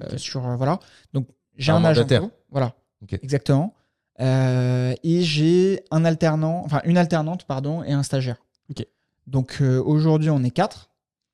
euh, 0.00 0.16
sur, 0.16 0.40
voilà. 0.56 0.80
Donc, 1.12 1.28
j'ai 1.56 1.72
Un 1.72 1.76
un, 1.76 1.84
agent 1.84 2.06
co. 2.06 2.30
Voilà. 2.50 2.74
Exactement. 3.22 3.74
Et 4.18 5.22
j'ai 5.22 5.84
un 5.90 6.04
alternant, 6.04 6.62
enfin, 6.64 6.80
une 6.84 6.96
alternante, 6.96 7.44
pardon, 7.44 7.82
et 7.84 7.92
un 7.92 8.02
stagiaire. 8.02 8.42
Ok. 8.70 8.86
Donc, 9.26 9.60
aujourd'hui, 9.60 10.30
on 10.30 10.42
est 10.42 10.50
quatre. 10.50 10.90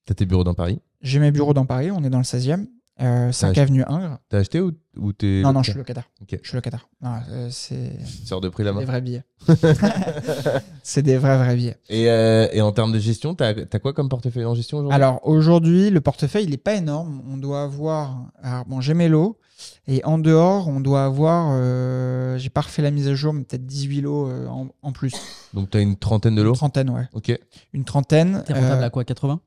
T'as 0.07 0.15
tes 0.15 0.27
bureaux 0.27 0.45
dans 0.45 0.55
Paris 0.55 0.81
J'ai 1.01 1.21
mes 1.21 1.31
bureaux 1.31 1.55
dans 1.55 1.67
Paris, 1.67 1.91
on 1.93 2.03
est 2.03 2.11
dans 2.11 2.19
le 2.19 2.25
16e, 2.25 2.67
euh, 3.01 3.33
5 3.33 3.51
Ouais. 3.57 3.59
avenue 3.61 3.85
Ingres. 3.87 4.19
T'as 4.29 4.39
acheté 4.39 4.61
ou, 4.61 4.73
ou 4.97 5.13
t'es. 5.13 5.41
Non, 5.43 5.53
non, 5.53 5.63
je 5.63 5.71
suis 5.71 5.79
locataire. 5.79 6.05
Ok. 6.23 6.39
Je 6.43 6.49
suis 6.49 6.57
locataire. 6.57 6.89
Non, 7.01 7.15
euh, 7.31 7.49
c'est 7.51 7.99
Sors 8.27 8.41
de 8.41 8.49
prix 8.49 8.63
la 8.65 8.73
des 8.73 8.79
main. 8.81 8.85
vrais 8.85 9.01
billets. 9.01 9.25
c'est 10.83 11.03
des 11.03 11.17
vrais, 11.17 11.37
vrais 11.39 11.57
billets. 11.57 11.77
Et, 11.89 12.11
euh, 12.11 12.49
et 12.53 12.61
en 12.61 12.73
termes 12.73 12.93
de 12.93 12.99
gestion, 12.99 13.35
t'as 13.35 13.55
as 13.73 13.79
quoi 13.79 13.93
comme 13.93 14.09
portefeuille 14.09 14.45
en 14.45 14.55
gestion 14.55 14.79
aujourd'hui? 14.79 14.95
Alors 14.97 15.21
aujourd'hui, 15.27 15.91
le 15.91 16.01
portefeuille, 16.01 16.45
il 16.45 16.51
n'est 16.51 16.57
pas 16.57 16.75
énorme. 16.75 17.23
On 17.31 17.37
doit 17.37 17.63
avoir. 17.63 18.31
Alors 18.43 18.65
bon, 18.67 18.81
j'ai 18.81 18.95
mes 18.95 19.09
lots. 19.09 19.39
Et 19.87 20.03
en 20.05 20.19
dehors, 20.19 20.69
on 20.69 20.81
doit 20.81 21.05
avoir. 21.05 21.51
euh, 21.53 22.39
j'ai 22.39 22.49
pas 22.49 22.63
refait 22.63 22.81
la 22.83 22.91
mise 22.91 23.09
à 23.09 23.15
jour, 23.15 23.33
mais 23.35 23.43
peut-être 23.45 23.67
18 23.67 24.01
lots 24.01 24.29
euh, 24.29 24.47
en, 24.47 24.69
en 24.83 24.93
plus. 24.93 25.13
Donc 25.53 25.69
t'as 25.71 25.81
une 25.81 25.97
trentaine 25.97 26.35
de 26.35 26.41
Une 26.41 26.47
lots 26.47 26.55
trentaine, 26.55 26.89
ouais. 26.91 27.07
Ok. 27.13 27.39
Une 27.75 27.85
trentaine. 27.85 28.43
T'es 28.47 28.55
rentable 28.55 28.83
euh, 28.83 28.87
à 28.87 28.91
quoi? 28.91 29.05
80 29.05 29.41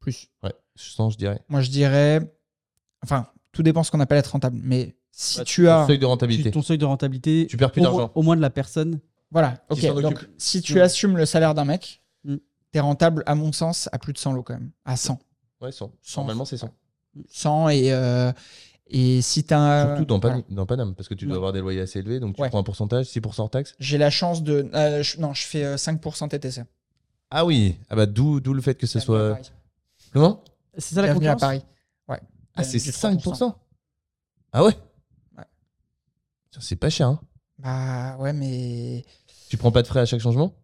plus. 0.00 0.28
Ouais, 0.44 0.52
100 0.76 1.10
je 1.10 1.18
dirais. 1.18 1.40
Moi, 1.48 1.60
je 1.60 1.70
dirais. 1.70 2.20
Enfin, 3.02 3.26
tout 3.52 3.62
dépend 3.62 3.82
ce 3.82 3.90
qu'on 3.90 4.00
appelle 4.00 4.18
être 4.18 4.32
rentable. 4.32 4.58
Mais 4.62 4.96
si 5.10 5.38
Bah, 5.38 5.44
tu 5.44 5.64
ton 5.64 5.70
as. 5.70 5.86
Seuil 5.86 5.96
de 5.98 6.02
Tu- 6.02 6.06
rentabilité. 6.06 6.50
Ton 6.50 6.62
seuil 6.62 6.78
de 6.78 6.84
rentabilité. 6.84 7.46
Tu 7.48 7.56
perds 7.56 7.72
plus 7.72 7.82
d'argent. 7.82 8.10
au 8.14 8.22
moins 8.22 8.36
de 8.36 8.40
la 8.42 8.50
personne. 8.50 9.00
Voilà, 9.30 9.62
ok. 9.70 9.84
Donc, 10.02 10.28
si 10.38 10.62
tu 10.62 10.74
Ouais. 10.74 10.80
assumes 10.82 11.16
le 11.16 11.26
salaire 11.26 11.54
d'un 11.54 11.64
mec, 11.64 12.02
Mm. 12.24 12.36
t'es 12.72 12.80
rentable, 12.80 13.22
à 13.26 13.34
mon 13.34 13.52
sens, 13.52 13.88
à 13.92 13.98
plus 13.98 14.12
de 14.12 14.18
100 14.18 14.32
lots 14.32 14.42
quand 14.42 14.54
même. 14.54 14.70
À 14.84 14.96
100. 14.96 15.18
Ouais, 15.60 15.72
100. 15.72 15.90
Cent. 16.02 16.20
Normalement, 16.22 16.44
c'est 16.44 16.56
100. 16.58 16.70
100 17.28 17.68
et, 17.70 17.92
euh, 17.92 18.30
et 18.88 19.20
si 19.22 19.42
tu 19.44 19.54
as. 19.54 19.86
Surtout 19.96 20.04
dans, 20.04 20.18
voilà. 20.18 20.36
Pan- 20.36 20.44
dans 20.50 20.66
Paname, 20.66 20.94
parce 20.94 21.08
que 21.08 21.14
tu 21.14 21.24
dois 21.24 21.32
Ouais. 21.34 21.36
avoir 21.38 21.52
des 21.52 21.60
loyers 21.60 21.80
assez 21.80 21.98
élevés, 21.98 22.20
donc 22.20 22.36
tu 22.36 22.42
Ouais. 22.42 22.48
prends 22.50 22.58
un 22.60 22.62
pourcentage, 22.62 23.06
6% 23.06 23.42
hors 23.44 23.50
taxe. 23.50 23.74
J'ai 23.80 23.98
la 23.98 24.10
chance 24.10 24.42
de. 24.42 24.68
euh, 24.74 25.02
je- 25.02 25.18
non, 25.18 25.32
je 25.34 25.42
fais 25.44 25.64
euh, 25.64 25.76
5% 25.76 26.28
TTC. 26.28 26.62
Ah 27.30 27.44
oui, 27.44 27.76
ah 27.90 27.96
bah 27.96 28.06
d'où 28.06 28.38
d'où 28.40 28.52
le 28.54 28.60
fait 28.62 28.74
que 28.76 28.86
ce 28.86 29.00
soit. 29.00 29.38
Comment? 30.12 30.42
C'est 30.76 30.94
ça 30.94 31.02
la 31.02 31.08
Bienvenue 31.08 31.26
à 31.28 31.32
concurrence 31.34 31.40
Paris. 31.40 31.62
Ouais. 32.08 32.20
Ah, 32.54 32.64
c'est 32.64 32.78
Du 32.78 32.90
5% 32.90 33.54
Ah 34.52 34.64
ouais 34.64 34.72
Ouais. 35.36 35.44
Ça, 36.50 36.60
C'est 36.60 36.76
pas 36.76 36.90
cher, 36.90 37.08
hein 37.08 37.20
Bah 37.58 38.16
ouais, 38.18 38.32
mais. 38.32 39.04
Tu 39.48 39.56
prends 39.56 39.72
pas 39.72 39.82
de 39.82 39.86
frais 39.86 40.00
à 40.00 40.06
chaque 40.06 40.20
changement? 40.20 40.54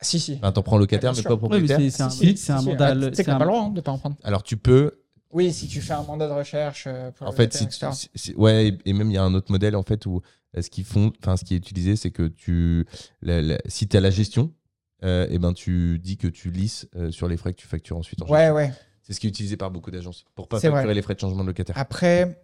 Si, 0.00 0.20
si. 0.20 0.34
Enfin, 0.36 0.52
t'en 0.52 0.62
prends 0.62 0.78
locataire, 0.78 1.10
Bien 1.12 1.16
mais 1.16 1.22
sûr. 1.22 1.28
pas 1.28 1.34
Ouais, 1.46 1.60
mais 1.60 1.66
propriétaire. 1.66 1.78
c'est 1.80 1.90
c'est 1.90 2.02
un, 2.04 2.10
Si, 2.10 2.26
si, 2.28 2.36
c'est 2.36 2.52
un 2.52 2.60
si, 2.60 2.68
mandat. 2.68 2.86
Ah, 2.88 2.94
le- 2.94 3.10
Tu 3.10 3.16
sais 3.16 3.24
c'est 3.24 3.30
un- 3.30 3.38
pas 3.38 3.44
le 3.44 3.50
droit 3.50 3.62
hein, 3.64 3.70
de 3.70 3.80
pas 3.80 3.90
en 3.92 3.98
prendre. 3.98 4.16
Alors 4.22 4.42
tu 4.44 4.56
peux, 4.56 5.02
Oui, 5.32 5.52
si 5.52 5.66
tu 5.66 5.80
fais 5.80 5.92
un 5.94 6.04
mandat 6.04 6.28
de 6.28 6.32
recherche. 6.32 6.84
euh, 6.86 7.10
pour 7.10 7.26
en 7.26 7.30
le 7.30 7.36
fait, 7.36 7.42
notaire, 7.54 7.58
si, 7.58 7.64
etc. 7.84 7.88
si- 7.92 8.10
si- 8.14 8.34
ouais, 8.36 8.68
et- 8.68 8.78
et 8.86 8.92
même 8.92 9.10
il 9.10 9.14
y 9.14 9.18
a 9.18 9.24
un 9.24 9.34
autre 9.34 9.50
modèle 9.50 9.74
en 9.74 9.82
fait 9.82 10.06
où 10.06 10.20
euh, 10.56 10.62
ce 10.62 10.70
qu'ils 10.70 10.84
font, 10.84 11.12
enfin 11.20 11.36
ce 11.36 11.44
qui 11.44 11.54
est 11.54 11.58
utilisé, 11.58 11.96
c'est 11.96 12.10
que 12.12 12.28
tu, 12.28 12.86
la- 13.22 13.42
la- 13.42 13.58
si 13.66 13.88
tu 13.88 13.96
as 13.96 14.00
la 14.00 14.10
gestion, 14.10 14.54
euh, 15.04 15.26
et 15.30 15.38
ben 15.40 15.52
tu 15.52 15.98
dis 15.98 16.16
que 16.16 16.28
tu 16.28 16.50
lisses 16.50 16.88
euh, 16.96 17.10
sur 17.10 17.26
les 17.28 17.36
frais 17.36 17.52
que 17.52 17.60
tu 17.60 17.66
factures 17.66 17.96
ensuite. 17.96 18.22
En 18.22 18.26
Ouais, 18.26 18.38
gestion. 18.38 18.54
ouais. 18.54 18.72
C'est 19.08 19.14
ce 19.14 19.20
qui 19.20 19.26
est 19.26 19.30
utilisé 19.30 19.56
par 19.56 19.70
beaucoup 19.70 19.90
d'agences 19.90 20.24
pour 20.34 20.48
pas 20.48 20.60
facturer 20.60 20.84
vrai. 20.84 20.94
les 20.94 21.00
frais 21.02 21.14
de 21.14 21.20
changement 21.20 21.42
de 21.42 21.46
locataire. 21.48 21.76
Après, 21.78 22.42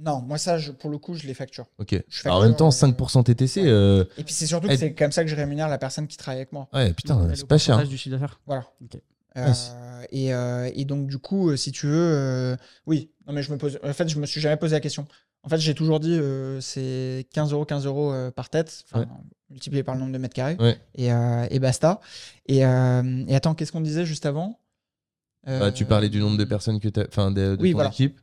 non, 0.00 0.20
moi, 0.20 0.36
ça, 0.36 0.58
je- 0.58 0.72
pour 0.72 0.90
le 0.90 0.98
coup, 0.98 1.14
je 1.14 1.26
les 1.28 1.34
facture. 1.34 1.66
Ok. 1.78 1.94
je 2.08 2.22
Alors, 2.26 2.38
en 2.38 2.42
même 2.42 2.56
temps, 2.56 2.66
euh, 2.68 2.70
5% 2.72 3.22
TTC, 3.22 3.62
ouais. 3.62 3.68
euh, 3.68 4.04
Et 4.18 4.24
puis, 4.24 4.34
c'est 4.34 4.46
surtout 4.48 4.66
que 4.66 4.76
c'est 4.76 4.94
comme 4.94 5.12
ça 5.12 5.22
que 5.22 5.30
je 5.30 5.36
rémunère 5.36 5.68
la 5.68 5.78
personne 5.78 6.08
qui 6.08 6.16
travaille 6.16 6.40
avec 6.40 6.52
moi. 6.52 6.68
ouais, 6.72 6.92
putain, 6.92 7.28
c'est 7.36 7.46
pas 7.46 7.56
cher. 7.58 7.86
du 7.86 7.96
chiffre 7.96 8.16
d'affaires. 8.16 8.40
Voilà. 8.46 8.66
Ok. 8.82 9.00
Euh, 9.36 10.02
et, 10.10 10.34
euh, 10.34 10.70
et 10.74 10.84
donc, 10.84 11.06
du 11.06 11.18
coup, 11.18 11.50
euh, 11.50 11.56
si 11.56 11.72
tu 11.72 11.86
veux, 11.86 11.94
euh, 12.12 12.56
oui, 12.86 13.10
non, 13.26 13.32
mais 13.32 13.42
je 13.42 13.50
me 13.52 13.56
pose, 13.58 13.78
en 13.82 13.92
fait, 13.92 14.08
je 14.08 14.18
me 14.18 14.26
suis 14.26 14.40
jamais 14.40 14.56
posé 14.56 14.74
la 14.74 14.80
question. 14.80 15.06
En 15.44 15.48
fait, 15.48 15.58
j'ai 15.58 15.74
toujours 15.74 16.00
dit, 16.00 16.18
euh, 16.18 16.60
c'est 16.60 17.26
15 17.32 17.52
euros, 17.52 17.64
15 17.64 17.86
euros 17.86 18.12
euh, 18.12 18.30
par 18.30 18.50
tête, 18.50 18.84
enfin, 18.90 19.06
multiplié 19.50 19.82
par 19.82 19.94
le 19.94 20.00
nombre 20.00 20.12
de 20.12 20.18
mètres 20.18 20.34
carrés, 20.34 20.56
Ouais. 20.58 20.78
et, 20.96 21.12
euh, 21.12 21.46
et 21.50 21.58
basta. 21.60 22.00
Et, 22.46 22.64
euh, 22.66 23.24
et 23.26 23.34
attends, 23.34 23.54
qu'est-ce 23.54 23.72
qu'on 23.72 23.80
disait 23.80 24.04
juste 24.04 24.26
avant? 24.26 24.58
Bah, 25.46 25.72
tu 25.72 25.84
Euh, 25.84 25.86
parlais 25.86 26.08
du 26.08 26.20
nombre 26.20 26.36
de 26.38 26.44
personnes 26.44 26.78
que 26.80 26.88
tu 26.88 27.00
enfin 27.08 27.30
de, 27.30 27.56
de 27.56 27.62
oui, 27.62 27.70
ton 27.72 27.78
voilà. 27.78 27.90
équipe. 27.90 28.20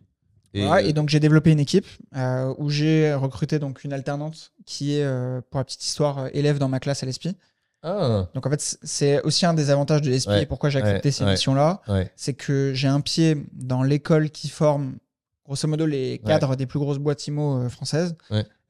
Et, 0.53 0.65
Ouais, 0.67 0.89
et 0.89 0.93
donc 0.93 1.09
j'ai 1.09 1.19
développé 1.19 1.51
une 1.51 1.59
équipe 1.59 1.85
euh, 2.15 2.53
où 2.57 2.69
j'ai 2.69 3.13
recruté 3.13 3.59
donc 3.59 3.83
une 3.83 3.93
alternante 3.93 4.51
qui 4.65 4.95
est, 4.95 5.03
euh, 5.03 5.41
pour 5.49 5.59
la 5.59 5.63
petite 5.63 5.83
histoire, 5.85 6.17
euh, 6.19 6.27
élève 6.33 6.57
dans 6.57 6.69
ma 6.69 6.79
classe 6.79 7.03
à 7.03 7.05
l'ESPI. 7.05 7.35
Ah, 7.83 8.27
Donc 8.33 8.45
en 8.45 8.49
fait, 8.49 8.77
c'est 8.81 9.21
aussi 9.21 9.45
un 9.45 9.53
des 9.53 9.69
avantages 9.69 10.01
de 10.01 10.09
l'ESPI 10.09 10.29
Ouais, 10.31 10.43
et 10.43 10.45
pourquoi 10.45 10.69
j'ai 10.69 10.79
accepté 10.79 11.09
ouais, 11.09 11.13
ces 11.13 11.23
missions-là. 11.25 11.81
c'est 12.15 12.33
que 12.33 12.71
j'ai 12.73 12.87
un 12.87 12.99
pied 13.01 13.45
dans 13.53 13.83
l'école 13.83 14.31
qui 14.31 14.49
forme 14.49 14.95
grosso 15.45 15.67
modo 15.67 15.85
les 15.85 16.19
cadres 16.25 16.55
des 16.55 16.65
plus 16.65 16.79
grosses 16.79 16.97
boîtes 16.99 17.25
IMO 17.27 17.57
euh, 17.59 17.69
françaises. 17.69 18.15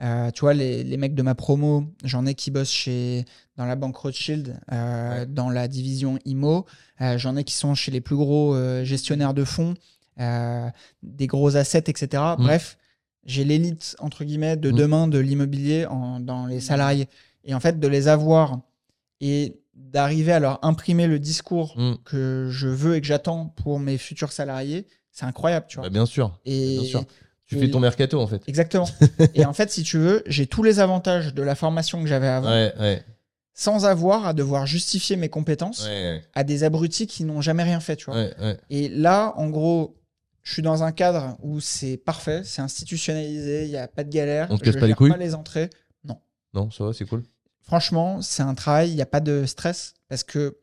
Euh, 0.01 0.31
tu 0.31 0.41
vois, 0.41 0.53
les, 0.53 0.84
les 0.84 0.97
mecs 0.97 1.13
de 1.15 1.21
ma 1.21 1.35
promo, 1.35 1.85
j'en 2.05 2.26
ai 2.26 2.34
qui 2.34 2.51
bossent 2.51 2.71
chez, 2.71 3.26
dans 3.57 3.65
la 3.65 3.76
banque 3.76 3.97
Rothschild, 3.97 4.57
euh, 4.71 5.19
Ouais. 5.19 5.26
dans 5.26 5.49
la 5.49 5.67
division 5.67 6.17
IMO. 6.26 6.65
Euh, 7.01 7.17
j'en 7.17 7.35
ai 7.35 7.43
qui 7.43 7.53
sont 7.53 7.76
chez 7.76 7.91
les 7.91 7.99
plus 8.01 8.15
gros 8.15 8.55
gestionnaires 8.84 9.34
de 9.34 9.43
fonds, 9.43 9.73
des 11.03 11.27
gros 11.27 11.55
assets, 11.55 11.84
etc. 11.88 12.23
Mm. 12.38 12.43
Bref, 12.43 12.77
j'ai 13.26 13.43
l'élite, 13.43 13.95
entre 13.99 14.23
guillemets, 14.23 14.57
de 14.57 14.71
Mm. 14.71 14.76
demain 14.76 15.07
de 15.07 15.19
l'immobilier 15.19 15.85
dans 16.21 16.45
les 16.45 16.59
salariés. 16.59 17.07
Et 17.43 17.53
en 17.53 17.59
fait, 17.59 17.80
de 17.80 17.88
les 17.88 18.07
avoir 18.07 18.59
et 19.21 19.55
d'arriver 19.76 20.31
à 20.34 20.39
leur 20.39 20.63
imprimer 20.63 21.07
le 21.07 21.19
discours 21.19 21.73
Mm. 21.77 21.93
que 22.05 22.47
je 22.51 22.67
veux 22.67 22.95
et 22.95 23.01
que 23.01 23.07
j'attends 23.07 23.47
pour 23.47 23.80
mes 23.80 23.97
futurs 23.97 24.31
salariés, 24.31 24.88
c'est 25.11 25.26
incroyable, 25.26 25.65
tu 25.69 25.77
vois. 25.77 25.85
Bah, 25.85 25.89
bien 25.89 26.05
sûr. 26.05 26.38
et 26.45 26.77
bien 26.80 26.84
sûr. 26.88 27.03
Tu 27.49 27.57
et- 27.57 27.59
fais 27.59 27.69
ton 27.69 27.81
mercato 27.81 28.21
en 28.21 28.27
fait. 28.27 28.41
Exactement. 28.47 28.88
et 29.34 29.43
en 29.45 29.53
fait, 29.53 29.69
si 29.71 29.84
tu 29.84 29.97
veux, 29.97 30.23
j'ai 30.27 30.47
tous 30.47 30.63
les 30.63 30.80
avantages 30.80 31.34
de 31.34 31.43
la 31.43 31.55
formation 31.55 32.01
que 32.01 32.07
j'avais 32.07 32.27
avant, 32.27 32.49
Ouais, 32.49 32.73
ouais, 32.80 33.03
sans 33.53 33.85
avoir 33.85 34.26
à 34.26 34.34
devoir 34.34 34.65
justifier 34.65 35.17
mes 35.17 35.27
compétences 35.27 35.85
ouais, 35.85 36.23
à 36.34 36.45
des 36.45 36.63
abrutis 36.63 37.07
qui 37.07 37.26
n'ont 37.26 37.41
jamais 37.41 37.63
rien 37.63 37.81
fait, 37.81 37.97
tu 37.97 38.05
vois. 38.05 38.27
Et 38.69 38.88
là, 38.88 39.34
en 39.35 39.49
gros, 39.49 39.97
je 40.43 40.53
suis 40.53 40.61
dans 40.61 40.84
un 40.84 40.93
cadre 40.93 41.38
où 41.41 41.59
c'est 41.59 41.97
parfait, 41.97 42.43
c'est 42.45 42.61
institutionnalisé, 42.61 43.65
il 43.65 43.69
n'y 43.69 43.77
a 43.77 43.88
pas 43.89 44.05
de 44.05 44.09
galère. 44.09 44.47
On 44.49 44.57
te 44.57 44.65
je 44.65 44.71
casse 44.71 44.80
pas 44.80 44.88
les 44.88 44.93
couilles 44.93 45.11
pas 45.11 45.17
les 45.17 45.35
entrées. 45.35 45.69
Non, 46.53 46.71
ça 46.71 46.85
va, 46.85 46.93
c'est 46.93 47.05
cool. 47.05 47.23
Franchement, 47.61 48.21
c'est 48.21 48.41
un 48.41 48.55
travail, 48.55 48.89
il 48.89 48.95
n'y 48.95 49.01
a 49.01 49.05
pas 49.05 49.19
de 49.19 49.45
stress 49.45 49.93
parce 50.07 50.23
que 50.23 50.57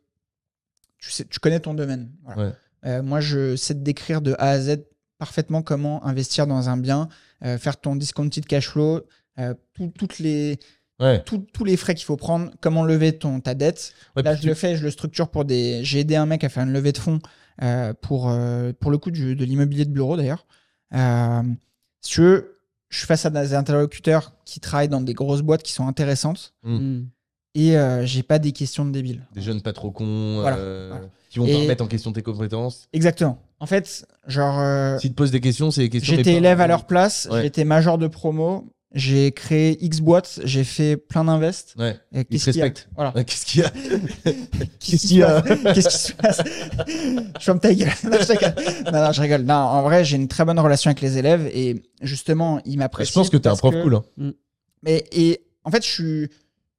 tu, 0.99 1.11
sais, 1.11 1.25
tu 1.25 1.39
connais 1.39 1.61
ton 1.61 1.75
domaine. 1.75 2.11
Voilà. 2.25 2.55
Euh, 2.85 3.03
moi, 3.03 3.21
je 3.21 3.57
sais 3.57 3.75
te 3.75 3.81
décrire 3.81 4.21
de 4.21 4.35
A 4.39 4.51
à 4.51 4.61
Z 4.61 4.79
parfaitement 5.19 5.63
comment 5.63 6.05
investir 6.07 6.47
dans 6.47 6.69
un 6.69 6.77
bien, 6.77 7.09
euh, 7.45 7.59
faire 7.59 7.79
ton 7.81 7.97
discounted 7.97 8.47
cash 8.47 8.69
flow, 8.69 9.01
euh, 9.39 9.55
tout- 9.75 9.93
toutes 9.99 10.19
les, 10.19 10.59
Ouais. 11.01 11.23
tout- 11.25 11.47
tous 11.53 11.65
les 11.65 11.77
frais 11.77 11.95
qu'il 11.95 12.05
faut 12.07 12.17
prendre, 12.17 12.51
comment 12.61 12.85
lever 12.85 13.19
ton, 13.19 13.41
ta 13.41 13.55
dette. 13.55 13.93
Ouais, 14.17 14.23
Là, 14.23 14.35
je 14.35 14.41
tu- 14.43 14.47
le 14.47 14.55
fais, 14.55 14.77
je 14.77 14.83
le 14.85 14.91
structure 14.91 15.29
pour 15.29 15.45
des. 15.45 15.81
J'ai 15.85 16.01
aidé 16.01 16.17
un 16.17 16.27
mec 16.27 16.43
à 16.45 16.49
faire 16.49 16.63
une 16.65 16.73
levée 16.73 16.93
de 16.93 16.99
fonds 16.99 17.21
euh, 17.63 17.93
pour, 18.01 18.29
euh, 18.31 18.73
pour 18.81 18.91
le 18.91 18.99
coup 18.99 19.11
du- 19.11 19.35
de 19.37 19.45
l'immobilier 19.45 19.85
de 19.87 19.91
bureau 19.91 20.17
d'ailleurs. 20.17 20.47
Euh, 20.95 21.43
si 22.03 22.13
tu 22.13 22.21
veux, 22.21 22.59
je 22.91 22.99
suis 22.99 23.07
face 23.07 23.25
à 23.27 23.31
des 23.31 23.55
interlocuteurs 23.55 24.33
qui 24.45 24.61
travaillent 24.61 24.89
dans 24.89 25.01
des 25.01 25.15
grosses 25.15 25.43
boîtes 25.43 25.63
qui 25.63 25.73
sont 25.73 25.87
intéressantes 25.89 26.55
Mm. 26.63 27.01
et 27.55 27.77
euh, 27.79 28.05
j'ai 28.07 28.23
pas 28.23 28.39
des 28.39 28.53
questions 28.53 28.85
de 28.85 28.91
débiles. 28.91 29.27
Des 29.35 29.41
jeunes 29.43 29.61
pas 29.63 29.73
trop 29.73 29.91
cons, 29.91 30.41
Voilà, 30.43 30.57
euh, 30.59 30.89
voilà. 30.93 31.07
qui 31.31 31.39
vont 31.39 31.47
Et- 31.47 31.53
pas 31.53 31.59
remettre 31.61 31.85
en 31.85 31.89
question 31.89 32.13
tes 32.13 32.23
compétences. 32.23 32.89
Exactement. 32.93 33.43
En 33.61 33.67
fait, 33.67 34.07
genre, 34.27 34.59
euh, 34.61 34.99
S'ils 34.99 35.11
te 35.11 35.15
posent 35.17 35.31
des 35.31 35.41
questions, 35.41 35.71
c'est 35.71 35.83
des 35.83 35.89
questions. 35.91 36.15
j'étais 36.17 36.35
élève 36.35 36.61
à 36.61 36.67
leur 36.67 36.87
place, 36.87 37.27
Ouais. 37.31 37.43
j'étais 37.43 37.65
major 37.65 37.97
de 37.97 38.07
promo, 38.07 38.71
j'ai 38.95 39.33
créé 39.33 39.83
X 39.85 40.01
boîtes, 40.01 40.41
j'ai 40.45 40.63
fait 40.65 40.97
plein 40.99 41.25
d'invest. 41.25 41.75
Ouais. 41.79 41.99
Et 42.13 42.25
Ils 42.31 42.41
a 42.43 42.45
respectent. 42.45 42.89
Voilà. 42.95 43.15
Ouais, 43.15 43.25
Qu'est-ce 43.25 43.47
qu'il 43.47 43.61
y 43.63 43.65
a 43.65 43.71
Qu'est-ce 44.81 45.07
qu'il 45.07 45.17
y 45.19 45.23
a 45.23 45.43
Qu'est-ce 45.43 45.89
qui 45.89 45.99
se 45.99 46.13
passe 46.13 46.41
Je 47.39 47.45
ferme 47.45 47.61
ta 47.61 47.73
gueule. 47.75 47.89
Non, 48.05 48.19
je 48.21 48.33
rigole. 48.33 48.55
non, 48.93 49.05
non, 49.07 49.13
je 49.13 49.21
rigole. 49.23 49.43
Non, 49.43 49.55
en 49.55 49.83
vrai, 49.83 50.05
j'ai 50.05 50.17
une 50.17 50.29
très 50.29 50.45
bonne 50.45 50.59
relation 50.61 50.89
avec 50.91 51.01
les 51.01 51.17
élèves 51.19 51.49
et 51.53 51.83
justement, 52.03 52.61
ils 52.67 52.75
Je 52.75 52.79
m'apprécient. 52.79 53.21
pense 53.23 53.31
que 53.31 53.37
t'es 53.39 53.49
un 53.49 53.57
prof 53.57 53.73
que- 53.75 53.83
cool. 53.83 53.95
hein. 53.97 54.33
Mais 54.83 55.05
et 55.13 55.41
en 55.65 55.71
fait, 55.71 55.83
je 55.85 55.91
suis, 55.91 56.29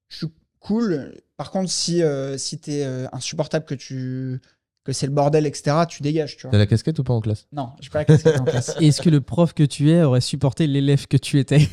je 0.09 0.15
suis 0.17 0.27
cool. 0.59 1.15
Par 1.37 1.51
contre, 1.51 1.69
si 1.71 2.01
euh, 2.03 2.37
si 2.37 2.57
t'es 2.59 2.83
euh, 2.83 3.07
insupportable, 3.11 3.65
que 3.65 3.75
tu 3.75 4.39
que 4.87 4.93
c'est 4.93 5.05
le 5.05 5.11
bordel, 5.11 5.45
etc., 5.45 5.75
tu 5.87 6.01
dégages, 6.01 6.37
tu 6.37 6.43
T'as 6.43 6.49
vois. 6.49 6.57
la 6.59 6.65
casquette 6.65 6.97
ou 6.97 7.03
pas 7.03 7.13
en 7.13 7.19
classe? 7.21 7.45
Non, 7.51 7.71
j'ai 7.81 7.89
pas 7.89 7.99
la 7.99 8.05
casquette 8.05 8.39
en 8.39 8.45
place. 8.45 8.75
Est-ce 8.81 9.01
que 9.01 9.09
le 9.09 9.19
prof 9.21 9.53
que 9.53 9.63
tu 9.63 9.91
es 9.91 10.01
aurait 10.01 10.21
supporté 10.21 10.65
l'élève 10.65 11.07
que 11.07 11.17
tu 11.17 11.39
étais? 11.39 11.67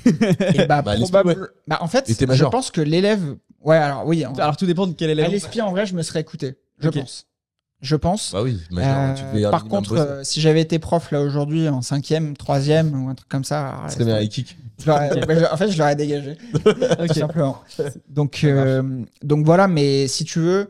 Et 0.54 0.66
bah, 0.66 0.82
Bah, 0.82 0.96
bah, 1.66 1.78
en 1.80 1.86
fait, 1.88 2.04
je 2.08 2.44
pense 2.44 2.70
que 2.72 2.80
l'élève. 2.80 3.36
Ouais, 3.62 3.76
alors 3.76 4.04
oui. 4.06 4.26
en- 4.26 4.34
Alors 4.34 4.56
tout 4.56 4.66
dépend 4.66 4.86
de 4.86 4.92
quel 4.92 5.08
à 5.08 5.12
élève. 5.12 5.30
l'esprit, 5.30 5.62
en 5.62 5.70
vrai, 5.70 5.86
je 5.86 5.94
me 5.94 6.02
serais 6.02 6.20
écouté. 6.20 6.56
Je 6.80 6.90
pense. 6.90 7.26
Je 7.80 7.96
pense. 7.96 8.32
Bah 8.32 8.42
oui, 8.42 8.60
major, 8.70 9.14
tu 9.14 9.44
Euh, 9.44 9.50
par 9.50 9.64
contre, 9.66 9.96
euh, 9.96 10.24
si 10.24 10.40
j'avais 10.40 10.60
été 10.62 10.78
prof 10.78 11.10
là 11.12 11.20
aujourd'hui 11.20 11.68
en 11.68 11.82
cinquième, 11.82 12.36
troisième 12.36 12.94
ou 13.04 13.08
un 13.10 13.14
truc 13.14 13.28
comme 13.28 13.44
ça, 13.44 13.74
Ce 13.88 13.94
serait 13.94 14.04
bien 14.06 14.26
kick. 14.26 14.56
je 14.80 14.86
bah, 14.86 15.10
je- 15.12 15.52
en 15.52 15.56
fait, 15.56 15.70
je 15.70 15.78
l'aurais 15.78 15.94
dégagé, 15.96 16.36
simplement. 17.14 17.58
Donc, 18.08 18.40
euh, 18.44 18.82
donc 19.22 19.44
voilà, 19.44 19.68
mais 19.68 20.06
si 20.08 20.24
tu 20.24 20.40
veux, 20.40 20.68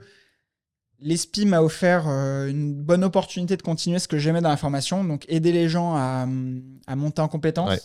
l'ESPI 1.04 1.46
m'a 1.46 1.62
offert 1.62 2.06
euh, 2.08 2.48
une 2.48 2.74
bonne 2.74 3.04
opportunité 3.04 3.56
de 3.56 3.62
continuer 3.62 3.98
ce 4.00 4.08
que 4.08 4.18
j'aimais 4.18 4.40
dans 4.40 4.48
la 4.48 4.56
formation, 4.56 5.04
donc 5.04 5.24
aider 5.28 5.52
les 5.52 5.68
gens 5.68 5.94
à, 5.94 6.26
à 6.86 6.96
monter 6.96 7.20
en 7.22 7.28
compétences, 7.28 7.68
Ouais. 7.70 7.80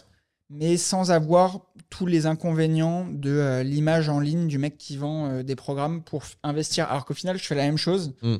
mais 0.49 0.77
sans 0.77 1.11
avoir 1.11 1.59
tous 1.89 2.05
les 2.05 2.25
inconvénients 2.25 3.05
de 3.11 3.29
euh, 3.31 3.61
l'image 3.63 4.09
en 4.09 4.19
ligne 4.19 4.47
du 4.47 4.57
mec 4.57 4.77
qui 4.77 4.95
vend 4.97 5.27
euh, 5.29 5.43
des 5.43 5.55
programmes 5.55 6.01
pour 6.01 6.23
investir. 6.43 6.89
Alors 6.89 7.05
qu'au 7.05 7.13
final, 7.13 7.37
je 7.37 7.43
fais 7.45 7.55
la 7.55 7.63
même 7.65 7.77
chose. 7.77 8.13
Mm. 8.21 8.37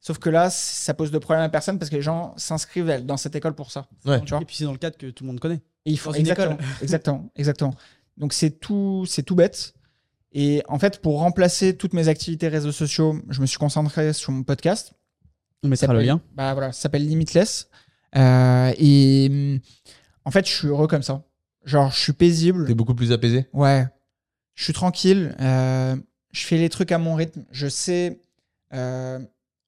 Sauf 0.00 0.18
que 0.18 0.30
là, 0.30 0.50
ça 0.50 0.94
pose 0.94 1.10
de 1.12 1.18
problème 1.18 1.44
à 1.44 1.48
personne 1.48 1.78
parce 1.78 1.88
que 1.90 1.94
les 1.96 2.02
gens 2.02 2.34
s'inscrivent 2.36 3.04
dans 3.06 3.16
cette 3.16 3.36
école 3.36 3.54
pour 3.54 3.70
ça. 3.70 3.86
Ouais. 4.04 4.20
Tu 4.22 4.30
vois 4.30 4.40
Et 4.42 4.44
puis 4.44 4.56
c'est 4.56 4.64
dans 4.64 4.72
le 4.72 4.78
cadre 4.78 4.96
que 4.96 5.06
tout 5.10 5.22
le 5.22 5.28
monde 5.28 5.38
connaît. 5.38 5.60
et 5.84 5.92
il 5.92 5.98
faut 5.98 6.10
Dans 6.10 6.14
une 6.16 6.22
exactement, 6.22 6.54
école. 6.54 6.66
exactement, 6.82 7.30
exactement. 7.36 7.74
Donc 8.16 8.32
c'est 8.32 8.50
tout, 8.50 9.04
c'est 9.06 9.22
tout 9.22 9.34
bête. 9.36 9.74
Et 10.32 10.62
en 10.68 10.78
fait, 10.78 11.00
pour 11.00 11.18
remplacer 11.20 11.76
toutes 11.76 11.92
mes 11.92 12.08
activités 12.08 12.48
réseaux 12.48 12.72
sociaux, 12.72 13.20
je 13.28 13.40
me 13.40 13.46
suis 13.46 13.58
concentré 13.58 14.12
sur 14.12 14.32
mon 14.32 14.42
podcast. 14.42 14.92
On 15.62 15.68
mettra 15.68 15.92
le 15.92 16.00
lien. 16.02 16.20
Bah 16.34 16.54
voilà, 16.54 16.72
ça 16.72 16.82
s'appelle 16.82 17.06
Limitless. 17.06 17.68
Euh, 18.16 18.72
et 18.78 19.28
hum, 19.30 19.60
en 20.24 20.30
fait, 20.30 20.46
je 20.46 20.52
suis 20.52 20.68
heureux 20.68 20.86
comme 20.86 21.02
ça. 21.02 21.22
Genre, 21.64 21.90
je 21.92 21.98
suis 22.00 22.12
paisible. 22.12 22.66
T'es 22.66 22.74
beaucoup 22.74 22.94
plus 22.94 23.12
apaisé 23.12 23.46
Ouais. 23.52 23.86
Je 24.54 24.64
suis 24.64 24.72
tranquille. 24.72 25.34
euh, 25.40 25.96
je 26.32 26.44
fais 26.46 26.56
les 26.56 26.68
trucs 26.70 26.92
à 26.92 26.98
mon 26.98 27.14
rythme. 27.14 27.44
Je 27.50 27.68
sais 27.68 28.20
euh, 28.74 29.18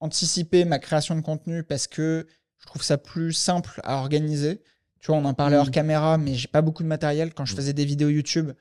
anticiper 0.00 0.64
ma 0.64 0.78
création 0.78 1.14
de 1.14 1.20
contenu 1.20 1.62
parce 1.62 1.86
que 1.86 2.26
je 2.58 2.66
trouve 2.66 2.82
ça 2.82 2.96
plus 2.98 3.32
simple 3.34 3.80
à 3.84 3.96
organiser. 3.98 4.62
Tu 5.00 5.08
vois, 5.08 5.16
on 5.16 5.24
en 5.26 5.34
parlait 5.34 5.56
Mm. 5.56 5.60
hors 5.60 5.70
caméra, 5.70 6.16
mais 6.18 6.34
j'ai 6.34 6.48
pas 6.48 6.62
beaucoup 6.62 6.82
de 6.82 6.88
matériel. 6.88 7.34
Quand 7.34 7.44
je 7.44 7.52
Mm. 7.52 7.56
faisais 7.56 7.72
des 7.74 7.84
vidéos 7.84 8.08
YouTube, 8.08 8.52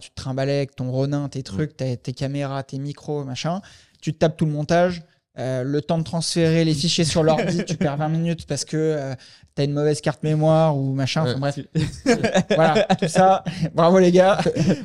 tu 0.00 0.10
te 0.10 0.14
trimballais 0.14 0.56
avec 0.58 0.76
ton 0.76 0.90
Ronin, 0.90 1.28
tes 1.28 1.42
trucs, 1.42 1.76
tes, 1.76 1.96
tes 1.96 2.12
caméras, 2.12 2.62
tes 2.62 2.78
micros, 2.78 3.24
machin. 3.24 3.60
Tu 4.00 4.12
te 4.12 4.18
tapes 4.18 4.36
tout 4.36 4.46
le 4.46 4.52
montage. 4.52 5.02
euh, 5.38 5.62
le 5.64 5.82
temps 5.82 5.98
de 5.98 6.02
transférer 6.04 6.64
les 6.64 6.72
fichiers 6.74 7.04
sur 7.04 7.22
l'ordi, 7.22 7.62
tu 7.68 7.76
perds 7.76 7.98
20 7.98 8.08
minutes 8.08 8.46
parce 8.46 8.64
que 8.64 9.14
tu 9.54 9.62
as 9.62 9.64
une 9.64 9.72
mauvaise 9.74 10.00
carte 10.00 10.22
mémoire 10.22 10.76
ou 10.76 10.92
machin. 10.94 11.22
Enfin, 11.24 11.38
bref, 11.38 11.58
voilà, 12.54 12.84
tout 13.00 13.08
ça. 13.08 13.44
Bravo 13.74 13.98
les 13.98 14.12
gars. 14.12 14.38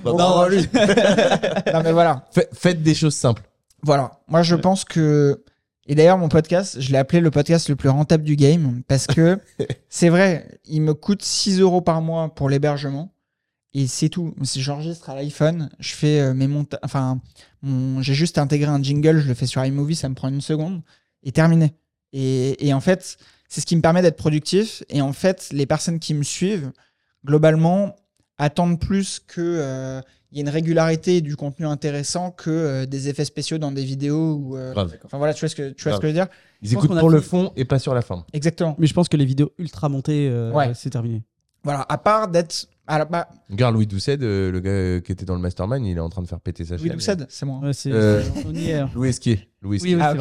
Bon 0.03 0.17
non, 0.17 0.31
courage. 0.33 0.67
non 1.73 1.81
mais 1.83 1.91
voilà, 1.93 2.25
Fait- 2.31 2.49
Faites 2.53 2.81
des 2.83 2.93
choses 2.93 3.15
simples. 3.15 3.43
voilà. 3.83 4.19
Moi 4.27 4.43
je 4.43 4.55
pense 4.55 4.83
que 4.85 5.43
et 5.87 5.95
d'ailleurs 5.95 6.17
mon 6.17 6.29
podcast, 6.29 6.77
je 6.79 6.91
l'ai 6.91 6.97
appelé 6.97 7.21
le 7.21 7.31
podcast 7.31 7.69
le 7.69 7.75
plus 7.75 7.89
rentable 7.89 8.23
du 8.23 8.35
game 8.35 8.81
parce 8.87 9.07
que 9.07 9.39
c'est 9.89 10.09
vrai, 10.09 10.59
il 10.65 10.81
me 10.81 10.93
coûte 10.93 11.21
6 11.23 11.59
euros 11.59 11.81
par 11.81 12.01
mois 12.01 12.33
pour 12.33 12.49
l'hébergement 12.49 13.13
et 13.73 13.87
c'est 13.87 14.09
tout. 14.09 14.33
Si 14.43 14.61
j'enregistre 14.61 15.09
à 15.09 15.15
l'iPhone, 15.15 15.69
je 15.79 15.93
fais 15.93 16.19
euh, 16.19 16.33
mes 16.33 16.47
montages, 16.47 16.79
enfin 16.83 17.19
mon... 17.61 18.01
j'ai 18.01 18.13
juste 18.13 18.37
intégré 18.37 18.69
un 18.69 18.81
jingle, 18.81 19.19
je 19.19 19.27
le 19.27 19.33
fais 19.33 19.45
sur 19.47 19.63
iMovie, 19.63 19.95
ça 19.95 20.09
me 20.09 20.15
prend 20.15 20.27
une 20.29 20.41
seconde 20.41 20.81
et 21.23 21.31
terminé. 21.31 21.73
Et, 22.13 22.67
et 22.67 22.73
en 22.73 22.81
fait, 22.81 23.17
c'est 23.47 23.61
ce 23.61 23.65
qui 23.65 23.75
me 23.75 23.81
permet 23.81 24.01
d'être 24.01 24.17
productif. 24.17 24.83
Et 24.89 25.01
en 25.01 25.13
fait, 25.13 25.49
les 25.51 25.65
personnes 25.65 25.99
qui 25.99 26.13
me 26.13 26.23
suivent, 26.23 26.71
globalement, 27.25 27.95
attendent 28.37 28.79
plus 28.79 29.19
que 29.25 29.39
euh, 29.41 30.01
il 30.31 30.37
y 30.37 30.41
ait 30.41 30.43
une 30.43 30.49
régularité 30.49 31.17
et 31.17 31.21
du 31.21 31.35
contenu 31.35 31.65
intéressant 31.65 32.31
que 32.31 32.49
euh, 32.49 32.85
des 32.85 33.09
effets 33.09 33.25
spéciaux 33.25 33.57
dans 33.57 33.71
des 33.71 33.83
vidéos. 33.83 34.35
Ou, 34.35 34.57
euh. 34.57 34.73
Enfin 35.05 35.17
voilà, 35.17 35.33
tu 35.33 35.41
vois 35.41 35.49
ce 35.49 35.55
que, 35.55 35.69
tu 35.71 35.83
vois 35.83 35.93
ce 35.93 35.97
que 35.99 36.07
je 36.07 36.13
veux 36.13 36.13
dire? 36.13 36.27
Ils 36.61 36.73
écoutent 36.73 36.91
a 36.91 36.99
pour 36.99 37.09
le 37.09 37.21
fait- 37.21 37.27
fond 37.29 37.53
et 37.55 37.65
pas 37.65 37.79
sur 37.79 37.93
la 37.93 38.01
forme. 38.01 38.23
Exactement. 38.33 38.75
Mais 38.79 38.87
je 38.87 38.93
pense 38.93 39.09
que 39.09 39.17
les 39.17 39.25
vidéos 39.25 39.51
ultra 39.57 39.89
montées, 39.89 40.27
euh, 40.29 40.51
Ouais. 40.51 40.71
c'est 40.73 40.89
terminé. 40.89 41.23
Voilà, 41.63 41.85
à 41.87 41.97
part 41.97 42.27
d'être. 42.27 42.67
La- 42.97 43.05
bah, 43.05 43.27
Regarde 43.49 43.75
Louis 43.75 43.87
Doucet, 43.87 44.17
euh, 44.21 44.51
le 44.51 44.59
gars 44.59 44.69
euh, 44.71 44.99
qui 45.01 45.11
était 45.11 45.25
dans 45.25 45.35
le 45.35 45.41
mastermind, 45.41 45.85
il 45.85 45.97
est 45.97 45.99
en 45.99 46.09
train 46.09 46.21
de 46.21 46.27
faire 46.27 46.39
péter 46.39 46.65
sa 46.65 46.75
Louis 46.77 46.87
chaîne. 46.87 46.95
Doucet, 46.95 47.17
c'est 47.29 47.45
moi. 47.45 47.59
Ouais, 47.59 47.73
c'est, 47.73 47.91
Euh. 47.91 48.21
Louis 48.95 49.09
Esquier. 49.09 49.47
Louis 49.61 49.77
Esquier, 49.77 49.95
Oui, 49.95 49.95
oui, 49.95 50.01
Ah. 50.01 50.13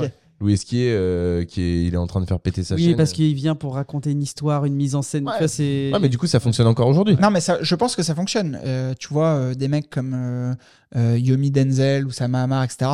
Louis 0.42 0.54
euh, 0.74 1.44
qui 1.44 1.60
est, 1.60 1.84
il 1.84 1.92
est 1.92 1.98
en 1.98 2.06
train 2.06 2.20
de 2.20 2.24
faire 2.26 2.40
péter 2.40 2.64
sa 2.64 2.74
Oui, 2.74 2.84
chaîne. 2.86 2.96
parce 2.96 3.12
qu'il 3.12 3.34
vient 3.34 3.54
pour 3.54 3.74
raconter 3.74 4.10
une 4.10 4.22
histoire, 4.22 4.64
une 4.64 4.74
mise 4.74 4.94
en 4.94 5.02
scène. 5.02 5.26
Ouais. 5.26 5.32
Tu 5.34 5.38
vois, 5.40 5.48
c'est... 5.48 5.90
Ouais, 5.92 5.98
mais 6.00 6.08
du 6.08 6.16
coup, 6.16 6.26
ça 6.26 6.40
fonctionne 6.40 6.66
encore 6.66 6.88
aujourd'hui. 6.88 7.16
Non, 7.20 7.30
mais 7.30 7.40
ça, 7.42 7.58
je 7.60 7.74
pense 7.74 7.94
que 7.94 8.02
ça 8.02 8.14
fonctionne. 8.14 8.58
Euh, 8.64 8.94
tu 8.98 9.08
vois, 9.08 9.26
euh, 9.34 9.54
des 9.54 9.68
mecs 9.68 9.90
comme 9.90 10.14
euh, 10.14 10.54
euh, 10.96 11.18
Yomi 11.18 11.50
Denzel 11.50 12.06
ou 12.06 12.10
Sama 12.10 12.42
Amar, 12.42 12.64
etc., 12.64 12.90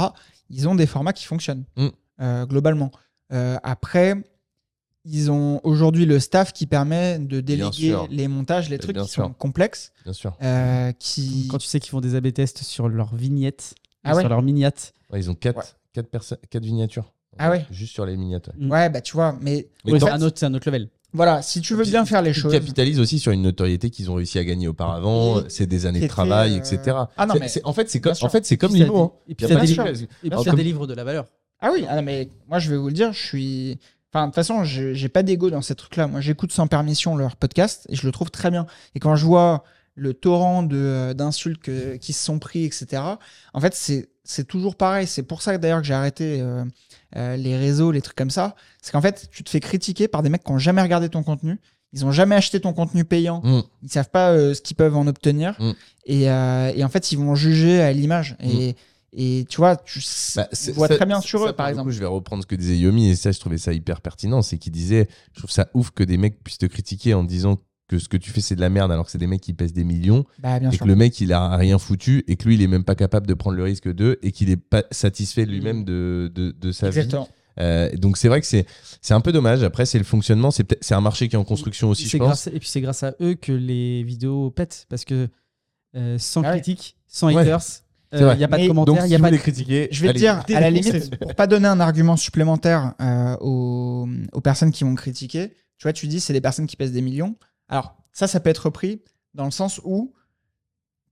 ils 0.51 0.69
ont 0.69 0.74
des 0.74 0.86
formats 0.86 1.12
qui 1.12 1.24
fonctionnent, 1.24 1.65
Mm. 1.77 1.86
euh, 2.23 2.47
globalement. 2.47 2.90
Euh, 3.32 3.57
après, 3.62 4.15
ils 5.08 5.30
ont 5.30 5.60
aujourd'hui 5.62 6.04
le 6.06 6.18
staff 6.18 6.52
qui 6.52 6.66
permet 6.66 7.18
de 7.18 7.40
déléguer 7.40 7.96
les 8.10 8.28
montages, 8.28 8.68
les 8.68 8.78
trucs 8.78 8.96
qui 8.96 9.08
sûr. 9.08 9.24
sont 9.24 9.32
complexes. 9.32 9.92
Bien 10.04 10.12
sûr. 10.12 10.36
euh, 10.42 10.92
qui... 10.98 11.48
Quand 11.50 11.58
tu 11.58 11.66
sais 11.68 11.78
qu'ils 11.80 11.90
font 11.90 12.00
des 12.00 12.14
A/B 12.16 12.32
tests 12.32 12.62
sur 12.62 12.88
leurs 12.88 13.14
vignettes, 13.14 13.74
Ah 14.04 14.10
sur 14.14 14.16
ouais 14.24 14.28
leurs 14.28 14.42
miniates. 14.42 14.92
Ouais, 15.12 15.20
ils 15.20 15.30
ont 15.30 15.34
quatre, 15.34 15.58
Ouais. 15.94 16.36
quatre, 16.50 16.64
miniatures. 16.64 17.12
Ah 17.38 17.50
ouais 17.50 17.66
Juste 17.70 17.92
sur 17.92 18.04
les 18.06 18.16
miniatures. 18.16 18.52
Ouais, 18.60 18.88
bah 18.90 19.00
tu 19.00 19.12
vois, 19.14 19.36
mais, 19.40 19.68
c'est 19.86 20.08
un 20.08 20.22
autre, 20.22 20.38
c'est 20.38 20.46
un 20.46 20.54
autre 20.54 20.68
level. 20.68 20.88
voilà, 21.12 21.42
si 21.42 21.60
tu 21.60 21.74
veux 21.74 21.84
bien 21.84 22.04
faire 22.04 22.22
les 22.22 22.30
Ils 22.30 22.34
choses. 22.34 22.52
capitalisent 22.52 22.98
aussi 23.00 23.18
sur 23.18 23.30
une 23.32 23.42
notoriété 23.42 23.90
qu'ils 23.90 24.10
ont 24.10 24.14
réussi 24.14 24.38
à 24.38 24.44
gagner 24.44 24.68
auparavant. 24.68 25.42
C'est 25.48 25.66
des 25.66 25.86
années 25.86 26.00
de 26.00 26.06
travail, 26.08 26.54
euh, 26.54 26.56
etc. 26.58 26.96
Ah 27.16 27.26
non, 27.26 27.34
C'est- 27.34 27.40
mais- 27.40 27.64
en 27.64 27.72
fait, 27.72 27.88
c'est 27.90 28.00
comme, 28.00 28.14
en 28.20 28.28
fait, 28.28 28.44
c'est 28.46 28.56
comme 28.56 28.74
hein. 28.74 28.78
dé- 28.78 28.84
Et 29.28 29.32
Y 29.32 29.34
puis 29.34 29.46
a 29.46 29.48
ça 29.48 29.54
délivre, 29.60 30.54
délivre 30.56 30.86
de 30.86 30.94
la 30.94 31.04
valeur. 31.04 31.26
Ah 31.60 31.70
oui, 31.72 31.84
ah 31.88 31.96
non, 31.96 32.02
mais 32.02 32.28
moi 32.48 32.58
je 32.58 32.68
vais 32.70 32.76
vous 32.76 32.88
le 32.88 32.92
dire, 32.92 33.12
je 33.14 33.24
suis. 33.24 33.78
Enfin, 34.16 34.28
de 34.28 34.30
toute 34.30 34.36
façon, 34.36 34.64
je- 34.64 34.94
j'ai 34.94 35.10
pas 35.10 35.22
d'ego 35.22 35.51
dans 35.51 35.60
ces 35.60 35.74
trucs-là. 35.74 36.06
Moi, 36.06 36.22
j'écoute 36.22 36.51
sans 36.51 36.66
permission 36.68 37.16
leur 37.16 37.36
podcast 37.36 37.84
et 37.90 37.97
je 37.97 38.06
le 38.06 38.12
trouve 38.12 38.30
très 38.30 38.51
bien. 38.51 38.64
Et 38.94 38.98
quand 38.98 39.14
je 39.14 39.26
vois 39.26 39.62
le 39.94 40.14
torrent 40.14 40.66
euh, 40.72 41.12
d'insultes 41.12 41.98
qui 41.98 42.12
se 42.14 42.24
sont 42.24 42.38
pris, 42.38 42.64
etc., 42.64 43.02
en 43.52 43.60
fait, 43.60 43.74
c'est, 43.74 44.44
toujours 44.44 44.76
pareil. 44.76 45.06
C'est 45.06 45.22
pour 45.22 45.43
ça 45.43 45.59
d'ailleurs 45.59 45.82
que 45.82 45.86
j'ai 45.86 45.93
arrêté 45.93 46.40
euh, 46.40 46.64
euh, 47.16 47.36
les 47.36 47.59
réseaux, 47.59 47.93
les 47.93 48.01
trucs 48.01 48.16
comme 48.16 48.30
ça. 48.30 48.56
C'est 48.80 48.90
qu'en 48.93 49.02
fait, 49.02 49.28
tu 49.30 49.44
te 49.44 49.51
fais 49.51 49.60
critiquer 49.60 50.09
par 50.09 50.22
des 50.22 50.30
mecs 50.30 50.44
qui 50.44 50.51
ont 50.51 50.59
jamais 50.59 50.80
regardé 50.80 51.10
ton 51.10 51.22
contenu. 51.22 51.59
Ils 51.93 52.06
ont 52.06 52.12
jamais 52.12 52.36
acheté 52.36 52.59
ton 52.59 52.72
contenu 52.72 53.05
payant. 53.05 53.43
Mm. 53.44 53.62
Ils 53.82 53.90
savent 53.90 54.09
pas 54.09 54.30
euh, 54.30 54.55
ce 54.55 54.62
qu'ils 54.62 54.76
peuvent 54.76 54.97
en 54.97 55.06
obtenir. 55.06 55.56
Mm. 55.59 55.72
Et, 56.06 56.22
et 56.22 56.84
en 56.84 56.88
fait, 56.88 57.12
ils 57.12 57.18
vont 57.18 57.34
juger 57.34 57.82
à 57.82 57.93
l'image. 57.93 58.34
Et, 58.43 58.76
et 59.12 59.46
tu 59.48 59.56
vois, 59.58 59.76
tu 59.76 60.00
Bah, 60.36 60.48
vois 60.74 60.88
ça- 60.88 60.96
très 60.96 61.06
bien 61.06 61.20
sur 61.20 61.40
ça, 61.42 61.50
eux, 61.50 61.52
par 61.52 61.66
le 61.66 61.70
exemple. 61.70 61.88
coup, 61.88 61.92
je 61.94 62.00
vais 62.00 62.06
reprendre 62.06 62.42
ce 62.42 62.46
que 62.46 62.54
disait 62.56 62.76
Yomi, 62.78 63.08
et 63.08 63.16
ça, 63.16 63.32
je 63.32 63.40
trouvais 63.40 63.58
ça 63.58 63.72
hyper 63.72 64.00
pertinent. 64.00 64.42
C'est 64.42 64.58
qu'il 64.58 64.72
disait 64.72 65.08
Je 65.32 65.38
trouve 65.40 65.50
ça 65.50 65.68
ouf 65.74 65.90
que 65.90 66.02
des 66.04 66.16
mecs 66.16 66.42
puissent 66.42 66.58
te 66.58 66.66
critiquer 66.66 67.14
en 67.14 67.24
disant 67.24 67.58
que 67.88 67.98
ce 68.00 68.08
que 68.08 68.16
tu 68.16 68.30
fais, 68.30 68.40
c'est 68.40 68.56
de 68.56 68.60
la 68.60 68.68
merde, 68.68 68.90
alors 68.90 69.04
que 69.06 69.12
c'est 69.12 69.18
des 69.18 69.28
mecs 69.28 69.40
qui 69.40 69.52
pèsent 69.52 69.72
des 69.72 69.84
millions, 69.84 70.24
Bah, 70.40 70.58
bien 70.58 70.70
et 70.70 70.72
sûr. 70.74 70.82
que 70.82 70.88
le 70.88 70.96
mec, 70.96 71.20
il 71.20 71.32
a 71.32 71.56
rien 71.56 71.78
foutu, 71.78 72.24
et 72.26 72.34
que 72.36 72.48
lui, 72.48 72.54
il 72.56 72.62
est 72.62 72.66
même 72.66 72.82
pas 72.84 72.96
capable 72.96 73.26
de 73.28 73.34
prendre 73.34 73.56
le 73.56 73.62
risque 73.62 73.88
d'eux, 73.92 74.18
et 74.22 74.32
qu'il 74.32 74.50
est 74.50 74.56
pas 74.56 74.82
satisfait 74.90 75.46
lui-même 75.46 75.84
de, 75.84 76.30
de, 76.34 76.50
de 76.50 76.72
sa 76.72 76.90
vie. 76.90 76.98
Exactement. 76.98 77.28
Euh, 77.58 77.90
donc 77.96 78.18
c'est 78.18 78.28
vrai 78.28 78.40
que 78.42 78.46
c'est 78.46 78.66
c'est 79.00 79.14
un 79.14 79.22
peu 79.22 79.32
dommage. 79.32 79.62
Après, 79.62 79.86
c'est 79.86 79.96
le 79.98 80.04
fonctionnement. 80.04 80.50
C'est 80.50 80.92
un 80.92 81.00
marché 81.00 81.26
qui 81.28 81.36
est 81.36 81.38
en 81.38 81.44
construction 81.44 81.88
aussi, 81.88 82.04
je 82.04 82.08
C'est 82.10 82.18
pense. 82.18 82.26
grâce- 82.26 82.46
et 82.48 82.58
puis 82.58 82.68
c'est 82.68 82.82
grâce 82.82 83.02
à 83.02 83.14
eux 83.22 83.34
que 83.34 83.52
les 83.52 84.02
vidéos 84.02 84.50
pètent 84.50 84.84
parce 84.90 85.04
que 85.06 85.28
euh, 85.94 86.18
sans 86.18 86.42
Ah 86.42 86.50
ouais. 86.50 86.60
critique, 86.60 86.96
sans 87.06 87.28
Ouais. 87.32 87.40
haters, 87.40 87.62
Il 88.12 88.18
n'y 88.38 88.44
a 88.44 88.48
pas 88.48 88.58
de 88.58 88.66
commentaires, 88.68 89.04
il 89.04 89.08
si 89.08 89.12
y 89.12 89.14
a 89.16 89.18
pas 89.18 89.30
de 89.30 89.36
critiquer, 89.36 89.88
Je 89.90 90.02
vais 90.02 90.12
te 90.12 90.18
dire, 90.18 90.42
à 90.54 90.60
la 90.60 90.70
limite, 90.70 91.18
pour 91.18 91.34
pas 91.34 91.46
donner 91.46 91.68
un 91.68 91.80
argument 91.80 92.16
supplémentaire 92.16 92.94
euh, 93.00 93.36
aux, 93.40 94.08
aux 94.32 94.40
personnes 94.40 94.70
qui 94.72 94.84
vont 94.84 94.94
critiquer, 94.94 95.48
tu 95.78 95.82
vois, 95.82 95.92
tu 95.92 96.06
dis 96.06 96.20
c'est 96.20 96.32
des 96.32 96.40
personnes 96.40 96.66
qui 96.66 96.76
pèsent 96.76 96.92
des 96.92 97.02
millions. 97.02 97.36
Alors, 97.68 97.96
ça, 98.12 98.26
ça 98.26 98.40
peut 98.40 98.48
être 98.50 98.66
repris 98.66 99.02
dans 99.34 99.44
le 99.44 99.50
sens 99.50 99.80
où 99.84 100.12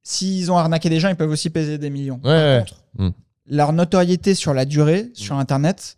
s'ils 0.02 0.50
ont 0.52 0.56
arnaqué 0.56 0.88
des 0.88 1.00
gens, 1.00 1.08
ils 1.08 1.16
peuvent 1.16 1.30
aussi 1.30 1.50
peser 1.50 1.78
des 1.78 1.90
millions. 1.90 2.18
Par 2.18 2.32
ouais. 2.32 2.58
contre, 2.66 2.80
Hmm. 2.96 3.10
leur 3.46 3.72
notoriété 3.72 4.34
sur 4.36 4.54
la 4.54 4.64
durée, 4.64 5.10
sur 5.14 5.36
Internet, 5.36 5.96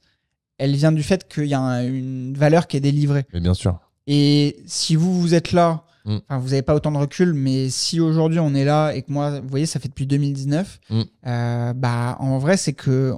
elle 0.57 0.75
vient 0.75 0.93
du 0.93 1.03
fait 1.03 1.29
qu'il 1.29 1.45
y 1.45 1.53
a 1.55 1.61
un- 1.61 1.87
une 1.87 2.33
valeur 2.35 2.67
qui 2.69 2.79
est 2.79 2.81
délivrée. 2.81 3.27
Mais 3.35 3.41
bien 3.41 3.53
sûr. 3.53 3.79
Et 4.07 4.63
si 4.67 4.97
vous, 4.97 5.21
vous 5.21 5.35
êtes 5.35 5.53
là, 5.53 5.85
Mm. 6.07 6.17
enfin, 6.29 6.39
vous 6.39 6.49
n'avez 6.51 6.63
pas 6.63 6.75
autant 6.75 6.93
de 6.93 6.97
recul, 6.97 7.35
mais 7.35 7.69
si 7.69 8.01
aujourd'hui 8.01 8.39
on 8.39 8.55
est 8.55 8.65
là 8.65 8.93
et 8.93 9.03
que 9.03 9.13
moi, 9.13 9.41
vous 9.41 9.49
voyez, 9.49 9.67
ça 9.67 9.81
fait 9.81 9.89
depuis 9.89 10.07
2019, 10.07 10.81
Mm. 10.89 11.03
euh, 11.27 11.73
bah, 11.75 12.17
en 12.21 12.39
vrai, 12.39 12.57
c'est 12.57 12.73
que 12.73 13.15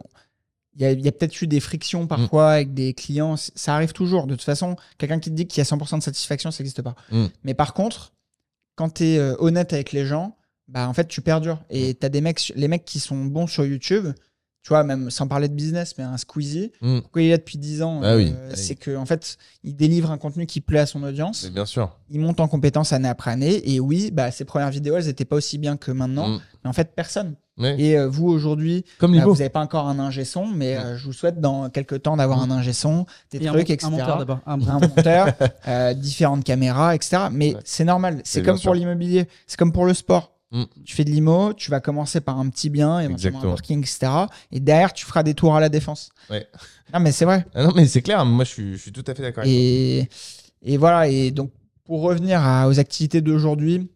il 0.80 1.00
y 1.04 1.08
a, 1.08 1.12
peut-être 1.12 1.42
eu 1.42 1.48
des 1.48 1.58
frictions 1.58 2.06
parfois 2.06 2.52
avec 2.52 2.72
des 2.72 2.94
clients. 2.94 3.34
Ça 3.36 3.74
arrive 3.74 3.92
toujours. 3.92 4.28
De 4.28 4.36
toute 4.36 4.44
façon, 4.44 4.76
quelqu'un 4.96 5.18
qui 5.18 5.28
te 5.28 5.34
dit 5.34 5.46
qu'il 5.48 5.58
y 5.58 5.60
a 5.60 5.64
100% 5.64 5.98
de 5.98 6.02
satisfaction, 6.04 6.52
ça 6.52 6.62
n'existe 6.62 6.82
pas. 6.82 6.94
Mm. 7.10 7.26
Mais 7.42 7.54
par 7.54 7.74
contre, 7.74 8.12
quand 8.76 8.94
tu 8.94 9.04
es 9.04 9.20
honnête 9.40 9.72
avec 9.72 9.90
les 9.90 10.06
gens, 10.06 10.36
bah, 10.68 10.88
en 10.88 10.94
fait, 10.94 11.08
tu 11.08 11.20
perdures. 11.20 11.58
Et 11.68 11.94
tu 11.94 12.06
as 12.06 12.08
des 12.08 12.20
mecs, 12.20 12.52
les 12.54 12.68
mecs 12.68 12.84
qui 12.84 13.00
sont 13.00 13.24
bons 13.24 13.48
sur 13.48 13.64
YouTube, 13.66 14.06
tu 14.68 14.74
vois, 14.74 14.84
même 14.84 15.08
sans 15.10 15.26
parler 15.26 15.48
de 15.48 15.54
business, 15.54 15.94
mais 15.96 16.04
un 16.04 16.18
Squeezie, 16.18 16.72
Mm. 16.82 16.98
pourquoi 17.00 17.22
il 17.22 17.28
est 17.28 17.30
là 17.30 17.36
depuis 17.38 17.56
10 17.56 17.80
ans 17.80 18.02
Ah 18.04 18.16
oui. 18.16 18.34
euh, 18.36 18.48
Ah 18.50 18.52
oui. 18.54 18.54
C'est 18.62 18.74
qu'en 18.74 19.00
en 19.00 19.06
fait, 19.06 19.38
il 19.64 19.74
délivre 19.74 20.10
un 20.10 20.18
contenu 20.18 20.44
qui 20.44 20.60
plaît 20.60 20.80
à 20.80 20.84
son 20.86 21.02
audience 21.04 21.44
Mais 21.44 21.50
bien 21.50 21.64
sûr. 21.64 21.96
il 22.10 22.20
monte 22.20 22.38
en 22.38 22.48
compétences 22.48 22.92
année 22.92 23.08
après 23.08 23.30
année. 23.30 23.62
Et 23.72 23.80
oui, 23.80 24.10
bah, 24.12 24.30
ses 24.30 24.44
premières 24.44 24.68
vidéos, 24.70 24.96
elles 24.98 25.06
n'étaient 25.06 25.24
pas 25.24 25.36
aussi 25.36 25.56
bien 25.56 25.78
que 25.78 25.90
maintenant. 25.90 26.28
Mm. 26.28 26.40
Mais 26.64 26.68
en 26.68 26.74
fait, 26.74 26.92
personne. 26.94 27.34
Ouais. 27.56 27.80
Et 27.80 27.98
euh, 27.98 28.08
vous, 28.08 28.28
aujourd'hui, 28.28 28.84
Comme 28.98 29.16
bah, 29.16 29.24
vous 29.24 29.32
n'avez 29.32 29.48
pas 29.48 29.60
encore 29.62 29.88
un 29.88 29.98
ingé 29.98 30.24
son, 30.26 30.46
mais 30.46 30.76
euh, 30.76 30.98
je 30.98 31.04
vous 31.06 31.14
souhaite 31.14 31.40
dans 31.40 31.70
quelques 31.70 32.02
temps 32.02 32.18
d'avoir 32.18 32.46
Mm. 32.46 32.50
un 32.52 32.56
ingé 32.58 32.74
son, 32.74 33.06
des 33.32 33.38
Et 33.38 33.48
un, 33.48 33.52
trucs, 33.54 33.68
mon- 33.70 33.74
etc. 33.74 33.86
un 33.86 33.90
monteur 33.90 34.18
d'abord. 34.18 34.40
Un- 34.46 34.60
Un 34.60 34.78
monteur, 34.80 35.28
euh, 35.66 35.94
différentes 35.94 36.44
caméras, 36.44 36.94
etc. 36.94 37.22
Mais 37.32 37.54
Ouais. 37.54 37.60
c'est 37.64 37.84
normal. 37.84 38.20
C'est 38.24 38.42
comme 38.42 38.60
pour 38.60 38.74
l'immobilier. 38.74 39.28
C'est 39.46 39.58
comme 39.58 39.72
pour 39.72 39.86
le 39.86 39.94
sport. 39.94 40.34
Mm. 40.50 40.64
Tu 40.84 40.94
fais 40.96 41.04
de 41.04 41.10
l'IMO, 41.10 41.52
tu 41.52 41.70
vas 41.70 41.80
commencer 41.80 42.20
par 42.22 42.38
un 42.38 42.48
petit 42.48 42.70
bien, 42.70 43.00
éventuellement 43.00 43.40
un 43.42 43.48
parking, 43.50 43.80
etc. 43.80 44.10
Et 44.50 44.60
derrière, 44.60 44.92
tu 44.94 45.04
feras 45.04 45.22
des 45.22 45.34
tours 45.34 45.54
à 45.54 45.60
la 45.60 45.68
défense. 45.68 46.08
Ouais. 46.30 46.46
Non, 46.94 47.00
mais 47.00 47.12
c'est 47.12 47.24
vrai. 47.26 47.44
Ah 47.54 47.64
non, 47.64 47.72
mais 47.76 47.86
c'est 47.86 48.00
clair. 48.02 48.24
Moi, 48.24 48.44
je 48.44 48.50
suis, 48.50 48.72
je 48.72 48.78
suis 48.82 48.92
tout 48.92 49.04
à 49.06 49.14
fait 49.14 49.22
d'accord. 49.22 49.42
avec 49.44 49.52
Et, 49.54 50.08
et 50.62 50.76
voilà, 50.78 51.06
et 51.08 51.30
donc 51.30 51.52
pour 51.84 52.00
revenir 52.02 52.40
à- 52.42 52.66
aux 52.68 52.78
activités 52.78 53.20
d'aujourd'hui, 53.20 53.90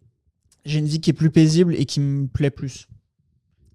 j'ai 0.66 0.78
une 0.78 0.86
vie 0.86 1.00
qui 1.00 1.10
est 1.10 1.14
plus 1.14 1.30
paisible 1.30 1.74
et 1.74 1.86
qui 1.86 2.00
me 2.00 2.26
plaît 2.26 2.50
plus. 2.50 2.86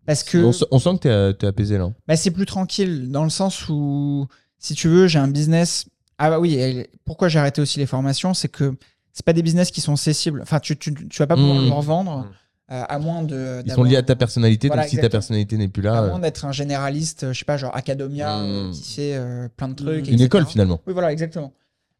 Parce 0.06 0.24
que 0.24 0.38
On, 0.38 0.80
sent 0.80 0.90
que 0.94 1.32
t'es- 1.32 1.38
t'es 1.40 1.48
apaisé 1.48 1.78
là. 1.78 1.92
bah, 2.08 2.16
c'est 2.16 2.32
plus 2.32 2.46
tranquille, 2.46 3.10
dans 3.12 3.24
le 3.24 3.30
sens 3.30 3.68
où, 3.70 4.28
si 4.58 4.74
tu 4.74 4.88
veux, 4.88 5.08
j'ai 5.08 5.20
un 5.20 5.28
business. 5.28 5.86
Ah 6.18 6.30
bah 6.30 6.40
oui, 6.40 6.86
pourquoi 7.06 7.28
j'ai 7.28 7.40
arrêté 7.40 7.62
aussi 7.62 7.78
les 7.80 7.86
formations, 7.86 8.34
c'est 8.34 8.48
que 8.48 8.76
c'est 9.14 9.26
pas 9.26 9.34
des 9.34 9.42
business 9.44 9.70
qui 9.72 9.82
sont 9.82 9.96
cessibles. 9.96 10.42
Enfin, 10.42 10.60
tu, 10.60 10.78
tu, 10.78 10.94
tu 10.94 11.18
vas 11.20 11.28
pas 11.28 11.36
pouvoir 11.36 11.58
Mmh. 11.60 11.66
le 11.66 11.72
revendre, 11.74 12.18
Mmh. 12.20 12.32
Euh, 12.72 12.84
à 12.88 13.00
moins 13.00 13.24
de. 13.24 13.62
Ils 13.66 13.72
sont 13.72 13.84
liés 13.84 13.96
à 13.98 14.04
ta 14.04 14.16
personnalité. 14.16 14.68
Voilà, 14.68 14.84
donc 14.84 14.90
si 14.90 14.98
ta 14.98 15.10
personnalité 15.10 15.58
n'est 15.58 15.68
plus 15.70 15.82
là, 15.84 16.00
À 16.00 16.04
euh, 16.04 16.10
moins 16.10 16.20
d'être 16.20 16.46
un 16.46 16.52
généraliste, 16.52 17.24
euh, 17.24 17.34
je 17.34 17.40
sais 17.40 17.46
pas, 17.46 17.58
genre 17.58 17.76
Academia, 17.76 18.40
euh, 18.40 18.68
Mmh. 18.70 18.72
qui 18.72 18.94
fait 18.96 19.16
euh, 19.16 19.48
plein 19.56 19.70
de 19.70 19.74
trucs. 19.76 19.90
Une 20.08 20.14
une 20.14 20.14
etc. 20.16 20.24
école 20.26 20.46
finalement. 20.46 20.82
Oui, 20.88 20.94
voilà, 20.94 21.12
exactement. 21.12 21.54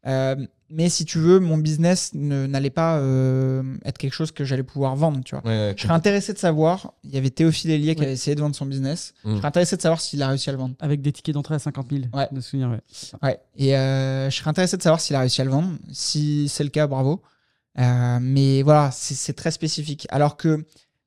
Euh, 0.06 0.36
mais 0.70 0.88
si 0.90 1.04
tu 1.04 1.18
veux, 1.18 1.40
mon 1.40 1.56
business 1.58 2.12
ne- 2.14 2.46
n'allait 2.46 2.70
pas 2.70 2.98
euh, 2.98 3.62
être 3.84 3.98
quelque 3.98 4.12
chose 4.12 4.30
que 4.32 4.44
j'allais 4.44 4.62
pouvoir 4.62 4.94
vendre, 4.94 5.20
tu 5.24 5.34
vois. 5.34 5.42
Ouais, 5.44 5.50
ouais, 5.70 5.74
Je 5.76 5.82
serais 5.82 5.94
intéressé 5.94 6.32
de 6.32 6.38
savoir, 6.38 6.92
il 7.04 7.10
y 7.14 7.18
avait 7.18 7.30
Théophile 7.30 7.70
Hélier 7.72 7.94
qui 7.94 8.00
Ouais. 8.00 8.06
avait 8.06 8.14
essayé 8.14 8.34
de 8.36 8.40
vendre 8.40 8.54
son 8.54 8.64
business. 8.66 9.12
Je 9.24 9.36
serais 9.36 9.48
intéressé 9.48 9.76
de 9.76 9.82
savoir 9.82 10.00
s'il 10.00 10.22
a 10.22 10.28
réussi 10.28 10.48
à 10.50 10.52
le 10.52 10.58
vendre. 10.58 10.74
Avec 10.80 11.00
des 11.02 11.10
tickets 11.12 11.34
d'entrée 11.34 11.54
à 11.56 11.58
50 11.58 11.86
000. 11.90 12.02
Ouais. 12.14 12.28
De 12.30 12.36
me 12.36 12.40
souvenir, 12.40 12.70
ouais. 12.70 12.80
Ouais. 13.22 13.40
Et 13.56 13.76
euh, 13.76 14.30
je 14.30 14.36
serais 14.36 14.50
intéressé 14.50 14.76
de 14.76 14.82
savoir 14.82 15.00
s'il 15.00 15.16
a 15.16 15.20
réussi 15.20 15.40
à 15.40 15.44
le 15.44 15.50
vendre. 15.50 15.70
Si 15.90 16.48
c'est 16.48 16.64
le 16.64 16.70
cas, 16.70 16.86
bravo. 16.86 17.20
Euh, 17.78 18.18
mais 18.20 18.62
voilà, 18.62 18.90
c'est 18.92 19.34
très 19.34 19.50
spécifique. 19.50 20.06
Alors 20.10 20.36
que 20.36 20.64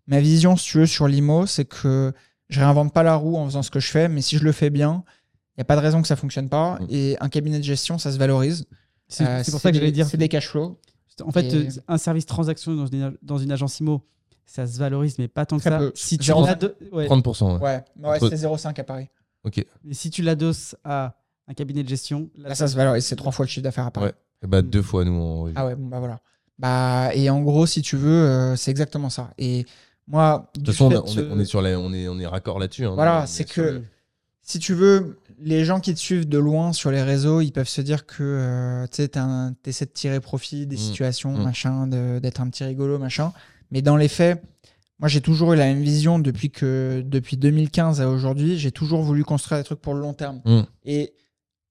ma 0.08 0.20
vision, 0.20 0.56
si 0.56 0.70
tu 0.72 0.78
veux, 0.80 0.86
sur 0.86 1.08
l'IMO, 1.08 1.46
c'est 1.46 1.66
que 1.66 2.14
je 2.50 2.60
réinvente 2.60 2.94
pas 2.94 3.04
la 3.04 3.16
roue 3.16 3.36
en 3.38 3.46
faisant 3.46 3.62
ce 3.64 3.72
que 3.72 3.80
je 3.80 3.90
fais, 3.90 4.08
mais 4.10 4.22
si 4.22 4.38
je 4.38 4.44
le 4.44 4.52
fais 4.52 4.70
bien, 4.70 5.04
il 5.56 5.60
n'y 5.60 5.62
a 5.62 5.66
pas 5.66 5.76
de 5.76 5.82
raison 5.82 6.02
que 6.02 6.08
ça 6.08 6.16
fonctionne 6.16 6.50
pas. 6.50 6.80
Mm. 6.80 6.88
Et 6.90 7.18
un 7.20 7.30
cabinet 7.30 7.58
de 7.60 7.64
gestion, 7.64 7.98
ça 7.98 8.12
se 8.12 8.18
valorise. 8.18 8.66
C'est 9.08 9.26
Euh, 9.26 9.44
pour 9.52 9.60
ça 9.60 9.72
que 9.72 9.78
j'allais 9.78 9.92
dire. 9.92 10.08
C'est 10.08 10.18
des 10.18 10.30
cash 10.30 10.48
flows. 10.48 10.80
En 11.26 11.32
fait, 11.32 11.54
Et- 11.54 11.68
un 11.88 11.98
service 11.98 12.26
transaction 12.26 12.74
dans 12.74 12.88
une, 12.88 13.16
dans 13.22 13.38
une 13.38 13.52
agence 13.52 13.80
IMO, 13.82 14.02
ça 14.46 14.66
se 14.66 14.80
valorise, 14.80 15.20
mais 15.20 15.28
pas 15.28 15.46
tant 15.46 15.58
que 15.58 15.62
Très 15.62 15.70
ça. 15.72 15.78
peu. 15.78 15.92
Si 15.94 16.18
tu 16.18 16.28
Zéro- 16.28 16.46
l'ado- 16.46 16.74
ouais. 16.94 17.06
30%. 17.06 17.58
ouais. 17.58 17.62
Ouais, 17.62 17.84
ouais 18.02 18.16
Entre- 18.16 18.30
c'est 18.30 18.38
0,5 18.38 18.80
à 18.80 18.84
Paris. 18.86 19.08
Ok. 19.44 19.64
Mais 19.84 19.94
si 19.94 20.10
tu 20.10 20.22
l'adosses 20.22 20.76
à 20.86 21.16
un 21.48 21.54
cabinet 21.54 21.84
de 21.84 21.90
gestion, 21.90 22.30
là, 22.38 22.50
Là, 22.50 22.56
ça 22.56 22.68
se 22.68 22.76
valorise. 22.78 23.06
C'est 23.06 23.16
trois 23.18 23.32
fois 23.34 23.46
le 23.46 23.50
chiffre 23.50 23.64
d'affaires 23.64 23.86
à 23.88 23.92
Paris. 23.92 24.06
Ouais. 24.08 24.14
Et 24.44 24.48
bah, 24.48 24.62
deux 24.62 24.82
fois 24.82 25.04
nous 25.04 25.14
en 25.22 25.42
revue. 25.44 25.54
Ah 25.58 25.66
ouais, 25.66 25.76
bon, 25.76 25.88
bah 25.88 26.00
voilà. 26.00 26.20
Bah, 26.62 27.10
et 27.16 27.30
en 27.30 27.42
gros, 27.42 27.66
si 27.66 27.82
tu 27.82 27.98
veux, 27.98 28.10
euh, 28.28 28.56
c'est 28.56 28.70
exactement 28.72 29.10
ça. 29.10 29.32
Et 29.40 29.66
moi, 30.08 30.50
De 30.56 30.60
toute 30.62 30.68
façon, 30.76 30.86
on, 30.86 30.90
fait, 30.92 30.96
a- 30.98 31.02
on 31.02 31.30
est, 31.30 31.32
on 31.34 31.40
est 31.40 31.46
sur 31.46 31.62
la, 31.62 31.80
on 31.80 31.92
est, 31.92 32.08
on 32.08 32.20
est 32.20 32.28
raccord 32.28 32.60
là-dessus. 32.60 32.86
hein. 32.86 32.94
Voilà, 32.94 33.26
c'est 33.26 33.46
que 33.46 33.82
si 34.44 34.60
tu 34.60 34.74
veux, 34.74 35.18
les 35.40 35.66
gens 35.66 35.80
qui 35.80 35.94
te 35.94 36.00
suivent 36.00 36.30
de 36.30 36.38
loin 36.38 36.72
sur 36.72 36.92
les 36.92 37.02
réseaux, 37.02 37.42
ils 37.42 37.52
peuvent 37.52 37.68
se 37.68 37.82
dire 37.82 38.06
que 38.06 38.22
euh, 38.22 38.86
tu 38.92 39.08
t'essaies 39.64 39.86
de 39.86 39.92
tirer 39.92 40.20
profit 40.20 40.68
des 40.68 40.76
Mm. 40.76 40.80
situations, 40.80 41.32
Mm. 41.32 41.44
machin, 41.44 41.88
d'être 41.88 42.42
un 42.42 42.50
petit 42.50 42.64
rigolo, 42.64 43.00
machin. 43.00 43.34
Mais 43.72 43.82
dans 43.82 43.98
les 43.98 44.08
faits, 44.08 44.42
moi, 45.00 45.08
j'ai 45.08 45.22
toujours 45.22 45.54
eu 45.54 45.56
la 45.56 45.66
même 45.66 45.82
vision 45.82 46.20
depuis 46.20 46.52
que 46.52 47.02
depuis 47.04 47.38
2015 47.38 48.02
à 48.02 48.10
aujourd'hui. 48.10 48.60
J'ai 48.60 48.72
toujours 48.72 49.02
voulu 49.02 49.24
construire 49.24 49.60
des 49.60 49.66
trucs 49.66 49.82
pour 49.82 49.96
le 49.96 50.02
long 50.02 50.14
terme. 50.14 50.42
Mm. 50.46 50.62
Et 50.86 51.14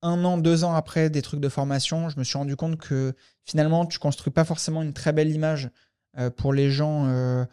un 0.03 0.25
an, 0.25 0.39
deux 0.39 0.65
ans 0.65 0.75
après 0.75 1.11
des 1.11 1.23
trucs 1.23 1.41
de 1.41 1.49
formation, 1.49 2.09
je 2.09 2.19
me 2.19 2.25
suis 2.25 2.39
rendu 2.39 2.57
compte 2.57 2.79
que 2.79 3.15
finalement, 3.45 3.85
tu 3.87 3.99
construis 3.99 4.33
pas 4.33 4.45
forcément 4.45 4.83
une 4.83 4.93
très 4.93 5.13
belle 5.13 5.31
image 5.31 5.71
euh, 6.19 6.31
pour 6.31 6.53
les 6.53 6.71
gens, 6.71 7.07
euh, 7.09 7.45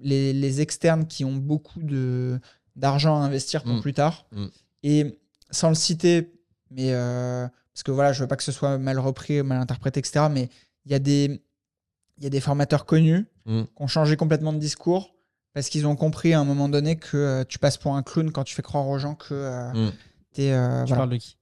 les, 0.00 0.32
les 0.32 0.60
externes 0.60 1.06
qui 1.06 1.24
ont 1.24 1.34
beaucoup 1.34 1.80
de 1.82 2.38
d'argent 2.76 3.16
à 3.20 3.24
investir 3.24 3.62
pour 3.64 3.74
Mm. 3.74 3.80
plus 3.80 3.92
tard. 3.94 4.26
Mm. 4.32 4.46
Et 4.82 5.20
sans 5.50 5.68
le 5.70 5.74
citer, 5.74 6.32
mais 6.70 6.92
euh, 6.92 7.46
parce 7.72 7.82
que 7.82 7.90
voilà, 7.90 8.12
je 8.12 8.20
veux 8.22 8.28
pas 8.28 8.36
que 8.36 8.42
ce 8.42 8.52
soit 8.52 8.76
mal 8.78 8.98
repris, 8.98 9.42
mal 9.42 9.58
interprété, 9.58 10.00
etc. 10.00 10.26
Mais 10.30 10.48
il 10.84 10.92
y 10.92 10.94
a 10.94 10.98
des 10.98 11.42
il 12.18 12.24
y 12.24 12.26
a 12.26 12.30
des 12.30 12.40
formateurs 12.40 12.84
connus 12.86 13.26
Mm. 13.46 13.62
qui 13.62 13.82
ont 13.82 13.86
changé 13.86 14.16
complètement 14.16 14.52
de 14.52 14.58
discours 14.58 15.14
parce 15.54 15.68
qu'ils 15.68 15.86
ont 15.86 15.94
compris 15.96 16.34
à 16.34 16.40
un 16.40 16.44
moment 16.44 16.68
donné 16.68 16.96
que 16.96 17.44
tu 17.48 17.58
passes 17.60 17.76
pour 17.78 17.94
un 17.96 18.02
clown 18.02 18.30
quand 18.32 18.42
tu 18.44 18.54
fais 18.54 18.62
croire 18.62 18.86
aux 18.88 18.98
gens 18.98 19.14
que 19.14 19.70
euh, 20.40 20.82
Tu 20.84 20.88
voilà. 20.88 20.96
parles 20.96 21.10
de 21.10 21.16
qui? 21.16 21.36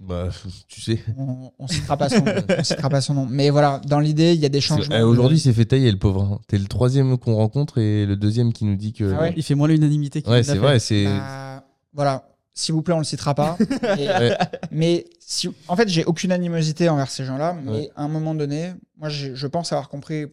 Bah, 0.00 0.28
tu 0.68 0.80
sais. 0.80 1.00
On, 1.16 1.50
on 1.58 1.66
citera 1.66 1.96
pas 1.96 2.08
son 2.08 2.24
on 2.58 2.64
citera 2.64 2.88
pas 2.88 3.00
son 3.00 3.14
nom. 3.14 3.26
Mais 3.28 3.50
voilà, 3.50 3.80
dans 3.86 4.00
l'idée, 4.00 4.34
il 4.34 4.40
y 4.40 4.46
a 4.46 4.48
des 4.48 4.60
changements. 4.60 4.96
Eh, 4.96 5.02
Aujourd'hui, 5.02 5.38
c'est 5.38 5.52
fait 5.52 5.64
tailler 5.64 5.90
le 5.90 5.98
pauvre. 5.98 6.40
T'es 6.48 6.58
le 6.58 6.66
troisième 6.66 7.18
qu'on 7.18 7.34
rencontre 7.36 7.78
et 7.78 8.06
le 8.06 8.16
deuxième 8.16 8.52
qui 8.52 8.64
nous 8.64 8.76
dit 8.76 8.92
que. 8.92 9.12
Ah 9.16 9.20
ouais 9.22 9.34
Il 9.36 9.42
fait 9.42 9.54
moins 9.54 9.68
l'unanimité 9.68 10.22
qu'il 10.22 10.32
Ouais, 10.32 10.42
c'est 10.42 10.56
vrai. 10.58 10.78
C'est. 10.78 11.04
Bah, 11.04 11.64
voilà. 11.92 12.28
S'il 12.54 12.74
vous 12.74 12.82
plaît, 12.82 12.94
on 12.94 12.98
le 12.98 13.04
citera 13.04 13.34
pas. 13.34 13.56
Et- 13.98 14.08
Ouais. 14.08 14.36
Mais 14.70 15.06
si, 15.20 15.48
en 15.68 15.76
fait, 15.76 15.88
j'ai 15.88 16.04
aucune 16.04 16.32
animosité 16.32 16.88
envers 16.90 17.10
ces 17.10 17.24
gens-là. 17.24 17.56
Mais 17.64 17.70
Ouais. 17.70 17.90
à 17.96 18.02
un 18.04 18.08
moment 18.08 18.34
donné, 18.34 18.72
moi, 18.98 19.08
je 19.08 19.46
pense 19.46 19.72
avoir 19.72 19.88
compris 19.88 20.26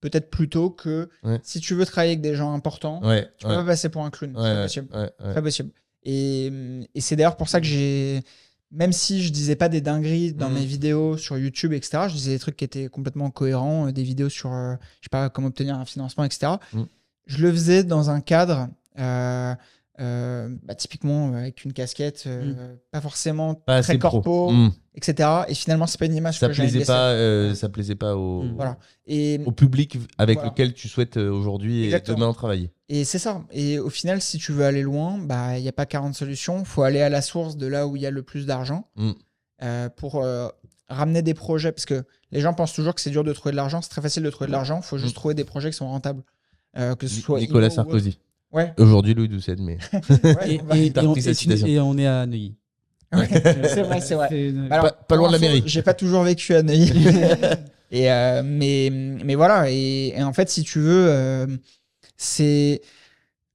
peut-être 0.00 0.30
plus 0.30 0.48
tôt 0.48 0.70
que 0.70 1.08
Ouais. 1.24 1.40
si 1.42 1.58
tu 1.58 1.74
veux 1.74 1.84
travailler 1.84 2.12
avec 2.12 2.20
des 2.20 2.36
gens 2.36 2.52
importants, 2.54 3.00
Ouais. 3.02 3.28
tu 3.36 3.46
ouais. 3.46 3.52
peux 3.52 3.58
pas 3.62 3.66
passer 3.66 3.88
pour 3.88 4.04
un 4.04 4.10
clown. 4.10 4.36
Ouais, 4.36 4.42
c'est 4.42 4.46
pas 4.46 4.54
ouais, 4.54 4.62
possible. 4.62 4.88
ouais, 4.94 5.26
ouais. 5.26 5.34
Pas 5.34 5.42
possible. 5.42 5.70
Et, 6.10 6.50
et 6.94 7.00
c'est 7.02 7.16
d'ailleurs 7.16 7.36
pour 7.36 7.48
ça 7.50 7.60
que 7.60 7.66
j'ai. 7.66 8.22
Même 8.70 8.92
si 8.92 9.22
je 9.22 9.30
disais 9.30 9.56
pas 9.56 9.68
des 9.68 9.80
dingueries 9.82 10.32
dans 10.32 10.48
Mhm. 10.48 10.54
mes 10.54 10.64
vidéos 10.64 11.16
sur 11.18 11.36
YouTube, 11.38 11.72
etc., 11.74 12.04
je 12.08 12.14
disais 12.14 12.32
des 12.32 12.38
trucs 12.38 12.56
qui 12.56 12.64
étaient 12.64 12.88
complètement 12.88 13.30
cohérents, 13.30 13.86
euh, 13.88 13.92
des 13.92 14.02
vidéos 14.02 14.28
sur, 14.28 14.52
euh, 14.52 14.74
je 15.00 15.06
sais 15.06 15.10
pas, 15.10 15.28
comment 15.30 15.48
obtenir 15.48 15.76
un 15.78 15.84
financement, 15.84 16.24
etc. 16.24 16.52
Mhm. 16.72 16.86
Je 17.26 17.38
le 17.42 17.52
faisais 17.52 17.84
dans 17.84 18.08
un 18.10 18.20
cadre, 18.20 18.68
euh, 18.98 19.54
euh, 20.00 20.48
bah, 20.62 20.74
typiquement 20.74 21.32
euh, 21.32 21.38
avec 21.38 21.64
une 21.64 21.72
casquette, 21.72 22.24
euh, 22.26 22.76
pas 22.90 23.00
forcément 23.00 23.54
Pas 23.54 23.82
très 23.82 23.98
corpo, 23.98 24.50
Mm. 24.50 24.72
etc. 24.94 25.28
Et 25.48 25.54
finalement, 25.54 25.86
c'est 25.86 25.98
pas 25.98 26.06
une 26.06 26.14
image 26.14 26.38
Ça 26.38 26.48
que 26.48 26.54
plaisait 26.54 26.84
pas. 26.84 27.10
euh, 27.10 27.54
ça 27.54 27.68
plaisait 27.68 27.94
pas 27.96 28.14
au. 28.16 28.42
Mm. 28.44 28.54
Voilà. 28.56 28.78
Et, 29.06 29.40
Au 29.44 29.52
public 29.52 29.98
avec 30.18 30.36
Voilà. 30.38 30.50
lequel 30.50 30.72
tu 30.74 30.88
souhaites 30.88 31.16
aujourd'hui 31.16 31.92
et 31.92 32.00
demain 32.00 32.32
travailler. 32.32 32.70
Et 32.88 33.04
c'est 33.04 33.18
ça. 33.18 33.42
Et 33.50 33.78
au 33.78 33.90
final, 33.90 34.20
si 34.20 34.38
tu 34.38 34.52
veux 34.52 34.64
aller 34.64 34.82
loin, 34.82 35.18
bah 35.18 35.58
il 35.58 35.62
n'y 35.62 35.68
a 35.68 35.72
pas 35.72 35.86
40 35.86 36.14
solutions. 36.14 36.60
Il 36.60 36.64
faut 36.66 36.82
aller 36.82 37.00
à 37.00 37.08
la 37.08 37.20
source 37.22 37.56
de 37.56 37.66
là 37.66 37.86
où 37.86 37.96
il 37.96 38.02
y 38.02 38.06
a 38.06 38.10
le 38.10 38.22
plus 38.22 38.46
d'argent 38.46 38.88
Mm. 38.96 39.10
euh, 39.64 39.88
pour 39.88 40.22
euh, 40.22 40.48
ramener 40.88 41.22
des 41.22 41.34
projets. 41.34 41.72
Parce 41.72 41.86
que 41.86 42.04
les 42.30 42.40
gens 42.40 42.54
pensent 42.54 42.72
toujours 42.72 42.94
que 42.94 43.00
c'est 43.00 43.10
dur 43.10 43.24
de 43.24 43.32
trouver 43.32 43.50
de 43.52 43.56
l'argent. 43.56 43.82
C'est 43.82 43.88
très 43.90 44.02
facile 44.02 44.22
de 44.22 44.30
trouver 44.30 44.46
de 44.46 44.52
l'argent. 44.52 44.78
Il 44.82 44.86
faut 44.86 44.96
juste 44.98 45.12
Mm. 45.14 45.18
trouver 45.18 45.34
des 45.34 45.44
projets 45.44 45.70
qui 45.70 45.76
sont 45.76 45.88
rentables. 45.88 46.22
Euh, 46.76 46.94
que 46.94 47.06
ce 47.08 47.20
soit 47.20 47.40
Nicolas 47.40 47.70
Sarkozy. 47.70 48.18
Ouais. 48.52 48.72
Aujourd'hui, 48.78 49.14
Louis 49.14 49.28
Doucet, 49.28 49.56
mais. 49.58 49.78
ouais, 50.24 50.34
Et, 50.48 50.54
et- 50.54 50.86
et 50.86 51.06
on, 51.06 51.14
et 51.14 51.80
on 51.80 51.98
est 51.98 52.06
à 52.06 52.26
Neuilly. 52.26 52.56
Ouais, 53.12 53.26
c'est 53.32 53.82
vrai, 53.82 54.00
c'est 54.00 54.14
vrai. 54.14 54.28
alors, 54.70 54.84
Pas- 54.86 54.92
pas 54.92 55.16
loin 55.16 55.28
de 55.28 55.32
la 55.34 55.38
mairie. 55.38 55.62
J'ai 55.66 55.82
pas 55.82 55.94
toujours 55.94 56.22
vécu 56.22 56.54
à 56.54 56.62
Neuilly. 56.62 56.92
et 57.90 58.10
euh, 58.10 58.42
mais, 58.44 58.90
mais 58.92 59.34
voilà. 59.34 59.70
Et, 59.70 60.14
et 60.16 60.22
en 60.22 60.32
fait, 60.32 60.48
si 60.50 60.62
tu 60.62 60.78
veux, 60.80 61.06
euh, 61.08 61.46
c'est. 62.16 62.80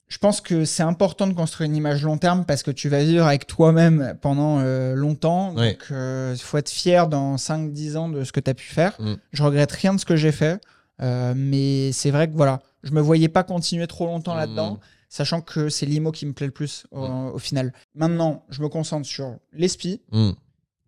Je 0.09 0.17
pense 0.19 0.41
que 0.41 0.63
c'est 0.63 0.83
important 0.83 1.25
de 1.25 1.33
construire 1.33 1.67
une 1.67 1.75
image 1.75 2.03
long 2.03 2.19
terme 2.19 2.45
parce 2.45 2.61
que 2.61 2.69
tu 2.69 2.87
vas 2.87 3.03
vivre 3.03 3.25
avec 3.25 3.47
toi-même 3.47 4.15
pendant 4.21 4.59
euh, 4.59 4.93
longtemps. 4.93 5.55
Ouais. 5.55 5.71
Donc, 5.71 5.85
il 5.89 6.37
faut 6.39 6.57
être 6.59 6.69
fier 6.69 7.07
dans 7.07 7.35
5-10 7.37 7.97
ans 7.97 8.09
de 8.09 8.23
ce 8.23 8.31
que 8.31 8.39
tu 8.39 8.51
as 8.51 8.53
pu 8.53 8.67
faire. 8.67 8.93
Mm. 8.99 9.13
Je 9.31 9.41
regrette 9.41 9.71
rien 9.71 9.95
de 9.95 9.99
ce 9.99 10.05
que 10.05 10.15
j'ai 10.15 10.31
fait. 10.31 10.61
euh, 11.01 11.33
mais 11.35 11.91
c'est 11.93 12.11
vrai 12.11 12.27
que 12.27 12.35
voilà, 12.35 12.61
je 12.83 12.91
me 12.91 13.01
voyais 13.01 13.29
pas 13.29 13.43
continuer 13.43 13.87
trop 13.87 14.05
longtemps 14.05 14.35
Mm. 14.35 14.37
là-dedans, 14.39 14.79
sachant 15.09 15.41
que 15.41 15.69
c'est 15.69 15.85
l'IMO 15.85 16.11
qui 16.11 16.25
me 16.25 16.33
plaît 16.33 16.47
le 16.47 16.51
plus 16.53 16.85
au, 16.91 17.05
au 17.05 17.39
final. 17.39 17.73
Maintenant, 17.95 18.43
je 18.49 18.61
me 18.61 18.69
concentre 18.69 19.07
sur 19.07 19.37
l'ESPI, 19.53 20.01
Mm. 20.11 20.31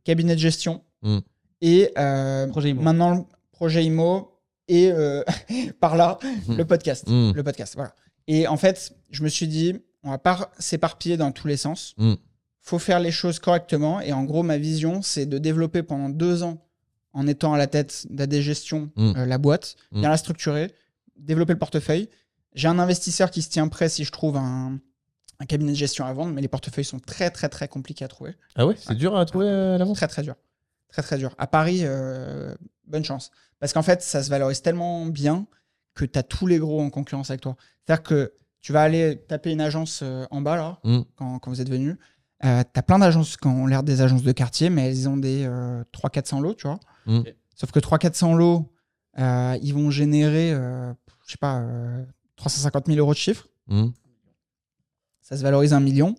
cabinet 0.04 0.36
de 0.36 0.40
gestion 0.40 0.84
Mm. 1.02 1.20
et 1.62 1.92
euh, 1.98 2.48
Projet 2.48 2.70
IMO. 2.72 2.82
maintenant 2.82 3.16
le 3.16 3.22
projet 3.52 3.84
IMO 3.86 4.32
et 4.68 4.92
euh, 4.92 5.24
par 5.80 5.96
là 5.96 6.18
Mm. 6.48 6.56
le 6.58 6.66
podcast. 6.66 7.08
Mm. 7.08 7.32
Le 7.34 7.44
podcast, 7.44 7.76
voilà. 7.76 7.94
Et 8.28 8.48
en 8.48 8.58
fait, 8.58 8.94
je 9.12 9.24
me 9.24 9.30
suis 9.30 9.48
dit, 9.48 9.76
on 10.04 10.10
va 10.10 10.18
pas 10.18 10.52
s'éparpiller 10.60 11.18
dans 11.18 11.32
tous 11.32 11.48
les 11.48 11.58
sens. 11.58 11.94
Mm. 11.98 12.14
Faut 12.62 12.80
faire 12.80 13.00
les 13.00 13.12
choses 13.12 13.38
correctement. 13.38 14.02
Et 14.02 14.12
en 14.12 14.24
gros, 14.24 14.42
ma 14.42 14.58
vision, 14.58 15.04
c'est 15.04 15.28
de 15.28 15.38
développer 15.38 15.84
pendant 15.84 16.10
deux 16.10 16.42
ans, 16.42 16.58
en 17.14 17.28
étant 17.28 17.54
à 17.54 17.58
la 17.60 17.68
tête 17.68 18.08
d'AD 18.10 18.42
Gestion, 18.42 18.90
Mm. 18.96 19.14
euh, 19.18 19.26
la 19.28 19.38
boîte, 19.38 19.76
Mm. 19.92 20.00
bien 20.02 20.10
la 20.10 20.18
structurer, 20.18 20.72
développer 21.18 21.54
le 21.54 21.60
portefeuille. 21.60 22.10
J'ai 22.54 22.68
un 22.68 22.80
investisseur 22.80 23.32
qui 23.32 23.42
se 23.42 23.50
tient 23.50 23.68
prêt 23.68 23.90
si 23.90 24.04
je 24.04 24.12
trouve 24.12 24.38
un, 24.38 24.80
un 25.40 25.46
cabinet 25.46 25.72
de 25.74 25.78
gestion 25.78 26.06
à 26.06 26.14
vendre, 26.14 26.34
mais 26.34 26.42
les 26.42 26.48
portefeuilles 26.48 26.86
sont 26.86 27.00
très, 27.00 27.30
très, 27.30 27.50
très 27.50 27.68
compliqués 27.68 28.06
à 28.06 28.08
trouver. 28.08 28.36
Ah 28.56 28.66
ouais, 28.66 28.76
c'est 28.78 28.96
dur 28.96 29.16
à 29.18 29.26
trouver 29.26 29.48
euh, 29.48 29.76
à 29.76 29.78
l'avance. 29.78 29.98
Très 29.98 30.08
très 30.08 30.24
dur. 30.24 30.36
Très 30.90 31.02
très 31.02 31.18
dur. 31.18 31.34
À 31.38 31.48
Paris, 31.48 31.80
euh, 31.84 32.56
bonne 32.88 33.04
chance. 33.04 33.32
Parce 33.60 33.74
qu'en 33.74 33.82
fait, 33.84 34.02
ça 34.02 34.24
se 34.24 34.30
valorise 34.30 34.62
tellement 34.62 35.06
bien 35.06 35.48
que 35.94 36.06
tu 36.06 36.18
as 36.18 36.24
tous 36.24 36.48
les 36.48 36.60
gros 36.60 36.82
en 36.82 36.90
concurrence 36.90 37.30
avec 37.30 37.42
toi. 37.42 37.56
C'est-à-dire 37.86 38.04
que 38.04 38.34
tu 38.62 38.72
vas 38.74 38.82
aller 38.82 39.18
taper 39.28 39.52
une 39.52 39.62
agence 39.62 40.00
euh, 40.04 40.26
en 40.32 40.42
bas, 40.42 40.56
là, 40.56 40.80
Mm. 40.84 41.02
quand, 41.16 41.40
quand 41.40 41.52
vous 41.52 41.62
êtes 41.62 41.70
venu. 41.70 41.98
Euh, 42.44 42.64
tu 42.74 42.80
as 42.80 42.84
plein 42.84 43.00
d'agences 43.00 43.38
qui 43.38 43.48
ont 43.48 43.66
l'air 43.68 43.84
des 43.84 44.02
agences 44.02 44.24
de 44.24 44.32
quartier, 44.32 44.70
mais 44.70 44.90
elles 44.90 45.08
ont 45.10 45.18
des 45.18 45.46
euh, 45.46 45.84
300-400 45.94 46.42
lots, 46.42 46.54
tu 46.54 46.68
vois. 46.68 46.80
Mm. 47.06 47.22
Sauf 47.56 47.72
que 47.72 47.80
300-400 47.80 48.36
lots, 48.36 48.72
euh, 49.20 49.58
ils 49.62 49.74
vont 49.74 49.90
générer, 49.92 50.52
euh, 50.54 50.94
je 51.26 51.32
sais 51.32 51.38
pas, 51.38 51.60
euh, 51.60 52.04
350 52.38 52.88
000 52.88 53.00
euros 53.00 53.14
de 53.14 53.18
chiffre 53.18 53.48
Mm. 53.68 53.88
ça 55.22 55.36
se 55.38 55.42
valorise 55.42 55.74
un 55.74 55.80
million. 55.80 56.16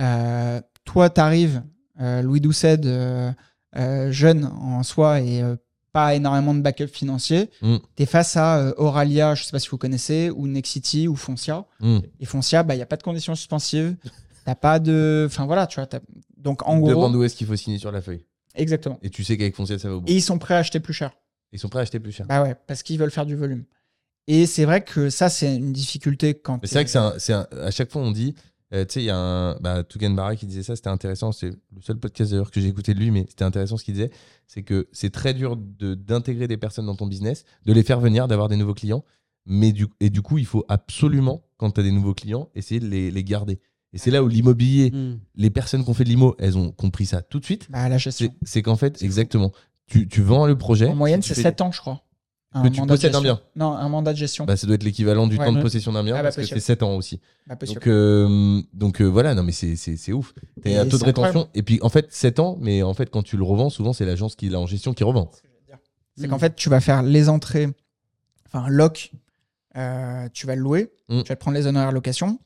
Euh, 0.00 0.60
toi, 0.84 1.08
tu 1.10 1.20
arrives, 1.20 1.62
Louis 1.98 2.40
Doucet, 2.40 2.80
euh, 2.84 3.30
euh, 3.76 4.10
jeune 4.10 4.44
en 4.46 4.82
soi 4.82 5.20
et 5.20 5.42
euh, 5.42 5.54
pas 5.92 6.14
énormément 6.14 6.54
de 6.54 6.60
backup 6.60 6.88
financier. 6.88 7.50
Mm. 7.60 7.76
Tu 7.96 8.02
es 8.02 8.06
face 8.06 8.36
à 8.36 8.58
euh, 8.58 8.74
Auralia, 8.78 9.34
je 9.36 9.44
sais 9.44 9.50
pas 9.52 9.60
si 9.60 9.68
vous 9.68 9.78
connaissez, 9.78 10.30
ou 10.30 10.48
Nexity, 10.48 11.06
ou 11.06 11.14
Foncia. 11.14 11.64
Mm. 11.80 11.98
Et 12.18 12.24
Foncia, 12.24 12.62
bah, 12.64 12.74
il 12.74 12.78
n'y 12.78 12.82
a 12.82 12.86
pas 12.86 12.96
de 12.96 13.02
conditions 13.04 13.34
suspensives. 13.36 13.94
T'as 14.44 14.56
pas 14.56 14.80
de. 14.80 15.24
Enfin 15.28 15.46
voilà, 15.46 15.68
tu 15.68 15.78
vois. 15.80 15.88
Donc 16.36 16.66
en 16.66 16.78
gros. 16.80 16.88
Demande 16.90 17.14
où 17.14 17.22
est-ce 17.22 17.36
qu'il 17.36 17.46
faut 17.46 17.54
signer 17.54 17.78
sur 17.78 17.92
la 17.92 18.02
feuille? 18.02 18.26
Exactement. 18.56 18.98
Et 19.02 19.10
tu 19.10 19.22
sais 19.22 19.36
qu'avec 19.38 19.54
Fonciel, 19.54 19.78
ça 19.78 19.88
va 19.88 19.94
au 19.96 20.00
bout. 20.00 20.08
Et 20.10 20.16
ils 20.16 20.20
sont 20.22 20.38
prêts 20.38 20.54
à 20.54 20.58
acheter 20.58 20.80
plus 20.80 20.92
cher. 20.94 21.12
Ils 21.52 21.58
sont 21.60 21.68
prêts 21.68 21.78
à 21.78 21.82
acheter 21.82 22.00
plus 22.00 22.10
cher. 22.12 22.26
Bah 22.26 22.42
ouais, 22.42 22.56
parce 22.66 22.82
qu'ils 22.82 22.98
veulent 22.98 23.10
faire 23.12 23.26
du 23.26 23.36
volume. 23.36 23.64
Et 24.28 24.46
c'est 24.46 24.64
vrai 24.64 24.84
que 24.84 25.10
ça, 25.10 25.28
c'est 25.28 25.56
une 25.56 25.72
difficulté 25.72 26.34
quand. 26.34 26.60
C'est 26.64 26.74
vrai 26.74 26.84
que 26.84 26.90
c'est 26.90 26.98
un, 26.98 27.14
c'est 27.18 27.32
un- 27.32 27.46
à 27.60 27.70
chaque 27.70 27.90
fois 27.90 28.02
on 28.02 28.12
dit, 28.12 28.34
euh, 28.72 28.84
tu 28.84 28.94
sais, 28.94 29.00
il 29.02 29.06
y 29.06 29.10
a 29.10 29.16
un 29.16 29.56
bah, 29.56 29.82
Tougan 29.82 30.10
Barra 30.10 30.36
qui 30.36 30.46
disait 30.46 30.62
ça, 30.62 30.76
c'était 30.76 30.88
intéressant. 30.88 31.32
C'est 31.32 31.50
le 31.50 31.80
seul 31.82 31.96
podcast 31.98 32.30
d'ailleurs 32.30 32.50
que 32.50 32.60
j'ai 32.60 32.68
écouté 32.68 32.94
de 32.94 33.00
lui, 33.00 33.10
mais 33.10 33.26
c'était 33.28 33.44
intéressant 33.44 33.76
ce 33.76 33.84
qu'il 33.84 33.94
disait. 33.94 34.10
C'est 34.46 34.62
que 34.62 34.88
c'est 34.92 35.10
très 35.10 35.34
dur 35.34 35.56
de- 35.56 35.94
d'intégrer 35.94 36.46
des 36.48 36.56
personnes 36.56 36.86
dans 36.86 36.94
ton 36.94 37.06
business, 37.06 37.44
de 37.66 37.72
les 37.72 37.82
faire 37.82 38.00
venir, 38.00 38.28
d'avoir 38.28 38.48
des 38.48 38.56
nouveaux 38.56 38.74
clients. 38.74 39.04
Mais 39.44 39.72
du, 39.72 39.88
et 39.98 40.08
du 40.08 40.22
coup, 40.22 40.38
il 40.38 40.46
faut 40.46 40.64
absolument, 40.68 41.42
quand 41.56 41.72
tu 41.72 41.80
as 41.80 41.82
des 41.82 41.90
nouveaux 41.90 42.14
clients, 42.14 42.48
essayer 42.54 42.78
de 42.80 42.86
les, 42.86 43.10
les 43.10 43.24
garder. 43.24 43.58
Et 43.92 43.98
c'est 43.98 44.12
là 44.12 44.22
où 44.22 44.28
l'immobilier, 44.28 44.90
Mm. 44.92 45.18
les 45.34 45.50
personnes 45.50 45.82
qui 45.84 45.90
ont 45.90 45.94
fait 45.94 46.04
de 46.04 46.08
l'IMO, 46.10 46.36
elles 46.38 46.56
ont 46.56 46.70
compris 46.70 47.06
ça 47.06 47.22
tout 47.22 47.40
de 47.40 47.44
suite. 47.44 47.66
Bah, 47.70 47.88
la 47.88 47.98
gestion. 47.98 48.32
C'est 48.42 48.62
qu'en 48.62 48.76
fait, 48.76 49.02
exactement, 49.02 49.50
tu, 49.86 50.06
tu 50.06 50.22
vends 50.22 50.46
le 50.46 50.56
projet. 50.56 50.86
En 50.88 50.94
moyenne, 50.94 51.22
c'est 51.22 51.34
fais- 51.34 51.42
7 51.42 51.60
ans, 51.60 51.72
je 51.72 51.80
crois. 51.80 52.04
Que 52.54 52.68
tu 52.68 52.82
possèdes 52.82 53.14
un 53.14 53.22
bien. 53.22 53.40
Non, 53.56 53.72
un 53.72 53.88
mandat 53.88 54.12
de 54.12 54.18
gestion. 54.18 54.44
Bah, 54.44 54.56
ça 54.58 54.66
doit 54.66 54.74
être 54.76 54.82
l'équivalent 54.82 55.26
du 55.26 55.38
Ouais. 55.38 55.44
temps 55.46 55.52
de 55.52 55.62
possession 55.62 55.92
d'un 55.92 56.04
bien, 56.04 56.14
Ah 56.14 56.18
bah, 56.18 56.24
parce 56.24 56.36
que 56.36 56.40
possible. 56.42 56.60
c'est 56.60 56.66
7 56.66 56.82
ans 56.82 56.94
aussi. 56.96 57.18
Bah. 57.46 57.54
Donc, 57.54 57.86
euh, 57.86 58.60
donc 58.74 59.00
euh, 59.00 59.04
voilà, 59.06 59.34
non 59.34 59.42
mais 59.42 59.52
c'est- 59.52 59.76
c'est 59.76 59.96
c'est 59.96 60.12
ouf. 60.12 60.34
T'as 60.62 60.80
un 60.82 60.86
taux 60.86 60.98
de 60.98 61.04
rétention. 61.04 61.28
incroyable. 61.28 61.50
Et 61.54 61.62
puis 61.62 61.78
en 61.82 61.88
fait, 61.88 62.12
7 62.12 62.40
ans, 62.40 62.58
mais 62.60 62.82
en 62.82 62.92
fait, 62.92 63.08
quand 63.10 63.22
tu 63.22 63.36
le 63.38 63.42
revends, 63.44 63.70
souvent 63.70 63.92
c'est 63.94 64.04
l'agence 64.04 64.36
qui 64.36 64.48
l'a 64.50 64.60
en 64.60 64.66
gestion 64.66 64.92
qui 64.92 65.02
revend. 65.04 65.30
C'est 66.16 66.26
Mm. 66.26 66.30
qu'en 66.30 66.38
fait, 66.38 66.54
tu 66.54 66.68
vas 66.68 66.80
faire 66.80 67.02
les 67.02 67.30
entrées, 67.30 67.68
enfin, 68.46 68.68
loc, 68.68 69.12
euh, 69.78 70.28
tu 70.34 70.46
vas 70.46 70.54
le 70.54 70.60
louer, 70.60 70.92
Mm. 71.08 71.22
tu 71.22 71.28
vas 71.30 71.36
te 71.36 71.40
prendre 71.40 71.56
les 71.56 71.66
honoraires 71.66 71.90
location, 71.92 72.38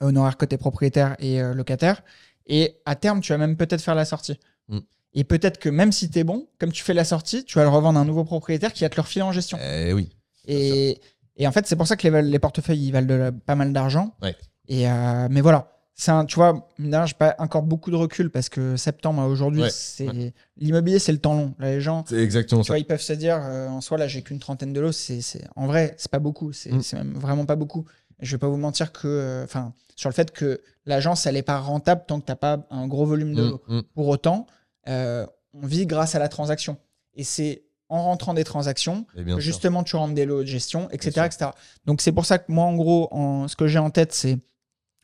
honoraires 0.00 0.36
côté 0.36 0.58
propriétaire 0.58 1.16
et 1.20 1.40
locataire, 1.54 2.02
et 2.46 2.76
à 2.84 2.96
terme, 2.96 3.20
tu 3.22 3.32
vas 3.32 3.38
même 3.38 3.56
peut-être 3.56 3.80
faire 3.80 3.94
la 3.94 4.04
sortie. 4.04 4.38
Mm. 4.68 4.78
Et 5.14 5.24
peut-être 5.24 5.58
que 5.58 5.68
même 5.68 5.92
si 5.92 6.08
tu 6.10 6.18
es 6.18 6.24
bon, 6.24 6.46
comme 6.58 6.72
tu 6.72 6.82
fais 6.82 6.94
la 6.94 7.04
sortie, 7.04 7.44
tu 7.44 7.58
vas 7.58 7.64
le 7.64 7.70
revendre 7.70 7.98
à 7.98 8.02
un 8.02 8.04
nouveau 8.06 8.24
propriétaire 8.24 8.72
qui 8.72 8.84
va 8.84 8.88
te 8.88 8.96
le 8.96 9.02
refiler 9.02 9.22
en 9.22 9.32
gestion. 9.32 9.58
Eh 9.62 9.92
oui. 9.92 10.08
Et, 10.46 11.00
et 11.36 11.46
en 11.46 11.52
fait, 11.52 11.66
c'est 11.66 11.76
pour 11.76 11.86
ça 11.86 11.96
que 11.96 12.08
les, 12.08 12.22
les 12.22 12.38
portefeuilles, 12.38 12.86
ils 12.86 12.92
valent 12.92 13.06
de 13.06 13.14
la- 13.14 13.32
pas 13.32 13.54
mal 13.54 13.72
d'argent. 13.72 14.14
Ouais. 14.22 14.34
Et 14.68 14.88
euh, 14.88 15.28
mais 15.30 15.40
voilà, 15.42 15.68
un, 16.08 16.24
tu 16.24 16.36
vois, 16.36 16.66
je 16.78 16.84
j'ai 17.06 17.14
pas 17.14 17.34
encore 17.38 17.62
beaucoup 17.62 17.90
de 17.90 17.96
recul 17.96 18.30
parce 18.30 18.48
que 18.48 18.76
septembre 18.76 19.20
à 19.22 19.28
aujourd'hui, 19.28 19.62
Ouais, 19.62 19.70
c'est 19.70 20.32
l'immobilier, 20.56 20.98
c'est 20.98 21.12
le 21.12 21.18
temps 21.18 21.34
long. 21.34 21.54
Là, 21.58 21.70
les 21.72 21.80
gens, 21.80 22.04
C'est 22.08 22.16
exactement 22.16 22.62
tu 22.62 22.68
ça. 22.68 22.72
vois, 22.72 22.78
ils 22.78 22.84
peuvent 22.86 23.00
se 23.02 23.12
dire, 23.12 23.38
euh, 23.42 23.68
en 23.68 23.80
soi, 23.82 23.98
là, 23.98 24.08
j'ai 24.08 24.22
qu'une 24.22 24.38
trentaine 24.38 24.72
de 24.72 24.80
lots. 24.80 24.92
C'est, 24.92 25.20
en 25.56 25.66
vrai, 25.66 25.94
c'est 25.98 26.10
pas 26.10 26.18
beaucoup. 26.20 26.52
C'est, 26.52 26.72
Mm. 26.72 26.82
même 26.94 27.12
vraiment 27.14 27.44
pas 27.44 27.56
beaucoup. 27.56 27.84
Je 28.20 28.32
vais 28.32 28.38
pas 28.38 28.48
vous 28.48 28.56
mentir 28.56 28.92
que, 28.92 29.06
euh, 29.06 29.46
sur 29.94 30.08
le 30.08 30.14
fait 30.14 30.30
que 30.30 30.60
l'agence, 30.86 31.26
elle 31.26 31.36
est 31.36 31.42
pas 31.42 31.58
rentable 31.58 32.04
tant 32.08 32.18
que 32.20 32.24
t'as 32.26 32.36
pas 32.36 32.66
un 32.70 32.86
gros 32.88 33.04
volume 33.04 33.34
de 33.34 33.42
Mm, 33.42 33.48
lots. 33.50 33.62
mm. 33.68 33.80
Pour 33.94 34.08
autant, 34.08 34.46
euh, 34.88 35.26
on 35.54 35.66
vit 35.66 35.86
grâce 35.86 36.14
à 36.14 36.18
la 36.18 36.28
transaction. 36.28 36.78
Et 37.14 37.24
c'est 37.24 37.64
en 37.88 38.04
rentrant 38.04 38.32
des 38.32 38.44
transactions 38.44 39.06
sûr. 39.14 39.38
justement 39.38 39.84
tu 39.84 39.96
rentres 39.96 40.14
des 40.14 40.24
lots 40.24 40.40
de 40.40 40.46
gestion, 40.46 40.88
etc. 40.90 41.26
etc. 41.26 41.50
Donc 41.84 42.00
c'est 42.00 42.12
pour 42.12 42.24
ça 42.24 42.38
que 42.38 42.50
moi, 42.50 42.64
en 42.64 42.74
gros, 42.74 43.08
en, 43.12 43.48
ce 43.48 43.56
que 43.56 43.66
j'ai 43.66 43.78
en 43.78 43.90
tête, 43.90 44.14
c'est 44.14 44.38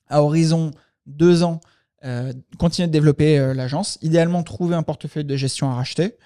à 0.08 0.22
horizon 0.22 0.70
deux 1.06 1.42
ans, 1.42 1.60
euh, 2.04 2.32
continuer 2.58 2.86
de 2.86 2.92
développer 2.92 3.38
euh, 3.38 3.54
l'agence. 3.54 3.98
Idéalement, 4.02 4.42
trouver 4.42 4.74
un 4.74 4.82
portefeuille 4.82 5.24
de 5.24 5.36
gestion 5.36 5.70
à 5.70 5.74
racheter. 5.74 6.16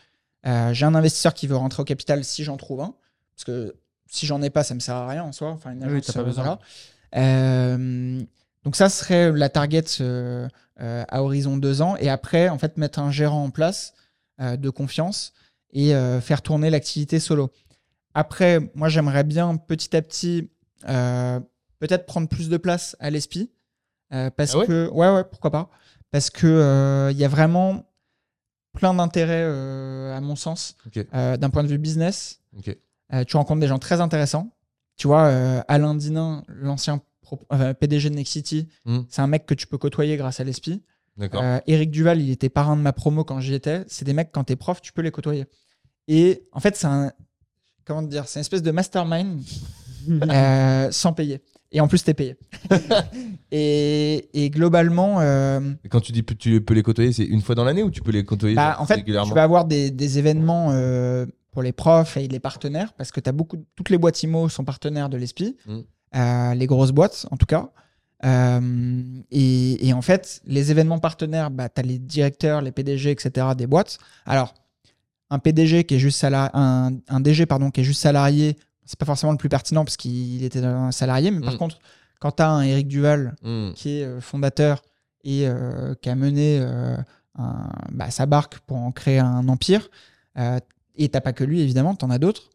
Euh, 0.47 0.73
j'ai 0.73 0.85
un 0.87 0.95
investisseur 0.95 1.35
qui 1.35 1.47
veut 1.47 1.57
rentrer 1.57 1.83
au 1.83 1.85
capital 1.85 2.25
si 2.25 2.45
j'en 2.45 2.57
trouve 2.57 2.81
un. 2.81 2.95
Parce 3.35 3.45
que 3.45 3.75
si 4.07 4.27
j'en 4.27 4.43
ai 4.43 4.51
pas, 4.51 4.65
ça 4.65 4.75
me 4.75 4.81
sert 4.81 4.95
à 4.95 5.09
rien 5.09 5.25
en 5.25 5.33
soi. 5.33 5.51
Enfin, 5.51 5.73
une 5.73 5.83
agence, 5.83 6.11
pas 6.13 6.23
besoin. 6.23 6.59
voilà. 7.13 7.79
Donc 8.65 8.77
ça 8.77 8.89
serait 8.89 9.33
la 9.33 9.49
target 9.49 9.83
à 11.09 11.23
horizon 11.23 11.57
deux 11.57 11.81
ans. 11.83 11.97
Et 11.99 12.09
après, 12.11 12.49
en 12.49 12.59
fait, 12.59 12.77
mettre 12.77 12.99
un 12.99 13.11
gérant 13.11 13.45
en 13.45 13.51
place 13.51 13.95
euh, 14.41 14.57
de 14.57 14.71
confiance 14.71 15.33
et 15.73 15.95
euh, 15.95 16.21
faire 16.21 16.43
tourner 16.43 16.71
l'activité 16.71 17.19
solo. 17.21 17.51
Après, 18.15 18.59
moi, 18.75 18.89
j'aimerais 18.89 19.25
bien 19.25 19.57
petit 19.57 19.97
à 19.97 20.03
petit 20.03 20.51
euh, 20.89 21.41
peut-être 21.79 22.07
prendre 22.07 22.29
plus 22.29 22.49
de 22.49 22.57
place 22.57 22.97
à 23.01 23.11
l'ESPI. 23.11 23.51
euh, 24.13 24.31
parce 24.31 24.55
Ah 24.55 24.59
ouais? 24.59 24.67
que, 24.67 24.89
ouais, 24.91 25.11
ouais, 25.15 25.25
pourquoi 25.25 25.51
pas. 25.51 25.71
Parce 26.11 26.29
que 26.31 26.47
euh, 26.47 27.11
il 27.13 27.17
y 27.19 27.25
a 27.25 27.29
vraiment 27.29 27.85
plein 28.75 28.93
d'intérêts, 28.95 29.45
euh, 29.45 30.17
à 30.17 30.21
mon 30.21 30.37
sens, 30.37 30.77
euh, 31.15 31.37
d'un 31.37 31.51
point 31.51 31.63
de 31.63 31.69
vue 31.69 31.79
business. 31.79 32.41
Euh, 33.15 33.25
tu 33.25 33.37
rencontres 33.37 33.61
des 33.61 33.67
gens 33.67 33.79
très 33.79 34.01
intéressants. 34.01 34.51
Tu 34.97 35.07
vois, 35.07 35.25
euh, 35.27 35.63
Alain 35.69 35.95
Dinin, 35.95 36.45
l'ancien 36.49 37.01
PDG 37.81 38.11
de 38.11 38.15
Nexity, 38.15 38.69
Mm. 38.85 38.99
c'est 39.09 39.23
un 39.23 39.27
mec 39.27 39.47
que 39.47 39.55
tu 39.55 39.67
peux 39.67 39.79
côtoyer 39.79 40.17
grâce 40.17 40.41
à 40.41 40.45
l'ESPI. 40.45 40.83
D'accord. 41.17 41.43
Euh, 41.43 41.59
Eric 41.67 41.91
Duval, 41.91 42.21
il 42.23 42.31
était 42.31 42.49
parrain 42.49 42.77
de 42.77 42.81
ma 42.83 42.93
promo 42.93 43.23
quand 43.25 43.39
j'y 43.41 43.55
étais. 43.55 43.85
C'est 43.87 44.05
des 44.05 44.15
mecs, 44.15 44.33
quand 44.33 44.45
t'es 44.45 44.57
prof, 44.57 44.81
tu 44.81 44.93
peux 44.93 45.03
les 45.03 45.11
côtoyer. 45.11 45.45
Et 46.09 46.45
en 46.53 46.61
fait, 46.61 46.75
c'est 46.77 46.87
un. 46.87 47.13
Comment 47.85 48.03
te 48.03 48.09
dire 48.09 48.27
C'est 48.29 48.39
une 48.39 48.43
espèce 48.43 48.63
de 48.63 48.71
mastermind 48.71 49.41
euh, 50.31 50.91
sans 50.91 51.13
payer. 51.13 51.43
Et 51.71 51.81
en 51.81 51.89
plus, 51.89 52.03
t'es 52.05 52.15
payé. 52.15 52.37
et, 53.51 54.29
et 54.45 54.51
globalement, 54.51 55.21
euh, 55.21 55.61
Et 55.85 55.89
quand 55.89 56.01
tu 56.01 56.13
dis 56.13 56.25
que 56.25 56.35
tu 56.35 56.61
peux 56.61 56.75
les 56.75 56.83
côtoyer, 56.83 57.13
c'est 57.13 57.25
une 57.25 57.41
fois 57.41 57.55
dans 57.55 57.65
l'année 57.65 57.83
ou 57.83 57.91
tu 57.91 58.03
peux 58.03 58.11
les 58.11 58.25
côtoyer 58.25 58.55
bah, 58.55 58.73
genre, 58.73 58.83
en 58.83 58.87
fait, 58.87 58.95
régulièrement 58.97 59.29
tu 59.29 59.35
vas 59.35 59.43
avoir 59.43 59.65
des, 59.65 59.91
des 59.91 60.19
événements 60.19 60.71
euh, 60.73 61.27
pour 61.51 61.63
les 61.63 61.73
profs 61.73 62.17
et 62.17 62.29
les 62.29 62.41
partenaires, 62.41 62.93
parce 62.95 63.11
que 63.11 63.21
as 63.27 63.33
beaucoup, 63.33 63.57
toutes 63.75 63.91
les 63.91 63.99
boîtes 63.99 64.23
IMO 64.23 64.49
sont 64.49 64.65
partenaires 64.65 65.09
de 65.09 65.17
l'ESPI, 65.17 65.57
Mm. 65.67 65.81
Euh, 66.15 66.55
les 66.55 66.67
grosses 66.67 66.93
boîtes 66.93 67.27
en 67.31 67.37
tout 67.37 67.47
cas. 67.47 67.71
Euh, 68.25 69.03
et, 69.31 69.89
et 69.89 69.93
en 69.93 70.03
fait, 70.03 70.41
les 70.47 70.71
événements 70.71 70.99
partenaires, 71.01 71.51
bah, 71.51 71.69
tu 71.69 71.81
as 71.81 71.83
les 71.85 71.99
directeurs, 71.99 72.61
les 72.63 72.71
PDG, 72.73 73.11
etc. 73.11 73.47
des 73.57 73.67
boîtes. 73.67 73.99
Alors, 74.27 74.55
un 75.31 75.39
PDG 75.39 75.85
qui 75.85 75.95
est 75.97 75.99
juste 75.99 76.19
salarié, 76.19 76.51
un, 76.55 76.93
un 77.09 77.21
DG 77.21 77.47
pardon, 77.47 77.71
qui 77.71 77.81
est 77.81 77.85
juste 77.85 78.01
salarié, 78.03 78.57
c'est 78.85 78.99
pas 78.99 79.07
forcément 79.07 79.33
le 79.33 79.39
plus 79.39 79.49
pertinent 79.49 79.85
parce 79.85 79.97
qu'il 79.97 80.45
était 80.45 80.65
un 80.65 80.93
salarié, 80.93 81.31
mais 81.31 81.41
par 81.41 81.55
Mm. 81.55 81.59
contre, 81.59 81.79
quand 82.21 82.33
tu 82.33 82.43
as 82.43 82.51
un 82.51 82.63
Eric 82.63 82.87
Duval 82.89 83.35
Mm. 83.43 83.73
qui 83.75 83.99
est 83.99 84.05
euh, 84.05 84.21
fondateur 84.21 84.83
et 85.25 85.49
euh, 85.49 85.95
qui 86.01 86.09
a 86.09 86.15
mené 86.15 86.59
euh, 86.61 86.97
un- 87.39 87.71
bah, 87.91 88.11
sa 88.11 88.27
barque 88.27 88.59
pour 88.61 88.77
en 88.77 88.93
créer 88.93 89.19
un 89.19 89.49
empire. 89.49 89.89
Et 90.95 91.09
t'as 91.09 91.21
pas 91.23 91.33
que 91.33 91.45
lui, 91.45 91.61
évidemment, 91.61 91.95
t'en 91.95 92.11
as 92.11 92.19
d'autres. 92.19 92.51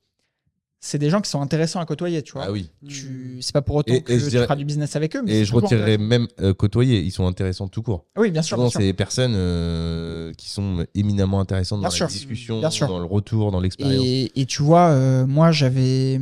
C'est 0.79 0.99
des 0.99 1.09
gens 1.09 1.21
qui 1.21 1.29
sont 1.29 1.41
intéressants 1.41 1.79
à 1.79 1.85
côtoyer, 1.85 2.21
tu 2.21 2.33
vois. 2.33 2.43
Ah 2.45 2.51
oui. 2.51 2.69
Tu... 2.87 3.39
C'est 3.41 3.51
pas 3.51 3.63
pour 3.63 3.77
autant 3.77 3.93
Et- 3.93 4.03
que 4.03 4.13
et 4.13 4.17
tu 4.21 4.29
dirais- 4.29 4.43
feras 4.43 4.55
du 4.55 4.63
business 4.63 4.95
avec 4.95 5.15
eux. 5.15 5.23
mais 5.23 5.39
Et 5.39 5.45
je 5.45 5.53
retirerais 5.53 5.97
même 5.97 6.27
euh, 6.39 6.53
côtoyer. 6.53 7.01
Ils 7.01 7.09
sont 7.11 7.25
intéressants 7.25 7.67
tout 7.67 7.81
court. 7.81 8.05
Oui, 8.15 8.29
bien 8.29 8.43
sûr. 8.43 8.57
Souvent, 8.57 8.69
c'est 8.69 8.79
des 8.83 8.93
personnes 8.93 9.33
euh, 9.35 10.31
qui 10.37 10.49
sont 10.49 10.85
éminemment 10.93 11.39
intéressantes 11.39 11.79
Bien 11.81 11.89
dans 11.89 11.95
la 11.99 12.05
discussion, 12.07 12.61
dans 12.61 12.99
le 12.99 13.05
retour, 13.05 13.51
dans 13.51 13.59
l'expérience. 13.59 14.03
Et, 14.05 14.31
et 14.39 14.45
tu 14.45 14.61
vois, 14.61 14.89
euh, 14.89 15.25
moi, 15.25 15.51
j'avais, 15.51 16.21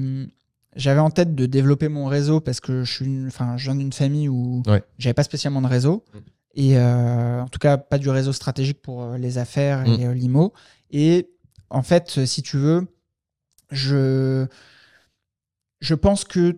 j'avais 0.77 1.02
en 1.02 1.10
tête 1.10 1.36
de 1.36 1.45
développer 1.45 1.90
mon 1.90 2.06
réseau 2.06 2.40
parce 2.40 2.61
que 2.61 2.84
je 2.86 2.94
suis, 2.94 3.06
une- 3.06 3.27
enfin, 3.27 3.57
je 3.57 3.65
viens 3.65 3.76
d'une 3.76 3.94
famille 3.94 4.30
où 4.30 4.64
Ouais. 4.68 4.82
j'avais 4.98 5.14
pas 5.14 5.23
spécialement 5.23 5.61
de 5.61 5.68
réseau 5.68 6.06
Mm. 6.14 6.18
et 6.56 6.77
en 6.80 7.48
tout 7.52 7.60
cas 7.60 7.76
pas 7.77 7.98
du 7.98 8.10
réseau 8.10 8.32
stratégique 8.32 8.82
pour 8.82 9.15
les 9.19 9.38
affaires 9.38 9.86
et 9.86 9.98
Mm. 9.98 10.10
euh, 10.10 10.14
l'IMO. 10.14 10.53
Et 10.91 11.27
en 11.69 11.84
fait, 11.84 12.26
si 12.26 12.41
tu 12.41 12.56
veux, 12.57 12.88
je, 13.72 14.46
je 15.82 15.96
pense 15.96 16.24
que 16.24 16.58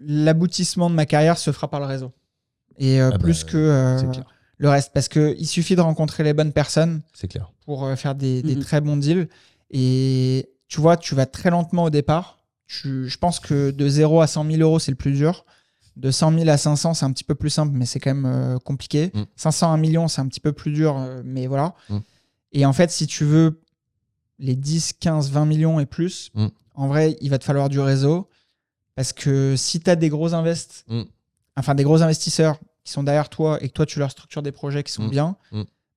l'aboutissement 0.00 0.90
de 0.90 0.94
ma 0.94 1.06
carrière 1.06 1.38
se 1.38 1.52
fera 1.52 1.68
par 1.68 1.80
le 1.80 1.86
réseau 1.86 2.12
et 2.78 3.00
euh, 3.00 3.08
Ah 3.08 3.10
bah, 3.12 3.18
plus 3.18 3.44
que 3.44 3.56
euh, 3.56 3.98
c'est 3.98 4.10
clair. 4.10 4.24
le 4.58 4.68
reste 4.68 4.92
parce 4.92 5.08
que 5.08 5.34
il 5.38 5.46
suffit 5.46 5.76
de 5.76 5.80
rencontrer 5.80 6.24
les 6.24 6.32
bonnes 6.34 6.52
personnes 6.52 7.02
C'est 7.12 7.28
clair. 7.28 7.52
pour 7.64 7.84
euh, 7.84 7.96
faire 7.96 8.14
des, 8.14 8.42
des 8.42 8.56
Mhm. 8.56 8.62
très 8.62 8.80
bons 8.80 8.96
deals. 8.96 9.28
Et 9.70 10.50
tu 10.68 10.80
vois, 10.80 10.96
tu 10.96 11.14
vas 11.14 11.26
très 11.26 11.50
lentement 11.50 11.84
au 11.84 11.90
départ. 11.90 12.38
Tu- 12.66 13.08
je 13.08 13.18
pense 13.18 13.38
que 13.40 13.70
de 13.70 13.88
0 13.88 14.20
à 14.20 14.26
100 14.26 14.44
000 14.44 14.58
euros, 14.62 14.78
c'est 14.78 14.90
le 14.90 14.96
plus 14.96 15.12
dur. 15.12 15.44
De 15.96 16.10
100 16.10 16.32
000 16.36 16.48
à 16.48 16.56
500, 16.56 16.94
c'est 16.94 17.04
un 17.04 17.12
petit 17.12 17.22
peu 17.24 17.34
plus 17.36 17.50
simple, 17.50 17.72
mais 17.76 17.86
c'est 17.86 18.00
quand 18.00 18.12
même 18.14 18.26
euh, 18.26 18.58
compliqué. 18.58 19.10
Mm. 19.14 19.22
500 19.36 19.70
à 19.70 19.74
1 19.74 19.76
million, 19.76 20.08
c'est 20.08 20.20
un 20.20 20.26
petit 20.26 20.40
peu 20.40 20.52
plus 20.52 20.72
dur, 20.72 20.96
euh, 20.98 21.22
mais 21.24 21.46
voilà. 21.46 21.74
Mm. 21.88 21.98
Et 22.52 22.66
en 22.66 22.72
fait, 22.72 22.90
si 22.90 23.06
tu 23.06 23.24
veux 23.24 23.60
les 24.38 24.56
10, 24.56 24.94
15, 24.94 25.30
20 25.30 25.46
millions 25.46 25.80
et 25.80 25.86
plus, 25.86 26.30
Mm. 26.34 26.46
en 26.74 26.88
vrai, 26.88 27.16
il 27.20 27.30
va 27.30 27.38
te 27.38 27.44
falloir 27.44 27.68
du 27.68 27.80
réseau. 27.80 28.28
Parce 28.96 29.12
que 29.12 29.54
si 29.56 29.80
tu 29.80 29.90
as 29.90 29.96
des 29.96 30.08
gros 30.08 30.34
invests, 30.34 30.84
Mm. 30.88 31.02
enfin 31.56 31.74
des 31.74 31.84
gros 31.84 32.02
investisseurs 32.02 32.58
qui 32.84 32.92
sont 32.92 33.02
derrière 33.02 33.28
toi 33.28 33.58
et 33.62 33.68
que 33.68 33.72
toi, 33.74 33.86
tu 33.86 33.98
leur 33.98 34.10
structures 34.10 34.42
des 34.42 34.52
projets 34.52 34.82
qui 34.82 34.92
sont 34.92 35.04
Mm. 35.06 35.10
bien, 35.10 35.36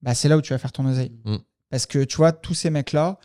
bah, 0.01 0.13
c'est 0.15 0.29
là 0.29 0.37
où 0.37 0.41
tu 0.41 0.53
vas 0.53 0.57
faire 0.59 0.71
ton 0.71 0.85
oseille. 0.85 1.11
Parce 1.69 1.85
que 1.85 2.03
tu 2.03 2.17
vois, 2.17 2.31
tous 2.31 2.53
ces 2.53 2.69
mecs-là, 2.69 3.19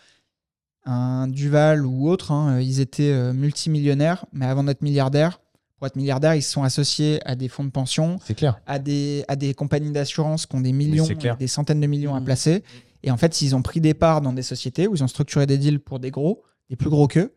un 0.85 1.29
Duval 1.29 1.87
ou 1.87 2.09
autre, 2.09 2.33
hein, 2.33 2.59
ils 2.61 2.81
étaient 2.81 3.13
euh, 3.13 3.33
multimillionnaires, 3.33 4.27
mais 4.33 4.47
avant 4.47 4.65
d'être 4.65 4.83
milliardaires, 4.83 5.41
pour 5.77 5.87
être 5.87 5.97
milliardaires, 5.97 6.35
ils 6.35 6.43
se 6.43 6.51
sont 6.53 6.63
associés 6.65 7.21
à 7.25 7.35
des 7.37 7.49
fonds 7.49 7.65
de 7.65 7.71
pension, 7.71 8.19
clair. 8.37 8.61
à 8.67 8.79
des, 8.79 9.25
à 9.29 9.37
des 9.37 9.55
compagnies 9.55 9.93
d'assurance 9.93 10.47
qui 10.47 10.57
ont 10.57 10.61
des 10.61 10.73
millions, 10.73 11.05
des 11.39 11.47
centaines 11.47 11.81
de 11.81 11.87
millions 11.87 12.15
à 12.15 12.21
placer. 12.21 12.65
Et 13.03 13.11
en 13.11 13.17
fait, 13.17 13.43
ils 13.43 13.55
ont 13.57 13.63
pris 13.63 13.81
des 13.81 13.95
parts 13.95 14.21
dans 14.21 14.33
des 14.33 14.43
sociétés 14.43 14.87
où 14.87 14.95
ils 14.95 15.03
ont 15.03 15.09
structuré 15.09 15.47
des 15.47 15.59
deals 15.59 15.81
pour 15.81 15.99
des 16.01 16.11
gros, 16.11 16.43
des 16.71 16.77
plus 16.77 16.91
gros 16.91 17.09
qu'eux. 17.09 17.35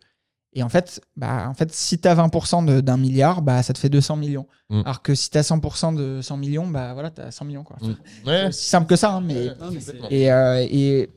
Et 0.54 0.64
en 0.64 0.70
fait, 0.70 1.02
bah, 1.18 1.48
en 1.50 1.54
fait 1.54 1.74
si 1.74 2.00
tu 2.00 2.08
as 2.08 2.16
20% 2.16 2.64
de- 2.64 2.80
d'un 2.80 2.96
milliard, 2.98 3.42
bah, 3.42 3.62
ça 3.62 3.74
te 3.74 3.78
fait 3.80 3.90
200 3.90 4.16
millions. 4.16 4.48
Mhm. 4.70 4.84
Alors 4.86 5.02
que 5.02 5.14
si 5.14 5.30
tu 5.30 5.38
as 5.38 5.44
100% 5.44 5.92
de 5.92 6.22
100 6.22 6.38
millions, 6.38 6.68
bah, 6.68 6.94
voilà, 6.94 7.12
tu 7.12 7.20
as 7.20 7.32
100 7.32 7.44
millions. 7.46 7.64
Quoi. 7.66 7.76
Mm. 7.82 7.96
C'est 8.24 8.30
Ouais. 8.30 8.48
aussi 8.48 8.70
simple 8.70 8.88
que 8.88 8.96
ça, 8.96 9.12
hein, 9.16 9.22
mais 9.22 9.48
Non, 9.60 9.72
mais 9.72 9.80
c'est- 9.82 9.96
et, 10.12 10.32
euh, 10.32 10.66
et 10.70 11.10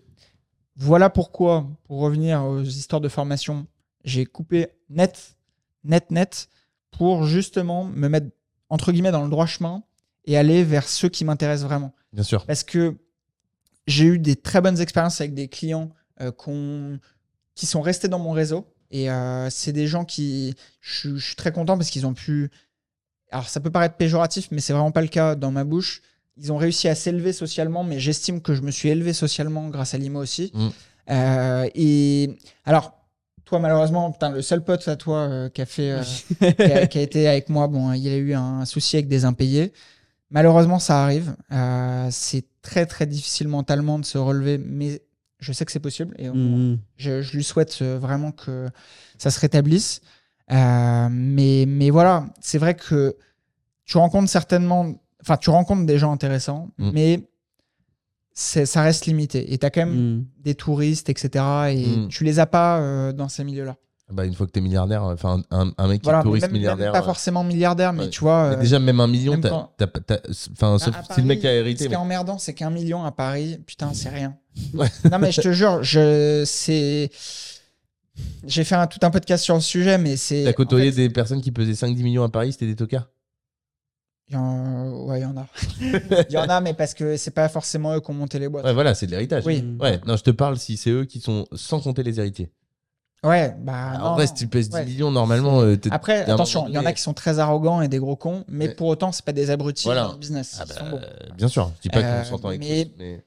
voilà 0.76 1.10
pourquoi, 1.10 1.66
pour 1.84 2.00
revenir 2.00 2.42
aux 2.44 2.62
histoires 2.62 3.00
de 3.00 3.08
formation, 3.08 3.66
j'ai 4.04 4.26
coupé 4.26 4.68
net, 4.88 5.36
net, 5.84 6.10
net, 6.10 6.48
pour 6.90 7.24
justement 7.24 7.84
me 7.84 8.08
mettre, 8.08 8.28
entre 8.70 8.90
guillemets, 8.92 9.12
dans 9.12 9.22
le 9.22 9.30
droit 9.30 9.46
chemin 9.46 9.82
et 10.24 10.36
aller 10.36 10.64
vers 10.64 10.88
ceux 10.88 11.08
qui 11.08 11.24
m'intéressent 11.24 11.66
vraiment. 11.68 11.94
Bien 12.12 12.22
sûr. 12.24 12.44
Parce 12.46 12.64
que 12.64 12.96
j'ai 13.88 14.04
eu 14.04 14.18
des 14.20 14.36
très 14.36 14.60
bonnes 14.60 14.78
expériences 14.80 15.20
avec 15.20 15.34
des 15.34 15.48
clients 15.48 15.90
euh, 16.20 16.30
qui 17.54 17.66
sont 17.66 17.80
restés 17.80 18.06
dans 18.08 18.18
mon 18.20 18.30
réseau. 18.30 18.66
Et 18.90 19.10
euh, 19.10 19.50
c'est 19.50 19.72
des 19.72 19.86
gens 19.86 20.04
qui. 20.04 20.54
Je, 20.80 20.98
suis- 20.98 21.18
je 21.18 21.26
suis 21.26 21.36
très 21.36 21.52
content 21.52 21.76
parce 21.76 21.90
qu'ils 21.90 22.06
ont 22.06 22.14
pu. 22.14 22.50
Alors, 23.30 23.48
ça 23.48 23.60
peut 23.60 23.70
paraître 23.70 23.96
péjoratif, 23.96 24.48
mais 24.50 24.60
c'est 24.60 24.72
vraiment 24.72 24.92
pas 24.92 25.02
le 25.02 25.08
cas 25.08 25.34
dans 25.34 25.50
ma 25.50 25.64
bouche. 25.64 26.00
Ils 26.38 26.52
ont 26.52 26.56
réussi 26.56 26.88
à 26.88 26.94
s'élever 26.94 27.32
socialement, 27.32 27.82
mais 27.84 27.98
j'estime 28.00 28.40
que 28.40 28.54
je 28.54 28.62
me 28.62 28.70
suis 28.70 28.88
élevé 28.88 29.12
socialement 29.12 29.68
grâce 29.68 29.92
à 29.94 29.98
l'IMO 29.98 30.20
aussi. 30.22 30.50
Mm. 30.54 30.68
Euh, 31.10 31.68
et 31.74 32.38
alors, 32.64 32.94
toi, 33.44 33.58
malheureusement, 33.58 34.12
putain, 34.12 34.30
le 34.30 34.40
seul 34.40 34.62
pote 34.64 34.86
à 34.88 34.96
toi 34.96 35.18
euh, 35.20 35.48
qui, 35.50 35.60
a 35.60 35.66
fait, 35.66 35.90
euh, 35.90 36.02
qui, 36.52 36.62
a, 36.62 36.86
qui 36.86 36.98
a 36.98 37.02
été 37.02 37.28
avec 37.28 37.48
moi, 37.50 37.66
bon, 37.66 37.92
il 37.92 38.08
a 38.08 38.16
eu 38.16 38.34
un 38.34 38.64
souci 38.64 38.96
avec 38.96 39.08
des 39.08 39.24
impayés. 39.26 39.72
Malheureusement, 40.30 40.78
ça 40.78 41.02
arrive. 41.02 41.34
C'est 42.10 42.44
très, 42.68 42.84
très 42.86 43.06
difficile 43.06 43.48
mentalement 43.48 43.98
de 43.98 44.04
se 44.04 44.18
relever, 44.18 44.58
mais 44.58 45.00
je 45.40 45.52
sais 45.52 45.64
que 45.64 45.72
c'est 45.72 45.80
possible. 45.80 46.14
Et 46.18 46.28
Mhm. 46.28 46.78
je, 46.96 47.22
je 47.22 47.32
lui 47.36 47.44
souhaite 47.44 47.78
euh, 47.82 47.98
vraiment 47.98 48.30
que 48.32 48.68
ça 49.16 49.30
se 49.30 49.40
rétablisse. 49.40 50.00
Euh, 50.50 51.08
mais, 51.10 51.64
mais 51.66 51.90
voilà, 51.90 52.26
c'est 52.40 52.58
vrai 52.58 52.74
que 52.74 53.16
tu 53.84 53.96
rencontres 53.98 54.28
certainement, 54.30 54.94
enfin, 55.22 55.36
tu 55.38 55.50
rencontres 55.50 55.86
des 55.86 55.98
gens 55.98 56.12
intéressants, 56.12 56.70
Mm. 56.78 56.90
mais 56.92 57.28
c'est- 58.32 58.66
ça 58.66 58.82
reste 58.82 59.06
limité. 59.06 59.52
Et 59.52 59.58
tu 59.58 59.66
as 59.66 59.70
quand 59.70 59.86
même 59.86 59.96
Mhm. 60.18 60.24
des 60.40 60.54
touristes, 60.54 61.08
etc. 61.08 61.44
Et 61.72 61.86
Mm. 61.96 62.08
tu 62.08 62.24
les 62.24 62.38
as 62.38 62.46
pas 62.46 62.80
euh, 62.80 63.12
dans 63.12 63.28
ces 63.28 63.44
milieux-là. 63.44 63.76
Bah, 64.10 64.24
une 64.24 64.34
fois 64.34 64.46
que 64.46 64.52
t'es 64.52 64.62
milliardaire, 64.62 65.02
enfin, 65.04 65.42
un, 65.50 65.70
un 65.76 65.86
mec 65.88 66.00
qui 66.00 66.04
Voilà, 66.04 66.20
est 66.20 66.22
touriste 66.22 66.44
même, 66.46 66.52
même 66.52 66.60
milliardaire. 66.60 66.92
pas 66.92 67.00
euh, 67.00 67.04
forcément 67.04 67.44
milliardaire, 67.44 67.92
mais 67.92 68.04
ouais. 68.04 68.08
tu 68.10 68.20
vois. 68.20 68.50
mais 68.50 68.56
euh, 68.56 68.60
déjà, 68.60 68.78
même 68.78 69.00
un 69.00 69.06
million, 69.06 69.38
enfin, 69.38 70.78
sauf 70.78 70.94
si 71.14 71.20
le 71.20 71.26
mec 71.26 71.40
a 71.44 71.48
Ce 71.48 71.54
hérité. 71.54 71.86
qui 71.88 71.92
est 71.92 71.96
emmerdant, 71.96 72.38
c'est 72.38 72.54
qu'un 72.54 72.70
million 72.70 73.04
à 73.04 73.12
Paris, 73.12 73.58
putain, 73.66 73.90
c'est 73.92 74.08
rien. 74.08 74.34
Ouais. 74.72 74.88
non, 75.12 75.18
mais 75.18 75.30
je 75.30 75.40
te 75.42 75.52
jure, 75.52 75.82
je, 75.82 76.42
c'est. 76.46 77.10
J'ai 78.46 78.64
fait 78.64 78.74
un, 78.74 78.86
tout 78.86 78.98
un 79.02 79.10
podcast 79.10 79.44
sur 79.44 79.54
le 79.54 79.60
sujet, 79.60 79.98
mais 79.98 80.16
c'est. 80.16 80.44
T'as 80.44 80.50
en 80.50 80.54
côtoyé 80.54 80.90
fait, 80.90 80.96
des 81.08 81.10
personnes 81.10 81.40
qui 81.42 81.52
pesaient 81.52 81.72
5-10 81.86 82.02
millions 82.02 82.24
à 82.24 82.28
Paris, 82.30 82.52
c'était 82.52 82.66
des 82.66 82.76
tocards? 82.76 83.08
Il 84.28 84.34
y 84.34 84.36
en- 84.36 85.06
Ouais, 85.06 85.20
il 85.20 85.22
y 85.22 85.26
en 85.26 85.36
a. 85.36 85.46
Il 86.28 86.32
y 86.32 86.36
en 86.38 86.48
a, 86.48 86.60
mais 86.60 86.74
parce 86.74 86.94
que 86.94 87.16
c'est 87.16 87.30
pas 87.30 87.48
forcément 87.48 87.94
eux 87.94 88.00
qui 88.00 88.10
ont 88.10 88.14
monté 88.14 88.38
les 88.38 88.48
boîtes. 88.48 88.64
Ouais, 88.64 88.72
voilà, 88.74 88.94
c'est 88.94 89.06
de 89.06 89.12
l'héritage. 89.12 89.44
Oui. 89.46 89.64
Ouais, 89.80 90.00
non, 90.06 90.16
je 90.16 90.22
te 90.22 90.30
parle 90.30 90.58
si 90.58 90.76
c'est 90.76 90.90
eux 90.90 91.04
qui 91.04 91.20
sont 91.20 91.46
sans 91.54 91.80
compter 91.80 92.02
les 92.02 92.18
héritiers. 92.18 92.50
Ouais, 93.24 93.54
bah. 93.58 93.94
en 93.96 94.10
non, 94.10 94.14
vrai, 94.14 94.26
si 94.28 94.34
tu 94.34 94.46
pèses 94.46 94.68
10 94.68 94.74
Ouais. 94.76 94.84
millions, 94.84 95.10
normalement, 95.10 95.60
euh, 95.60 95.76
t'es- 95.76 95.90
Après, 95.92 96.20
attention, 96.30 96.68
il 96.68 96.74
y 96.74 96.78
en 96.78 96.86
a 96.86 96.92
qui 96.92 97.02
sont 97.02 97.14
très 97.14 97.38
arrogants 97.40 97.82
et 97.82 97.88
des 97.88 97.98
gros 97.98 98.14
cons, 98.16 98.44
mais 98.48 98.68
Ouais. 98.68 98.74
pour 98.74 98.86
autant, 98.86 99.10
c'est 99.10 99.24
pas 99.24 99.32
des 99.32 99.50
abrutis 99.50 99.84
Voilà. 99.86 100.04
dans 100.04 100.12
le 100.12 100.18
business. 100.18 100.58
Ah 100.60 100.64
Ils 100.68 100.90
bah, 100.92 101.00
bien 101.36 101.48
sûr, 101.48 101.72
je 101.76 101.82
dis 101.82 101.88
pas 101.88 101.98
Euh, 102.00 102.22
qu'on 102.22 102.28
s'entend 102.28 102.48
avec 102.48 102.60
mais- 102.60 102.84
tous, 102.84 102.92
mais... 102.96 103.24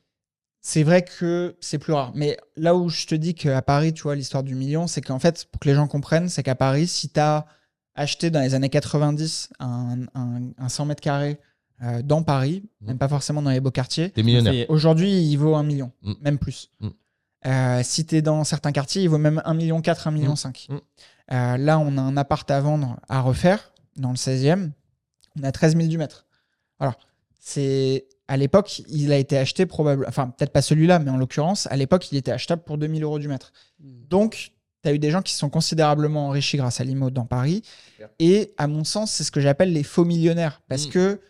c'est 0.62 0.84
vrai 0.84 1.04
que 1.04 1.58
c'est 1.60 1.78
plus 1.78 1.92
rare. 1.92 2.12
Mais 2.16 2.38
là 2.56 2.74
où 2.74 2.88
je 2.88 3.06
te 3.06 3.16
dis 3.16 3.34
qu'à 3.36 3.62
Paris, 3.62 3.94
tu 3.94 4.04
vois, 4.04 4.16
l'histoire 4.16 4.44
du 4.44 4.56
million, 4.56 4.88
c'est 4.88 5.02
qu'en 5.02 5.20
fait, 5.20 5.46
pour 5.52 5.60
que 5.60 5.68
les 5.68 5.76
gens 5.76 5.88
comprennent, 5.88 6.30
c'est 6.30 6.44
qu'à 6.44 6.56
Paris, 6.56 6.88
si 6.88 7.10
tu 7.10 7.20
as 7.20 7.46
acheté 7.94 8.30
dans 8.30 8.40
les 8.40 8.54
années 8.54 8.70
90 8.70 9.50
un, 9.60 9.98
un- 10.16 10.52
un 10.58 10.70
100 10.70 10.86
mètres 10.86 11.02
carrés 11.02 11.38
euh, 11.84 12.02
dans 12.02 12.24
Paris, 12.24 12.64
Mhm. 12.80 12.88
même 12.90 12.98
pas 12.98 13.10
forcément 13.10 13.42
dans 13.42 13.50
les 13.50 13.60
beaux 13.60 13.72
quartiers, 13.72 14.12
T'es 14.12 14.24
millionnaire. 14.24 14.68
Aujourd'hui, 14.70 15.12
il 15.12 15.36
vaut 15.36 15.56
un 15.56 15.64
million, 15.64 15.92
Mhm. 16.04 16.16
même 16.22 16.38
plus. 16.38 16.70
Mhm. 16.80 16.92
Euh, 17.46 17.82
si 17.84 18.06
tu 18.06 18.16
es 18.18 18.22
dans 18.22 18.44
certains 18.44 18.72
quartiers, 18.72 19.02
il 19.04 19.10
vaut 19.10 19.18
même 19.18 19.42
1 19.46 19.54
million 19.54 19.82
4, 19.82 20.08
1 20.08 20.12
million. 20.12 20.36
5. 20.36 20.68
Mhm. 20.70 20.80
Euh, 21.34 21.58
là, 21.58 21.80
on 21.80 21.98
a 21.98 22.02
un 22.02 22.18
appart 22.18 22.50
à 22.52 22.60
vendre, 22.62 23.00
à 23.10 23.22
refaire, 23.22 23.74
dans 23.98 24.10
le 24.12 24.16
16e. 24.18 24.72
On 25.40 25.44
a 25.44 25.52
13 25.52 25.76
000 25.76 25.88
du 25.88 25.98
mètre. 25.98 26.26
Alors, 26.80 26.98
c'est 27.40 28.06
à 28.28 28.38
l'époque, 28.38 28.80
il 28.88 29.12
a 29.12 29.18
été 29.18 29.38
acheté 29.38 29.66
probablement, 29.66 30.08
enfin 30.08 30.30
peut-être 30.30 30.54
pas 30.54 30.62
celui-là, 30.62 31.00
mais 31.00 31.10
en 31.12 31.18
l'occurrence, 31.18 31.68
à 31.70 31.76
l'époque, 31.76 32.12
il 32.12 32.18
était 32.18 32.32
achetable 32.32 32.64
pour 32.64 32.78
2000 32.78 33.04
euros 33.04 33.20
du 33.20 33.28
mètre. 33.28 33.52
Donc, 33.80 34.52
tu 34.84 34.90
as 34.90 34.94
eu 34.94 35.00
des 35.00 35.12
gens 35.12 35.22
qui 35.22 35.34
se 35.34 35.40
sont 35.40 35.50
considérablement 35.50 36.28
enrichis 36.28 36.58
grâce 36.58 36.80
à 36.80 36.84
l'IMO 36.84 37.10
dans 37.10 37.26
Paris. 37.26 37.62
Et 38.20 38.54
à 38.58 38.68
mon 38.68 38.84
sens, 38.84 39.12
c'est 39.12 39.24
ce 39.24 39.32
que 39.32 39.42
j'appelle 39.42 39.74
les 39.74 39.84
faux 39.84 40.06
millionnaires. 40.06 40.62
Parce 40.70 40.88
Mm. 40.88 40.92
que 40.92 41.22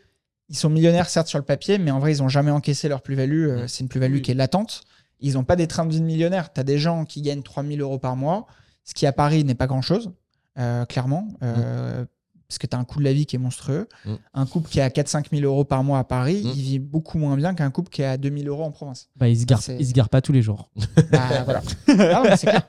ils 0.50 0.56
sont 0.58 0.70
millionnaires, 0.70 1.10
certes, 1.10 1.28
sur 1.28 1.40
le 1.40 1.46
papier, 1.46 1.78
mais 1.78 1.92
en 1.92 2.00
vrai, 2.00 2.14
ils 2.16 2.20
n'ont 2.22 2.28
jamais 2.30 2.52
encaissé 2.52 2.88
leur 2.90 3.02
plus-value. 3.02 3.48
Euh, 3.50 3.64
Mm. 3.64 3.68
C'est 3.68 3.80
une 3.82 3.90
plus-value 3.90 4.16
Oui. 4.16 4.22
qui 4.22 4.32
est 4.32 4.36
latente. 4.36 4.82
Ils 5.22 5.34
n'ont 5.34 5.44
pas 5.44 5.56
des 5.56 5.68
trains 5.68 5.86
de 5.86 5.92
vie 5.92 6.00
de 6.00 6.06
millionnaires. 6.06 6.52
Tu 6.52 6.60
as 6.60 6.64
des 6.64 6.78
gens 6.78 7.06
qui 7.06 7.22
gagnent 7.22 7.44
3000 7.44 7.80
euros 7.82 8.00
par 8.00 8.16
mois, 8.16 8.48
ce 8.84 8.94
qui 8.94 9.06
à 9.06 9.12
Paris 9.14 9.44
n'est 9.44 9.56
pas 9.56 9.68
grand-chose, 9.68 10.12
euh, 10.58 10.86
clairement. 10.86 11.28
euh, 11.44 12.04
Parce 12.48 12.58
que 12.58 12.68
tu 12.68 12.76
as 12.76 12.80
un 12.80 12.84
coût 12.84 13.00
de 13.00 13.06
la 13.06 13.14
vie 13.14 13.26
qui 13.26 13.38
est 13.38 13.40
monstrueux. 13.40 13.88
Mm. 14.04 14.14
Un 14.34 14.46
couple 14.46 14.70
qui 14.70 14.82
a 14.82 14.90
4-5 14.90 15.28
000 15.32 15.44
euros 15.44 15.64
par 15.64 15.84
mois 15.86 16.00
à 16.00 16.04
Paris, 16.04 16.42
Mm. 16.44 16.50
il 16.54 16.62
vit 16.62 16.80
beaucoup 16.80 17.18
moins 17.18 17.38
bien 17.38 17.54
qu'un 17.54 17.72
couple 17.72 17.90
qui 17.90 18.04
a 18.04 18.18
2000 18.18 18.50
euros 18.50 18.64
en 18.66 18.72
province. 18.72 19.08
Bah, 19.16 19.30
il 19.30 19.40
se 19.40 19.46
gare, 19.46 19.62
C'est- 19.62 19.78
il 19.80 19.88
se 19.88 19.94
gare 19.94 20.10
pas 20.10 20.20
tous 20.22 20.34
les 20.34 20.42
jours. 20.42 20.70
Bah, 21.12 21.44
voilà. 21.46 21.62
Ah, 21.88 22.24
mais 22.26 22.36
c'est 22.36 22.48
clair. 22.48 22.64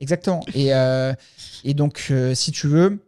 Exactement. 0.00 0.40
Et, 0.54 0.74
euh, 0.74 1.12
et 1.62 1.74
donc, 1.74 2.08
euh, 2.10 2.34
si 2.34 2.50
tu 2.50 2.66
veux, 2.66 2.98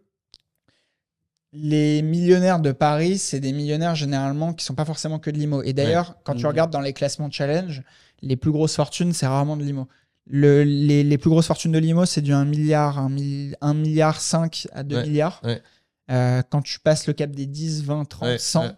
les 1.53 2.03
millionnaires 2.03 2.61
de 2.61 2.73
Paris, 2.73 3.19
c'est 3.19 3.41
des 3.41 3.53
millionnaires 3.53 3.95
généralement 3.95 4.53
qui 4.53 4.65
sont 4.65 4.75
pas 4.75 4.85
forcément 4.85 5.19
que 5.19 5.31
de 5.31 5.39
l'IMO. 5.39 5.63
Et 5.63 5.73
d'ailleurs, 5.73 6.17
quand 6.23 6.35
tu 6.35 6.47
regardes 6.47 6.71
dans 6.71 6.81
les 6.81 6.93
classements 6.93 7.31
challenge, 7.31 7.83
les 8.23 8.37
plus 8.37 8.51
grosses 8.53 8.77
fortunes, 8.77 9.13
c'est 9.13 9.27
rarement 9.27 9.57
de 9.57 9.63
l'IMO. 9.65 9.87
Le- 10.29 10.65
les, 10.65 11.05
les 11.05 11.19
plus 11.19 11.31
grosses 11.31 11.47
fortunes 11.47 11.73
de 11.73 11.79
l'IMO, 11.79 12.05
c'est 12.05 12.21
du 12.23 12.33
1 12.33 12.45
milliard, 12.45 12.99
1, 12.99 13.75
milliard 13.75 14.21
5 14.21 14.67
à 14.73 14.83
2 14.83 14.97
Ouais, 14.97 15.03
milliards. 15.07 15.41
ouais. 15.45 15.63
Euh, 16.11 16.43
quand 16.51 16.63
tu 16.63 16.79
passes 16.81 17.07
le 17.07 17.13
cap 17.13 17.31
des 17.31 17.47
10, 17.47 17.85
20, 17.85 18.05
30, 18.05 18.29
Ouais, 18.29 18.39
100, 18.39 18.63
ouais. 18.63 18.71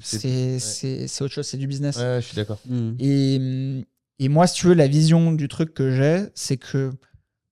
C'est. 0.00 1.22
autre 1.22 1.32
chose, 1.34 1.46
c'est 1.46 1.56
du 1.56 1.66
business. 1.66 1.96
Ouais, 1.96 2.18
je 2.20 2.26
suis 2.26 2.36
d'accord. 2.36 2.58
Hmm. 2.66 2.92
Et, 2.98 3.84
et 4.18 4.28
moi, 4.28 4.46
si 4.46 4.60
tu 4.60 4.66
veux, 4.66 4.74
la 4.74 4.86
vision 4.88 5.32
du 5.32 5.48
truc 5.48 5.72
que 5.72 5.90
j'ai, 5.94 6.26
c'est 6.34 6.56
que 6.58 6.92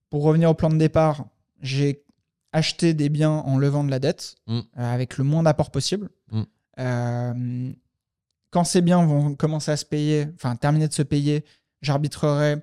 pour 0.09 0.23
revenir 0.23 0.49
au 0.49 0.53
plan 0.53 0.69
de 0.69 0.77
départ, 0.77 1.25
j'ai 1.61 2.03
acheté 2.51 2.93
des 2.93 3.09
biens 3.09 3.31
en 3.31 3.57
levant 3.57 3.83
de 3.83 3.91
la 3.91 3.99
dette 3.99 4.35
Mm. 4.47 4.57
euh, 4.59 4.61
avec 4.93 5.17
le 5.17 5.23
moins 5.23 5.43
d'apport 5.43 5.69
possible. 5.71 6.09
Mm. 6.31 6.41
Euh, 6.79 7.71
quand 8.51 8.63
ces 8.63 8.81
biens 8.81 9.05
vont 9.05 9.35
commencer 9.35 9.71
à 9.71 9.77
se 9.77 9.85
payer, 9.85 10.27
enfin 10.35 10.55
terminer 10.55 10.87
de 10.87 10.93
se 10.93 11.01
payer, 11.03 11.43
j'arbitrerai, 11.81 12.57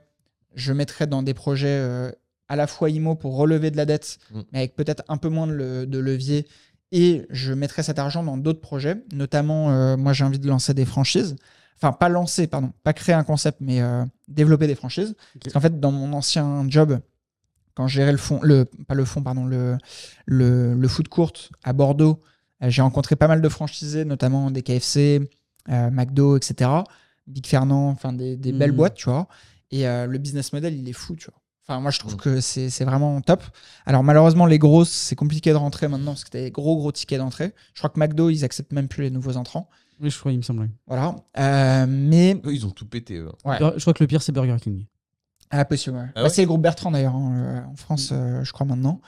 je 0.54 0.72
mettrai 0.72 1.06
dans 1.06 1.22
des 1.22 1.34
projets 1.34 1.68
euh, 1.68 2.10
à 2.48 2.56
la 2.56 2.66
fois 2.66 2.90
IMO 2.90 3.14
pour 3.14 3.36
relever 3.36 3.70
de 3.70 3.76
la 3.76 3.86
dette, 3.86 4.18
Mm. 4.32 4.40
mais 4.52 4.58
avec 4.60 4.76
peut-être 4.76 5.02
un 5.08 5.16
peu 5.16 5.28
moins 5.28 5.46
de, 5.46 5.52
le- 5.52 5.86
de 5.86 5.98
levier. 5.98 6.46
Et 6.92 7.26
je 7.30 7.52
mettrai 7.52 7.82
cet 7.82 7.98
argent 7.98 8.22
dans 8.22 8.36
d'autres 8.36 8.60
projets. 8.60 8.96
Notamment, 9.12 9.70
euh, 9.72 9.96
moi, 9.96 10.12
j'ai 10.12 10.22
envie 10.24 10.38
de 10.38 10.46
lancer 10.46 10.72
des 10.72 10.84
franchises. 10.84 11.34
Enfin, 11.76 11.92
pas 11.92 12.08
lancer, 12.08 12.46
pardon, 12.46 12.72
pas 12.84 12.92
créer 12.92 13.14
un 13.14 13.24
concept, 13.24 13.58
mais 13.60 13.82
euh, 13.82 14.04
développer 14.28 14.66
des 14.68 14.76
franchises. 14.76 15.14
Parce 15.42 15.52
qu'en 15.52 15.60
fait, 15.60 15.80
dans 15.80 15.90
mon 15.90 16.12
ancien 16.12 16.64
job, 16.68 17.00
quand 17.74 17.88
je 17.88 17.94
gérais 17.96 18.12
le 18.12 18.18
fond, 18.18 18.38
le, 18.42 18.64
pas 18.64 18.94
le 18.94 19.04
fond, 19.04 19.20
pardon, 19.22 19.44
le, 19.44 19.76
le, 20.26 20.74
le 20.74 20.88
foot 20.88 21.08
court 21.08 21.32
à 21.64 21.72
Bordeaux, 21.72 22.20
j'ai 22.62 22.80
rencontré 22.82 23.16
pas 23.16 23.28
mal 23.28 23.42
de 23.42 23.48
franchisés, 23.48 24.04
notamment 24.04 24.50
des 24.52 24.62
KFC, 24.62 25.28
McDo, 25.68 26.36
etc. 26.36 26.70
Big 27.26 27.46
Fernand, 27.46 27.88
enfin 27.90 28.12
des, 28.12 28.36
des 28.36 28.52
belles 28.52 28.70
Mhm. 28.70 28.76
boîtes, 28.76 28.94
tu 28.94 29.08
vois. 29.10 29.26
Et 29.70 29.86
euh, 29.88 30.06
le 30.06 30.18
business 30.18 30.52
model, 30.52 30.74
il 30.76 30.88
est 30.88 30.92
fou, 30.92 31.16
tu 31.16 31.26
vois. 31.30 31.40
Enfin, 31.68 31.80
moi, 31.80 31.90
je 31.90 31.98
trouve 31.98 32.12
Mhm. 32.12 32.18
que 32.20 32.40
c'est 32.40 32.70
c'est 32.70 32.84
vraiment 32.84 33.20
top. 33.20 33.42
Alors, 33.86 34.04
malheureusement, 34.04 34.46
les 34.46 34.58
grosses, 34.60 34.90
c'est 34.90 35.16
compliqué 35.16 35.50
de 35.50 35.56
rentrer 35.56 35.88
maintenant 35.88 36.12
parce 36.12 36.22
que 36.22 36.30
t'as 36.30 36.40
des 36.42 36.52
gros, 36.52 36.76
gros 36.76 36.92
tickets 36.92 37.18
d'entrée. 37.18 37.52
Je 37.74 37.80
crois 37.80 37.90
que 37.90 37.98
McDo, 37.98 38.30
ils 38.30 38.44
acceptent 38.44 38.72
même 38.72 38.86
plus 38.86 39.02
les 39.02 39.10
nouveaux 39.10 39.36
entrants. 39.36 39.68
Oui, 40.00 40.10
je 40.10 40.18
crois, 40.18 40.30
il 40.30 40.36
me 40.36 40.42
semble. 40.42 40.60
oui. 40.60 40.68
Voilà. 40.86 41.16
Euh, 41.38 41.86
mais, 41.88 42.40
Eux, 42.44 42.52
ils 42.54 42.64
ont 42.66 42.70
tout 42.70 42.86
pété. 42.86 43.14
eux. 43.16 43.32
Ouais. 43.44 43.56
Je 43.58 43.80
crois 43.80 43.94
que 43.94 44.04
le 44.04 44.06
pire, 44.06 44.22
c'est 44.22 44.30
Burger 44.30 44.56
King. 44.60 44.86
ah, 45.50 45.64
possible, 45.64 45.96
ouais. 45.96 46.02
Ah 46.08 46.10
Bah, 46.14 46.22
ouais 46.24 46.28
c'est 46.28 46.42
le 46.42 46.48
groupe 46.48 46.62
Bertrand, 46.62 46.90
d'ailleurs, 46.92 47.14
hein, 47.16 47.34
euh, 47.36 47.72
en 47.72 47.76
France, 47.76 48.10
euh, 48.12 48.44
je 48.44 48.52
crois 48.52 48.66
maintenant. 48.66 49.00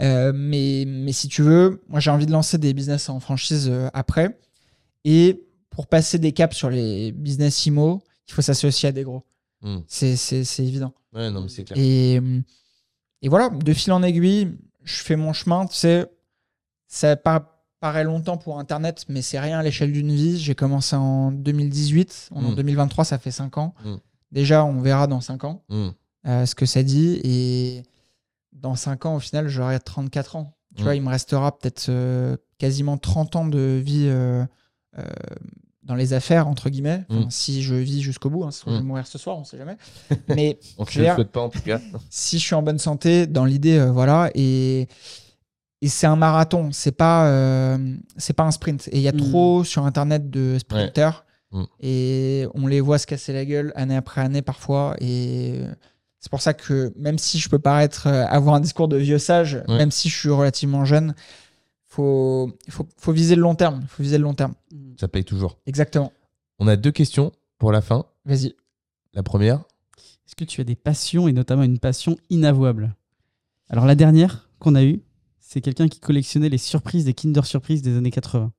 Euh, 0.00 0.32
mais, 0.34 0.84
mais 0.86 1.12
si 1.12 1.28
tu 1.28 1.42
veux, 1.42 1.82
moi, 1.88 2.00
j'ai 2.00 2.10
envie 2.10 2.26
de 2.26 2.32
lancer 2.32 2.56
des 2.58 2.72
business 2.72 3.08
en 3.10 3.18
franchise 3.20 3.66
euh, 3.68 3.88
après. 3.92 4.38
Et 5.04 5.45
pour 5.76 5.86
passer 5.86 6.18
des 6.18 6.32
caps 6.32 6.56
sur 6.56 6.70
les 6.70 7.12
business 7.12 7.64
IMO, 7.66 8.02
il 8.26 8.32
faut 8.34 8.42
s'associer 8.42 8.88
à 8.88 8.92
des 8.92 9.04
gros. 9.04 9.22
Hmm. 9.62 9.78
C'est 9.86 10.14
évident. 10.58 10.92
Ouais, 11.12 11.30
non, 11.30 11.42
mais 11.42 11.64
clair. 11.64 11.78
Et, 11.78 12.14
et 13.22 13.28
voilà, 13.28 13.48
de 13.50 13.72
fil 13.72 13.92
en 13.92 14.02
aiguille, 14.02 14.56
je 14.82 14.96
fais 15.02 15.16
mon 15.16 15.32
chemin. 15.32 15.66
Tu 15.66 15.76
sais, 15.76 16.06
ça 16.88 17.14
par- 17.16 17.52
paraît 17.78 18.04
longtemps 18.04 18.36
pour 18.38 18.58
Internet, 18.58 19.04
mais 19.08 19.22
c'est 19.22 19.38
rien 19.38 19.58
à 19.58 19.62
l'échelle 19.62 19.92
d'une 19.92 20.12
vie. 20.12 20.38
J'ai 20.38 20.54
commencé 20.54 20.96
en 20.96 21.30
2018. 21.30 22.30
On 22.32 22.42
est 22.42 22.46
En 22.46 22.50
Mm. 22.52 22.56
2023, 22.56 23.04
ça 23.04 23.18
fait 23.18 23.30
5 23.30 23.58
ans. 23.58 23.74
Mm. 23.84 23.94
Déjà, 24.32 24.64
on 24.64 24.80
verra 24.80 25.06
dans 25.06 25.20
5 25.20 25.44
ans 25.44 25.62
Hmm. 25.68 25.88
euh, 26.26 26.46
ce 26.46 26.54
que 26.54 26.66
ça 26.66 26.82
dit. 26.82 27.20
Et 27.22 27.82
dans 28.52 28.74
5 28.76 29.04
ans, 29.06 29.16
au 29.16 29.20
final, 29.20 29.48
j'aurai 29.48 29.78
34 29.78 30.36
ans. 30.36 30.52
Tu 30.74 30.82
vois, 30.82 30.94
il 30.94 31.02
me 31.02 31.08
restera 31.08 31.56
peut-être 31.56 31.86
euh, 31.88 32.36
quasiment 32.58 32.98
30 32.98 33.36
ans 33.36 33.46
de 33.46 33.80
vie 33.82 34.06
euh, 34.08 34.44
dans 35.86 35.94
les 35.94 36.12
affaires, 36.12 36.48
entre 36.48 36.68
guillemets. 36.68 37.04
Enfin, 37.08 37.20
Mm. 37.20 37.30
Si 37.30 37.62
je 37.62 37.74
vis 37.74 38.02
jusqu'au 38.02 38.28
bout, 38.28 38.44
hein, 38.44 38.50
sinon 38.50 38.72
je 38.72 38.78
vais 38.78 38.84
Mm. 38.84 38.86
mourir 38.88 39.06
ce 39.06 39.16
soir, 39.18 39.38
on 39.38 39.44
sait 39.44 39.56
jamais. 39.56 39.76
Mais 40.28 40.58
On 40.76 40.84
veux 40.84 41.02
le 41.02 41.14
souhaite 41.14 41.30
pas 41.30 41.40
en 41.40 41.48
tout 41.48 41.60
cas. 41.60 41.80
si 42.10 42.38
je 42.38 42.44
suis 42.44 42.54
en 42.54 42.62
bonne 42.62 42.78
santé, 42.78 43.26
dans 43.26 43.44
l'idée, 43.44 43.78
euh, 43.78 43.90
voilà. 43.90 44.30
Et, 44.34 44.88
et 45.82 45.88
c'est 45.88 46.06
un 46.06 46.16
marathon, 46.16 46.70
c'est 46.72 46.92
pas, 46.92 47.28
euh, 47.28 47.78
c'est 48.16 48.32
pas 48.34 48.42
un 48.44 48.50
sprint. 48.50 48.88
Et 48.88 48.96
il 48.96 49.02
y 49.02 49.08
a 49.08 49.12
Mm. 49.12 49.30
trop 49.30 49.64
sur 49.64 49.86
Internet 49.86 50.28
de 50.30 50.58
sprinters. 50.58 51.24
Mm. 51.52 51.62
Et 51.80 52.46
on 52.54 52.66
les 52.66 52.80
voit 52.80 52.98
se 52.98 53.06
casser 53.06 53.32
la 53.32 53.44
gueule 53.44 53.72
année 53.76 53.96
après 53.96 54.20
année 54.20 54.42
parfois. 54.42 54.96
Et 55.00 55.60
c'est 56.18 56.30
pour 56.30 56.40
ça 56.42 56.54
que 56.54 56.92
même 56.96 57.18
si 57.18 57.38
je 57.38 57.48
peux 57.48 57.60
paraître 57.60 58.08
euh, 58.08 58.26
avoir 58.26 58.56
un 58.56 58.60
discours 58.60 58.88
de 58.88 58.96
vieux 58.96 59.18
sage, 59.18 59.62
Ouais. 59.68 59.78
même 59.78 59.92
si 59.92 60.08
je 60.08 60.18
suis 60.18 60.30
relativement 60.30 60.84
jeune, 60.84 61.14
faut, 61.96 62.52
faut, 62.68 62.86
faut 62.98 63.12
viser 63.12 63.36
le 63.36 63.42
long 63.42 63.54
terme. 63.54 63.82
Faut 63.88 64.02
viser 64.02 64.18
le 64.18 64.24
long 64.24 64.34
terme. 64.34 64.54
Ça 65.00 65.08
paye 65.08 65.24
toujours. 65.24 65.58
Exactement. 65.66 66.12
On 66.58 66.68
a 66.68 66.76
deux 66.76 66.90
questions 66.92 67.32
pour 67.58 67.72
la 67.72 67.80
fin. 67.80 68.04
Vas-y. 68.26 68.54
La 69.14 69.22
première, 69.22 69.64
Est-ce 70.26 70.36
que 70.36 70.44
tu 70.44 70.60
as 70.60 70.64
des 70.64 70.76
passions 70.76 71.26
et 71.26 71.32
notamment 71.32 71.62
une 71.62 71.78
passion 71.78 72.16
inavouable? 72.28 72.94
Alors 73.70 73.86
la 73.86 73.94
dernière 73.94 74.50
qu'on 74.58 74.74
a 74.74 74.84
eue, 74.84 75.00
c'est 75.38 75.62
quelqu'un 75.62 75.88
qui 75.88 76.00
collectionnait 76.00 76.50
les 76.50 76.58
surprises 76.58 77.04
des 77.06 77.14
Kinder 77.14 77.44
Surprise 77.46 77.80
des 77.80 77.96
années 77.96 78.10
80. 78.10 78.52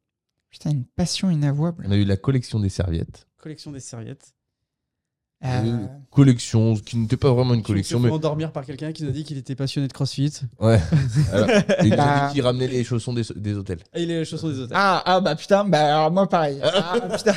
Putain, 0.50 0.72
une 0.72 0.86
passion 0.86 1.30
inavouable. 1.30 1.84
on 1.88 1.92
a 1.92 1.98
eu 1.98 2.06
la 2.06 2.18
collection 2.18 2.60
des 2.60 2.70
serviettes. 2.70 3.28
Collection 3.38 3.72
des 3.72 3.80
serviettes. 3.80 4.34
Euh, 5.46 5.48
Euh, 5.64 5.88
Collection, 6.12 6.74
qui 6.76 6.98
n'était 6.98 7.16
pas 7.18 7.32
vraiment 7.32 7.54
une 7.54 7.62
collection, 7.62 8.00
mais 8.00 8.10
endormir 8.10 8.52
par 8.52 8.66
quelqu'un 8.66 8.92
qui 8.92 9.04
nous 9.04 9.10
a 9.10 9.12
dit 9.12 9.24
qu'il 9.24 9.38
était 9.38 9.54
passionné 9.54 9.88
de 9.88 9.94
CrossFit. 9.94 10.32
ouais. 10.60 10.80
Alors, 11.32 11.48
et 11.50 11.64
ils 11.84 11.94
ont 11.94 11.98
Bah. 11.98 12.32
dit 12.34 12.42
ramenaient 12.42 12.68
les 12.68 12.84
chaussons 12.84 13.14
des, 13.14 13.22
des 13.36 13.54
hôtels. 13.54 13.80
Et 13.94 14.08
les 14.08 14.26
chaussons 14.26 14.50
des 14.50 14.60
hôtels. 14.62 14.76
Ah, 14.76 15.04
ah, 15.06 15.22
bah 15.22 15.36
putain, 15.36 15.64
bah 15.64 15.96
alors 15.98 16.12
moi 16.12 16.28
pareil. 16.28 16.60
Ah, 16.64 16.96
putain. 17.16 17.36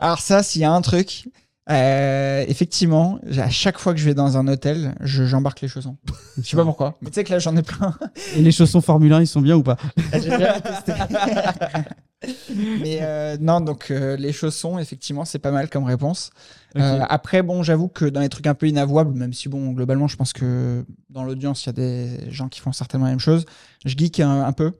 Alors 0.00 0.20
ça, 0.20 0.44
s'il 0.44 0.62
y 0.62 0.64
a 0.64 0.72
un 0.72 0.80
truc, 0.80 1.28
euh, 1.70 2.44
effectivement, 2.46 3.18
à 3.36 3.50
chaque 3.50 3.78
fois 3.78 3.94
que 3.94 3.98
je 3.98 4.04
vais 4.04 4.14
dans 4.14 4.36
un 4.36 4.46
hôtel, 4.46 4.94
je- 5.00 5.24
j'embarque 5.24 5.60
les 5.60 5.68
chaussons. 5.68 5.96
Je 6.40 6.48
sais 6.48 6.56
pas 6.56 6.64
pourquoi. 6.64 6.98
Mais 7.02 7.10
tu 7.10 7.14
sais 7.16 7.24
que 7.24 7.32
là, 7.32 7.40
j'en 7.40 7.56
ai 7.56 7.62
plein. 7.62 7.96
Et 8.36 8.42
les 8.42 8.52
chaussons 8.52 8.80
Formule 8.80 9.12
1, 9.12 9.22
ils 9.22 9.26
sont 9.26 9.40
bien 9.40 9.56
ou 9.56 9.64
pas? 9.64 9.76
J'ai 10.12 10.20
jamais 10.30 10.60
testé. 10.60 10.92
Mais 12.54 12.98
euh, 13.02 13.36
non, 13.40 13.60
donc 13.60 13.90
euh, 13.90 14.16
les 14.16 14.32
chaussons, 14.32 14.78
effectivement, 14.78 15.24
c'est 15.24 15.38
pas 15.38 15.50
mal 15.50 15.70
comme 15.70 15.84
réponse. 15.84 16.30
Euh, 16.76 17.00
après, 17.08 17.42
bon, 17.42 17.62
j'avoue 17.62 17.88
que 17.88 18.04
dans 18.04 18.20
les 18.20 18.28
trucs 18.28 18.46
un 18.46 18.54
peu 18.54 18.68
inavouables, 18.68 19.16
même 19.16 19.32
si, 19.32 19.48
bon, 19.48 19.70
globalement, 19.72 20.06
je 20.06 20.16
pense 20.16 20.32
que 20.32 20.84
dans 21.08 21.24
l'audience, 21.24 21.64
il 21.64 21.66
y 21.68 21.70
a 21.70 21.72
des 21.72 22.30
gens 22.30 22.48
qui 22.48 22.60
font 22.60 22.72
certainement 22.72 23.06
la 23.06 23.12
même 23.12 23.20
chose, 23.20 23.44
je 23.84 23.96
geek 23.96 24.20
un, 24.20 24.42
un 24.42 24.52
peu. 24.52 24.72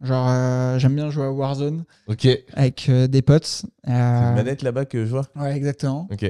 Genre, 0.00 0.28
euh, 0.30 0.78
j'aime 0.78 0.94
bien 0.94 1.10
jouer 1.10 1.24
à 1.24 1.30
Warzone 1.32 1.84
Ok. 2.06 2.20
C'est 2.22 2.44
avec 2.54 2.88
euh, 2.88 3.08
des 3.08 3.20
potes. 3.20 3.64
une 3.86 3.92
Euh, 3.94 4.34
manette 4.34 4.62
là-bas 4.62 4.84
que 4.84 5.04
je 5.04 5.10
vois. 5.10 5.26
Ouais, 5.34 5.56
exactement. 5.56 6.08
Ok. 6.10 6.22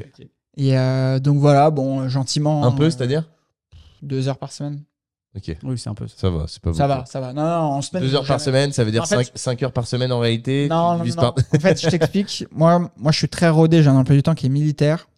Et 0.56 0.76
euh, 0.76 1.18
donc 1.20 1.39
voilà, 1.39 1.70
bon, 1.70 2.09
gentiment. 2.09 2.64
Un 2.64 2.72
peu, 2.72 2.85
euh, 2.85 2.90
c'est-à-dire? 2.90 3.28
Deux 4.02 4.28
heures 4.28 4.39
par 4.39 4.52
semaine. 4.52 4.82
Ok. 5.37 5.57
Oui, 5.63 5.79
c'est 5.79 5.89
un 5.91 5.95
peu 5.95 6.07
ça. 6.09 6.15
Ça 6.17 6.31
va, 6.31 6.47
c'est 6.49 6.61
pas 6.63 6.73
Ça 6.73 6.87
beaucoup. 6.89 7.01
va, 7.01 7.07
ça 7.07 7.21
va. 7.21 7.33
Non, 7.33 7.43
non, 7.43 7.49
en 7.77 7.83
semaine. 7.83 8.03
Deux 8.03 8.15
heures 8.15 8.21
par 8.27 8.39
jamais. 8.39 8.45
semaine, 8.45 8.73
ça 8.73 8.83
veut 8.83 8.91
dire 8.91 9.03
En 9.03 9.07
fait- 9.07 9.31
5, 9.35 9.63
heures 9.63 9.73
par 9.73 9.87
semaine 9.87 10.11
en 10.11 10.19
réalité. 10.21 10.69
Non, 10.69 10.93
non, 10.93 10.99
divises 10.99 11.17
non. 11.17 11.23
par- 11.23 11.35
En 11.55 11.59
fait, 11.61 11.81
je 11.81 11.89
t'explique. 11.89 12.47
Moi, 12.51 12.91
moi, 12.97 13.13
je 13.13 13.19
suis 13.19 13.29
très 13.29 13.49
rodé. 13.49 13.83
J'ai 13.83 13.89
un 13.91 13.97
emploi 13.97 14.17
du 14.17 14.23
temps 14.23 14.35
qui 14.35 14.47
est 14.47 14.51
militaire. 14.51 15.09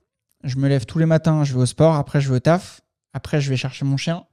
Je 0.44 0.56
me 0.56 0.68
lève 0.68 0.84
tous 0.84 0.98
les 0.98 1.06
matins, 1.06 1.44
je 1.44 1.54
vais 1.54 1.60
au 1.60 1.66
sport. 1.66 1.94
Après, 1.94 2.20
je 2.20 2.28
vais 2.28 2.36
au 2.36 2.40
taf. 2.40 2.80
Après, 3.12 3.40
je 3.40 3.50
vais 3.50 3.56
chercher 3.56 3.84
mon 3.84 3.96
chien 3.96 4.24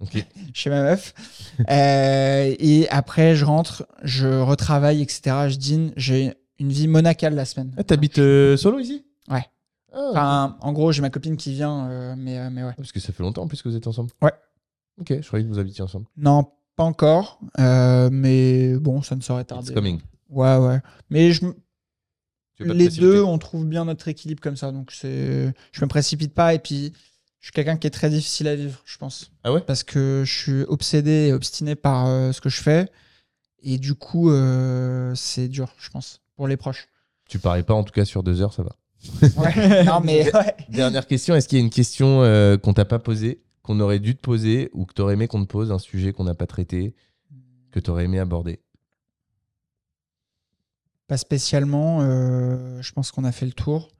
Ok. 0.00 0.24
chez 0.54 0.70
ma 0.70 0.82
meuf. 0.82 1.12
Euh, 1.70 2.54
et 2.58 2.88
après, 2.88 3.34
je 3.36 3.44
rentre, 3.44 3.86
je 4.04 4.28
retravaille, 4.40 5.02
etc. 5.02 5.20
Je 5.48 5.56
dîne. 5.56 5.92
J'ai 5.96 6.34
une 6.58 6.70
vie 6.72 6.88
monacale 6.88 7.34
la 7.34 7.44
semaine. 7.44 7.72
Ah, 7.76 7.84
t'habites 7.84 8.18
euh, 8.18 8.56
solo 8.56 8.78
ici? 8.78 9.04
Ouais. 9.30 9.44
Ah, 9.92 9.98
Enfin, 10.10 10.56
en 10.60 10.72
gros, 10.72 10.92
j'ai 10.92 11.02
ma 11.02 11.10
copine 11.10 11.36
qui 11.36 11.52
vient, 11.52 11.88
euh, 11.88 12.14
mais, 12.16 12.38
euh, 12.38 12.48
mais 12.50 12.62
ouais. 12.64 12.72
Parce 12.76 12.92
que 12.92 13.00
ça 13.00 13.12
fait 13.12 13.22
longtemps 13.22 13.42
en 13.42 13.48
plus 13.48 13.60
que 13.62 13.68
vous 13.68 13.76
êtes 13.76 13.86
ensemble? 13.86 14.10
Ouais. 14.22 14.32
Ok, 15.00 15.14
je 15.20 15.26
croyais 15.26 15.44
que 15.44 15.50
vous 15.50 15.58
habitiez 15.58 15.82
ensemble. 15.82 16.06
Non, 16.16 16.46
pas 16.76 16.84
encore. 16.84 17.40
euh, 17.58 18.08
mais 18.12 18.74
bon, 18.76 19.02
ça 19.02 19.16
ne 19.16 19.20
saurait 19.20 19.44
tarder. 19.44 19.66
It's 19.68 19.74
coming. 19.74 20.00
Ouais, 20.30 20.56
ouais. 20.56 20.80
Mais 21.10 21.32
je, 21.32 21.44
les 22.60 22.88
deux, 22.88 23.22
on 23.22 23.38
trouve 23.38 23.66
bien 23.66 23.84
notre 23.84 24.08
équilibre 24.08 24.40
comme 24.40 24.56
ça. 24.56 24.72
Donc, 24.72 24.90
c'est, 24.92 25.52
je 25.72 25.80
me 25.84 25.86
précipite 25.88 26.34
pas. 26.34 26.54
Et 26.54 26.58
puis, 26.58 26.92
je 27.40 27.46
suis 27.46 27.52
quelqu'un 27.52 27.76
qui 27.76 27.86
est 27.86 27.90
très 27.90 28.10
difficile 28.10 28.48
à 28.48 28.56
vivre, 28.56 28.80
je 28.84 28.98
pense. 28.98 29.30
Ah 29.44 29.52
ouais? 29.52 29.60
Parce 29.60 29.84
que 29.84 30.22
je 30.26 30.32
suis 30.38 30.62
obsédé 30.62 31.28
et 31.28 31.32
obstiné 31.32 31.76
par 31.76 32.06
euh, 32.06 32.32
ce 32.32 32.40
que 32.40 32.48
je 32.48 32.60
fais. 32.60 32.88
Et 33.62 33.78
du 33.78 33.94
coup, 33.94 34.30
euh, 34.30 35.14
c'est 35.14 35.48
dur, 35.48 35.72
je 35.78 35.88
pense, 35.90 36.20
pour 36.36 36.46
les 36.48 36.56
proches. 36.56 36.88
Tu 37.28 37.38
parais 37.38 37.62
pas 37.62 37.74
en 37.74 37.84
tout 37.84 37.92
cas 37.92 38.04
sur 38.04 38.22
deux 38.22 38.40
heures, 38.42 38.52
ça 38.52 38.62
va. 38.62 38.76
Ouais. 39.36 39.84
non, 39.84 40.00
mais 40.02 40.24
ouais. 40.34 40.56
Dernière 40.68 41.06
question, 41.06 41.34
est-ce 41.36 41.48
qu'il 41.48 41.58
y 41.58 41.60
a 41.60 41.64
une 41.64 41.70
question 41.70 42.22
euh, 42.22 42.56
qu'on 42.56 42.72
t'a 42.72 42.84
pas 42.84 42.98
posée, 42.98 43.40
qu'on 43.68 43.80
aurait 43.80 43.98
dû 43.98 44.16
te 44.16 44.22
poser, 44.22 44.70
ou 44.72 44.86
que 44.86 44.94
t'aurais 44.94 45.12
aimé 45.12 45.28
qu'on 45.28 45.44
te 45.44 45.50
pose, 45.50 45.70
un 45.72 45.78
sujet 45.78 46.14
qu'on 46.14 46.24
n'a 46.24 46.34
pas 46.34 46.46
traité, 46.46 46.94
que 47.70 47.78
t'aurais 47.78 48.06
aimé 48.06 48.18
aborder? 48.18 48.60
Pas 51.06 51.18
spécialement. 51.18 52.00
euh, 52.00 52.80
je 52.80 52.92
pense 52.92 53.12
qu'on 53.12 53.24
a 53.24 53.32
fait 53.32 53.44
le 53.44 53.52
tour. 53.52 53.90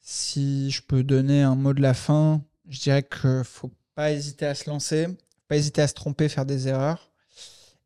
Si 0.00 0.72
je 0.72 0.82
peux 0.82 1.04
donner 1.04 1.40
un 1.40 1.54
mot 1.54 1.72
de 1.72 1.80
la 1.80 1.94
fin, 1.94 2.42
je 2.66 2.80
dirais 2.80 3.04
qu'il 3.04 3.44
faut 3.44 3.70
pas 3.94 4.10
hésiter 4.10 4.44
à 4.44 4.56
se 4.56 4.68
lancer, 4.68 5.06
pas 5.46 5.56
hésiter 5.56 5.82
à 5.82 5.86
se 5.86 5.94
tromper, 5.94 6.28
faire 6.28 6.46
des 6.46 6.66
erreurs. 6.66 7.09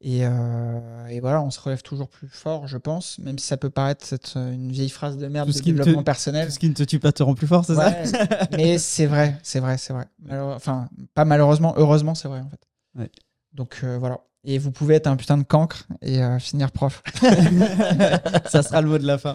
Et, 0.07 0.21
euh, 0.27 1.07
et 1.09 1.19
voilà, 1.21 1.41
on 1.43 1.51
se 1.51 1.59
relève 1.59 1.81
toujours 1.81 2.09
plus 2.11 2.29
fort, 2.29 2.67
je 2.69 2.77
pense, 2.77 3.19
même 3.21 3.39
si 3.39 3.47
ça 3.47 3.57
peut 3.57 3.71
paraître 3.71 4.13
être 4.13 4.37
une 4.37 4.71
vieille 4.71 4.91
phrase 4.91 5.17
de 5.17 5.27
merde 5.29 5.47
Tout 5.47 5.53
de 5.53 5.57
ce 5.57 5.63
qui 5.63 5.73
ne 5.73 5.79
te- 5.79 5.83
développement 5.83 6.03
personnel. 6.05 6.47
Tout 6.49 6.53
ce 6.53 6.59
qui 6.59 6.69
ne 6.69 6.75
te 6.75 6.83
tue 6.83 6.99
pas 7.01 7.11
te 7.11 7.23
rend 7.23 7.35
plus 7.35 7.47
fort, 7.47 7.65
c'est 7.65 7.75
ça 7.75 7.97
mais 8.53 8.77
c'est 8.79 9.07
vrai, 9.07 9.39
c'est 9.43 9.61
vrai, 9.61 9.79
c'est 9.79 9.95
vrai. 9.95 10.05
Malheure- 10.23 10.55
Enfin, 10.57 10.89
pas 11.15 11.25
malheureusement, 11.25 11.73
heureusement, 11.79 12.15
c'est 12.15 12.29
vrai 12.29 12.41
en 12.41 12.51
fait. 12.51 12.61
Ouais. 12.99 13.11
Donc 13.55 13.81
euh, 13.83 13.97
voilà. 13.99 14.21
Et 14.47 14.59
vous 14.59 14.73
pouvez 14.73 14.95
être 14.97 15.07
un 15.07 15.17
putain 15.17 15.39
de 15.39 15.43
cancre 15.43 15.87
et 16.03 16.23
euh, 16.23 16.39
finir 16.39 16.71
prof. 16.71 17.03
Ça 18.51 18.63
sera 18.63 18.83
le 18.83 18.89
mot 18.89 18.99
de 18.99 19.07
la 19.07 19.17
fin. 19.17 19.33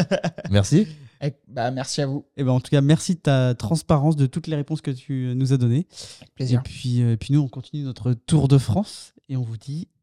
Merci. 0.50 0.86
Et, 1.22 1.34
bah, 1.48 1.70
merci 1.70 2.00
à 2.02 2.06
vous. 2.06 2.24
Et 2.38 2.44
ben 2.44 2.52
en 2.52 2.60
tout 2.60 2.70
cas, 2.70 2.80
merci 2.80 3.14
de 3.14 3.20
ta 3.20 3.54
transparence, 3.54 4.16
de 4.16 4.24
toutes 4.24 4.46
les 4.46 4.56
réponses 4.56 4.80
que 4.80 4.90
tu 4.90 5.32
nous 5.36 5.52
as 5.52 5.58
données. 5.58 5.86
Avec 6.20 6.34
plaisir. 6.34 6.60
Et 6.60 6.62
puis, 6.62 7.02
euh, 7.02 7.16
puis 7.16 7.34
nous, 7.34 7.40
on 7.40 7.48
continue 7.48 7.82
notre 7.84 8.12
tour 8.14 8.48
de 8.48 8.56
France 8.56 9.12
et 9.28 9.36
on 9.36 9.42
vous 9.42 9.58
dit 9.58 9.88